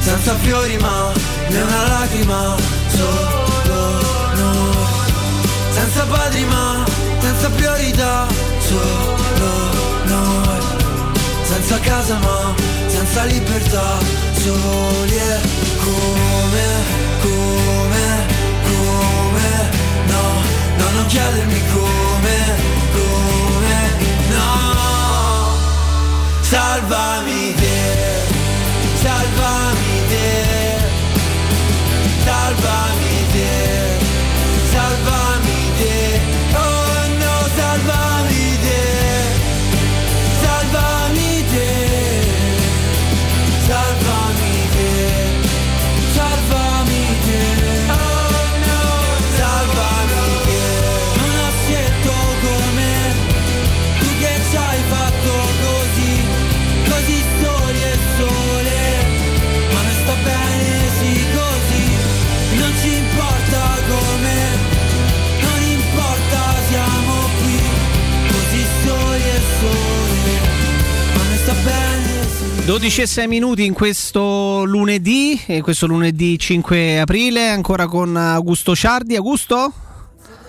Senza 0.00 0.34
fiori 0.36 0.76
ma 0.78 1.12
né 1.48 1.62
una 1.62 1.88
lacrima 1.88 2.56
Solo 2.88 4.00
noi 4.34 5.12
Senza 5.70 6.04
padri 6.04 6.44
ma 6.46 6.84
senza 7.20 7.50
priorità 7.50 8.26
Solo 8.58 9.50
noi 10.04 10.60
Senza 11.42 11.78
casa 11.80 12.18
ma 12.18 12.54
senza 12.86 13.24
libertà 13.24 13.98
Soli 14.42 15.16
e 15.16 15.38
come, 15.84 16.66
come, 17.20 18.04
come 18.68 19.50
No, 20.06 20.22
no, 20.78 20.90
non 20.94 21.06
chiedermi 21.06 21.62
come, 21.72 22.36
come 22.92 23.51
Salvami 26.52 27.54
te, 27.56 27.78
salvami 29.02 29.94
te 30.10 30.28
Salvami 32.26 33.16
te, 33.32 33.52
salvami 34.70 35.51
12 72.64 73.00
e 73.00 73.06
6 73.08 73.26
minuti 73.26 73.64
in 73.64 73.72
questo 73.72 74.62
lunedì, 74.64 75.38
questo 75.62 75.88
lunedì 75.88 76.38
5 76.38 77.00
aprile, 77.00 77.48
ancora 77.48 77.88
con 77.88 78.16
Augusto 78.16 78.76
Ciardi. 78.76 79.16
Augusto? 79.16 79.72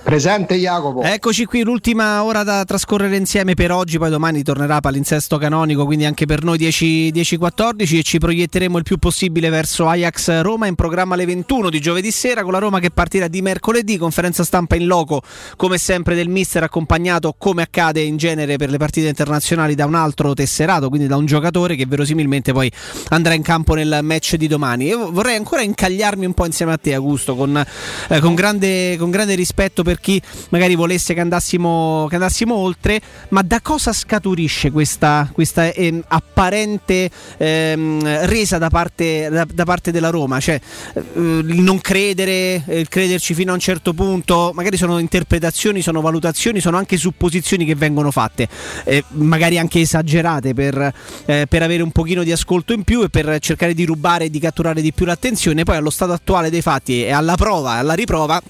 Presente 0.03 0.55
Jacopo. 0.55 1.01
Eccoci 1.01 1.45
qui, 1.45 1.63
l'ultima 1.63 2.25
ora 2.25 2.43
da 2.43 2.65
trascorrere 2.65 3.15
insieme 3.15 3.53
per 3.53 3.71
oggi, 3.71 3.97
poi 3.97 4.09
domani 4.09 4.43
tornerà 4.43 4.81
palinsesto 4.81 5.37
canonico, 5.37 5.85
quindi 5.85 6.03
anche 6.03 6.25
per 6.25 6.43
noi 6.43 6.57
10-14 6.57 7.97
e 7.97 8.03
ci 8.03 8.17
proietteremo 8.17 8.77
il 8.77 8.83
più 8.83 8.97
possibile 8.97 9.47
verso 9.47 9.87
Ajax 9.87 10.41
Roma 10.41 10.67
in 10.67 10.75
programma 10.75 11.13
alle 11.13 11.25
21 11.25 11.69
di 11.69 11.79
giovedì 11.79 12.11
sera 12.11 12.43
con 12.43 12.51
la 12.51 12.59
Roma 12.59 12.79
che 12.79 12.91
partirà 12.91 13.29
di 13.29 13.41
mercoledì, 13.41 13.97
conferenza 13.97 14.43
stampa 14.43 14.75
in 14.75 14.87
loco 14.87 15.21
come 15.55 15.77
sempre 15.77 16.15
del 16.15 16.27
mister 16.27 16.63
accompagnato 16.63 17.33
come 17.37 17.61
accade 17.61 18.01
in 18.01 18.17
genere 18.17 18.57
per 18.57 18.69
le 18.69 18.77
partite 18.77 19.07
internazionali 19.07 19.73
da 19.73 19.85
un 19.85 19.95
altro 19.95 20.33
tesserato, 20.33 20.89
quindi 20.89 21.07
da 21.07 21.15
un 21.15 21.25
giocatore 21.25 21.77
che 21.77 21.85
verosimilmente 21.85 22.51
poi 22.51 22.69
andrà 23.07 23.35
in 23.35 23.41
campo 23.41 23.73
nel 23.73 23.99
match 24.03 24.35
di 24.35 24.47
domani. 24.47 24.85
Io 24.85 25.11
vorrei 25.13 25.37
ancora 25.37 25.61
incagliarmi 25.61 26.25
un 26.25 26.33
po' 26.33 26.45
insieme 26.45 26.73
a 26.73 26.77
te 26.77 26.93
Augusto 26.93 27.37
con, 27.37 27.65
eh, 28.09 28.19
con, 28.19 28.35
grande, 28.35 28.97
con 28.97 29.09
grande 29.09 29.35
rispetto 29.35 29.81
per 29.81 29.92
chi 29.99 30.21
magari 30.49 30.75
volesse 30.75 31.13
che 31.13 31.19
andassimo, 31.19 32.07
che 32.09 32.15
andassimo 32.15 32.55
oltre, 32.55 33.01
ma 33.29 33.41
da 33.41 33.61
cosa 33.61 33.93
scaturisce 33.93 34.71
questa, 34.71 35.29
questa 35.31 35.71
ehm, 35.71 36.03
apparente 36.07 37.09
ehm, 37.37 38.25
resa 38.25 38.57
da 38.57 38.69
parte, 38.69 39.29
da, 39.29 39.45
da 39.51 39.63
parte, 39.65 39.91
della 39.91 40.09
Roma? 40.09 40.39
Cioè, 40.39 40.59
eh, 40.93 41.01
il 41.09 41.61
non 41.61 41.79
credere, 41.79 42.63
il 42.67 42.87
crederci 42.87 43.33
fino 43.33 43.51
a 43.51 43.55
un 43.55 43.59
certo 43.59 43.93
punto, 43.93 44.51
magari 44.53 44.77
sono 44.77 44.99
interpretazioni, 44.99 45.81
sono 45.81 46.01
valutazioni, 46.01 46.59
sono 46.59 46.77
anche 46.77 46.97
supposizioni 46.97 47.65
che 47.65 47.75
vengono 47.75 48.11
fatte, 48.11 48.47
eh, 48.85 49.03
magari 49.09 49.57
anche 49.57 49.81
esagerate 49.81 50.53
per, 50.53 50.93
eh, 51.25 51.45
per 51.47 51.63
avere 51.63 51.83
un 51.83 51.91
pochino 51.91 52.23
di 52.23 52.31
ascolto 52.31 52.73
in 52.73 52.83
più 52.83 53.03
e 53.03 53.09
per 53.09 53.39
cercare 53.39 53.73
di 53.73 53.85
rubare 53.85 54.25
e 54.25 54.29
di 54.29 54.39
catturare 54.39 54.81
di 54.81 54.93
più 54.93 55.05
l'attenzione. 55.05 55.63
Poi 55.63 55.75
allo 55.75 55.89
stato 55.89 56.11
attuale 56.11 56.49
dei 56.49 56.61
fatti 56.61 57.03
e 57.03 57.11
alla 57.11 57.35
prova, 57.35 57.71
alla 57.73 57.93
riprova 57.93 58.41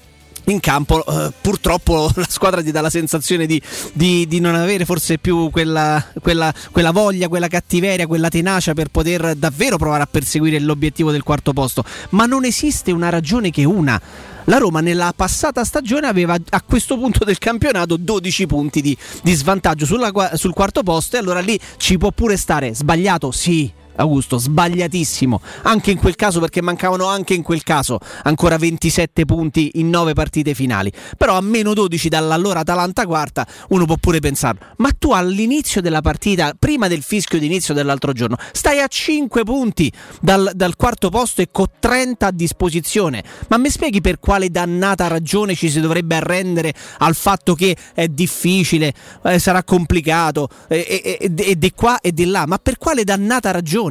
in 0.46 0.60
campo 0.60 1.04
eh, 1.04 1.32
purtroppo 1.40 2.10
la 2.14 2.26
squadra 2.28 2.62
ti 2.62 2.70
dà 2.70 2.80
la 2.80 2.90
sensazione 2.90 3.46
di, 3.46 3.60
di, 3.92 4.26
di 4.26 4.40
non 4.40 4.54
avere 4.54 4.84
forse 4.84 5.18
più 5.18 5.50
quella, 5.50 6.04
quella, 6.20 6.52
quella, 6.70 6.90
voglia, 6.90 7.28
quella 7.28 7.48
cattiveria, 7.48 8.06
quella 8.06 8.28
tenacia 8.28 8.74
per 8.74 8.88
poter 8.88 9.34
davvero 9.34 9.76
provare 9.76 10.02
a 10.02 10.08
perseguire 10.10 10.58
l'obiettivo 10.60 11.10
del 11.10 11.22
quarto 11.22 11.52
posto. 11.52 11.84
Ma 12.10 12.26
non 12.26 12.44
esiste 12.44 12.92
una 12.92 13.08
ragione 13.08 13.50
che 13.50 13.64
una. 13.64 14.00
La 14.46 14.58
Roma 14.58 14.80
nella 14.80 15.14
passata 15.16 15.64
stagione 15.64 16.06
aveva 16.06 16.36
a 16.50 16.62
questo 16.62 16.98
punto 16.98 17.24
del 17.24 17.38
campionato 17.38 17.96
12 17.96 18.46
punti 18.46 18.82
di, 18.82 18.96
di 19.22 19.32
svantaggio 19.32 19.86
sulla, 19.86 20.12
sul 20.34 20.52
quarto 20.52 20.82
posto 20.82 21.16
e 21.16 21.18
allora 21.20 21.40
lì 21.40 21.58
ci 21.78 21.96
può 21.96 22.10
pure 22.10 22.36
stare 22.36 22.74
sbagliato, 22.74 23.30
sì, 23.30 23.72
Augusto, 23.96 24.38
sbagliatissimo. 24.38 25.40
Anche 25.62 25.90
in 25.90 25.98
quel 25.98 26.16
caso, 26.16 26.40
perché 26.40 26.62
mancavano 26.62 27.06
anche 27.06 27.34
in 27.34 27.42
quel 27.42 27.62
caso 27.62 27.98
ancora 28.24 28.56
27 28.56 29.24
punti 29.24 29.72
in 29.74 29.90
9 29.90 30.12
partite 30.14 30.54
finali. 30.54 30.92
Però 31.16 31.36
a 31.36 31.40
meno 31.40 31.74
12 31.74 32.08
dall'allora 32.08 32.60
Atalanta 32.60 33.06
quarta, 33.06 33.46
uno 33.68 33.84
può 33.86 33.96
pure 33.96 34.20
pensare, 34.20 34.58
ma 34.76 34.90
tu 34.98 35.12
all'inizio 35.12 35.80
della 35.80 36.00
partita, 36.00 36.54
prima 36.58 36.88
del 36.88 37.02
fischio 37.02 37.38
d'inizio 37.38 37.74
dell'altro 37.74 38.12
giorno, 38.12 38.36
stai 38.52 38.80
a 38.80 38.86
5 38.86 39.42
punti 39.44 39.92
dal, 40.20 40.50
dal 40.54 40.76
quarto 40.76 41.08
posto 41.08 41.42
e 41.42 41.48
con 41.50 41.66
30 41.78 42.26
a 42.26 42.30
disposizione. 42.30 43.22
Ma 43.48 43.58
mi 43.58 43.70
spieghi 43.70 44.00
per 44.00 44.18
quale 44.18 44.50
dannata 44.50 45.06
ragione 45.06 45.54
ci 45.54 45.70
si 45.70 45.80
dovrebbe 45.80 46.16
arrendere 46.16 46.74
al 46.98 47.14
fatto 47.14 47.54
che 47.54 47.76
è 47.94 48.08
difficile, 48.08 48.92
eh, 49.24 49.38
sarà 49.38 49.62
complicato, 49.62 50.48
e 50.68 51.18
eh, 51.20 51.34
eh, 51.36 51.58
di 51.58 51.72
qua 51.72 52.00
e 52.00 52.12
di 52.12 52.26
là? 52.26 52.46
Ma 52.46 52.58
per 52.58 52.78
quale 52.78 53.04
dannata 53.04 53.50
ragione? 53.50 53.83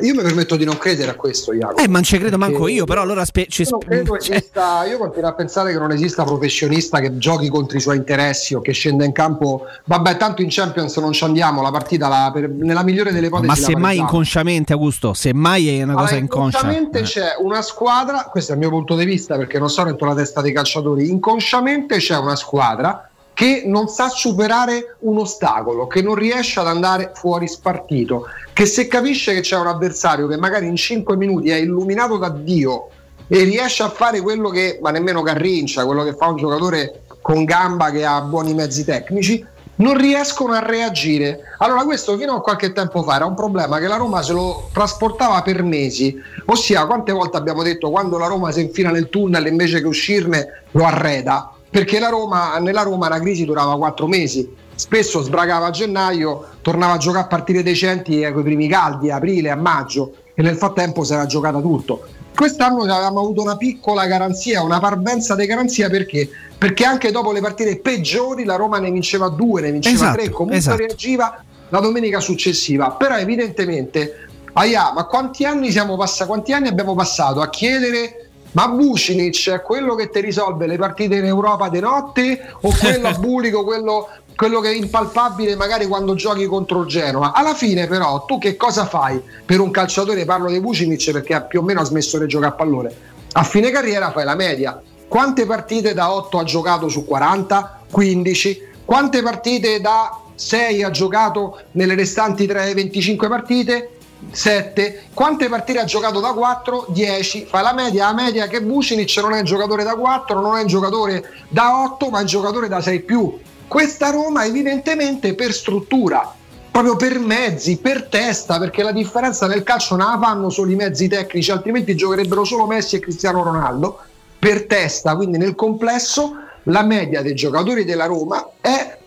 Io 0.00 0.14
mi 0.14 0.22
permetto 0.22 0.56
di 0.56 0.64
non 0.64 0.76
credere 0.76 1.12
a 1.12 1.14
questo, 1.14 1.54
Jacopo. 1.54 1.80
Eh, 1.80 1.86
ma 1.86 1.94
non 1.94 2.02
ci 2.02 2.18
credo 2.18 2.36
manco 2.36 2.66
io, 2.66 2.84
però 2.84 3.02
allora 3.02 3.24
spe- 3.24 3.46
ci 3.48 3.62
io, 3.62 3.78
credo 3.78 4.18
cioè... 4.18 4.36
esista, 4.36 4.84
io 4.84 4.98
continuo 4.98 5.30
a 5.30 5.34
pensare 5.34 5.72
che 5.72 5.78
non 5.78 5.92
esista 5.92 6.24
professionista 6.24 6.98
che 6.98 7.16
giochi 7.16 7.48
contro 7.48 7.76
i 7.78 7.80
suoi 7.80 7.96
interessi 7.96 8.54
o 8.54 8.60
che 8.60 8.72
scenda 8.72 9.04
in 9.04 9.12
campo. 9.12 9.66
Vabbè, 9.84 10.16
tanto 10.16 10.42
in 10.42 10.48
Champions 10.50 10.96
non 10.96 11.12
ci 11.12 11.22
andiamo, 11.24 11.62
la 11.62 11.70
partita 11.70 12.08
la, 12.08 12.30
per, 12.34 12.48
nella 12.50 12.82
migliore 12.82 13.12
delle 13.12 13.28
ipotesi. 13.28 13.46
Ma 13.46 13.54
semmai 13.54 13.98
inconsciamente, 13.98 14.72
Augusto, 14.72 15.14
semmai 15.14 15.68
è 15.68 15.82
una 15.82 15.92
allora, 15.92 16.06
cosa 16.06 16.16
inconscia. 16.16 16.58
Inconsciamente 16.58 16.98
eh. 16.98 17.02
c'è 17.02 17.36
una 17.38 17.62
squadra, 17.62 18.24
questo 18.24 18.50
è 18.50 18.54
il 18.54 18.60
mio 18.60 18.70
punto 18.70 18.96
di 18.96 19.04
vista 19.04 19.36
perché 19.36 19.58
non 19.58 19.70
sono 19.70 19.88
dentro 19.88 20.08
la 20.08 20.14
testa 20.14 20.40
dei 20.40 20.52
calciatori, 20.52 21.08
inconsciamente 21.08 21.98
c'è 21.98 22.16
una 22.18 22.36
squadra 22.36 23.08
che 23.34 23.64
non 23.66 23.88
sa 23.88 24.08
superare 24.08 24.96
un 25.00 25.18
ostacolo, 25.18 25.86
che 25.88 26.00
non 26.00 26.14
riesce 26.14 26.60
ad 26.60 26.68
andare 26.68 27.10
fuori 27.14 27.48
spartito, 27.48 28.26
che 28.52 28.64
se 28.64 28.86
capisce 28.86 29.34
che 29.34 29.40
c'è 29.40 29.58
un 29.58 29.66
avversario 29.66 30.28
che 30.28 30.36
magari 30.36 30.68
in 30.68 30.76
5 30.76 31.16
minuti 31.16 31.50
è 31.50 31.56
illuminato 31.56 32.16
da 32.16 32.28
Dio 32.28 32.88
e 33.26 33.42
riesce 33.42 33.82
a 33.82 33.90
fare 33.90 34.20
quello 34.20 34.50
che, 34.50 34.78
ma 34.80 34.90
nemmeno 34.90 35.22
Carrincia, 35.22 35.84
quello 35.84 36.04
che 36.04 36.14
fa 36.14 36.28
un 36.28 36.36
giocatore 36.36 37.02
con 37.20 37.44
gamba 37.44 37.90
che 37.90 38.04
ha 38.04 38.20
buoni 38.20 38.54
mezzi 38.54 38.84
tecnici, 38.84 39.44
non 39.76 39.96
riescono 39.96 40.52
a 40.52 40.60
reagire. 40.60 41.40
Allora 41.58 41.82
questo 41.82 42.16
fino 42.16 42.34
a 42.34 42.40
qualche 42.40 42.72
tempo 42.72 43.02
fa 43.02 43.16
era 43.16 43.24
un 43.24 43.34
problema 43.34 43.78
che 43.80 43.88
la 43.88 43.96
Roma 43.96 44.22
se 44.22 44.32
lo 44.32 44.68
trasportava 44.72 45.42
per 45.42 45.64
mesi, 45.64 46.16
ossia 46.44 46.86
quante 46.86 47.10
volte 47.10 47.36
abbiamo 47.36 47.64
detto 47.64 47.90
quando 47.90 48.18
la 48.18 48.26
Roma 48.26 48.52
si 48.52 48.60
infila 48.60 48.90
nel 48.90 49.08
tunnel 49.08 49.46
invece 49.46 49.80
che 49.80 49.86
uscirne 49.88 50.62
lo 50.70 50.84
arreda 50.84 51.53
perché 51.74 51.98
la 51.98 52.08
Roma, 52.08 52.56
nella 52.58 52.82
Roma 52.82 53.08
la 53.08 53.18
crisi 53.18 53.44
durava 53.44 53.76
quattro 53.76 54.06
mesi, 54.06 54.48
spesso 54.76 55.22
sbragava 55.22 55.66
a 55.66 55.70
gennaio, 55.70 56.46
tornava 56.62 56.92
a 56.92 56.98
giocare 56.98 57.24
a 57.24 57.26
partire 57.26 57.64
decenti 57.64 58.20
con 58.30 58.42
i 58.42 58.44
primi 58.44 58.68
caldi, 58.68 59.10
a 59.10 59.16
aprile, 59.16 59.50
a 59.50 59.56
maggio 59.56 60.14
e 60.34 60.42
nel 60.42 60.56
frattempo 60.56 61.02
si 61.02 61.14
era 61.14 61.26
giocata 61.26 61.60
tutto. 61.60 62.06
Quest'anno 62.32 62.82
avevamo 62.82 63.18
avuto 63.18 63.42
una 63.42 63.56
piccola 63.56 64.06
garanzia, 64.06 64.62
una 64.62 64.78
parvenza 64.78 65.34
di 65.34 65.46
garanzia 65.46 65.90
perché? 65.90 66.30
Perché 66.56 66.84
anche 66.84 67.10
dopo 67.10 67.32
le 67.32 67.40
partite 67.40 67.80
peggiori 67.80 68.44
la 68.44 68.54
Roma 68.54 68.78
ne 68.78 68.92
vinceva 68.92 69.28
due, 69.28 69.60
ne 69.60 69.72
vinceva 69.72 69.96
esatto, 69.96 70.16
tre, 70.16 70.28
comunque 70.30 70.58
esatto. 70.58 70.76
reagiva 70.76 71.42
la 71.70 71.80
domenica 71.80 72.20
successiva. 72.20 72.92
Però 72.92 73.16
evidentemente, 73.16 74.28
ahia, 74.52 74.92
ma 74.94 75.06
quanti 75.06 75.44
anni 75.44 75.72
siamo 75.72 75.96
passati, 75.96 76.28
quanti 76.28 76.52
anni 76.52 76.68
abbiamo 76.68 76.94
passato 76.94 77.40
a 77.40 77.50
chiedere 77.50 78.30
ma 78.54 78.66
Vucinic 78.66 79.50
è 79.50 79.62
quello 79.62 79.94
che 79.94 80.10
ti 80.10 80.20
risolve 80.20 80.66
le 80.66 80.76
partite 80.76 81.16
in 81.16 81.24
Europa 81.24 81.68
di 81.68 81.80
notte 81.80 82.54
o 82.60 82.72
quello 82.78 83.08
a 83.08 83.12
Bulico, 83.18 83.64
quello, 83.64 84.08
quello 84.36 84.60
che 84.60 84.70
è 84.70 84.74
impalpabile 84.74 85.56
magari 85.56 85.86
quando 85.86 86.14
giochi 86.14 86.46
contro 86.46 86.82
il 86.82 86.86
Genoa? 86.86 87.32
Alla 87.32 87.54
fine 87.54 87.86
però 87.86 88.24
tu 88.24 88.38
che 88.38 88.56
cosa 88.56 88.86
fai 88.86 89.20
per 89.44 89.60
un 89.60 89.70
calciatore, 89.70 90.24
parlo 90.24 90.50
di 90.50 90.58
Vucinic 90.60 91.10
perché 91.10 91.44
più 91.48 91.60
o 91.60 91.62
meno 91.62 91.80
ha 91.80 91.84
smesso 91.84 92.18
di 92.18 92.26
giocare 92.26 92.52
a 92.52 92.56
pallone, 92.56 92.94
a 93.32 93.42
fine 93.42 93.70
carriera 93.70 94.10
fai 94.10 94.24
la 94.24 94.36
media. 94.36 94.80
Quante 95.08 95.46
partite 95.46 95.92
da 95.92 96.12
8 96.12 96.38
ha 96.38 96.44
giocato 96.44 96.88
su 96.88 97.04
40? 97.04 97.80
15. 97.90 98.68
Quante 98.84 99.22
partite 99.22 99.80
da 99.80 100.20
6 100.34 100.82
ha 100.82 100.90
giocato 100.90 101.60
nelle 101.72 101.94
restanti 101.94 102.46
3, 102.46 102.74
25 102.74 103.28
partite? 103.28 103.93
7. 104.30 105.08
Quante 105.14 105.48
partite 105.48 105.78
ha 105.78 105.84
giocato 105.84 106.20
da 106.20 106.32
4? 106.32 106.86
10. 106.88 107.46
Fa 107.46 107.60
la 107.60 107.72
media, 107.72 108.06
la 108.06 108.14
media 108.14 108.46
che 108.46 108.60
Vucinic 108.60 109.16
non 109.18 109.32
è 109.32 109.38
un 109.38 109.44
giocatore 109.44 109.84
da 109.84 109.94
4, 109.94 110.40
non 110.40 110.56
è 110.56 110.60
un 110.60 110.66
giocatore 110.66 111.24
da 111.48 111.82
8, 111.84 112.10
ma 112.10 112.18
è 112.18 112.20
un 112.22 112.26
giocatore 112.26 112.68
da 112.68 112.80
6 112.80 113.00
più. 113.02 113.38
Questa 113.66 114.10
Roma 114.10 114.44
evidentemente 114.44 115.34
per 115.34 115.52
struttura, 115.52 116.34
proprio 116.70 116.96
per 116.96 117.18
mezzi, 117.18 117.78
per 117.78 118.08
testa, 118.08 118.58
perché 118.58 118.82
la 118.82 118.92
differenza 118.92 119.46
nel 119.46 119.62
calcio 119.62 119.96
non 119.96 120.10
la 120.10 120.18
fanno 120.20 120.50
solo 120.50 120.70
i 120.70 120.74
mezzi 120.74 121.08
tecnici, 121.08 121.50
altrimenti 121.50 121.96
giocherebbero 121.96 122.44
solo 122.44 122.66
Messi 122.66 122.96
e 122.96 123.00
Cristiano 123.00 123.42
Ronaldo. 123.42 123.98
Per 124.38 124.66
testa, 124.66 125.16
quindi 125.16 125.38
nel 125.38 125.54
complesso, 125.54 126.34
la 126.64 126.82
media 126.82 127.22
dei 127.22 127.34
giocatori 127.34 127.84
della 127.84 128.06
Roma 128.06 128.46
è 128.60 128.98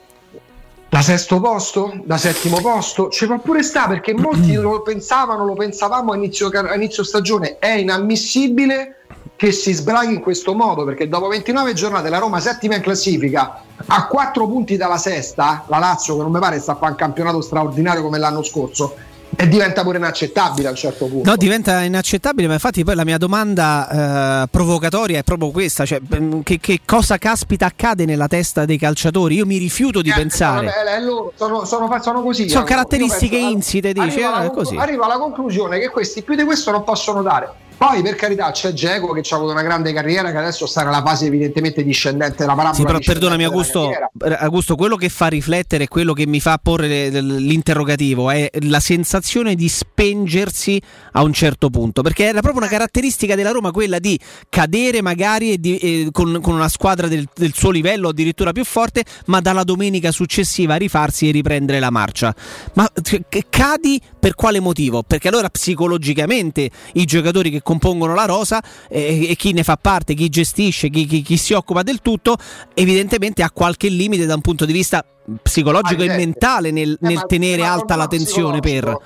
da 0.89 1.01
sesto 1.01 1.39
posto, 1.41 1.99
da 2.05 2.18
settimo 2.18 2.61
posto, 2.61 3.09
ci 3.09 3.26
può 3.26 3.39
pure 3.39 3.61
sta 3.61 3.88
perché 3.88 4.14
molti 4.14 4.53
lo 4.59 4.81
pensavano, 4.81 5.45
lo 5.45 5.53
pensavamo 5.53 6.14
a 6.14 6.15
inizio, 6.15 6.47
a 6.47 6.76
inizio 6.76 7.03
stagione, 7.03 7.57
è 7.59 7.72
inammissibile 7.72 8.93
che 9.35 9.51
si 9.51 9.72
sbraghi 9.72 10.14
in 10.14 10.22
questo 10.22 10.55
modo 10.55 10.84
perché 10.84 11.07
dopo 11.07 11.27
29 11.27 11.73
giornate 11.73 12.09
la 12.09 12.18
Roma 12.18 12.39
settima 12.39 12.76
in 12.76 12.81
classifica 12.81 13.61
a 13.85 14.07
4 14.07 14.47
punti 14.47 14.77
dalla 14.77 14.97
sesta, 14.97 15.64
la 15.68 15.77
Lazio 15.77 16.15
che 16.15 16.23
non 16.23 16.31
mi 16.31 16.39
pare 16.39 16.59
sta 16.59 16.72
a 16.72 16.76
fare 16.76 16.91
un 16.91 16.97
campionato 16.97 17.41
straordinario 17.41 18.01
come 18.01 18.18
l'anno 18.18 18.41
scorso, 18.41 18.95
e 19.36 19.48
diventa 19.48 19.84
pure 19.84 19.98
inaccettabile 19.98 20.68
a 20.68 20.72
un 20.72 20.78
certo 20.78 21.06
punto. 21.06 21.30
No, 21.30 21.36
diventa 21.36 21.82
inaccettabile, 21.82 22.48
ma 22.48 22.54
infatti 22.54 22.84
poi 22.84 22.95
la 22.95 23.04
mia 23.04 23.18
domanda 23.18 24.44
eh, 24.44 24.48
provocatoria 24.49 25.20
è 25.20 25.24
proprio 25.24 25.52
questa, 25.52 25.86
cioè 25.86 25.99
mm, 25.99 26.41
che, 26.41 26.60
che, 26.60 26.80
cosa 26.86 27.18
caspita 27.18 27.66
accade 27.66 28.06
nella 28.06 28.28
testa 28.28 28.66
dei 28.66 28.78
calciatori? 28.78 29.36
Io 29.36 29.45
mi 29.45 29.58
rifiuto 29.58 30.02
di 30.02 30.10
eh, 30.10 30.14
pensare. 30.14 30.66
Vabbè, 30.66 31.02
loro 31.04 31.34
sono, 31.36 31.66
sono, 31.66 32.02
sono, 32.02 32.22
così. 32.22 32.49
Sono 32.49 32.64
caratteristiche 32.64 33.38
insite, 33.38 33.94
dice, 33.94 34.24
arriva, 34.24 34.45
eh, 34.45 34.52
così. 34.52 34.76
arriva 34.76 35.06
alla 35.06 35.18
conclusione 35.18 35.80
che 35.80 35.90
questi 35.90 36.22
più 36.22 36.36
di 36.36 36.44
questo 36.44 36.72
non 36.72 36.84
possono 36.84 37.22
dare. 37.22 37.66
Poi 37.78 38.02
per 38.02 38.16
carità 38.16 38.49
c'è 38.49 38.74
Geco 38.74 39.14
che 39.14 39.22
ha 39.30 39.36
avuto 39.36 39.52
una 39.52 39.62
grande 39.62 39.94
carriera 39.94 40.32
che 40.32 40.38
adesso 40.38 40.66
sta 40.66 40.84
nella 40.84 41.04
fase 41.04 41.28
evidentemente 41.28 41.84
discendente 41.84 42.38
della 42.38 42.56
parabola. 42.56 42.74
Sì, 42.74 42.84
però 42.84 42.98
perdonami 42.98 43.44
Augusto, 43.44 43.91
Augusto, 44.40 44.76
quello 44.76 44.95
che 44.95 45.10
fa 45.10 45.28
riflettere 45.28 45.84
e 45.84 45.88
quello 45.88 46.14
che 46.14 46.26
mi 46.26 46.40
fa 46.40 46.60
porre 46.62 47.10
l'interrogativo 47.10 48.32
è 48.32 48.49
la 48.62 48.80
sensazione 48.80 49.54
di 49.54 49.70
spengersi 49.70 50.82
a 51.12 51.22
un 51.22 51.34
certo 51.34 51.70
punto, 51.70 52.02
perché 52.02 52.26
era 52.26 52.41
proprio 52.41 52.62
una 52.62 52.70
caratteristica 52.70 53.36
della 53.36 53.52
Roma 53.52 53.70
quella 53.70 53.99
di 53.99 54.20
cadere 54.49 55.04
magari 55.04 55.60
di, 55.60 55.78
eh, 55.78 56.10
con, 56.12 56.40
con, 56.41 56.56
una 56.56 56.70
squadra 56.70 57.08
del, 57.08 57.28
del, 57.36 57.54
suo 57.54 57.70
livello 57.70 58.10
addirittura 58.10 58.54
più 58.54 58.66
forte, 58.66 59.04
ma 59.26 59.40
dalla 59.40 59.64
domenica 59.64 60.12
successiva 60.12 60.76
rifarsi 60.78 61.30
e 61.30 61.32
riprendere 61.32 61.80
la 61.80 61.91
marcia. 61.91 62.34
Ma 62.74 62.90
cioè, 63.04 63.22
cadi 63.49 64.02
per 64.20 64.34
quale 64.34 64.60
motivo? 64.60 65.04
Perché 65.04 65.28
allora 65.28 65.48
psicologicamente 65.49 66.70
i 66.94 67.06
giocatori 67.06 67.52
che 67.52 67.62
compongono 67.68 68.15
la 68.15 68.23
rosa 68.23 68.64
eh, 68.88 69.30
e 69.30 69.35
chi 69.35 69.52
ne 69.52 69.65
fa 69.65 69.76
parte, 69.76 70.14
chi 70.14 70.30
gestisce, 70.30 70.89
chi, 70.89 71.06
chi, 71.06 71.22
chi, 71.22 71.35
si 71.35 71.52
occupa 71.52 71.84
del 71.84 72.02
tutto, 72.02 72.38
evidentemente 72.73 73.44
ha 73.44 73.52
qualche 73.52 73.89
limite 73.89 74.26
da 74.26 74.35
un 74.35 74.41
punto 74.41 74.64
di 74.64 74.72
vista 74.72 75.03
psicologico 75.41 76.02
ah, 76.03 76.06
e 76.06 76.15
mentale 76.15 76.72
nel, 76.72 76.94
eh, 76.94 76.98
nel 77.02 77.26
tenere 77.27 77.65
alta 77.65 77.98
la 77.98 78.07
tensione 78.07 78.61
per 78.61 78.98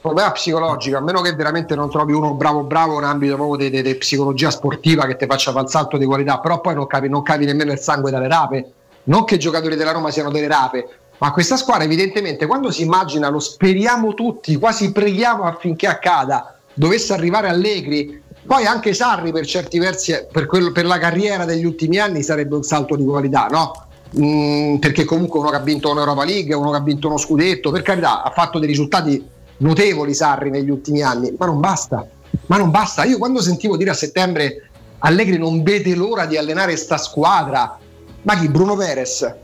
problema 0.00 0.30
psicologico, 0.30 0.96
a 0.96 1.00
meno 1.00 1.20
che 1.20 1.34
veramente 1.34 1.74
non 1.74 1.90
trovi 1.90 2.12
uno 2.12 2.32
bravo 2.32 2.62
bravo 2.62 2.96
in 2.98 3.04
ambito 3.04 3.34
proprio 3.34 3.68
di, 3.68 3.94
psicologia 3.96 4.50
sportiva 4.50 5.04
che 5.04 5.16
ti 5.16 5.26
faccia 5.26 5.50
fare 5.50 5.64
il 5.64 5.70
salto 5.70 5.98
di 5.98 6.06
qualità, 6.06 6.38
però 6.38 6.60
poi 6.60 6.74
non 6.74 6.86
capi, 6.86 7.08
non 7.08 7.22
capi 7.22 7.44
nemmeno 7.44 7.72
il 7.72 7.78
sangue 7.78 8.10
dalle 8.10 8.28
rape. 8.28 8.72
Non 9.04 9.24
che 9.24 9.34
i 9.34 9.38
giocatori 9.38 9.76
della 9.76 9.92
Roma 9.92 10.10
siano 10.10 10.30
delle 10.30 10.46
rape, 10.46 10.88
ma 11.18 11.32
questa 11.32 11.56
squadra 11.56 11.84
evidentemente 11.84 12.46
quando 12.46 12.70
si 12.70 12.82
immagina, 12.82 13.28
lo 13.28 13.40
speriamo 13.40 14.14
tutti, 14.14 14.56
quasi 14.56 14.92
preghiamo 14.92 15.42
affinché 15.44 15.86
accada, 15.86 16.59
dovesse 16.80 17.12
arrivare 17.12 17.48
Allegri, 17.48 18.22
poi 18.46 18.64
anche 18.64 18.94
Sarri 18.94 19.32
per 19.32 19.44
certi 19.44 19.78
versi, 19.78 20.14
per, 20.32 20.46
quello, 20.46 20.72
per 20.72 20.86
la 20.86 20.98
carriera 20.98 21.44
degli 21.44 21.66
ultimi 21.66 21.98
anni 21.98 22.22
sarebbe 22.22 22.56
un 22.56 22.62
salto 22.62 22.96
di 22.96 23.04
qualità, 23.04 23.48
no? 23.48 23.86
Mm, 24.18 24.76
perché 24.76 25.04
comunque 25.04 25.38
uno 25.38 25.50
che 25.50 25.56
ha 25.56 25.60
vinto 25.60 25.90
un'Europa 25.90 26.24
League, 26.24 26.54
uno 26.54 26.70
che 26.70 26.78
ha 26.78 26.82
vinto 26.82 27.08
uno 27.08 27.18
scudetto, 27.18 27.70
per 27.70 27.82
carità 27.82 28.22
ha 28.22 28.30
fatto 28.30 28.58
dei 28.58 28.66
risultati 28.66 29.22
notevoli 29.58 30.14
Sarri 30.14 30.48
negli 30.48 30.70
ultimi 30.70 31.02
anni, 31.02 31.34
ma 31.38 31.44
non 31.44 31.60
basta, 31.60 32.08
ma 32.46 32.56
non 32.56 32.70
basta. 32.70 33.04
Io 33.04 33.18
quando 33.18 33.42
sentivo 33.42 33.76
dire 33.76 33.90
a 33.90 33.94
settembre 33.94 34.70
Allegri 35.00 35.36
non 35.36 35.62
vede 35.62 35.94
l'ora 35.94 36.24
di 36.24 36.38
allenare 36.38 36.76
sta 36.76 36.96
squadra, 36.96 37.78
ma 38.22 38.38
chi? 38.38 38.48
Bruno 38.48 38.74
Perez, 38.74 39.34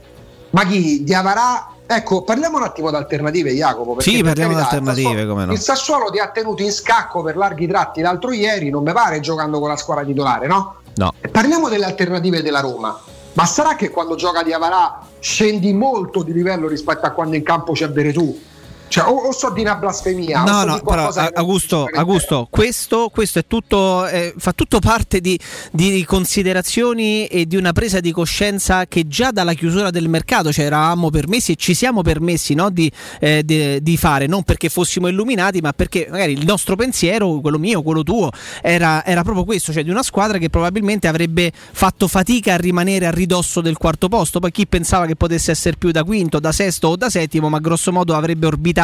ma 0.51 0.65
chi? 0.65 1.05
Diavarà 1.05 1.76
Ecco, 1.89 2.23
parliamo 2.23 2.57
un 2.57 2.65
attimo 2.65 2.91
di 2.91 2.97
alternative, 2.97 3.53
Jacopo. 3.53 4.01
Sì, 4.01 4.23
parliamo 4.23 4.55
di 4.55 4.61
alternative, 4.61 5.21
il 5.21 5.27
no. 5.27 5.53
Il 5.53 5.61
Sassuolo 5.61 6.11
ti 6.11 6.19
ha 6.19 6.29
tenuto 6.29 6.63
in 6.63 6.73
scacco 6.73 7.23
per 7.23 7.37
larghi 7.37 7.69
tratti 7.69 8.01
l'altro 8.01 8.33
ieri, 8.33 8.71
non 8.71 8.83
mi 8.83 8.93
pare 8.93 9.21
giocando 9.21 9.61
con 9.61 9.69
la 9.69 9.77
squadra 9.77 10.05
titolare, 10.05 10.49
no? 10.49 10.77
No. 10.97 11.13
Parliamo 11.31 11.69
delle 11.69 11.85
alternative 11.85 12.43
della 12.43 12.61
Roma. 12.61 12.99
Ma 13.35 13.45
sarà 13.45 13.77
che 13.77 13.91
quando 13.91 14.15
gioca 14.17 14.43
di 14.43 14.53
Avarà 14.53 15.01
scendi 15.21 15.73
molto 15.75 16.23
di 16.23 16.33
livello 16.33 16.69
rispetto 16.69 17.05
a 17.05 17.11
quando 17.11 17.37
in 17.37 17.43
campo 17.43 17.73
c'è 17.73 17.89
Beretù? 17.89 18.41
Cioè, 18.89 19.05
o, 19.05 19.15
o 19.15 19.33
so 19.33 19.51
di 19.51 19.63
una 19.63 19.75
blasfemia, 19.75 20.43
No, 20.45 20.65
no, 20.65 20.81
però 20.81 21.09
Augusto, 21.35 21.89
Augusto 21.93 22.47
questo, 22.49 23.11
questo 23.13 23.41
è 23.41 23.47
tutto, 23.47 24.07
eh, 24.07 24.33
fa 24.39 24.53
tutto 24.53 24.79
parte 24.79 25.21
di, 25.21 25.39
di 25.73 26.05
considerazioni 26.05 27.27
e 27.27 27.47
di 27.47 27.57
una 27.57 27.73
presa 27.73 27.99
di 27.99 28.13
coscienza 28.13 28.87
che 28.87 29.09
già 29.09 29.33
dalla 29.33 29.55
chiusura 29.55 29.91
del 29.91 30.09
mercato 30.09 30.53
ci 30.53 30.63
eravamo 30.63 31.11
permessi 31.11 31.53
e 31.53 31.57
ci 31.57 31.75
siamo 31.75 32.03
permessi 32.03 32.55
no, 32.55 32.71
di, 32.71 32.91
eh, 33.19 33.43
di- 33.45 33.83
di 33.83 33.97
fare, 33.97 34.27
non 34.27 34.45
perché 34.45 34.69
fossimo 34.69 35.09
illuminati, 35.09 35.61
ma 35.61 35.73
perché 35.73 36.07
magari 36.09 36.33
il 36.33 36.45
nostro 36.45 36.77
pensiero, 36.77 37.41
quello 37.41 37.59
mio, 37.59 37.83
quello 37.83 38.05
tuo, 38.05 38.31
era, 38.63 39.05
era 39.05 39.23
proprio 39.25 39.45
questo, 39.45 39.73
cioè 39.73 39.83
di 39.83 39.91
una 39.91 40.05
squadra 40.05 40.39
che 40.39 40.49
probabilmente 40.49 41.09
avrebbe 41.09 41.51
fatto 41.53 42.07
fatica 42.07 42.55
a 42.55 42.57
rimanere 42.57 43.07
a 43.07 43.11
ridosso 43.11 43.61
del 43.61 43.77
quarto 43.77 44.09
posto. 44.09 44.39
Poi 44.39 44.53
chi 44.53 44.67
pensava 44.67 45.07
che 45.07 45.17
potesse 45.17 45.51
essere 45.51 45.77
più 45.77 45.91
da 45.91 46.05
quinto, 46.05 46.39
da 46.39 46.53
sesto 46.53 46.89
o 46.89 46.97
da 46.97 47.11
settimo, 47.11 47.49
ma 47.49 47.59
grosso 47.59 47.91
modo 47.91 48.15
avrebbe 48.15 48.47
orbitato 48.47 48.76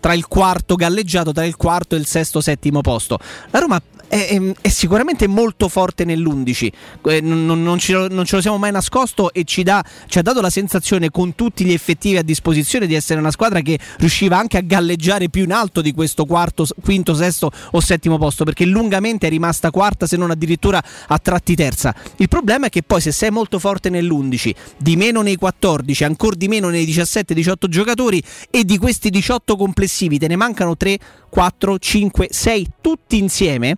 tra 0.00 0.14
il 0.14 0.26
quarto 0.26 0.74
galleggiato, 0.74 1.32
tra 1.32 1.44
il 1.44 1.56
quarto 1.56 1.94
e 1.94 1.98
il 1.98 2.06
sesto 2.06 2.40
settimo 2.40 2.80
posto. 2.80 3.18
La 3.50 3.58
Roma 3.58 3.80
è, 4.08 4.28
è- 4.28 4.52
è 4.60 4.68
sicuramente 4.68 5.26
molto 5.26 5.68
forte 5.68 6.04
nell'11, 6.04 6.72
eh, 7.08 7.20
non- 7.20 7.62
non 7.62 7.78
ce 7.78 7.92
lo, 7.92 8.08
non 8.08 8.24
ce 8.24 8.36
lo 8.36 8.42
siamo 8.42 8.58
mai 8.58 8.70
nascosto 8.70 9.32
e 9.32 9.44
ci, 9.44 9.62
dà- 9.62 9.84
ci 10.06 10.18
ha 10.18 10.22
dato 10.22 10.40
la 10.40 10.50
sensazione 10.50 11.10
con 11.10 11.34
tutti 11.34 11.64
gli 11.64 11.72
effettivi 11.72 12.16
a 12.16 12.22
disposizione 12.22 12.86
di 12.86 12.94
essere 12.94 13.18
una 13.18 13.30
squadra 13.30 13.60
che 13.60 13.78
riusciva 13.98 14.38
anche 14.38 14.58
a 14.58 14.60
galleggiare 14.60 15.28
più 15.28 15.42
in 15.44 15.52
alto 15.52 15.80
di 15.80 15.92
questo 15.92 16.24
quarto, 16.26 16.66
quinto, 16.82 17.14
sesto 17.14 17.50
o 17.72 17.80
settimo 17.80 18.18
posto, 18.18 18.44
perché 18.44 18.64
lungamente 18.64 19.26
è 19.26 19.30
rimasta 19.30 19.70
quarta 19.70 20.06
se 20.06 20.16
non 20.16 20.30
addirittura 20.30 20.82
a 21.08 21.18
tratti 21.18 21.54
terza. 21.54 21.94
Il 22.16 22.28
problema 22.28 22.66
è 22.66 22.70
che 22.70 22.82
poi 22.82 23.00
se 23.00 23.10
sei 23.12 23.30
molto 23.30 23.58
forte 23.58 23.90
nell'11, 23.90 24.54
di 24.76 24.96
meno 24.96 25.22
nei 25.22 25.36
14, 25.36 26.04
ancora 26.04 26.36
di 26.36 26.48
meno 26.48 26.68
nei 26.68 26.84
17-18 26.86 27.68
giocatori 27.68 28.22
e 28.50 28.64
di 28.64 28.78
questi 28.78 29.10
18 29.10 29.33
complessivi 29.44 30.18
te 30.18 30.28
ne 30.28 30.36
mancano 30.36 30.76
3, 30.76 30.98
4, 31.28 31.78
5, 31.78 32.28
6 32.30 32.70
tutti 32.80 33.18
insieme, 33.18 33.76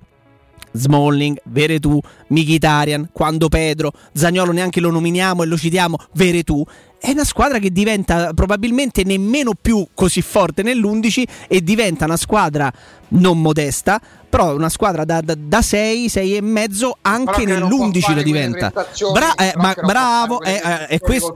Smalling, 0.73 1.39
Veretù, 1.45 1.99
Mkhitaryan, 2.29 3.09
quando 3.13 3.49
Pedro, 3.49 3.93
Zagnolo 4.13 4.53
neanche 4.53 4.81
lo 4.81 4.91
nominiamo 4.91 5.43
e 5.43 5.47
lo 5.47 5.57
citiamo, 5.57 5.97
Veretù, 6.13 6.65
è 6.99 7.11
una 7.11 7.25
squadra 7.25 7.59
che 7.59 7.71
diventa 7.71 8.33
probabilmente 8.35 9.05
nemmeno 9.05 9.53
più 9.61 9.87
così 9.95 10.23
forte 10.23 10.63
nell'11 10.63 11.25
e 11.49 11.63
diventa 11.63 12.05
una 12.05 12.17
squadra 12.17 12.73
non 13.09 13.41
modesta, 13.41 14.01
però 14.29 14.55
una 14.55 14.69
squadra 14.69 15.05
da 15.05 15.63
6, 15.63 16.09
6 16.09 16.37
e 16.37 16.41
mezzo 16.43 16.97
anche 17.03 17.45
Però 17.45 17.55
che 17.55 17.59
non 17.59 17.69
può 17.69 17.79
nell'11 17.79 18.01
fare 18.01 18.15
lo 18.15 18.23
diventa. 18.23 18.73
Bra- 19.13 19.35
eh, 19.35 19.53
ma 19.57 19.75
bravo, 19.81 20.41
fare 20.43 20.89
eh, 20.89 20.95
eh, 20.95 21.01
questo 21.01 21.35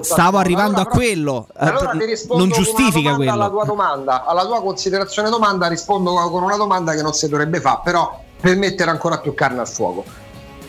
stavo 0.00 0.38
arrivando 0.38 0.80
Allora, 0.80 0.90
a 0.90 0.94
quello, 0.94 1.46
eh, 1.48 1.68
Allora 1.68 1.92
non 2.36 2.48
giustifica 2.50 3.14
quello. 3.14 3.32
Alla 3.32 3.48
tua 3.48 3.64
domanda, 3.64 4.24
alla 4.24 4.44
tua 4.44 4.60
considerazione 4.62 5.30
domanda 5.30 5.68
rispondo 5.68 6.12
con 6.30 6.42
una 6.42 6.56
domanda 6.56 6.94
che 6.94 7.02
non 7.02 7.12
si 7.12 7.28
dovrebbe 7.28 7.60
fare, 7.60 7.80
però 7.84 8.20
per 8.40 8.56
mettere 8.56 8.90
ancora 8.90 9.18
più 9.18 9.34
carne 9.34 9.60
al 9.60 9.68
fuoco. 9.68 10.04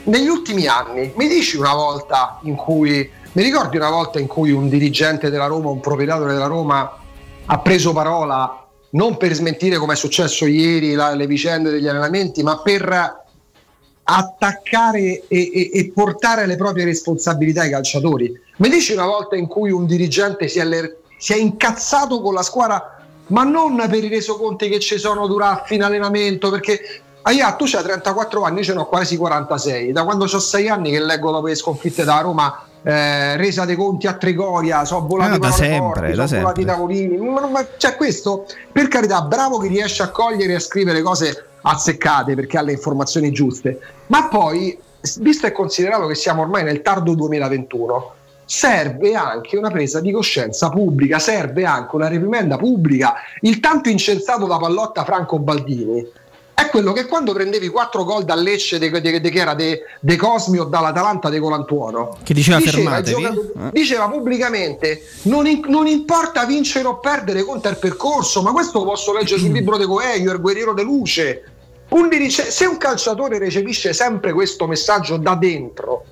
Negli 0.04 0.28
ultimi 0.28 0.68
anni, 0.68 1.14
mi 1.16 1.28
dici 1.28 1.58
una 1.58 1.74
volta 1.74 2.40
in 2.44 2.56
cui, 2.56 3.10
mi 3.34 3.44
ricordi 3.44 3.78
una 3.78 3.90
volta 3.90 4.20
in 4.20 4.28
cui 4.28 4.52
un 4.52 4.68
dirigente 4.68 5.30
della 5.30 5.46
Roma, 5.46 5.70
un 5.70 5.80
proprietario 5.80 6.26
della 6.26 6.48
Roma 6.48 6.98
ha 7.46 7.60
preso 7.60 7.94
parola 7.94 8.61
non 8.92 9.18
per 9.18 9.34
smentire 9.34 9.78
come 9.78 9.94
è 9.94 9.96
successo 9.96 10.46
ieri 10.46 10.94
la- 10.94 11.14
le 11.16 11.28
vicende 11.28 11.70
degli 11.72 11.88
allenamenti, 11.88 12.44
ma 12.44 12.60
per 12.62 13.20
attaccare 14.04 15.00
e, 15.00 15.52
e- 15.54 15.70
e 15.74 15.92
portare 15.94 16.46
le 16.46 16.56
proprie 16.56 16.86
responsabilità 16.86 17.62
ai 17.62 17.70
calciatori. 17.70 18.32
Mi 18.58 18.70
dici 18.70 18.94
una 18.94 19.06
volta 19.06 19.36
in 19.36 19.48
cui 19.48 19.72
un 19.72 19.86
dirigente 19.86 20.48
si 20.48 20.58
è, 20.60 20.62
aller- 20.62 20.98
si 21.18 21.34
è 21.34 21.38
incazzato 21.38 22.22
con 22.22 22.34
la 22.34 22.42
squadra, 22.44 22.98
ma 23.28 23.44
non 23.44 23.78
per 23.90 24.04
i 24.04 24.10
resoconti 24.10 24.68
che 24.68 24.80
ci 24.80 24.98
sono 24.98 25.28
durante 25.28 25.64
fino 25.68 25.86
allenamento, 25.86 26.50
perché 26.50 26.80
Aia, 27.24 27.54
tu 27.54 27.66
c'hai 27.68 27.84
34 27.84 28.42
anni, 28.44 28.58
io 28.58 28.64
ce 28.64 28.74
ne 28.74 28.80
ho 28.80 28.88
quasi 28.88 29.16
46. 29.16 29.92
Da 29.92 30.04
quando 30.04 30.26
ho 30.26 30.40
6 30.40 30.68
anni 30.70 30.90
che 30.90 31.00
leggo 31.00 31.32
dopo 31.32 31.46
le 31.46 31.54
sconfitte 31.56 32.04
da 32.04 32.20
Roma, 32.20 32.66
eh, 32.84 33.38
resa 33.38 33.66
dei 33.66 33.76
conti 33.76 34.08
a 34.08 34.14
Trigoria, 34.14 34.86
sono 34.86 35.06
volati 35.06 35.36
Ah, 35.36 35.38
da 35.38 35.52
sempre, 35.52 35.78
forti, 35.78 36.16
da 36.16 36.24
i 36.24 36.28
sempre. 36.28 36.66
tavolini. 36.66 37.18
Ma, 37.18 37.48
ma- 37.48 37.68
cioè, 37.78 37.96
questo, 37.96 38.46
per 38.72 38.88
carità, 38.88 39.22
bravo 39.22 39.60
chi 39.60 39.68
riesce 39.68 40.04
a 40.04 40.10
cogliere 40.10 40.54
e 40.54 40.56
a 40.56 40.60
scrivere 40.60 41.02
cose 41.02 41.46
azzeccate 41.62 42.34
perché 42.36 42.58
ha 42.58 42.62
le 42.62 42.72
informazioni 42.74 43.32
giuste. 43.32 43.80
Ma 44.08 44.28
poi, 44.28 44.78
visto 45.20 45.46
e 45.48 45.52
considerato 45.52 46.08
che 46.08 46.16
siamo 46.16 46.42
ormai 46.42 46.64
nel 46.64 46.82
tardo 46.82 47.14
2021, 47.14 48.14
serve 48.46 49.16
anche 49.16 49.58
una 49.58 49.70
presa 49.70 50.02
di 50.02 50.12
coscienza 50.12 50.70
pubblica, 50.70 51.20
serve 51.20 51.64
anche 51.66 51.96
una 51.96 52.08
reprimenda 52.08 52.58
pubblica. 52.58 53.14
Il 53.42 53.60
tanto 53.60 53.90
incensato 53.90 54.46
da 54.46 54.58
Pallotta 54.58 55.06
Franco 55.06 55.40
Baldini 55.40 56.06
è 56.62 56.70
quello 56.70 56.92
che 56.94 57.06
quando 57.06 57.34
prendevi 57.34 57.68
4 57.68 58.04
gol 58.04 58.24
dal 58.24 58.42
Lecce 58.42 58.78
de, 58.80 58.90
de- 58.90 59.20
de- 59.22 59.30
che 59.30 59.40
era 59.40 59.54
De, 59.54 59.82
de 60.00 60.16
Cosmi 60.16 60.58
o 60.60 60.64
dall'Atalanta 60.66 61.30
de 61.30 61.40
Colantuono 61.40 62.18
Che 62.24 62.34
diceva 62.34 62.58
ai 62.58 62.64
fermatevi. 62.64 63.22
giocatori- 63.22 63.52
Eh. 63.68 63.70
diceva 63.72 64.10
pubblicamente 64.10 65.02
non, 65.24 65.48
in- 65.48 65.62
non 65.68 65.88
importa 65.88 66.46
vincere 66.46 66.88
o 66.88 67.00
perdere 67.00 67.44
conta 67.44 67.70
il 67.70 67.78
percorso 67.78 68.42
ma 68.42 68.52
questo 68.52 68.80
lo 68.80 68.86
posso 68.86 69.14
leggere 69.14 69.40
sul 69.40 69.52
libro 69.54 69.78
di 69.78 69.86
Coelho 69.86 70.32
il 70.32 70.40
guerriero 70.40 70.74
de 70.74 70.84
luce 70.84 71.44
Un 71.90 72.08
dirice- 72.10 72.50
se 72.52 72.66
un 72.66 72.78
calciatore 72.78 73.38
recepisce 73.38 73.92
sempre 73.94 74.32
questo 74.34 74.66
messaggio 74.68 75.18
da 75.18 75.36
dentro 75.36 76.04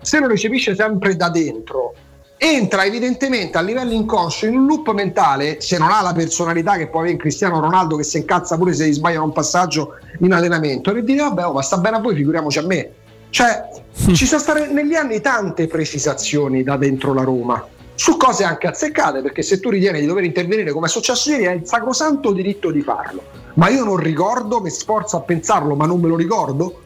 se 0.00 0.18
lo 0.18 0.26
recepisce 0.26 0.74
sempre 0.74 1.16
da 1.16 1.28
dentro 1.30 1.94
entra 2.44 2.84
evidentemente 2.84 3.56
a 3.56 3.60
livello 3.60 3.92
inconscio 3.92 4.46
in 4.46 4.56
un 4.56 4.66
loop 4.66 4.90
mentale 4.90 5.60
se 5.60 5.78
non 5.78 5.92
ha 5.92 6.02
la 6.02 6.12
personalità 6.12 6.76
che 6.76 6.88
può 6.88 6.98
avere 6.98 7.14
Cristiano 7.16 7.60
Ronaldo 7.60 7.94
che 7.94 8.02
si 8.02 8.16
incazza 8.16 8.56
pure 8.56 8.72
se 8.72 8.88
gli 8.88 8.92
sbagliano 8.92 9.26
un 9.26 9.32
passaggio 9.32 9.94
in 10.18 10.32
allenamento 10.32 10.92
e 10.92 11.04
dire 11.04 11.22
vabbè 11.22 11.46
oh, 11.46 11.52
ma 11.52 11.62
sta 11.62 11.78
bene 11.78 11.98
a 11.98 12.00
voi 12.00 12.16
figuriamoci 12.16 12.58
a 12.58 12.62
me. 12.62 12.90
Cioè 13.30 13.68
ci 14.12 14.26
sono 14.26 14.40
state 14.40 14.66
negli 14.66 14.96
anni 14.96 15.20
tante 15.20 15.68
precisazioni 15.68 16.64
da 16.64 16.76
dentro 16.76 17.14
la 17.14 17.22
Roma. 17.22 17.64
Su 17.94 18.16
cose 18.16 18.42
anche 18.42 18.66
azzeccate 18.66 19.22
perché 19.22 19.42
se 19.42 19.60
tu 19.60 19.70
ritieni 19.70 20.00
di 20.00 20.06
dover 20.06 20.24
intervenire 20.24 20.72
come 20.72 20.86
è 20.86 20.90
successo 20.90 21.30
ieri 21.30 21.46
hai 21.46 21.58
il 21.58 21.66
sacrosanto 21.66 22.32
diritto 22.32 22.72
di 22.72 22.82
farlo. 22.82 23.22
Ma 23.54 23.68
io 23.68 23.84
non 23.84 23.98
ricordo 23.98 24.60
mi 24.60 24.70
sforzo 24.70 25.16
a 25.16 25.20
pensarlo 25.20 25.76
ma 25.76 25.86
non 25.86 26.00
me 26.00 26.08
lo 26.08 26.16
ricordo 26.16 26.81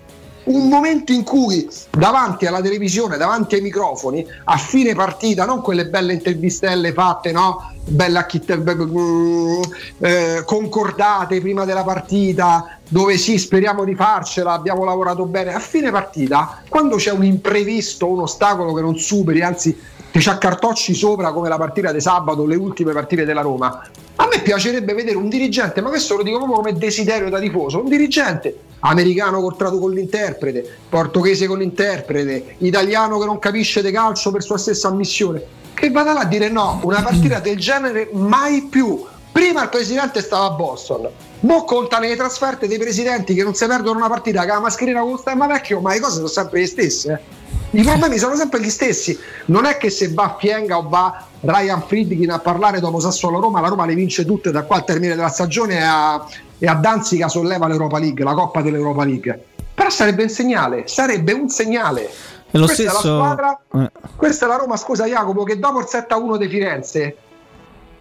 un 0.46 0.68
momento 0.68 1.12
in 1.12 1.24
cui 1.24 1.68
davanti 1.90 2.46
alla 2.46 2.60
televisione, 2.60 3.16
davanti 3.16 3.56
ai 3.56 3.60
microfoni, 3.60 4.26
a 4.44 4.56
fine 4.56 4.94
partita, 4.94 5.44
non 5.44 5.60
quelle 5.60 5.86
belle 5.86 6.12
intervistelle 6.12 6.92
fatte, 6.92 7.32
no? 7.32 7.72
Belle 7.84 8.18
acchitte- 8.18 8.58
be- 8.58 8.76
be- 8.76 8.84
mm, 8.84 9.62
eh, 9.98 10.42
concordate 10.44 11.40
prima 11.40 11.64
della 11.64 11.82
partita, 11.82 12.78
dove 12.88 13.16
sì, 13.16 13.38
speriamo 13.38 13.84
di 13.84 13.94
farcela, 13.94 14.52
abbiamo 14.52 14.84
lavorato 14.84 15.24
bene. 15.26 15.54
A 15.54 15.58
fine 15.60 15.90
partita, 15.90 16.62
quando 16.68 16.96
c'è 16.96 17.10
un 17.10 17.24
imprevisto, 17.24 18.08
un 18.08 18.20
ostacolo 18.20 18.72
che 18.72 18.80
non 18.80 18.96
superi, 18.98 19.42
anzi 19.42 19.76
che 20.10 20.20
ci 20.20 20.28
accartocci 20.28 20.94
sopra 20.94 21.32
come 21.32 21.48
la 21.48 21.58
partita 21.58 21.92
di 21.92 22.00
sabato, 22.00 22.46
le 22.46 22.56
ultime 22.56 22.92
partite 22.92 23.24
della 23.24 23.42
Roma, 23.42 23.84
a 24.18 24.28
me 24.28 24.40
piacerebbe 24.40 24.94
vedere 24.94 25.16
un 25.16 25.28
dirigente, 25.28 25.80
ma 25.80 25.88
questo 25.88 26.16
lo 26.16 26.22
dico 26.22 26.38
proprio 26.38 26.56
come 26.56 26.72
desiderio 26.72 27.28
da 27.28 27.38
tifoso, 27.38 27.80
un 27.80 27.88
dirigente 27.88 28.56
americano 28.80 29.40
contratto 29.40 29.78
con 29.78 29.92
l'interprete, 29.92 30.78
portoghese 30.88 31.46
con 31.46 31.58
l'interprete, 31.58 32.56
italiano 32.58 33.18
che 33.18 33.26
non 33.26 33.38
capisce 33.38 33.82
di 33.82 33.90
calcio 33.90 34.30
per 34.30 34.42
sua 34.42 34.58
stessa 34.58 34.88
ammissione, 34.88 35.42
che 35.74 35.90
vada 35.90 36.12
là 36.12 36.20
a 36.20 36.24
dire 36.24 36.48
no, 36.48 36.80
una 36.82 37.02
partita 37.02 37.40
del 37.40 37.56
genere 37.58 38.08
mai 38.12 38.62
più. 38.62 39.04
Prima 39.32 39.62
il 39.62 39.68
presidente 39.68 40.22
stava 40.22 40.46
a 40.46 40.50
Boston, 40.50 41.08
mo 41.40 41.64
contano 41.64 42.06
le 42.06 42.16
trasferte 42.16 42.66
dei 42.66 42.78
presidenti 42.78 43.34
che 43.34 43.42
non 43.42 43.54
si 43.54 43.66
perdono 43.66 43.98
una 43.98 44.08
partita 44.08 44.40
ha 44.40 44.46
la 44.46 44.60
mascherina 44.60 45.00
con 45.00 45.10
lo 45.10 45.16
stemma 45.18 45.46
vecchio, 45.46 45.80
ma 45.80 45.92
le 45.92 46.00
cose 46.00 46.14
sono 46.14 46.26
sempre 46.26 46.60
le 46.60 46.66
stesse. 46.66 47.12
eh. 47.12 47.78
I 47.78 47.82
problemi 47.82 48.16
sono 48.16 48.34
sempre 48.36 48.62
gli 48.62 48.70
stessi. 48.70 49.18
Non 49.46 49.66
è 49.66 49.76
che 49.76 49.90
se 49.90 50.12
va 50.12 50.36
Fienga 50.38 50.78
o 50.78 50.88
va 50.88 51.26
Ryan 51.40 51.82
Friedkin 51.86 52.30
a 52.30 52.38
parlare 52.38 52.80
dopo 52.80 53.00
Sassuolo 53.00 53.38
Roma, 53.38 53.60
la 53.60 53.68
Roma 53.68 53.84
le 53.84 53.94
vince 53.94 54.24
tutte 54.24 54.50
da 54.50 54.62
qua 54.62 54.76
al 54.76 54.84
termine 54.84 55.14
della 55.14 55.28
stagione 55.28 55.84
a, 55.84 56.26
e 56.58 56.66
a 56.66 56.74
Danzica 56.74 57.28
solleva 57.28 57.66
l'Europa 57.66 57.98
League, 57.98 58.24
la 58.24 58.34
Coppa 58.34 58.62
dell'Europa 58.62 59.04
League. 59.04 59.44
Però 59.74 59.90
sarebbe 59.90 60.22
un 60.22 60.28
segnale, 60.28 60.86
sarebbe 60.86 61.32
un 61.32 61.48
segnale. 61.48 62.08
E 62.50 62.58
lo 62.58 62.64
questa 62.64 62.84
è 62.84 62.88
stesso- 62.88 63.18
la 63.18 63.22
squadra, 63.22 63.60
eh. 63.74 63.90
questa 64.16 64.46
è 64.46 64.48
la 64.48 64.56
Roma, 64.56 64.76
scusa 64.76 65.04
Jacopo, 65.06 65.42
che 65.42 65.58
dopo 65.58 65.80
il 65.80 65.86
7-1 65.88 66.36
di 66.36 66.48
Firenze 66.48 67.16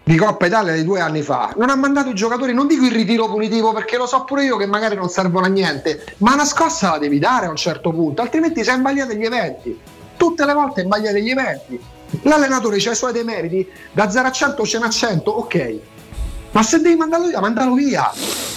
di 0.08 0.14
Coppa 0.16 0.46
Italia 0.46 0.72
di 0.72 0.84
due 0.84 1.00
anni 1.00 1.20
fa 1.20 1.52
non 1.56 1.68
ha 1.68 1.74
mandato 1.74 2.10
i 2.10 2.14
giocatori, 2.14 2.54
non 2.54 2.68
dico 2.68 2.84
il 2.84 2.92
ritiro 2.92 3.28
punitivo 3.28 3.72
perché 3.72 3.96
lo 3.96 4.06
so 4.06 4.22
pure 4.22 4.44
io 4.44 4.56
che 4.56 4.64
magari 4.64 4.94
non 4.94 5.08
servono 5.08 5.46
a 5.46 5.48
niente, 5.48 6.14
ma 6.18 6.34
una 6.34 6.44
scossa 6.44 6.90
la 6.90 6.98
devi 6.98 7.18
dare 7.18 7.46
a 7.46 7.50
un 7.50 7.56
certo 7.56 7.90
punto, 7.90 8.22
altrimenti 8.22 8.62
sei 8.62 8.76
imbagliato 8.76 9.12
degli 9.12 9.24
eventi. 9.24 9.76
Tutte 10.16 10.46
le 10.46 10.54
volte 10.54 10.82
imbaglia 10.82 11.10
degli 11.10 11.30
eventi. 11.30 11.78
L'allenatore 12.22 12.76
c'ha 12.78 12.92
i 12.92 12.94
suoi 12.94 13.12
demeriti, 13.12 13.68
da 13.90 14.08
0 14.08 14.28
a 14.28 14.30
100 14.30 14.64
ce 14.64 14.78
n'ha 14.78 14.88
100, 14.88 15.30
ok. 15.30 15.78
Ma 16.56 16.62
se 16.62 16.80
devi 16.80 16.96
mandarlo 16.96 17.26
via, 17.26 17.38
mandalo 17.38 17.74
via. 17.74 18.10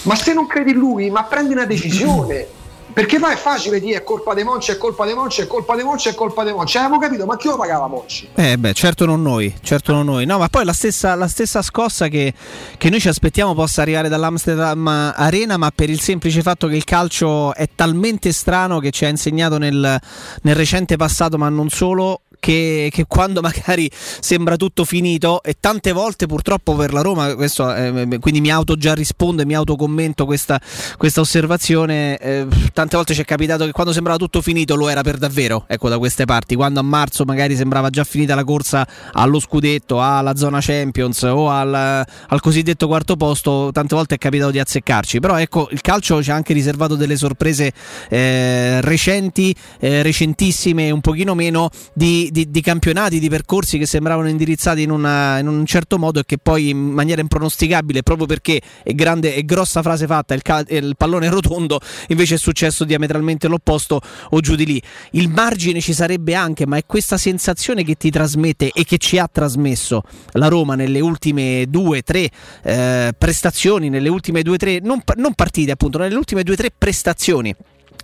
Ma 0.03 0.15
se 0.15 0.31
non 0.31 0.47
credi 0.47 0.71
in 0.71 0.77
lui, 0.77 1.09
ma 1.09 1.25
prendi 1.25 1.51
una 1.51 1.65
decisione. 1.65 2.47
Perché 2.93 3.19
poi 3.19 3.33
è 3.33 3.35
facile 3.35 3.81
dire 3.81 3.97
è 3.97 4.03
colpa 4.03 4.33
dei 4.33 4.45
Monci, 4.45 4.71
è 4.71 4.77
colpa 4.77 5.03
dei 5.03 5.13
Monci, 5.13 5.41
è 5.41 5.47
colpa 5.47 5.75
dei 5.75 5.83
Monci, 5.83 6.07
è 6.07 6.15
colpa 6.15 6.43
dei 6.45 6.53
Monci. 6.53 6.77
Avevamo 6.77 6.97
capito, 6.97 7.25
ma 7.25 7.35
chi 7.35 7.47
lo 7.47 7.57
pagava 7.57 7.87
Monci? 7.87 8.29
Eh 8.33 8.57
beh, 8.57 8.73
certo 8.73 9.05
non 9.05 9.21
noi, 9.21 9.53
certo 9.61 9.91
non 9.91 10.05
noi. 10.05 10.25
No, 10.25 10.37
ma 10.37 10.47
poi 10.47 10.63
la 10.63 10.71
stessa, 10.71 11.13
la 11.15 11.27
stessa 11.27 11.61
scossa 11.61 12.07
che, 12.07 12.33
che 12.77 12.89
noi 12.89 13.01
ci 13.01 13.09
aspettiamo 13.09 13.53
possa 13.53 13.81
arrivare 13.81 14.07
dall'Amsterdam 14.07 15.13
Arena, 15.15 15.57
ma 15.57 15.69
per 15.69 15.89
il 15.89 15.99
semplice 15.99 16.41
fatto 16.41 16.67
che 16.67 16.77
il 16.77 16.85
calcio 16.85 17.53
è 17.53 17.67
talmente 17.75 18.31
strano 18.31 18.79
che 18.79 18.91
ci 18.91 19.03
ha 19.03 19.09
insegnato 19.09 19.57
nel, 19.57 19.99
nel 20.41 20.55
recente 20.55 20.95
passato, 20.95 21.37
ma 21.37 21.49
non 21.49 21.69
solo, 21.69 22.21
che, 22.39 22.89
che, 22.91 23.05
quando 23.07 23.41
magari 23.41 23.89
sembra 23.93 24.55
tutto 24.55 24.85
finito 24.85 25.43
e 25.43 25.57
tante 25.59 25.91
volte 25.91 26.25
purtroppo 26.25 26.75
per 26.75 26.93
la 26.93 27.01
Roma, 27.01 27.35
questo, 27.35 27.73
eh, 27.73 28.17
quindi 28.19 28.41
mi 28.41 28.51
auto 28.51 28.75
già 28.75 28.93
rispondo 28.93 29.41
e 29.41 29.45
mi 29.45 29.55
autocommento 29.55 30.25
questa, 30.25 30.59
questa 30.97 31.21
osservazione, 31.21 32.17
eh, 32.17 32.47
tante 32.73 32.95
volte 32.95 33.13
ci 33.13 33.21
è 33.21 33.25
capitato 33.25 33.65
che 33.65 33.71
quando 33.71 33.93
sembrava 33.93 34.17
tutto 34.17 34.41
finito 34.41 34.75
lo 34.75 34.89
era 34.89 35.01
per 35.01 35.17
davvero, 35.17 35.65
ecco 35.67 35.89
da 35.89 35.97
queste 35.97 36.25
parti, 36.25 36.55
quando 36.55 36.79
a 36.79 36.83
marzo 36.83 37.25
magari 37.25 37.55
sembrava 37.55 37.89
già 37.89 38.03
finita 38.03 38.35
la 38.35 38.43
corsa 38.43 38.87
allo 39.11 39.39
scudetto, 39.39 40.01
alla 40.01 40.35
zona 40.35 40.59
Champions 40.61 41.21
o 41.23 41.49
al, 41.49 41.73
al 41.73 42.39
cosiddetto 42.41 42.87
quarto 42.87 43.15
posto, 43.15 43.69
tante 43.73 43.95
volte 43.95 44.15
è 44.15 44.17
capitato 44.17 44.51
di 44.51 44.59
azzeccarci, 44.59 45.19
però 45.19 45.37
ecco 45.37 45.67
il 45.71 45.81
calcio 45.81 46.23
ci 46.23 46.31
ha 46.31 46.35
anche 46.35 46.53
riservato 46.53 46.95
delle 46.95 47.17
sorprese 47.17 47.71
eh, 48.09 48.81
recenti, 48.81 49.53
eh, 49.79 50.01
recentissime, 50.01 50.91
un 50.91 51.01
pochino 51.01 51.35
meno 51.35 51.69
di 51.93 52.28
di, 52.32 52.49
di, 52.49 52.61
campionati, 52.61 53.19
di 53.19 53.30
percorsi 53.30 53.77
che 53.77 53.85
sembravano 53.85 54.30
indirizzati 54.30 54.82
in, 54.82 54.91
una, 54.91 55.40
in, 55.40 55.48
un 55.48 55.66
certo 55.66 55.98
modo 55.98 56.19
e 56.19 56.24
che 56.25 56.38
poi 56.38 56.69
in 56.69 56.77
maniera 56.77 57.22
impronosticabile, 57.22 58.03
proprio 58.03 58.25
perché 58.25 58.61
è 58.83 58.93
grande 58.93 59.35
e 59.35 59.43
grossa 59.43 59.82
frase 59.82 60.06
fatta, 60.06 60.33
il, 60.33 60.41
cal- 60.41 60.66
il 60.69 60.95
pallone 60.98 61.30
rotondo, 61.30 61.80
invece 62.08 62.35
è 62.35 62.38
successo 62.38 62.83
diametralmente 62.83 63.48
l'opposto 63.48 64.01
o 64.30 64.40
giù 64.40 64.56
di 64.56 64.66
lì. 64.66 64.82
Il 65.11 65.30
margine 65.30 65.82
ci 65.82 65.93
sarebbe 65.93 66.35
anche, 66.35 66.66
ma 66.66 66.77
è 66.77 66.85
questa 66.85 67.17
sensazione 67.17 67.83
che 67.83 67.95
ti 67.95 68.09
trasmette 68.09 68.72
e 68.74 68.83
che 68.85 68.98
ci 68.98 69.17
ha 69.17 69.27
trasmesso 69.32 70.03
la 70.33 70.48
Roma 70.48 70.75
nelle 70.75 70.99
ultime 70.99 71.66
due, 71.69 72.01
tre 72.01 72.30
eh, 72.64 73.14
prestazioni, 73.17 73.90
nelle 73.90 74.09
ultime 74.09 74.41
due, 74.41 74.58
tre, 74.58 74.80
non, 74.82 75.01
non 75.16 75.33
partite 75.33 75.72
appunto, 75.72 75.98
nelle 75.98 76.16
ultime 76.16 76.43
due, 76.43 76.56
tre 76.56 76.69
prestazioni 76.75 77.56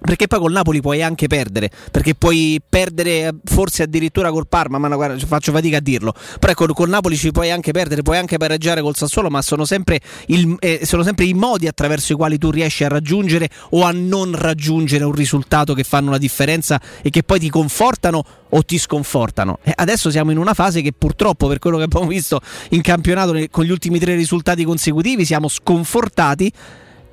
perché 0.05 0.27
poi 0.27 0.39
col 0.39 0.51
Napoli 0.51 0.81
puoi 0.81 1.01
anche 1.01 1.27
perdere, 1.27 1.69
perché 1.91 2.15
puoi 2.15 2.61
perdere 2.67 3.33
forse 3.43 3.83
addirittura 3.83 4.31
col 4.31 4.47
Parma, 4.47 4.77
ma 4.77 4.87
no, 4.87 4.95
guarda, 4.95 5.17
faccio 5.25 5.51
fatica 5.51 5.77
a 5.77 5.81
dirlo. 5.81 6.13
Però 6.39 6.51
ecco, 6.51 6.73
col 6.73 6.89
Napoli 6.89 7.17
ci 7.17 7.31
puoi 7.31 7.51
anche 7.51 7.71
perdere, 7.71 8.01
puoi 8.01 8.17
anche 8.17 8.37
pareggiare 8.37 8.81
col 8.81 8.95
Sassuolo, 8.95 9.29
ma 9.29 9.41
sono 9.41 9.65
sempre, 9.65 9.99
il, 10.27 10.55
eh, 10.59 10.81
sono 10.83 11.03
sempre, 11.03 11.25
i 11.25 11.33
modi 11.33 11.67
attraverso 11.67 12.13
i 12.13 12.15
quali 12.15 12.37
tu 12.37 12.51
riesci 12.51 12.83
a 12.83 12.87
raggiungere 12.87 13.49
o 13.71 13.83
a 13.83 13.91
non 13.91 14.33
raggiungere 14.35 15.03
un 15.03 15.13
risultato 15.13 15.73
che 15.73 15.83
fanno 15.83 16.11
la 16.11 16.17
differenza 16.17 16.79
e 17.01 17.09
che 17.09 17.23
poi 17.23 17.39
ti 17.39 17.49
confortano 17.49 18.23
o 18.49 18.63
ti 18.63 18.77
sconfortano. 18.77 19.59
E 19.63 19.73
adesso 19.75 20.09
siamo 20.11 20.31
in 20.31 20.37
una 20.37 20.53
fase 20.53 20.81
che 20.81 20.93
purtroppo, 20.97 21.47
per 21.47 21.59
quello 21.59 21.77
che 21.77 21.83
abbiamo 21.83 22.07
visto 22.07 22.39
in 22.69 22.81
campionato 22.81 23.33
con 23.49 23.65
gli 23.65 23.71
ultimi 23.71 23.99
tre 23.99 24.15
risultati 24.15 24.63
consecutivi, 24.63 25.25
siamo 25.25 25.47
sconfortati 25.47 26.51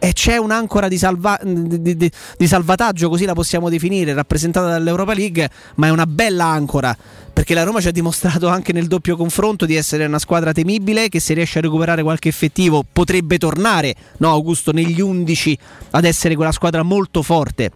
e 0.05 0.15
c'è 0.15 0.37
un'ancora 0.37 0.89
di, 0.89 0.99
salva- 0.99 1.39
di, 1.41 1.97
di, 1.97 2.11
di, 2.37 2.47
salvataggio, 2.49 3.09
così 3.09 3.25
la 3.25 3.35
possiamo 3.35 3.69
definire, 3.69 4.13
rappresentata 4.13 4.67
dall'Europa 4.67 5.15
League, 5.15 5.49
ma 5.77 5.87
è 5.87 5.91
una 5.91 6.07
bella 6.07 6.47
ancora, 6.47 6.97
perché 7.33 7.55
la 7.55 7.63
Roma 7.63 7.81
ci 7.81 7.87
ha 7.87 7.93
dimostrato 7.93 8.49
anche 8.49 8.73
nel 8.73 8.89
doppio 8.89 9.17
confronto 9.17 9.65
di 9.65 9.77
essere 9.77 10.05
una 10.05 10.19
squadra 10.19 10.51
temibile, 10.51 11.09
che 11.09 11.21
se 11.21 11.35
riesce 11.35 11.61
a 11.61 11.63
recuperare 11.63 12.03
qualche 12.03 12.29
effettivo 12.29 12.85
potrebbe 12.93 13.39
tornare, 13.39 13.95
no 14.17 14.31
Augusto, 14.31 14.73
negli 14.73 15.01
11 15.01 15.57
ad 15.91 16.05
essere 16.05 16.35
quella 16.35 16.51
squadra 16.51 16.83
molto 16.83 17.23
forte. 17.23 17.71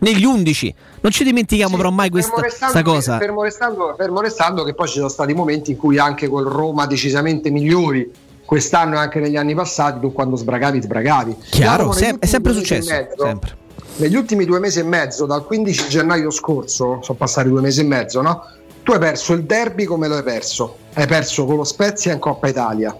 Negli 0.00 0.24
11, 0.24 0.74
non 1.00 1.12
ci 1.12 1.24
dimentichiamo 1.24 1.70
sì, 1.70 1.76
però 1.76 1.90
mai 1.90 2.10
questa, 2.10 2.32
questa 2.32 2.82
cosa. 2.82 3.16
Fermo 3.16 3.42
restando, 3.42 3.94
fermo 3.96 4.20
restando 4.20 4.64
che 4.64 4.74
poi 4.74 4.86
ci 4.86 4.96
sono 4.96 5.08
stati 5.08 5.32
momenti 5.32 5.70
in 5.70 5.78
cui 5.78 5.98
anche 5.98 6.28
con 6.28 6.42
Roma 6.42 6.84
decisamente 6.84 7.50
migliori 7.50 8.10
quest'anno 8.50 8.96
e 8.96 8.98
anche 8.98 9.20
negli 9.20 9.36
anni 9.36 9.54
passati 9.54 10.00
tu 10.00 10.12
quando 10.12 10.34
sbragavi 10.34 10.82
sbragavi. 10.82 11.36
Chiaro, 11.50 11.92
sem- 11.92 12.18
è 12.18 12.26
sempre 12.26 12.52
successo. 12.52 12.90
Mezzo, 12.90 13.24
sempre. 13.24 13.56
Negli 13.98 14.16
ultimi 14.16 14.44
due 14.44 14.58
mesi 14.58 14.80
e 14.80 14.82
mezzo, 14.82 15.24
dal 15.24 15.44
15 15.44 15.88
gennaio 15.88 16.32
scorso, 16.32 16.98
sono 17.00 17.16
passati 17.16 17.48
due 17.48 17.60
mesi 17.60 17.78
e 17.78 17.84
mezzo, 17.84 18.20
no? 18.22 18.44
Tu 18.82 18.90
hai 18.90 18.98
perso 18.98 19.34
il 19.34 19.44
derby 19.44 19.84
come 19.84 20.08
lo 20.08 20.16
hai 20.16 20.24
perso. 20.24 20.78
Hai 20.94 21.06
perso 21.06 21.44
con 21.44 21.58
lo 21.58 21.64
Spezia 21.64 22.12
in 22.12 22.18
Coppa 22.18 22.48
Italia. 22.48 22.92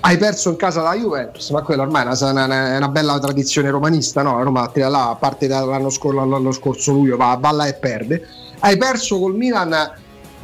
Hai 0.00 0.16
perso 0.16 0.48
in 0.48 0.56
casa 0.56 0.80
la 0.80 0.94
Juventus, 0.94 1.50
ma 1.50 1.60
quella 1.60 1.82
ormai 1.82 2.06
è 2.06 2.30
una, 2.30 2.44
una, 2.44 2.76
una 2.78 2.88
bella 2.88 3.18
tradizione 3.18 3.68
romanista, 3.68 4.22
no? 4.22 4.42
Roma 4.42 4.70
là, 4.72 5.10
a 5.10 5.16
parte 5.16 5.46
dall'anno 5.46 5.90
scorso, 5.90 6.24
l'anno 6.24 6.52
scorso 6.52 6.92
luglio, 6.92 7.18
va, 7.18 7.36
va 7.38 7.50
là 7.50 7.66
e 7.66 7.74
perde. 7.74 8.26
Hai 8.60 8.78
perso 8.78 9.18
col 9.18 9.34
Milan 9.34 9.74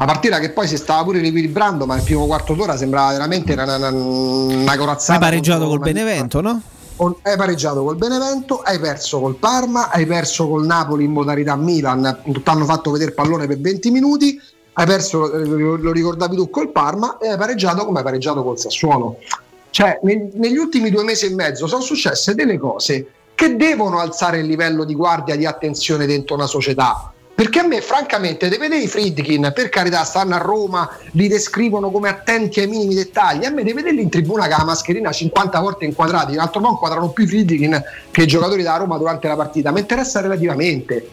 una 0.02 0.12
partita 0.12 0.38
che 0.38 0.48
poi 0.48 0.66
si 0.66 0.78
stava 0.78 1.04
pure 1.04 1.18
riequilibrando, 1.20 1.84
ma 1.84 1.94
il 1.94 2.02
primo 2.02 2.24
quarto 2.24 2.54
d'ora 2.54 2.74
sembrava 2.74 3.12
veramente 3.12 3.52
una, 3.52 3.76
una, 3.76 3.90
una 3.90 4.76
corazzata. 4.78 5.12
Hai 5.12 5.18
pareggiato 5.18 5.66
col 5.66 5.78
Benevento, 5.78 6.40
no? 6.40 6.62
Hai 7.22 7.36
pareggiato 7.36 7.84
col 7.84 7.96
Benevento, 7.96 8.60
hai 8.60 8.78
perso 8.78 9.20
col 9.20 9.36
Parma, 9.36 9.90
hai 9.90 10.06
perso 10.06 10.48
col 10.48 10.64
Napoli 10.64 11.04
in 11.04 11.12
modalità 11.12 11.54
Milan, 11.54 12.18
ti 12.24 12.40
hanno 12.44 12.64
fatto 12.64 12.90
vedere 12.90 13.12
pallone 13.12 13.46
per 13.46 13.58
20 13.58 13.90
minuti, 13.90 14.40
hai 14.72 14.86
perso, 14.86 15.32
eh, 15.34 15.44
lo 15.44 15.92
ricordavi 15.92 16.34
tu, 16.34 16.48
col 16.48 16.70
Parma 16.70 17.18
e 17.18 17.28
hai 17.28 17.36
pareggiato 17.36 17.84
come 17.84 17.98
hai 17.98 18.04
pareggiato 18.04 18.42
col 18.42 18.58
Sassuolo. 18.58 19.18
Cioè, 19.68 20.00
negli 20.02 20.56
ultimi 20.56 20.90
due 20.90 21.04
mesi 21.04 21.26
e 21.26 21.34
mezzo 21.34 21.66
sono 21.66 21.82
successe 21.82 22.34
delle 22.34 22.58
cose 22.58 23.06
che 23.34 23.54
devono 23.54 23.98
alzare 23.98 24.38
il 24.38 24.46
livello 24.46 24.84
di 24.84 24.94
guardia, 24.94 25.36
di 25.36 25.44
attenzione 25.44 26.06
dentro 26.06 26.36
una 26.36 26.46
società 26.46 27.12
perché 27.40 27.60
a 27.60 27.66
me, 27.66 27.80
francamente, 27.80 28.50
deve 28.50 28.68
vedere 28.68 28.82
i 28.82 28.86
Friedkin, 28.86 29.50
per 29.54 29.70
carità, 29.70 30.04
stanno 30.04 30.34
a 30.34 30.38
Roma, 30.38 30.86
li 31.12 31.26
descrivono 31.26 31.90
come 31.90 32.10
attenti 32.10 32.60
ai 32.60 32.66
minimi 32.66 32.94
dettagli. 32.94 33.46
A 33.46 33.50
me 33.50 33.62
deve 33.62 33.80
vederli 33.80 34.02
in 34.02 34.10
tribuna 34.10 34.46
con 34.46 34.58
la 34.58 34.64
mascherina 34.64 35.10
50 35.10 35.58
volte 35.58 35.86
inquadrati. 35.86 36.34
In 36.34 36.40
altro 36.40 36.60
modo 36.60 36.74
inquadrano 36.74 37.08
più 37.08 37.24
i 37.24 37.26
Friedkin 37.26 37.82
che 38.10 38.24
i 38.24 38.26
giocatori 38.26 38.62
da 38.62 38.76
Roma 38.76 38.98
durante 38.98 39.26
la 39.26 39.36
partita. 39.36 39.72
Mi 39.72 39.80
interessa 39.80 40.20
relativamente. 40.20 41.08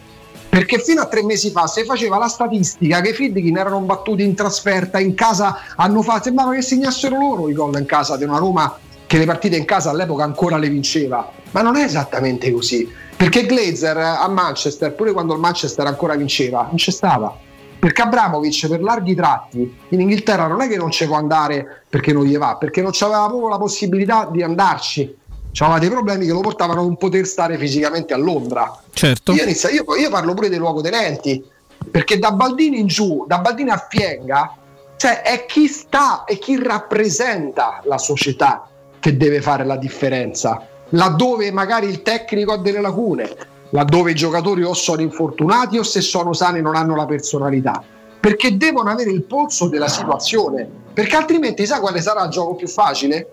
Perché 0.50 0.78
fino 0.80 1.00
a 1.00 1.06
tre 1.06 1.24
mesi 1.24 1.50
fa 1.50 1.66
si 1.66 1.82
faceva 1.84 2.18
la 2.18 2.28
statistica 2.28 3.00
che 3.00 3.08
i 3.08 3.14
Friedkin 3.14 3.56
erano 3.56 3.80
battuti 3.80 4.22
in 4.22 4.34
trasferta, 4.34 5.00
in 5.00 5.14
casa 5.14 5.60
hanno 5.76 6.02
fatto, 6.02 6.24
sembrava 6.24 6.52
che 6.52 6.60
segnassero 6.60 7.18
loro 7.18 7.48
i 7.48 7.54
gol 7.54 7.78
in 7.78 7.86
casa 7.86 8.18
di 8.18 8.24
una 8.24 8.36
Roma 8.36 8.78
che 9.06 9.16
le 9.16 9.24
partite 9.24 9.56
in 9.56 9.64
casa 9.64 9.88
all'epoca 9.88 10.24
ancora 10.24 10.58
le 10.58 10.68
vinceva. 10.68 11.32
Ma 11.52 11.62
non 11.62 11.76
è 11.76 11.84
esattamente 11.84 12.52
così 12.52 13.06
perché 13.18 13.46
Glazer 13.46 13.96
a 13.96 14.28
Manchester, 14.28 14.94
pure 14.94 15.10
quando 15.10 15.34
il 15.34 15.40
Manchester 15.40 15.84
ancora 15.84 16.14
vinceva, 16.14 16.62
non 16.62 16.76
c'è 16.76 16.92
stava. 16.92 17.36
Perché 17.76 18.02
Abramovic 18.02 18.68
per 18.68 18.80
larghi 18.80 19.16
tratti 19.16 19.76
in 19.88 20.00
Inghilterra 20.00 20.46
non 20.46 20.60
è 20.60 20.68
che 20.68 20.76
non 20.76 20.92
ci 20.92 21.04
può 21.04 21.16
andare 21.16 21.82
perché 21.88 22.12
non 22.12 22.24
gli 22.24 22.38
va, 22.38 22.54
perché 22.54 22.80
non 22.80 22.92
aveva 23.00 23.26
proprio 23.26 23.48
la 23.48 23.58
possibilità 23.58 24.28
di 24.30 24.44
andarci. 24.44 25.16
C'aveva 25.50 25.80
dei 25.80 25.88
problemi 25.88 26.26
che 26.26 26.32
lo 26.32 26.38
portavano 26.38 26.78
a 26.78 26.84
non 26.84 26.96
poter 26.96 27.26
stare 27.26 27.58
fisicamente 27.58 28.14
a 28.14 28.18
Londra. 28.18 28.80
Certo. 28.92 29.32
Io, 29.32 29.42
inizio, 29.42 29.68
io, 29.68 29.84
io 29.96 30.10
parlo 30.10 30.34
pure 30.34 30.48
dei 30.48 30.58
luogotenenti, 30.58 31.44
perché 31.90 32.20
da 32.20 32.30
Baldini 32.30 32.78
in 32.78 32.86
giù, 32.86 33.24
da 33.26 33.40
Baldini 33.40 33.70
a 33.70 33.84
Fienga, 33.88 34.54
cioè 34.96 35.22
è 35.22 35.44
chi 35.44 35.66
sta 35.66 36.22
e 36.22 36.38
chi 36.38 36.56
rappresenta 36.62 37.80
la 37.82 37.98
società 37.98 38.68
che 39.00 39.16
deve 39.16 39.40
fare 39.42 39.64
la 39.64 39.76
differenza 39.76 40.64
laddove 40.90 41.50
magari 41.52 41.86
il 41.88 42.02
tecnico 42.02 42.52
ha 42.52 42.58
delle 42.58 42.80
lacune, 42.80 43.34
laddove 43.70 44.12
i 44.12 44.14
giocatori 44.14 44.62
o 44.62 44.72
sono 44.74 45.00
infortunati 45.02 45.78
o 45.78 45.82
se 45.82 46.00
sono 46.00 46.32
sani 46.32 46.60
non 46.60 46.76
hanno 46.76 46.94
la 46.94 47.06
personalità, 47.06 47.82
perché 48.20 48.56
devono 48.56 48.90
avere 48.90 49.10
il 49.10 49.24
polso 49.24 49.68
della 49.68 49.88
situazione, 49.88 50.68
perché 50.92 51.16
altrimenti 51.16 51.66
sa 51.66 51.80
quale 51.80 52.00
sarà 52.00 52.24
il 52.24 52.30
gioco 52.30 52.54
più 52.54 52.68
facile? 52.68 53.32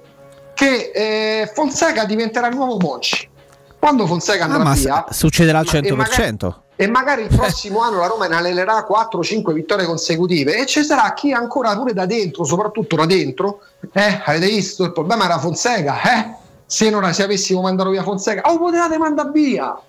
Che 0.54 0.92
eh, 0.94 1.52
Fonseca 1.54 2.06
diventerà 2.06 2.48
il 2.48 2.56
nuovo 2.56 2.78
Monci. 2.78 3.30
Quando 3.78 4.08
Fonseca 4.08 4.46
andrà 4.46 4.64
ah, 4.64 4.74
via, 4.74 5.06
succederà 5.10 5.60
al 5.60 5.66
100%. 5.66 5.84
E 5.86 5.92
magari, 5.96 6.54
e 6.78 6.88
magari 6.88 7.22
il 7.24 7.36
prossimo 7.36 7.82
anno 7.82 8.00
la 8.00 8.08
Roma 8.08 8.28
ne 8.28 8.36
allenerà 8.36 8.86
4-5 8.90 9.52
vittorie 9.52 9.86
consecutive 9.86 10.58
e 10.58 10.66
ci 10.66 10.84
sarà 10.84 11.14
chi 11.14 11.32
ancora 11.34 11.76
pure 11.76 11.94
da 11.94 12.06
dentro, 12.06 12.46
soprattutto 12.46 12.96
da 12.96 13.06
dentro, 13.06 13.62
eh, 13.94 14.22
avete 14.24 14.48
visto 14.48 14.84
il 14.84 14.92
problema 14.92 15.26
era 15.26 15.40
Fonseca, 15.40 16.02
eh? 16.02 16.45
Se, 16.66 16.90
non, 16.90 17.14
se 17.14 17.24
avessimo 17.24 17.62
mandato 17.62 17.90
via 17.90 18.04
Fonseca, 18.04 18.50
lo 18.50 18.58
potevate 18.58 18.98
mandare 18.98 19.32
via. 19.32 19.80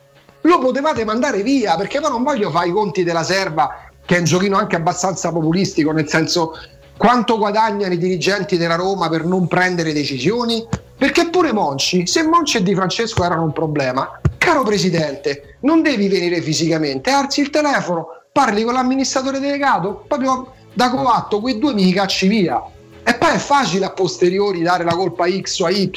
Lo 0.42 0.58
potevate 0.58 1.04
mandare 1.04 1.42
via 1.42 1.76
perché 1.76 2.00
poi 2.00 2.10
non 2.10 2.22
voglio 2.22 2.50
fare 2.50 2.68
i 2.68 2.72
conti 2.72 3.02
della 3.02 3.24
serva, 3.24 3.88
che 4.04 4.16
è 4.16 4.18
un 4.18 4.24
giochino 4.24 4.56
anche 4.56 4.76
abbastanza 4.76 5.32
populistico, 5.32 5.90
nel 5.90 6.08
senso 6.08 6.52
quanto 6.96 7.36
guadagnano 7.36 7.92
i 7.92 7.98
dirigenti 7.98 8.56
della 8.56 8.76
Roma 8.76 9.08
per 9.08 9.24
non 9.24 9.48
prendere 9.48 9.92
decisioni? 9.92 10.66
Perché 10.96 11.28
pure 11.28 11.52
Monci, 11.52 12.06
se 12.06 12.22
Monci 12.22 12.58
e 12.58 12.62
Di 12.62 12.74
Francesco 12.74 13.24
erano 13.24 13.42
un 13.42 13.52
problema, 13.52 14.20
caro 14.38 14.62
presidente, 14.62 15.58
non 15.60 15.82
devi 15.82 16.08
venire 16.08 16.40
fisicamente, 16.40 17.10
alzi 17.10 17.40
il 17.40 17.50
telefono, 17.50 18.06
parli 18.32 18.62
con 18.62 18.74
l'amministratore 18.74 19.40
delegato, 19.40 20.04
proprio 20.06 20.52
da 20.72 20.90
coatto, 20.90 21.40
quei 21.40 21.58
due 21.58 21.74
mi 21.74 21.92
cacci 21.92 22.28
via 22.28 22.62
e 23.08 23.14
poi 23.14 23.34
è 23.34 23.38
facile 23.38 23.84
a 23.84 23.90
posteriori 23.90 24.62
dare 24.62 24.82
la 24.82 24.96
colpa 24.96 25.26
a 25.26 25.30
X 25.30 25.60
o 25.60 25.66
a 25.66 25.70
Y, 25.70 25.88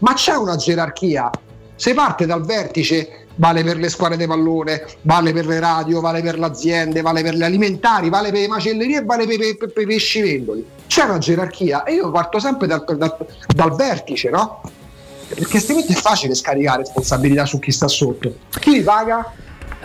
ma 0.00 0.14
c'è 0.14 0.34
una 0.34 0.56
gerarchia. 0.56 1.28
Se 1.76 1.92
parte 1.92 2.24
dal 2.24 2.42
vertice 2.42 3.26
vale 3.34 3.62
per 3.62 3.76
le 3.76 3.90
squadre 3.90 4.16
di 4.16 4.26
pallone, 4.26 4.86
vale 5.02 5.34
per 5.34 5.46
le 5.46 5.60
radio, 5.60 6.00
vale 6.00 6.22
per 6.22 6.38
le 6.38 6.46
aziende, 6.46 7.02
vale 7.02 7.20
per 7.22 7.34
le 7.34 7.44
alimentari, 7.44 8.08
vale 8.08 8.30
per 8.30 8.40
le 8.40 8.48
macellerie 8.48 9.04
vale 9.04 9.26
per, 9.26 9.36
per, 9.36 9.56
per, 9.58 9.72
per 9.74 9.82
i 9.82 9.86
pescivendoli. 9.86 10.66
C'è 10.86 11.04
una 11.04 11.18
gerarchia 11.18 11.82
e 11.82 11.92
io 11.92 12.10
parto 12.10 12.38
sempre 12.38 12.66
dal, 12.66 12.82
dal, 12.96 13.16
dal 13.46 13.76
vertice, 13.76 14.30
no? 14.30 14.62
Perché 15.28 15.58
altrimenti 15.58 15.92
è 15.92 15.96
facile 15.96 16.34
scaricare 16.34 16.78
responsabilità 16.78 17.44
su 17.44 17.58
chi 17.58 17.72
sta 17.72 17.88
sotto. 17.88 18.34
Chi 18.58 18.70
li 18.70 18.80
paga? 18.80 19.34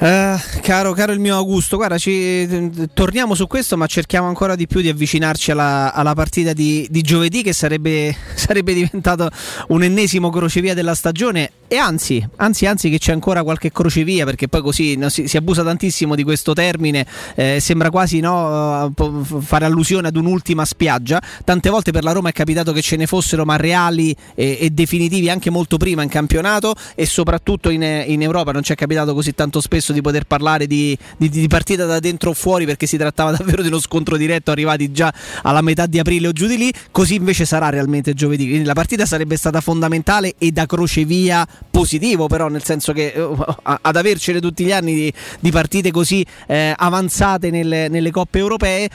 Uh, 0.04 0.38
caro, 0.60 0.92
caro 0.92 1.14
il 1.14 1.20
mio 1.22 1.34
Augusto, 1.38 1.78
guarda, 1.78 1.98
ci, 1.98 2.90
torniamo 2.94 3.36
su 3.36 3.48
questo, 3.48 3.78
ma 3.78 3.86
cerchiamo 3.86 4.28
ancora 4.28 4.54
di 4.56 4.68
più 4.68 4.82
di 4.82 4.90
avvicinarci 4.90 5.52
alla, 5.52 5.94
alla 5.94 6.14
partita 6.14 6.52
di, 6.52 6.86
di, 6.90 7.02
giovedì, 7.02 7.42
che 7.42 7.54
sarebbe, 7.54 8.14
sarebbe 8.36 8.74
diventato 8.74 9.30
un 9.70 9.82
ennesimo 9.82 10.30
crocevia 10.30 10.74
della 10.74 10.94
stagione. 10.94 11.52
E 11.74 11.78
anzi, 11.78 12.24
anzi, 12.36 12.68
anzi, 12.68 12.92
che 12.92 13.00
c'è 13.00 13.14
ancora 13.14 13.42
qualche 13.42 13.72
crocevia, 13.72 14.26
perché 14.26 14.48
poi 14.48 14.62
così 14.62 14.96
no, 14.96 15.10
si, 15.10 15.28
si, 15.28 15.38
abusa 15.38 15.64
tantissimo 15.64 16.14
di 16.14 16.22
questo 16.22 16.54
termine, 16.54 17.04
eh, 17.34 17.58
sembra 17.60 17.90
quasi 17.90 18.20
no, 18.20 18.94
fare 19.42 19.66
allusione 19.66 20.10
ad 20.10 20.16
un'ultima 20.16 20.66
spiaggia. 20.66 21.20
Tante 21.44 21.72
volte 21.72 21.92
per 21.92 22.04
la 22.04 22.12
Roma 22.12 22.30
è 22.30 22.32
capitato 22.32 22.74
che 22.74 22.84
ce 22.84 22.96
ne 22.96 23.08
fossero, 23.08 23.44
ma 23.44 23.56
reali 23.56 24.16
e, 24.36 24.60
e 24.62 24.70
definitivi 24.70 25.32
anche 25.32 25.50
molto 25.50 25.78
prima 25.78 26.04
in 26.04 26.10
campionato 26.10 26.76
e 26.94 27.08
soprattutto 27.08 27.72
in, 27.72 27.82
in 27.82 28.22
Europa. 28.22 28.52
Non 28.52 28.62
ci 28.62 28.72
è 28.72 28.76
capitato 28.76 29.16
così 29.16 29.34
tanto 29.34 29.60
spesso 29.60 29.94
di 29.94 30.02
poter 30.02 30.26
parlare 30.26 30.68
di, 30.68 30.96
di, 31.18 31.28
di, 31.28 31.48
partita 31.48 31.86
da 31.88 31.98
dentro 31.98 32.30
o 32.30 32.34
fuori 32.36 32.66
perché 32.66 32.86
si 32.86 32.98
trattava 32.98 33.32
davvero 33.36 33.64
di 33.64 33.70
uno 33.70 33.80
scontro 33.80 34.16
diretto 34.16 34.52
arrivati 34.52 34.92
già 34.92 35.12
alla 35.42 35.62
metà 35.62 35.88
di 35.88 35.98
aprile 35.98 36.28
o 36.28 36.34
giù 36.34 36.46
di 36.46 36.58
lì, 36.58 36.74
così 36.92 37.16
invece 37.16 37.46
sarà 37.46 37.70
realmente 37.70 38.14
giovedì. 38.14 38.46
Quindi 38.48 38.66
la 38.66 38.74
partita 38.74 39.08
sarebbe 39.08 39.38
stata 39.38 39.60
fondamentale 39.60 40.36
e 40.38 40.52
da 40.52 40.68
crocevia 40.68 41.48
positivo 41.70 42.28
però 42.28 42.48
nel 42.48 42.64
senso 42.64 42.94
che 42.94 43.14
uh, 43.16 43.36
ad 43.64 43.96
avercene 43.96 44.40
tutti 44.40 44.64
gli 44.64 44.72
anni 44.72 44.94
di, 44.94 45.14
di 45.40 45.52
partite 45.52 45.92
così 45.92 46.26
eh, 46.48 46.74
avanzate 46.76 47.50
nelle, 47.50 47.88
nelle 47.88 48.12
coppe 48.12 48.40
europee 48.40 48.90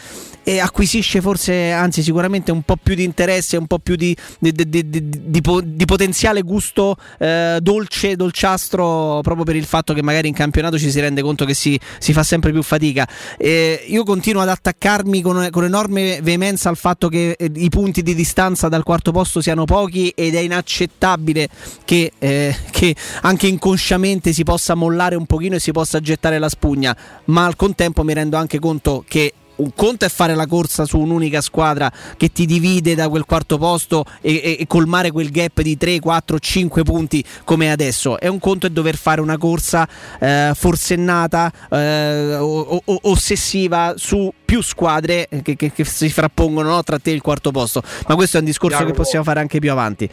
e 0.48 0.60
acquisisce 0.60 1.20
forse, 1.20 1.72
anzi 1.72 2.02
sicuramente 2.02 2.50
un 2.50 2.62
po' 2.62 2.76
più 2.82 2.94
di 2.94 3.04
interesse, 3.04 3.58
un 3.58 3.66
po' 3.66 3.78
più 3.78 3.96
di, 3.96 4.16
di, 4.38 4.52
di, 4.54 4.80
di 4.82 5.84
potenziale 5.84 6.40
gusto 6.40 6.96
eh, 7.18 7.58
dolce, 7.60 8.16
dolciastro, 8.16 9.20
proprio 9.22 9.44
per 9.44 9.56
il 9.56 9.66
fatto 9.66 9.92
che 9.92 10.02
magari 10.02 10.26
in 10.26 10.32
campionato 10.32 10.78
ci 10.78 10.90
si 10.90 11.00
rende 11.00 11.20
conto 11.20 11.44
che 11.44 11.52
si, 11.52 11.78
si 11.98 12.14
fa 12.14 12.22
sempre 12.22 12.50
più 12.50 12.62
fatica. 12.62 13.06
Eh, 13.36 13.84
io 13.88 14.04
continuo 14.04 14.40
ad 14.40 14.48
attaccarmi 14.48 15.20
con, 15.20 15.48
con, 15.50 15.64
enorme 15.64 16.20
veemenza 16.22 16.70
al 16.70 16.78
fatto 16.78 17.10
che 17.10 17.36
eh, 17.38 17.50
i 17.54 17.68
punti 17.68 18.00
di 18.00 18.14
distanza 18.14 18.68
dal 18.68 18.84
quarto 18.84 19.12
posto 19.12 19.42
siano 19.42 19.66
pochi 19.66 20.10
ed 20.16 20.34
è 20.34 20.40
inaccettabile 20.40 21.46
che, 21.84 22.12
eh, 22.18 22.56
che 22.70 22.96
anche 23.20 23.48
inconsciamente 23.48 24.32
si 24.32 24.44
possa 24.44 24.74
mollare 24.74 25.14
un 25.14 25.26
pochino 25.26 25.56
e 25.56 25.60
si 25.60 25.72
possa 25.72 26.00
gettare 26.00 26.38
la 26.38 26.48
spugna, 26.48 26.96
ma 27.26 27.44
al 27.44 27.54
contempo 27.54 28.02
mi 28.02 28.14
rendo 28.14 28.38
anche 28.38 28.58
conto 28.58 29.04
che 29.06 29.34
un 29.58 29.72
conto 29.74 30.04
è 30.04 30.08
fare 30.08 30.34
la 30.34 30.46
corsa 30.46 30.84
su 30.84 30.98
un'unica 30.98 31.40
squadra 31.40 31.90
che 32.16 32.30
ti 32.32 32.46
divide 32.46 32.94
da 32.94 33.08
quel 33.08 33.24
quarto 33.24 33.58
posto 33.58 34.04
e, 34.20 34.34
e, 34.34 34.56
e, 34.60 34.66
colmare 34.66 35.10
quel 35.10 35.30
gap 35.30 35.60
di 35.60 35.76
3, 35.76 36.00
4, 36.00 36.38
5 36.38 36.82
punti 36.82 37.24
come 37.44 37.70
adesso. 37.70 38.18
È 38.18 38.26
un 38.26 38.38
conto 38.38 38.66
è 38.66 38.70
dover 38.70 38.96
fare 38.96 39.20
una 39.20 39.38
corsa 39.38 39.88
eh, 40.20 40.52
forsennata, 40.54 41.52
eh, 41.70 42.36
o, 42.36 42.82
o, 42.84 42.98
ossessiva 43.02 43.94
su 43.96 44.32
più 44.48 44.62
squadre 44.62 45.28
che, 45.42 45.56
che, 45.56 45.72
che 45.72 45.84
si 45.84 46.08
frappongono 46.08 46.70
no, 46.70 46.82
tra 46.82 46.98
te 46.98 47.10
e 47.10 47.14
il 47.14 47.20
quarto 47.20 47.50
posto. 47.50 47.82
Ma 48.06 48.14
questo 48.14 48.38
è 48.38 48.40
un 48.40 48.46
discorso 48.46 48.78
Jacopo, 48.78 48.94
che 48.94 49.02
possiamo 49.02 49.24
fare 49.24 49.40
anche 49.40 49.58
più 49.58 49.70
avanti. 49.70 50.08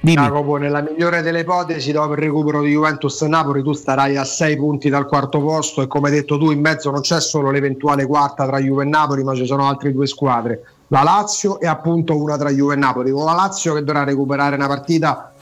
Dimmi. 0.00 0.14
Jacopo, 0.14 0.56
nella 0.58 0.80
migliore 0.80 1.22
delle 1.22 1.40
ipotesi, 1.40 1.90
dopo 1.90 2.12
il 2.12 2.18
recupero 2.18 2.62
di 2.62 2.70
Juventus 2.70 3.20
e 3.22 3.26
Napoli, 3.26 3.64
tu 3.64 3.72
starai 3.72 4.16
a 4.16 4.24
6 4.24 4.56
punti 4.56 4.88
dal 4.90 5.06
quarto 5.06 5.40
posto 5.40 5.82
e 5.82 5.88
come 5.88 6.08
hai 6.08 6.14
detto 6.14 6.38
tu, 6.38 6.52
in 6.52 6.60
mezzo 6.60 6.92
non 6.92 7.00
c'è 7.00 7.20
solo 7.20 7.50
l'eventuale 7.50 8.06
quarta 8.06 8.46
tra 8.46 8.60
Juve 8.60 8.84
e 8.84 8.86
Napoli, 8.90 9.24
ma 9.24 9.34
ci 9.34 9.46
sono 9.46 9.66
altre 9.66 9.92
due 9.92 10.06
squadre, 10.06 10.62
la 10.88 11.02
Lazio 11.02 11.58
e 11.60 11.66
appunto 11.66 12.20
una 12.20 12.36
tra 12.36 12.50
Juve 12.50 12.74
e 12.74 12.76
Napoli. 12.76 13.10
Con 13.10 13.24
la 13.24 13.32
Lazio 13.32 13.74
che 13.74 13.82
dovrà 13.82 14.04
recuperare 14.04 14.56
una 14.56 14.66
partita 14.66 15.32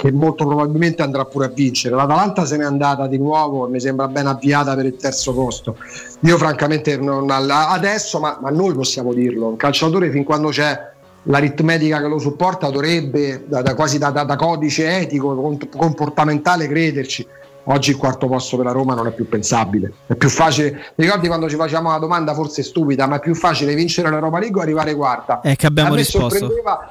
che 0.00 0.12
molto 0.12 0.46
probabilmente 0.46 1.02
andrà 1.02 1.24
pure 1.26 1.46
a 1.46 1.48
vincere. 1.48 1.94
L'Atalanta 1.94 2.46
se 2.46 2.56
n'è 2.56 2.64
andata 2.64 3.06
di 3.06 3.18
nuovo 3.18 3.66
e 3.66 3.70
mi 3.70 3.80
sembra 3.80 4.08
ben 4.08 4.26
avviata 4.26 4.74
per 4.74 4.86
il 4.86 4.96
terzo 4.96 5.34
posto. 5.34 5.76
Io 6.20 6.38
francamente 6.38 6.96
non, 6.96 7.28
adesso, 7.30 8.18
ma, 8.18 8.38
ma, 8.40 8.50
noi 8.50 8.72
possiamo 8.72 9.12
dirlo, 9.12 9.48
un 9.48 9.56
calciatore 9.56 10.10
fin 10.10 10.24
quando 10.24 10.48
c'è 10.48 10.88
l'aritmetica 11.24 12.00
che 12.00 12.08
lo 12.08 12.18
supporta 12.18 12.70
dovrebbe 12.70 13.44
da, 13.46 13.60
da 13.60 13.74
quasi 13.74 13.98
da, 13.98 14.10
da, 14.10 14.36
codice 14.36 15.00
etico, 15.00 15.58
comportamentale 15.76 16.66
crederci 16.66 17.26
Oggi 17.64 17.90
il 17.90 17.96
quarto 17.96 18.26
posto 18.26 18.56
per 18.56 18.66
la 18.66 18.72
Roma 18.72 18.94
non 18.94 19.06
è 19.06 19.12
più 19.12 19.28
pensabile. 19.28 19.92
È 20.06 20.14
più 20.14 20.28
facile. 20.28 20.92
Ricordi 20.94 21.26
quando 21.26 21.48
ci 21.48 21.56
facciamo 21.56 21.88
una 21.88 21.98
domanda 21.98 22.32
forse 22.34 22.62
stupida, 22.62 23.06
ma 23.06 23.16
è 23.16 23.20
più 23.20 23.34
facile 23.34 23.74
vincere 23.74 24.08
l'Europa 24.10 24.38
League 24.38 24.58
o 24.58 24.62
arrivare 24.62 24.94
quarta? 24.94 25.40
È 25.40 25.54
che 25.56 25.66
abbiamo 25.66 25.92
a 25.92 25.96
risposto. 25.96 26.50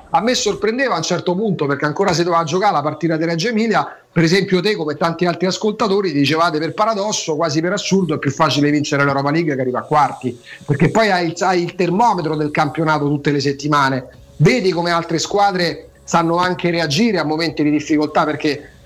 A 0.10 0.22
me 0.22 0.36
sorprendeva 0.36 0.94
a 0.94 0.98
un 0.98 1.04
certo 1.04 1.36
punto 1.36 1.66
perché 1.66 1.86
ancora 1.86 2.14
si 2.14 2.24
doveva 2.24 2.44
giocare 2.44 2.74
la 2.74 2.82
partita 2.82 3.18
di 3.18 3.26
Reggio 3.26 3.50
Emilia. 3.50 3.98
Per 4.12 4.24
esempio, 4.24 4.62
te, 4.62 4.76
come 4.76 4.96
tanti 4.96 5.26
altri 5.26 5.48
ascoltatori, 5.48 6.12
dicevate 6.12 6.60
per 6.60 6.74
paradosso, 6.74 7.36
quasi 7.36 7.62
per 7.62 7.74
assurdo, 7.74 8.16
è 8.16 8.20
più 8.20 8.32
facile 8.32 8.70
vincere 8.70 9.04
l'Europa 9.04 9.32
League 9.32 9.56
che 9.56 9.62
arrivare 9.62 9.86
a 9.86 9.88
quarti, 9.88 10.40
perché 10.66 10.90
poi 10.90 11.12
hai 11.12 11.28
il, 11.28 11.36
hai 11.40 11.64
il 11.64 11.76
termometro 11.76 12.36
del 12.36 12.52
campionato 12.52 13.08
tutte 13.08 13.32
le 13.32 13.40
settimane. 13.40 14.08
Vedi 14.38 14.72
come 14.72 14.92
altre 14.92 15.20
squadre 15.20 15.90
sanno 16.04 16.38
anche 16.38 16.72
reagire 16.72 17.20
a 17.20 17.24
momenti 17.24 17.62
di 17.62 17.70
difficoltà 17.70 18.26
perché 18.26 18.79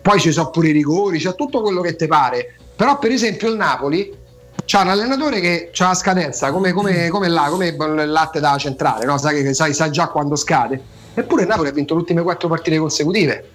poi 0.00 0.20
ci 0.20 0.32
sono 0.32 0.50
pure 0.50 0.68
i 0.68 0.72
rigori, 0.72 1.18
c'è 1.18 1.34
tutto 1.34 1.60
quello 1.60 1.80
che 1.80 1.96
ti 1.96 2.06
pare. 2.06 2.54
Però, 2.74 2.98
per 2.98 3.10
esempio, 3.10 3.48
il 3.48 3.56
Napoli 3.56 4.16
c'ha 4.64 4.82
un 4.82 4.88
allenatore 4.88 5.40
che 5.40 5.70
ha 5.76 5.86
la 5.86 5.94
scadenza 5.94 6.50
come, 6.50 6.72
come, 6.72 7.08
come, 7.08 7.28
là, 7.28 7.48
come 7.48 7.68
il 7.68 8.10
latte 8.10 8.40
da 8.40 8.56
centrale, 8.58 9.04
no? 9.04 9.16
sai, 9.18 9.42
che, 9.42 9.54
sai, 9.54 9.72
sai, 9.74 9.90
già 9.90 10.08
quando 10.08 10.36
scade. 10.36 10.80
Eppure 11.14 11.42
il 11.42 11.48
Napoli 11.48 11.68
ha 11.68 11.72
vinto 11.72 11.94
le 11.94 12.00
ultime 12.00 12.22
quattro 12.22 12.48
partite 12.48 12.78
consecutive. 12.78 13.48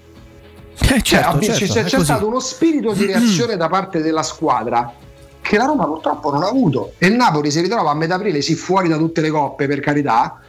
Eh, 0.79 1.01
certo, 1.01 1.39
cioè, 1.39 1.55
certo, 1.55 1.73
c'è, 1.73 1.83
c'è 1.83 2.03
stato 2.03 2.27
uno 2.27 2.39
spirito 2.39 2.93
di 2.93 3.05
reazione 3.05 3.55
da 3.55 3.69
parte 3.69 4.01
della 4.01 4.23
squadra 4.23 4.91
che 5.39 5.57
la 5.57 5.65
Roma 5.65 5.85
purtroppo 5.85 6.31
non 6.31 6.43
ha 6.43 6.47
avuto. 6.47 6.93
E 6.97 7.07
il 7.07 7.13
Napoli 7.13 7.51
si 7.51 7.61
ritrova 7.61 7.91
a 7.91 7.93
metà 7.93 8.15
aprile, 8.15 8.41
sì, 8.41 8.55
fuori 8.55 8.87
da 8.87 8.97
tutte 8.97 9.21
le 9.21 9.29
coppe, 9.29 9.67
per 9.67 9.81
carità, 9.81 10.39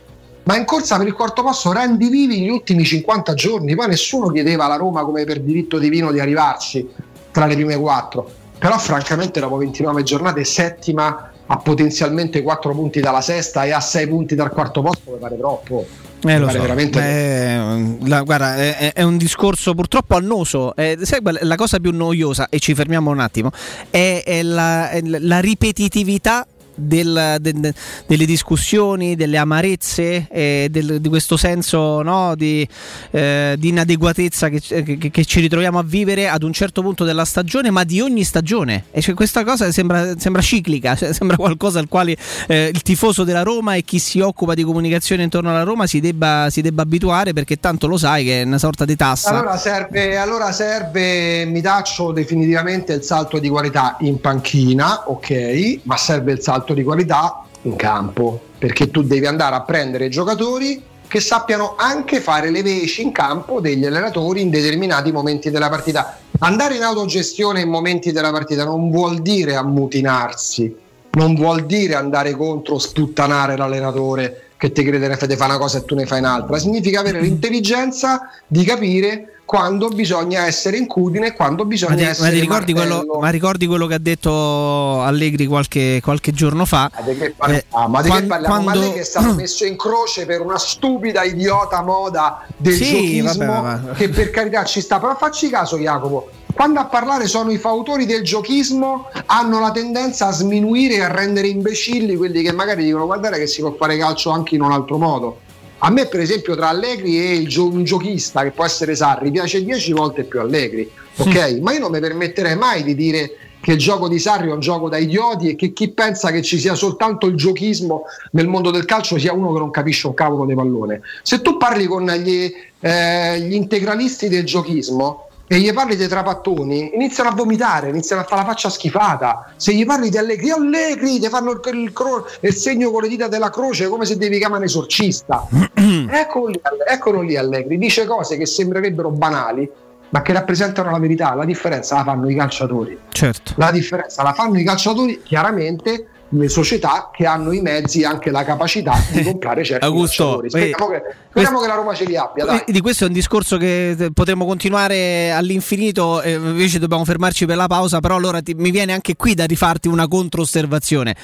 ma 0.44 0.56
in 0.56 0.64
corsa 0.64 0.96
per 0.98 1.06
il 1.06 1.14
quarto 1.14 1.42
posto 1.42 1.72
rendi 1.72 2.08
vivi 2.08 2.40
gli 2.40 2.48
ultimi 2.48 2.84
50 2.84 3.34
giorni. 3.34 3.74
Poi 3.74 3.88
nessuno 3.88 4.28
chiedeva 4.28 4.64
alla 4.64 4.76
Roma 4.76 5.04
come 5.04 5.24
per 5.24 5.40
diritto 5.40 5.78
divino 5.78 6.12
di 6.12 6.20
arrivarci 6.20 6.88
tra 7.30 7.46
le 7.46 7.54
prime 7.54 7.76
quattro. 7.78 8.30
Però 8.58 8.78
francamente 8.78 9.40
dopo 9.40 9.56
29 9.56 10.02
giornate 10.02 10.44
settima 10.44 11.30
a 11.46 11.56
potenzialmente 11.58 12.42
4 12.42 12.72
punti 12.72 13.00
dalla 13.00 13.20
sesta 13.20 13.64
e 13.64 13.72
a 13.72 13.80
6 13.80 14.08
punti 14.08 14.34
dal 14.34 14.50
quarto 14.50 14.82
posto 14.82 15.12
mi 15.12 15.18
pare 15.18 15.36
troppo. 15.36 15.86
Eh, 16.26 16.38
lo 16.38 16.48
so. 16.48 16.58
veramente 16.58 16.98
Beh, 16.98 18.08
la, 18.08 18.22
guarda, 18.22 18.56
è, 18.56 18.94
è, 18.94 19.02
un 19.02 19.18
discorso 19.18 19.74
purtroppo 19.74 20.16
annoso. 20.16 20.74
Eh, 20.74 20.98
sai, 21.02 21.20
la 21.22 21.56
cosa 21.56 21.78
più 21.80 21.90
noiosa, 21.92 22.48
e 22.48 22.58
ci 22.60 22.74
fermiamo 22.74 23.10
un 23.10 23.18
attimo, 23.18 23.50
è, 23.90 24.22
è 24.24 24.42
la, 24.42 24.90
la 25.02 25.40
ripetitività 25.40 26.46
del, 26.74 27.36
de, 27.40 27.74
delle 28.06 28.24
discussioni, 28.24 29.16
delle 29.16 29.36
amarezze, 29.36 30.26
eh, 30.30 30.68
del, 30.70 31.00
di 31.00 31.08
questo 31.08 31.36
senso 31.36 32.02
no, 32.02 32.34
di, 32.34 32.66
eh, 33.10 33.56
di, 33.58 33.68
inadeguatezza 33.68 34.48
che, 34.48 34.60
che, 34.60 35.10
che, 35.10 35.24
ci 35.24 35.40
ritroviamo 35.40 35.78
a 35.78 35.82
vivere 35.82 36.28
ad 36.28 36.42
un 36.42 36.52
certo 36.52 36.82
punto 36.82 37.04
della 37.04 37.24
stagione, 37.24 37.70
ma 37.70 37.84
di 37.84 38.00
ogni 38.00 38.24
stagione. 38.24 38.84
E 38.90 39.00
cioè 39.00 39.14
questa 39.14 39.44
cosa 39.44 39.70
sembra, 39.72 40.18
sembra 40.18 40.42
ciclica, 40.42 40.94
cioè 40.94 41.12
sembra 41.12 41.36
qualcosa 41.36 41.78
al 41.78 41.88
quale 41.88 42.16
eh, 42.46 42.70
il 42.72 42.82
tifoso 42.82 43.24
della 43.24 43.42
Roma 43.42 43.74
e 43.74 43.82
chi 43.82 43.98
si 43.98 44.20
occupa 44.20 44.54
di 44.54 44.62
comunicazione 44.62 45.22
intorno 45.22 45.50
alla 45.50 45.62
Roma 45.62 45.86
si 45.86 46.00
debba, 46.00 46.48
si 46.50 46.60
debba 46.60 46.82
abituare 46.82 47.32
perché 47.32 47.58
tanto 47.58 47.86
lo 47.86 47.96
sai 47.96 48.24
che 48.24 48.42
è 48.42 48.44
una 48.44 48.58
sorta 48.58 48.84
di 48.84 48.96
tassa. 48.96 49.30
Allora 49.30 49.56
serve, 49.56 50.16
allora 50.16 50.52
serve, 50.52 51.44
mi 51.44 51.60
taccio 51.60 52.12
definitivamente 52.12 52.92
il 52.94 53.02
salto 53.02 53.38
di 53.38 53.48
qualità 53.48 53.96
in 54.00 54.20
panchina, 54.20 55.08
ok, 55.08 55.80
ma 55.82 55.96
serve 55.96 56.32
il 56.32 56.40
salto 56.40 56.63
salto 56.64 56.72
di 56.72 56.82
qualità 56.82 57.44
in 57.62 57.76
campo, 57.76 58.40
perché 58.58 58.90
tu 58.90 59.02
devi 59.02 59.26
andare 59.26 59.54
a 59.54 59.62
prendere 59.62 60.08
giocatori 60.08 60.82
che 61.06 61.20
sappiano 61.20 61.74
anche 61.76 62.20
fare 62.20 62.50
le 62.50 62.62
veci 62.62 63.02
in 63.02 63.12
campo 63.12 63.60
degli 63.60 63.84
allenatori 63.84 64.40
in 64.40 64.50
determinati 64.50 65.12
momenti 65.12 65.50
della 65.50 65.68
partita. 65.68 66.18
Andare 66.40 66.74
in 66.74 66.82
autogestione 66.82 67.60
in 67.60 67.68
momenti 67.68 68.10
della 68.10 68.32
partita 68.32 68.64
non 68.64 68.90
vuol 68.90 69.20
dire 69.20 69.54
ammutinarsi, 69.54 70.74
non 71.12 71.34
vuol 71.34 71.66
dire 71.66 71.94
andare 71.94 72.32
contro, 72.32 72.78
sputtanare 72.78 73.56
l'allenatore 73.56 74.48
che 74.56 74.72
ti 74.72 74.82
crede 74.82 75.14
che 75.14 75.36
fa 75.36 75.44
una 75.44 75.58
cosa 75.58 75.78
e 75.78 75.84
tu 75.84 75.94
ne 75.94 76.06
fai 76.06 76.20
un'altra, 76.20 76.58
significa 76.58 77.00
avere 77.00 77.20
l'intelligenza 77.20 78.30
di 78.46 78.64
capire 78.64 79.40
quando 79.44 79.88
bisogna 79.88 80.46
essere 80.46 80.76
incudine 80.78 81.32
quando 81.34 81.64
bisogna 81.64 81.92
Ma 81.92 81.98
ti, 81.98 82.04
essere 82.04 82.32
ma 82.32 82.40
ricordi, 82.40 82.72
quello, 82.72 83.18
ma 83.20 83.28
ricordi 83.28 83.66
quello 83.66 83.86
che 83.86 83.94
ha 83.94 83.98
detto 83.98 85.02
Allegri 85.02 85.46
qualche, 85.46 86.00
qualche 86.02 86.32
giorno 86.32 86.64
fa? 86.64 86.90
Ma 86.94 87.00
di 87.02 87.16
che 87.18 87.34
parliamo? 87.36 87.62
Eh, 87.62 87.88
ma 87.88 88.02
di 88.02 88.08
quan- 88.08 88.20
che 88.22 88.26
parliamo? 88.26 88.62
Quando- 88.62 88.80
lei 88.80 88.92
che 88.92 89.00
è 89.00 89.04
stato 89.04 89.34
messo 89.36 89.66
in 89.66 89.76
croce 89.76 90.26
per 90.26 90.40
una 90.40 90.58
stupida 90.58 91.22
idiota 91.24 91.82
moda 91.82 92.46
del 92.56 92.74
Sì, 92.74 92.84
giochismo 92.86 93.62
vabbè, 93.62 93.82
ma- 93.86 93.92
che 93.94 94.08
per 94.08 94.30
carità 94.30 94.64
ci 94.64 94.80
sta, 94.80 94.98
però 94.98 95.14
facci 95.16 95.50
caso 95.50 95.76
Jacopo, 95.76 96.30
quando 96.54 96.80
a 96.80 96.86
parlare 96.86 97.26
sono 97.26 97.50
i 97.50 97.58
fautori 97.58 98.06
del 98.06 98.22
giochismo 98.22 99.08
hanno 99.26 99.60
la 99.60 99.72
tendenza 99.72 100.28
a 100.28 100.32
sminuire 100.32 100.94
e 100.94 101.00
a 101.02 101.08
rendere 101.08 101.48
imbecilli 101.48 102.16
quelli 102.16 102.42
che 102.42 102.52
magari 102.52 102.84
dicono 102.84 103.06
guardare 103.06 103.38
che 103.38 103.46
si 103.46 103.60
può 103.60 103.74
fare 103.76 103.96
calcio 103.98 104.30
anche 104.30 104.54
in 104.54 104.62
un 104.62 104.72
altro 104.72 104.96
modo. 104.98 105.40
A 105.86 105.90
me, 105.90 106.06
per 106.06 106.20
esempio, 106.20 106.56
tra 106.56 106.70
Allegri 106.70 107.20
e 107.20 107.34
il 107.34 107.46
gio- 107.46 107.68
un 107.68 107.84
giochista 107.84 108.42
che 108.42 108.52
può 108.52 108.64
essere 108.64 108.94
Sarri, 108.94 109.30
piace 109.30 109.62
10 109.62 109.92
volte 109.92 110.24
più 110.24 110.40
Allegri, 110.40 110.90
ok? 111.16 111.58
Ma 111.60 111.74
io 111.74 111.80
non 111.80 111.90
mi 111.90 112.00
permetterei 112.00 112.56
mai 112.56 112.82
di 112.82 112.94
dire 112.94 113.36
che 113.60 113.72
il 113.72 113.78
gioco 113.78 114.08
di 114.08 114.18
Sarri 114.18 114.48
è 114.48 114.52
un 114.52 114.60
gioco 114.60 114.88
da 114.88 114.96
idioti 114.96 115.50
e 115.50 115.56
che 115.56 115.74
chi 115.74 115.90
pensa 115.90 116.30
che 116.30 116.40
ci 116.40 116.58
sia 116.58 116.74
soltanto 116.74 117.26
il 117.26 117.34
giochismo 117.34 118.04
nel 118.30 118.48
mondo 118.48 118.70
del 118.70 118.86
calcio 118.86 119.18
sia 119.18 119.34
uno 119.34 119.52
che 119.52 119.58
non 119.58 119.70
capisce 119.70 120.06
un 120.06 120.14
cavolo 120.14 120.46
di 120.46 120.54
pallone. 120.54 121.02
Se 121.22 121.42
tu 121.42 121.58
parli 121.58 121.84
con 121.84 122.06
gli, 122.06 122.50
eh, 122.80 123.40
gli 123.40 123.54
integralisti 123.54 124.28
del 124.28 124.44
giochismo 124.44 125.23
e 125.46 125.58
gli 125.58 125.72
parli 125.72 125.96
dei 125.96 126.08
trapattoni, 126.08 126.92
iniziano 126.94 127.30
a 127.30 127.32
vomitare, 127.34 127.88
iniziano 127.88 128.22
a 128.22 128.24
fare 128.24 128.42
la 128.42 128.48
faccia 128.48 128.70
schifata. 128.70 129.52
Se 129.56 129.74
gli 129.74 129.84
parli 129.84 130.08
di 130.08 130.16
Allegri, 130.16 130.50
"Oh, 130.50 130.56
Allegri, 130.56 131.20
ti 131.20 131.28
fanno 131.28 131.50
il, 131.50 131.60
il 131.74 131.92
cro- 131.92 132.26
il 132.40 132.54
segno 132.54 132.90
con 132.90 133.02
le 133.02 133.08
dita 133.08 133.28
della 133.28 133.50
croce 133.50 133.88
come 133.88 134.06
se 134.06 134.16
devi 134.16 134.38
chiamare 134.38 134.60
un 134.62 134.66
esorcista. 134.66 135.46
eccolo, 136.10 136.46
lì, 136.46 136.60
eccolo 136.86 137.20
lì 137.20 137.36
Allegri, 137.36 137.76
dice 137.78 138.06
cose 138.06 138.36
che 138.36 138.46
sembrerebbero 138.46 139.10
banali, 139.10 139.70
ma 140.08 140.22
che 140.22 140.32
rappresentano 140.32 140.90
la 140.90 140.98
verità. 140.98 141.34
La 141.34 141.44
differenza 141.44 141.96
la 141.96 142.04
fanno 142.04 142.30
i 142.30 142.34
calciatori. 142.34 142.98
Certo. 143.10 143.52
La 143.56 143.70
differenza 143.70 144.22
la 144.22 144.32
fanno 144.32 144.58
i 144.58 144.64
calciatori, 144.64 145.22
chiaramente 145.22 146.08
le 146.36 146.48
società 146.48 147.10
che 147.12 147.26
hanno 147.26 147.52
i 147.52 147.60
mezzi 147.60 148.00
e 148.00 148.04
anche 148.06 148.30
la 148.30 148.44
capacità 148.44 148.94
di 149.10 149.22
comprare 149.24 149.64
certi 149.64 149.84
Augusto. 149.84 150.42
Speriamo, 150.46 150.90
eh, 150.92 151.00
che, 151.00 151.14
speriamo 151.30 151.60
che 151.60 151.66
la 151.66 151.74
Roma 151.74 151.94
ce 151.94 152.04
li 152.04 152.16
abbia. 152.16 152.44
Dai. 152.44 152.64
Di 152.66 152.80
questo 152.80 153.04
è 153.04 153.06
un 153.06 153.12
discorso 153.12 153.56
che 153.56 154.10
potremmo 154.12 154.44
continuare 154.46 155.30
all'infinito, 155.30 156.22
eh, 156.22 156.32
invece 156.32 156.78
dobbiamo 156.78 157.04
fermarci 157.04 157.46
per 157.46 157.56
la 157.56 157.66
pausa, 157.66 158.00
però 158.00 158.16
allora 158.16 158.40
ti- 158.40 158.54
mi 158.54 158.70
viene 158.70 158.92
anche 158.92 159.16
qui 159.16 159.34
da 159.34 159.44
rifarti 159.44 159.88
una 159.88 160.08
controosservazione. 160.08 161.14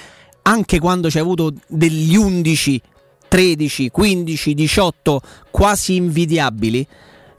Anche 0.42 0.78
quando 0.78 1.08
c'è 1.08 1.20
avuto 1.20 1.52
degli 1.66 2.16
11, 2.16 2.80
13, 3.28 3.90
15, 3.90 4.55
18 4.55 5.20
quasi 5.50 5.97
invidiabili, 5.97 6.86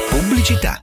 Pubblicità. 0.09 0.81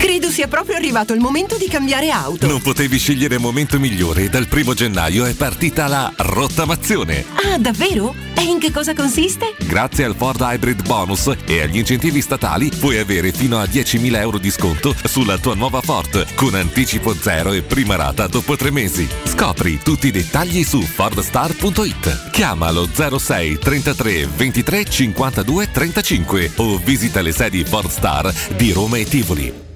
Credo 0.00 0.30
sia 0.30 0.48
proprio 0.48 0.76
arrivato 0.76 1.12
il 1.12 1.20
momento 1.20 1.58
di 1.58 1.68
cambiare 1.68 2.08
auto. 2.08 2.46
Non 2.46 2.62
potevi 2.62 2.96
scegliere 2.96 3.36
momento 3.36 3.78
migliore. 3.78 4.30
Dal 4.30 4.48
primo 4.48 4.72
gennaio 4.72 5.26
è 5.26 5.34
partita 5.34 5.88
la 5.88 6.10
rottamazione. 6.16 7.26
Ah, 7.34 7.58
davvero? 7.58 8.14
E 8.34 8.40
in 8.40 8.58
che 8.58 8.72
cosa 8.72 8.94
consiste? 8.94 9.54
Grazie 9.58 10.04
al 10.04 10.16
Ford 10.16 10.40
Hybrid 10.40 10.86
Bonus 10.86 11.30
e 11.44 11.60
agli 11.60 11.76
incentivi 11.76 12.22
statali 12.22 12.70
puoi 12.70 12.96
avere 12.96 13.30
fino 13.30 13.58
a 13.58 13.64
10.000 13.64 14.16
euro 14.16 14.38
di 14.38 14.50
sconto 14.50 14.94
sulla 15.04 15.36
tua 15.36 15.54
nuova 15.54 15.82
Ford 15.82 16.32
con 16.34 16.54
anticipo 16.54 17.14
zero 17.14 17.52
e 17.52 17.60
prima 17.60 17.96
rata 17.96 18.26
dopo 18.26 18.56
tre 18.56 18.70
mesi. 18.70 19.06
Scopri 19.24 19.80
tutti 19.82 20.06
i 20.06 20.12
dettagli 20.12 20.64
su 20.64 20.80
fordstar.it. 20.80 22.30
Chiamalo 22.30 22.88
06 22.90 23.58
33 23.58 24.26
23 24.34 24.84
52 24.86 25.70
35 25.70 26.52
o 26.56 26.78
visita 26.78 27.20
le 27.20 27.32
sedi 27.32 27.62
Ford 27.64 27.90
Star 27.90 28.32
di 28.56 28.72
Roma 28.72 28.96
e 28.96 29.04
Tivoli. 29.04 29.68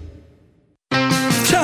Ciao 1.45 1.64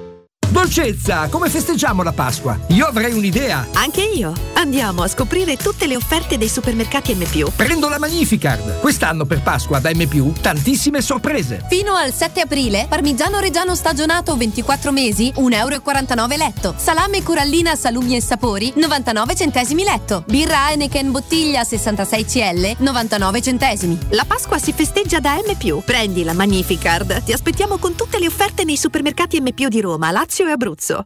Dolcezza, 0.51 1.29
come 1.29 1.49
festeggiamo 1.49 2.03
la 2.03 2.11
Pasqua? 2.11 2.59
Io 2.67 2.85
avrei 2.85 3.13
un'idea. 3.13 3.69
Anche 3.71 4.01
io. 4.01 4.33
Andiamo 4.55 5.01
a 5.01 5.07
scoprire 5.07 5.55
tutte 5.55 5.87
le 5.87 5.95
offerte 5.95 6.37
dei 6.37 6.49
supermercati 6.49 7.15
M+. 7.15 7.23
Prendo 7.55 7.87
la 7.87 7.97
Magnificard. 7.97 8.81
Quest'anno 8.81 9.23
per 9.23 9.41
Pasqua 9.41 9.79
da 9.79 9.89
M+, 9.93 10.33
tantissime 10.41 11.01
sorprese. 11.01 11.63
Fino 11.69 11.93
al 11.93 12.13
7 12.13 12.41
aprile, 12.41 12.85
parmigiano 12.89 13.39
reggiano 13.39 13.75
stagionato 13.75 14.35
24 14.35 14.91
mesi, 14.91 15.31
1,49 15.37 15.53
euro 15.55 16.35
letto. 16.35 16.75
Salame 16.77 17.23
corallina 17.23 17.75
salumi 17.75 18.17
e 18.17 18.21
sapori, 18.21 18.73
99 18.75 19.35
centesimi 19.35 19.85
letto. 19.85 20.25
Birra 20.27 20.69
Heineken 20.69 21.11
bottiglia 21.11 21.63
66 21.63 22.25
CL, 22.25 22.75
99 22.79 23.41
centesimi. 23.41 23.97
La 24.09 24.25
Pasqua 24.27 24.59
si 24.59 24.73
festeggia 24.73 25.21
da 25.21 25.35
M+. 25.35 25.81
Prendi 25.85 26.25
la 26.25 26.33
Magnificard. 26.33 27.23
Ti 27.23 27.31
aspettiamo 27.31 27.77
con 27.77 27.95
tutte 27.95 28.19
le 28.19 28.27
offerte 28.27 28.65
nei 28.65 28.75
supermercati 28.75 29.39
M+, 29.39 29.49
di 29.53 29.79
Roma, 29.79 30.11
Lazio 30.11 30.39
e 30.49 30.53
Abruzzo. 30.53 31.05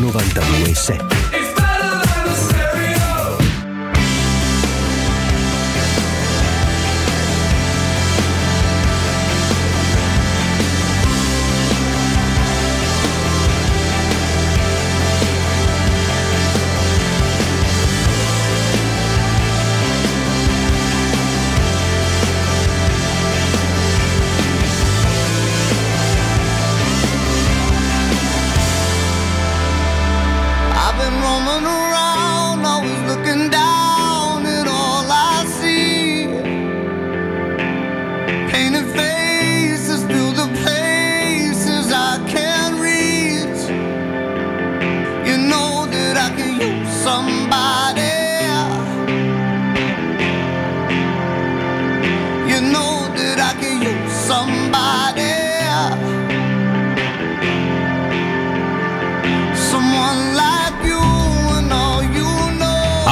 92.7 0.00 1.43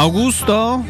Augusto? 0.02 0.84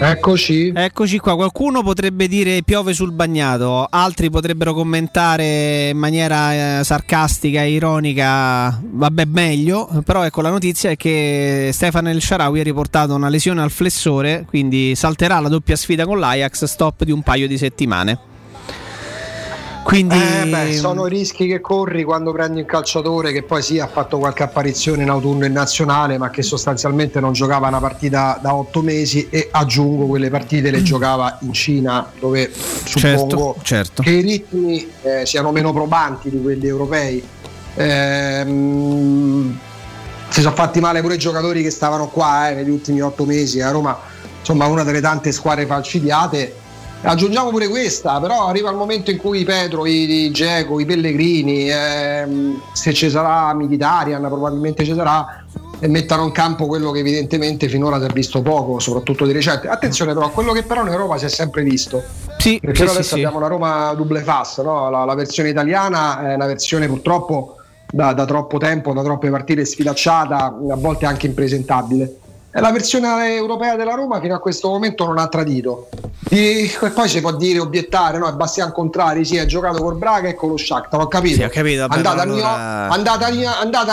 Eccoci. 0.00 0.70
Eccoci 0.72 1.18
qua, 1.18 1.34
qualcuno 1.34 1.82
potrebbe 1.82 2.28
dire 2.28 2.62
piove 2.62 2.94
sul 2.94 3.10
bagnato, 3.10 3.84
altri 3.90 4.30
potrebbero 4.30 4.72
commentare 4.72 5.88
in 5.88 5.98
maniera 5.98 6.78
eh, 6.78 6.84
sarcastica 6.84 7.62
e 7.62 7.72
ironica, 7.72 8.80
vabbè 8.80 9.24
meglio, 9.24 10.00
però 10.04 10.22
ecco 10.22 10.42
la 10.42 10.50
notizia 10.50 10.90
è 10.90 10.96
che 10.96 11.70
Stefano 11.72 12.08
El 12.08 12.22
Sharawi 12.22 12.60
ha 12.60 12.62
riportato 12.62 13.16
una 13.16 13.28
lesione 13.28 13.62
al 13.62 13.72
flessore, 13.72 14.44
quindi 14.46 14.94
salterà 14.94 15.40
la 15.40 15.48
doppia 15.48 15.74
sfida 15.74 16.06
con 16.06 16.20
l'Ajax, 16.20 16.66
stop 16.66 17.02
di 17.02 17.10
un 17.10 17.22
paio 17.22 17.48
di 17.48 17.58
settimane. 17.58 18.29
Quindi 19.82 20.14
Eh, 20.14 20.46
beh, 20.46 20.76
sono 20.76 21.06
i 21.06 21.10
rischi 21.10 21.46
che 21.46 21.60
corri 21.60 22.04
quando 22.04 22.32
prendi 22.32 22.60
un 22.60 22.66
calciatore 22.66 23.32
che 23.32 23.42
poi 23.42 23.62
sì 23.62 23.80
ha 23.80 23.88
fatto 23.88 24.18
qualche 24.18 24.42
apparizione 24.42 25.02
in 25.02 25.08
autunno 25.08 25.46
in 25.46 25.52
nazionale, 25.52 26.16
ma 26.18 26.30
che 26.30 26.42
sostanzialmente 26.42 27.18
non 27.18 27.32
giocava 27.32 27.68
una 27.68 27.80
partita 27.80 28.38
da 28.40 28.54
otto 28.54 28.82
mesi 28.82 29.28
e 29.30 29.48
aggiungo 29.50 30.06
quelle 30.06 30.30
partite 30.30 30.70
le 30.70 30.82
giocava 30.82 31.38
in 31.40 31.52
Cina, 31.52 32.08
dove 32.20 32.52
suppongo 32.84 33.56
Certo, 33.62 33.62
certo. 33.62 34.02
che 34.02 34.10
i 34.10 34.20
ritmi 34.20 34.88
eh, 35.02 35.26
siano 35.26 35.50
meno 35.50 35.72
probanti 35.72 36.30
di 36.30 36.40
quelli 36.40 36.66
europei. 36.66 37.22
Ehm, 37.74 39.58
si 40.28 40.42
sono 40.42 40.54
fatti 40.54 40.78
male 40.78 41.00
pure 41.00 41.14
i 41.14 41.18
giocatori 41.18 41.62
che 41.62 41.70
stavano 41.70 42.08
qua 42.08 42.50
eh, 42.50 42.54
negli 42.54 42.70
ultimi 42.70 43.00
otto 43.00 43.24
mesi 43.24 43.60
a 43.60 43.70
Roma, 43.70 43.98
insomma 44.38 44.66
una 44.66 44.84
delle 44.84 45.00
tante 45.00 45.32
squadre 45.32 45.66
falcidiate. 45.66 46.54
Aggiungiamo 47.02 47.48
pure 47.48 47.66
questa, 47.68 48.20
però 48.20 48.46
arriva 48.46 48.68
il 48.70 48.76
momento 48.76 49.10
in 49.10 49.16
cui 49.16 49.42
Pedro, 49.42 49.86
i, 49.86 50.26
i 50.26 50.30
Geco, 50.30 50.80
i 50.80 50.84
Pellegrini, 50.84 51.70
ehm, 51.70 52.60
se 52.74 52.92
ci 52.92 53.08
sarà 53.08 53.54
Militarian, 53.54 54.20
probabilmente 54.20 54.84
ci 54.84 54.94
sarà, 54.94 55.44
e 55.78 55.88
mettano 55.88 56.24
in 56.24 56.32
campo 56.32 56.66
quello 56.66 56.90
che 56.90 56.98
evidentemente 56.98 57.68
finora 57.68 57.98
si 57.98 58.06
è 58.06 58.12
visto 58.12 58.42
poco, 58.42 58.78
soprattutto 58.78 59.24
di 59.24 59.32
recente. 59.32 59.66
Attenzione 59.66 60.12
però 60.12 60.26
a 60.26 60.30
quello 60.30 60.52
che 60.52 60.62
però 60.62 60.82
in 60.82 60.88
Europa 60.88 61.16
si 61.16 61.24
è 61.24 61.30
sempre 61.30 61.62
visto. 61.62 62.02
Sì, 62.36 62.60
perché 62.60 62.86
sì, 62.86 62.94
adesso 62.94 63.02
sì. 63.02 63.14
abbiamo 63.14 63.38
una 63.38 63.46
Roma 63.46 63.94
double 63.94 64.20
fast, 64.20 64.62
no? 64.62 64.90
la, 64.90 65.04
la 65.04 65.14
versione 65.14 65.48
italiana 65.48 66.30
è 66.30 66.34
una 66.34 66.46
versione 66.46 66.86
purtroppo 66.86 67.56
da, 67.90 68.12
da 68.12 68.26
troppo 68.26 68.58
tempo, 68.58 68.92
da 68.92 69.02
troppe 69.02 69.30
partite 69.30 69.64
sfilacciata, 69.64 70.54
a 70.70 70.76
volte 70.76 71.06
anche 71.06 71.26
impresentabile. 71.26 72.18
E 72.52 72.60
la 72.60 72.72
versione 72.72 73.34
europea 73.36 73.76
della 73.76 73.94
Roma 73.94 74.18
fino 74.20 74.34
a 74.34 74.40
questo 74.40 74.68
momento 74.68 75.06
non 75.06 75.18
ha 75.18 75.28
tradito. 75.28 75.88
E 76.28 76.68
poi 76.92 77.08
si 77.08 77.20
può 77.20 77.32
dire, 77.36 77.60
obiettare, 77.60 78.18
no? 78.18 78.28
È 78.28 78.32
Bastian 78.32 78.72
Contrari, 78.72 79.24
sì, 79.24 79.38
ha 79.38 79.46
giocato 79.46 79.80
col 79.82 79.96
Braga 79.96 80.28
e 80.28 80.34
con 80.34 80.50
lo 80.50 80.56
Shakhtar, 80.56 81.00
ho 81.00 81.06
capito. 81.06 81.36
Sì, 81.36 81.42
ho 81.44 81.48
capito, 81.48 81.82
vabbè, 81.86 81.94
andata, 81.96 82.22
allora- 82.22 82.88
andata, 82.88 83.26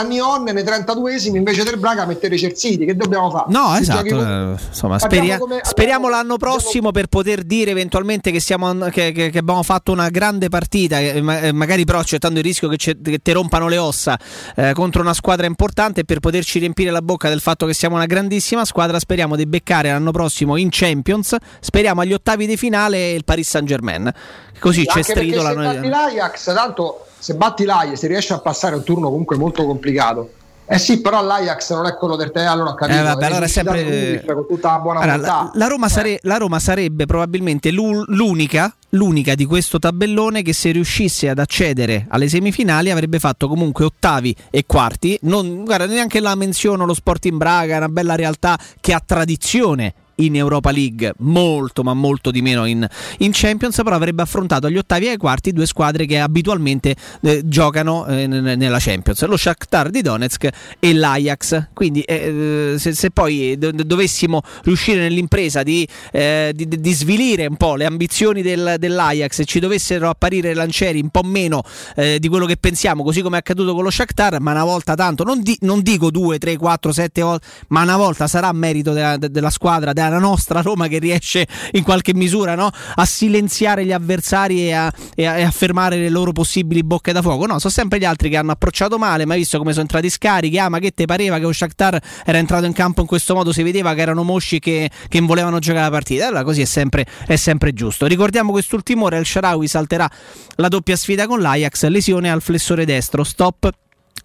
a- 0.00 0.02
Nyon 0.02 0.42
nei 0.42 0.64
32esimi 0.64 1.36
invece 1.36 1.62
del 1.62 1.78
Braga 1.78 2.02
a 2.02 2.06
mettere 2.06 2.34
i 2.34 2.38
Cersiti, 2.38 2.84
che 2.84 2.96
dobbiamo 2.96 3.30
fare? 3.30 3.44
No, 3.48 3.72
Se 3.74 3.80
esatto. 3.80 4.14
con- 4.16 4.26
eh, 4.58 4.66
Insomma, 4.68 4.94
Abbiamo 4.96 4.98
speria- 4.98 5.38
come- 5.38 5.60
speriamo 5.62 6.08
l'anno 6.08 6.36
prossimo 6.36 6.90
per 6.90 7.06
poter 7.06 7.44
dire 7.44 7.70
eventualmente 7.70 8.30
che, 8.32 8.40
siamo, 8.40 8.72
che, 8.90 9.12
che- 9.12 9.30
che 9.30 9.38
abbiamo 9.38 9.62
fatto 9.62 9.92
una 9.92 10.08
grande 10.08 10.48
partita, 10.48 10.98
eh, 10.98 11.20
ma- 11.22 11.40
eh, 11.40 11.52
magari 11.52 11.84
però 11.84 12.00
accettando 12.00 12.38
il 12.40 12.44
rischio 12.44 12.68
che, 12.68 12.76
che 12.76 13.18
ti 13.22 13.32
rompano 13.32 13.68
le 13.68 13.78
ossa 13.78 14.18
eh, 14.56 14.72
contro 14.74 15.00
una 15.00 15.14
squadra 15.14 15.46
importante 15.46 16.04
per 16.04 16.18
poterci 16.20 16.58
riempire 16.58 16.90
la 16.90 17.02
bocca 17.02 17.28
del 17.28 17.40
fatto 17.40 17.64
che 17.66 17.72
siamo 17.74 17.94
una 17.94 18.06
grandissima 18.06 18.46
squadra. 18.64 18.98
Speriamo 18.98 19.36
di 19.36 19.46
beccare 19.46 19.90
l'anno 19.90 20.10
prossimo 20.10 20.56
in 20.56 20.68
Champions. 20.70 21.36
Speriamo 21.60 22.00
agli 22.00 22.12
ottavi 22.12 22.46
di 22.46 22.56
finale 22.56 23.12
il 23.12 23.24
Paris 23.24 23.48
Saint 23.48 23.66
Germain. 23.66 24.10
Così 24.58 24.84
c'è 24.86 25.02
stridola. 25.02 25.50
se 25.50 25.54
batti 25.56 25.88
l'Ajax, 25.88 26.54
tanto 26.54 27.06
se 27.18 27.34
batti 27.34 27.64
l'Ajax, 27.64 27.96
se 27.98 28.06
riesci 28.08 28.32
a 28.32 28.38
passare 28.40 28.74
un 28.74 28.82
turno 28.84 29.08
comunque 29.08 29.36
molto 29.36 29.64
complicato, 29.64 30.30
Eh 30.70 30.78
sì, 30.78 31.00
però 31.00 31.22
l'Ajax 31.22 31.72
non 31.72 31.86
è 31.86 31.94
quello 31.94 32.14
del 32.14 32.30
te, 32.30 32.40
allora 32.40 32.74
capito. 32.74 32.98
Eh, 32.98 33.02
vabbè, 33.02 33.24
allora 33.24 33.44
è 33.46 33.48
sempre- 33.48 34.22
con 34.26 34.46
tutta 34.46 34.72
la 34.72 34.78
buona 34.80 35.00
Allora, 35.00 35.16
volontà. 35.16 35.42
la, 35.44 35.50
la 35.54 35.66
Roma 35.66 35.88
sare- 35.88 36.18
la 36.22 36.36
Roma 36.36 36.58
sarebbe 36.58 37.06
probabilmente 37.06 37.70
l'u- 37.70 38.04
l'unica, 38.08 38.74
l'unica 38.90 39.34
di 39.34 39.44
questo 39.44 39.78
tabellone 39.78 40.42
che 40.42 40.52
se 40.52 40.70
riuscisse 40.70 41.28
ad 41.28 41.38
accedere 41.38 42.06
alle 42.08 42.28
semifinali 42.28 42.90
avrebbe 42.90 43.18
fatto 43.18 43.48
comunque 43.48 43.84
ottavi 43.84 44.34
e 44.50 44.64
quarti. 44.66 45.18
Non, 45.22 45.64
guarda, 45.64 45.86
neanche 45.86 46.20
la 46.20 46.34
menziono 46.34 46.86
lo 46.86 46.94
Sporting 46.94 47.36
Braga, 47.36 47.74
è 47.74 47.78
una 47.78 47.88
bella 47.88 48.14
realtà 48.14 48.58
che 48.80 48.92
ha 48.92 49.02
tradizione 49.04 49.94
in 50.18 50.36
Europa 50.36 50.70
League, 50.70 51.14
molto 51.18 51.82
ma 51.82 51.94
molto 51.94 52.30
di 52.30 52.42
meno 52.42 52.64
in, 52.64 52.86
in 53.18 53.30
Champions, 53.32 53.76
però 53.76 53.94
avrebbe 53.96 54.22
affrontato 54.22 54.66
agli 54.66 54.76
ottavi 54.76 55.06
e 55.06 55.10
ai 55.10 55.16
quarti 55.16 55.52
due 55.52 55.66
squadre 55.66 56.06
che 56.06 56.18
abitualmente 56.18 56.96
eh, 57.22 57.42
giocano 57.44 58.06
eh, 58.06 58.26
nella 58.26 58.78
Champions, 58.80 59.24
lo 59.26 59.36
Shakhtar 59.36 59.90
di 59.90 60.02
Donetsk 60.02 60.48
e 60.78 60.92
l'Ajax. 60.94 61.68
Quindi 61.72 62.00
eh, 62.02 62.74
se, 62.78 62.94
se 62.94 63.10
poi 63.10 63.56
do- 63.58 63.70
dovessimo 63.72 64.42
riuscire 64.64 65.00
nell'impresa 65.00 65.62
di, 65.62 65.86
eh, 66.12 66.52
di- 66.54 66.66
di 66.66 66.92
svilire 66.92 67.46
un 67.46 67.56
po' 67.56 67.76
le 67.76 67.84
ambizioni 67.84 68.42
del- 68.42 68.76
dell'Ajax 68.78 69.40
e 69.40 69.44
ci 69.44 69.60
dovessero 69.60 70.08
apparire 70.08 70.54
lancieri 70.54 71.00
un 71.00 71.10
po' 71.10 71.22
meno 71.22 71.62
eh, 71.96 72.18
di 72.18 72.28
quello 72.28 72.46
che 72.46 72.56
pensiamo, 72.56 73.02
così 73.04 73.22
come 73.22 73.36
è 73.36 73.38
accaduto 73.40 73.74
con 73.74 73.84
lo 73.84 73.90
Shakhtar, 73.90 74.40
ma 74.40 74.50
una 74.50 74.64
volta 74.64 74.94
tanto, 74.94 75.22
non, 75.24 75.42
di- 75.42 75.56
non 75.60 75.80
dico 75.82 76.10
due, 76.10 76.38
tre, 76.38 76.56
quattro, 76.56 76.92
sette 76.92 77.22
volte, 77.22 77.46
ma 77.68 77.82
una 77.82 77.96
volta 77.96 78.26
sarà 78.26 78.50
merito 78.52 78.92
della, 78.92 79.16
de- 79.16 79.30
della 79.30 79.50
squadra, 79.50 79.92
della 79.92 80.07
nostra 80.16 80.62
Roma 80.62 80.88
che 80.88 80.98
riesce 80.98 81.46
in 81.72 81.82
qualche 81.82 82.14
misura 82.14 82.54
no, 82.54 82.70
a 82.94 83.04
silenziare 83.04 83.84
gli 83.84 83.92
avversari 83.92 84.68
e 84.68 84.72
a, 84.72 84.92
e 85.14 85.26
a- 85.26 85.36
e 85.36 85.42
a 85.42 85.50
fermare 85.50 85.98
le 85.98 86.08
loro 86.08 86.32
possibili 86.32 86.82
bocche 86.82 87.12
da 87.12 87.20
fuoco. 87.20 87.44
No, 87.44 87.58
sono 87.58 87.72
sempre 87.72 87.98
gli 87.98 88.04
altri 88.04 88.30
che 88.30 88.36
hanno 88.38 88.52
approcciato 88.52 88.96
male, 88.98 89.26
ma 89.26 89.34
visto 89.34 89.58
come 89.58 89.72
sono 89.72 89.82
entrati 89.82 90.08
scarichi, 90.08 90.58
ah 90.58 90.70
ma 90.70 90.78
che 90.78 90.92
te 90.92 91.04
pareva 91.04 91.36
che 91.36 91.42
lo 91.42 91.52
Shakhtar 91.52 92.00
era 92.24 92.38
entrato 92.38 92.64
in 92.64 92.72
campo 92.72 93.02
in 93.02 93.06
questo 93.06 93.34
modo, 93.34 93.52
si 93.52 93.62
vedeva 93.62 93.92
che 93.94 94.00
erano 94.00 94.22
mosci 94.22 94.58
che, 94.58 94.90
che 95.08 95.20
volevano 95.20 95.58
giocare 95.58 95.84
la 95.84 95.90
partita. 95.90 96.26
Allora 96.26 96.44
così 96.44 96.62
è 96.62 96.64
sempre, 96.64 97.06
è 97.26 97.36
sempre 97.36 97.72
giusto. 97.74 98.06
Ricordiamo 98.06 98.50
quest'ultimo 98.52 99.04
ora 99.04 99.18
il 99.18 99.26
Sharawi 99.26 99.66
salterà 99.66 100.10
la 100.56 100.68
doppia 100.68 100.96
sfida 100.96 101.26
con 101.26 101.40
l'Ajax, 101.40 101.86
lesione 101.86 102.30
al 102.30 102.42
flessore 102.42 102.84
destro, 102.84 103.24
stop 103.24 103.70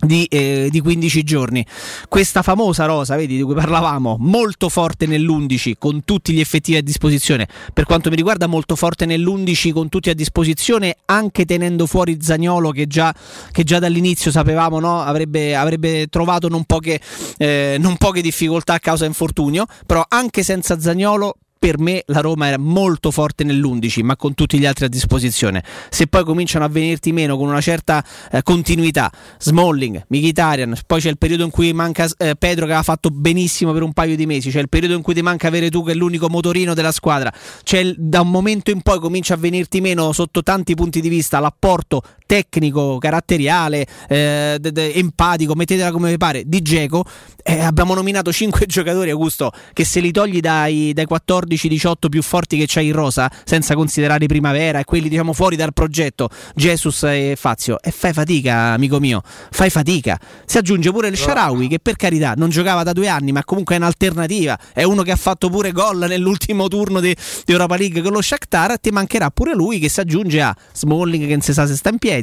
di, 0.04 0.26
eh, 0.26 0.68
di 0.70 0.80
15 0.80 1.24
giorni. 1.24 1.66
Questa 2.08 2.42
famosa 2.42 2.86
rosa, 2.86 3.16
vedi, 3.16 3.38
di 3.38 3.44
cui 3.44 3.56
parlavamo, 3.56 4.18
molto 4.20 4.70
forte 4.70 5.06
nell'11 5.06 5.74
con 5.78 6.04
tutti 6.04 6.34
gli 6.34 6.40
effettivi 6.40 6.78
a 6.78 6.84
disposizione. 6.84 7.48
Per 7.74 7.86
quanto 7.86 8.10
mi 8.10 8.16
riguarda, 8.16 8.48
molto 8.48 8.76
forte 8.76 9.06
nell'11 9.06 9.72
con 9.72 9.90
tutti 9.90 10.10
a 10.10 10.16
disposizione, 10.16 10.98
anche 11.06 11.46
tenendo 11.46 11.86
fuori 11.86 12.18
Zagnolo 12.22 12.72
che 12.72 12.88
già, 12.88 13.14
che 13.52 13.64
già 13.64 13.80
dall'inizio 13.80 14.32
sapevamo 14.32 14.80
no? 14.80 15.02
avrebbe, 15.02 15.56
avrebbe 15.56 16.08
trovato 16.08 16.48
non 16.48 16.64
poche, 16.66 17.00
eh, 17.38 17.78
non 17.80 17.98
poche 17.98 18.22
difficoltà 18.22 18.74
a 18.74 18.80
causa 18.80 19.06
infortunio. 19.06 19.66
Però 19.86 20.04
anche 20.08 20.44
senza 20.44 20.80
Zagnolo 20.80 21.38
per 21.64 21.80
me 21.80 22.04
la 22.08 22.20
Roma 22.20 22.48
era 22.48 22.58
molto 22.58 23.10
forte 23.10 23.46
nell'11, 23.46 24.04
ma 24.04 24.18
con 24.18 24.34
tutti 24.34 24.60
gli 24.60 24.66
altri 24.66 24.84
a 24.84 24.90
disposizione. 24.90 25.64
Se 25.90 26.08
poi 26.08 26.26
cominciano 26.26 26.66
a 26.66 26.68
venirti 26.68 27.14
meno 27.14 27.38
con 27.38 27.48
una 27.48 27.62
certa 27.62 28.04
eh, 28.34 28.44
continuità, 28.44 29.10
Smalling, 29.40 30.04
Mkhitaryan, 30.10 30.78
poi 30.86 31.00
c'è 31.00 31.08
il 31.08 31.18
periodo 31.18 31.46
in 31.46 31.52
cui 31.52 31.72
manca 31.72 32.06
eh, 32.18 32.36
Pedro 32.36 32.66
che 32.66 32.72
aveva 32.72 32.84
fatto 32.84 33.10
benissimo 33.12 33.72
per 33.72 33.82
un 33.82 33.94
paio 33.94 34.18
di 34.18 34.26
mesi, 34.26 34.50
c'è 34.50 34.60
il 34.60 34.68
periodo 34.68 34.96
in 34.96 35.02
cui 35.02 35.14
ti 35.14 35.22
manca 35.22 35.48
avere 35.48 35.70
tu 35.70 35.86
che 35.86 35.94
è 35.94 35.96
l'unico 35.96 36.28
motorino 36.28 36.74
della 36.74 36.92
squadra, 36.92 37.32
c'è 37.64 37.78
il- 37.78 37.96
da 37.98 38.20
un 38.20 38.30
momento 38.30 38.70
in 38.70 38.82
poi 38.82 39.00
comincia 39.00 39.36
a 39.36 39.38
venirti 39.38 39.80
meno 39.80 40.12
sotto 40.12 40.44
tanti 40.44 40.76
punti 40.76 41.00
di 41.00 41.08
vista 41.08 41.40
l'apporto 41.40 42.02
tecnico, 42.34 42.98
caratteriale, 42.98 43.86
eh, 44.08 44.58
de- 44.60 44.72
de- 44.72 44.94
empatico, 44.94 45.54
mettetela 45.54 45.92
come 45.92 46.10
vi 46.10 46.18
pare, 46.18 46.44
di 46.48 46.64
Geco. 46.64 47.06
Eh, 47.44 47.60
abbiamo 47.60 47.94
nominato 47.94 48.32
5 48.32 48.66
giocatori, 48.68 49.12
Augusto, 49.12 49.52
che 49.72 49.86
se 49.86 50.00
li 50.00 50.12
togli 50.12 50.40
dai, 50.40 50.94
dai 50.94 51.06
14-18 51.08 52.10
più 52.10 52.24
forti 52.24 52.58
che 52.58 52.66
c'hai 52.68 52.88
in 52.88 52.94
rosa, 52.94 53.30
senza 53.44 53.76
considerare 53.76 54.26
Primavera 54.26 54.80
e 54.80 54.84
quelli 54.84 55.10
diciamo 55.10 55.34
fuori 55.34 55.56
dal 55.56 55.74
progetto, 55.74 56.30
Jesus 56.56 57.04
e 57.04 57.36
Fazio, 57.38 57.80
e 57.80 57.92
fai 57.92 58.14
fatica, 58.14 58.72
amico 58.74 59.00
mio, 59.00 59.22
fai 59.52 59.70
fatica. 59.70 60.20
Si 60.46 60.58
aggiunge 60.58 60.92
pure 60.92 61.10
il 61.10 61.18
Sharawi, 61.18 61.68
che 61.68 61.78
per 61.80 61.98
carità 61.98 62.34
non 62.36 62.50
giocava 62.50 62.82
da 62.82 62.94
due 62.94 63.10
anni, 63.10 63.32
ma 63.32 63.44
comunque 63.44 63.76
è 63.76 63.78
un'alternativa, 63.78 64.58
è 64.74 64.82
uno 64.82 65.04
che 65.04 65.12
ha 65.12 65.18
fatto 65.18 65.50
pure 65.50 65.72
gol 65.72 66.06
nell'ultimo 66.08 66.68
turno 66.68 67.00
di, 67.00 67.16
di 67.46 67.52
Europa 67.52 67.76
League 67.76 68.02
con 68.02 68.12
lo 68.12 68.22
Shakhtar, 68.22 68.80
ti 68.80 68.90
mancherà 68.90 69.30
pure 69.30 69.54
lui 69.54 69.78
che 69.78 69.90
si 69.90 70.00
aggiunge 70.00 70.42
a 70.42 70.56
Smalling 70.72 71.26
che 71.26 71.32
non 71.32 71.42
si 71.42 71.54
sa 71.54 71.68
se 71.68 71.76
sta 71.76 71.90
in 71.90 72.00
piedi. 72.00 72.22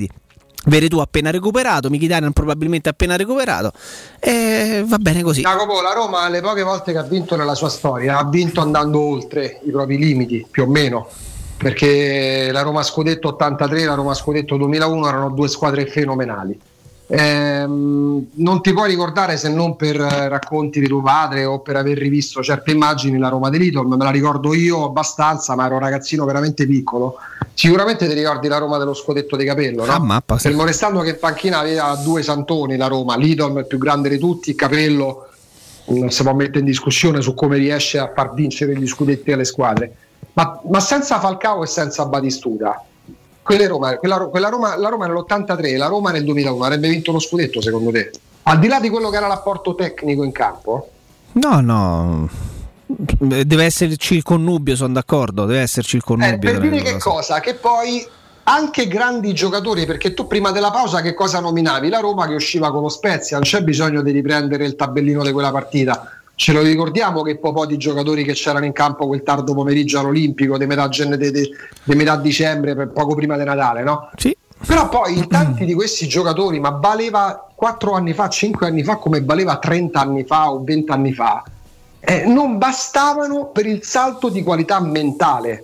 Veretù 0.66 0.98
appena 0.98 1.30
recuperato, 1.30 1.88
Mkhitaryan 1.88 2.32
probabilmente 2.32 2.90
appena 2.90 3.16
recuperato 3.16 3.72
e 4.18 4.84
va 4.86 4.98
bene 4.98 5.22
così. 5.22 5.40
Jacopo, 5.40 5.80
la 5.80 5.94
Roma 5.94 6.28
le 6.28 6.42
poche 6.42 6.62
volte 6.62 6.92
che 6.92 6.98
ha 6.98 7.02
vinto 7.02 7.34
nella 7.34 7.54
sua 7.54 7.70
storia 7.70 8.18
ha 8.18 8.28
vinto 8.28 8.60
andando 8.60 9.00
oltre 9.00 9.60
i 9.64 9.70
propri 9.70 9.96
limiti, 9.96 10.46
più 10.50 10.64
o 10.64 10.66
meno. 10.66 11.08
Perché 11.56 12.50
la 12.52 12.62
Roma 12.62 12.82
Scudetto 12.82 13.28
83 13.28 13.82
e 13.82 13.84
la 13.84 13.94
Roma 13.94 14.14
Scudetto 14.14 14.56
2001 14.56 15.08
erano 15.08 15.30
due 15.30 15.48
squadre 15.48 15.86
fenomenali. 15.86 16.58
Ehm, 17.12 18.26
non 18.34 18.62
ti 18.62 18.72
puoi 18.72 18.88
ricordare 18.88 19.36
se 19.36 19.48
non 19.48 19.74
per 19.74 20.00
eh, 20.00 20.28
racconti 20.28 20.78
di 20.78 20.86
tuo 20.86 21.02
padre 21.02 21.44
o 21.44 21.58
per 21.58 21.74
aver 21.74 21.98
rivisto 21.98 22.40
certe 22.40 22.70
immagini 22.70 23.18
la 23.18 23.28
Roma 23.28 23.50
di 23.50 23.58
Lidl, 23.58 23.84
me 23.84 23.96
la 23.96 24.10
ricordo 24.10 24.54
io 24.54 24.84
abbastanza, 24.84 25.56
ma 25.56 25.66
ero 25.66 25.74
un 25.74 25.80
ragazzino 25.80 26.24
veramente 26.24 26.66
piccolo. 26.66 27.16
Sicuramente 27.52 28.06
ti 28.06 28.14
ricordi 28.14 28.46
la 28.46 28.58
Roma 28.58 28.78
dello 28.78 28.94
scudetto 28.94 29.36
di 29.36 29.44
capello, 29.44 29.84
no? 29.84 29.92
Ah, 29.92 29.98
mappa, 29.98 30.38
sì. 30.38 30.48
Fermo 30.48 30.64
restando 30.64 31.00
che 31.00 31.10
in 31.10 31.18
panchina 31.18 31.58
aveva 31.58 31.98
due 32.02 32.22
santoni 32.22 32.76
la 32.76 32.86
Roma, 32.86 33.16
Lidl 33.16 33.58
il 33.58 33.66
più 33.66 33.78
grande 33.78 34.08
di 34.08 34.18
tutti, 34.18 34.54
Capello 34.54 35.26
non 35.86 36.10
si 36.10 36.22
può 36.22 36.32
mettere 36.32 36.60
in 36.60 36.66
discussione 36.66 37.20
su 37.20 37.34
come 37.34 37.56
riesce 37.56 37.98
a 37.98 38.12
far 38.14 38.32
vincere 38.34 38.76
gli 38.76 38.86
scudetti 38.86 39.32
alle 39.32 39.44
squadre. 39.44 39.92
Ma, 40.34 40.60
ma 40.68 40.78
senza 40.78 41.18
Falcao 41.18 41.64
e 41.64 41.66
senza 41.66 42.06
Batistuta, 42.06 42.84
quelle 43.56 43.66
Roma, 43.66 43.96
quella, 43.96 44.18
quella 44.26 44.48
Roma, 44.48 44.76
la 44.76 44.88
Roma 44.88 45.06
nell'83 45.06 45.64
e 45.64 45.76
la 45.76 45.86
Roma 45.86 46.10
nel 46.10 46.24
2001 46.24 46.64
avrebbe 46.64 46.88
vinto 46.88 47.12
lo 47.12 47.18
scudetto 47.18 47.60
secondo 47.60 47.90
te? 47.90 48.10
Al 48.44 48.58
di 48.58 48.68
là 48.68 48.80
di 48.80 48.88
quello 48.88 49.10
che 49.10 49.16
era 49.16 49.26
l'apporto 49.26 49.74
tecnico 49.74 50.22
in 50.24 50.32
campo, 50.32 50.88
No, 51.32 51.60
no. 51.60 52.28
Deve 52.86 53.64
esserci 53.64 54.16
il 54.16 54.22
connubio, 54.22 54.74
sono 54.74 54.94
d'accordo. 54.94 55.44
Deve 55.44 55.60
esserci 55.60 55.96
il 55.96 56.02
connubio. 56.02 56.34
Eh, 56.34 56.38
per 56.38 56.58
dire 56.58 56.82
che 56.82 56.98
cosa? 56.98 57.38
Che 57.38 57.54
poi 57.54 58.04
anche 58.44 58.88
grandi 58.88 59.32
giocatori, 59.32 59.86
perché 59.86 60.12
tu 60.12 60.26
prima 60.26 60.50
della 60.50 60.72
pausa 60.72 61.00
che 61.02 61.14
cosa 61.14 61.38
nominavi? 61.38 61.88
La 61.88 62.00
Roma 62.00 62.26
che 62.26 62.34
usciva 62.34 62.72
con 62.72 62.82
lo 62.82 62.88
Spezia, 62.88 63.36
non 63.36 63.46
c'è 63.46 63.62
bisogno 63.62 64.02
di 64.02 64.10
riprendere 64.10 64.64
il 64.64 64.74
tabellino 64.74 65.22
di 65.22 65.30
quella 65.30 65.52
partita. 65.52 66.19
Ce 66.40 66.54
lo 66.54 66.62
ricordiamo 66.62 67.20
che 67.20 67.36
po' 67.36 67.66
di 67.66 67.76
giocatori 67.76 68.24
che 68.24 68.32
c'erano 68.32 68.64
in 68.64 68.72
campo 68.72 69.06
quel 69.06 69.22
tardo 69.22 69.52
pomeriggio 69.52 69.98
all'Olimpico 69.98 70.56
di 70.56 70.64
metà, 70.64 70.88
de- 70.88 71.30
de- 71.30 71.50
di 71.82 71.94
metà 71.94 72.16
dicembre, 72.16 72.86
poco 72.86 73.14
prima 73.14 73.36
di 73.36 73.44
Natale, 73.44 73.82
no? 73.82 74.08
Sì. 74.16 74.34
Però 74.66 74.88
poi 74.88 75.26
tanti 75.28 75.66
di 75.66 75.74
questi 75.74 76.08
giocatori, 76.08 76.58
ma 76.58 76.70
valeva 76.70 77.46
4 77.54 77.92
anni 77.92 78.14
fa, 78.14 78.30
5 78.30 78.66
anni 78.66 78.82
fa, 78.82 78.96
come 78.96 79.20
valeva 79.22 79.58
30 79.58 80.00
anni 80.00 80.24
fa 80.24 80.50
o 80.50 80.64
20 80.64 80.90
anni 80.90 81.12
fa, 81.12 81.44
eh, 82.00 82.24
non 82.24 82.56
bastavano 82.56 83.48
per 83.48 83.66
il 83.66 83.84
salto 83.84 84.30
di 84.30 84.42
qualità 84.42 84.80
mentale. 84.80 85.62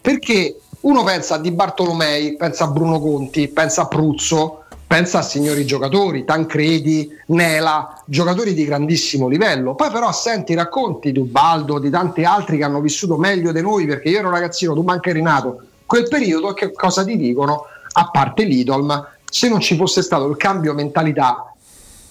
Perché 0.00 0.58
uno 0.80 1.04
pensa 1.04 1.34
a 1.34 1.38
Di 1.38 1.50
Bartolomei, 1.50 2.34
pensa 2.36 2.64
a 2.64 2.68
Bruno 2.68 2.98
Conti, 2.98 3.46
pensa 3.48 3.82
a 3.82 3.88
Pruzzo, 3.88 4.57
pensa 4.88 5.18
a 5.18 5.22
signori 5.22 5.66
giocatori, 5.66 6.24
Tancredi, 6.24 7.14
Nela, 7.26 8.02
giocatori 8.06 8.54
di 8.54 8.64
grandissimo 8.64 9.28
livello. 9.28 9.74
Poi 9.74 9.90
però 9.90 10.10
senti 10.12 10.54
racconti 10.54 11.12
di 11.12 11.18
Ubaldo, 11.18 11.78
di 11.78 11.90
tanti 11.90 12.24
altri 12.24 12.56
che 12.56 12.64
hanno 12.64 12.80
vissuto 12.80 13.18
meglio 13.18 13.52
di 13.52 13.60
noi, 13.60 13.86
perché 13.86 14.08
io 14.08 14.20
ero 14.20 14.30
ragazzino, 14.30 14.72
tu 14.72 14.82
manca 14.82 15.12
Renato, 15.12 15.60
quel 15.84 16.08
periodo 16.08 16.54
che 16.54 16.72
cosa 16.72 17.04
ti 17.04 17.18
dicono? 17.18 17.66
A 17.92 18.08
parte 18.08 18.44
l'Idolm, 18.44 19.06
se 19.28 19.50
non 19.50 19.60
ci 19.60 19.76
fosse 19.76 20.00
stato 20.00 20.26
il 20.26 20.38
cambio 20.38 20.72
mentalità 20.72 21.52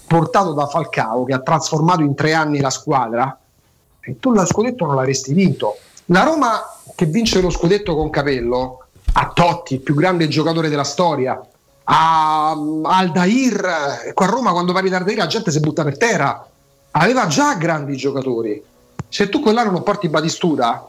portato 0.06 0.53
da 0.53 0.67
Falcao, 0.67 1.23
che 1.23 1.33
ha 1.33 1.39
trasformato 1.39 2.01
in 2.01 2.14
tre 2.14 2.33
anni 2.33 2.59
la 2.59 2.69
squadra, 2.69 3.38
tu 4.19 4.31
lo 4.31 4.45
scudetto 4.45 4.85
non 4.85 4.95
l'avresti 4.95 5.33
vinto. 5.33 5.77
La 6.06 6.23
Roma 6.23 6.61
che 6.95 7.06
vince 7.06 7.41
lo 7.41 7.49
scudetto 7.49 7.95
con 7.95 8.11
Capello, 8.11 8.83
a 9.14 9.31
Totti, 9.33 9.73
il 9.73 9.80
più 9.80 9.95
grande 9.95 10.27
giocatore 10.27 10.69
della 10.69 10.83
storia, 10.83 11.41
a 11.90 12.51
Aldair, 12.83 14.11
qua 14.14 14.25
a 14.25 14.30
Roma 14.30 14.51
quando 14.51 14.74
parli 14.74 14.90
di 14.90 14.95
Aldair 14.95 15.17
la 15.17 15.27
gente 15.27 15.51
si 15.51 15.59
butta 15.59 15.83
per 15.83 15.98
terra, 15.98 16.45
aveva 16.91 17.27
già 17.27 17.56
grandi 17.56 17.95
giocatori. 17.95 18.61
Se 19.07 19.30
tu 19.30 19.40
quell'anno 19.40 19.72
non 19.72 19.83
porti 19.83 20.09
Batistuta, 20.09 20.85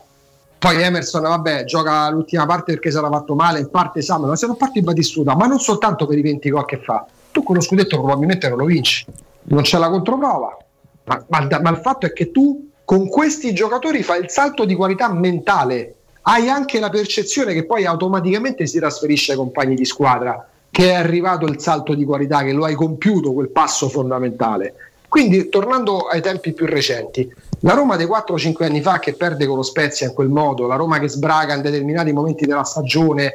poi 0.59 0.83
Emerson, 0.83 1.23
vabbè, 1.23 1.65
gioca 1.65 2.10
l'ultima 2.10 2.47
parte 2.47 2.73
perché 2.73 2.89
era 2.89 3.09
fatto 3.09 3.36
male, 3.36 3.60
in 3.60 3.70
parte 3.70 4.02
Sam, 4.02 4.25
ma 4.25 4.35
se 4.35 4.47
non 4.47 4.57
porti 4.57 4.83
Batistuta, 4.83 5.36
ma 5.36 5.47
non 5.47 5.60
soltanto 5.60 6.07
per 6.07 6.18
i 6.18 6.23
20 6.23 6.51
gol 6.51 6.65
che 6.65 6.78
fa, 6.78 7.07
tu 7.31 7.44
quello 7.44 7.60
scudetto 7.60 7.97
probabilmente 7.99 8.49
non 8.49 8.59
lo 8.59 8.65
vinci, 8.65 9.07
non 9.44 9.62
c'è 9.62 9.78
la 9.78 9.89
controprova. 9.89 10.57
Ma, 11.05 11.25
ma 11.28 11.60
ma 11.60 11.70
il 11.70 11.81
fatto 11.83 12.07
è 12.07 12.12
che 12.12 12.33
tu 12.33 12.70
con 12.85 13.09
questi 13.09 13.55
giocatori 13.55 14.02
fai 14.02 14.23
il 14.23 14.31
salto 14.31 14.65
di 14.65 14.75
qualità 14.75 15.12
mentale, 15.12 15.94
hai 16.23 16.49
anche 16.49 16.81
la 16.81 16.91
percezione 16.91 17.52
che 17.52 17.65
poi 17.65 17.86
automaticamente 17.86 18.67
si 18.67 18.78
trasferisce 18.78 19.33
ai 19.33 19.39
compagni 19.39 19.77
di 19.77 19.85
squadra. 19.85 20.49
Che 20.71 20.91
è 20.91 20.95
arrivato 20.95 21.47
il 21.47 21.61
salto 21.61 21.95
di 21.95 22.05
qualità, 22.05 22.43
che 22.43 22.53
lo 22.53 22.65
hai 22.65 22.75
compiuto 22.75 23.33
quel 23.33 23.49
passo 23.49 23.89
fondamentale. 23.89 24.75
Quindi, 25.09 25.49
tornando 25.49 26.01
ai 26.01 26.21
tempi 26.21 26.53
più 26.53 26.67
recenti, 26.67 27.31
la 27.61 27.73
Roma 27.73 27.97
dei 27.97 28.07
4-5 28.07 28.65
anni 28.65 28.83
fa 28.83 28.99
che 28.99 29.15
perde 29.15 29.47
con 29.47 29.57
lo 29.57 29.63
Spezia 29.63 30.07
in 30.07 30.15
quel 30.15 30.29
modo, 30.29 30.67
la 30.67 30.77
Roma 30.77 30.99
che 30.99 31.09
sbraga 31.09 31.55
in 31.55 31.63
determinati 31.63 32.13
momenti 32.13 32.45
della 32.45 32.63
stagione 32.63 33.33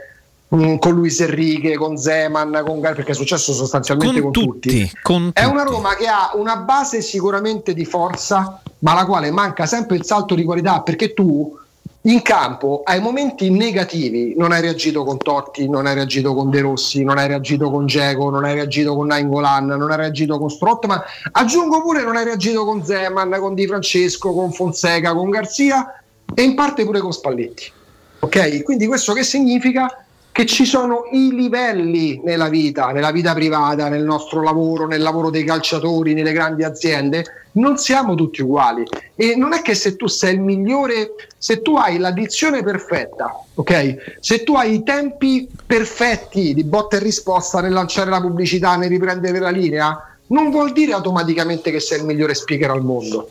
mh, 0.48 0.56
mm, 0.56 0.76
con 0.78 0.94
Luis 0.94 1.20
Enrique, 1.20 1.76
con 1.76 1.98
Zeman, 1.98 2.62
con 2.64 2.80
Gar, 2.80 2.94
perché 2.96 3.12
è 3.12 3.16
successo 3.16 3.54
sostanzialmente 3.54 4.22
con, 4.22 4.32
Con 4.32 4.44
tutti. 4.44 4.70
tutti, 4.70 4.92
con 5.02 5.32
È 5.34 5.44
una 5.44 5.64
tutti. 5.64 5.76
Roma 5.76 5.96
che 5.96 6.08
ha 6.08 6.32
una 6.36 6.58
base 6.58 7.02
sicuramente 7.02 7.74
di 7.74 7.86
forza, 7.86 8.62
ma 8.80 8.92
alla 8.92 9.06
quale 9.06 9.32
manca 9.32 9.66
sempre 9.66 9.98
il 9.98 10.06
salto 10.06 10.36
di 10.36 10.44
qualità 10.44 10.82
perché 10.82 11.14
tu 11.14 11.58
in 12.06 12.22
campo 12.22 12.82
ai 12.84 13.00
momenti 13.00 13.50
negativi 13.50 14.34
non 14.36 14.52
hai 14.52 14.62
reagito 14.62 15.04
con 15.06 15.18
Totti, 15.18 15.70
non 15.70 15.86
hai 15.86 15.94
reagito 15.94 16.34
con 16.34 16.50
De 16.50 16.60
Rossi, 16.60 17.04
non 17.04 17.18
hai 17.18 17.28
reagito 17.28 17.70
con 17.70 17.86
Geco, 17.86 18.30
non 18.30 18.44
hai 18.44 18.56
reagito 18.56 18.94
con 18.96 19.08
Nainggolan, 19.08 19.68
non 19.68 19.90
hai 19.90 19.98
reagito 19.98 20.38
con 20.38 20.50
Strott, 20.50 20.86
ma 20.86 21.02
aggiungo 21.32 21.82
pure 21.82 22.04
non 22.04 22.18
hai 22.18 22.26
reagito 22.26 22.66
con 22.66 22.84
Zeman, 22.84 23.38
con 23.40 23.54
Di 23.54 23.68
Francesco, 23.68 24.34
con 24.34 24.52
Fonseca, 24.52 25.14
con 25.14 25.30
Garzia 25.30 26.04
e 26.34 26.44
in 26.44 26.56
parte 26.56 26.84
pure 26.84 27.00
con 27.00 27.14
Spalletti. 27.14 27.72
Ok? 28.20 28.64
Quindi 28.64 28.86
questo 28.88 29.14
che 29.14 29.24
significa? 29.24 30.03
Che 30.34 30.48
ci 30.48 30.66
sono 30.66 31.04
i 31.12 31.32
livelli 31.32 32.20
nella 32.24 32.50
vita, 32.50 32.88
nella 32.88 33.12
vita 33.12 33.36
privata, 33.36 33.88
nel 33.88 34.04
nostro 34.04 34.42
lavoro, 34.42 34.88
nel 34.88 35.04
lavoro 35.04 35.30
dei 35.30 35.44
calciatori, 35.44 36.16
nelle 36.16 36.32
grandi 36.32 36.64
aziende, 36.64 37.24
non 37.52 37.78
siamo 37.78 38.16
tutti 38.16 38.42
uguali. 38.42 38.84
E 39.16 39.36
non 39.36 39.54
è 39.54 39.62
che 39.62 39.76
se 39.76 39.96
tu 39.96 40.08
sei 40.08 40.34
il 40.34 40.42
migliore, 40.42 41.14
se 41.38 41.62
tu 41.62 41.76
hai 41.76 42.00
l'addizione 42.00 42.64
perfetta, 42.64 43.32
ok? 43.54 44.18
Se 44.22 44.44
tu 44.44 44.56
hai 44.56 44.74
i 44.74 44.84
tempi 44.84 45.48
perfetti 45.68 46.56
di 46.56 46.64
botta 46.64 46.98
e 46.98 47.00
risposta 47.00 47.62
nel 47.62 47.72
lanciare 47.72 48.10
la 48.10 48.20
pubblicità, 48.20 48.76
nel 48.76 48.90
riprendere 48.90 49.38
la 49.38 49.52
linea, 49.52 50.18
non 50.30 50.50
vuol 50.50 50.72
dire 50.72 50.94
automaticamente 50.94 51.70
che 51.70 51.80
sei 51.80 52.00
il 52.00 52.06
migliore 52.06 52.34
speaker 52.34 52.72
al 52.72 52.84
mondo 52.84 53.30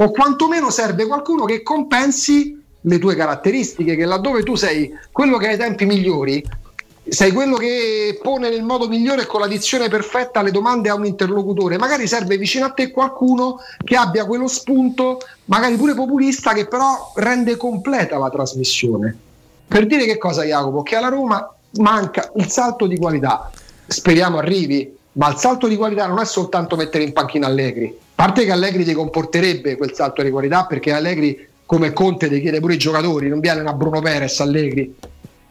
o 0.00 0.10
quantomeno 0.10 0.70
serve 0.70 1.06
qualcuno 1.06 1.44
che 1.44 1.62
compensi 1.62 2.57
le 2.88 2.98
tue 2.98 3.14
caratteristiche, 3.14 3.94
che 3.94 4.04
laddove 4.04 4.42
tu 4.42 4.54
sei 4.54 4.92
quello 5.12 5.36
che 5.36 5.48
ha 5.48 5.52
i 5.52 5.58
tempi 5.58 5.84
migliori, 5.84 6.44
sei 7.08 7.32
quello 7.32 7.56
che 7.56 8.18
pone 8.22 8.50
nel 8.50 8.62
modo 8.62 8.88
migliore 8.88 9.22
e 9.22 9.26
con 9.26 9.40
la 9.40 9.46
dizione 9.46 9.88
perfetta 9.88 10.42
le 10.42 10.50
domande 10.50 10.88
a 10.88 10.94
un 10.94 11.06
interlocutore, 11.06 11.78
magari 11.78 12.06
serve 12.06 12.36
vicino 12.36 12.66
a 12.66 12.70
te 12.70 12.90
qualcuno 12.90 13.60
che 13.82 13.96
abbia 13.96 14.26
quello 14.26 14.46
spunto, 14.46 15.20
magari 15.46 15.76
pure 15.76 15.94
populista, 15.94 16.52
che 16.52 16.66
però 16.66 17.12
rende 17.14 17.56
completa 17.56 18.18
la 18.18 18.30
trasmissione. 18.30 19.16
Per 19.66 19.86
dire 19.86 20.04
che 20.04 20.18
cosa 20.18 20.44
Jacopo? 20.44 20.82
Che 20.82 20.96
alla 20.96 21.08
Roma 21.08 21.54
manca 21.72 22.30
il 22.36 22.48
salto 22.48 22.86
di 22.86 22.96
qualità, 22.96 23.50
speriamo 23.86 24.38
arrivi, 24.38 24.96
ma 25.12 25.30
il 25.30 25.36
salto 25.36 25.66
di 25.66 25.76
qualità 25.76 26.06
non 26.06 26.20
è 26.20 26.24
soltanto 26.24 26.76
mettere 26.76 27.04
in 27.04 27.12
panchina 27.12 27.46
Allegri, 27.46 27.86
a 27.88 27.94
parte 28.14 28.44
che 28.44 28.52
Allegri 28.52 28.84
ti 28.84 28.92
comporterebbe 28.92 29.76
quel 29.76 29.94
salto 29.94 30.22
di 30.22 30.30
qualità 30.30 30.66
perché 30.66 30.92
Allegri 30.92 31.46
come 31.68 31.92
Conte 31.92 32.30
ti 32.30 32.40
chiede 32.40 32.60
pure 32.60 32.74
i 32.74 32.78
giocatori, 32.78 33.28
non 33.28 33.40
viene 33.40 33.60
a 33.68 33.74
Bruno 33.74 34.00
Perez 34.00 34.40
Allegri, 34.40 34.96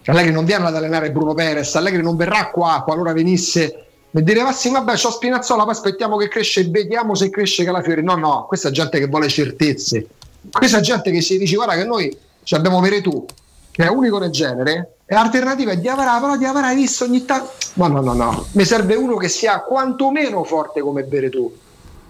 Allegri 0.05 0.31
non 0.31 0.45
viene 0.45 0.65
ad 0.65 0.75
allenare 0.75 1.11
Bruno 1.11 1.35
Perez, 1.35 1.75
Allegri 1.75 2.01
non 2.01 2.15
verrà 2.15 2.49
qua 2.49 2.81
qualora 2.83 3.13
venisse 3.13 3.85
per 4.09 4.23
dire 4.23 4.41
ma 4.41 4.51
sì 4.51 4.71
vabbè 4.71 4.93
c'ho 4.93 5.11
Spinazzola 5.11 5.61
poi 5.61 5.73
aspettiamo 5.73 6.17
che 6.17 6.27
cresce 6.27 6.61
e 6.61 6.69
vediamo 6.69 7.13
se 7.13 7.29
cresce 7.29 7.63
Calafiori. 7.63 8.01
No 8.03 8.15
no 8.15 8.45
questa 8.47 8.69
è 8.69 8.71
gente 8.71 8.97
che 8.97 9.05
vuole 9.05 9.27
certezze 9.27 10.07
questa 10.49 10.79
è 10.79 10.81
gente 10.81 11.11
che 11.11 11.21
si 11.21 11.37
dice 11.37 11.53
guarda 11.53 11.75
che 11.75 11.83
noi 11.83 12.17
ci 12.41 12.55
abbiamo 12.55 12.79
Veretù 12.79 13.23
che 13.69 13.83
è 13.83 13.87
unico 13.87 14.17
nel 14.17 14.31
genere 14.31 14.93
e 15.05 15.13
l'alternativa 15.13 15.73
è 15.73 15.77
Diavara 15.77 16.19
però 16.19 16.35
Diavara 16.35 16.65
hai 16.65 16.77
visto 16.77 17.03
ogni 17.03 17.25
tanto 17.25 17.51
no 17.73 17.87
no 17.89 18.01
no 18.01 18.13
no 18.13 18.47
mi 18.53 18.65
serve 18.65 18.95
uno 18.95 19.17
che 19.17 19.29
sia 19.29 19.59
quantomeno 19.59 20.43
forte 20.43 20.81
come 20.81 21.03
Veretù 21.03 21.55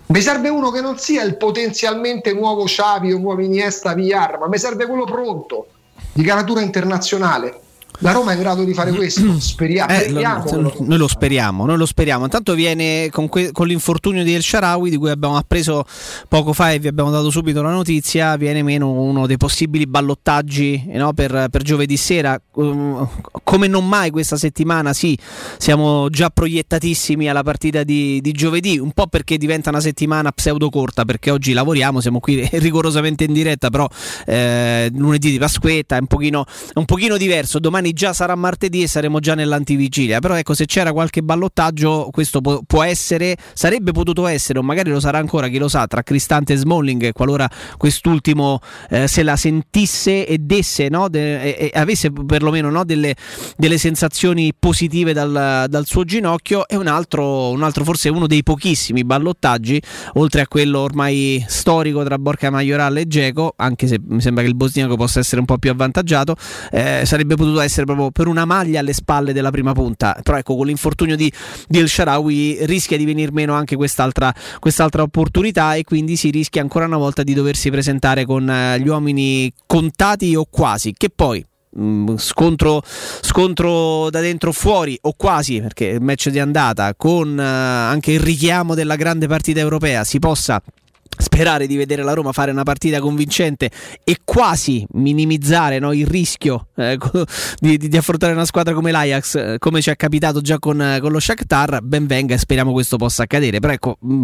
mi 0.08 0.22
serve 0.22 0.50
uno 0.50 0.72
che 0.72 0.82
non 0.82 0.98
sia 0.98 1.24
il 1.24 1.36
potenzialmente 1.36 2.34
nuovo 2.34 2.64
Xavi 2.64 3.12
o 3.12 3.18
nuovo 3.18 3.42
Iniesta 3.42 3.94
VR 3.94 4.38
ma 4.40 4.48
mi 4.48 4.58
serve 4.58 4.86
quello 4.86 5.04
pronto 5.04 5.68
di 6.14 6.24
caratura 6.24 6.62
internazionale 6.62 7.62
la 8.00 8.12
Roma 8.12 8.32
è 8.32 8.36
in 8.36 8.42
grado 8.42 8.64
di 8.64 8.74
fare 8.74 8.92
questo 8.92 9.40
speriamo, 9.40 9.92
Eh, 9.94 10.04
crediamo 10.04 10.44
lo- 10.52 10.62
lo- 10.62 10.76
noi 10.82 10.98
lo 10.98 11.08
speriamo, 11.08 11.66
noi 11.66 11.78
lo 11.78 11.86
speriamo. 11.86 12.24
Intanto 12.26 12.54
viene 12.54 13.10
con, 13.12 13.28
que- 13.30 13.52
con 13.52 13.68
l'infortunio 13.68 14.24
di 14.24 14.34
El 14.34 14.44
Sharawi, 14.44 14.90
di 14.90 14.98
cui 14.98 15.10
abbiamo 15.10 15.36
appreso 15.38 15.84
poco 16.28 16.54
fa 16.54 16.72
e 16.72 16.80
vi 16.80 16.88
abbiamo 16.88 17.10
dato 17.10 17.30
subito 17.30 17.62
la 17.62 17.72
notizia, 17.72 18.36
viene 18.38 18.62
meno 18.64 18.92
uno 18.92 19.26
dei 19.28 19.38
possibili 19.38 19.88
ballottaggi 19.88 20.86
eh, 20.90 20.98
no, 20.98 21.14
per, 21.14 21.48
per 21.50 21.62
giovedì 21.64 21.98
sera. 21.98 22.40
Um, 22.54 23.08
come 23.44 23.68
non 23.68 23.88
mai 23.88 24.10
questa 24.12 24.36
settimana, 24.38 24.94
sì, 24.94 25.18
siamo 25.58 26.10
già 26.10 26.30
proiettatissimi 26.30 27.30
alla 27.30 27.44
partita 27.44 27.84
di, 27.84 28.20
di 28.22 28.32
giovedì, 28.32 28.78
un 28.78 28.92
po' 28.92 29.08
perché 29.08 29.38
diventa 29.38 29.70
una 29.70 29.80
settimana 29.80 30.32
pseudo 30.32 30.70
corta, 30.70 31.06
perché 31.06 31.32
oggi 31.32 31.54
lavoriamo, 31.54 32.00
siamo 32.02 32.20
qui 32.20 32.48
rigorosamente 32.54 33.24
in 33.24 33.34
diretta, 33.34 33.70
però 33.70 33.88
eh, 34.26 34.90
lunedì 34.94 35.32
di 35.32 35.38
Pasquetta 35.38 35.96
è 35.98 36.00
un 36.00 36.08
pochino, 36.08 36.46
è 36.46 36.78
un 36.78 36.86
pochino 36.86 37.18
diverso. 37.18 37.60
Domani 37.60 37.87
già 37.94 38.14
sarà 38.14 38.36
martedì 38.36 38.84
e 38.84 38.88
saremo 38.88 39.20
già 39.20 39.36
nell'antivigilia. 39.36 40.20
Però 40.20 40.36
ecco, 40.36 40.54
se 40.54 40.66
c'era 40.66 40.92
qualche 40.92 41.22
ballottaggio, 41.22 42.10
questo 42.12 42.42
può, 42.42 42.62
può 42.66 42.84
essere, 42.84 43.38
sarebbe 43.54 43.92
potuto 43.92 44.28
essere, 44.28 44.60
o 44.60 44.64
magari 44.64 44.90
lo 44.90 45.00
sarà 45.00 45.18
ancora, 45.18 45.48
chi 45.48 45.58
lo 45.58 45.68
sa, 45.68 45.88
tra 45.88 46.04
Cristante 46.04 46.54
e 46.54 46.56
Smalling, 46.58 47.12
qualora 47.12 47.50
quest'ultimo 47.78 48.60
eh, 48.90 49.08
se 49.08 49.24
la 49.24 49.36
sentisse 49.36 50.26
e 50.26 50.38
desse, 50.40 50.90
no, 50.90 51.10
de- 51.10 51.42
e, 51.42 51.72
e 51.74 51.80
avesse 51.80 52.12
perlomeno 52.12 52.70
no, 52.70 52.84
delle, 52.84 53.16
delle 53.56 53.78
sensazioni 53.78 54.54
positive 54.58 55.14
dal, 55.14 55.66
dal 55.70 55.86
suo 55.86 56.04
ginocchio. 56.04 56.68
E 56.68 56.76
un 56.76 56.88
altro, 56.88 57.50
un 57.50 57.64
altro, 57.64 57.84
forse 57.84 58.10
uno 58.10 58.28
dei 58.28 58.44
pochissimi 58.44 59.04
ballottaggi, 59.04 59.82
oltre 60.14 60.42
a 60.42 60.48
quello 60.48 60.80
ormai 60.80 61.44
storico 61.48 62.04
tra 62.04 62.18
Borca 62.18 62.50
Majoral 62.50 62.98
e 62.98 63.08
Geco, 63.08 63.54
anche 63.58 63.88
se 63.88 64.00
mi 64.04 64.22
sembra 64.22 64.44
che 64.44 64.50
il 64.50 64.56
bosniaco 64.56 64.96
possa 64.96 65.20
essere 65.20 65.40
un 65.40 65.46
po' 65.46 65.58
più 65.58 65.70
avvantaggiato, 65.70 66.36
eh, 66.72 67.04
sarebbe 67.06 67.36
potuto 67.36 67.60
essere 67.60 67.77
proprio 67.86 68.12
per 68.12 68.28
una 68.28 68.46
maglia 68.46 68.80
alle 68.80 68.94
spalle 68.94 69.34
della 69.34 69.52
prima 69.52 69.74
punta. 69.74 70.18
Però 70.22 70.38
ecco, 70.38 70.56
con 70.56 70.68
l'infortunio 70.68 71.16
di, 71.16 71.32
di 71.68 71.80
El 71.80 71.90
Sharawi 71.90 72.60
rischia 72.62 72.98
di 72.98 73.06
venir 73.06 73.32
meno 73.32 73.54
anche 73.54 73.76
quest'altra, 73.76 74.34
quest'altra 74.60 75.02
opportunità 75.02 75.76
e 75.76 75.84
quindi 75.84 76.16
si 76.16 76.30
rischia 76.30 76.62
ancora 76.62 76.86
una 76.86 76.98
volta 76.98 77.24
di 77.24 77.34
doversi 77.34 77.70
presentare 77.70 78.26
con 78.26 78.50
eh, 78.50 78.80
gli 78.80 78.88
uomini 78.88 79.52
contati 79.66 80.36
o 80.36 80.46
quasi, 80.50 80.94
che 80.96 81.10
poi 81.10 81.44
mh, 81.78 82.16
Scontro, 82.18 82.82
scontro 82.86 84.10
da 84.10 84.20
dentro 84.20 84.52
fuori 84.52 84.98
o 85.02 85.14
quasi 85.16 85.62
perché 85.62 85.86
il 85.86 86.02
match 86.02 86.30
di 86.30 86.40
andata 86.40 86.94
con 86.96 87.40
eh, 87.40 87.44
anche 87.44 88.12
il 88.12 88.20
richiamo 88.20 88.74
della 88.74 88.96
grande 88.96 89.28
partita 89.28 89.60
europea 89.60 90.04
si 90.04 90.20
possa 90.20 90.62
sperare 91.18 91.68
di 91.68 91.76
vedere 91.76 92.04
la 92.04 92.14
Roma 92.14 92.32
fare 92.32 92.52
una 92.52 92.64
partita 92.64 93.00
convincente 93.00 93.70
e 94.04 94.18
quasi 94.24 94.86
minimizzare 94.94 95.80
no, 95.80 95.94
il 95.94 96.06
rischio 96.06 96.68
eh, 96.76 96.98
di, 97.60 97.78
di- 97.78 97.98
affrontare 97.98 98.34
una 98.34 98.46
squadra 98.46 98.74
come 98.74 98.92
l'Ajax, 98.92 99.36
eh, 99.36 99.56
come 99.60 99.82
ci 99.82 99.90
è 99.90 99.96
capitato 99.96 100.42
già 100.42 100.60
con, 100.60 100.82
eh, 100.82 101.00
con 101.00 101.12
lo 101.12 101.20
Shakhtar, 101.20 101.82
ben 101.82 102.06
venga 102.06 102.34
e 102.34 102.38
speriamo 102.38 102.72
questo 102.72 102.98
possa 102.98 103.24
accadere. 103.24 103.60
Però 103.60 103.74
ecco, 103.74 103.98
mh, 104.00 104.22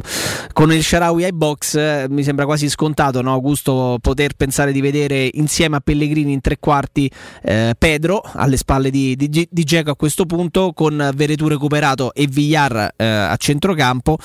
con 0.53 0.73
il 0.73 0.83
Sharawi 0.83 1.23
ai 1.23 1.33
box 1.33 1.75
eh, 1.75 2.05
mi 2.09 2.23
sembra 2.23 2.45
quasi 2.45 2.69
scontato, 2.69 3.21
no, 3.21 3.31
Augusto, 3.31 3.97
poter 4.01 4.33
pensare 4.33 4.71
di 4.71 4.81
vedere 4.81 5.29
insieme 5.33 5.77
a 5.77 5.79
Pellegrini 5.79 6.33
in 6.33 6.41
tre 6.41 6.57
quarti 6.59 7.09
eh, 7.41 7.73
Pedro 7.77 8.21
alle 8.33 8.57
spalle 8.57 8.89
di, 8.89 9.15
di, 9.15 9.47
di 9.49 9.63
Dzeko 9.63 9.91
a 9.91 9.95
questo 9.95 10.25
punto, 10.25 10.73
con 10.73 11.11
Veretù 11.15 11.47
recuperato 11.47 12.13
e 12.13 12.27
Villar 12.27 12.93
eh, 12.95 13.05
a 13.05 13.35
centrocampo. 13.37 14.17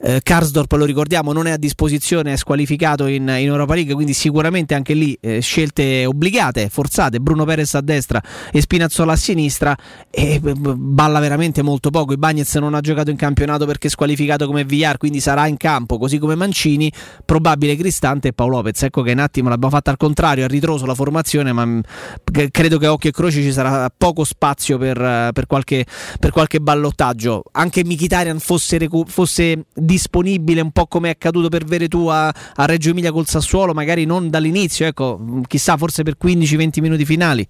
Eh, 0.00 0.20
Karsdorp, 0.22 0.72
lo 0.72 0.84
ricordiamo, 0.84 1.32
non 1.32 1.46
è 1.46 1.50
a 1.50 1.56
disposizione, 1.56 2.04
è 2.14 2.36
squalificato 2.36 3.06
in, 3.06 3.22
in 3.22 3.46
Europa 3.46 3.74
League, 3.74 3.94
quindi 3.94 4.12
sicuramente 4.12 4.74
anche 4.74 4.94
lì 4.94 5.16
eh, 5.20 5.40
scelte 5.40 6.06
obbligate, 6.06 6.68
forzate. 6.68 7.18
Bruno 7.20 7.44
Perez 7.44 7.74
a 7.74 7.80
destra 7.80 8.22
e 8.52 8.60
Spinazzola 8.60 9.12
a 9.12 9.16
sinistra. 9.16 9.76
E 10.10 10.40
b- 10.40 10.74
balla 10.74 11.18
veramente 11.20 11.62
molto 11.62 11.90
poco. 11.90 12.12
I 12.12 12.16
Bagnets 12.16 12.54
non 12.56 12.74
ha 12.74 12.80
giocato 12.80 13.10
in 13.10 13.16
campionato 13.16 13.66
perché 13.66 13.88
è 13.88 13.90
squalificato 13.90 14.46
come 14.46 14.64
Villar, 14.64 14.98
quindi 14.98 15.20
sarà 15.20 15.46
in 15.46 15.56
campo, 15.56 15.98
così 15.98 16.18
come 16.18 16.34
Mancini. 16.34 16.92
Probabile 17.24 17.76
Cristante 17.76 18.28
e 18.28 18.32
Paolo 18.32 18.56
Lopez. 18.56 18.82
Ecco 18.82 19.02
che 19.02 19.12
un 19.12 19.18
attimo 19.18 19.48
l'abbiamo 19.48 19.74
fatta 19.74 19.90
al 19.90 19.96
contrario, 19.96 20.44
a 20.44 20.48
ritroso 20.48 20.86
la 20.86 20.94
formazione, 20.94 21.52
ma 21.52 21.80
c- 22.24 22.48
credo 22.50 22.78
che 22.78 22.86
a 22.86 22.92
occhio 22.92 23.10
e 23.10 23.12
croce 23.12 23.42
ci 23.42 23.52
sarà 23.52 23.90
poco 23.96 24.24
spazio 24.24 24.78
per, 24.78 25.00
eh, 25.00 25.30
per 25.32 25.46
qualche, 25.46 25.84
per 26.18 26.30
qualche 26.30 26.60
ballottaggio. 26.60 27.42
Anche 27.52 27.84
Mkhitaryan 27.84 28.38
fosse, 28.38 28.88
fosse 29.06 29.66
disponibile, 29.74 30.60
un 30.60 30.70
po' 30.70 30.86
come 30.86 31.08
è 31.08 31.12
accaduto 31.12 31.48
per 31.48 31.64
Veretù 31.64 31.95
a, 32.04 32.28
a 32.28 32.64
Reggio 32.64 32.90
Emilia 32.90 33.12
col 33.12 33.26
Sassuolo, 33.26 33.72
magari 33.72 34.04
non 34.04 34.28
dall'inizio, 34.28 34.86
ecco, 34.86 35.18
mh, 35.18 35.42
chissà, 35.46 35.76
forse 35.76 36.02
per 36.02 36.16
15-20 36.22 36.80
minuti 36.80 37.04
finali. 37.04 37.48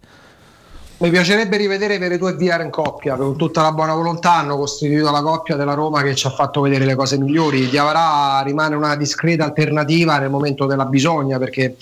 Mi 0.98 1.10
piacerebbe 1.10 1.58
rivedere 1.58 1.98
Veretù 1.98 2.26
e 2.26 2.36
Viar 2.36 2.62
in 2.62 2.70
coppia, 2.70 3.16
con 3.16 3.36
tutta 3.36 3.60
la 3.60 3.72
buona 3.72 3.92
volontà 3.92 4.36
hanno 4.36 4.56
costituito 4.56 5.10
la 5.10 5.20
coppia 5.20 5.54
della 5.54 5.74
Roma 5.74 6.02
che 6.02 6.14
ci 6.14 6.26
ha 6.26 6.30
fatto 6.30 6.62
vedere 6.62 6.86
le 6.86 6.94
cose 6.94 7.18
migliori. 7.18 7.68
Diavara 7.68 8.40
rimane 8.42 8.76
una 8.76 8.96
discreta 8.96 9.44
alternativa 9.44 10.18
nel 10.18 10.30
momento 10.30 10.64
della 10.64 10.86
bisogna 10.86 11.38
perché 11.38 11.76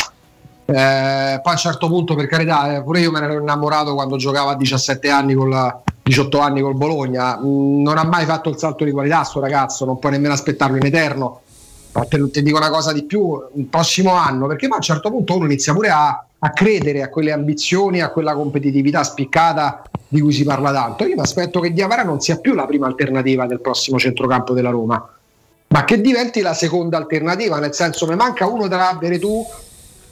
eh, 0.65 1.41
poi 1.41 1.43
a 1.44 1.51
un 1.51 1.57
certo 1.57 1.86
punto 1.86 2.17
per 2.17 2.26
carità 2.26 2.75
eh, 2.75 2.83
pure 2.83 3.01
io 3.01 3.12
me 3.12 3.20
ne 3.20 3.26
ero 3.26 3.41
innamorato 3.41 3.94
quando 3.94 4.17
giocava 4.17 4.52
a 4.52 4.57
17 4.57 5.09
anni 5.10 5.34
con 5.34 5.49
la, 5.49 5.81
18 6.05 6.39
anni 6.39 6.60
col 6.60 6.75
Bologna, 6.75 7.39
mm, 7.39 7.83
non 7.83 7.97
ha 7.97 8.05
mai 8.05 8.26
fatto 8.26 8.51
il 8.51 8.59
salto 8.59 8.84
di 8.84 8.91
qualità 8.91 9.23
sto 9.25 9.41
ragazzo, 9.41 9.86
non 9.86 9.99
puoi 9.99 10.12
nemmeno 10.12 10.34
aspettarlo 10.34 10.76
in 10.76 10.84
eterno. 10.84 11.41
Ti 12.08 12.42
dico 12.42 12.56
una 12.56 12.70
cosa 12.70 12.92
di 12.92 13.05
più, 13.05 13.40
il 13.55 13.66
prossimo 13.66 14.14
anno, 14.14 14.48
perché 14.48 14.66
poi 14.66 14.74
a 14.74 14.78
un 14.78 14.82
certo 14.82 15.10
punto 15.10 15.36
uno 15.36 15.44
inizia 15.44 15.73
pure 15.73 15.90
a, 15.90 16.26
a 16.36 16.50
credere 16.50 17.02
a 17.02 17.08
quelle 17.08 17.31
ambizioni, 17.31 18.00
a 18.00 18.08
quella 18.08 18.34
competitività 18.34 19.05
spiccata 19.05 19.84
di 20.08 20.20
cui 20.20 20.32
si 20.32 20.42
parla 20.42 20.73
tanto. 20.73 21.06
Io 21.06 21.14
mi 21.14 21.20
aspetto 21.20 21.60
che 21.60 21.73
Diavara 21.73 22.02
non 22.02 22.20
sia 22.20 22.39
più 22.39 22.55
la 22.55 22.66
prima 22.66 22.89
alternativa 22.89 23.47
del 23.47 23.60
prossimo 23.60 23.97
centrocampo 23.98 24.55
della 24.55 24.70
Roma, 24.70 25.08
ma 25.68 25.84
che 25.84 26.00
diventi 26.00 26.40
la 26.40 26.52
seconda 26.52 26.97
alternativa, 26.97 27.60
nel 27.60 27.74
senso 27.74 28.08
mi 28.08 28.16
manca 28.16 28.48
uno 28.48 28.66
da 28.66 28.98
Veretù, 29.00 29.47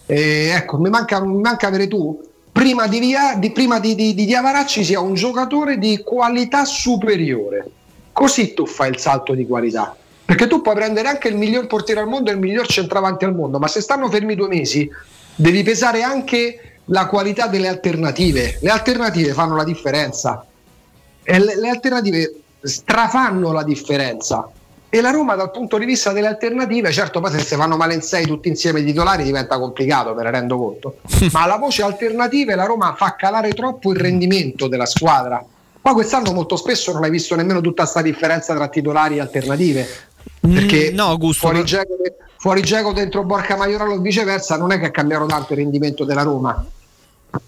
eh, 0.07 0.53
ecco, 0.55 0.79
mi 0.79 0.89
manca, 0.89 1.21
mi 1.21 1.41
manca 1.41 1.69
Veretù, 1.69 2.21
prima 2.53 2.87
di, 2.87 3.01
via, 3.01 3.35
di, 3.37 3.51
prima 3.51 3.81
di, 3.81 3.97
di, 3.97 4.15
di 4.15 4.25
Diavaracci 4.25 4.85
sia 4.85 5.01
un 5.01 5.15
giocatore 5.15 5.79
di 5.79 6.01
qualità 6.05 6.65
superiore, 6.65 7.69
così 8.13 8.55
tu 8.55 8.67
fai 8.67 8.91
il 8.91 8.99
salto 8.99 9.35
di 9.35 9.45
qualità. 9.47 9.97
Perché 10.25 10.47
tu 10.47 10.63
puoi 10.63 10.75
prendere 10.75 11.09
anche 11.09 11.29
il 11.29 11.37
miglior 11.37 11.67
portiere 11.67 12.01
al 12.01 12.09
mondo 12.09 12.31
e 12.31 12.35
il 12.35 12.39
miglior 12.39 12.67
centravanti 12.67 13.25
al 13.25 13.35
mondo, 13.35 13.59
ma 13.59 13.69
se 13.69 13.81
stanno 13.81 14.09
fermi 14.09 14.35
due 14.35 14.49
mesi 14.49 14.89
devi 15.35 15.63
pesare 15.63 16.03
anche 16.03 16.79
la 16.87 17.07
qualità 17.07 17.47
delle 17.47 17.69
alternative. 17.69 18.59
Le 18.61 18.71
alternative 18.71 19.33
fanno 19.33 19.57
la 19.57 19.65
differenza. 19.65 20.45
E 21.23 21.39
le, 21.39 21.57
le 21.59 21.69
alternative 21.69 22.35
strafanno 22.63 23.53
la 23.53 23.63
differenza. 23.63 24.49
E 24.95 25.01
la 25.01 25.11
Roma 25.11 25.37
dal 25.37 25.51
punto 25.51 25.79
di 25.79 25.87
vista 25.87 26.13
delle 26.13 26.27
alternative, 26.27 26.93
certo 26.93 27.21
poi 27.21 27.31
se 27.31 27.39
si 27.39 27.55
fanno 27.55 27.79
male 27.79 27.95
in 27.95 28.03
sei 28.03 28.27
tutti 28.27 28.49
insieme 28.49 28.81
i 28.81 28.85
titolari 28.85 29.25
diventa 29.25 29.59
complicato, 29.59 30.15
me 30.15 30.23
ne 30.23 30.31
rendo 30.31 30.59
conto. 30.59 30.97
Ma 31.33 31.47
la 31.47 31.57
voce 31.57 31.83
alternative 31.83 32.55
la 32.55 32.67
Roma 32.67 32.95
fa 32.95 33.17
calare 33.17 33.53
troppo 33.55 33.91
il 33.93 33.99
rendimento 33.99 34.69
della 34.69 34.85
squadra. 34.85 35.43
Poi 35.81 35.95
quest'anno 35.95 36.33
molto 36.33 36.57
spesso 36.57 36.93
non 36.93 37.05
hai 37.05 37.11
visto 37.11 37.35
nemmeno 37.35 37.63
tutta 37.63 37.83
questa 37.83 38.03
differenza 38.03 38.55
tra 38.55 38.69
titolari 38.69 39.17
e 39.17 39.21
alternative. 39.21 39.89
Perché 40.41 40.91
Mm, 40.91 40.95
no, 40.95 41.05
Augusto, 41.07 41.49
fuori. 41.49 41.63
Dzeko, 41.63 41.97
fuori 42.37 42.61
Dzeko 42.63 42.93
dentro 42.93 43.23
Borca 43.25 43.57
Maiorano 43.57 43.95
o 43.95 43.99
viceversa 43.99 44.57
non 44.57 44.73
è 44.73 44.79
che 44.81 44.91
cambiato 44.91 45.27
tanto 45.27 45.53
il 45.53 45.59
rendimento 45.61 46.05
della 46.05 46.23
Roma. 46.23 46.65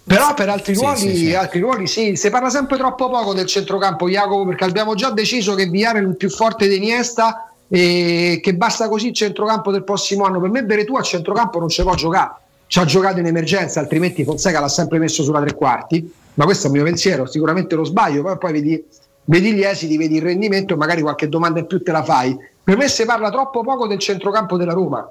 Però 0.03 0.33
per 0.33 0.49
altri 0.49 0.73
Sì, 0.75 0.81
ruoli, 0.81 0.97
sì, 0.97 1.15
sì. 1.15 1.35
altri 1.35 1.59
ruoli 1.59 1.87
sì, 1.87 2.15
si 2.15 2.29
parla 2.31 2.49
sempre 2.49 2.77
troppo 2.77 3.07
poco 3.09 3.33
del 3.33 3.45
centrocampo, 3.45 4.09
Jacopo, 4.09 4.45
perché 4.45 4.63
abbiamo 4.63 4.95
già 4.95 5.11
deciso 5.11 5.53
che 5.53 5.67
Viare 5.67 5.99
è 5.99 6.01
il 6.01 6.15
più 6.15 6.29
forte 6.29 6.67
di 6.67 6.77
Iniesta 6.77 7.51
e 7.67 8.39
che 8.41 8.55
basta 8.55 8.87
così 8.87 9.07
il 9.09 9.13
centrocampo 9.13 9.71
del 9.71 9.83
prossimo 9.83 10.23
anno. 10.25 10.39
Per 10.39 10.49
me 10.49 10.63
Beretù 10.63 10.95
a 10.95 11.01
centrocampo 11.01 11.59
non 11.59 11.69
ci 11.69 11.83
può 11.83 11.93
giocare, 11.93 12.31
ci 12.65 12.79
ha 12.79 12.85
giocato 12.85 13.19
in 13.19 13.27
emergenza, 13.27 13.79
altrimenti 13.79 14.23
Fonseca 14.23 14.59
l'ha 14.59 14.67
sempre 14.69 14.97
messo 14.97 15.21
sulla 15.21 15.41
tre 15.41 15.53
quarti, 15.53 16.11
ma 16.35 16.45
questo 16.45 16.65
è 16.65 16.69
il 16.69 16.75
mio 16.77 16.83
pensiero, 16.83 17.27
sicuramente 17.27 17.75
lo 17.75 17.83
sbaglio, 17.83 18.23
poi, 18.23 18.37
poi 18.39 18.51
vedi, 18.53 18.83
vedi 19.25 19.53
gli 19.53 19.61
esiti, 19.63 19.97
vedi 19.97 20.15
il 20.15 20.23
rendimento 20.23 20.73
e 20.73 20.77
magari 20.77 21.01
qualche 21.01 21.29
domanda 21.29 21.59
in 21.59 21.67
più 21.67 21.83
te 21.83 21.91
la 21.91 22.03
fai. 22.03 22.35
Per 22.65 22.75
me 22.75 22.87
si 22.87 23.05
parla 23.05 23.29
troppo 23.29 23.61
poco 23.61 23.85
del 23.85 23.99
centrocampo 23.99 24.57
della 24.57 24.73
Roma, 24.73 25.07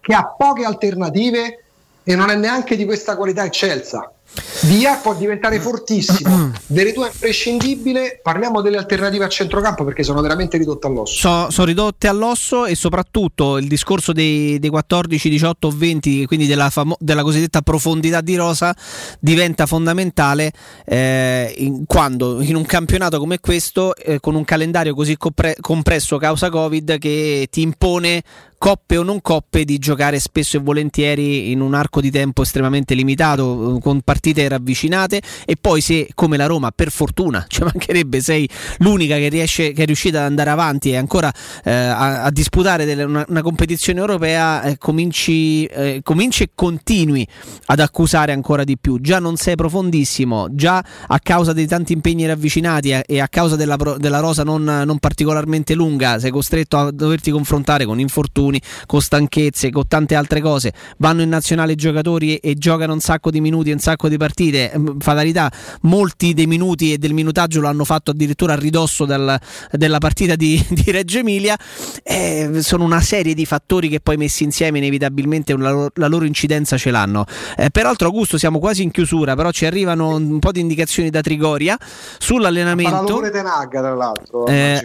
che 0.00 0.12
ha 0.12 0.34
poche 0.36 0.66
alternative 0.66 1.64
e 2.02 2.14
non 2.14 2.28
è 2.28 2.36
neanche 2.36 2.76
di 2.76 2.84
questa 2.84 3.16
qualità 3.16 3.42
eccelsa. 3.42 4.12
Via 4.62 4.96
può 4.96 5.14
diventare 5.14 5.60
fortissimo, 5.60 6.50
Veretù 6.68 7.02
è 7.02 7.10
imprescindibile. 7.12 8.18
Parliamo 8.22 8.62
delle 8.62 8.78
alternative 8.78 9.24
a 9.24 9.28
centrocampo 9.28 9.84
perché 9.84 10.02
sono 10.02 10.20
veramente 10.22 10.56
ridotte 10.56 10.86
all'osso. 10.86 11.14
So- 11.16 11.50
sono 11.50 11.66
ridotte 11.66 12.08
all'osso 12.08 12.64
e 12.66 12.74
soprattutto 12.74 13.58
il 13.58 13.68
discorso 13.68 14.12
dei, 14.12 14.58
dei 14.58 14.70
14, 14.70 15.28
18 15.28 15.66
o 15.68 15.70
20, 15.70 16.26
quindi 16.26 16.46
della, 16.46 16.70
famo- 16.70 16.96
della 16.98 17.22
cosiddetta 17.22 17.60
profondità 17.60 18.20
di 18.22 18.34
rosa, 18.34 18.74
diventa 19.20 19.66
fondamentale 19.66 20.50
eh, 20.84 21.54
in- 21.58 21.84
quando 21.86 22.40
in 22.42 22.56
un 22.56 22.64
campionato 22.64 23.18
come 23.18 23.38
questo, 23.38 23.94
eh, 23.94 24.18
con 24.18 24.34
un 24.34 24.44
calendario 24.44 24.94
così 24.94 25.16
compre- 25.16 25.56
compresso 25.60 26.16
causa 26.16 26.48
Covid, 26.50 26.98
che 26.98 27.46
ti 27.50 27.60
impone 27.60 28.22
coppe 28.64 28.96
o 28.96 29.02
non 29.02 29.20
coppe 29.20 29.66
di 29.66 29.76
giocare 29.76 30.18
spesso 30.18 30.56
e 30.56 30.60
volentieri 30.60 31.50
in 31.50 31.60
un 31.60 31.74
arco 31.74 32.00
di 32.00 32.10
tempo 32.10 32.40
estremamente 32.40 32.94
limitato, 32.94 33.76
eh, 33.76 33.78
con 33.78 34.00
partite 34.00 34.48
ravvicinate. 34.48 35.20
E 35.44 35.56
poi 35.60 35.82
se 35.82 36.08
come 36.14 36.38
la 36.38 36.46
Roma 36.46 36.70
per 36.70 36.90
fortuna 36.90 37.44
ci 37.46 37.62
mancherebbe 37.62 38.22
sei 38.22 38.48
l'unica 38.78 39.16
che 39.16 39.28
riesce 39.28 39.72
che 39.72 39.82
è 39.82 39.84
riuscita 39.84 40.20
ad 40.20 40.24
andare 40.24 40.48
avanti 40.48 40.92
e 40.92 40.96
ancora 40.96 41.30
eh, 41.62 41.70
a, 41.70 42.22
a 42.22 42.30
disputare 42.30 42.86
delle- 42.86 43.02
una, 43.02 43.26
una 43.28 43.42
competizione 43.42 44.00
europea 44.00 44.62
eh, 44.62 44.78
cominci, 44.78 45.66
eh, 45.66 46.00
cominci 46.02 46.44
e 46.44 46.50
continui 46.54 47.28
ad 47.66 47.80
accusare 47.80 48.32
ancora 48.32 48.64
di 48.64 48.78
più. 48.78 48.98
Già 48.98 49.18
non 49.18 49.36
sei 49.36 49.56
profondissimo 49.56 50.48
già 50.52 50.82
a 51.06 51.18
causa 51.18 51.52
dei 51.52 51.66
tanti 51.66 51.92
impegni 51.92 52.24
ravvicinati 52.24 52.92
e 52.92 53.20
a 53.20 53.28
causa 53.28 53.56
della, 53.56 53.76
della 53.98 54.20
rosa 54.20 54.42
non, 54.42 54.64
non 54.64 54.98
particolarmente 54.98 55.74
lunga 55.74 56.18
sei 56.18 56.30
costretto 56.30 56.78
a 56.78 56.90
doverti 56.90 57.30
confrontare 57.30 57.84
con 57.84 58.00
infortuni 58.00 58.52
con 58.86 59.00
stanchezze 59.00 59.70
con 59.70 59.86
tante 59.86 60.14
altre 60.14 60.40
cose. 60.40 60.72
Vanno 60.98 61.22
in 61.22 61.28
nazionale 61.28 61.72
i 61.72 61.76
giocatori 61.76 62.36
e, 62.36 62.50
e 62.50 62.54
giocano 62.54 62.92
un 62.92 63.00
sacco 63.00 63.30
di 63.30 63.40
minuti 63.40 63.70
e 63.70 63.72
un 63.74 63.78
sacco 63.78 64.08
di 64.08 64.16
partite. 64.16 64.72
Mm, 64.76 64.98
fatalità 64.98 65.50
molti 65.82 66.34
dei 66.34 66.46
minuti 66.46 66.92
e 66.92 66.98
del 66.98 67.12
minutaggio 67.12 67.60
lo 67.60 67.68
hanno 67.68 67.84
fatto 67.84 68.10
addirittura 68.10 68.54
a 68.54 68.56
ridosso 68.56 69.04
del- 69.04 69.38
della 69.70 69.98
partita 69.98 70.34
di, 70.34 70.62
di 70.70 70.90
Reggio 70.90 71.18
Emilia. 71.18 71.56
Eh, 72.02 72.60
sono 72.62 72.84
una 72.84 73.00
serie 73.00 73.34
di 73.34 73.46
fattori 73.46 73.88
che 73.88 74.00
poi 74.00 74.16
messi 74.16 74.44
insieme 74.44 74.78
inevitabilmente 74.78 75.56
la 75.56 75.70
loro, 75.70 75.90
la 75.94 76.06
loro 76.08 76.24
incidenza 76.24 76.76
ce 76.76 76.90
l'hanno. 76.90 77.24
Eh, 77.56 77.70
peraltro 77.70 78.08
Augusto 78.08 78.38
siamo 78.38 78.58
quasi 78.58 78.82
in 78.82 78.90
chiusura 78.90 79.34
però 79.34 79.50
ci 79.50 79.66
arrivano 79.66 80.14
un 80.14 80.38
po' 80.38 80.52
di 80.52 80.60
indicazioni 80.60 81.10
da 81.10 81.20
Trigoria 81.20 81.74
Ha 81.74 81.78
parlato 81.78 82.18
sull'allenamento 82.18 83.14
pure 83.14 83.30
Tenag, 83.30 83.70
tra 83.70 83.94
l'altro, 83.94 84.46
Eh, 84.46 84.82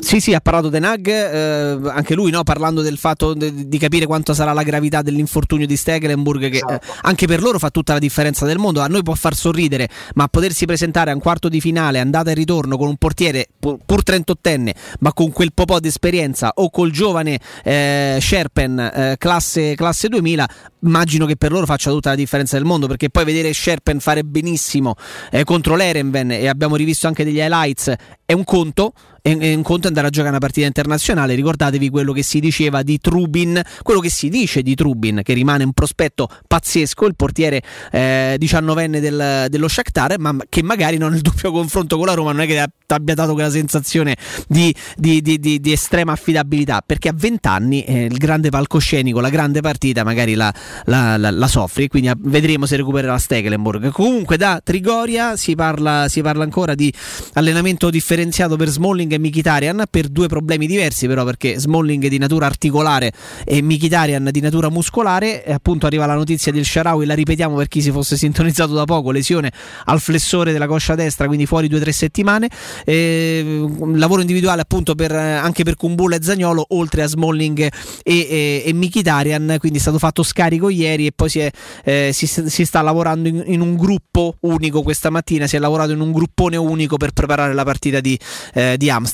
sì, 0.00 0.20
sì, 0.20 0.34
ha 0.34 0.40
parlato 0.40 0.70
Tenag, 0.70 1.06
eh, 1.08 1.78
anche 1.90 2.14
lui 2.14 2.30
no, 2.30 2.42
parlando 2.42 2.82
del 2.82 2.95
fatto 2.96 3.34
de- 3.34 3.68
di 3.68 3.78
capire 3.78 4.06
quanto 4.06 4.34
sarà 4.34 4.52
la 4.52 4.62
gravità 4.62 5.02
dell'infortunio 5.02 5.66
di 5.66 5.76
Stegelenburg, 5.76 6.50
che 6.50 6.58
eh, 6.58 6.80
anche 7.02 7.26
per 7.26 7.42
loro 7.42 7.58
fa 7.58 7.70
tutta 7.70 7.92
la 7.92 7.98
differenza 7.98 8.44
del 8.46 8.58
mondo. 8.58 8.80
A 8.80 8.86
noi 8.86 9.02
può 9.02 9.14
far 9.14 9.34
sorridere, 9.34 9.88
ma 10.14 10.28
potersi 10.28 10.66
presentare 10.66 11.10
a 11.10 11.14
un 11.14 11.20
quarto 11.20 11.48
di 11.48 11.60
finale, 11.60 11.98
andata 11.98 12.30
e 12.30 12.34
ritorno 12.34 12.76
con 12.76 12.88
un 12.88 12.96
portiere 12.96 13.48
pur, 13.58 13.78
pur 13.84 14.02
38enne, 14.04 14.70
ma 15.00 15.12
con 15.12 15.30
quel 15.32 15.52
po' 15.52 15.80
di 15.80 15.88
esperienza, 15.88 16.52
o 16.54 16.70
col 16.70 16.90
giovane 16.90 17.38
eh, 17.64 18.18
Sherpen, 18.20 18.78
eh, 18.78 19.16
classe, 19.18 19.74
classe 19.74 20.08
2000, 20.08 20.48
immagino 20.82 21.26
che 21.26 21.36
per 21.36 21.52
loro 21.52 21.66
faccia 21.66 21.90
tutta 21.90 22.10
la 22.10 22.16
differenza 22.16 22.56
del 22.56 22.64
mondo, 22.64 22.86
perché 22.86 23.10
poi 23.10 23.24
vedere 23.24 23.52
Sherpen 23.52 24.00
fare 24.00 24.22
benissimo 24.22 24.94
eh, 25.30 25.44
contro 25.44 25.76
l'Erenven, 25.76 26.30
e 26.30 26.48
abbiamo 26.48 26.76
rivisto 26.76 27.06
anche 27.06 27.24
degli 27.24 27.38
highlights, 27.38 27.92
è 28.24 28.32
un 28.32 28.44
conto. 28.44 28.92
È 29.26 29.36
è 29.36 29.54
un 29.54 29.62
conto 29.62 29.88
andare 29.88 30.06
a 30.06 30.10
giocare 30.10 30.30
una 30.30 30.38
partita 30.38 30.68
internazionale. 30.68 31.34
Ricordatevi 31.34 31.90
quello 31.90 32.12
che 32.12 32.22
si 32.22 32.38
diceva 32.38 32.82
di 32.84 32.98
Trubin, 33.00 33.60
quello 33.82 33.98
che 33.98 34.08
si 34.08 34.28
dice 34.28 34.62
di 34.62 34.76
Trubin, 34.76 35.20
che 35.24 35.32
rimane 35.32 35.64
un 35.64 35.72
prospetto 35.72 36.28
pazzesco, 36.46 37.06
il 37.06 37.16
portiere 37.16 37.60
eh, 37.90 38.36
19enne 38.38 39.00
del- 39.00 39.46
dello 39.48 39.66
Shakhtar, 39.66 40.16
ma 40.20 40.36
che 40.48 40.62
magari 40.62 40.96
non 40.96 41.10
nel 41.10 41.22
doppio 41.22 41.50
confronto 41.50 41.96
con 41.96 42.06
la 42.06 42.14
Roma 42.14 42.30
non 42.30 42.42
è 42.42 42.46
che 42.46 42.64
abbia 42.86 43.14
dato 43.14 43.32
quella 43.32 43.50
sensazione 43.50 44.16
di, 44.46 44.72
di- 44.96 45.20
di- 45.20 45.40
di- 45.40 45.72
estrema 45.72 46.12
affidabilità, 46.12 46.82
perché 46.86 47.08
a 47.08 47.14
20 47.16 47.48
anni 47.48 47.82
eh, 47.82 48.04
il 48.04 48.16
grande 48.18 48.50
palcoscenico, 48.50 49.18
la 49.18 49.28
grande 49.30 49.60
partita, 49.60 50.04
magari 50.04 50.34
la, 50.34 50.54
la- 50.84 51.16
la- 51.16 51.30
la 51.32 51.48
soffri, 51.48 51.88
quindi 51.88 52.12
vedremo 52.18 52.64
se 52.66 52.76
recupererà 52.76 53.18
Stekelenburg. 53.18 53.90
Comunque 53.90 54.36
da 54.36 54.60
Trigoria 54.62 55.34
si 55.36 55.56
parla, 55.56 56.06
si 56.08 56.22
parla 56.22 56.44
ancora 56.44 56.76
di 56.76 56.92
allenamento 57.32 57.90
differenziato 57.90 58.54
per 58.56 58.68
Smalling 58.68 59.14
e 59.16 59.18
Mkhitaryan 59.18 59.84
per 59.90 60.08
due 60.08 60.28
problemi 60.28 60.66
diversi 60.66 61.06
però 61.06 61.24
perché 61.24 61.58
Smalling 61.58 62.06
di 62.06 62.18
natura 62.18 62.46
articolare 62.46 63.12
e 63.44 63.62
Mkhitaryan 63.62 64.28
di 64.30 64.40
natura 64.40 64.70
muscolare 64.70 65.44
e 65.44 65.52
appunto 65.52 65.86
arriva 65.86 66.06
la 66.06 66.14
notizia 66.14 66.52
del 66.52 66.64
Sharawi 66.64 67.06
la 67.06 67.14
ripetiamo 67.14 67.56
per 67.56 67.68
chi 67.68 67.82
si 67.82 67.90
fosse 67.90 68.16
sintonizzato 68.16 68.74
da 68.74 68.84
poco 68.84 69.10
lesione 69.10 69.50
al 69.86 70.00
flessore 70.00 70.52
della 70.52 70.66
coscia 70.66 70.94
destra 70.94 71.26
quindi 71.26 71.46
fuori 71.46 71.68
due 71.68 71.78
o 71.78 71.80
tre 71.80 71.92
settimane. 71.92 72.48
Eh, 72.84 73.66
lavoro 73.94 74.20
individuale 74.20 74.60
appunto 74.62 74.94
per, 74.94 75.12
anche 75.12 75.64
per 75.64 75.76
Kumbulla 75.76 76.16
e 76.16 76.22
Zagnolo 76.22 76.66
oltre 76.70 77.02
a 77.02 77.06
Smalling 77.06 77.58
e, 77.58 77.70
e, 78.04 78.62
e 78.64 78.72
Mkhitaryan 78.72 79.56
quindi 79.58 79.78
è 79.78 79.80
stato 79.80 79.98
fatto 79.98 80.22
scarico 80.22 80.68
ieri 80.68 81.06
e 81.06 81.12
poi 81.14 81.28
si, 81.28 81.40
è, 81.40 81.50
eh, 81.84 82.10
si, 82.12 82.26
si 82.26 82.64
sta 82.64 82.82
lavorando 82.82 83.28
in, 83.28 83.42
in 83.46 83.60
un 83.60 83.76
gruppo 83.76 84.36
unico 84.40 84.82
questa 84.82 85.10
mattina 85.10 85.46
si 85.46 85.56
è 85.56 85.58
lavorato 85.58 85.92
in 85.92 86.00
un 86.00 86.12
gruppone 86.12 86.56
unico 86.56 86.96
per 86.96 87.12
preparare 87.12 87.54
la 87.54 87.64
partita 87.64 88.00
di, 88.00 88.18
eh, 88.54 88.76
di 88.76 88.90
Amsterdam 88.90 89.05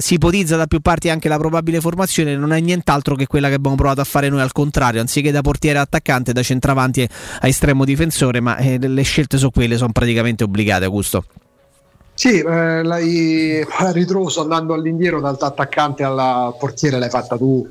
si 0.00 0.14
ipotizza 0.14 0.56
da 0.56 0.66
più 0.66 0.80
parti 0.80 1.08
anche 1.08 1.28
la 1.28 1.36
probabile 1.38 1.80
formazione 1.80 2.36
non 2.36 2.52
è 2.52 2.60
nient'altro 2.60 3.14
che 3.14 3.26
quella 3.26 3.48
che 3.48 3.54
abbiamo 3.54 3.76
provato 3.76 4.00
a 4.00 4.04
fare 4.04 4.28
noi 4.28 4.40
al 4.40 4.52
contrario 4.52 5.00
anziché 5.00 5.30
da 5.30 5.42
portiere 5.42 5.78
attaccante 5.78 6.32
da 6.32 6.42
centravanti 6.42 7.08
a 7.40 7.46
estremo 7.46 7.84
difensore 7.84 8.40
ma 8.40 8.56
eh, 8.56 8.78
le 8.78 9.02
scelte 9.02 9.38
sono 9.38 9.50
quelle 9.50 9.76
sono 9.76 9.92
praticamente 9.92 10.44
obbligate 10.44 10.84
Augusto. 10.84 11.24
Sì, 12.14 12.38
eh, 12.38 12.82
l'hai 12.82 13.62
ritroso 13.92 14.40
andando 14.40 14.72
all'indietro 14.72 15.20
dall'attaccante 15.20 16.02
al 16.02 16.54
portiere 16.58 16.98
l'hai 16.98 17.10
fatta 17.10 17.36
tu. 17.36 17.68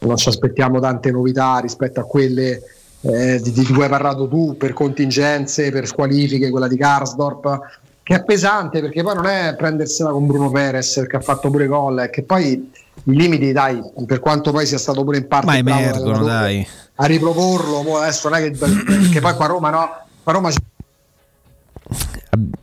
Non 0.00 0.16
ci 0.16 0.28
aspettiamo 0.28 0.78
tante 0.78 1.10
novità 1.10 1.58
rispetto 1.58 1.98
a 1.98 2.04
quelle 2.04 2.62
eh, 3.00 3.40
di, 3.42 3.50
di 3.50 3.64
cui 3.64 3.82
hai 3.82 3.88
parlato 3.88 4.28
tu 4.28 4.56
per 4.56 4.72
contingenze, 4.72 5.72
per 5.72 5.88
squalifiche, 5.88 6.50
quella 6.50 6.68
di 6.68 6.76
Karsdorp, 6.76 7.60
che 8.08 8.14
è 8.14 8.24
pesante 8.24 8.80
perché 8.80 9.02
poi 9.02 9.14
non 9.16 9.26
è 9.26 9.54
prendersela 9.54 10.12
con 10.12 10.26
Bruno 10.26 10.50
Perez 10.50 11.04
che 11.06 11.16
ha 11.16 11.20
fatto 11.20 11.50
pure 11.50 11.66
gol, 11.66 11.98
è 11.98 12.08
che 12.08 12.22
poi 12.22 12.52
i 13.04 13.14
limiti, 13.14 13.52
dai, 13.52 13.82
per 14.06 14.18
quanto 14.20 14.50
poi 14.50 14.64
sia 14.64 14.78
stato 14.78 15.04
pure 15.04 15.18
in 15.18 15.28
parte 15.28 15.44
Ma 15.44 15.58
emergono, 15.58 16.12
l'allenatore 16.22 16.24
dai. 16.32 16.66
a 16.94 17.04
riproporlo, 17.04 17.82
mo 17.82 17.98
adesso 17.98 18.30
non 18.30 18.38
è 18.38 18.50
che 18.50 18.56
perché 18.56 19.20
poi 19.20 19.34
qua 19.34 19.44
a 19.44 19.48
Roma 19.48 19.68
no, 19.68 19.78
qua 20.22 20.32
a 20.32 20.34
Roma 20.36 20.48
c'è 20.48 20.56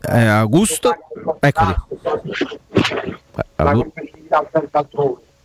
Eh, 0.08 0.26
Augusto, 0.26 0.96
eccoli. 1.38 1.74
la 3.54 3.72
competitività 3.72 4.48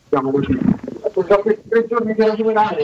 diciamo 0.10 0.32
così. 0.32 0.58
Sono 1.14 1.42
questi 1.44 1.70
tre 1.70 1.86
giorni 1.88 2.16
superare, 2.36 2.84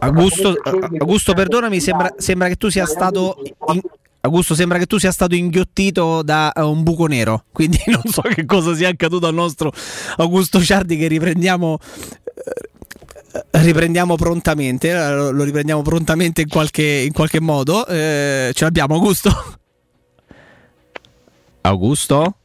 Augusto, 0.00 0.56
Augusto, 0.98 1.34
perdonami, 1.34 1.78
sembra, 1.78 2.14
sembra 2.16 2.48
che 2.48 2.56
tu 2.56 2.68
sia 2.68 2.84
stato. 2.86 3.36
in- 3.68 3.80
Augusto, 4.24 4.54
sembra 4.54 4.78
che 4.78 4.86
tu 4.86 4.96
sia 4.98 5.12
stato 5.12 5.34
inghiottito 5.34 6.22
da 6.22 6.50
eh, 6.52 6.62
un 6.62 6.82
buco 6.82 7.06
nero, 7.06 7.44
quindi 7.52 7.78
non 7.92 8.02
so 8.10 8.22
che 8.22 8.46
cosa 8.46 8.74
sia 8.74 8.88
accaduto 8.88 9.26
al 9.26 9.34
nostro 9.34 9.70
Augusto 10.16 10.62
Ciardi 10.62 10.96
che 10.96 11.08
riprendiamo. 11.08 11.78
eh, 12.34 12.72
Riprendiamo 13.50 14.14
prontamente, 14.14 14.90
eh, 14.90 15.30
lo 15.30 15.42
riprendiamo 15.42 15.82
prontamente 15.82 16.42
in 16.42 16.48
qualche, 16.48 16.82
in 16.84 17.12
qualche 17.12 17.40
modo. 17.40 17.84
Eh, 17.86 18.50
ce 18.54 18.64
l'abbiamo, 18.64 18.94
Augusto? 18.94 19.30
Augusto? 21.62 22.36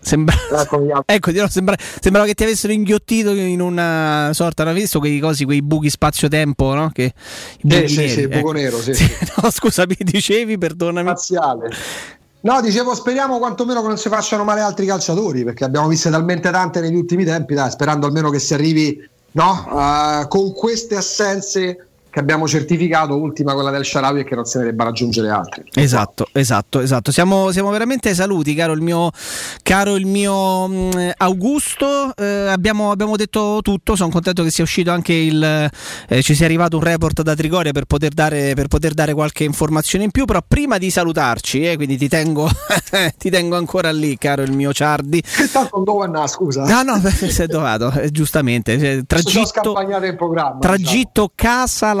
Sembra... 0.00 0.36
ecco, 1.06 1.30
dirò, 1.30 1.48
sembra- 1.48 1.76
sembrava 1.78 2.26
che 2.26 2.34
ti 2.34 2.42
avessero 2.44 2.72
inghiottito 2.72 3.30
in 3.30 3.60
una 3.60 4.30
sorta, 4.32 4.64
non 4.64 4.74
hai 4.74 4.80
visto 4.80 4.98
quei 4.98 5.18
cosi, 5.18 5.44
quei 5.44 5.62
buchi 5.62 5.88
spazio-tempo, 5.88 6.74
no? 6.74 6.90
Che, 6.92 7.02
i 7.04 7.12
buchi 7.62 7.88
sì, 7.88 7.96
neri, 7.96 8.08
sì, 8.10 8.28
buco 8.28 8.38
ecco. 8.38 8.52
nero, 8.52 8.80
sì, 8.80 8.92
Sì, 8.94 9.10
no, 9.42 9.50
scusa, 9.50 9.84
mi 9.86 9.96
dicevi, 9.98 10.58
perdonami. 10.58 11.08
Spaziale. 11.08 11.70
No, 12.40 12.60
dicevo, 12.60 12.94
speriamo 12.94 13.38
quantomeno 13.38 13.80
che 13.80 13.88
non 13.88 13.96
si 13.96 14.10
facciano 14.10 14.44
male 14.44 14.60
altri 14.60 14.84
calciatori, 14.84 15.44
perché 15.44 15.64
abbiamo 15.64 15.88
viste 15.88 16.10
talmente 16.10 16.50
tante 16.50 16.80
negli 16.80 16.94
ultimi 16.94 17.24
tempi, 17.24 17.54
dai, 17.54 17.70
sperando 17.70 18.06
almeno 18.06 18.28
che 18.28 18.38
si 18.38 18.52
arrivi 18.52 19.02
no, 19.32 19.66
eh, 19.70 20.28
con 20.28 20.52
queste 20.52 20.96
assenze 20.96 21.88
che 22.14 22.20
abbiamo 22.20 22.46
certificato, 22.46 23.16
ultima 23.16 23.54
quella 23.54 23.72
del 23.72 23.84
Sharawi 23.84 24.20
e 24.20 24.24
che 24.24 24.36
non 24.36 24.44
se 24.44 24.60
ne 24.60 24.66
debba 24.66 24.84
raggiungere 24.84 25.30
altri. 25.30 25.64
Esatto, 25.74 26.28
esatto, 26.30 26.78
esatto. 26.78 27.10
Siamo, 27.10 27.50
siamo 27.50 27.70
veramente 27.70 28.10
ai 28.10 28.14
saluti, 28.14 28.54
caro 28.54 28.72
il 28.72 28.82
mio, 28.82 29.10
caro 29.64 29.96
il 29.96 30.06
mio 30.06 30.68
mh, 30.68 31.10
Augusto. 31.16 32.14
Eh, 32.14 32.46
abbiamo, 32.46 32.92
abbiamo 32.92 33.16
detto 33.16 33.58
tutto. 33.62 33.96
Sono 33.96 34.10
contento 34.10 34.44
che 34.44 34.52
sia 34.52 34.62
uscito 34.62 34.92
anche 34.92 35.12
il. 35.12 35.42
eh, 36.08 36.22
ci 36.22 36.36
sia 36.36 36.44
arrivato 36.44 36.76
un 36.76 36.84
report 36.84 37.22
da 37.22 37.34
Trigoria 37.34 37.72
per 37.72 37.86
poter, 37.86 38.12
dare, 38.12 38.54
per 38.54 38.68
poter 38.68 38.94
dare 38.94 39.12
qualche 39.12 39.42
informazione 39.42 40.04
in 40.04 40.12
più. 40.12 40.24
Però 40.24 40.40
prima 40.46 40.78
di 40.78 40.90
salutarci, 40.90 41.68
eh, 41.68 41.74
quindi 41.74 41.96
ti 41.96 42.06
tengo, 42.06 42.48
ti 43.18 43.28
tengo 43.28 43.56
ancora 43.56 43.90
lì, 43.90 44.16
caro 44.18 44.42
il 44.42 44.52
mio 44.52 44.72
Ciardi. 44.72 45.20
Che 45.20 45.50
tanto 45.50 45.80
dove 45.80 46.08
scusa. 46.28 46.62
No, 46.64 46.82
no, 46.84 47.02
è 47.02 47.46
dovato, 47.48 47.90
eh, 47.90 48.12
giustamente. 48.12 48.74
Adesso 48.74 48.92
sono 48.92 49.04
Tragitto, 49.04 49.74
in 50.06 50.16
programma. 50.16 50.58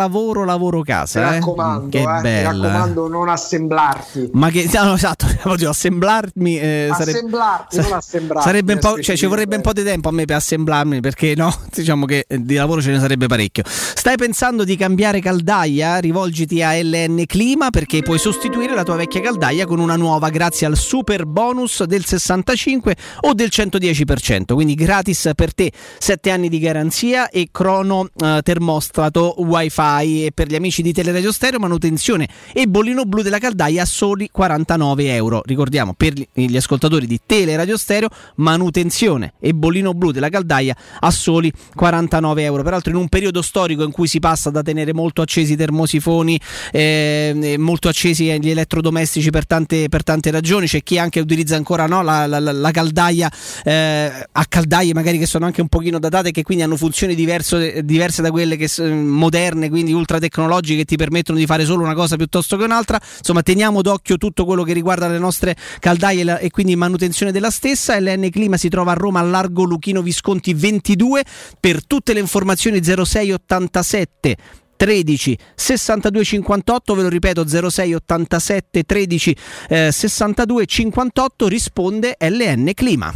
Lavoro, 0.04 0.44
lavoro, 0.44 0.78
Mi 0.78 0.84
casa. 0.84 1.20
eh. 1.20 1.30
raccomando, 1.38 1.88
Che 1.88 1.98
eh, 2.02 2.06
mi 2.06 2.20
bella. 2.22 2.50
raccomando, 2.50 3.08
non 3.08 3.28
assemblarti. 3.28 4.30
Ma 4.32 4.50
che 4.50 4.68
no, 4.72 4.84
no, 4.84 4.94
esatto, 4.94 5.26
assemblarmi. 5.68 6.58
eh, 6.58 6.88
Assemblarti, 6.90 7.76
non 7.80 7.92
assembrarti. 7.92 8.48
Sarebbe 8.48 8.72
un 8.74 8.78
po', 8.78 8.96
eh, 8.96 9.02
cioè, 9.02 9.16
ci 9.16 9.26
vorrebbe 9.26 9.56
un 9.56 9.62
po' 9.62 9.72
di 9.72 9.82
tempo 9.82 10.08
a 10.08 10.12
me 10.12 10.24
per 10.24 10.36
assemblarmi 10.36 11.00
perché 11.00 11.34
no, 11.36 11.52
diciamo 11.72 12.04
che 12.06 12.24
eh, 12.28 12.42
di 12.42 12.54
lavoro 12.54 12.80
ce 12.82 12.90
ne 12.90 12.98
sarebbe 13.00 13.26
parecchio. 13.26 13.62
Stai 13.66 14.16
pensando 14.16 14.64
di 14.64 14.76
cambiare 14.76 15.20
caldaia? 15.20 15.98
Rivolgiti 15.98 16.62
a 16.62 16.72
LN 16.80 17.24
Clima 17.26 17.70
perché 17.70 18.02
puoi 18.02 18.18
sostituire 18.18 18.74
la 18.74 18.82
tua 18.82 18.96
vecchia 18.96 19.20
caldaia 19.20 19.66
con 19.66 19.78
una 19.78 19.96
nuova 19.96 20.28
grazie 20.28 20.66
al 20.66 20.76
super 20.76 21.24
bonus 21.26 21.82
del 21.84 22.04
65 22.04 22.96
o 23.22 23.32
del 23.34 23.48
110%, 23.50 24.52
quindi 24.54 24.74
gratis 24.74 25.30
per 25.34 25.54
te 25.54 25.72
7 25.98 26.30
anni 26.30 26.48
di 26.48 26.58
garanzia 26.58 27.28
e 27.30 27.48
crono 27.50 28.08
eh, 28.22 28.40
termostato 28.42 29.34
wifi 29.38 29.93
e 30.02 30.30
per 30.34 30.48
gli 30.48 30.54
amici 30.54 30.82
di 30.82 30.92
Teleradio 30.92 31.32
Stereo 31.32 31.58
manutenzione 31.58 32.28
e 32.52 32.66
bollino 32.66 33.04
blu 33.04 33.22
della 33.22 33.38
caldaia 33.38 33.82
a 33.82 33.86
soli 33.86 34.28
49 34.30 35.14
euro. 35.14 35.42
Ricordiamo 35.44 35.94
per 35.94 36.12
gli- 36.14 36.56
ascoltatori 36.56 37.06
di 37.06 37.20
Teleradio 37.24 37.76
Stereo 37.76 38.08
manutenzione 38.36 39.34
e 39.40 39.52
bollino 39.54 39.92
blu 39.94 40.10
della 40.12 40.28
caldaia 40.28 40.76
a 41.00 41.10
soli 41.10 41.52
49 41.74 42.42
euro. 42.42 42.62
Peraltro 42.62 42.90
in 42.90 42.96
un 42.96 43.08
periodo 43.08 43.42
storico 43.42 43.82
in 43.84 43.90
cui 43.90 44.06
si 44.06 44.20
passa 44.20 44.50
da 44.50 44.62
tenere 44.62 44.92
molto 44.94 45.22
accesi 45.22 45.52
i 45.52 45.56
termosifoni, 45.56 46.38
eh, 46.72 47.56
molto 47.58 47.88
accesi 47.88 48.24
gli 48.40 48.50
elettrodomestici 48.50 49.30
per 49.30 49.46
tante, 49.46 49.88
per 49.88 50.02
tante 50.02 50.30
ragioni, 50.30 50.66
c'è 50.66 50.82
chi 50.82 50.98
anche 50.98 51.20
utilizza 51.20 51.56
ancora 51.56 51.86
no, 51.86 52.02
la, 52.02 52.26
la- 52.26 52.38
la- 52.38 52.70
caldaia 52.70 53.30
eh, 53.64 54.26
a 54.32 54.44
caldaie 54.48 54.92
magari 54.94 55.18
che 55.18 55.26
sono 55.26 55.44
anche 55.46 55.60
un 55.60 55.68
pochino 55.68 55.98
datate 55.98 56.28
e 56.28 56.32
che 56.32 56.42
quindi 56.42 56.64
hanno 56.64 56.76
funzioni 56.76 57.14
diverso- 57.14 57.58
diverse 57.82 58.22
da 58.22 58.30
quelle 58.30 58.56
che 58.56 58.68
moderne, 58.90 59.68
quindi 59.84 59.92
ultra 59.92 60.18
tecnologiche 60.18 60.78
che 60.78 60.84
ti 60.86 60.96
permettono 60.96 61.38
di 61.38 61.44
fare 61.46 61.64
solo 61.66 61.82
una 61.82 61.94
cosa 61.94 62.16
piuttosto 62.16 62.56
che 62.56 62.64
un'altra. 62.64 62.98
Insomma, 63.18 63.42
teniamo 63.42 63.82
d'occhio 63.82 64.16
tutto 64.16 64.44
quello 64.46 64.62
che 64.62 64.72
riguarda 64.72 65.06
le 65.08 65.18
nostre 65.18 65.54
caldaie 65.78 66.20
e 66.22 66.24
la- 66.24 66.38
e 66.38 66.50
quindi 66.50 66.74
manutenzione 66.74 67.30
della 67.30 67.50
stessa. 67.50 67.98
LN 68.00 68.30
Clima 68.30 68.56
si 68.56 68.68
trova 68.70 68.92
a 68.92 68.94
Roma 68.94 69.20
a 69.20 69.22
Largo 69.22 69.64
Luchino 69.64 70.00
Visconti 70.00 70.54
22. 70.54 71.22
Per 71.60 71.86
tutte 71.86 72.14
le 72.14 72.20
informazioni 72.20 72.80
0687 72.82 74.36
13 74.76 75.38
62 75.54 76.24
58 76.24 76.94
ve 76.94 77.02
lo 77.02 77.08
ripeto 77.08 77.46
06 77.46 77.94
87 77.94 78.82
13 78.82 79.36
eh, 79.68 79.92
62 79.92 80.66
58 80.66 81.46
risponde 81.46 82.16
LN 82.18 82.72
Clima 82.74 83.14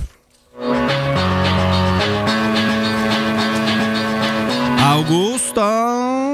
Augusto 4.79 6.28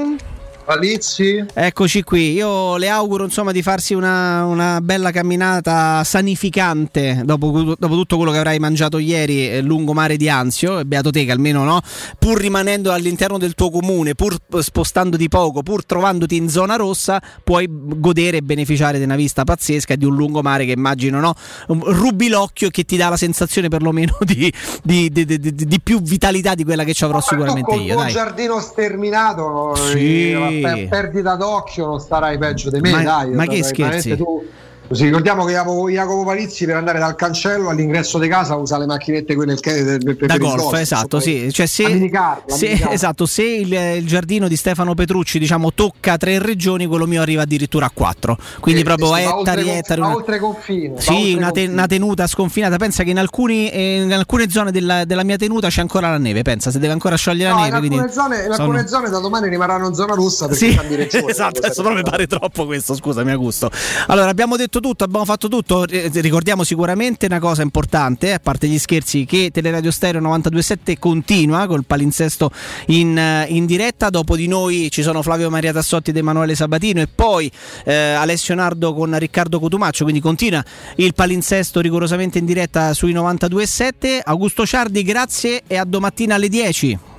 Palizzi 0.65 1.45
Eccoci 1.53 2.01
qui, 2.01 2.33
io 2.33 2.75
le 2.77 2.89
auguro 2.89 3.23
insomma 3.23 3.51
di 3.51 3.61
farsi 3.61 3.93
una, 3.93 4.45
una 4.45 4.81
bella 4.81 5.11
camminata 5.11 6.03
sanificante 6.03 7.21
dopo, 7.23 7.75
dopo 7.77 7.93
tutto 7.95 8.15
quello 8.17 8.31
che 8.31 8.37
avrai 8.39 8.57
mangiato 8.59 8.97
ieri 8.97 9.47
eh, 9.49 9.61
lungo 9.61 9.93
mare 9.93 10.17
di 10.17 10.27
Anzio, 10.27 10.79
e 10.79 10.85
beato 10.85 11.11
te 11.11 11.23
che 11.23 11.31
almeno 11.31 11.63
no, 11.63 11.81
pur 12.17 12.39
rimanendo 12.39 12.91
all'interno 12.91 13.37
del 13.37 13.53
tuo 13.53 13.69
comune, 13.69 14.15
pur 14.15 14.35
spostandoti 14.59 15.29
poco, 15.29 15.61
pur 15.61 15.85
trovandoti 15.85 16.35
in 16.35 16.49
zona 16.49 16.75
rossa, 16.75 17.21
puoi 17.43 17.67
godere 17.69 18.37
e 18.37 18.41
beneficiare 18.41 18.97
di 18.97 19.03
una 19.03 19.15
vista 19.15 19.43
pazzesca 19.43 19.93
e 19.93 19.97
di 19.97 20.05
un 20.05 20.15
lungomare 20.15 20.65
che 20.65 20.71
immagino 20.71 21.19
no, 21.19 21.33
un- 21.67 21.83
rubi 21.85 22.27
l'occhio 22.27 22.67
e 22.69 22.71
che 22.71 22.83
ti 22.85 22.97
dà 22.97 23.09
la 23.09 23.17
sensazione 23.17 23.67
perlomeno 23.69 24.17
di, 24.21 24.51
di- 24.83 25.09
di- 25.11 25.25
di- 25.27 25.81
più 25.81 26.01
vitalità 26.01 26.55
di 26.55 26.63
quella 26.63 26.83
che 26.83 26.93
ci 26.93 27.03
avrò 27.03 27.21
sicuramente 27.21 27.75
io. 27.75 27.95
Dai. 27.95 28.11
giardino 28.11 28.59
sterminato, 28.59 29.75
Sì. 29.75 30.31
eh, 30.31 30.54
per 30.61 30.87
perdita 30.87 31.35
d'occhio, 31.35 31.85
non 31.85 31.99
starai 31.99 32.37
peggio 32.37 32.69
di 32.69 32.79
me, 32.79 32.91
Ma- 32.91 33.03
dai. 33.03 33.31
ma 33.31 33.45
che 33.45 33.63
scherzi? 33.63 34.15
Tu, 34.15 34.47
Così, 34.87 35.05
ricordiamo 35.05 35.45
che 35.45 35.53
Jacopo, 35.53 36.23
Palizzi 36.25 36.65
per 36.65 36.75
andare 36.75 36.99
dal 36.99 37.15
cancello 37.15 37.69
all'ingresso 37.69 38.19
di 38.19 38.27
casa 38.27 38.55
usa 38.55 38.77
le 38.77 38.85
macchinette 38.85 39.33
quelle 39.33 39.55
per, 39.55 39.97
per- 39.97 40.15
per 40.15 40.27
da 40.27 40.37
golf, 40.37 40.61
golf, 40.61 40.79
esatto, 40.79 41.19
sì. 41.19 41.51
Cioè, 41.51 41.65
se, 41.65 41.87
minicar, 41.89 42.43
se- 42.45 42.87
esatto, 42.91 43.25
se 43.25 43.43
il, 43.43 43.73
il 43.73 44.05
giardino 44.05 44.47
di 44.47 44.55
Stefano 44.55 44.93
Petrucci 44.93 45.39
diciamo, 45.39 45.73
tocca 45.73 46.17
tre 46.17 46.37
regioni, 46.37 46.85
quello 46.85 47.07
mio 47.07 47.21
arriva 47.21 47.41
addirittura 47.41 47.87
a 47.87 47.91
quattro. 47.91 48.37
Quindi 48.59 48.81
Eh, 48.81 48.83
proprio 48.83 49.07
oltre 49.09 49.23
ettari, 49.23 49.69
ettari. 49.69 50.01
una- 50.01 50.15
oltre 50.15 50.37
confine. 50.39 51.01
Sì, 51.01 51.33
una, 51.35 51.49
te- 51.49 51.65
una 51.65 51.87
tenuta 51.87 52.27
sconfinata. 52.27 52.75
Pensa 52.77 53.01
che 53.03 53.09
in, 53.09 53.17
alcuni, 53.17 53.69
eh, 53.71 54.01
in 54.03 54.13
alcune 54.13 54.49
zone 54.51 54.71
della, 54.71 55.03
della 55.03 55.23
mia 55.23 55.37
tenuta 55.37 55.67
c'è 55.69 55.81
ancora 55.81 56.11
la 56.11 56.19
neve. 56.19 56.43
Pensa, 56.43 56.69
se 56.69 56.77
deve 56.77 56.93
ancora 56.93 57.15
sciogliere 57.15 57.49
No, 57.51 57.59
la 57.61 57.65
in 57.65 57.73
neve. 57.73 57.85
alcune, 57.87 57.97
quindi 58.01 58.13
zone, 58.13 58.35
in 58.35 58.41
sono- 58.51 58.55
alcune 58.63 58.87
zone 58.87 59.09
da 59.09 59.19
domani 59.19 59.49
rimarranno 59.49 59.87
in 59.87 59.95
zona 59.95 60.13
rossa 60.13 60.47
perché 60.47 60.69
Sì, 60.69 60.75
cambia 60.75 60.95
direzione. 60.97 61.25
esatto, 61.31 61.59
adesso 61.59 61.81
però 61.81 61.95
mi 61.95 62.03
pare 62.03 62.27
troppo 62.27 62.65
questo, 62.67 62.93
scusami 62.93 63.31
Augusto. 63.31 63.71
Allora, 64.07 64.29
abbiamo 64.29 64.55
detto 64.55 64.74
tutto, 64.79 65.03
abbiamo 65.03 65.25
fatto 65.25 65.47
tutto. 65.47 65.87
Eh, 65.87 66.09
Ricordiamo 66.13 66.63
sicuramente 66.63 67.25
una 67.25 67.39
cosa 67.39 67.61
importante, 67.61 68.33
a 68.33 68.39
parte 68.39 68.67
gli 68.67 68.77
scherzi, 68.77 69.25
che 69.25 69.49
Teleradio 69.51 69.91
Stereo 69.91 70.21
927 70.21 70.99
continua 70.99 71.67
col 71.67 71.85
palinsesto 71.85 72.51
in, 72.87 73.17
eh, 73.17 73.45
in 73.49 73.65
diretta. 73.65 74.09
Dopo 74.09 74.35
di 74.35 74.47
noi 74.47 74.89
ci 74.91 75.01
sono 75.01 75.21
Flavio 75.21 75.49
Maria 75.49 75.73
Tassotti 75.73 76.09
ed 76.09 76.17
Emanuele 76.17 76.55
Sabatino 76.55 77.01
e 77.01 77.07
poi 77.07 77.51
eh, 77.83 77.93
Alessio 77.93 78.55
Nardo 78.55 78.93
con 78.93 79.17
Riccardo 79.17 79.59
Cotumaccio. 79.59 80.03
Quindi 80.03 80.21
continua 80.21 80.63
il 80.95 81.13
palinsesto 81.13 81.79
rigorosamente 81.79 82.37
in 82.37 82.45
diretta 82.45 82.93
sui 82.93 83.11
927. 83.11 84.21
Augusto 84.23 84.65
Ciardi, 84.65 85.03
grazie 85.03 85.63
e 85.67 85.77
a 85.77 85.85
domattina 85.85 86.35
alle 86.35 86.49
10. 86.49 87.14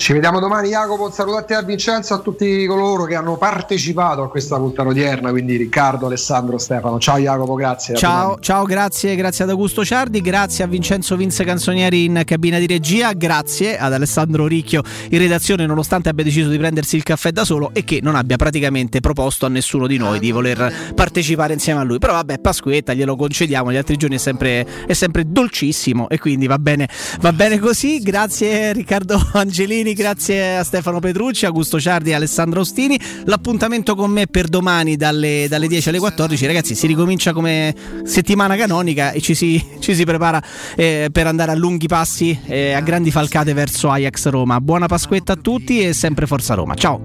Ci 0.00 0.14
vediamo 0.14 0.40
domani 0.40 0.70
Jacopo, 0.70 1.04
un 1.04 1.12
saluto 1.12 1.36
a 1.36 1.42
te 1.42 1.52
a 1.52 1.60
Vincenzo, 1.60 2.14
a 2.14 2.20
tutti 2.20 2.64
coloro 2.64 3.04
che 3.04 3.14
hanno 3.14 3.36
partecipato 3.36 4.22
a 4.22 4.30
questa 4.30 4.56
puntata 4.56 4.88
odierna, 4.88 5.28
quindi 5.30 5.58
Riccardo, 5.58 6.06
Alessandro, 6.06 6.56
Stefano. 6.56 6.98
Ciao 6.98 7.18
Jacopo, 7.18 7.52
grazie. 7.52 7.96
Ciao, 7.96 8.38
ciao, 8.40 8.64
grazie, 8.64 9.14
grazie 9.14 9.44
ad 9.44 9.50
Augusto 9.50 9.84
Ciardi, 9.84 10.22
grazie 10.22 10.64
a 10.64 10.66
Vincenzo 10.68 11.16
Vince 11.16 11.44
Canzonieri 11.44 12.06
in 12.06 12.22
cabina 12.24 12.58
di 12.58 12.66
regia, 12.66 13.12
grazie 13.12 13.76
ad 13.76 13.92
Alessandro 13.92 14.46
Ricchio 14.46 14.80
in 15.10 15.18
redazione 15.18 15.66
nonostante 15.66 16.08
abbia 16.08 16.24
deciso 16.24 16.48
di 16.48 16.56
prendersi 16.56 16.96
il 16.96 17.02
caffè 17.02 17.30
da 17.30 17.44
solo 17.44 17.68
e 17.74 17.84
che 17.84 18.00
non 18.02 18.14
abbia 18.14 18.36
praticamente 18.36 19.00
proposto 19.00 19.44
a 19.44 19.50
nessuno 19.50 19.86
di 19.86 19.98
noi 19.98 20.18
di 20.18 20.30
voler 20.30 20.92
partecipare 20.94 21.52
insieme 21.52 21.80
a 21.80 21.82
lui. 21.82 21.98
Però 21.98 22.14
vabbè, 22.14 22.38
Pasquetta 22.38 22.94
glielo 22.94 23.16
concediamo, 23.16 23.70
gli 23.70 23.76
altri 23.76 23.98
giorni 23.98 24.16
è 24.16 24.18
sempre, 24.18 24.66
è 24.86 24.94
sempre 24.94 25.24
dolcissimo 25.26 26.08
e 26.08 26.18
quindi 26.18 26.46
va 26.46 26.58
bene, 26.58 26.88
va 27.20 27.34
bene 27.34 27.58
così. 27.58 28.00
Grazie 28.00 28.72
Riccardo 28.72 29.22
Angelini, 29.34 29.88
grazie 29.94 30.56
a 30.56 30.64
Stefano 30.64 31.00
Petrucci, 31.00 31.46
Augusto 31.46 31.80
Ciardi 31.80 32.10
e 32.10 32.14
Alessandro 32.14 32.60
Ostini. 32.60 32.98
L'appuntamento 33.24 33.94
con 33.94 34.10
me 34.10 34.26
per 34.26 34.48
domani 34.48 34.96
dalle, 34.96 35.46
dalle 35.48 35.68
10 35.68 35.88
alle 35.88 35.98
14, 35.98 36.46
ragazzi, 36.46 36.74
si 36.74 36.86
ricomincia 36.86 37.32
come 37.32 37.74
settimana 38.04 38.56
canonica 38.56 39.12
e 39.12 39.20
ci 39.20 39.34
si, 39.34 39.64
ci 39.78 39.94
si 39.94 40.04
prepara 40.04 40.42
eh, 40.76 41.08
per 41.12 41.26
andare 41.26 41.52
a 41.52 41.54
lunghi 41.54 41.86
passi 41.86 42.38
e 42.46 42.72
a 42.72 42.80
grandi 42.80 43.10
falcate 43.10 43.52
verso 43.52 43.90
Ajax 43.90 44.28
Roma. 44.28 44.60
Buona 44.60 44.86
Pasquetta 44.86 45.32
a 45.34 45.36
tutti 45.36 45.84
e 45.84 45.92
sempre 45.92 46.26
Forza 46.26 46.54
Roma. 46.54 46.74
Ciao. 46.74 46.96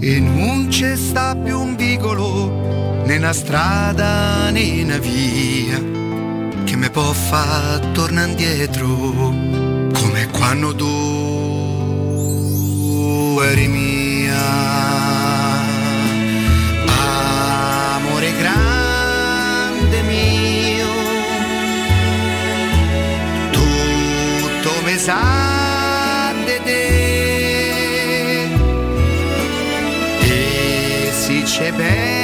E 0.00 0.20
non 0.20 0.66
c'è 0.68 0.96
sta 0.96 1.36
più 1.36 1.58
un 1.58 1.76
vicolo 1.76 3.02
né 3.04 3.16
una 3.16 3.32
strada 3.32 4.50
né 4.50 4.82
una 4.82 4.98
via 4.98 5.80
che 6.64 6.76
mi 6.76 6.90
può 6.90 7.12
far 7.12 7.78
tornare 7.92 8.30
indietro 8.30 9.63
come 10.24 10.28
quando 10.30 10.74
tu 10.74 10.86
eri 13.42 13.68
mia. 13.68 14.42
Amore 17.96 18.32
grande 18.38 20.02
mio 20.02 20.86
tutto 23.50 24.70
mi 24.84 24.98
sa 24.98 26.32
di 26.44 26.60
te. 26.64 26.82
E 30.20 31.10
se 31.12 31.44
ci 31.44 31.72
penso 31.76 32.23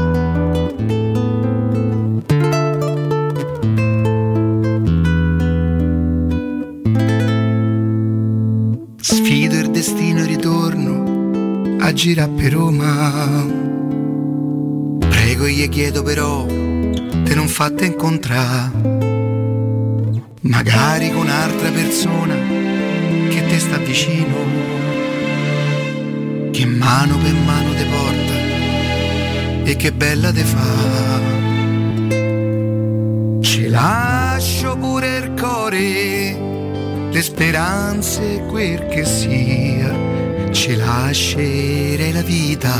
Sfido 9.03 9.55
il 9.55 9.71
destino 9.71 10.19
e 10.19 10.25
ritorno 10.27 11.79
a 11.79 11.91
girare 11.91 12.31
per 12.33 12.53
Roma. 12.53 13.47
Prego 15.09 15.45
e 15.45 15.53
gli 15.53 15.67
chiedo 15.69 16.03
però, 16.03 16.45
te 16.45 17.33
non 17.33 17.47
fatte 17.47 17.85
incontrare. 17.85 18.99
Magari 20.41 21.09
con 21.09 21.21
un'altra 21.23 21.71
persona 21.71 22.35
che 23.27 23.43
te 23.47 23.57
sta 23.57 23.77
vicino. 23.77 24.35
Che 26.51 26.65
mano 26.67 27.17
per 27.17 27.33
mano 27.33 27.73
te 27.73 27.85
porta 27.85 28.33
e 29.63 29.75
che 29.77 29.91
bella 29.93 30.31
te 30.31 30.43
fa. 30.43 31.19
Ci 33.41 33.67
lascio 33.67 34.77
pure 34.77 35.17
il 35.17 35.33
cuore 35.33 36.49
le 37.11 37.21
speranze 37.21 38.45
quel 38.47 38.87
che 38.87 39.03
sia, 39.03 39.93
ci 40.51 40.75
lascerei 40.75 42.11
la 42.13 42.21
vita 42.21 42.73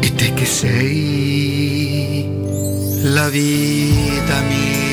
e 0.00 0.14
te 0.14 0.34
che 0.34 0.44
sei 0.44 2.28
la 3.02 3.28
vita 3.28 4.40
mia. 4.40 4.85